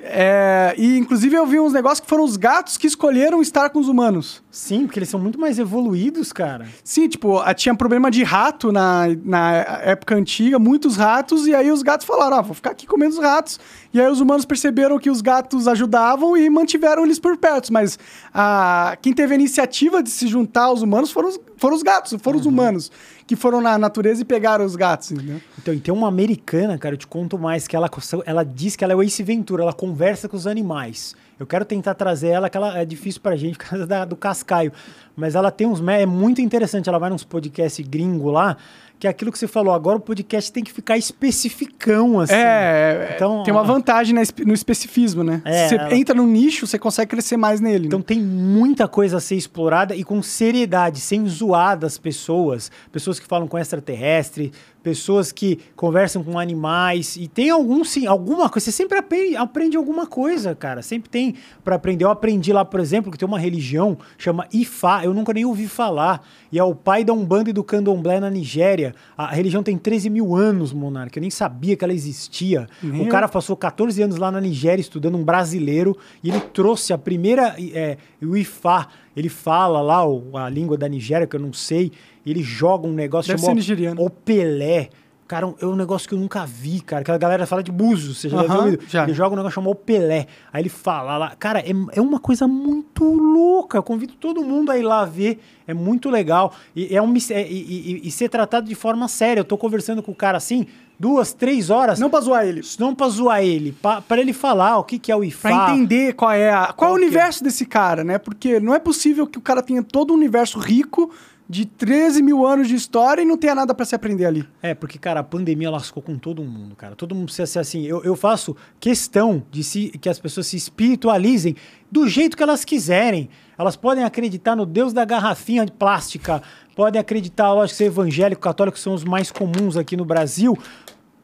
É, 0.01 0.73
e 0.77 0.97
inclusive 0.97 1.35
eu 1.35 1.45
vi 1.45 1.59
uns 1.59 1.73
negócios 1.73 1.99
que 1.99 2.07
foram 2.07 2.23
os 2.23 2.37
gatos 2.37 2.77
que 2.77 2.87
escolheram 2.87 3.41
estar 3.41 3.69
com 3.69 3.79
os 3.79 3.89
humanos. 3.89 4.41
Sim, 4.49 4.85
porque 4.85 4.97
eles 4.99 5.09
são 5.09 5.19
muito 5.19 5.37
mais 5.37 5.59
evoluídos, 5.59 6.31
cara. 6.31 6.65
Sim, 6.85 7.09
tipo, 7.09 7.37
tinha 7.55 7.75
problema 7.75 8.09
de 8.09 8.23
rato 8.23 8.71
na, 8.71 9.07
na 9.25 9.51
época 9.83 10.15
antiga, 10.15 10.57
muitos 10.57 10.95
ratos, 10.95 11.47
e 11.47 11.53
aí 11.53 11.69
os 11.69 11.83
gatos 11.83 12.07
falaram, 12.07 12.37
ah, 12.37 12.41
vou 12.41 12.53
ficar 12.55 12.71
aqui 12.71 12.87
comendo 12.87 13.15
os 13.15 13.19
ratos. 13.19 13.59
E 13.93 13.99
aí 13.99 14.09
os 14.09 14.21
humanos 14.21 14.45
perceberam 14.45 14.97
que 14.99 15.09
os 15.09 15.19
gatos 15.19 15.67
ajudavam 15.67 16.37
e 16.37 16.49
mantiveram 16.49 17.03
eles 17.03 17.19
por 17.19 17.35
perto. 17.35 17.73
Mas 17.73 17.99
a, 18.33 18.97
quem 19.01 19.11
teve 19.11 19.33
a 19.33 19.35
iniciativa 19.35 20.01
de 20.01 20.09
se 20.09 20.27
juntar 20.27 20.63
aos 20.63 20.81
humanos 20.81 21.11
foram 21.11 21.27
os, 21.27 21.39
foram 21.57 21.75
os 21.75 21.83
gatos, 21.83 22.15
foram 22.21 22.37
Uhum. 22.37 22.41
os 22.41 22.45
humanos 22.45 22.91
que 23.29 23.35
foram 23.35 23.61
na 23.61 23.77
natureza 23.77 24.23
e 24.23 24.25
pegaram 24.25 24.65
os 24.65 24.75
gatos, 24.75 25.11
entendeu? 25.11 25.39
Então, 25.61 25.71
e 25.71 25.79
tem 25.79 25.93
uma 25.93 26.07
americana, 26.07 26.79
cara, 26.79 26.95
eu 26.95 26.97
te 26.97 27.05
conto 27.05 27.37
mais, 27.37 27.67
que 27.67 27.75
ela, 27.75 27.87
ela 28.25 28.43
diz 28.43 28.75
que 28.75 28.83
ela 28.83 28.91
é 28.93 28.95
o 28.95 29.03
Ace 29.03 29.21
Ventura, 29.21 29.61
ela 29.61 29.71
conversa 29.71 30.27
com 30.27 30.35
os 30.35 30.47
animais. 30.47 31.15
Eu 31.39 31.45
quero 31.45 31.63
tentar 31.63 31.93
trazer 31.93 32.29
ela, 32.29 32.49
que 32.49 32.57
ela 32.57 32.75
é 32.79 32.83
difícil 32.83 33.21
pra 33.21 33.35
gente 33.35 33.55
por 33.59 33.65
causa 33.69 33.85
da- 33.85 34.03
do 34.03 34.15
cascaio. 34.15 34.73
Mas 35.15 35.35
ela 35.35 35.51
tem 35.51 35.67
uns. 35.67 35.79
É 35.87 36.05
muito 36.07 36.41
interessante. 36.41 36.89
Ela 36.89 36.97
vai 36.97 37.11
nos 37.11 37.23
podcasts 37.23 37.87
gringo 37.87 38.31
lá, 38.31 38.57
que 38.99 39.07
é 39.07 39.09
aquilo 39.09 39.31
que 39.31 39.39
você 39.39 39.47
falou. 39.47 39.73
Agora 39.73 39.97
o 39.97 40.01
podcast 40.01 40.51
tem 40.51 40.61
que 40.63 40.71
ficar 40.73 40.97
especificão, 40.97 42.19
assim. 42.19 42.33
é, 42.33 43.13
então, 43.15 43.43
tem 43.43 43.53
uma 43.53 43.61
ó, 43.61 43.63
vantagem 43.63 44.13
no 44.45 44.53
especificismo, 44.53 45.23
né? 45.23 45.41
É, 45.45 45.63
Se 45.63 45.69
você 45.69 45.75
ela- 45.75 45.95
entra 45.95 46.13
num 46.13 46.27
nicho, 46.27 46.67
você 46.67 46.77
consegue 46.77 47.09
crescer 47.11 47.37
mais 47.37 47.61
nele. 47.61 47.87
Então 47.87 47.99
né? 47.99 48.05
tem 48.05 48.19
muita 48.19 48.87
coisa 48.87 49.17
a 49.17 49.19
ser 49.21 49.35
explorada 49.35 49.95
e 49.95 50.03
com 50.03 50.21
seriedade, 50.21 50.99
sem 50.99 51.25
zoar 51.27 51.77
das 51.77 51.97
pessoas. 51.97 52.69
Pessoas 52.91 53.19
que 53.19 53.25
falam 53.25 53.47
com 53.47 53.57
extraterrestre, 53.57 54.51
pessoas 54.81 55.31
que 55.31 55.59
conversam 55.75 56.23
com 56.23 56.39
animais. 56.39 57.15
E 57.15 57.27
tem 57.27 57.49
algum, 57.49 57.83
sim, 57.83 58.07
alguma 58.07 58.49
coisa. 58.49 58.65
Você 58.65 58.71
sempre 58.71 58.97
aprende, 58.97 59.35
aprende 59.35 59.77
alguma 59.77 60.05
coisa, 60.07 60.55
cara. 60.55 60.81
Sempre 60.81 61.09
tem 61.09 61.35
para 61.63 61.75
aprender. 61.75 62.05
Eu 62.05 62.09
aprendi 62.09 62.51
lá, 62.51 62.63
por 62.63 62.79
exemplo, 62.79 63.11
que 63.11 63.17
tem 63.17 63.27
uma 63.27 63.39
religião 63.39 63.97
chama 64.17 64.47
Ifá. 64.53 65.03
Eu 65.03 65.13
nunca 65.13 65.33
nem 65.33 65.45
ouvi 65.45 65.67
falar. 65.67 66.25
E 66.51 66.57
é 66.57 66.63
o 66.63 66.73
pai 66.73 67.03
da 67.03 67.13
Umbanda 67.13 67.49
e 67.49 67.53
do 67.53 67.63
Candomblé 67.63 68.19
na 68.19 68.29
Nigéria. 68.29 68.95
A 69.17 69.27
religião 69.27 69.61
tem 69.61 69.77
13 69.77 70.09
mil 70.09 70.35
anos, 70.35 70.73
Monarca. 70.73 71.19
Eu 71.19 71.21
nem 71.21 71.29
sabia 71.29 71.75
que 71.75 71.83
ela 71.83 71.93
existia. 71.93 72.67
O 73.01 73.07
cara 73.07 73.27
passou 73.27 73.55
14 73.55 74.01
anos 74.01 74.17
lá 74.17 74.31
na 74.31 74.41
Nigéria 74.41 74.81
estudando 74.81 75.17
um 75.17 75.23
brasileiro 75.23 75.97
e 76.23 76.29
ele 76.29 76.39
trouxe 76.39 76.93
a 76.93 76.97
primeira. 76.97 77.55
É, 77.73 77.97
o 78.21 78.35
Ifá. 78.35 78.87
Ele 79.15 79.27
fala 79.27 79.81
lá 79.81 80.01
a 80.45 80.49
língua 80.49 80.77
da 80.77 80.87
Nigéria, 80.87 81.27
que 81.27 81.35
eu 81.35 81.39
não 81.41 81.51
sei. 81.51 81.91
Ele 82.29 82.43
joga 82.43 82.87
um 82.87 82.93
negócio 82.93 83.27
Deve 83.29 83.41
chamado 83.41 83.55
nigeriano. 83.55 84.01
O 84.03 84.09
Pelé. 84.09 84.89
Cara, 85.27 85.53
é 85.61 85.65
um 85.67 85.75
negócio 85.75 86.09
que 86.09 86.15
eu 86.15 86.17
nunca 86.19 86.43
vi, 86.43 86.81
cara. 86.81 87.03
Que 87.03 87.11
a 87.11 87.17
galera 87.17 87.45
fala 87.45 87.61
de 87.61 87.71
búzios, 87.71 88.17
você 88.17 88.29
já 88.29 88.37
deve 88.37 88.47
ter 88.49 88.53
Aham, 88.55 88.65
ouvido. 88.65 88.83
já. 88.89 89.03
Ele 89.03 89.13
joga 89.13 89.33
um 89.33 89.35
negócio 89.35 89.53
chamado 89.55 89.75
Pelé. 89.75 90.25
Aí 90.51 90.63
ele 90.63 90.69
fala 90.69 91.17
lá. 91.19 91.35
Cara, 91.37 91.59
é, 91.59 91.69
é 91.93 92.01
uma 92.01 92.19
coisa 92.19 92.47
muito 92.47 93.03
louca. 93.03 93.77
Eu 93.77 93.83
convido 93.83 94.13
todo 94.15 94.43
mundo 94.43 94.71
a 94.71 94.77
ir 94.79 94.81
lá 94.81 95.05
ver. 95.05 95.39
É 95.67 95.73
muito 95.73 96.09
legal. 96.09 96.51
E, 96.75 96.95
é 96.95 96.99
um, 96.99 97.13
é- 97.29 97.47
e, 97.47 98.01
e- 98.01 98.07
e 98.07 98.11
ser 98.11 98.27
tratado 98.27 98.67
de 98.67 98.73
forma 98.73 99.07
séria. 99.07 99.41
Eu 99.41 99.45
tô 99.45 99.55
conversando 99.55 100.01
com 100.01 100.11
o 100.11 100.15
cara 100.15 100.35
assim, 100.35 100.65
duas, 100.99 101.31
três 101.31 101.69
horas. 101.69 101.99
Não 101.99 102.09
pra 102.09 102.21
zoar 102.21 102.43
ele. 102.47 102.61
Não 102.79 102.95
pra 102.95 103.07
zoar 103.09 103.43
ele, 103.43 103.71
pra, 103.71 104.01
pra 104.01 104.19
ele 104.19 104.33
falar 104.33 104.79
o 104.79 104.83
que, 104.83 104.97
que 104.97 105.11
é 105.11 105.15
o 105.15 105.23
IFA. 105.23 105.41
Pra 105.49 105.71
entender 105.75 106.13
qual 106.13 106.31
é 106.31 106.49
a, 106.51 106.53
qual 106.53 106.63
é 106.65 106.71
o 106.71 106.75
Qual 106.75 106.91
é? 106.91 106.95
universo 106.95 107.43
desse 107.43 107.67
cara, 107.67 108.03
né? 108.03 108.17
Porque 108.17 108.59
não 108.59 108.73
é 108.73 108.79
possível 108.79 109.27
que 109.27 109.37
o 109.37 109.41
cara 109.41 109.61
tenha 109.61 109.83
todo 109.83 110.11
um 110.11 110.17
universo 110.17 110.57
rico 110.57 111.11
de 111.49 111.65
13 111.65 112.21
mil 112.21 112.45
anos 112.45 112.67
de 112.67 112.75
história 112.75 113.23
e 113.23 113.25
não 113.25 113.35
tenha 113.35 113.55
nada 113.55 113.73
pra 113.73 113.83
se 113.83 113.95
aprender 113.95 114.25
ali. 114.25 114.47
É, 114.61 114.75
porque, 114.75 114.99
cara, 114.99 115.21
a 115.21 115.23
pandemia 115.23 115.71
lascou 115.71 116.03
com 116.03 116.15
todo 116.15 116.43
mundo, 116.43 116.75
cara. 116.75 116.95
Todo 116.95 117.15
mundo 117.15 117.25
precisa 117.25 117.47
ser 117.47 117.57
assim. 117.57 117.87
Eu, 117.87 118.03
eu 118.03 118.15
faço 118.15 118.55
questão 118.79 119.43
de 119.49 119.63
se, 119.63 119.89
que 119.99 120.07
as 120.07 120.19
pessoas 120.19 120.45
se 120.45 120.55
espiritualizem 120.55 121.55
do 121.91 122.07
jeito 122.07 122.37
que 122.37 122.43
elas 122.43 122.63
quiserem. 122.63 123.29
Elas 123.57 123.75
podem 123.75 124.03
acreditar 124.03 124.55
no 124.55 124.63
Deus 124.63 124.93
da 124.93 125.03
garrafinha 125.03 125.65
de 125.65 125.71
plástica, 125.71 126.43
podem 126.75 127.01
acreditar, 127.01 127.51
lógico, 127.51 127.77
ser 127.77 127.85
evangélico, 127.85 128.41
católico 128.41 128.77
são 128.77 128.93
os 128.93 129.03
mais 129.03 129.31
comuns 129.31 129.75
aqui 129.75 129.97
no 129.97 130.05
Brasil. 130.05 130.55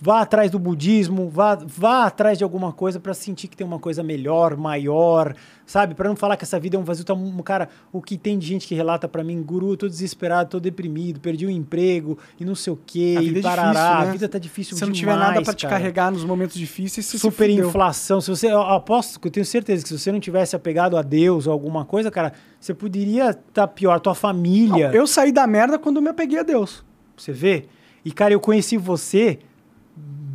Vá 0.06 0.22
atrás 0.22 0.52
do 0.52 0.60
budismo, 0.60 1.32
vá, 1.32 1.56
vá 1.56 2.06
atrás 2.06 2.38
de 2.38 2.44
alguma 2.44 2.72
coisa 2.72 3.00
pra 3.00 3.12
sentir 3.12 3.48
que 3.48 3.58
tem 3.58 3.66
uma 3.66 3.80
coisa 3.80 4.04
melhor, 4.04 4.56
maior, 4.56 5.34
sabe? 5.66 5.96
Pra 5.96 6.08
não 6.08 6.16
falar 6.16 6.38
que 6.38 6.44
essa 6.44 6.60
vida 6.60 6.78
é 6.78 6.80
um 6.80 6.84
vazio. 6.84 7.04
Tá, 7.04 7.16
um, 7.16 7.36
cara, 7.40 7.70
o 7.92 8.00
que 8.00 8.16
tem 8.16 8.38
de 8.38 8.46
gente 8.46 8.68
que 8.68 8.76
relata 8.76 9.08
pra 9.08 9.24
mim, 9.24 9.42
guru, 9.42 9.72
eu 9.72 9.78
tô 9.78 9.88
desesperado, 9.88 10.52
tô 10.52 10.60
deprimido, 10.60 11.20
perdi 11.20 11.48
o 11.48 11.50
emprego 11.50 12.20
e 12.40 12.46
não 12.46 12.54
sei 12.54 12.72
o 12.72 12.80
quê, 12.86 13.16
A 13.18 13.24
e 13.24 13.30
vida 13.30 13.40
é 13.40 13.42
parará, 13.42 13.72
difícil, 13.72 13.98
né? 13.98 14.08
a 14.08 14.12
vida 14.12 14.30
tá 14.30 14.38
difícil 14.38 14.74
Se 14.76 14.80
você 14.80 14.86
não 14.86 14.92
demais, 14.92 15.16
tiver 15.18 15.28
nada 15.28 15.42
pra 15.42 15.54
te 15.56 15.68
carregar 15.68 16.12
nos 16.12 16.24
momentos 16.24 16.56
difíceis, 16.56 17.08
você 17.08 17.18
Super 17.18 17.50
se. 17.50 18.22
Se 18.22 18.30
você, 18.30 18.52
eu 18.52 18.62
aposto 18.62 19.20
que 19.20 19.28
eu 19.28 19.32
tenho 19.32 19.44
certeza 19.44 19.82
que 19.82 19.90
se 19.90 19.98
você 19.98 20.12
não 20.12 20.20
tivesse 20.20 20.56
apegado 20.56 20.98
a 20.98 21.02
Deus 21.02 21.48
ou 21.48 21.54
alguma 21.54 21.84
coisa, 21.84 22.12
cara, 22.12 22.32
você 22.60 22.76
poderia 22.76 23.32
estar 23.32 23.42
tá 23.52 23.68
pior, 23.68 24.00
tua 24.00 24.14
família. 24.14 24.90
Não, 24.90 24.94
eu 24.94 25.08
saí 25.08 25.32
da 25.32 25.48
merda 25.48 25.80
quando 25.80 25.96
eu 25.96 26.04
me 26.04 26.10
apeguei 26.10 26.38
a 26.38 26.44
Deus. 26.44 26.86
Você 27.18 27.32
vê? 27.32 27.66
E, 28.06 28.12
cara, 28.12 28.36
eu 28.36 28.40
conheci 28.40 28.78
você 28.78 29.40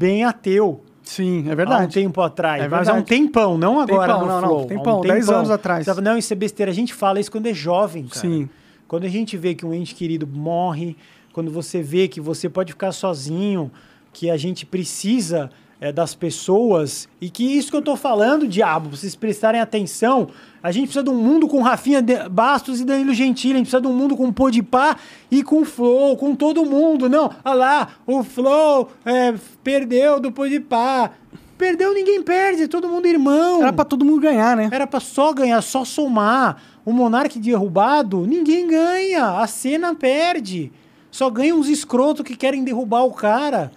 bem 0.01 0.25
ateu. 0.25 0.83
Sim, 1.03 1.45
é 1.47 1.51
Há 1.51 1.53
um 1.53 1.57
verdade. 1.57 1.93
tempo 1.95 2.23
atrás. 2.23 2.63
É 2.63 2.69
mas 2.69 2.89
há 2.89 2.93
um 2.93 2.97
verdade. 2.97 3.23
tempão, 3.23 3.59
não 3.59 3.79
agora 3.81 4.13
Tempão, 4.15 4.21
no 4.21 4.27
não, 4.33 4.41
não, 4.41 4.49
Flow. 4.49 4.67
tempão, 4.67 4.93
há 4.95 4.99
um 4.99 5.03
10 5.03 5.29
anos 5.29 5.51
atrás. 5.51 5.87
Não, 5.99 6.17
isso 6.17 6.33
é 6.33 6.37
besteira. 6.37 6.73
A 6.73 6.75
gente 6.75 6.95
fala 6.95 7.21
isso 7.21 7.31
quando 7.31 7.47
é 7.47 7.53
jovem, 7.53 8.07
cara. 8.07 8.21
Sim. 8.21 8.49
Quando 8.89 9.05
a 9.05 9.09
gente 9.09 9.37
vê 9.37 9.55
que 9.55 9.67
um 9.67 9.75
ente 9.75 9.95
querido 9.95 10.27
morre, 10.27 10.97
quando 11.33 11.51
você 11.51 11.83
vê 11.83 12.09
que 12.09 12.21
você 12.21 12.49
pode 12.49 12.73
ficar 12.73 12.93
sozinho, 12.93 13.71
que 14.13 14.31
a 14.31 14.37
gente 14.37 14.65
precisa 14.65 15.51
é, 15.81 15.91
das 15.91 16.15
pessoas, 16.15 17.09
e 17.21 17.31
que 17.31 17.43
isso 17.57 17.71
que 17.71 17.77
eu 17.77 17.83
tô 17.83 17.97
falando, 17.97 18.47
diabo, 18.47 18.95
vocês 18.95 19.17
prestarem 19.17 19.61
atenção, 19.61 20.29
a 20.63 20.71
gente 20.71 20.85
precisa 20.85 21.03
de 21.03 21.09
um 21.09 21.15
mundo 21.15 21.49
com 21.49 21.63
Rafinha 21.63 22.05
Bastos 22.31 22.81
e 22.81 22.85
Danilo 22.85 23.15
Gentili, 23.15 23.55
a 23.55 23.57
gente 23.57 23.67
precisa 23.67 23.81
de 23.81 23.89
um 23.89 23.95
mundo 23.95 24.15
com 24.15 24.31
Podpah 24.31 24.97
e 25.31 25.43
com 25.43 25.65
Flow, 25.65 26.17
com 26.19 26.35
todo 26.35 26.67
mundo. 26.67 27.09
Não, 27.09 27.31
olha 27.43 27.55
lá, 27.55 27.89
o 28.07 28.23
Flow 28.23 28.91
é, 29.07 29.35
perdeu 29.65 30.21
do 30.21 30.31
Podpah. 30.31 31.13
Perdeu, 31.57 31.93
ninguém 31.93 32.23
perde, 32.23 32.69
todo 32.69 32.89
mundo 32.89 33.07
irmão. 33.07 33.61
Era 33.61 33.73
pra 33.73 33.85
todo 33.85 34.03
mundo 34.05 34.21
ganhar, 34.21 34.57
né? 34.57 34.71
Era 34.73 34.87
pra 34.87 34.99
só 34.99 35.33
ganhar, 35.33 35.61
só 35.63 35.85
somar. 35.85 36.63
O 36.87 36.93
Monark 36.93 37.39
derrubado, 37.39 38.27
ninguém 38.27 38.67
ganha. 38.67 39.39
A 39.41 39.47
cena 39.47 39.95
perde. 39.95 40.73
Só 41.11 41.29
ganham 41.29 41.59
uns 41.59 41.69
escrotos 41.69 42.25
que 42.25 42.35
querem 42.35 42.65
derrubar 42.65 43.05
o 43.05 43.13
cara. 43.13 43.71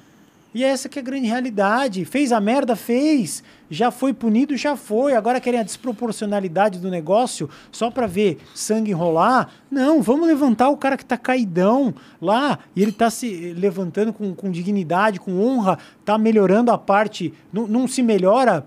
E 0.54 0.64
essa 0.64 0.88
que 0.88 1.00
é 1.00 1.02
a 1.02 1.06
grande 1.06 1.28
realidade. 1.28 2.06
Fez 2.06 2.32
a 2.32 2.40
merda? 2.40 2.76
Fez. 2.76 3.44
Já 3.70 3.90
foi 3.90 4.14
punido? 4.14 4.56
Já 4.56 4.76
foi. 4.76 5.16
Agora 5.16 5.42
querem 5.42 5.60
a 5.60 5.64
desproporcionalidade 5.64 6.80
do 6.80 6.92
negócio 6.92 7.50
só 7.72 7.90
pra 7.90 8.06
ver 8.06 8.38
sangue 8.54 8.92
rolar? 8.92 9.50
Não, 9.72 10.02
vamos 10.02 10.28
levantar 10.28 10.70
o 10.70 10.78
cara 10.78 10.96
que 10.96 11.06
tá 11.06 11.18
caidão 11.18 11.94
lá 12.22 12.60
e 12.76 12.84
ele 12.84 12.92
tá 12.92 13.10
se 13.10 13.54
levantando 13.58 14.14
com, 14.14 14.36
com 14.36 14.52
dignidade, 14.52 15.20
com 15.20 15.42
honra, 15.44 15.80
tá 16.06 16.18
melhorando 16.18 16.72
a 16.72 16.78
parte. 16.78 17.34
Não, 17.52 17.66
não 17.66 17.88
se 17.88 18.04
melhora 18.04 18.64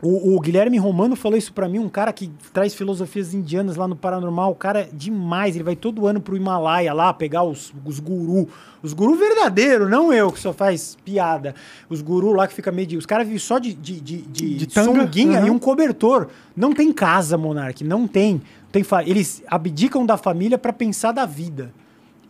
o, 0.00 0.36
o 0.36 0.40
Guilherme 0.40 0.78
Romano 0.78 1.16
falou 1.16 1.36
isso 1.36 1.52
pra 1.52 1.68
mim, 1.68 1.80
um 1.80 1.88
cara 1.88 2.12
que 2.12 2.30
traz 2.52 2.72
filosofias 2.74 3.34
indianas 3.34 3.74
lá 3.76 3.88
no 3.88 3.96
Paranormal, 3.96 4.52
o 4.52 4.54
cara 4.54 4.82
é 4.82 4.88
demais, 4.92 5.56
ele 5.56 5.64
vai 5.64 5.74
todo 5.74 6.06
ano 6.06 6.20
pro 6.20 6.36
Himalaia 6.36 6.92
lá 6.92 7.12
pegar 7.12 7.42
os, 7.42 7.72
os 7.84 7.98
guru, 7.98 8.48
os 8.80 8.92
guru 8.92 9.16
verdadeiro, 9.16 9.88
não 9.88 10.12
eu 10.12 10.30
que 10.30 10.38
só 10.38 10.52
faz 10.52 10.96
piada, 11.04 11.52
os 11.90 12.00
guru 12.00 12.32
lá 12.32 12.46
que 12.46 12.54
fica 12.54 12.70
meio 12.70 12.86
de, 12.86 12.96
os 12.96 13.06
caras 13.06 13.26
vivem 13.26 13.40
só 13.40 13.58
de, 13.58 13.74
de, 13.74 14.00
de, 14.00 14.22
de, 14.22 14.54
De 14.66 14.72
sunguinha 14.72 15.40
Uhum. 15.40 15.46
e 15.46 15.50
um 15.50 15.58
cobertor, 15.58 16.28
não 16.56 16.72
tem 16.72 16.92
casa, 16.92 17.36
Monark, 17.36 17.82
não 17.82 18.06
tem, 18.06 18.40
tem 18.70 18.84
eles 19.04 19.42
abdicam 19.48 20.06
da 20.06 20.16
família 20.16 20.56
pra 20.56 20.72
pensar 20.72 21.10
da 21.10 21.26
vida, 21.26 21.72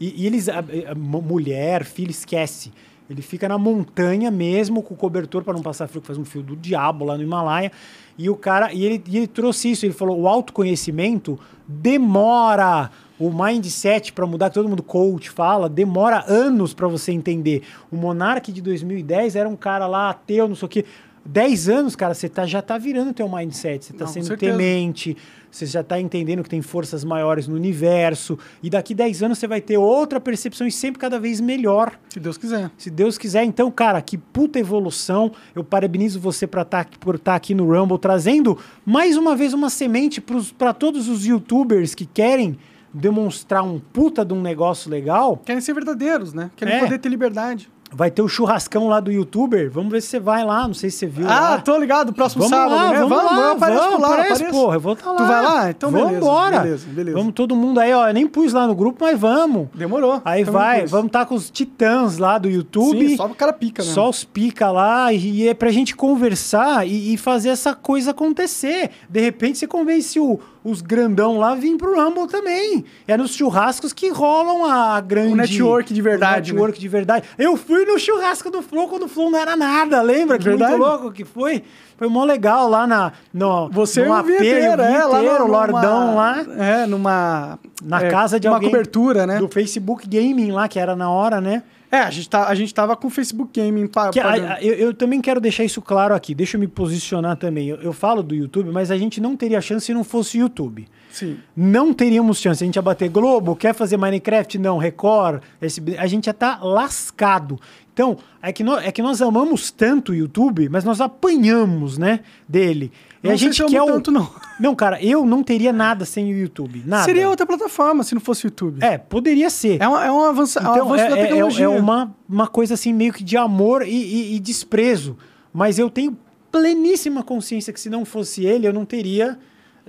e, 0.01 0.23
e 0.23 0.27
eles, 0.27 0.49
a- 0.49 0.61
a- 0.91 0.95
mu- 0.95 1.21
mulher, 1.21 1.85
filho, 1.85 2.11
esquece. 2.11 2.73
Ele 3.09 3.23
fica 3.23 3.49
na 3.49 3.57
montanha 3.57 4.31
mesmo, 4.31 4.83
com 4.83 4.95
o 4.95 4.97
cobertor 4.97 5.43
para 5.43 5.55
não 5.55 5.63
passar 5.63 5.89
frio, 5.89 6.01
que 6.01 6.07
faz 6.07 6.19
um 6.19 6.25
fio 6.25 6.43
do 6.43 6.55
diabo 6.55 7.05
lá 7.05 7.17
no 7.17 7.23
Himalaia. 7.23 7.73
E 8.19 8.29
o 8.29 8.37
cara, 8.37 8.73
e 8.73 8.85
ele, 8.85 9.03
e 9.07 9.17
ele 9.17 9.27
trouxe 9.27 9.71
isso, 9.71 9.87
ele 9.87 9.95
falou: 9.95 10.21
o 10.21 10.29
autoconhecimento 10.29 11.39
demora. 11.67 12.91
O 13.19 13.33
mindset 13.33 14.13
para 14.13 14.25
mudar, 14.29 14.49
que 14.49 14.55
todo 14.55 14.69
mundo 14.69 14.83
coach 14.83 15.29
fala, 15.29 15.69
demora 15.69 16.25
anos 16.29 16.73
para 16.73 16.87
você 16.87 17.11
entender. 17.11 17.65
O 17.91 17.97
Monark 17.97 18.53
de 18.53 18.63
2010 18.63 19.35
era 19.35 19.49
um 19.49 19.57
cara 19.57 19.89
lá 19.89 20.11
ateu, 20.11 20.47
não 20.47 20.55
sei 20.55 20.67
o 20.67 20.69
quê. 20.69 20.85
10 21.25 21.69
anos, 21.69 21.97
cara, 21.97 22.15
você 22.15 22.29
tá, 22.29 22.47
já 22.47 22.63
tá 22.63 22.79
virando 22.79 23.13
teu 23.13 23.29
mindset, 23.29 23.85
você 23.85 23.93
tá 23.93 24.05
Não, 24.05 24.13
sendo 24.13 24.37
temente, 24.37 25.17
você 25.51 25.67
já 25.67 25.83
tá 25.83 26.01
entendendo 26.01 26.43
que 26.43 26.49
tem 26.51 26.63
forças 26.63 27.05
maiores 27.05 27.49
no 27.49 27.55
universo, 27.57 28.39
e 28.63 28.69
daqui 28.71 28.95
10 28.95 29.23
anos 29.23 29.39
você 29.39 29.47
vai 29.47 29.61
ter 29.61 29.79
outra 29.79 30.21
percepção 30.21 30.67
e 30.67 30.73
sempre 30.73 31.01
cada 31.01 31.19
vez 31.19 31.41
melhor. 31.41 31.99
Se 32.09 32.21
Deus 32.21 32.37
quiser. 32.37 32.71
Se 32.77 32.91
Deus 32.91 33.17
quiser, 33.19 33.45
então, 33.45 33.71
cara, 33.71 34.01
que 34.03 34.19
puta 34.19 34.59
evolução. 34.59 35.33
Eu 35.55 35.65
parabenizo 35.65 36.21
você 36.21 36.47
pra 36.47 36.65
tá, 36.65 36.87
por 37.01 37.15
estar 37.17 37.35
aqui 37.35 37.55
no 37.55 37.67
Rumble, 37.73 37.99
trazendo 37.99 38.59
mais 38.85 39.17
uma 39.17 39.35
vez 39.35 39.53
uma 39.53 39.71
semente 39.71 40.21
para 40.57 40.73
todos 40.73 41.09
os 41.09 41.25
youtubers 41.27 41.95
que 41.95 42.07
querem 42.07 42.59
demonstrar 42.93 43.63
um 43.63 43.79
puta 43.79 44.25
de 44.25 44.33
um 44.33 44.41
negócio 44.41 44.91
legal. 44.91 45.37
Querem 45.45 45.61
ser 45.61 45.75
verdadeiros, 45.75 46.33
né? 46.33 46.51
Querem 46.57 46.75
É. 46.75 46.81
poder 46.81 46.99
ter 46.99 47.09
liberdade. 47.09 47.69
Vai 47.91 48.11
ter 48.11 48.21
o 48.23 48.29
churrascão 48.29 48.87
lá 48.89 49.01
do 49.01 49.11
youtuber. 49.11 49.71
Vamos 49.71 49.91
ver 49.91 50.03
se 50.03 50.09
você 50.09 50.21
vai 50.21 50.45
lá. 50.45 50.67
Não 50.67 50.75
sei 50.75 50.91
se 50.91 50.99
você 50.99 51.07
viu. 51.07 51.27
Ah, 51.27 51.41
lá. 51.51 51.59
tô 51.59 51.77
ligado. 51.79 52.13
Próximo 52.13 52.43
Vamos 52.43 52.57
sábado, 52.57 52.75
lá, 52.77 52.91
né? 52.93 52.99
vamos 53.01 53.17
lá, 53.17 53.41
eu 53.47 53.53
apareço 53.53 53.83
vamos, 53.83 54.01
lá, 54.01 54.13
aparece, 54.15 54.45
porra, 54.45 54.77
eu 54.77 54.81
vou 54.81 54.93
estar 54.93 55.11
lá. 55.11 55.17
Tu 55.17 55.25
vai 55.25 55.43
lá? 55.43 55.71
Então 55.71 55.91
beleza. 55.93 56.13
Vambora. 56.13 56.61
Beleza, 56.61 56.87
beleza. 56.89 57.17
Vamos 57.17 57.33
todo 57.35 57.57
mundo 57.57 57.81
aí, 57.81 57.93
ó. 57.95 58.07
Eu 58.09 58.15
nem 58.15 58.27
pus 58.27 58.53
lá 58.53 58.67
no 58.67 58.75
grupo, 58.75 58.99
mas 59.05 59.19
vamos. 59.19 59.69
Demorou. 59.75 60.21
Aí 60.25 60.43
Então 60.43 60.53
vai, 60.53 60.87
vamos 60.87 61.07
estar 61.07 61.25
com 61.27 61.35
os 61.35 61.51
titãs 61.51 62.19
lá 62.19 62.37
do 62.39 62.49
YouTube. 62.51 63.09
Sim, 63.09 63.17
só 63.17 63.27
o 63.27 63.35
cara 63.35 63.53
pica, 63.55 63.83
né? 63.83 63.89
Só 63.91 64.09
os 64.09 64.23
pica 64.23 64.71
lá 64.71 65.13
e 65.13 65.49
é 65.49 65.55
pra 65.55 65.71
gente 65.71 65.97
conversar 65.97 66.87
e, 66.87 67.15
e 67.15 67.17
fazer 67.17 67.49
essa 67.49 67.75
coisa 67.75 68.11
acontecer. 68.11 68.91
De 69.09 69.21
repente 69.21 69.59
você 69.59 69.67
convence 69.67 70.21
o- 70.21 70.39
os 70.71 70.81
grandão 70.83 71.39
lá 71.39 71.55
vir 71.55 71.77
pro 71.77 71.95
Rumble 71.95 72.27
também. 72.27 72.85
É 73.07 73.17
nos 73.17 73.35
churrascos 73.35 73.93
que 73.93 74.09
rolam 74.11 74.65
a 74.65 75.01
grande... 75.01 75.33
O 75.33 75.37
network 75.37 75.93
de 75.93 76.03
verdade, 76.03 76.53
O 76.53 76.55
network 76.55 76.79
de 76.81 76.89
verdade. 76.89 77.27
Eu 77.39 77.57
fui 77.57 77.85
no 77.85 77.99
churrasco 77.99 78.51
do 78.51 78.63
Flow 78.63 78.89
quando 78.89 79.05
o 79.05 79.09
Flow 79.09 79.31
não 79.31 79.39
era 79.39 79.57
nada, 79.57 80.01
lembra? 80.03 80.39
Que 80.39 80.45
Verdade. 80.45 80.73
muito 80.77 80.85
louco 80.85 81.13
que 81.13 81.25
foi. 81.25 81.63
Foi 81.97 82.09
mó 82.09 82.25
legal 82.25 82.69
lá 82.69 82.87
na, 82.87 83.13
no, 83.35 83.69
Você 83.71 84.01
no 84.03 84.07
e 84.07 84.11
o 84.11 84.13
AP, 84.15 84.27
Vinheteiro, 84.27 84.83
é, 84.83 85.05
lá 85.05 85.23
numa- 85.23 85.45
Lordão 85.45 86.15
lá. 86.15 86.45
É, 86.57 86.87
numa... 86.87 87.59
Na 87.83 88.03
é, 88.03 88.11
casa 88.11 88.39
de 88.39 88.47
uma 88.47 88.57
alguém. 88.57 88.71
cobertura, 88.71 89.27
né? 89.27 89.39
Do 89.39 89.49
Facebook 89.49 90.07
Gaming 90.09 90.51
lá, 90.53 90.69
que 90.69 90.79
era 90.79 90.95
na 90.95 91.11
hora, 91.11 91.41
né? 91.41 91.63
É, 91.91 91.99
a 92.01 92.11
gente, 92.11 92.29
tá, 92.29 92.47
a 92.49 92.55
gente 92.55 92.75
tava 92.75 92.95
com 92.97 93.07
o 93.07 93.11
Facebook 93.11 93.59
Gaming 93.59 93.87
pa- 93.87 94.11
Que 94.11 94.21
a- 94.21 94.55
a- 94.57 94.63
eu, 94.63 94.75
eu 94.75 94.95
também 94.95 95.21
quero 95.23 95.41
deixar 95.41 95.65
isso 95.65 95.81
claro 95.81 96.15
aqui. 96.15 96.35
Deixa 96.35 96.57
eu 96.57 96.61
me 96.61 96.69
posicionar 96.69 97.37
também. 97.37 97.69
Eu, 97.69 97.77
eu 97.79 97.93
falo 97.95 98.23
do 98.23 98.35
YouTube, 98.35 98.71
mas 98.71 98.91
a 98.91 98.99
gente 98.99 99.21
não 99.21 99.35
teria 99.37 99.61
chance 99.61 99.87
se 99.87 99.95
não 99.95 100.05
fosse 100.05 100.37
YouTube. 100.39 100.87
Sim. 101.11 101.39
Não 101.57 101.95
teríamos 101.95 102.39
chance. 102.39 102.63
A 102.63 102.67
gente 102.67 102.77
ia 102.77 102.83
bater 102.83 103.09
Globo, 103.09 103.57
quer 103.57 103.75
fazer 103.75 103.97
Minecraft? 103.97 104.59
Não, 104.59 104.77
Record. 104.77 105.43
SB, 105.61 105.97
a 105.97 106.07
gente 106.07 106.27
ia 106.27 106.33
estar 106.33 106.63
lascado. 106.63 107.59
Então, 107.95 108.17
é 108.43 108.53
que, 108.53 108.63
nós, 108.63 108.85
é 108.85 108.93
que 108.93 109.03
nós 109.03 109.21
amamos 109.23 109.71
tanto 109.73 110.13
o 110.13 110.15
YouTube, 110.15 110.69
mas 110.69 110.85
nós 110.85 111.01
apanhamos, 111.01 111.99
né, 111.99 112.21
dele. 112.49 112.93
E 113.23 113.27
Não 113.27 113.35
a 113.35 113.37
gente 113.37 113.61
eu 113.61 113.67
quer 113.69 113.83
o... 113.83 113.87
tanto, 113.87 114.11
não. 114.11 114.31
Não, 114.61 114.75
cara, 114.75 115.01
eu 115.01 115.25
não 115.25 115.45
teria 115.45 115.73
nada 115.73 116.05
sem 116.05 116.33
o 116.33 116.37
YouTube. 116.37 116.83
Nada. 116.85 117.05
Seria 117.05 117.29
outra 117.29 117.47
plataforma 117.47 118.03
se 118.03 118.13
não 118.13 118.21
fosse 118.21 118.45
o 118.45 118.49
YouTube. 118.49 118.83
É, 118.85 118.99
poderia 118.99 119.49
ser. 119.51 119.81
É, 119.81 119.89
um, 119.89 119.97
é 119.97 120.11
um 120.11 120.25
avanço, 120.25 120.59
é 120.59 120.63
um 120.63 120.73
Então, 120.73 120.87
avanço 120.87 121.05
é, 121.05 121.09
da 121.11 121.17
é- 121.17 121.21
é- 121.21 121.27
tecnologia. 121.29 121.65
é 121.67 121.69
uma, 121.69 122.13
uma 122.29 122.49
coisa 122.49 122.75
assim, 122.75 122.93
meio 122.93 123.13
que 123.13 123.23
de 123.23 123.37
amor 123.37 123.83
e, 123.87 123.89
e- 123.91 124.35
e 124.35 124.41
desprezo. 124.41 125.17
Mas 125.53 125.79
eu 125.79 125.89
tenho 125.89 126.19
pleníssima 126.51 127.23
consciência 127.23 127.73
que 127.73 127.79
se 127.79 127.89
não 127.89 128.05
fosse 128.05 128.45
ele, 128.45 128.67
eu 128.67 128.73
não 128.73 128.85
teria 128.85 129.39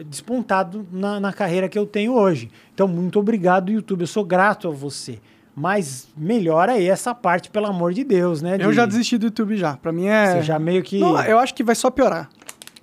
despontado 0.05 0.87
na, 0.91 1.19
na 1.19 1.33
carreira 1.33 1.67
que 1.67 1.77
eu 1.77 1.85
tenho 1.85 2.13
hoje. 2.13 2.49
Então, 2.73 2.87
muito 2.87 3.19
obrigado, 3.19 3.71
YouTube. 3.71 4.01
Eu 4.01 4.07
sou 4.07 4.23
grato 4.23 4.67
a 4.67 4.71
você. 4.71 5.19
Mas 5.55 6.07
melhora 6.15 6.73
aí 6.73 6.87
essa 6.87 7.13
parte, 7.13 7.49
pelo 7.49 7.65
amor 7.65 7.91
de 7.93 8.03
Deus, 8.03 8.41
né? 8.41 8.55
Eu 8.59 8.69
de- 8.69 8.75
já 8.75 8.85
desisti 8.85 9.17
do 9.17 9.25
YouTube 9.25 9.57
já. 9.57 9.75
Pra 9.75 9.91
mim 9.91 10.05
é... 10.05 10.33
Você 10.35 10.43
já 10.43 10.57
meio 10.59 10.81
que. 10.83 10.99
Não, 10.99 11.19
eu 11.23 11.37
acho 11.37 11.53
que 11.53 11.63
vai 11.63 11.75
só 11.75 11.89
piorar. 11.89 12.29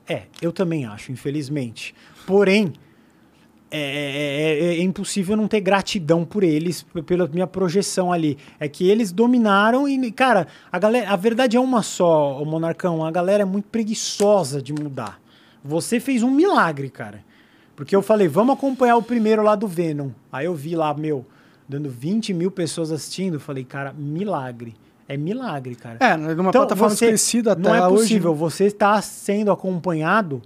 É, 0.09 0.23
eu 0.41 0.53
também 0.53 0.85
acho, 0.85 1.11
infelizmente. 1.13 1.95
Porém, 2.27 2.73
é, 3.71 3.81
é- 3.81 4.65
é- 4.75 4.79
é 4.79 4.83
impossível 4.83 5.37
não 5.37 5.49
ter 5.49 5.61
gratidão 5.61 6.25
por 6.25 6.45
eles, 6.45 6.85
pela 7.05 7.27
minha 7.27 7.47
projeção 7.47 8.13
ali. 8.13 8.39
É 8.61 8.69
que 8.69 8.89
eles 8.89 9.11
dominaram 9.11 9.89
e, 9.89 10.13
cara, 10.13 10.47
a, 10.71 10.79
galera, 10.79 11.11
a 11.11 11.17
verdade 11.17 11.57
é 11.57 11.61
uma 11.61 11.83
só, 11.83 12.41
o 12.41 12.45
Monarcão. 12.47 13.05
A 13.05 13.11
galera 13.11 13.43
é 13.43 13.47
muito 13.47 13.67
preguiçosa 13.69 14.63
de 14.63 14.73
mudar. 14.73 15.21
Você 15.65 15.99
fez 15.99 16.23
um 16.23 16.31
milagre, 16.31 16.89
cara. 16.89 17.25
Porque 17.75 17.95
eu 17.95 18.01
falei, 18.01 18.29
vamos 18.29 18.55
acompanhar 18.57 18.97
o 18.97 19.03
primeiro 19.03 19.43
lá 19.43 19.55
do 19.57 19.67
Venom. 19.67 20.11
Aí 20.33 20.47
eu 20.47 20.55
vi 20.55 20.75
lá, 20.77 20.95
meu, 20.95 21.27
dando 21.69 21.91
20 21.91 22.33
mil 22.33 22.51
pessoas 22.51 22.93
assistindo. 22.93 23.41
Falei, 23.41 23.65
cara, 23.65 23.93
milagre. 23.93 24.75
É 25.09 25.17
milagre, 25.17 25.75
cara. 25.77 25.99
É, 26.01 26.17
numa 26.17 26.33
Então, 26.33 26.51
plataforma 26.53 26.91
você- 26.91 27.07
desconhecida 27.07 27.53
até 27.53 27.63
Não 27.63 27.75
é 27.75 27.87
hoje. 27.87 28.03
possível. 28.03 28.35
Você 28.35 28.65
está 28.65 29.01
sendo 29.01 29.53
acompanhado 29.53 30.43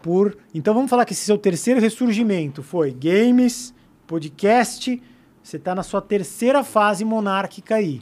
por. 0.00 0.36
Então 0.54 0.72
vamos 0.74 0.88
falar 0.88 1.04
que 1.04 1.12
esse 1.12 1.24
seu 1.24 1.36
terceiro 1.36 1.80
ressurgimento 1.80 2.62
foi 2.62 2.92
games, 2.92 3.74
podcast. 4.06 5.02
Você 5.42 5.56
está 5.56 5.74
na 5.74 5.82
sua 5.82 6.00
terceira 6.00 6.62
fase 6.62 7.04
monárquica 7.04 7.74
aí. 7.74 8.00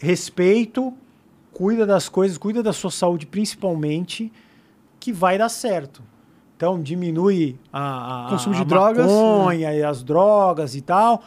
Respeito, 0.00 0.92
cuida 1.52 1.86
das 1.86 2.08
coisas, 2.08 2.36
cuida 2.36 2.62
da 2.62 2.72
sua 2.72 2.90
saúde 2.90 3.26
principalmente, 3.26 4.30
que 5.00 5.12
vai 5.12 5.38
dar 5.38 5.48
certo. 5.48 6.02
Então 6.56 6.80
diminui 6.82 7.58
a, 7.72 8.26
a 8.26 8.30
Consumo 8.30 8.54
de 8.54 8.62
a 8.62 8.64
drogas, 8.64 9.06
maconha 9.06 9.74
e 9.74 9.82
as 9.82 10.02
drogas 10.02 10.74
e 10.74 10.80
tal. 10.80 11.22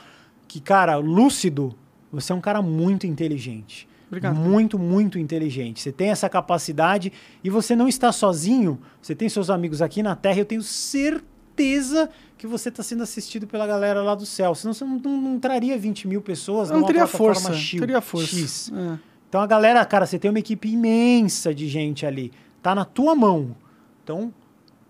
Que, 0.47 0.59
cara, 0.59 0.95
lúcido, 0.97 1.75
você 2.11 2.31
é 2.31 2.35
um 2.35 2.41
cara 2.41 2.61
muito 2.61 3.05
inteligente. 3.07 3.87
Obrigado. 4.07 4.35
Muito, 4.35 4.79
muito 4.79 5.19
inteligente. 5.19 5.79
Você 5.81 5.91
tem 5.91 6.09
essa 6.09 6.27
capacidade 6.27 7.13
e 7.43 7.49
você 7.49 7.75
não 7.75 7.87
está 7.87 8.11
sozinho. 8.11 8.79
Você 9.01 9.13
tem 9.13 9.29
seus 9.29 9.49
amigos 9.51 9.81
aqui 9.83 10.01
na 10.01 10.15
Terra. 10.15 10.39
Eu 10.39 10.45
tenho 10.45 10.63
certeza 10.63 12.09
que 12.37 12.47
você 12.47 12.69
está 12.69 12.81
sendo 12.81 13.03
assistido 13.03 13.45
pela 13.45 13.67
galera 13.67 14.01
lá 14.01 14.15
do 14.15 14.25
céu. 14.25 14.55
Senão 14.55 14.73
você 14.73 14.83
não, 14.83 14.97
não- 14.97 15.21
não 15.21 15.39
traria 15.39 15.77
20 15.77 16.07
mil 16.07 16.21
pessoas 16.21 16.69
Eu 16.69 16.79
não 16.79 16.85
teria 16.87 17.05
força. 17.05 17.53
X. 17.53 17.79
Teria 17.79 18.01
força. 18.01 18.35
X. 18.35 18.71
É. 18.73 18.97
Então 19.27 19.41
a 19.41 19.45
galera, 19.47 19.85
cara, 19.85 20.05
você 20.07 20.17
tem 20.17 20.31
uma 20.31 20.39
equipe 20.39 20.69
imensa 20.71 21.53
de 21.53 21.67
gente 21.67 22.05
ali. 22.05 22.31
Tá 22.63 22.73
na 22.73 22.85
tua 22.85 23.13
mão. 23.13 23.55
Então, 24.03 24.33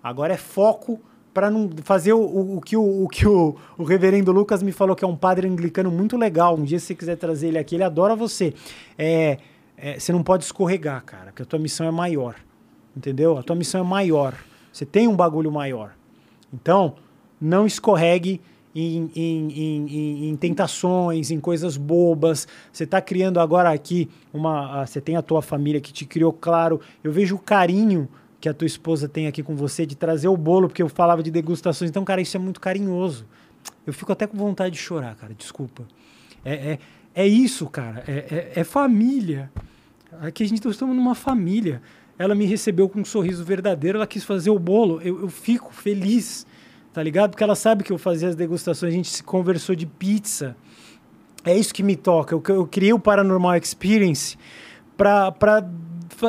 agora 0.01 0.33
é 0.33 0.37
foco 0.37 0.99
para 1.33 1.49
não 1.49 1.69
fazer 1.83 2.13
o, 2.13 2.19
o- 2.19 2.57
o 2.57 2.61
que, 2.61 2.75
o, 2.75 3.03
o 3.03 3.07
que 3.07 3.27
o, 3.27 3.55
o 3.77 3.83
reverendo 3.83 4.31
Lucas 4.31 4.61
me 4.63 4.71
falou, 4.71 4.95
que 4.95 5.03
é 5.05 5.07
um 5.07 5.15
padre 5.15 5.47
anglicano 5.47 5.91
muito 5.91 6.17
legal. 6.17 6.55
Um 6.57 6.63
dia, 6.63 6.79
se 6.79 6.87
você 6.87 6.95
quiser 6.95 7.15
trazer 7.17 7.49
ele 7.49 7.57
aqui, 7.57 7.75
ele 7.75 7.83
adora 7.83 8.15
você. 8.15 8.53
É, 8.97 9.37
é, 9.77 9.99
você 9.99 10.11
não 10.11 10.23
pode 10.23 10.43
escorregar, 10.43 11.03
cara, 11.05 11.25
porque 11.27 11.43
a 11.43 11.45
tua 11.45 11.59
missão 11.59 11.85
é 11.85 11.91
maior. 11.91 12.35
Entendeu? 12.97 13.37
A 13.37 13.43
tua 13.43 13.55
missão 13.55 13.79
é 13.81 13.83
maior. 13.83 14.33
Você 14.73 14.85
tem 14.85 15.07
um 15.07 15.15
bagulho 15.15 15.51
maior. 15.51 15.91
Então, 16.53 16.95
não 17.39 17.65
escorregue 17.65 18.41
em, 18.75 19.09
em- 19.15 19.51
em- 19.51 20.29
em- 20.29 20.35
tentações, 20.35 21.31
em 21.31 21.39
coisas 21.39 21.77
bobas. 21.77 22.47
Você 22.73 22.83
está 22.83 22.99
criando 23.01 23.39
agora 23.39 23.71
aqui 23.71 24.09
uma. 24.33 24.81
ah, 24.81 24.85
Você 24.85 24.99
tem 24.99 25.15
a 25.15 25.21
tua 25.21 25.41
família 25.41 25.79
que 25.79 25.93
te 25.93 26.05
criou, 26.05 26.33
claro. 26.33 26.79
Eu 27.03 27.11
vejo 27.11 27.35
o 27.35 27.39
carinho 27.39 28.07
que 28.39 28.47
a 28.47 28.53
tua 28.53 28.65
esposa 28.65 29.07
tem 29.09 29.27
aqui 29.27 29.43
com 29.43 29.55
você 29.55 29.85
de 29.85 29.95
trazer 29.95 30.27
o 30.27 30.37
bolo, 30.37 30.67
porque 30.67 30.81
eu 30.81 30.89
falava 30.89 31.21
de 31.21 31.29
degustações. 31.29 31.89
Então, 31.89 32.05
cara, 32.05 32.21
isso 32.21 32.37
é 32.37 32.39
muito 32.39 32.59
carinhoso. 32.59 33.25
Eu 33.85 33.93
fico 33.93 34.11
até 34.11 34.25
com 34.25 34.37
vontade 34.37 34.75
de 34.75 34.81
chorar, 34.81 35.15
cara. 35.15 35.33
Desculpa. 35.33 35.83
É, 36.45 36.53
é, 36.53 36.79
é 37.13 37.27
isso, 37.27 37.67
cara. 37.67 38.03
É, 38.07 38.51
é- 38.55 38.59
é 38.61 38.63
família. 38.63 39.51
Aqui 40.21 40.43
a 40.43 40.47
gente 40.47 40.61
tá 40.61 40.69
estamos 40.69 40.95
numa 40.95 41.15
família. 41.15 41.81
Ela 42.17 42.33
me 42.33 42.45
recebeu 42.45 42.87
com 42.89 42.99
um 43.01 43.05
sorriso 43.05 43.43
verdadeiro, 43.43 43.97
ela 43.97 44.07
quis 44.07 44.23
fazer 44.23 44.49
o 44.49 44.59
bolo. 44.59 45.01
Eu, 45.01 45.21
eu 45.21 45.29
fico 45.29 45.73
feliz, 45.73 46.45
tá 46.93 47.01
ligado? 47.03 47.31
Porque 47.31 47.43
ela 47.43 47.55
sabe 47.55 47.83
que 47.83 47.91
eu 47.91 47.97
fazia 47.97 48.27
as 48.29 48.35
degustações, 48.35 48.93
a 48.93 48.95
gente 48.95 49.09
se 49.09 49.23
conversou 49.23 49.75
de 49.75 49.85
pizza. 49.85 50.55
É 51.45 51.57
isso 51.57 51.73
que 51.73 51.81
me 51.83 51.95
toca. 51.95 52.35
Eu, 52.35 52.43
eu 52.49 52.67
criei 52.67 52.91
o 52.91 52.99
Paranormal 52.99 53.55
Experience 53.55 54.37
para 54.97 55.61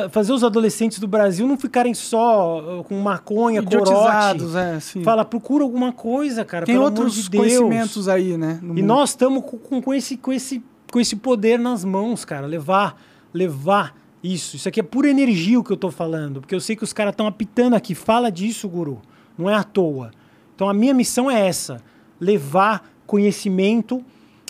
fazer 0.09 0.31
os 0.31 0.43
adolescentes 0.43 0.99
do 0.99 1.07
Brasil 1.07 1.47
não 1.47 1.57
ficarem 1.57 1.93
só 1.93 2.79
uh, 2.79 2.83
com 2.83 2.99
maconha, 2.99 3.61
corote. 3.63 4.57
É, 4.57 4.79
sim. 4.79 5.03
Fala, 5.03 5.25
procura 5.25 5.63
alguma 5.63 5.91
coisa, 5.91 6.45
cara. 6.45 6.65
Tem 6.65 6.77
outros 6.77 7.15
de 7.15 7.29
conhecimentos 7.37 8.07
aí, 8.07 8.37
né? 8.37 8.59
E 8.61 8.65
mundo. 8.65 8.81
nós 8.83 9.09
estamos 9.09 9.43
com, 9.43 9.57
com, 9.57 9.81
com 9.81 9.93
esse, 9.93 10.15
com, 10.17 10.31
esse, 10.31 10.63
com 10.91 10.99
esse 10.99 11.15
poder 11.15 11.59
nas 11.59 11.83
mãos, 11.83 12.23
cara. 12.23 12.45
Levar, 12.47 13.01
levar 13.33 13.95
isso. 14.23 14.55
Isso 14.55 14.69
aqui 14.69 14.79
é 14.79 14.83
pura 14.83 15.09
energia 15.09 15.59
o 15.59 15.63
que 15.63 15.71
eu 15.71 15.77
tô 15.77 15.89
falando. 15.91 16.41
Porque 16.41 16.53
eu 16.55 16.59
sei 16.61 16.75
que 16.75 16.83
os 16.83 16.93
caras 16.93 17.11
estão 17.13 17.27
apitando 17.27 17.73
aqui. 17.75 17.93
Fala 17.95 18.31
disso, 18.31 18.69
guru. 18.69 19.01
Não 19.37 19.49
é 19.49 19.55
à 19.55 19.63
toa. 19.63 20.11
Então 20.55 20.69
a 20.69 20.73
minha 20.73 20.93
missão 20.93 21.29
é 21.29 21.47
essa: 21.47 21.81
levar 22.19 22.89
conhecimento 23.07 24.03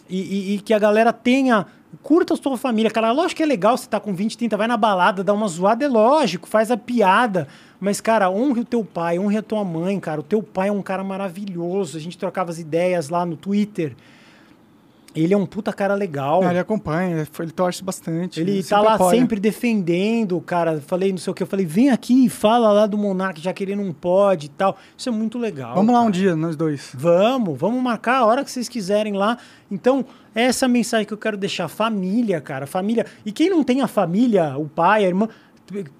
e, 0.10 0.20
e- 0.20 0.56
e 0.56 0.60
que 0.60 0.74
a 0.74 0.80
galera 0.80 1.14
tenha. 1.14 1.66
Curta 2.02 2.34
a 2.34 2.38
sua 2.38 2.58
família, 2.58 2.90
cara. 2.90 3.12
Lógico 3.12 3.38
que 3.38 3.44
é 3.44 3.46
legal 3.46 3.78
você 3.78 3.88
tá 3.88 4.00
com 4.00 4.14
20, 4.14 4.38
30, 4.38 4.56
vai 4.56 4.68
na 4.68 4.78
balada, 4.78 5.24
dá 5.24 5.34
uma 5.34 5.48
zoada, 5.48 5.84
é 5.84 5.88
lógico, 5.88 6.48
faz 6.48 6.72
a 6.72 6.78
piada. 6.78 7.48
Mas, 7.80 8.00
cara, 8.00 8.30
honre 8.30 8.62
o 8.62 8.66
teu 8.66 8.84
pai, 8.86 9.20
honre 9.20 9.38
a 9.38 9.42
tua 9.42 9.64
mãe, 9.64 10.00
cara. 10.00 10.22
O 10.22 10.24
teu 10.24 10.42
pai 10.42 10.70
é 10.70 10.72
um 10.72 10.82
cara 10.82 11.04
maravilhoso. 11.04 11.98
A 11.98 12.00
gente 12.00 12.18
trocava 12.18 12.50
as 12.50 12.60
ideias 12.60 13.10
lá 13.10 13.26
no 13.26 13.36
Twitter. 13.36 13.96
Ele 15.14 15.34
é 15.34 15.38
um 15.38 15.46
puta 15.46 15.74
cara 15.74 15.94
legal. 15.94 16.42
Ah, 16.44 16.52
ele 16.52 16.60
acompanha, 16.60 17.28
ele 17.40 17.52
torce 17.52 17.84
bastante. 17.84 18.40
Ele 18.40 18.64
tá 18.64 18.78
sempre 18.78 18.86
lá 18.86 18.94
apoia. 18.96 19.20
sempre 19.20 19.40
defendendo, 19.40 20.40
cara. 20.42 20.80
Falei 20.80 21.12
não 21.12 21.18
sei 21.18 21.32
o 21.32 21.34
que. 21.34 21.44
Eu 21.44 21.48
falei, 21.48 21.66
vem 21.66 21.90
aqui, 21.90 22.30
fala 22.30 22.72
lá 22.72 22.86
do 22.88 22.98
Monark, 22.98 23.42
já 23.42 23.52
que 23.52 23.64
ele 23.64 23.76
não 23.76 23.92
pode 23.92 24.46
e 24.46 24.50
tal. 24.50 24.78
Isso 24.98 25.10
é 25.10 25.12
muito 25.12 25.38
legal. 25.38 25.76
Vamos 25.76 25.94
lá 25.94 26.02
um 26.02 26.12
dia, 26.12 26.36
nós 26.36 26.56
dois. 26.56 26.92
Vamos, 26.94 27.60
vamos 27.60 27.82
marcar 27.84 28.18
a 28.18 28.26
hora 28.26 28.44
que 28.44 28.52
vocês 28.52 28.70
quiserem 28.70 29.14
lá. 29.14 29.38
Então, 29.70 30.06
essa 30.34 30.66
é 30.66 30.68
a 30.68 30.70
mensagem 30.70 31.06
que 31.06 31.14
eu 31.14 31.18
quero 31.18 31.36
deixar. 31.36 31.68
Família, 31.68 32.40
cara. 32.40 32.66
Família. 32.66 33.06
E 33.26 33.32
quem 33.32 33.50
não 33.50 33.64
tem 33.64 33.82
a 33.82 33.88
família, 33.88 34.58
o 34.58 34.68
pai, 34.68 35.04
a 35.04 35.08
irmã, 35.08 35.28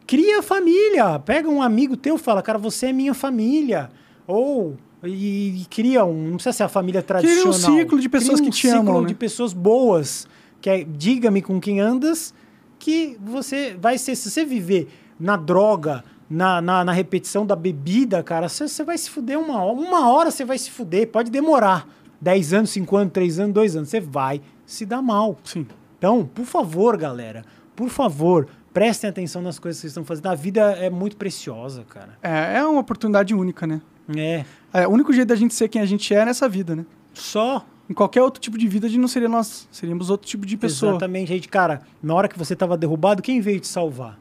cria 0.08 0.42
família. 0.42 1.20
Pega 1.20 1.50
um 1.50 1.62
amigo 1.62 1.98
teu 1.98 2.16
e 2.16 2.20
fala, 2.20 2.42
cara, 2.42 2.58
você 2.58 2.88
é 2.88 2.94
minha 2.94 3.14
família. 3.14 3.90
Ou. 4.26 4.78
E, 5.04 5.62
e 5.62 5.66
cria 5.70 6.06
um. 6.06 6.30
Não 6.30 6.34
precisa 6.36 6.54
ser 6.54 6.64
a 6.64 6.70
família 6.70 7.02
tradicional. 7.02 7.50
um 7.50 7.54
ciclo 7.54 8.00
de 8.00 8.10
pessoas 8.10 8.40
Cria 8.40 8.52
que 8.52 8.58
te 8.58 8.68
amam, 8.68 8.82
ciclo 8.82 9.02
né? 9.02 9.08
de 9.08 9.16
pessoas 9.16 9.54
boas. 9.54 10.28
Que 10.60 10.70
é, 10.70 10.84
diga-me 10.84 11.42
com 11.42 11.60
quem 11.60 11.80
andas, 11.80 12.34
que 12.78 13.18
você 13.20 13.76
vai 13.80 13.98
ser. 13.98 14.16
Se 14.16 14.30
você 14.30 14.46
viver 14.46 14.88
na 15.20 15.36
droga, 15.36 16.04
na, 16.30 16.62
na, 16.62 16.84
na 16.84 16.92
repetição 16.92 17.46
da 17.46 17.56
bebida, 17.56 18.22
cara, 18.22 18.48
você, 18.48 18.68
você 18.68 18.84
vai 18.84 18.98
se 18.98 19.10
fuder 19.10 19.40
uma 19.40 19.64
hora. 19.64 19.74
Uma 19.74 20.10
hora 20.12 20.30
você 20.30 20.46
vai 20.46 20.58
se 20.58 20.70
fuder. 20.70 21.08
Pode 21.08 21.32
demorar. 21.32 21.88
10 22.22 22.54
anos, 22.54 22.70
5 22.70 22.98
anos, 22.98 23.14
3 23.14 23.40
anos, 23.40 23.54
2 23.54 23.76
anos. 23.78 23.90
Você 23.90 24.00
vai 24.00 24.42
se 24.66 24.86
dar 24.86 25.02
mal. 25.02 25.38
Sim. 25.44 25.66
Então, 25.98 26.26
por 26.26 26.46
favor, 26.46 26.96
galera, 26.96 27.44
por 27.76 27.90
favor, 27.90 28.48
prestem 28.74 29.10
atenção 29.10 29.42
nas 29.42 29.60
coisas 29.60 29.78
que 29.78 29.82
vocês 29.82 29.92
estão 29.92 30.06
fazendo. 30.06 30.28
A 30.28 30.36
vida 30.36 30.62
é 30.74 30.90
muito 30.90 31.18
preciosa, 31.18 31.84
cara. 31.90 32.18
É, 32.22 32.58
é 32.58 32.66
uma 32.66 32.80
oportunidade 32.80 33.34
única, 33.34 33.68
né? 33.68 33.82
É. 34.16 34.46
É, 34.74 34.88
o 34.88 34.92
único 34.92 35.12
jeito 35.14 35.28
da 35.30 35.36
gente 35.36 35.54
ser 35.54 35.68
quem 35.68 35.82
a 35.82 35.86
gente 35.86 36.14
é 36.14 36.26
nessa 36.26 36.48
vida, 36.50 36.76
né? 36.76 36.86
Só. 37.14 37.66
Em 37.90 37.94
qualquer 37.94 38.22
outro 38.22 38.40
tipo 38.42 38.58
de 38.58 38.68
vida, 38.68 38.88
a 38.88 38.90
gente 38.90 39.02
não 39.02 39.08
seria 39.08 39.28
nós. 39.28 39.68
Seríamos 39.72 40.10
outro 40.10 40.26
tipo 40.28 40.46
de 40.46 40.56
pessoa. 40.56 40.94
Exatamente, 40.94 41.28
gente. 41.28 41.50
Cara, 41.50 41.82
na 42.02 42.14
hora 42.14 42.28
que 42.30 42.38
você 42.40 42.56
tava 42.56 42.78
derrubado, 42.78 43.22
quem 43.22 43.42
veio 43.42 43.60
te 43.60 43.68
salvar? 43.68 44.18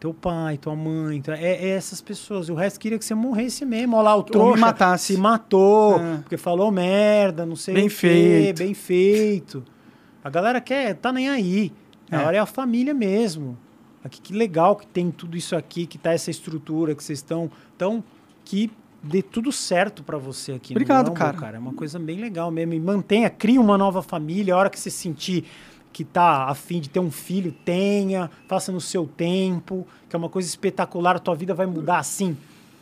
Teu 0.00 0.12
pai, 0.14 0.56
tua 0.58 0.74
mãe, 0.76 1.20
tua- 1.20 1.36
é, 1.36 1.64
é 1.64 1.68
essas 1.70 2.00
pessoas. 2.00 2.48
E 2.48 2.52
o 2.52 2.54
resto 2.56 2.78
queria 2.80 2.98
que 2.98 3.04
você 3.04 3.14
morresse 3.14 3.64
mesmo. 3.64 3.96
Olha 3.96 4.02
lá, 4.04 4.16
o 4.16 4.22
trouxa 4.22 4.60
matasse. 4.60 5.14
se 5.14 5.20
matou, 5.20 6.00
É. 6.00 6.16
porque 6.18 6.36
falou 6.36 6.70
merda, 6.72 7.44
não 7.46 7.56
sei 7.56 7.74
Bem 7.74 7.86
o 7.86 7.88
quê, 7.88 7.94
feito. 7.96 8.58
bem 8.58 8.74
feito. 8.74 9.64
A 10.22 10.30
galera 10.30 10.60
quer, 10.60 10.94
tá 10.94 11.12
nem 11.12 11.28
aí. 11.28 11.72
A 12.10 12.16
É. 12.22 12.24
hora 12.26 12.36
é 12.36 12.40
a 12.40 12.46
família 12.46 12.94
mesmo. 12.94 13.56
Aqui, 14.04 14.20
que 14.20 14.32
legal 14.32 14.74
que 14.76 14.86
tem 14.86 15.10
tudo 15.10 15.36
isso 15.36 15.54
aqui, 15.56 15.84
que 15.86 15.98
tá 15.98 16.12
essa 16.12 16.30
estrutura, 16.30 16.94
que 16.94 17.02
vocês 17.02 17.18
estão. 17.18 17.50
Então, 17.76 18.02
que 18.44 18.70
dê 19.02 19.22
tudo 19.22 19.52
certo 19.52 20.02
pra 20.02 20.18
você 20.18 20.52
aqui. 20.52 20.74
no 20.74 20.78
Obrigado, 20.78 21.08
Rumble, 21.08 21.34
cara. 21.34 21.56
É 21.56 21.60
uma 21.60 21.72
coisa 21.72 21.98
bem 21.98 22.18
legal 22.18 22.50
mesmo. 22.50 22.74
E 22.74 22.80
mantenha, 22.80 23.30
cria 23.30 23.60
uma 23.60 23.78
nova 23.78 24.02
família. 24.02 24.54
A 24.54 24.56
hora 24.56 24.70
que 24.70 24.78
você 24.78 24.90
sentir 24.90 25.44
que 25.92 26.04
tá 26.04 26.44
afim 26.44 26.80
de 26.80 26.88
ter 26.88 27.00
um 27.00 27.10
filho, 27.10 27.52
tenha, 27.64 28.30
faça 28.46 28.70
no 28.70 28.80
seu 28.80 29.06
tempo, 29.06 29.86
que 30.08 30.14
é 30.14 30.18
uma 30.18 30.28
coisa 30.28 30.48
espetacular. 30.48 31.16
A 31.16 31.18
tua 31.18 31.34
vida 31.34 31.54
vai 31.54 31.66
mudar 31.66 31.98
assim 31.98 32.36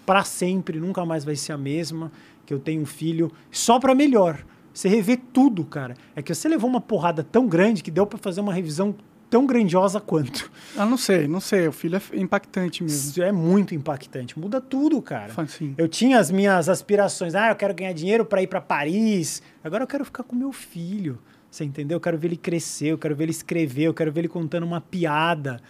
pra 0.05 0.23
sempre, 0.23 0.79
nunca 0.79 1.05
mais 1.05 1.25
vai 1.25 1.37
ser 1.37 1.53
a 1.53 1.59
mesma. 1.59 2.11
Que 2.45 2.55
eu 2.55 2.61
tenho 2.61 2.83
um 2.83 2.87
filho 2.87 3.33
só 3.51 3.79
pra 3.79 3.95
melhor. 3.95 4.45
Você 4.73 4.89
revê 4.89 5.17
tudo, 5.17 5.65
cara. 5.65 5.97
É 6.15 6.23
que 6.23 6.35
você 6.35 6.49
levou 6.49 6.69
uma 6.69 6.81
porrada 6.81 7.25
tão 7.25 7.49
grande 7.49 7.83
que 7.83 7.91
deu 7.91 8.07
pra 8.07 8.19
fazer 8.19 8.41
uma 8.41 8.53
revisão 8.53 8.95
tão 9.29 9.47
grandiosa 9.47 10.01
quanto. 10.01 10.51
Ah, 10.77 10.87
não 10.87 10.97
sei, 10.97 11.27
não 11.27 11.41
sei. 11.41 11.69
O 11.69 11.73
filho 11.73 11.97
é 11.97 12.19
impactante 12.19 12.83
mesmo. 12.83 13.23
É 13.23 13.33
muito 13.33 13.75
impactante. 13.75 14.39
Muda 14.39 14.61
tudo, 14.61 15.01
cara. 15.01 15.33
Sim. 15.47 15.75
Eu 15.77 15.89
tinha 15.89 16.19
as 16.19 16.31
minhas 16.31 16.69
aspirações. 16.69 17.35
Ah, 17.35 17.49
eu 17.51 17.57
quero 17.57 17.75
ganhar 17.75 17.93
dinheiro 17.93 18.25
para 18.25 18.43
ir 18.43 18.47
para 18.47 18.61
Paris. 18.61 19.43
Agora 19.63 19.83
eu 19.83 19.87
quero 19.87 20.05
ficar 20.05 20.23
com 20.23 20.37
meu 20.37 20.53
filho. 20.53 21.19
Você 21.51 21.65
entendeu? 21.65 21.97
Eu 21.97 22.01
quero 22.01 22.19
ver 22.19 22.29
ele 22.29 22.37
crescer, 22.37 22.89
eu 22.89 22.99
quero 22.99 23.17
ver 23.17 23.25
ele 23.25 23.31
escrever, 23.31 23.85
eu 23.85 23.95
quero 23.95 24.13
ver 24.13 24.21
ele 24.21 24.29
contando 24.29 24.65
uma 24.65 24.81
piada. 24.81 25.61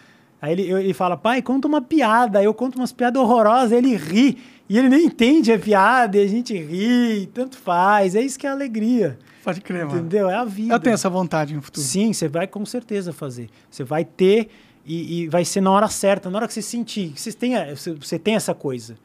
Aí 0.41 0.53
ele, 0.53 0.62
ele 0.70 0.95
fala, 0.95 1.16
pai, 1.16 1.41
conta 1.41 1.69
uma 1.69 1.81
piada. 1.81 2.41
Aí 2.41 2.45
eu 2.45 2.55
conto 2.55 2.77
umas 2.77 2.93
piadas 2.93 3.20
horrorosas, 3.23 3.73
ele 3.73 3.95
ri. 3.97 4.39
E 4.68 4.78
ele 4.78 4.88
nem 4.88 5.06
entende 5.06 5.52
a 5.52 5.59
piada, 5.59 6.16
e 6.18 6.22
a 6.22 6.26
gente 6.26 6.56
ri, 6.56 7.28
tanto 7.32 7.56
faz. 7.56 8.14
É 8.14 8.20
isso 8.20 8.38
que 8.38 8.47
é 8.47 8.51
a 8.51 8.52
alegria. 8.52 9.18
Pode 9.44 9.60
crer, 9.60 9.86
mano. 9.86 10.01
Entendeu? 10.01 10.28
É 10.28 10.34
a 10.34 10.44
vida. 10.44 10.74
Eu 10.74 10.80
tenho 10.80 10.94
essa 10.94 11.09
vontade 11.09 11.55
no 11.55 11.62
futuro. 11.62 11.86
Sim, 11.86 12.12
você 12.12 12.26
vai 12.26 12.48
com 12.48 12.66
certeza 12.66 13.12
fazer. 13.12 13.48
Você 13.70 13.84
vai 13.84 14.05
ter 14.05 14.48
e, 14.84 15.22
e 15.22 15.28
vai 15.28 15.44
ser 15.44 15.60
na 15.60 15.70
hora 15.70 15.88
certa, 15.88 16.28
na 16.28 16.38
hora 16.38 16.48
que 16.48 16.55
você 16.55 16.62
sentir. 16.62 17.12
Você 17.16 17.32
tem, 17.32 17.52
você, 17.74 18.18
tem 18.18 18.34
essa 18.34 18.55
coisa. 18.55 18.97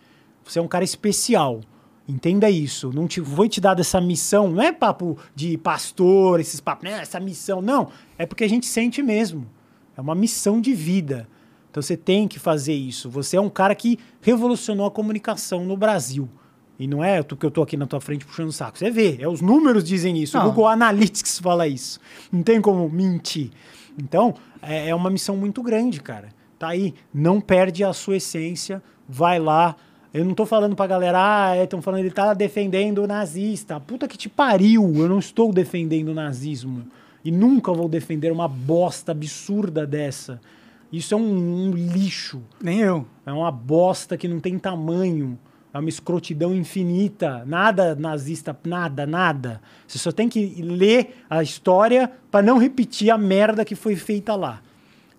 Você 0.44 0.58
é 0.58 0.62
um 0.62 0.68
cara 0.68 0.84
especial. 0.84 1.62
Entenda 2.08 2.50
isso. 2.50 2.92
Não 2.92 3.08
te, 3.08 3.22
foi 3.22 3.48
te 3.48 3.62
dado 3.62 3.82
essa 3.82 4.02
missão. 4.02 4.50
Não 4.50 4.64
é 4.64 4.72
papo 4.72 5.16
de 5.36 5.60
pastor, 5.60 6.40
esses 6.40 6.60
papos, 6.60 6.90
né? 6.90 7.00
Essa 7.00 7.20
missão. 7.20 7.62
Não. 7.62 7.90
É 8.18 8.26
porque 8.26 8.44
a 8.44 8.50
gente 8.50 8.66
sente 8.66 9.04
mesmo. 9.04 9.48
É 9.96 10.02
uma 10.02 10.16
missão 10.16 10.60
de 10.60 10.74
vida. 10.74 11.28
Então 11.72 11.82
você 11.82 11.96
tem 11.96 12.28
que 12.28 12.38
fazer 12.38 12.74
isso. 12.74 13.10
Você 13.10 13.38
é 13.38 13.42
um 13.42 13.50
cara 13.50 13.74
que 13.74 13.98
revolucionou 14.22 14.86
a 14.86 14.92
comunicação 14.92 15.64
no 15.64 15.78
Brasil. 15.78 16.30
E 16.78 16.86
não 16.86 17.04
é 17.04 17.24
que 17.24 17.46
eu 17.46 17.52
tô 17.52 17.62
aqui 17.62 17.78
na 17.78 17.88
tua 17.88 18.02
frente 18.02 18.26
puxando 18.26 18.50
o 18.50 18.52
saco. 18.52 18.78
Você 18.78 18.92
vê, 18.92 19.18
é, 19.22 19.28
os 19.28 19.40
números 19.40 19.84
dizem 19.84 20.18
isso. 20.18 20.38
O 20.38 20.42
Não. 20.42 20.50
Google 20.50 20.68
Analytics 20.68 21.40
fala 21.40 21.68
isso. 21.68 22.00
Não 22.32 22.44
tem 22.44 22.60
como 22.60 22.90
mentir. 22.90 23.52
Então, 23.98 24.34
é, 24.62 24.90
é 24.90 24.96
uma 24.96 25.10
missão 25.10 25.38
muito 25.38 25.62
grande, 25.64 26.02
cara. 26.02 26.30
Tá 26.60 26.70
aí. 26.70 26.94
Não 27.14 27.40
perde 27.40 27.84
a 27.84 27.94
sua 27.94 28.18
essência. 28.18 28.84
Vai 29.08 29.40
lá. 29.40 29.76
Eu 30.14 30.26
não 30.26 30.34
tô 30.34 30.46
falando 30.46 30.76
pra 30.76 30.88
galera, 30.88 31.20
ah, 31.52 31.64
estão 31.64 31.82
falando, 31.82 32.02
ele 32.02 32.12
tá 32.12 32.34
defendendo 32.34 33.04
o 33.04 33.08
nazista. 33.08 33.80
Puta 33.80 34.10
que 34.10 34.18
te 34.18 34.28
pariu. 34.28 34.92
Eu 34.98 35.08
não 35.08 35.20
estou 35.20 35.54
defendendo 35.54 36.10
o 36.10 36.14
nazismo. 36.14 36.86
E 37.24 37.32
nunca 37.32 37.72
vou 37.72 37.88
defender 37.88 38.32
uma 38.32 38.48
bosta 38.48 39.14
absurda 39.14 39.86
dessa. 39.86 40.42
Isso 40.92 41.14
é 41.14 41.18
um- 41.18 41.70
um 41.70 41.72
lixo. 41.72 42.42
Nem 42.62 42.80
eu. 42.80 43.06
É 43.26 43.32
uma 43.32 43.52
bosta 43.52 44.18
que 44.18 44.28
não 44.28 44.40
tem 44.40 44.58
tamanho. 44.60 45.38
É 45.74 45.80
uma 45.80 45.88
escrotidão 45.88 46.54
infinita. 46.54 47.44
Nada 47.46 47.96
nazista, 47.96 48.58
nada, 48.66 49.06
nada. 49.06 49.62
Você 49.88 49.98
só 49.98 50.12
tem 50.12 50.28
que 50.28 50.62
ler 50.62 51.24
a 51.30 51.42
história 51.42 52.12
para 52.30 52.46
não 52.46 52.58
repetir 52.58 53.10
a 53.10 53.18
merda 53.18 53.64
que 53.64 53.74
foi 53.76 53.96
feita 53.96 54.36
lá. 54.36 54.62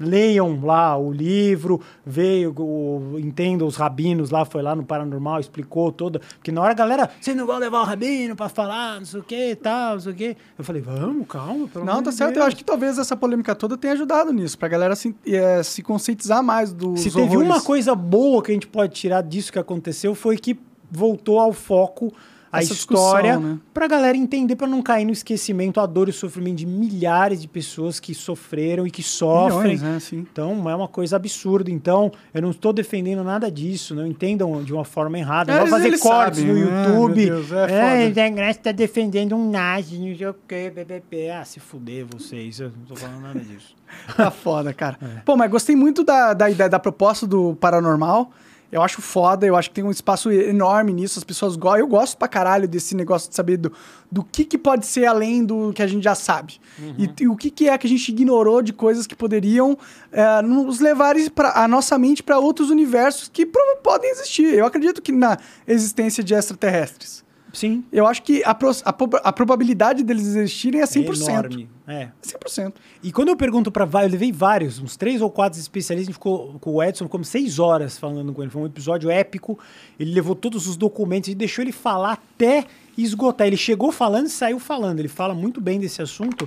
Leiam 0.03 0.61
lá 0.65 0.97
o 0.97 1.13
livro, 1.13 1.81
veio, 2.05 2.53
o, 2.59 3.19
entenda 3.19 3.65
os 3.65 3.77
rabinos 3.77 4.31
lá, 4.31 4.45
foi 4.45 4.63
lá 4.63 4.75
no 4.75 4.85
Paranormal, 4.85 5.41
explicou 5.41 5.91
toda. 5.93 6.19
Porque 6.37 6.51
na 6.53 6.61
hora 6.61 6.73
a 6.73 6.75
galera, 6.75 7.11
vocês 7.21 7.37
não 7.37 7.47
vão 7.47 7.59
levar 7.59 7.81
o 7.81 7.85
rabino 7.85 8.35
para 8.37 8.49
falar, 8.49 8.99
não 8.99 9.07
sei 9.07 9.21
o 9.21 9.23
que 9.23 9.57
tal, 9.57 9.95
não 9.95 10.01
sei 10.01 10.13
o 10.13 10.15
que. 10.15 10.37
Eu 10.59 10.65
falei, 10.65 10.83
vamos, 10.83 11.27
calma, 11.29 11.69
pelo 11.69 11.85
Não, 11.85 12.03
tá 12.03 12.11
de 12.11 12.17
certo. 12.17 12.31
Eu 12.31 12.35
Deus. 12.35 12.47
acho 12.49 12.57
que 12.57 12.65
talvez 12.65 12.99
essa 12.99 13.17
polêmica 13.17 13.55
toda 13.55 13.77
tenha 13.77 13.93
ajudado 13.95 14.33
nisso, 14.33 14.59
pra 14.59 14.69
galera 14.69 14.95
se, 14.97 15.15
eh, 15.27 15.63
se 15.63 15.83
conscientizar 15.83 16.43
mais 16.43 16.73
dos 16.73 17.01
Se 17.01 17.11
teve 17.11 17.21
horrores. 17.37 17.49
uma 17.49 17.61
coisa 17.63 17.95
boa 17.95 18.43
que 18.43 18.51
a 18.51 18.55
gente 18.55 18.67
pode 18.67 18.93
tirar 18.95 19.23
disso 19.23 19.53
que 19.53 19.59
aconteceu 19.59 20.15
foi 20.15 20.37
que 20.37 20.59
voltou 20.91 21.39
ao 21.39 21.53
foco 21.53 22.13
a 22.53 22.63
história 22.63 23.39
né? 23.39 23.59
pra 23.73 23.89
galera 23.89 24.17
entender, 24.17 24.57
pra 24.57 24.67
não 24.67 24.83
cair 24.83 25.07
no 25.07 25.11
esquecimento, 25.13 25.81
a 25.81 25.87
dor 25.87 26.09
e 26.09 26.11
o 26.11 26.15
sofrimento 26.15 26.59
de 26.59 26.67
milhares 26.67 27.41
de 27.41 27.49
pessoas 27.49 27.99
que 27.99 28.15
sofreram 28.15 28.87
e 28.87 28.91
que 28.91 29.03
sofrem. 29.03 29.73
Milhões, 29.77 29.83
né? 29.83 29.99
Sim. 29.99 30.27
Então 30.31 30.69
é 30.69 30.77
uma 30.77 30.87
coisa 30.87 31.17
absurda. 31.17 31.71
Então 31.71 32.13
eu 32.35 32.43
não 32.43 32.51
estou 32.51 32.73
defendendo 32.73 33.25
nada 33.25 33.51
disso. 33.51 33.95
Não 33.95 34.07
entendam 34.07 34.63
de 34.63 34.73
uma 34.73 34.85
forma 34.85 35.19
errada. 35.19 35.51
É, 35.53 35.61
Não 35.61 35.67
vai 35.67 35.81
fazer 35.83 35.99
cortes 35.99 36.41
sabem. 36.41 36.55
no 36.55 36.71
Ah, 36.71 36.87
YouTube. 36.89 37.25
meu 37.27 37.37
Deus, 37.37 37.53
é 37.53 37.73
é, 37.73 38.43
a 38.47 38.51
está 38.51 38.71
defendendo 38.71 39.35
um 39.35 39.51
nazi, 39.51 39.99
não 39.99 40.15
sei 40.17 40.27
o 40.27 40.35
quê, 40.47 40.71
BBB. 40.75 41.31
Ah, 41.31 41.45
se 41.45 41.59
fuder 41.59 42.05
vocês. 42.05 42.61
Eu 42.61 42.69
não 42.71 42.85
tô 42.87 42.97
falando 42.97 43.23
nada 43.23 43.41
disso. 43.41 43.75
Tá 44.17 44.31
foda, 44.31 44.73
cara. 44.73 44.97
É. 45.03 45.21
Pô, 45.25 45.37
mas 45.37 45.51
gostei 45.51 45.77
muito 45.77 46.03
da, 46.03 46.33
da 46.33 46.49
ideia, 46.51 46.69
da 46.69 46.79
proposta 46.79 47.27
do 47.27 47.55
paranormal. 47.57 48.31
Eu 48.73 48.83
acho 48.83 49.03
foda, 49.03 49.47
eu 49.47 49.55
acho 49.55 49.69
que 49.69 49.75
tem 49.75 49.85
um 49.85 49.91
espaço 49.91 50.31
enorme 50.31 50.95
nisso, 50.95 51.19
as 51.19 51.25
pessoas 51.25 51.57
gostam. 51.57 51.81
Eu 51.81 51.87
gosto 51.87 52.17
pra 52.17 52.27
caralho 52.27 52.67
desse 52.67 52.97
negócio 52.97 53.29
de 53.29 53.37
saber 53.37 53.59
do, 53.59 53.71
do 54.11 54.25
que, 54.25 54.47
que 54.47 54.57
pode 54.57 54.87
ser 54.87 55.05
além 55.05 55.45
do 55.45 55.75
que 55.75 55.83
a 55.83 55.87
gente 55.87 56.03
já 56.03 56.15
sabe. 56.15 56.59
Uhum. 56.79 56.95
E, 56.97 57.23
e 57.23 57.29
o 57.29 57.37
que, 57.37 57.51
que 57.51 57.69
é 57.69 57.77
que 57.77 57.87
a 57.87 57.91
gente 57.91 58.09
ignorou 58.09 58.63
de 58.63 58.73
coisas 58.73 59.07
que 59.07 59.15
poderiam 59.15 59.77
é, 60.11 60.41
nos 60.41 60.81
levar 60.81 61.15
pra, 61.35 61.53
a 61.63 61.69
nossa 61.69 61.99
mente 61.99 62.23
para 62.23 62.39
outros 62.39 62.71
universos 62.71 63.29
que 63.29 63.45
podem 63.45 64.11
existir. 64.11 64.55
Eu 64.55 64.65
acredito 64.65 65.03
que 65.03 65.13
na 65.13 65.37
existência 65.69 66.25
de 66.25 66.33
extraterrestres. 66.33 67.23
Sim. 67.53 67.85
Eu 67.93 68.07
acho 68.07 68.23
que 68.23 68.43
a, 68.45 68.55
pros- 68.55 68.83
a, 68.85 68.89
a 69.25 69.33
probabilidade 69.33 70.03
deles 70.03 70.27
existirem 70.29 70.81
é 70.81 70.85
100%. 70.85 71.29
É 71.29 71.31
enorme. 71.33 71.69
É. 71.87 72.09
100%. 72.23 72.73
E 73.03 73.13
quando 73.13 73.29
eu 73.29 73.37
pergunto 73.37 73.71
pra 73.71 73.85
vários, 73.85 74.11
eu 74.11 74.19
levei 74.19 74.33
vários, 74.33 74.79
uns 74.79 74.97
três 74.97 75.21
ou 75.21 75.31
quatro 75.31 75.59
especialistas, 75.61 76.09
a 76.09 76.11
gente 76.11 76.15
ficou 76.15 76.59
com 76.61 76.71
o 76.75 76.83
Edson 76.83 77.07
como 77.09 77.25
seis 77.25 77.59
horas 77.59 77.99
falando 77.99 78.33
com 78.33 78.43
ele. 78.43 78.51
Foi 78.51 78.63
um 78.63 78.67
episódio 78.67 79.11
épico. 79.11 79.59
Ele 80.01 80.13
levou 80.15 80.35
todos 80.35 80.67
os 80.67 80.77
documentos 80.77 81.29
e 81.29 81.35
deixou 81.35 81.63
ele 81.63 81.73
falar 81.73 82.13
até 82.13 82.65
esgotar. 82.97 83.47
Ele 83.47 83.57
chegou 83.57 83.91
falando 83.93 84.27
e 84.27 84.31
saiu 84.31 84.59
falando. 84.59 84.99
Ele 84.99 85.09
fala 85.09 85.35
muito 85.35 85.61
bem 85.61 85.79
desse 85.81 86.03
assunto. 86.03 86.47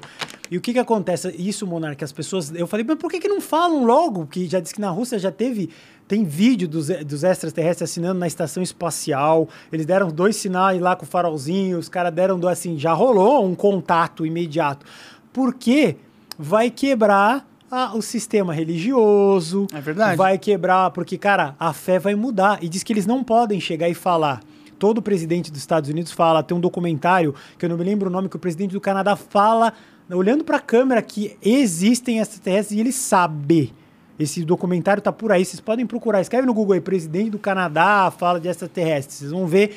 E 0.52 0.58
o 0.58 0.62
que 0.62 0.74
que 0.74 0.80
acontece? 0.80 1.34
Isso, 1.38 1.66
Monarca, 1.66 2.04
as 2.06 2.12
pessoas. 2.12 2.54
Eu 2.54 2.68
falei, 2.68 2.86
mas 2.88 2.98
por 2.98 3.10
que, 3.10 3.20
que 3.20 3.28
não 3.28 3.42
falam 3.42 3.84
logo? 3.86 4.28
Que 4.28 4.48
já 4.48 4.60
disse 4.60 4.74
que 4.76 4.82
na 4.82 4.90
Rússia 4.90 5.18
já 5.18 5.32
teve. 5.32 5.70
Tem 6.08 6.24
vídeo 6.24 6.68
dos, 6.68 6.88
dos 7.06 7.24
extraterrestres 7.24 7.90
assinando 7.90 8.20
na 8.20 8.28
estação 8.28 8.62
espacial. 8.62 9.50
Eles 9.74 9.86
deram 9.88 10.10
dois 10.10 10.36
sinais 10.36 10.80
lá 10.80 10.96
com 10.96 11.04
o 11.04 11.08
farolzinho. 11.08 11.80
Os 11.80 11.90
caras 11.90 12.14
deram 12.14 12.38
do- 12.40 12.48
assim, 12.48 12.78
já 12.78 12.94
rolou 12.94 13.44
um 13.44 13.56
contato 13.56 14.24
imediato. 14.26 14.86
Porque 15.34 15.96
vai 16.38 16.70
quebrar 16.70 17.48
a- 17.72 17.96
o 17.96 18.02
sistema 18.04 18.54
religioso. 18.54 19.66
É 19.74 19.82
verdade. 19.82 20.16
Vai 20.16 20.38
quebrar, 20.38 20.92
porque, 20.92 21.18
cara, 21.18 21.56
a 21.60 21.74
fé 21.74 21.98
vai 21.98 22.14
mudar. 22.14 22.64
E 22.64 22.70
diz 22.70 22.84
que 22.84 22.94
eles 22.94 23.06
não 23.08 23.24
podem 23.24 23.60
chegar 23.60 23.90
e 23.90 23.94
falar. 23.96 24.42
Todo 24.78 25.02
presidente 25.02 25.52
dos 25.52 25.60
Estados 25.60 25.90
Unidos 25.90 26.12
fala, 26.12 26.44
tem 26.44 26.56
um 26.56 26.60
documentário, 26.60 27.34
que 27.58 27.66
eu 27.66 27.70
não 27.70 27.78
me 27.78 27.84
lembro 27.84 28.10
o 28.10 28.12
nome, 28.12 28.28
que 28.30 28.36
o 28.36 28.40
presidente 28.40 28.72
do 28.72 28.82
Canadá 28.82 29.16
fala, 29.16 29.74
olhando 30.12 30.44
pra 30.44 30.60
câmera, 30.60 31.02
que 31.02 31.38
existem 31.42 32.20
extraterrestres 32.20 32.78
e 32.78 32.82
ele 32.82 32.92
sabe. 32.92 33.74
Esse 34.18 34.46
documentário 34.46 35.02
tá 35.02 35.12
por 35.12 35.32
aí, 35.32 35.44
vocês 35.44 35.60
podem 35.60 35.86
procurar. 35.86 36.22
Escreve 36.22 36.46
no 36.48 36.54
Google 36.54 36.74
aí, 36.74 36.82
presidente 36.82 37.32
do 37.32 37.40
Canadá 37.40 38.12
fala 38.18 38.40
de 38.40 38.48
extraterrestres. 38.48 39.18
Vocês 39.18 39.32
vão 39.32 39.46
ver 39.46 39.76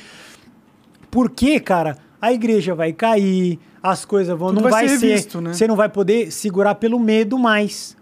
porque, 1.10 1.58
cara, 1.58 1.96
a 2.20 2.32
igreja 2.32 2.74
vai 2.74 2.92
cair, 2.92 3.58
as 3.82 4.04
coisas 4.04 4.36
vão. 4.38 4.48
Tudo 4.48 4.56
não 4.56 4.62
vai 4.70 4.72
vai, 4.72 4.88
ser 4.88 4.98
ser. 4.98 5.06
revisto, 5.08 5.40
né? 5.40 5.52
Você 5.54 5.66
não 5.66 5.76
vai 5.76 5.88
poder 5.88 6.30
segurar 6.30 6.74
pelo 6.76 6.98
medo 6.98 7.38
mais. 7.38 7.96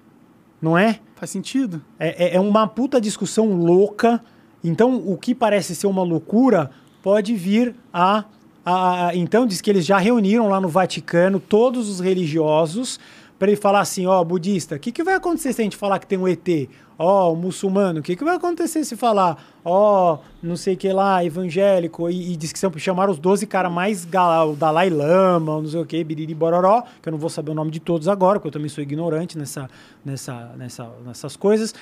Não 0.60 0.76
é? 0.76 1.00
Faz 1.14 1.30
sentido? 1.30 1.82
É, 1.98 2.24
é- 2.26 2.36
é 2.36 2.40
uma 2.40 2.66
puta 2.66 3.00
discussão 3.00 3.52
louca. 3.54 4.22
Então, 4.64 4.96
o 4.96 5.16
que 5.16 5.34
parece 5.34 5.74
ser 5.74 5.86
uma 5.86 6.02
loucura 6.02 6.70
pode 7.06 7.36
vir 7.36 7.72
a, 7.92 8.24
a- 8.64 9.06
a- 9.06 9.14
Então, 9.14 9.46
diz 9.46 9.60
que 9.60 9.70
eles 9.70 9.86
já 9.86 9.96
reuniram 9.96 10.48
lá 10.48 10.60
no 10.60 10.66
Vaticano 10.68 11.38
todos 11.38 11.88
os 11.88 12.00
religiosos 12.00 12.98
para 13.38 13.46
ele 13.46 13.56
falar 13.56 13.78
assim: 13.78 14.06
ó, 14.06 14.24
budista, 14.24 14.74
o 14.74 14.78
que, 14.80 14.90
que 14.90 15.04
vai 15.04 15.14
acontecer 15.14 15.52
se 15.52 15.60
a 15.60 15.64
gente 15.64 15.76
falar 15.76 16.00
que 16.00 16.06
tem 16.08 16.18
um 16.18 16.26
ET? 16.26 16.68
Ó, 16.98 17.32
o 17.32 17.36
muçulmano, 17.36 18.00
o 18.00 18.02
que, 18.02 18.16
que 18.16 18.24
vai 18.24 18.34
acontecer 18.34 18.82
se 18.84 18.96
falar, 18.96 19.40
ó, 19.64 20.18
não 20.42 20.56
sei 20.56 20.74
o 20.74 20.76
que 20.76 20.92
lá, 20.92 21.24
evangélico? 21.24 22.10
E, 22.10 22.32
e 22.32 22.36
diz 22.36 22.52
que 22.52 22.58
são, 22.58 22.72
chamaram 22.76 23.12
os 23.12 23.20
12 23.20 23.46
caras 23.46 23.70
mais. 23.70 24.04
O 24.04 24.56
Dalai 24.56 24.90
Lama, 24.90 25.60
não 25.62 25.68
sei 25.68 25.80
o 25.80 25.86
que, 25.86 26.02
Biriri 26.02 26.34
Bororó, 26.34 26.82
que 27.00 27.08
eu 27.08 27.12
não 27.12 27.18
vou 27.20 27.30
saber 27.30 27.52
o 27.52 27.54
nome 27.54 27.70
de 27.70 27.78
todos 27.78 28.08
agora, 28.08 28.40
porque 28.40 28.48
eu 28.48 28.52
também 28.52 28.68
sou 28.68 28.82
ignorante 28.82 29.38
nessa, 29.38 29.70
nessa, 30.04 30.50
nessa, 30.56 30.90
nessas 31.06 31.36
coisas. 31.36 31.72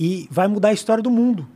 E 0.00 0.26
vai 0.30 0.48
mudar 0.48 0.68
a 0.68 0.72
história 0.72 1.02
do 1.02 1.10
mundo. 1.10 1.46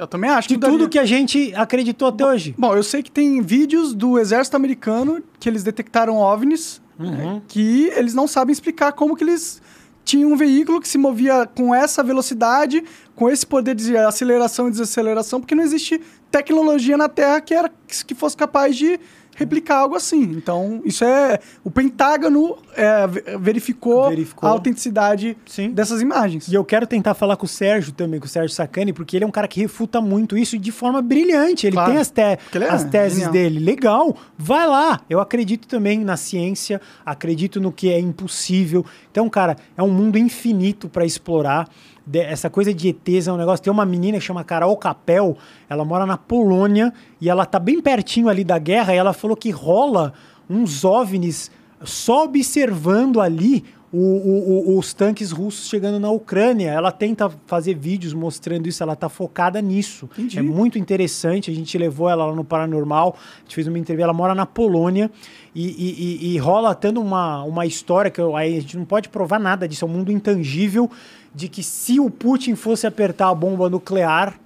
Eu 0.00 0.06
também 0.06 0.30
acho 0.30 0.48
De 0.48 0.56
daria. 0.56 0.78
tudo 0.78 0.88
que 0.88 0.98
a 0.98 1.04
gente 1.04 1.52
acreditou 1.54 2.08
até 2.08 2.24
hoje. 2.24 2.54
Bom, 2.56 2.74
eu 2.74 2.82
sei 2.82 3.02
que 3.02 3.10
tem 3.10 3.42
vídeos 3.42 3.92
do 3.92 4.18
exército 4.18 4.56
americano 4.56 5.22
que 5.38 5.46
eles 5.46 5.62
detectaram 5.62 6.16
OVNIs 6.16 6.80
Uhum. 6.98 7.10
né, 7.10 7.42
que 7.48 7.90
eles 7.96 8.12
não 8.12 8.28
sabem 8.28 8.52
explicar 8.52 8.92
como 8.92 9.16
que 9.16 9.24
eles 9.24 9.62
tinham 10.04 10.32
um 10.32 10.36
veículo 10.36 10.80
que 10.80 10.88
se 10.88 10.98
movia 10.98 11.46
com 11.54 11.74
essa 11.74 12.02
velocidade, 12.02 12.84
com 13.14 13.30
esse 13.30 13.46
poder 13.46 13.74
de 13.74 13.96
aceleração 13.96 14.68
e 14.68 14.70
desaceleração, 14.70 15.40
porque 15.40 15.54
não 15.54 15.62
existe 15.62 15.98
tecnologia 16.30 16.96
na 16.98 17.08
Terra 17.08 17.40
que, 17.40 17.54
era, 17.54 17.70
que 18.06 18.14
fosse 18.14 18.36
capaz 18.36 18.76
de 18.76 19.00
replicar 19.36 19.78
algo 19.78 19.94
assim. 19.96 20.22
Então, 20.22 20.82
isso 20.84 21.04
é... 21.04 21.38
O 21.64 21.70
Pentágono 21.70 22.56
é, 22.76 23.06
ve- 23.06 23.24
verificou, 23.38 24.08
Verificou. 24.08 24.48
a 24.48 24.52
autenticidade 24.52 25.36
Sim. 25.46 25.70
dessas 25.70 26.00
imagens. 26.02 26.48
E 26.48 26.54
eu 26.54 26.64
quero 26.64 26.86
tentar 26.86 27.14
falar 27.14 27.36
com 27.36 27.46
o 27.46 27.48
Sérgio 27.48 27.92
também, 27.92 28.20
com 28.20 28.26
o 28.26 28.28
Sérgio 28.28 28.54
Sacani, 28.54 28.92
porque 28.92 29.16
ele 29.16 29.24
é 29.24 29.26
um 29.26 29.30
cara 29.30 29.48
que 29.48 29.60
refuta 29.60 30.00
muito 30.00 30.36
isso 30.36 30.58
de 30.58 30.70
forma 30.72 31.00
brilhante. 31.00 31.66
Ele 31.66 31.74
Claro. 31.76 31.90
tem 31.92 32.00
as, 32.00 32.10
te- 32.10 32.20
é 32.20 32.38
as 32.70 32.84
teses 32.84 33.14
genial. 33.18 33.32
dele. 33.32 33.58
Legal, 33.60 34.16
vai 34.36 34.66
lá. 34.66 35.00
Eu 35.08 35.20
acredito 35.20 35.66
também 35.66 36.00
na 36.04 36.16
ciência, 36.16 36.80
acredito 37.04 37.60
no 37.60 37.72
que 37.72 37.90
é 37.90 37.98
impossível. 37.98 38.84
Então, 39.10 39.28
cara, 39.28 39.56
é 39.76 39.82
um 39.82 39.90
mundo 39.90 40.18
infinito 40.18 40.88
para 40.88 41.04
explorar. 41.04 41.68
De- 42.10 42.18
essa 42.18 42.50
coisa 42.50 42.74
de 42.74 42.88
ETs 42.88 43.28
é 43.28 43.32
um 43.32 43.36
negócio. 43.36 43.62
Tem 43.62 43.72
uma 43.72 43.86
menina 43.86 44.18
que 44.18 44.24
chama 44.24 44.42
Carol 44.42 44.76
Capel, 44.76 45.36
ela 45.68 45.84
mora 45.84 46.04
na 46.04 46.16
Polônia 46.16 46.92
e 47.20 47.28
ela 47.30 47.46
tá 47.46 47.58
bem 47.60 47.80
pertinho 47.80 48.28
ali 48.28 48.42
da 48.42 48.58
guerra 48.58 48.92
e 48.94 48.96
ela 48.96 49.12
falou 49.12 49.36
que 49.36 49.50
rola 49.50 50.12
uns 50.48 50.84
OVNIs 50.84 51.50
só 51.84 52.24
observando 52.24 53.20
ali 53.20 53.64
o- 53.92 53.96
o- 53.98 54.74
o- 54.74 54.78
os 54.78 54.92
tanques 54.94 55.32
russos 55.32 55.68
chegando 55.68 55.98
na 55.98 56.10
Ucrânia. 56.10 56.70
Ela 56.70 56.92
tenta 56.92 57.28
fazer 57.46 57.74
vídeos 57.74 58.12
mostrando 58.12 58.68
isso, 58.68 58.82
ela 58.82 58.94
tá 58.94 59.08
focada 59.08 59.60
nisso. 59.60 60.08
Entendi. 60.16 60.38
É 60.38 60.42
muito 60.42 60.78
interessante. 60.78 61.50
A 61.50 61.54
gente 61.54 61.76
levou 61.76 62.08
ela 62.08 62.26
lá 62.26 62.34
no 62.34 62.44
Paranormal, 62.44 63.16
a 63.16 63.40
gente 63.42 63.54
fez 63.54 63.66
uma 63.66 63.78
entrevista, 63.78 64.04
ela 64.04 64.12
mora 64.12 64.32
na 64.34 64.46
Polônia 64.46 65.10
e, 65.54 65.64
e- 65.66 66.26
e- 66.30 66.34
e 66.34 66.38
rola 66.38 66.72
tanto 66.74 67.00
uma, 67.00 67.42
uma 67.42 67.66
história 67.66 68.10
que 68.12 68.20
eu- 68.20 68.36
aí 68.36 68.56
a 68.58 68.60
gente 68.60 68.76
não 68.76 68.84
pode 68.84 69.08
provar 69.08 69.40
nada 69.40 69.66
disso, 69.66 69.84
é 69.84 69.88
um 69.88 69.90
mundo 69.90 70.12
intangível 70.12 70.88
de 71.34 71.48
que 71.48 71.62
se 71.62 72.00
o 72.00 72.10
Putin 72.10 72.54
fosse 72.54 72.86
apertar 72.86 73.28
a 73.28 73.34
bomba 73.34 73.68
nuclear, 73.70 74.38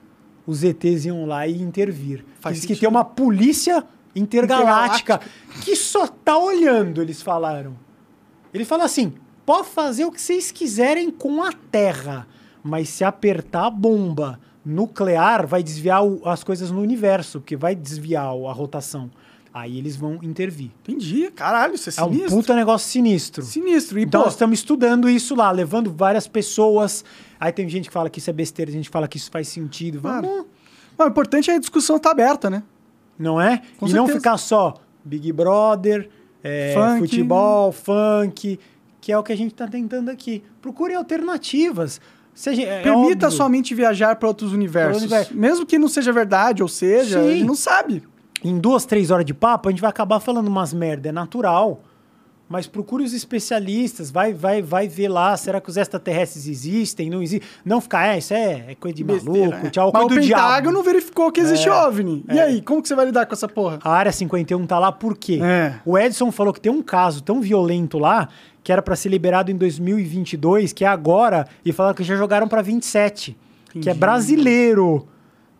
os 0.46 0.62
ETs 0.62 1.04
iam 1.06 1.24
lá 1.26 1.46
e 1.46 1.60
intervir. 1.62 2.24
Faz 2.40 2.56
Diz 2.56 2.66
que 2.66 2.76
tem 2.76 2.88
uma 2.88 3.04
polícia 3.04 3.82
intergaláctica, 4.14 5.20
que 5.62 5.74
só 5.76 6.06
tá 6.06 6.36
olhando, 6.38 7.00
eles 7.00 7.22
falaram. 7.22 7.74
Ele 8.52 8.64
fala 8.64 8.84
assim: 8.84 9.14
pode 9.46 9.68
fazer 9.68 10.04
o 10.04 10.12
que 10.12 10.20
vocês 10.20 10.50
quiserem 10.52 11.10
com 11.10 11.42
a 11.42 11.52
Terra, 11.52 12.26
mas 12.62 12.88
se 12.88 13.04
apertar 13.04 13.66
a 13.66 13.70
bomba 13.70 14.38
nuclear, 14.64 15.46
vai 15.46 15.62
desviar 15.62 16.04
o- 16.04 16.26
as 16.28 16.42
coisas 16.44 16.70
no 16.70 16.80
universo, 16.80 17.40
porque 17.40 17.56
vai 17.56 17.74
desviar 17.74 18.26
a 18.26 18.52
rotação. 18.52 19.10
Aí 19.54 19.78
eles 19.78 19.94
vão 19.94 20.18
intervir. 20.20 20.72
Entendi. 20.82 21.30
Caralho, 21.30 21.74
isso 21.76 21.88
é 21.88 21.92
É 21.96 22.04
um 22.04 22.12
sinistro. 22.12 22.36
puta 22.36 22.56
negócio 22.56 22.88
sinistro. 22.90 23.44
Sinistro. 23.44 24.00
E, 24.00 24.02
Então 24.02 24.22
pô, 24.22 24.24
nós 24.26 24.34
estamos 24.34 24.58
estudando 24.58 25.08
isso 25.08 25.36
lá, 25.36 25.48
levando 25.52 25.92
várias 25.92 26.26
pessoas. 26.26 27.04
Aí 27.38 27.52
tem 27.52 27.68
gente 27.68 27.86
que 27.88 27.92
fala 27.94 28.10
que 28.10 28.18
isso 28.18 28.28
é 28.28 28.32
besteira, 28.32 28.72
gente 28.72 28.86
que 28.86 28.92
fala 28.92 29.06
que 29.06 29.16
isso 29.16 29.30
faz 29.30 29.46
sentido. 29.46 30.00
Claro. 30.00 30.26
Vamos, 30.26 30.46
não, 30.98 31.06
o 31.06 31.08
importante 31.08 31.52
é 31.52 31.54
a 31.54 31.58
discussão 31.60 31.96
estar 31.96 32.10
aberta, 32.10 32.50
né? 32.50 32.64
não 33.16 33.40
é? 33.40 33.62
Com 33.78 33.86
e 33.86 33.92
não 33.92 34.06
certeza. 34.06 34.18
ficar 34.18 34.36
só 34.38 34.74
Big 35.04 35.30
Brother, 35.32 36.08
é, 36.42 36.74
Funk. 36.74 36.98
futebol, 36.98 37.70
funk, 37.70 38.58
que 39.00 39.12
é 39.12 39.16
o 39.16 39.22
que 39.22 39.32
a 39.32 39.36
gente 39.36 39.52
está 39.52 39.68
tentando 39.68 40.08
aqui. 40.10 40.42
Procurem 40.60 40.96
alternativas. 40.96 42.00
Seja, 42.34 42.62
é 42.62 42.82
Permita 42.82 43.26
óbvio. 43.26 43.30
sua 43.30 43.48
mente 43.48 43.72
viajar 43.72 44.16
para 44.16 44.26
outros 44.26 44.52
universos. 44.52 45.02
universo. 45.02 45.36
Mesmo 45.36 45.64
que 45.64 45.78
não 45.78 45.86
seja 45.86 46.12
verdade, 46.12 46.60
ou 46.60 46.68
seja, 46.68 47.20
Sim. 47.22 47.28
a 47.28 47.30
gente 47.34 47.44
não 47.44 47.54
sabe. 47.54 48.02
Em 48.44 48.58
duas, 48.58 48.84
três 48.84 49.10
horas 49.10 49.24
de 49.24 49.32
papo, 49.32 49.68
a 49.68 49.72
gente 49.72 49.80
vai 49.80 49.90
acabar 49.90 50.20
falando 50.20 50.48
umas 50.48 50.72
merda, 50.74 51.08
é 51.08 51.12
natural. 51.12 51.82
Mas 52.46 52.66
procure 52.66 53.02
os 53.02 53.14
especialistas, 53.14 54.10
vai, 54.10 54.34
vai, 54.34 54.60
vai 54.60 54.86
ver 54.86 55.08
lá, 55.08 55.34
será 55.34 55.62
que 55.62 55.70
os 55.70 55.78
extraterrestres 55.78 56.46
existem, 56.46 57.08
não 57.08 57.22
existem? 57.22 57.48
Não 57.64 57.80
ficar, 57.80 58.06
é, 58.14 58.18
isso 58.18 58.34
é, 58.34 58.66
é 58.68 58.74
coisa 58.74 58.94
de 58.94 59.02
Besteira, 59.02 59.48
maluco, 59.48 59.64
né? 59.64 59.70
tchau, 59.70 59.90
Mas 59.92 60.02
coisa 60.02 60.14
o 60.14 60.20
do 60.20 60.26
diabo. 60.26 60.42
Pentágono 60.42 60.82
verificou 60.82 61.32
que 61.32 61.40
existe 61.40 61.68
É, 61.68 61.72
OVNI. 61.72 62.22
E 62.30 62.38
é. 62.38 62.42
aí, 62.42 62.60
como 62.60 62.82
que 62.82 62.88
você 62.88 62.94
vai 62.94 63.06
lidar 63.06 63.24
com 63.24 63.32
essa 63.32 63.48
porra? 63.48 63.78
A 63.82 63.90
área 63.90 64.12
51 64.12 64.66
tá 64.66 64.78
lá 64.78 64.92
por 64.92 65.16
quê? 65.16 65.40
É. 65.42 65.76
O 65.86 65.96
Edson 65.96 66.30
falou 66.30 66.52
que 66.52 66.60
tem 66.60 66.70
um 66.70 66.82
caso 66.82 67.22
tão 67.22 67.40
violento 67.40 67.98
lá 67.98 68.28
que 68.62 68.70
era 68.70 68.82
para 68.82 68.94
ser 68.94 69.08
liberado 69.08 69.50
em 69.50 69.56
2022, 69.56 70.72
que 70.74 70.84
é 70.84 70.88
agora, 70.88 71.46
e 71.64 71.72
falaram 71.72 71.94
que 71.94 72.04
já 72.04 72.14
jogaram 72.14 72.46
para 72.46 72.60
27, 72.60 73.36
que 73.70 73.78
é 73.78 73.80
Entendi. 73.80 73.98
brasileiro. 73.98 75.08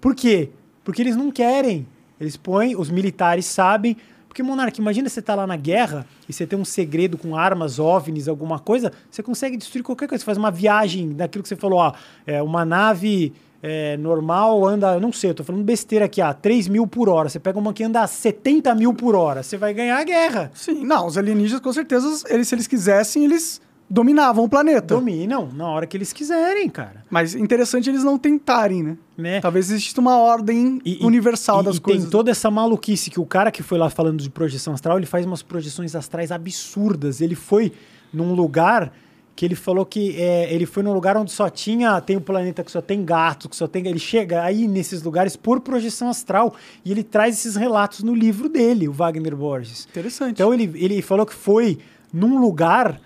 Por 0.03 0.15
quê? 0.15 0.51
Porque 0.85 1.01
eles 1.01 1.17
não 1.17 1.31
querem. 1.31 1.87
Eles 2.21 2.37
põem, 2.37 2.77
os 2.77 2.91
militares 2.91 3.47
sabem. 3.47 3.97
Porque, 4.29 4.43
Monark, 4.43 4.81
imagina 4.81 5.09
você 5.09 5.23
tá 5.23 5.35
lá 5.35 5.47
na 5.47 5.57
guerra 5.57 6.05
e 6.29 6.33
você 6.33 6.47
tem 6.47 6.59
um 6.59 6.65
segredo 6.65 7.17
com 7.17 7.37
armas, 7.37 7.79
OVNIs, 7.79 8.27
alguma 8.27 8.59
coisa, 8.59 8.93
você 9.09 9.23
consegue 9.23 9.57
destruir 9.57 9.85
qualquer 9.85 10.09
coisa. 10.09 10.23
Você 10.23 10.27
faz 10.27 10.39
uma 10.39 10.51
viagem 10.51 11.13
daquilo 11.13 11.43
que 11.43 11.49
você 11.49 11.57
falou, 11.57 11.79
ó, 11.79 11.93
é, 12.27 12.43
uma 12.43 12.65
nave 12.65 13.33
é, 13.63 13.97
normal 13.97 14.67
anda, 14.67 15.01
não 15.01 15.11
sei, 15.11 15.31
eu 15.31 15.35
tô 15.35 15.43
falando 15.43 15.65
besteira 15.65 16.05
aqui, 16.05 16.21
ah, 16.21 16.35
3 16.35 16.69
mil 16.69 16.87
por 16.87 17.09
hora. 17.09 17.29
Você 17.29 17.39
pega 17.39 17.59
uma 17.59 17.73
que 17.73 17.83
anda 17.83 18.03
a 18.03 18.07
70 18.07 18.75
mil 18.75 18.93
por 18.93 19.15
hora, 19.15 19.43
você 19.43 19.57
vai 19.57 19.73
ganhar 19.73 19.99
a 19.99 20.05
guerra. 20.05 20.51
Sim, 20.53 20.85
não, 20.85 21.07
os 21.07 21.17
alienígenas, 21.17 21.63
com 21.63 21.73
certeza, 21.73 22.25
eles, 22.29 22.49
se 22.49 22.55
eles 22.55 22.67
quisessem, 22.67 23.25
eles 23.25 23.63
dominavam 23.89 24.45
o 24.45 24.49
planeta. 24.49 24.95
Dominam 24.95 25.49
na 25.53 25.69
hora 25.69 25.87
que 25.87 25.97
eles 25.97 26.13
quiserem, 26.13 26.69
cara. 26.69 27.05
Mas 27.11 27.35
interessante 27.35 27.89
eles 27.89 28.03
não 28.03 28.19
tentarem, 28.19 28.83
né? 28.83 28.97
Né? 29.17 29.41
Talvez 29.41 29.71
exista 29.71 30.01
uma 30.01 30.17
ordem 30.19 30.81
E- 30.85 30.99
universal 31.03 31.61
e- 31.61 31.65
das 31.65 31.77
e 31.77 31.81
coisas. 31.81 32.03
tem 32.05 32.11
toda 32.11 32.31
essa 32.31 32.51
maluquice 32.51 33.11
que 33.11 33.21
o 33.21 33.27
cara 33.27 33.51
que 33.51 33.63
foi 33.63 33.79
lá 33.79 33.89
falando 33.91 34.21
de 34.21 34.31
projeção 34.31 34.73
astral, 34.75 34.97
ele 34.99 35.07
faz 35.07 35.25
umas 35.27 35.43
projeções 35.43 35.95
astrais 35.95 36.33
absurdas. 36.33 37.21
Ele 37.21 37.35
foi 37.35 37.73
num 38.13 38.35
lugar 38.35 38.93
que 39.37 39.45
ele 39.45 39.57
falou 39.57 39.85
que 39.85 40.15
é, 40.17 40.53
ele 40.55 40.65
foi 40.65 40.83
num 40.85 40.93
lugar 40.93 41.17
onde 41.17 41.33
só 41.33 41.49
tinha, 41.51 42.01
tem 42.01 42.17
um 42.17 42.21
planeta 42.21 42.63
que 42.63 42.71
só 42.71 42.81
tem 42.81 43.05
gato, 43.05 43.49
que 43.49 43.57
só 43.57 43.67
tem. 43.67 43.87
Ele 43.87 43.99
chega 43.99 44.43
aí 44.45 44.67
nesses 44.69 45.03
lugares 45.03 45.35
por 45.37 45.61
projeção 45.61 46.09
astral 46.09 46.55
e 46.85 46.91
ele 46.93 47.03
traz 47.03 47.37
esses 47.39 47.57
relatos 47.57 48.03
no 48.05 48.15
livro 48.15 48.49
dele, 48.49 48.89
o 48.89 48.93
Wagner 48.93 49.35
Borges. 49.37 49.87
Interessante. 49.91 50.33
Então 50.33 50.55
ele, 50.55 50.71
ele 50.75 51.03
falou 51.03 51.27
que 51.27 51.35
foi 51.35 51.79
num 52.13 52.41
lugar 52.41 53.01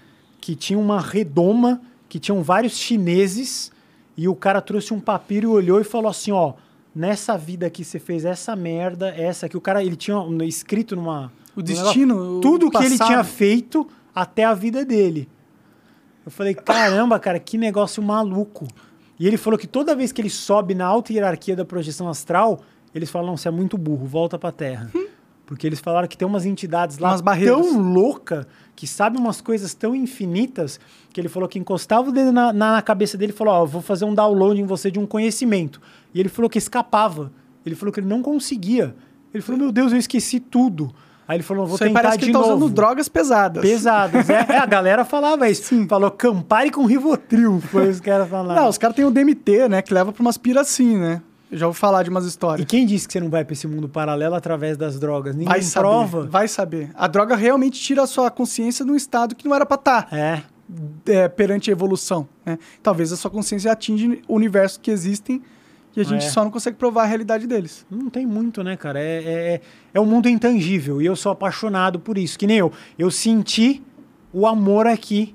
que 0.48 0.54
tinha 0.56 0.78
uma 0.78 0.98
redoma, 0.98 1.78
que 2.08 2.18
tinham 2.18 2.42
vários 2.42 2.72
chineses, 2.72 3.70
e 4.16 4.26
o 4.26 4.34
cara 4.34 4.62
trouxe 4.62 4.94
um 4.94 4.98
papiro 4.98 5.48
e 5.48 5.52
olhou 5.52 5.78
e 5.78 5.84
falou 5.84 6.10
assim, 6.10 6.32
ó, 6.32 6.54
nessa 6.94 7.36
vida 7.36 7.66
aqui 7.66 7.84
você 7.84 7.98
fez 7.98 8.24
essa 8.24 8.56
merda, 8.56 9.10
essa 9.10 9.44
aqui. 9.44 9.58
O 9.58 9.60
cara, 9.60 9.84
ele 9.84 9.94
tinha 9.94 10.16
escrito 10.46 10.96
numa... 10.96 11.30
O 11.54 11.60
destino, 11.60 12.14
negócio, 12.14 12.38
o 12.38 12.40
Tudo 12.40 12.70
que 12.70 12.82
ele 12.82 12.96
tinha 12.96 13.22
feito 13.22 13.86
até 14.14 14.42
a 14.44 14.54
vida 14.54 14.86
dele. 14.86 15.28
Eu 16.24 16.32
falei, 16.32 16.54
caramba, 16.54 17.18
cara, 17.20 17.38
que 17.38 17.58
negócio 17.58 18.02
maluco. 18.02 18.66
E 19.20 19.26
ele 19.26 19.36
falou 19.36 19.58
que 19.58 19.66
toda 19.66 19.94
vez 19.94 20.12
que 20.12 20.22
ele 20.22 20.30
sobe 20.30 20.74
na 20.74 20.86
alta 20.86 21.12
hierarquia 21.12 21.54
da 21.54 21.66
projeção 21.66 22.08
astral, 22.08 22.62
eles 22.94 23.10
falam, 23.10 23.36
você 23.36 23.48
é 23.48 23.50
muito 23.50 23.76
burro, 23.76 24.06
volta 24.06 24.38
pra 24.38 24.50
Terra. 24.50 24.90
Porque 25.44 25.66
eles 25.66 25.78
falaram 25.78 26.08
que 26.08 26.16
tem 26.16 26.26
umas 26.26 26.46
entidades 26.46 26.96
lá 26.96 27.10
Umas 27.10 27.20
barreiras. 27.20 27.54
tão 27.54 27.78
louca 27.78 28.46
que 28.78 28.86
sabe 28.86 29.18
umas 29.18 29.40
coisas 29.40 29.74
tão 29.74 29.92
infinitas 29.92 30.78
que 31.12 31.20
ele 31.20 31.28
falou 31.28 31.48
que 31.48 31.58
encostava 31.58 32.10
o 32.10 32.12
dedo 32.12 32.30
na, 32.30 32.52
na, 32.52 32.80
cabeça 32.80 33.18
dele 33.18 33.32
e 33.32 33.34
falou, 33.34 33.52
ó, 33.52 33.62
eu 33.64 33.66
vou 33.66 33.82
fazer 33.82 34.04
um 34.04 34.14
download 34.14 34.60
em 34.60 34.64
você 34.64 34.88
de 34.88 35.00
um 35.00 35.04
conhecimento. 35.04 35.80
E 36.14 36.20
ele 36.20 36.28
falou 36.28 36.48
que 36.48 36.58
escapava. 36.58 37.32
Ele 37.66 37.74
falou 37.74 37.92
que 37.92 37.98
ele 37.98 38.06
não 38.06 38.22
conseguia. 38.22 38.94
Ele 39.34 39.42
falou, 39.42 39.60
meu 39.60 39.72
Deus, 39.72 39.90
eu 39.90 39.98
esqueci 39.98 40.38
tudo. 40.38 40.94
Aí 41.26 41.38
ele 41.38 41.42
falou, 41.42 41.66
vou 41.66 41.74
aí 41.74 41.88
tentar 41.88 42.02
parece 42.02 42.18
que 42.18 42.26
de 42.26 42.30
ele 42.30 42.34
tá 42.34 42.38
novo. 42.38 42.54
usando 42.54 42.72
drogas 42.72 43.08
pesadas. 43.08 43.62
Pesadas, 43.62 44.30
é. 44.30 44.46
É, 44.48 44.58
a 44.58 44.66
galera 44.66 45.04
falava 45.04 45.50
isso. 45.50 45.88
Falou, 45.88 46.12
Campari 46.12 46.70
com 46.70 46.86
Rivotril, 46.86 47.60
foi 47.60 47.88
os 47.88 47.98
caras 47.98 48.28
falaram. 48.28 48.62
Não, 48.62 48.68
os 48.68 48.78
caras 48.78 48.94
têm 48.94 49.04
o 49.04 49.10
DMT, 49.10 49.68
né? 49.68 49.82
Que 49.82 49.92
leva 49.92 50.12
pra 50.12 50.22
umas 50.22 50.38
piras 50.38 50.68
assim, 50.68 50.96
né? 50.96 51.20
Eu 51.50 51.56
já 51.58 51.66
ouvi 51.66 51.78
falar 51.78 52.02
de 52.02 52.10
umas 52.10 52.24
E 52.24 52.28
histórias. 52.28 52.66
quem 52.68 52.84
disse 52.84 53.06
que 53.06 53.12
você 53.12 53.20
não 53.20 53.30
vai 53.30 53.44
pra 53.44 53.52
esse 53.54 53.66
mundo 53.66 53.88
paralelo 53.88 54.34
através 54.34 54.76
das 54.76 54.98
drogas? 55.00 55.34
Ninguém 55.34 55.48
Vai 55.48 55.62
saber, 55.62 55.86
prova. 55.88 56.26
vai 56.26 56.46
saber. 56.48 56.90
A 56.94 57.06
droga 57.06 57.34
realmente 57.36 57.80
tira 57.80 58.02
a 58.02 58.06
sua 58.06 58.30
consciência 58.30 58.84
de 58.84 58.90
um 58.90 58.94
estado 58.96 59.34
que 59.34 59.48
não 59.48 59.54
era 59.54 59.64
pra 59.64 59.76
estar 59.76 60.08
É. 60.12 60.42
é, 61.06 61.28
perante 61.28 61.70
a 61.70 61.72
evolução. 61.72 62.28
Né? 62.44 62.58
Talvez 62.82 63.12
a 63.12 63.16
sua 63.16 63.30
consciência 63.30 63.72
atinge 63.72 64.22
o 64.28 64.34
universo 64.34 64.78
que 64.78 64.90
existem 64.90 65.42
e 65.96 66.00
a 66.00 66.04
gente 66.04 66.26
É. 66.26 66.30
só 66.30 66.44
não 66.44 66.50
consegue 66.50 66.76
provar 66.76 67.04
a 67.04 67.06
realidade 67.06 67.46
deles. 67.46 67.86
Não 67.90 68.10
tem 68.10 68.26
muito, 68.26 68.62
né, 68.62 68.76
cara? 68.76 69.00
É, 69.00 69.16
é, 69.16 69.54
é- 69.54 69.60
é 69.94 70.00
um 70.00 70.04
mundo 70.06 70.28
intangível 70.28 71.00
e 71.00 71.06
eu 71.06 71.16
sou 71.16 71.32
apaixonado 71.32 71.98
por 71.98 72.18
isso. 72.18 72.38
Que 72.38 72.46
nem 72.46 72.58
eu. 72.58 72.70
Eu 72.98 73.10
senti 73.10 73.82
o 74.34 74.46
amor 74.46 74.86
aqui 74.86 75.34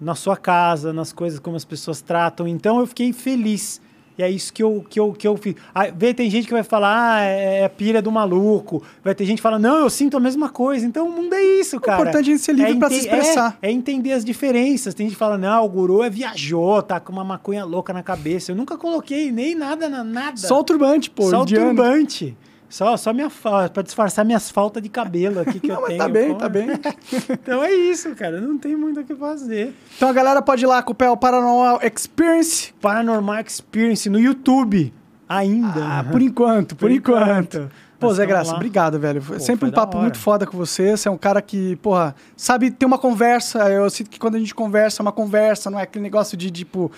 na 0.00 0.14
sua 0.14 0.36
casa, 0.38 0.90
nas 0.92 1.12
coisas 1.12 1.38
como 1.38 1.54
as 1.56 1.66
pessoas 1.66 2.00
tratam. 2.00 2.48
Então 2.48 2.80
eu 2.80 2.86
fiquei 2.86 3.12
feliz. 3.12 3.80
E 4.18 4.22
é 4.22 4.28
isso 4.28 4.52
que 4.52 4.60
eu, 4.60 4.84
que 4.90 4.98
eu, 4.98 5.12
que 5.12 5.28
eu 5.28 5.36
fiz. 5.36 5.54
Aí, 5.72 5.92
vê, 5.96 6.12
tem 6.12 6.28
gente 6.28 6.48
que 6.48 6.52
vai 6.52 6.64
falar, 6.64 7.14
ah, 7.14 7.20
é, 7.22 7.60
é 7.62 7.68
pilha 7.68 8.02
do 8.02 8.10
maluco. 8.10 8.82
Vai 9.04 9.14
ter 9.14 9.24
gente 9.24 9.36
que 9.36 9.42
fala, 9.42 9.60
não, 9.60 9.78
eu 9.78 9.88
sinto 9.88 10.16
a 10.16 10.20
mesma 10.20 10.48
coisa. 10.48 10.84
Então 10.84 11.06
o 11.06 11.12
mundo 11.12 11.32
é 11.34 11.42
isso, 11.42 11.78
cara. 11.78 12.00
importante 12.00 12.16
é 12.16 12.32
a 12.32 12.32
gente 12.32 12.42
ser 12.42 12.52
livre 12.52 12.76
pra 12.80 12.90
se 12.90 12.96
expressar. 12.96 13.56
É, 13.62 13.68
é 13.68 13.70
entender 13.70 14.12
as 14.12 14.24
diferenças. 14.24 14.92
Tem 14.92 15.06
gente 15.06 15.14
que 15.14 15.18
fala, 15.18 15.38
não, 15.38 15.64
o 15.64 15.68
guru 15.68 16.02
é 16.02 16.10
viajou, 16.10 16.82
tá 16.82 16.98
com 16.98 17.12
uma 17.12 17.22
maconha 17.22 17.64
louca 17.64 17.92
na 17.92 18.02
cabeça. 18.02 18.50
Eu 18.50 18.56
nunca 18.56 18.76
coloquei 18.76 19.30
nem 19.30 19.54
nada 19.54 19.88
na 19.88 20.02
nada. 20.02 20.36
Só 20.36 20.58
o 20.58 20.64
turbante, 20.64 21.08
pô, 21.10 21.30
Só 21.30 21.40
o 21.40 21.42
indiano. 21.42 21.66
turbante. 21.66 22.36
Só, 22.68 22.96
só 22.96 23.12
minha 23.14 23.30
pra 23.72 23.82
disfarçar 23.82 24.24
minhas 24.24 24.50
faltas 24.50 24.82
de 24.82 24.88
cabelo 24.88 25.40
aqui 25.40 25.58
que 25.58 25.68
Não, 25.68 25.76
eu 25.76 25.80
mas 25.80 25.88
tenho. 25.88 25.98
tá 25.98 26.08
bem, 26.08 26.28
pô. 26.28 26.34
tá 26.34 26.48
bem. 26.48 26.68
então 27.32 27.64
é 27.64 27.72
isso, 27.72 28.14
cara. 28.14 28.40
Não 28.40 28.58
tem 28.58 28.76
muito 28.76 29.00
o 29.00 29.04
que 29.04 29.14
fazer. 29.14 29.74
Então 29.96 30.08
a 30.08 30.12
galera 30.12 30.42
pode 30.42 30.64
ir 30.64 30.66
lá 30.66 30.78
acompanhar 30.78 31.12
o 31.12 31.16
Paranormal 31.16 31.80
Experience. 31.82 32.72
Paranormal 32.80 33.40
Experience 33.40 34.08
no 34.10 34.20
YouTube. 34.20 34.92
Ainda. 35.28 35.80
Ah, 35.84 36.04
por 36.10 36.22
enquanto, 36.22 36.74
por, 36.74 36.86
Por 36.86 36.90
enquanto. 36.90 37.56
enquanto. 37.56 37.70
Pô, 37.98 38.14
Zé 38.14 38.24
Graça, 38.24 38.52
lá. 38.52 38.56
obrigado, 38.56 38.98
velho. 38.98 39.20
Pô, 39.20 39.38
sempre 39.40 39.68
um 39.68 39.72
papo 39.72 39.98
muito 39.98 40.16
foda 40.18 40.46
com 40.46 40.56
você. 40.56 40.96
Você 40.96 41.08
é 41.08 41.10
um 41.10 41.18
cara 41.18 41.42
que, 41.42 41.74
porra, 41.76 42.14
sabe 42.36 42.70
ter 42.70 42.86
uma 42.86 42.96
conversa. 42.96 43.68
Eu 43.70 43.90
sinto 43.90 44.08
que 44.08 44.20
quando 44.20 44.36
a 44.36 44.38
gente 44.38 44.54
conversa, 44.54 45.00
é 45.00 45.02
uma 45.02 45.10
conversa, 45.10 45.68
não 45.68 45.78
é 45.78 45.82
aquele 45.82 46.02
negócio 46.04 46.36
de, 46.36 46.48
tipo... 46.50 46.92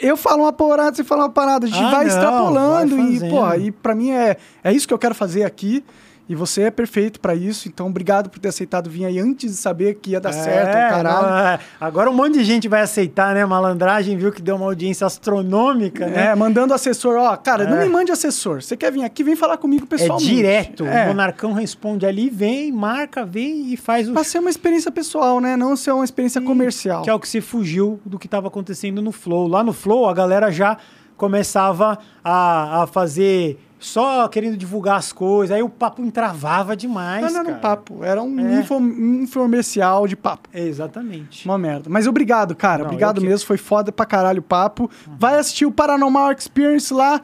Eu 0.00 0.16
falo 0.16 0.42
uma 0.42 0.52
parada, 0.52 0.94
você 0.96 1.04
fala 1.04 1.22
uma 1.24 1.30
parada. 1.30 1.66
A 1.66 1.68
gente 1.68 1.82
Ah, 1.82 1.90
vai 1.90 2.04
não, 2.04 2.12
extrapolando 2.12 2.96
vai 2.96 3.06
e, 3.06 3.30
porra, 3.30 3.56
e 3.56 3.70
pra 3.70 3.94
mim 3.94 4.10
é, 4.10 4.36
é 4.62 4.72
isso 4.72 4.86
que 4.86 4.94
eu 4.94 4.98
quero 4.98 5.14
fazer 5.14 5.44
aqui. 5.44 5.84
E 6.28 6.34
você 6.34 6.62
é 6.62 6.70
perfeito 6.72 7.20
pra 7.20 7.36
isso. 7.36 7.68
Então, 7.68 7.86
obrigado 7.86 8.28
por 8.28 8.40
ter 8.40 8.48
aceitado 8.48 8.90
vir 8.90 9.04
aí 9.04 9.18
antes 9.20 9.52
de 9.52 9.56
saber 9.56 9.94
que 9.94 10.10
ia 10.10 10.20
dar 10.20 10.32
certo, 10.32 10.76
É, 10.76 10.88
caralho. 10.88 11.28
não, 11.28 11.38
é. 11.38 11.60
Agora 11.80 12.10
um 12.10 12.12
monte 12.14 12.34
de 12.38 12.44
gente 12.44 12.66
vai 12.66 12.80
aceitar, 12.80 13.32
né? 13.32 13.46
Malandragem 13.46 14.16
viu 14.16 14.32
que 14.32 14.42
deu 14.42 14.56
uma 14.56 14.66
audiência 14.66 15.06
astronômica, 15.06 16.06
né? 16.08 16.26
É, 16.26 16.34
mandando 16.34 16.74
assessor, 16.74 17.16
ó, 17.16 17.36
cara, 17.36 17.64
não 17.70 17.76
É. 17.78 17.84
me 17.84 17.90
mande 17.90 18.10
assessor. 18.10 18.60
Você 18.60 18.76
quer 18.76 18.90
vir 18.90 19.04
aqui, 19.04 19.22
vem 19.22 19.36
falar 19.36 19.56
comigo 19.56 19.84
É 19.84 19.86
pessoalmente. 19.86 20.26
direto. 20.34 20.84
É. 20.84 21.04
O 21.04 21.08
Monarcão 21.08 21.52
responde 21.52 22.04
ali, 22.04 22.28
vem, 22.28 22.72
marca, 22.72 23.24
vem 23.24 23.72
e 23.72 23.76
faz 23.76 24.08
o 24.08 24.12
Pra 24.12 24.24
ser 24.24 24.40
uma 24.40 24.50
experiência 24.50 24.90
pessoal, 24.90 25.40
né? 25.40 25.56
Não 25.56 25.76
ser 25.76 25.92
uma 25.92 26.04
experiência 26.04 26.40
comercial. 26.40 27.02
Que 27.02 27.10
é 27.10 27.14
o 27.14 27.20
que 27.20 27.28
se 27.28 27.40
fugiu 27.40 28.00
do 28.04 28.18
que 28.18 28.26
estava 28.26 28.48
acontecendo 28.48 29.00
no 29.00 29.12
Flow. 29.12 29.46
Lá 29.46 29.62
no 29.62 29.72
Flow, 29.72 30.08
a 30.08 30.12
galera 30.12 30.50
já 30.50 30.76
começava 31.16 31.98
a, 32.24 32.82
a 32.82 32.86
fazer 32.86 33.58
só 33.86 34.26
querendo 34.28 34.56
divulgar 34.56 34.96
as 34.96 35.12
coisas. 35.12 35.54
Aí 35.54 35.62
o 35.62 35.68
papo 35.68 36.02
entravava 36.02 36.76
demais. 36.76 37.22
Não, 37.24 37.30
não 37.32 37.40
era 37.50 37.56
um 37.56 37.60
papo, 37.60 38.04
era 38.04 38.22
um 38.22 38.38
É. 38.40 38.60
info, 38.60 38.78
infomercial 38.80 40.06
de 40.06 40.16
papo. 40.16 40.48
Exatamente. 40.52 41.44
Uma 41.46 41.58
merda. 41.58 41.88
Mas 41.90 42.06
obrigado, 42.06 42.54
cara. 42.54 42.78
Não, 42.78 42.86
obrigado 42.86 43.20
que- 43.20 43.26
mesmo. 43.26 43.46
Foi 43.46 43.56
foda 43.56 43.90
pra 43.92 44.06
caralho 44.06 44.40
o 44.40 44.42
papo. 44.42 44.90
Vai 45.18 45.38
assistir 45.38 45.66
o 45.66 45.72
Paranormal 45.72 46.32
Experience 46.32 46.92
lá 46.92 47.20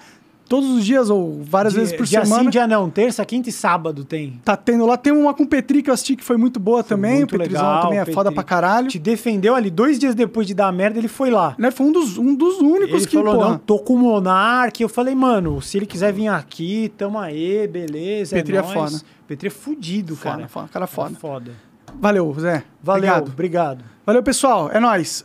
todos 0.52 0.68
os 0.68 0.84
dias 0.84 1.08
ou 1.08 1.40
várias 1.42 1.72
vezes 1.72 1.94
por 1.96 2.04
dia 2.04 2.22
semana. 2.26 2.44
sim, 2.44 2.50
dia 2.50 2.66
não. 2.66 2.90
Terça, 2.90 3.24
quinta 3.24 3.48
e 3.48 3.52
sábado 3.52 4.04
tem. 4.04 4.38
Tá 4.44 4.54
tendo 4.54 4.84
lá. 4.84 4.98
Tem 4.98 5.10
uma 5.10 5.32
com 5.32 5.44
o 5.44 5.46
Petri 5.46 5.82
que 5.82 5.88
eu 5.88 5.94
assisti 5.94 6.14
que 6.14 6.22
foi 6.22 6.36
muito 6.36 6.60
boa 6.60 6.84
também. 6.84 7.16
muito 7.20 7.34
o 7.34 7.38
Petrizão 7.38 7.62
legal, 7.66 7.82
também 7.84 7.98
é 7.98 8.02
Petri. 8.02 8.14
foda 8.14 8.30
pra 8.30 8.42
caralho. 8.42 8.88
Te 8.88 8.98
defendeu 8.98 9.54
ali 9.54 9.70
dois 9.70 9.98
dias 9.98 10.14
depois 10.14 10.46
de 10.46 10.52
dar 10.52 10.70
merda, 10.70 10.98
ele 10.98 11.08
foi 11.08 11.30
lá. 11.30 11.54
Né? 11.56 11.70
Foi 11.70 11.86
um 11.86 11.92
dos, 11.92 12.18
um 12.18 12.34
dos 12.34 12.58
únicos 12.58 12.96
Ele 13.02 13.06
que, 13.06 13.16
falou, 13.16 13.34
porra, 13.34 13.48
não, 13.48 13.56
tô 13.58 13.78
com 13.78 13.94
o 13.94 13.98
Monark. 13.98 14.82
Eu 14.82 14.90
falei, 14.90 15.14
mano, 15.14 15.62
se 15.62 15.78
ele 15.78 15.86
quiser 15.86 16.12
vir 16.12 16.28
aqui, 16.28 16.92
tamo 16.98 17.18
aí, 17.18 17.66
beleza. 17.66 18.36
Petri 18.36 18.56
é 18.56 18.60
nóis. 18.60 18.72
foda. 18.74 19.02
Petri 19.26 19.46
é 19.46 19.50
fudido, 19.50 20.14
Foda, 20.16 20.36
cara. 20.36 20.48
foda, 20.48 20.68
cara 20.68 20.86
foda. 20.86 21.14
Foda. 21.18 21.52
Valeu, 21.98 22.34
Zé. 22.38 22.62
Valeu, 22.82 23.08
Obrigado. 23.10 23.28
obrigado. 23.32 23.84
Valeu, 24.04 24.22
pessoal. 24.22 24.68
É 24.70 24.78
nóis. 24.78 25.24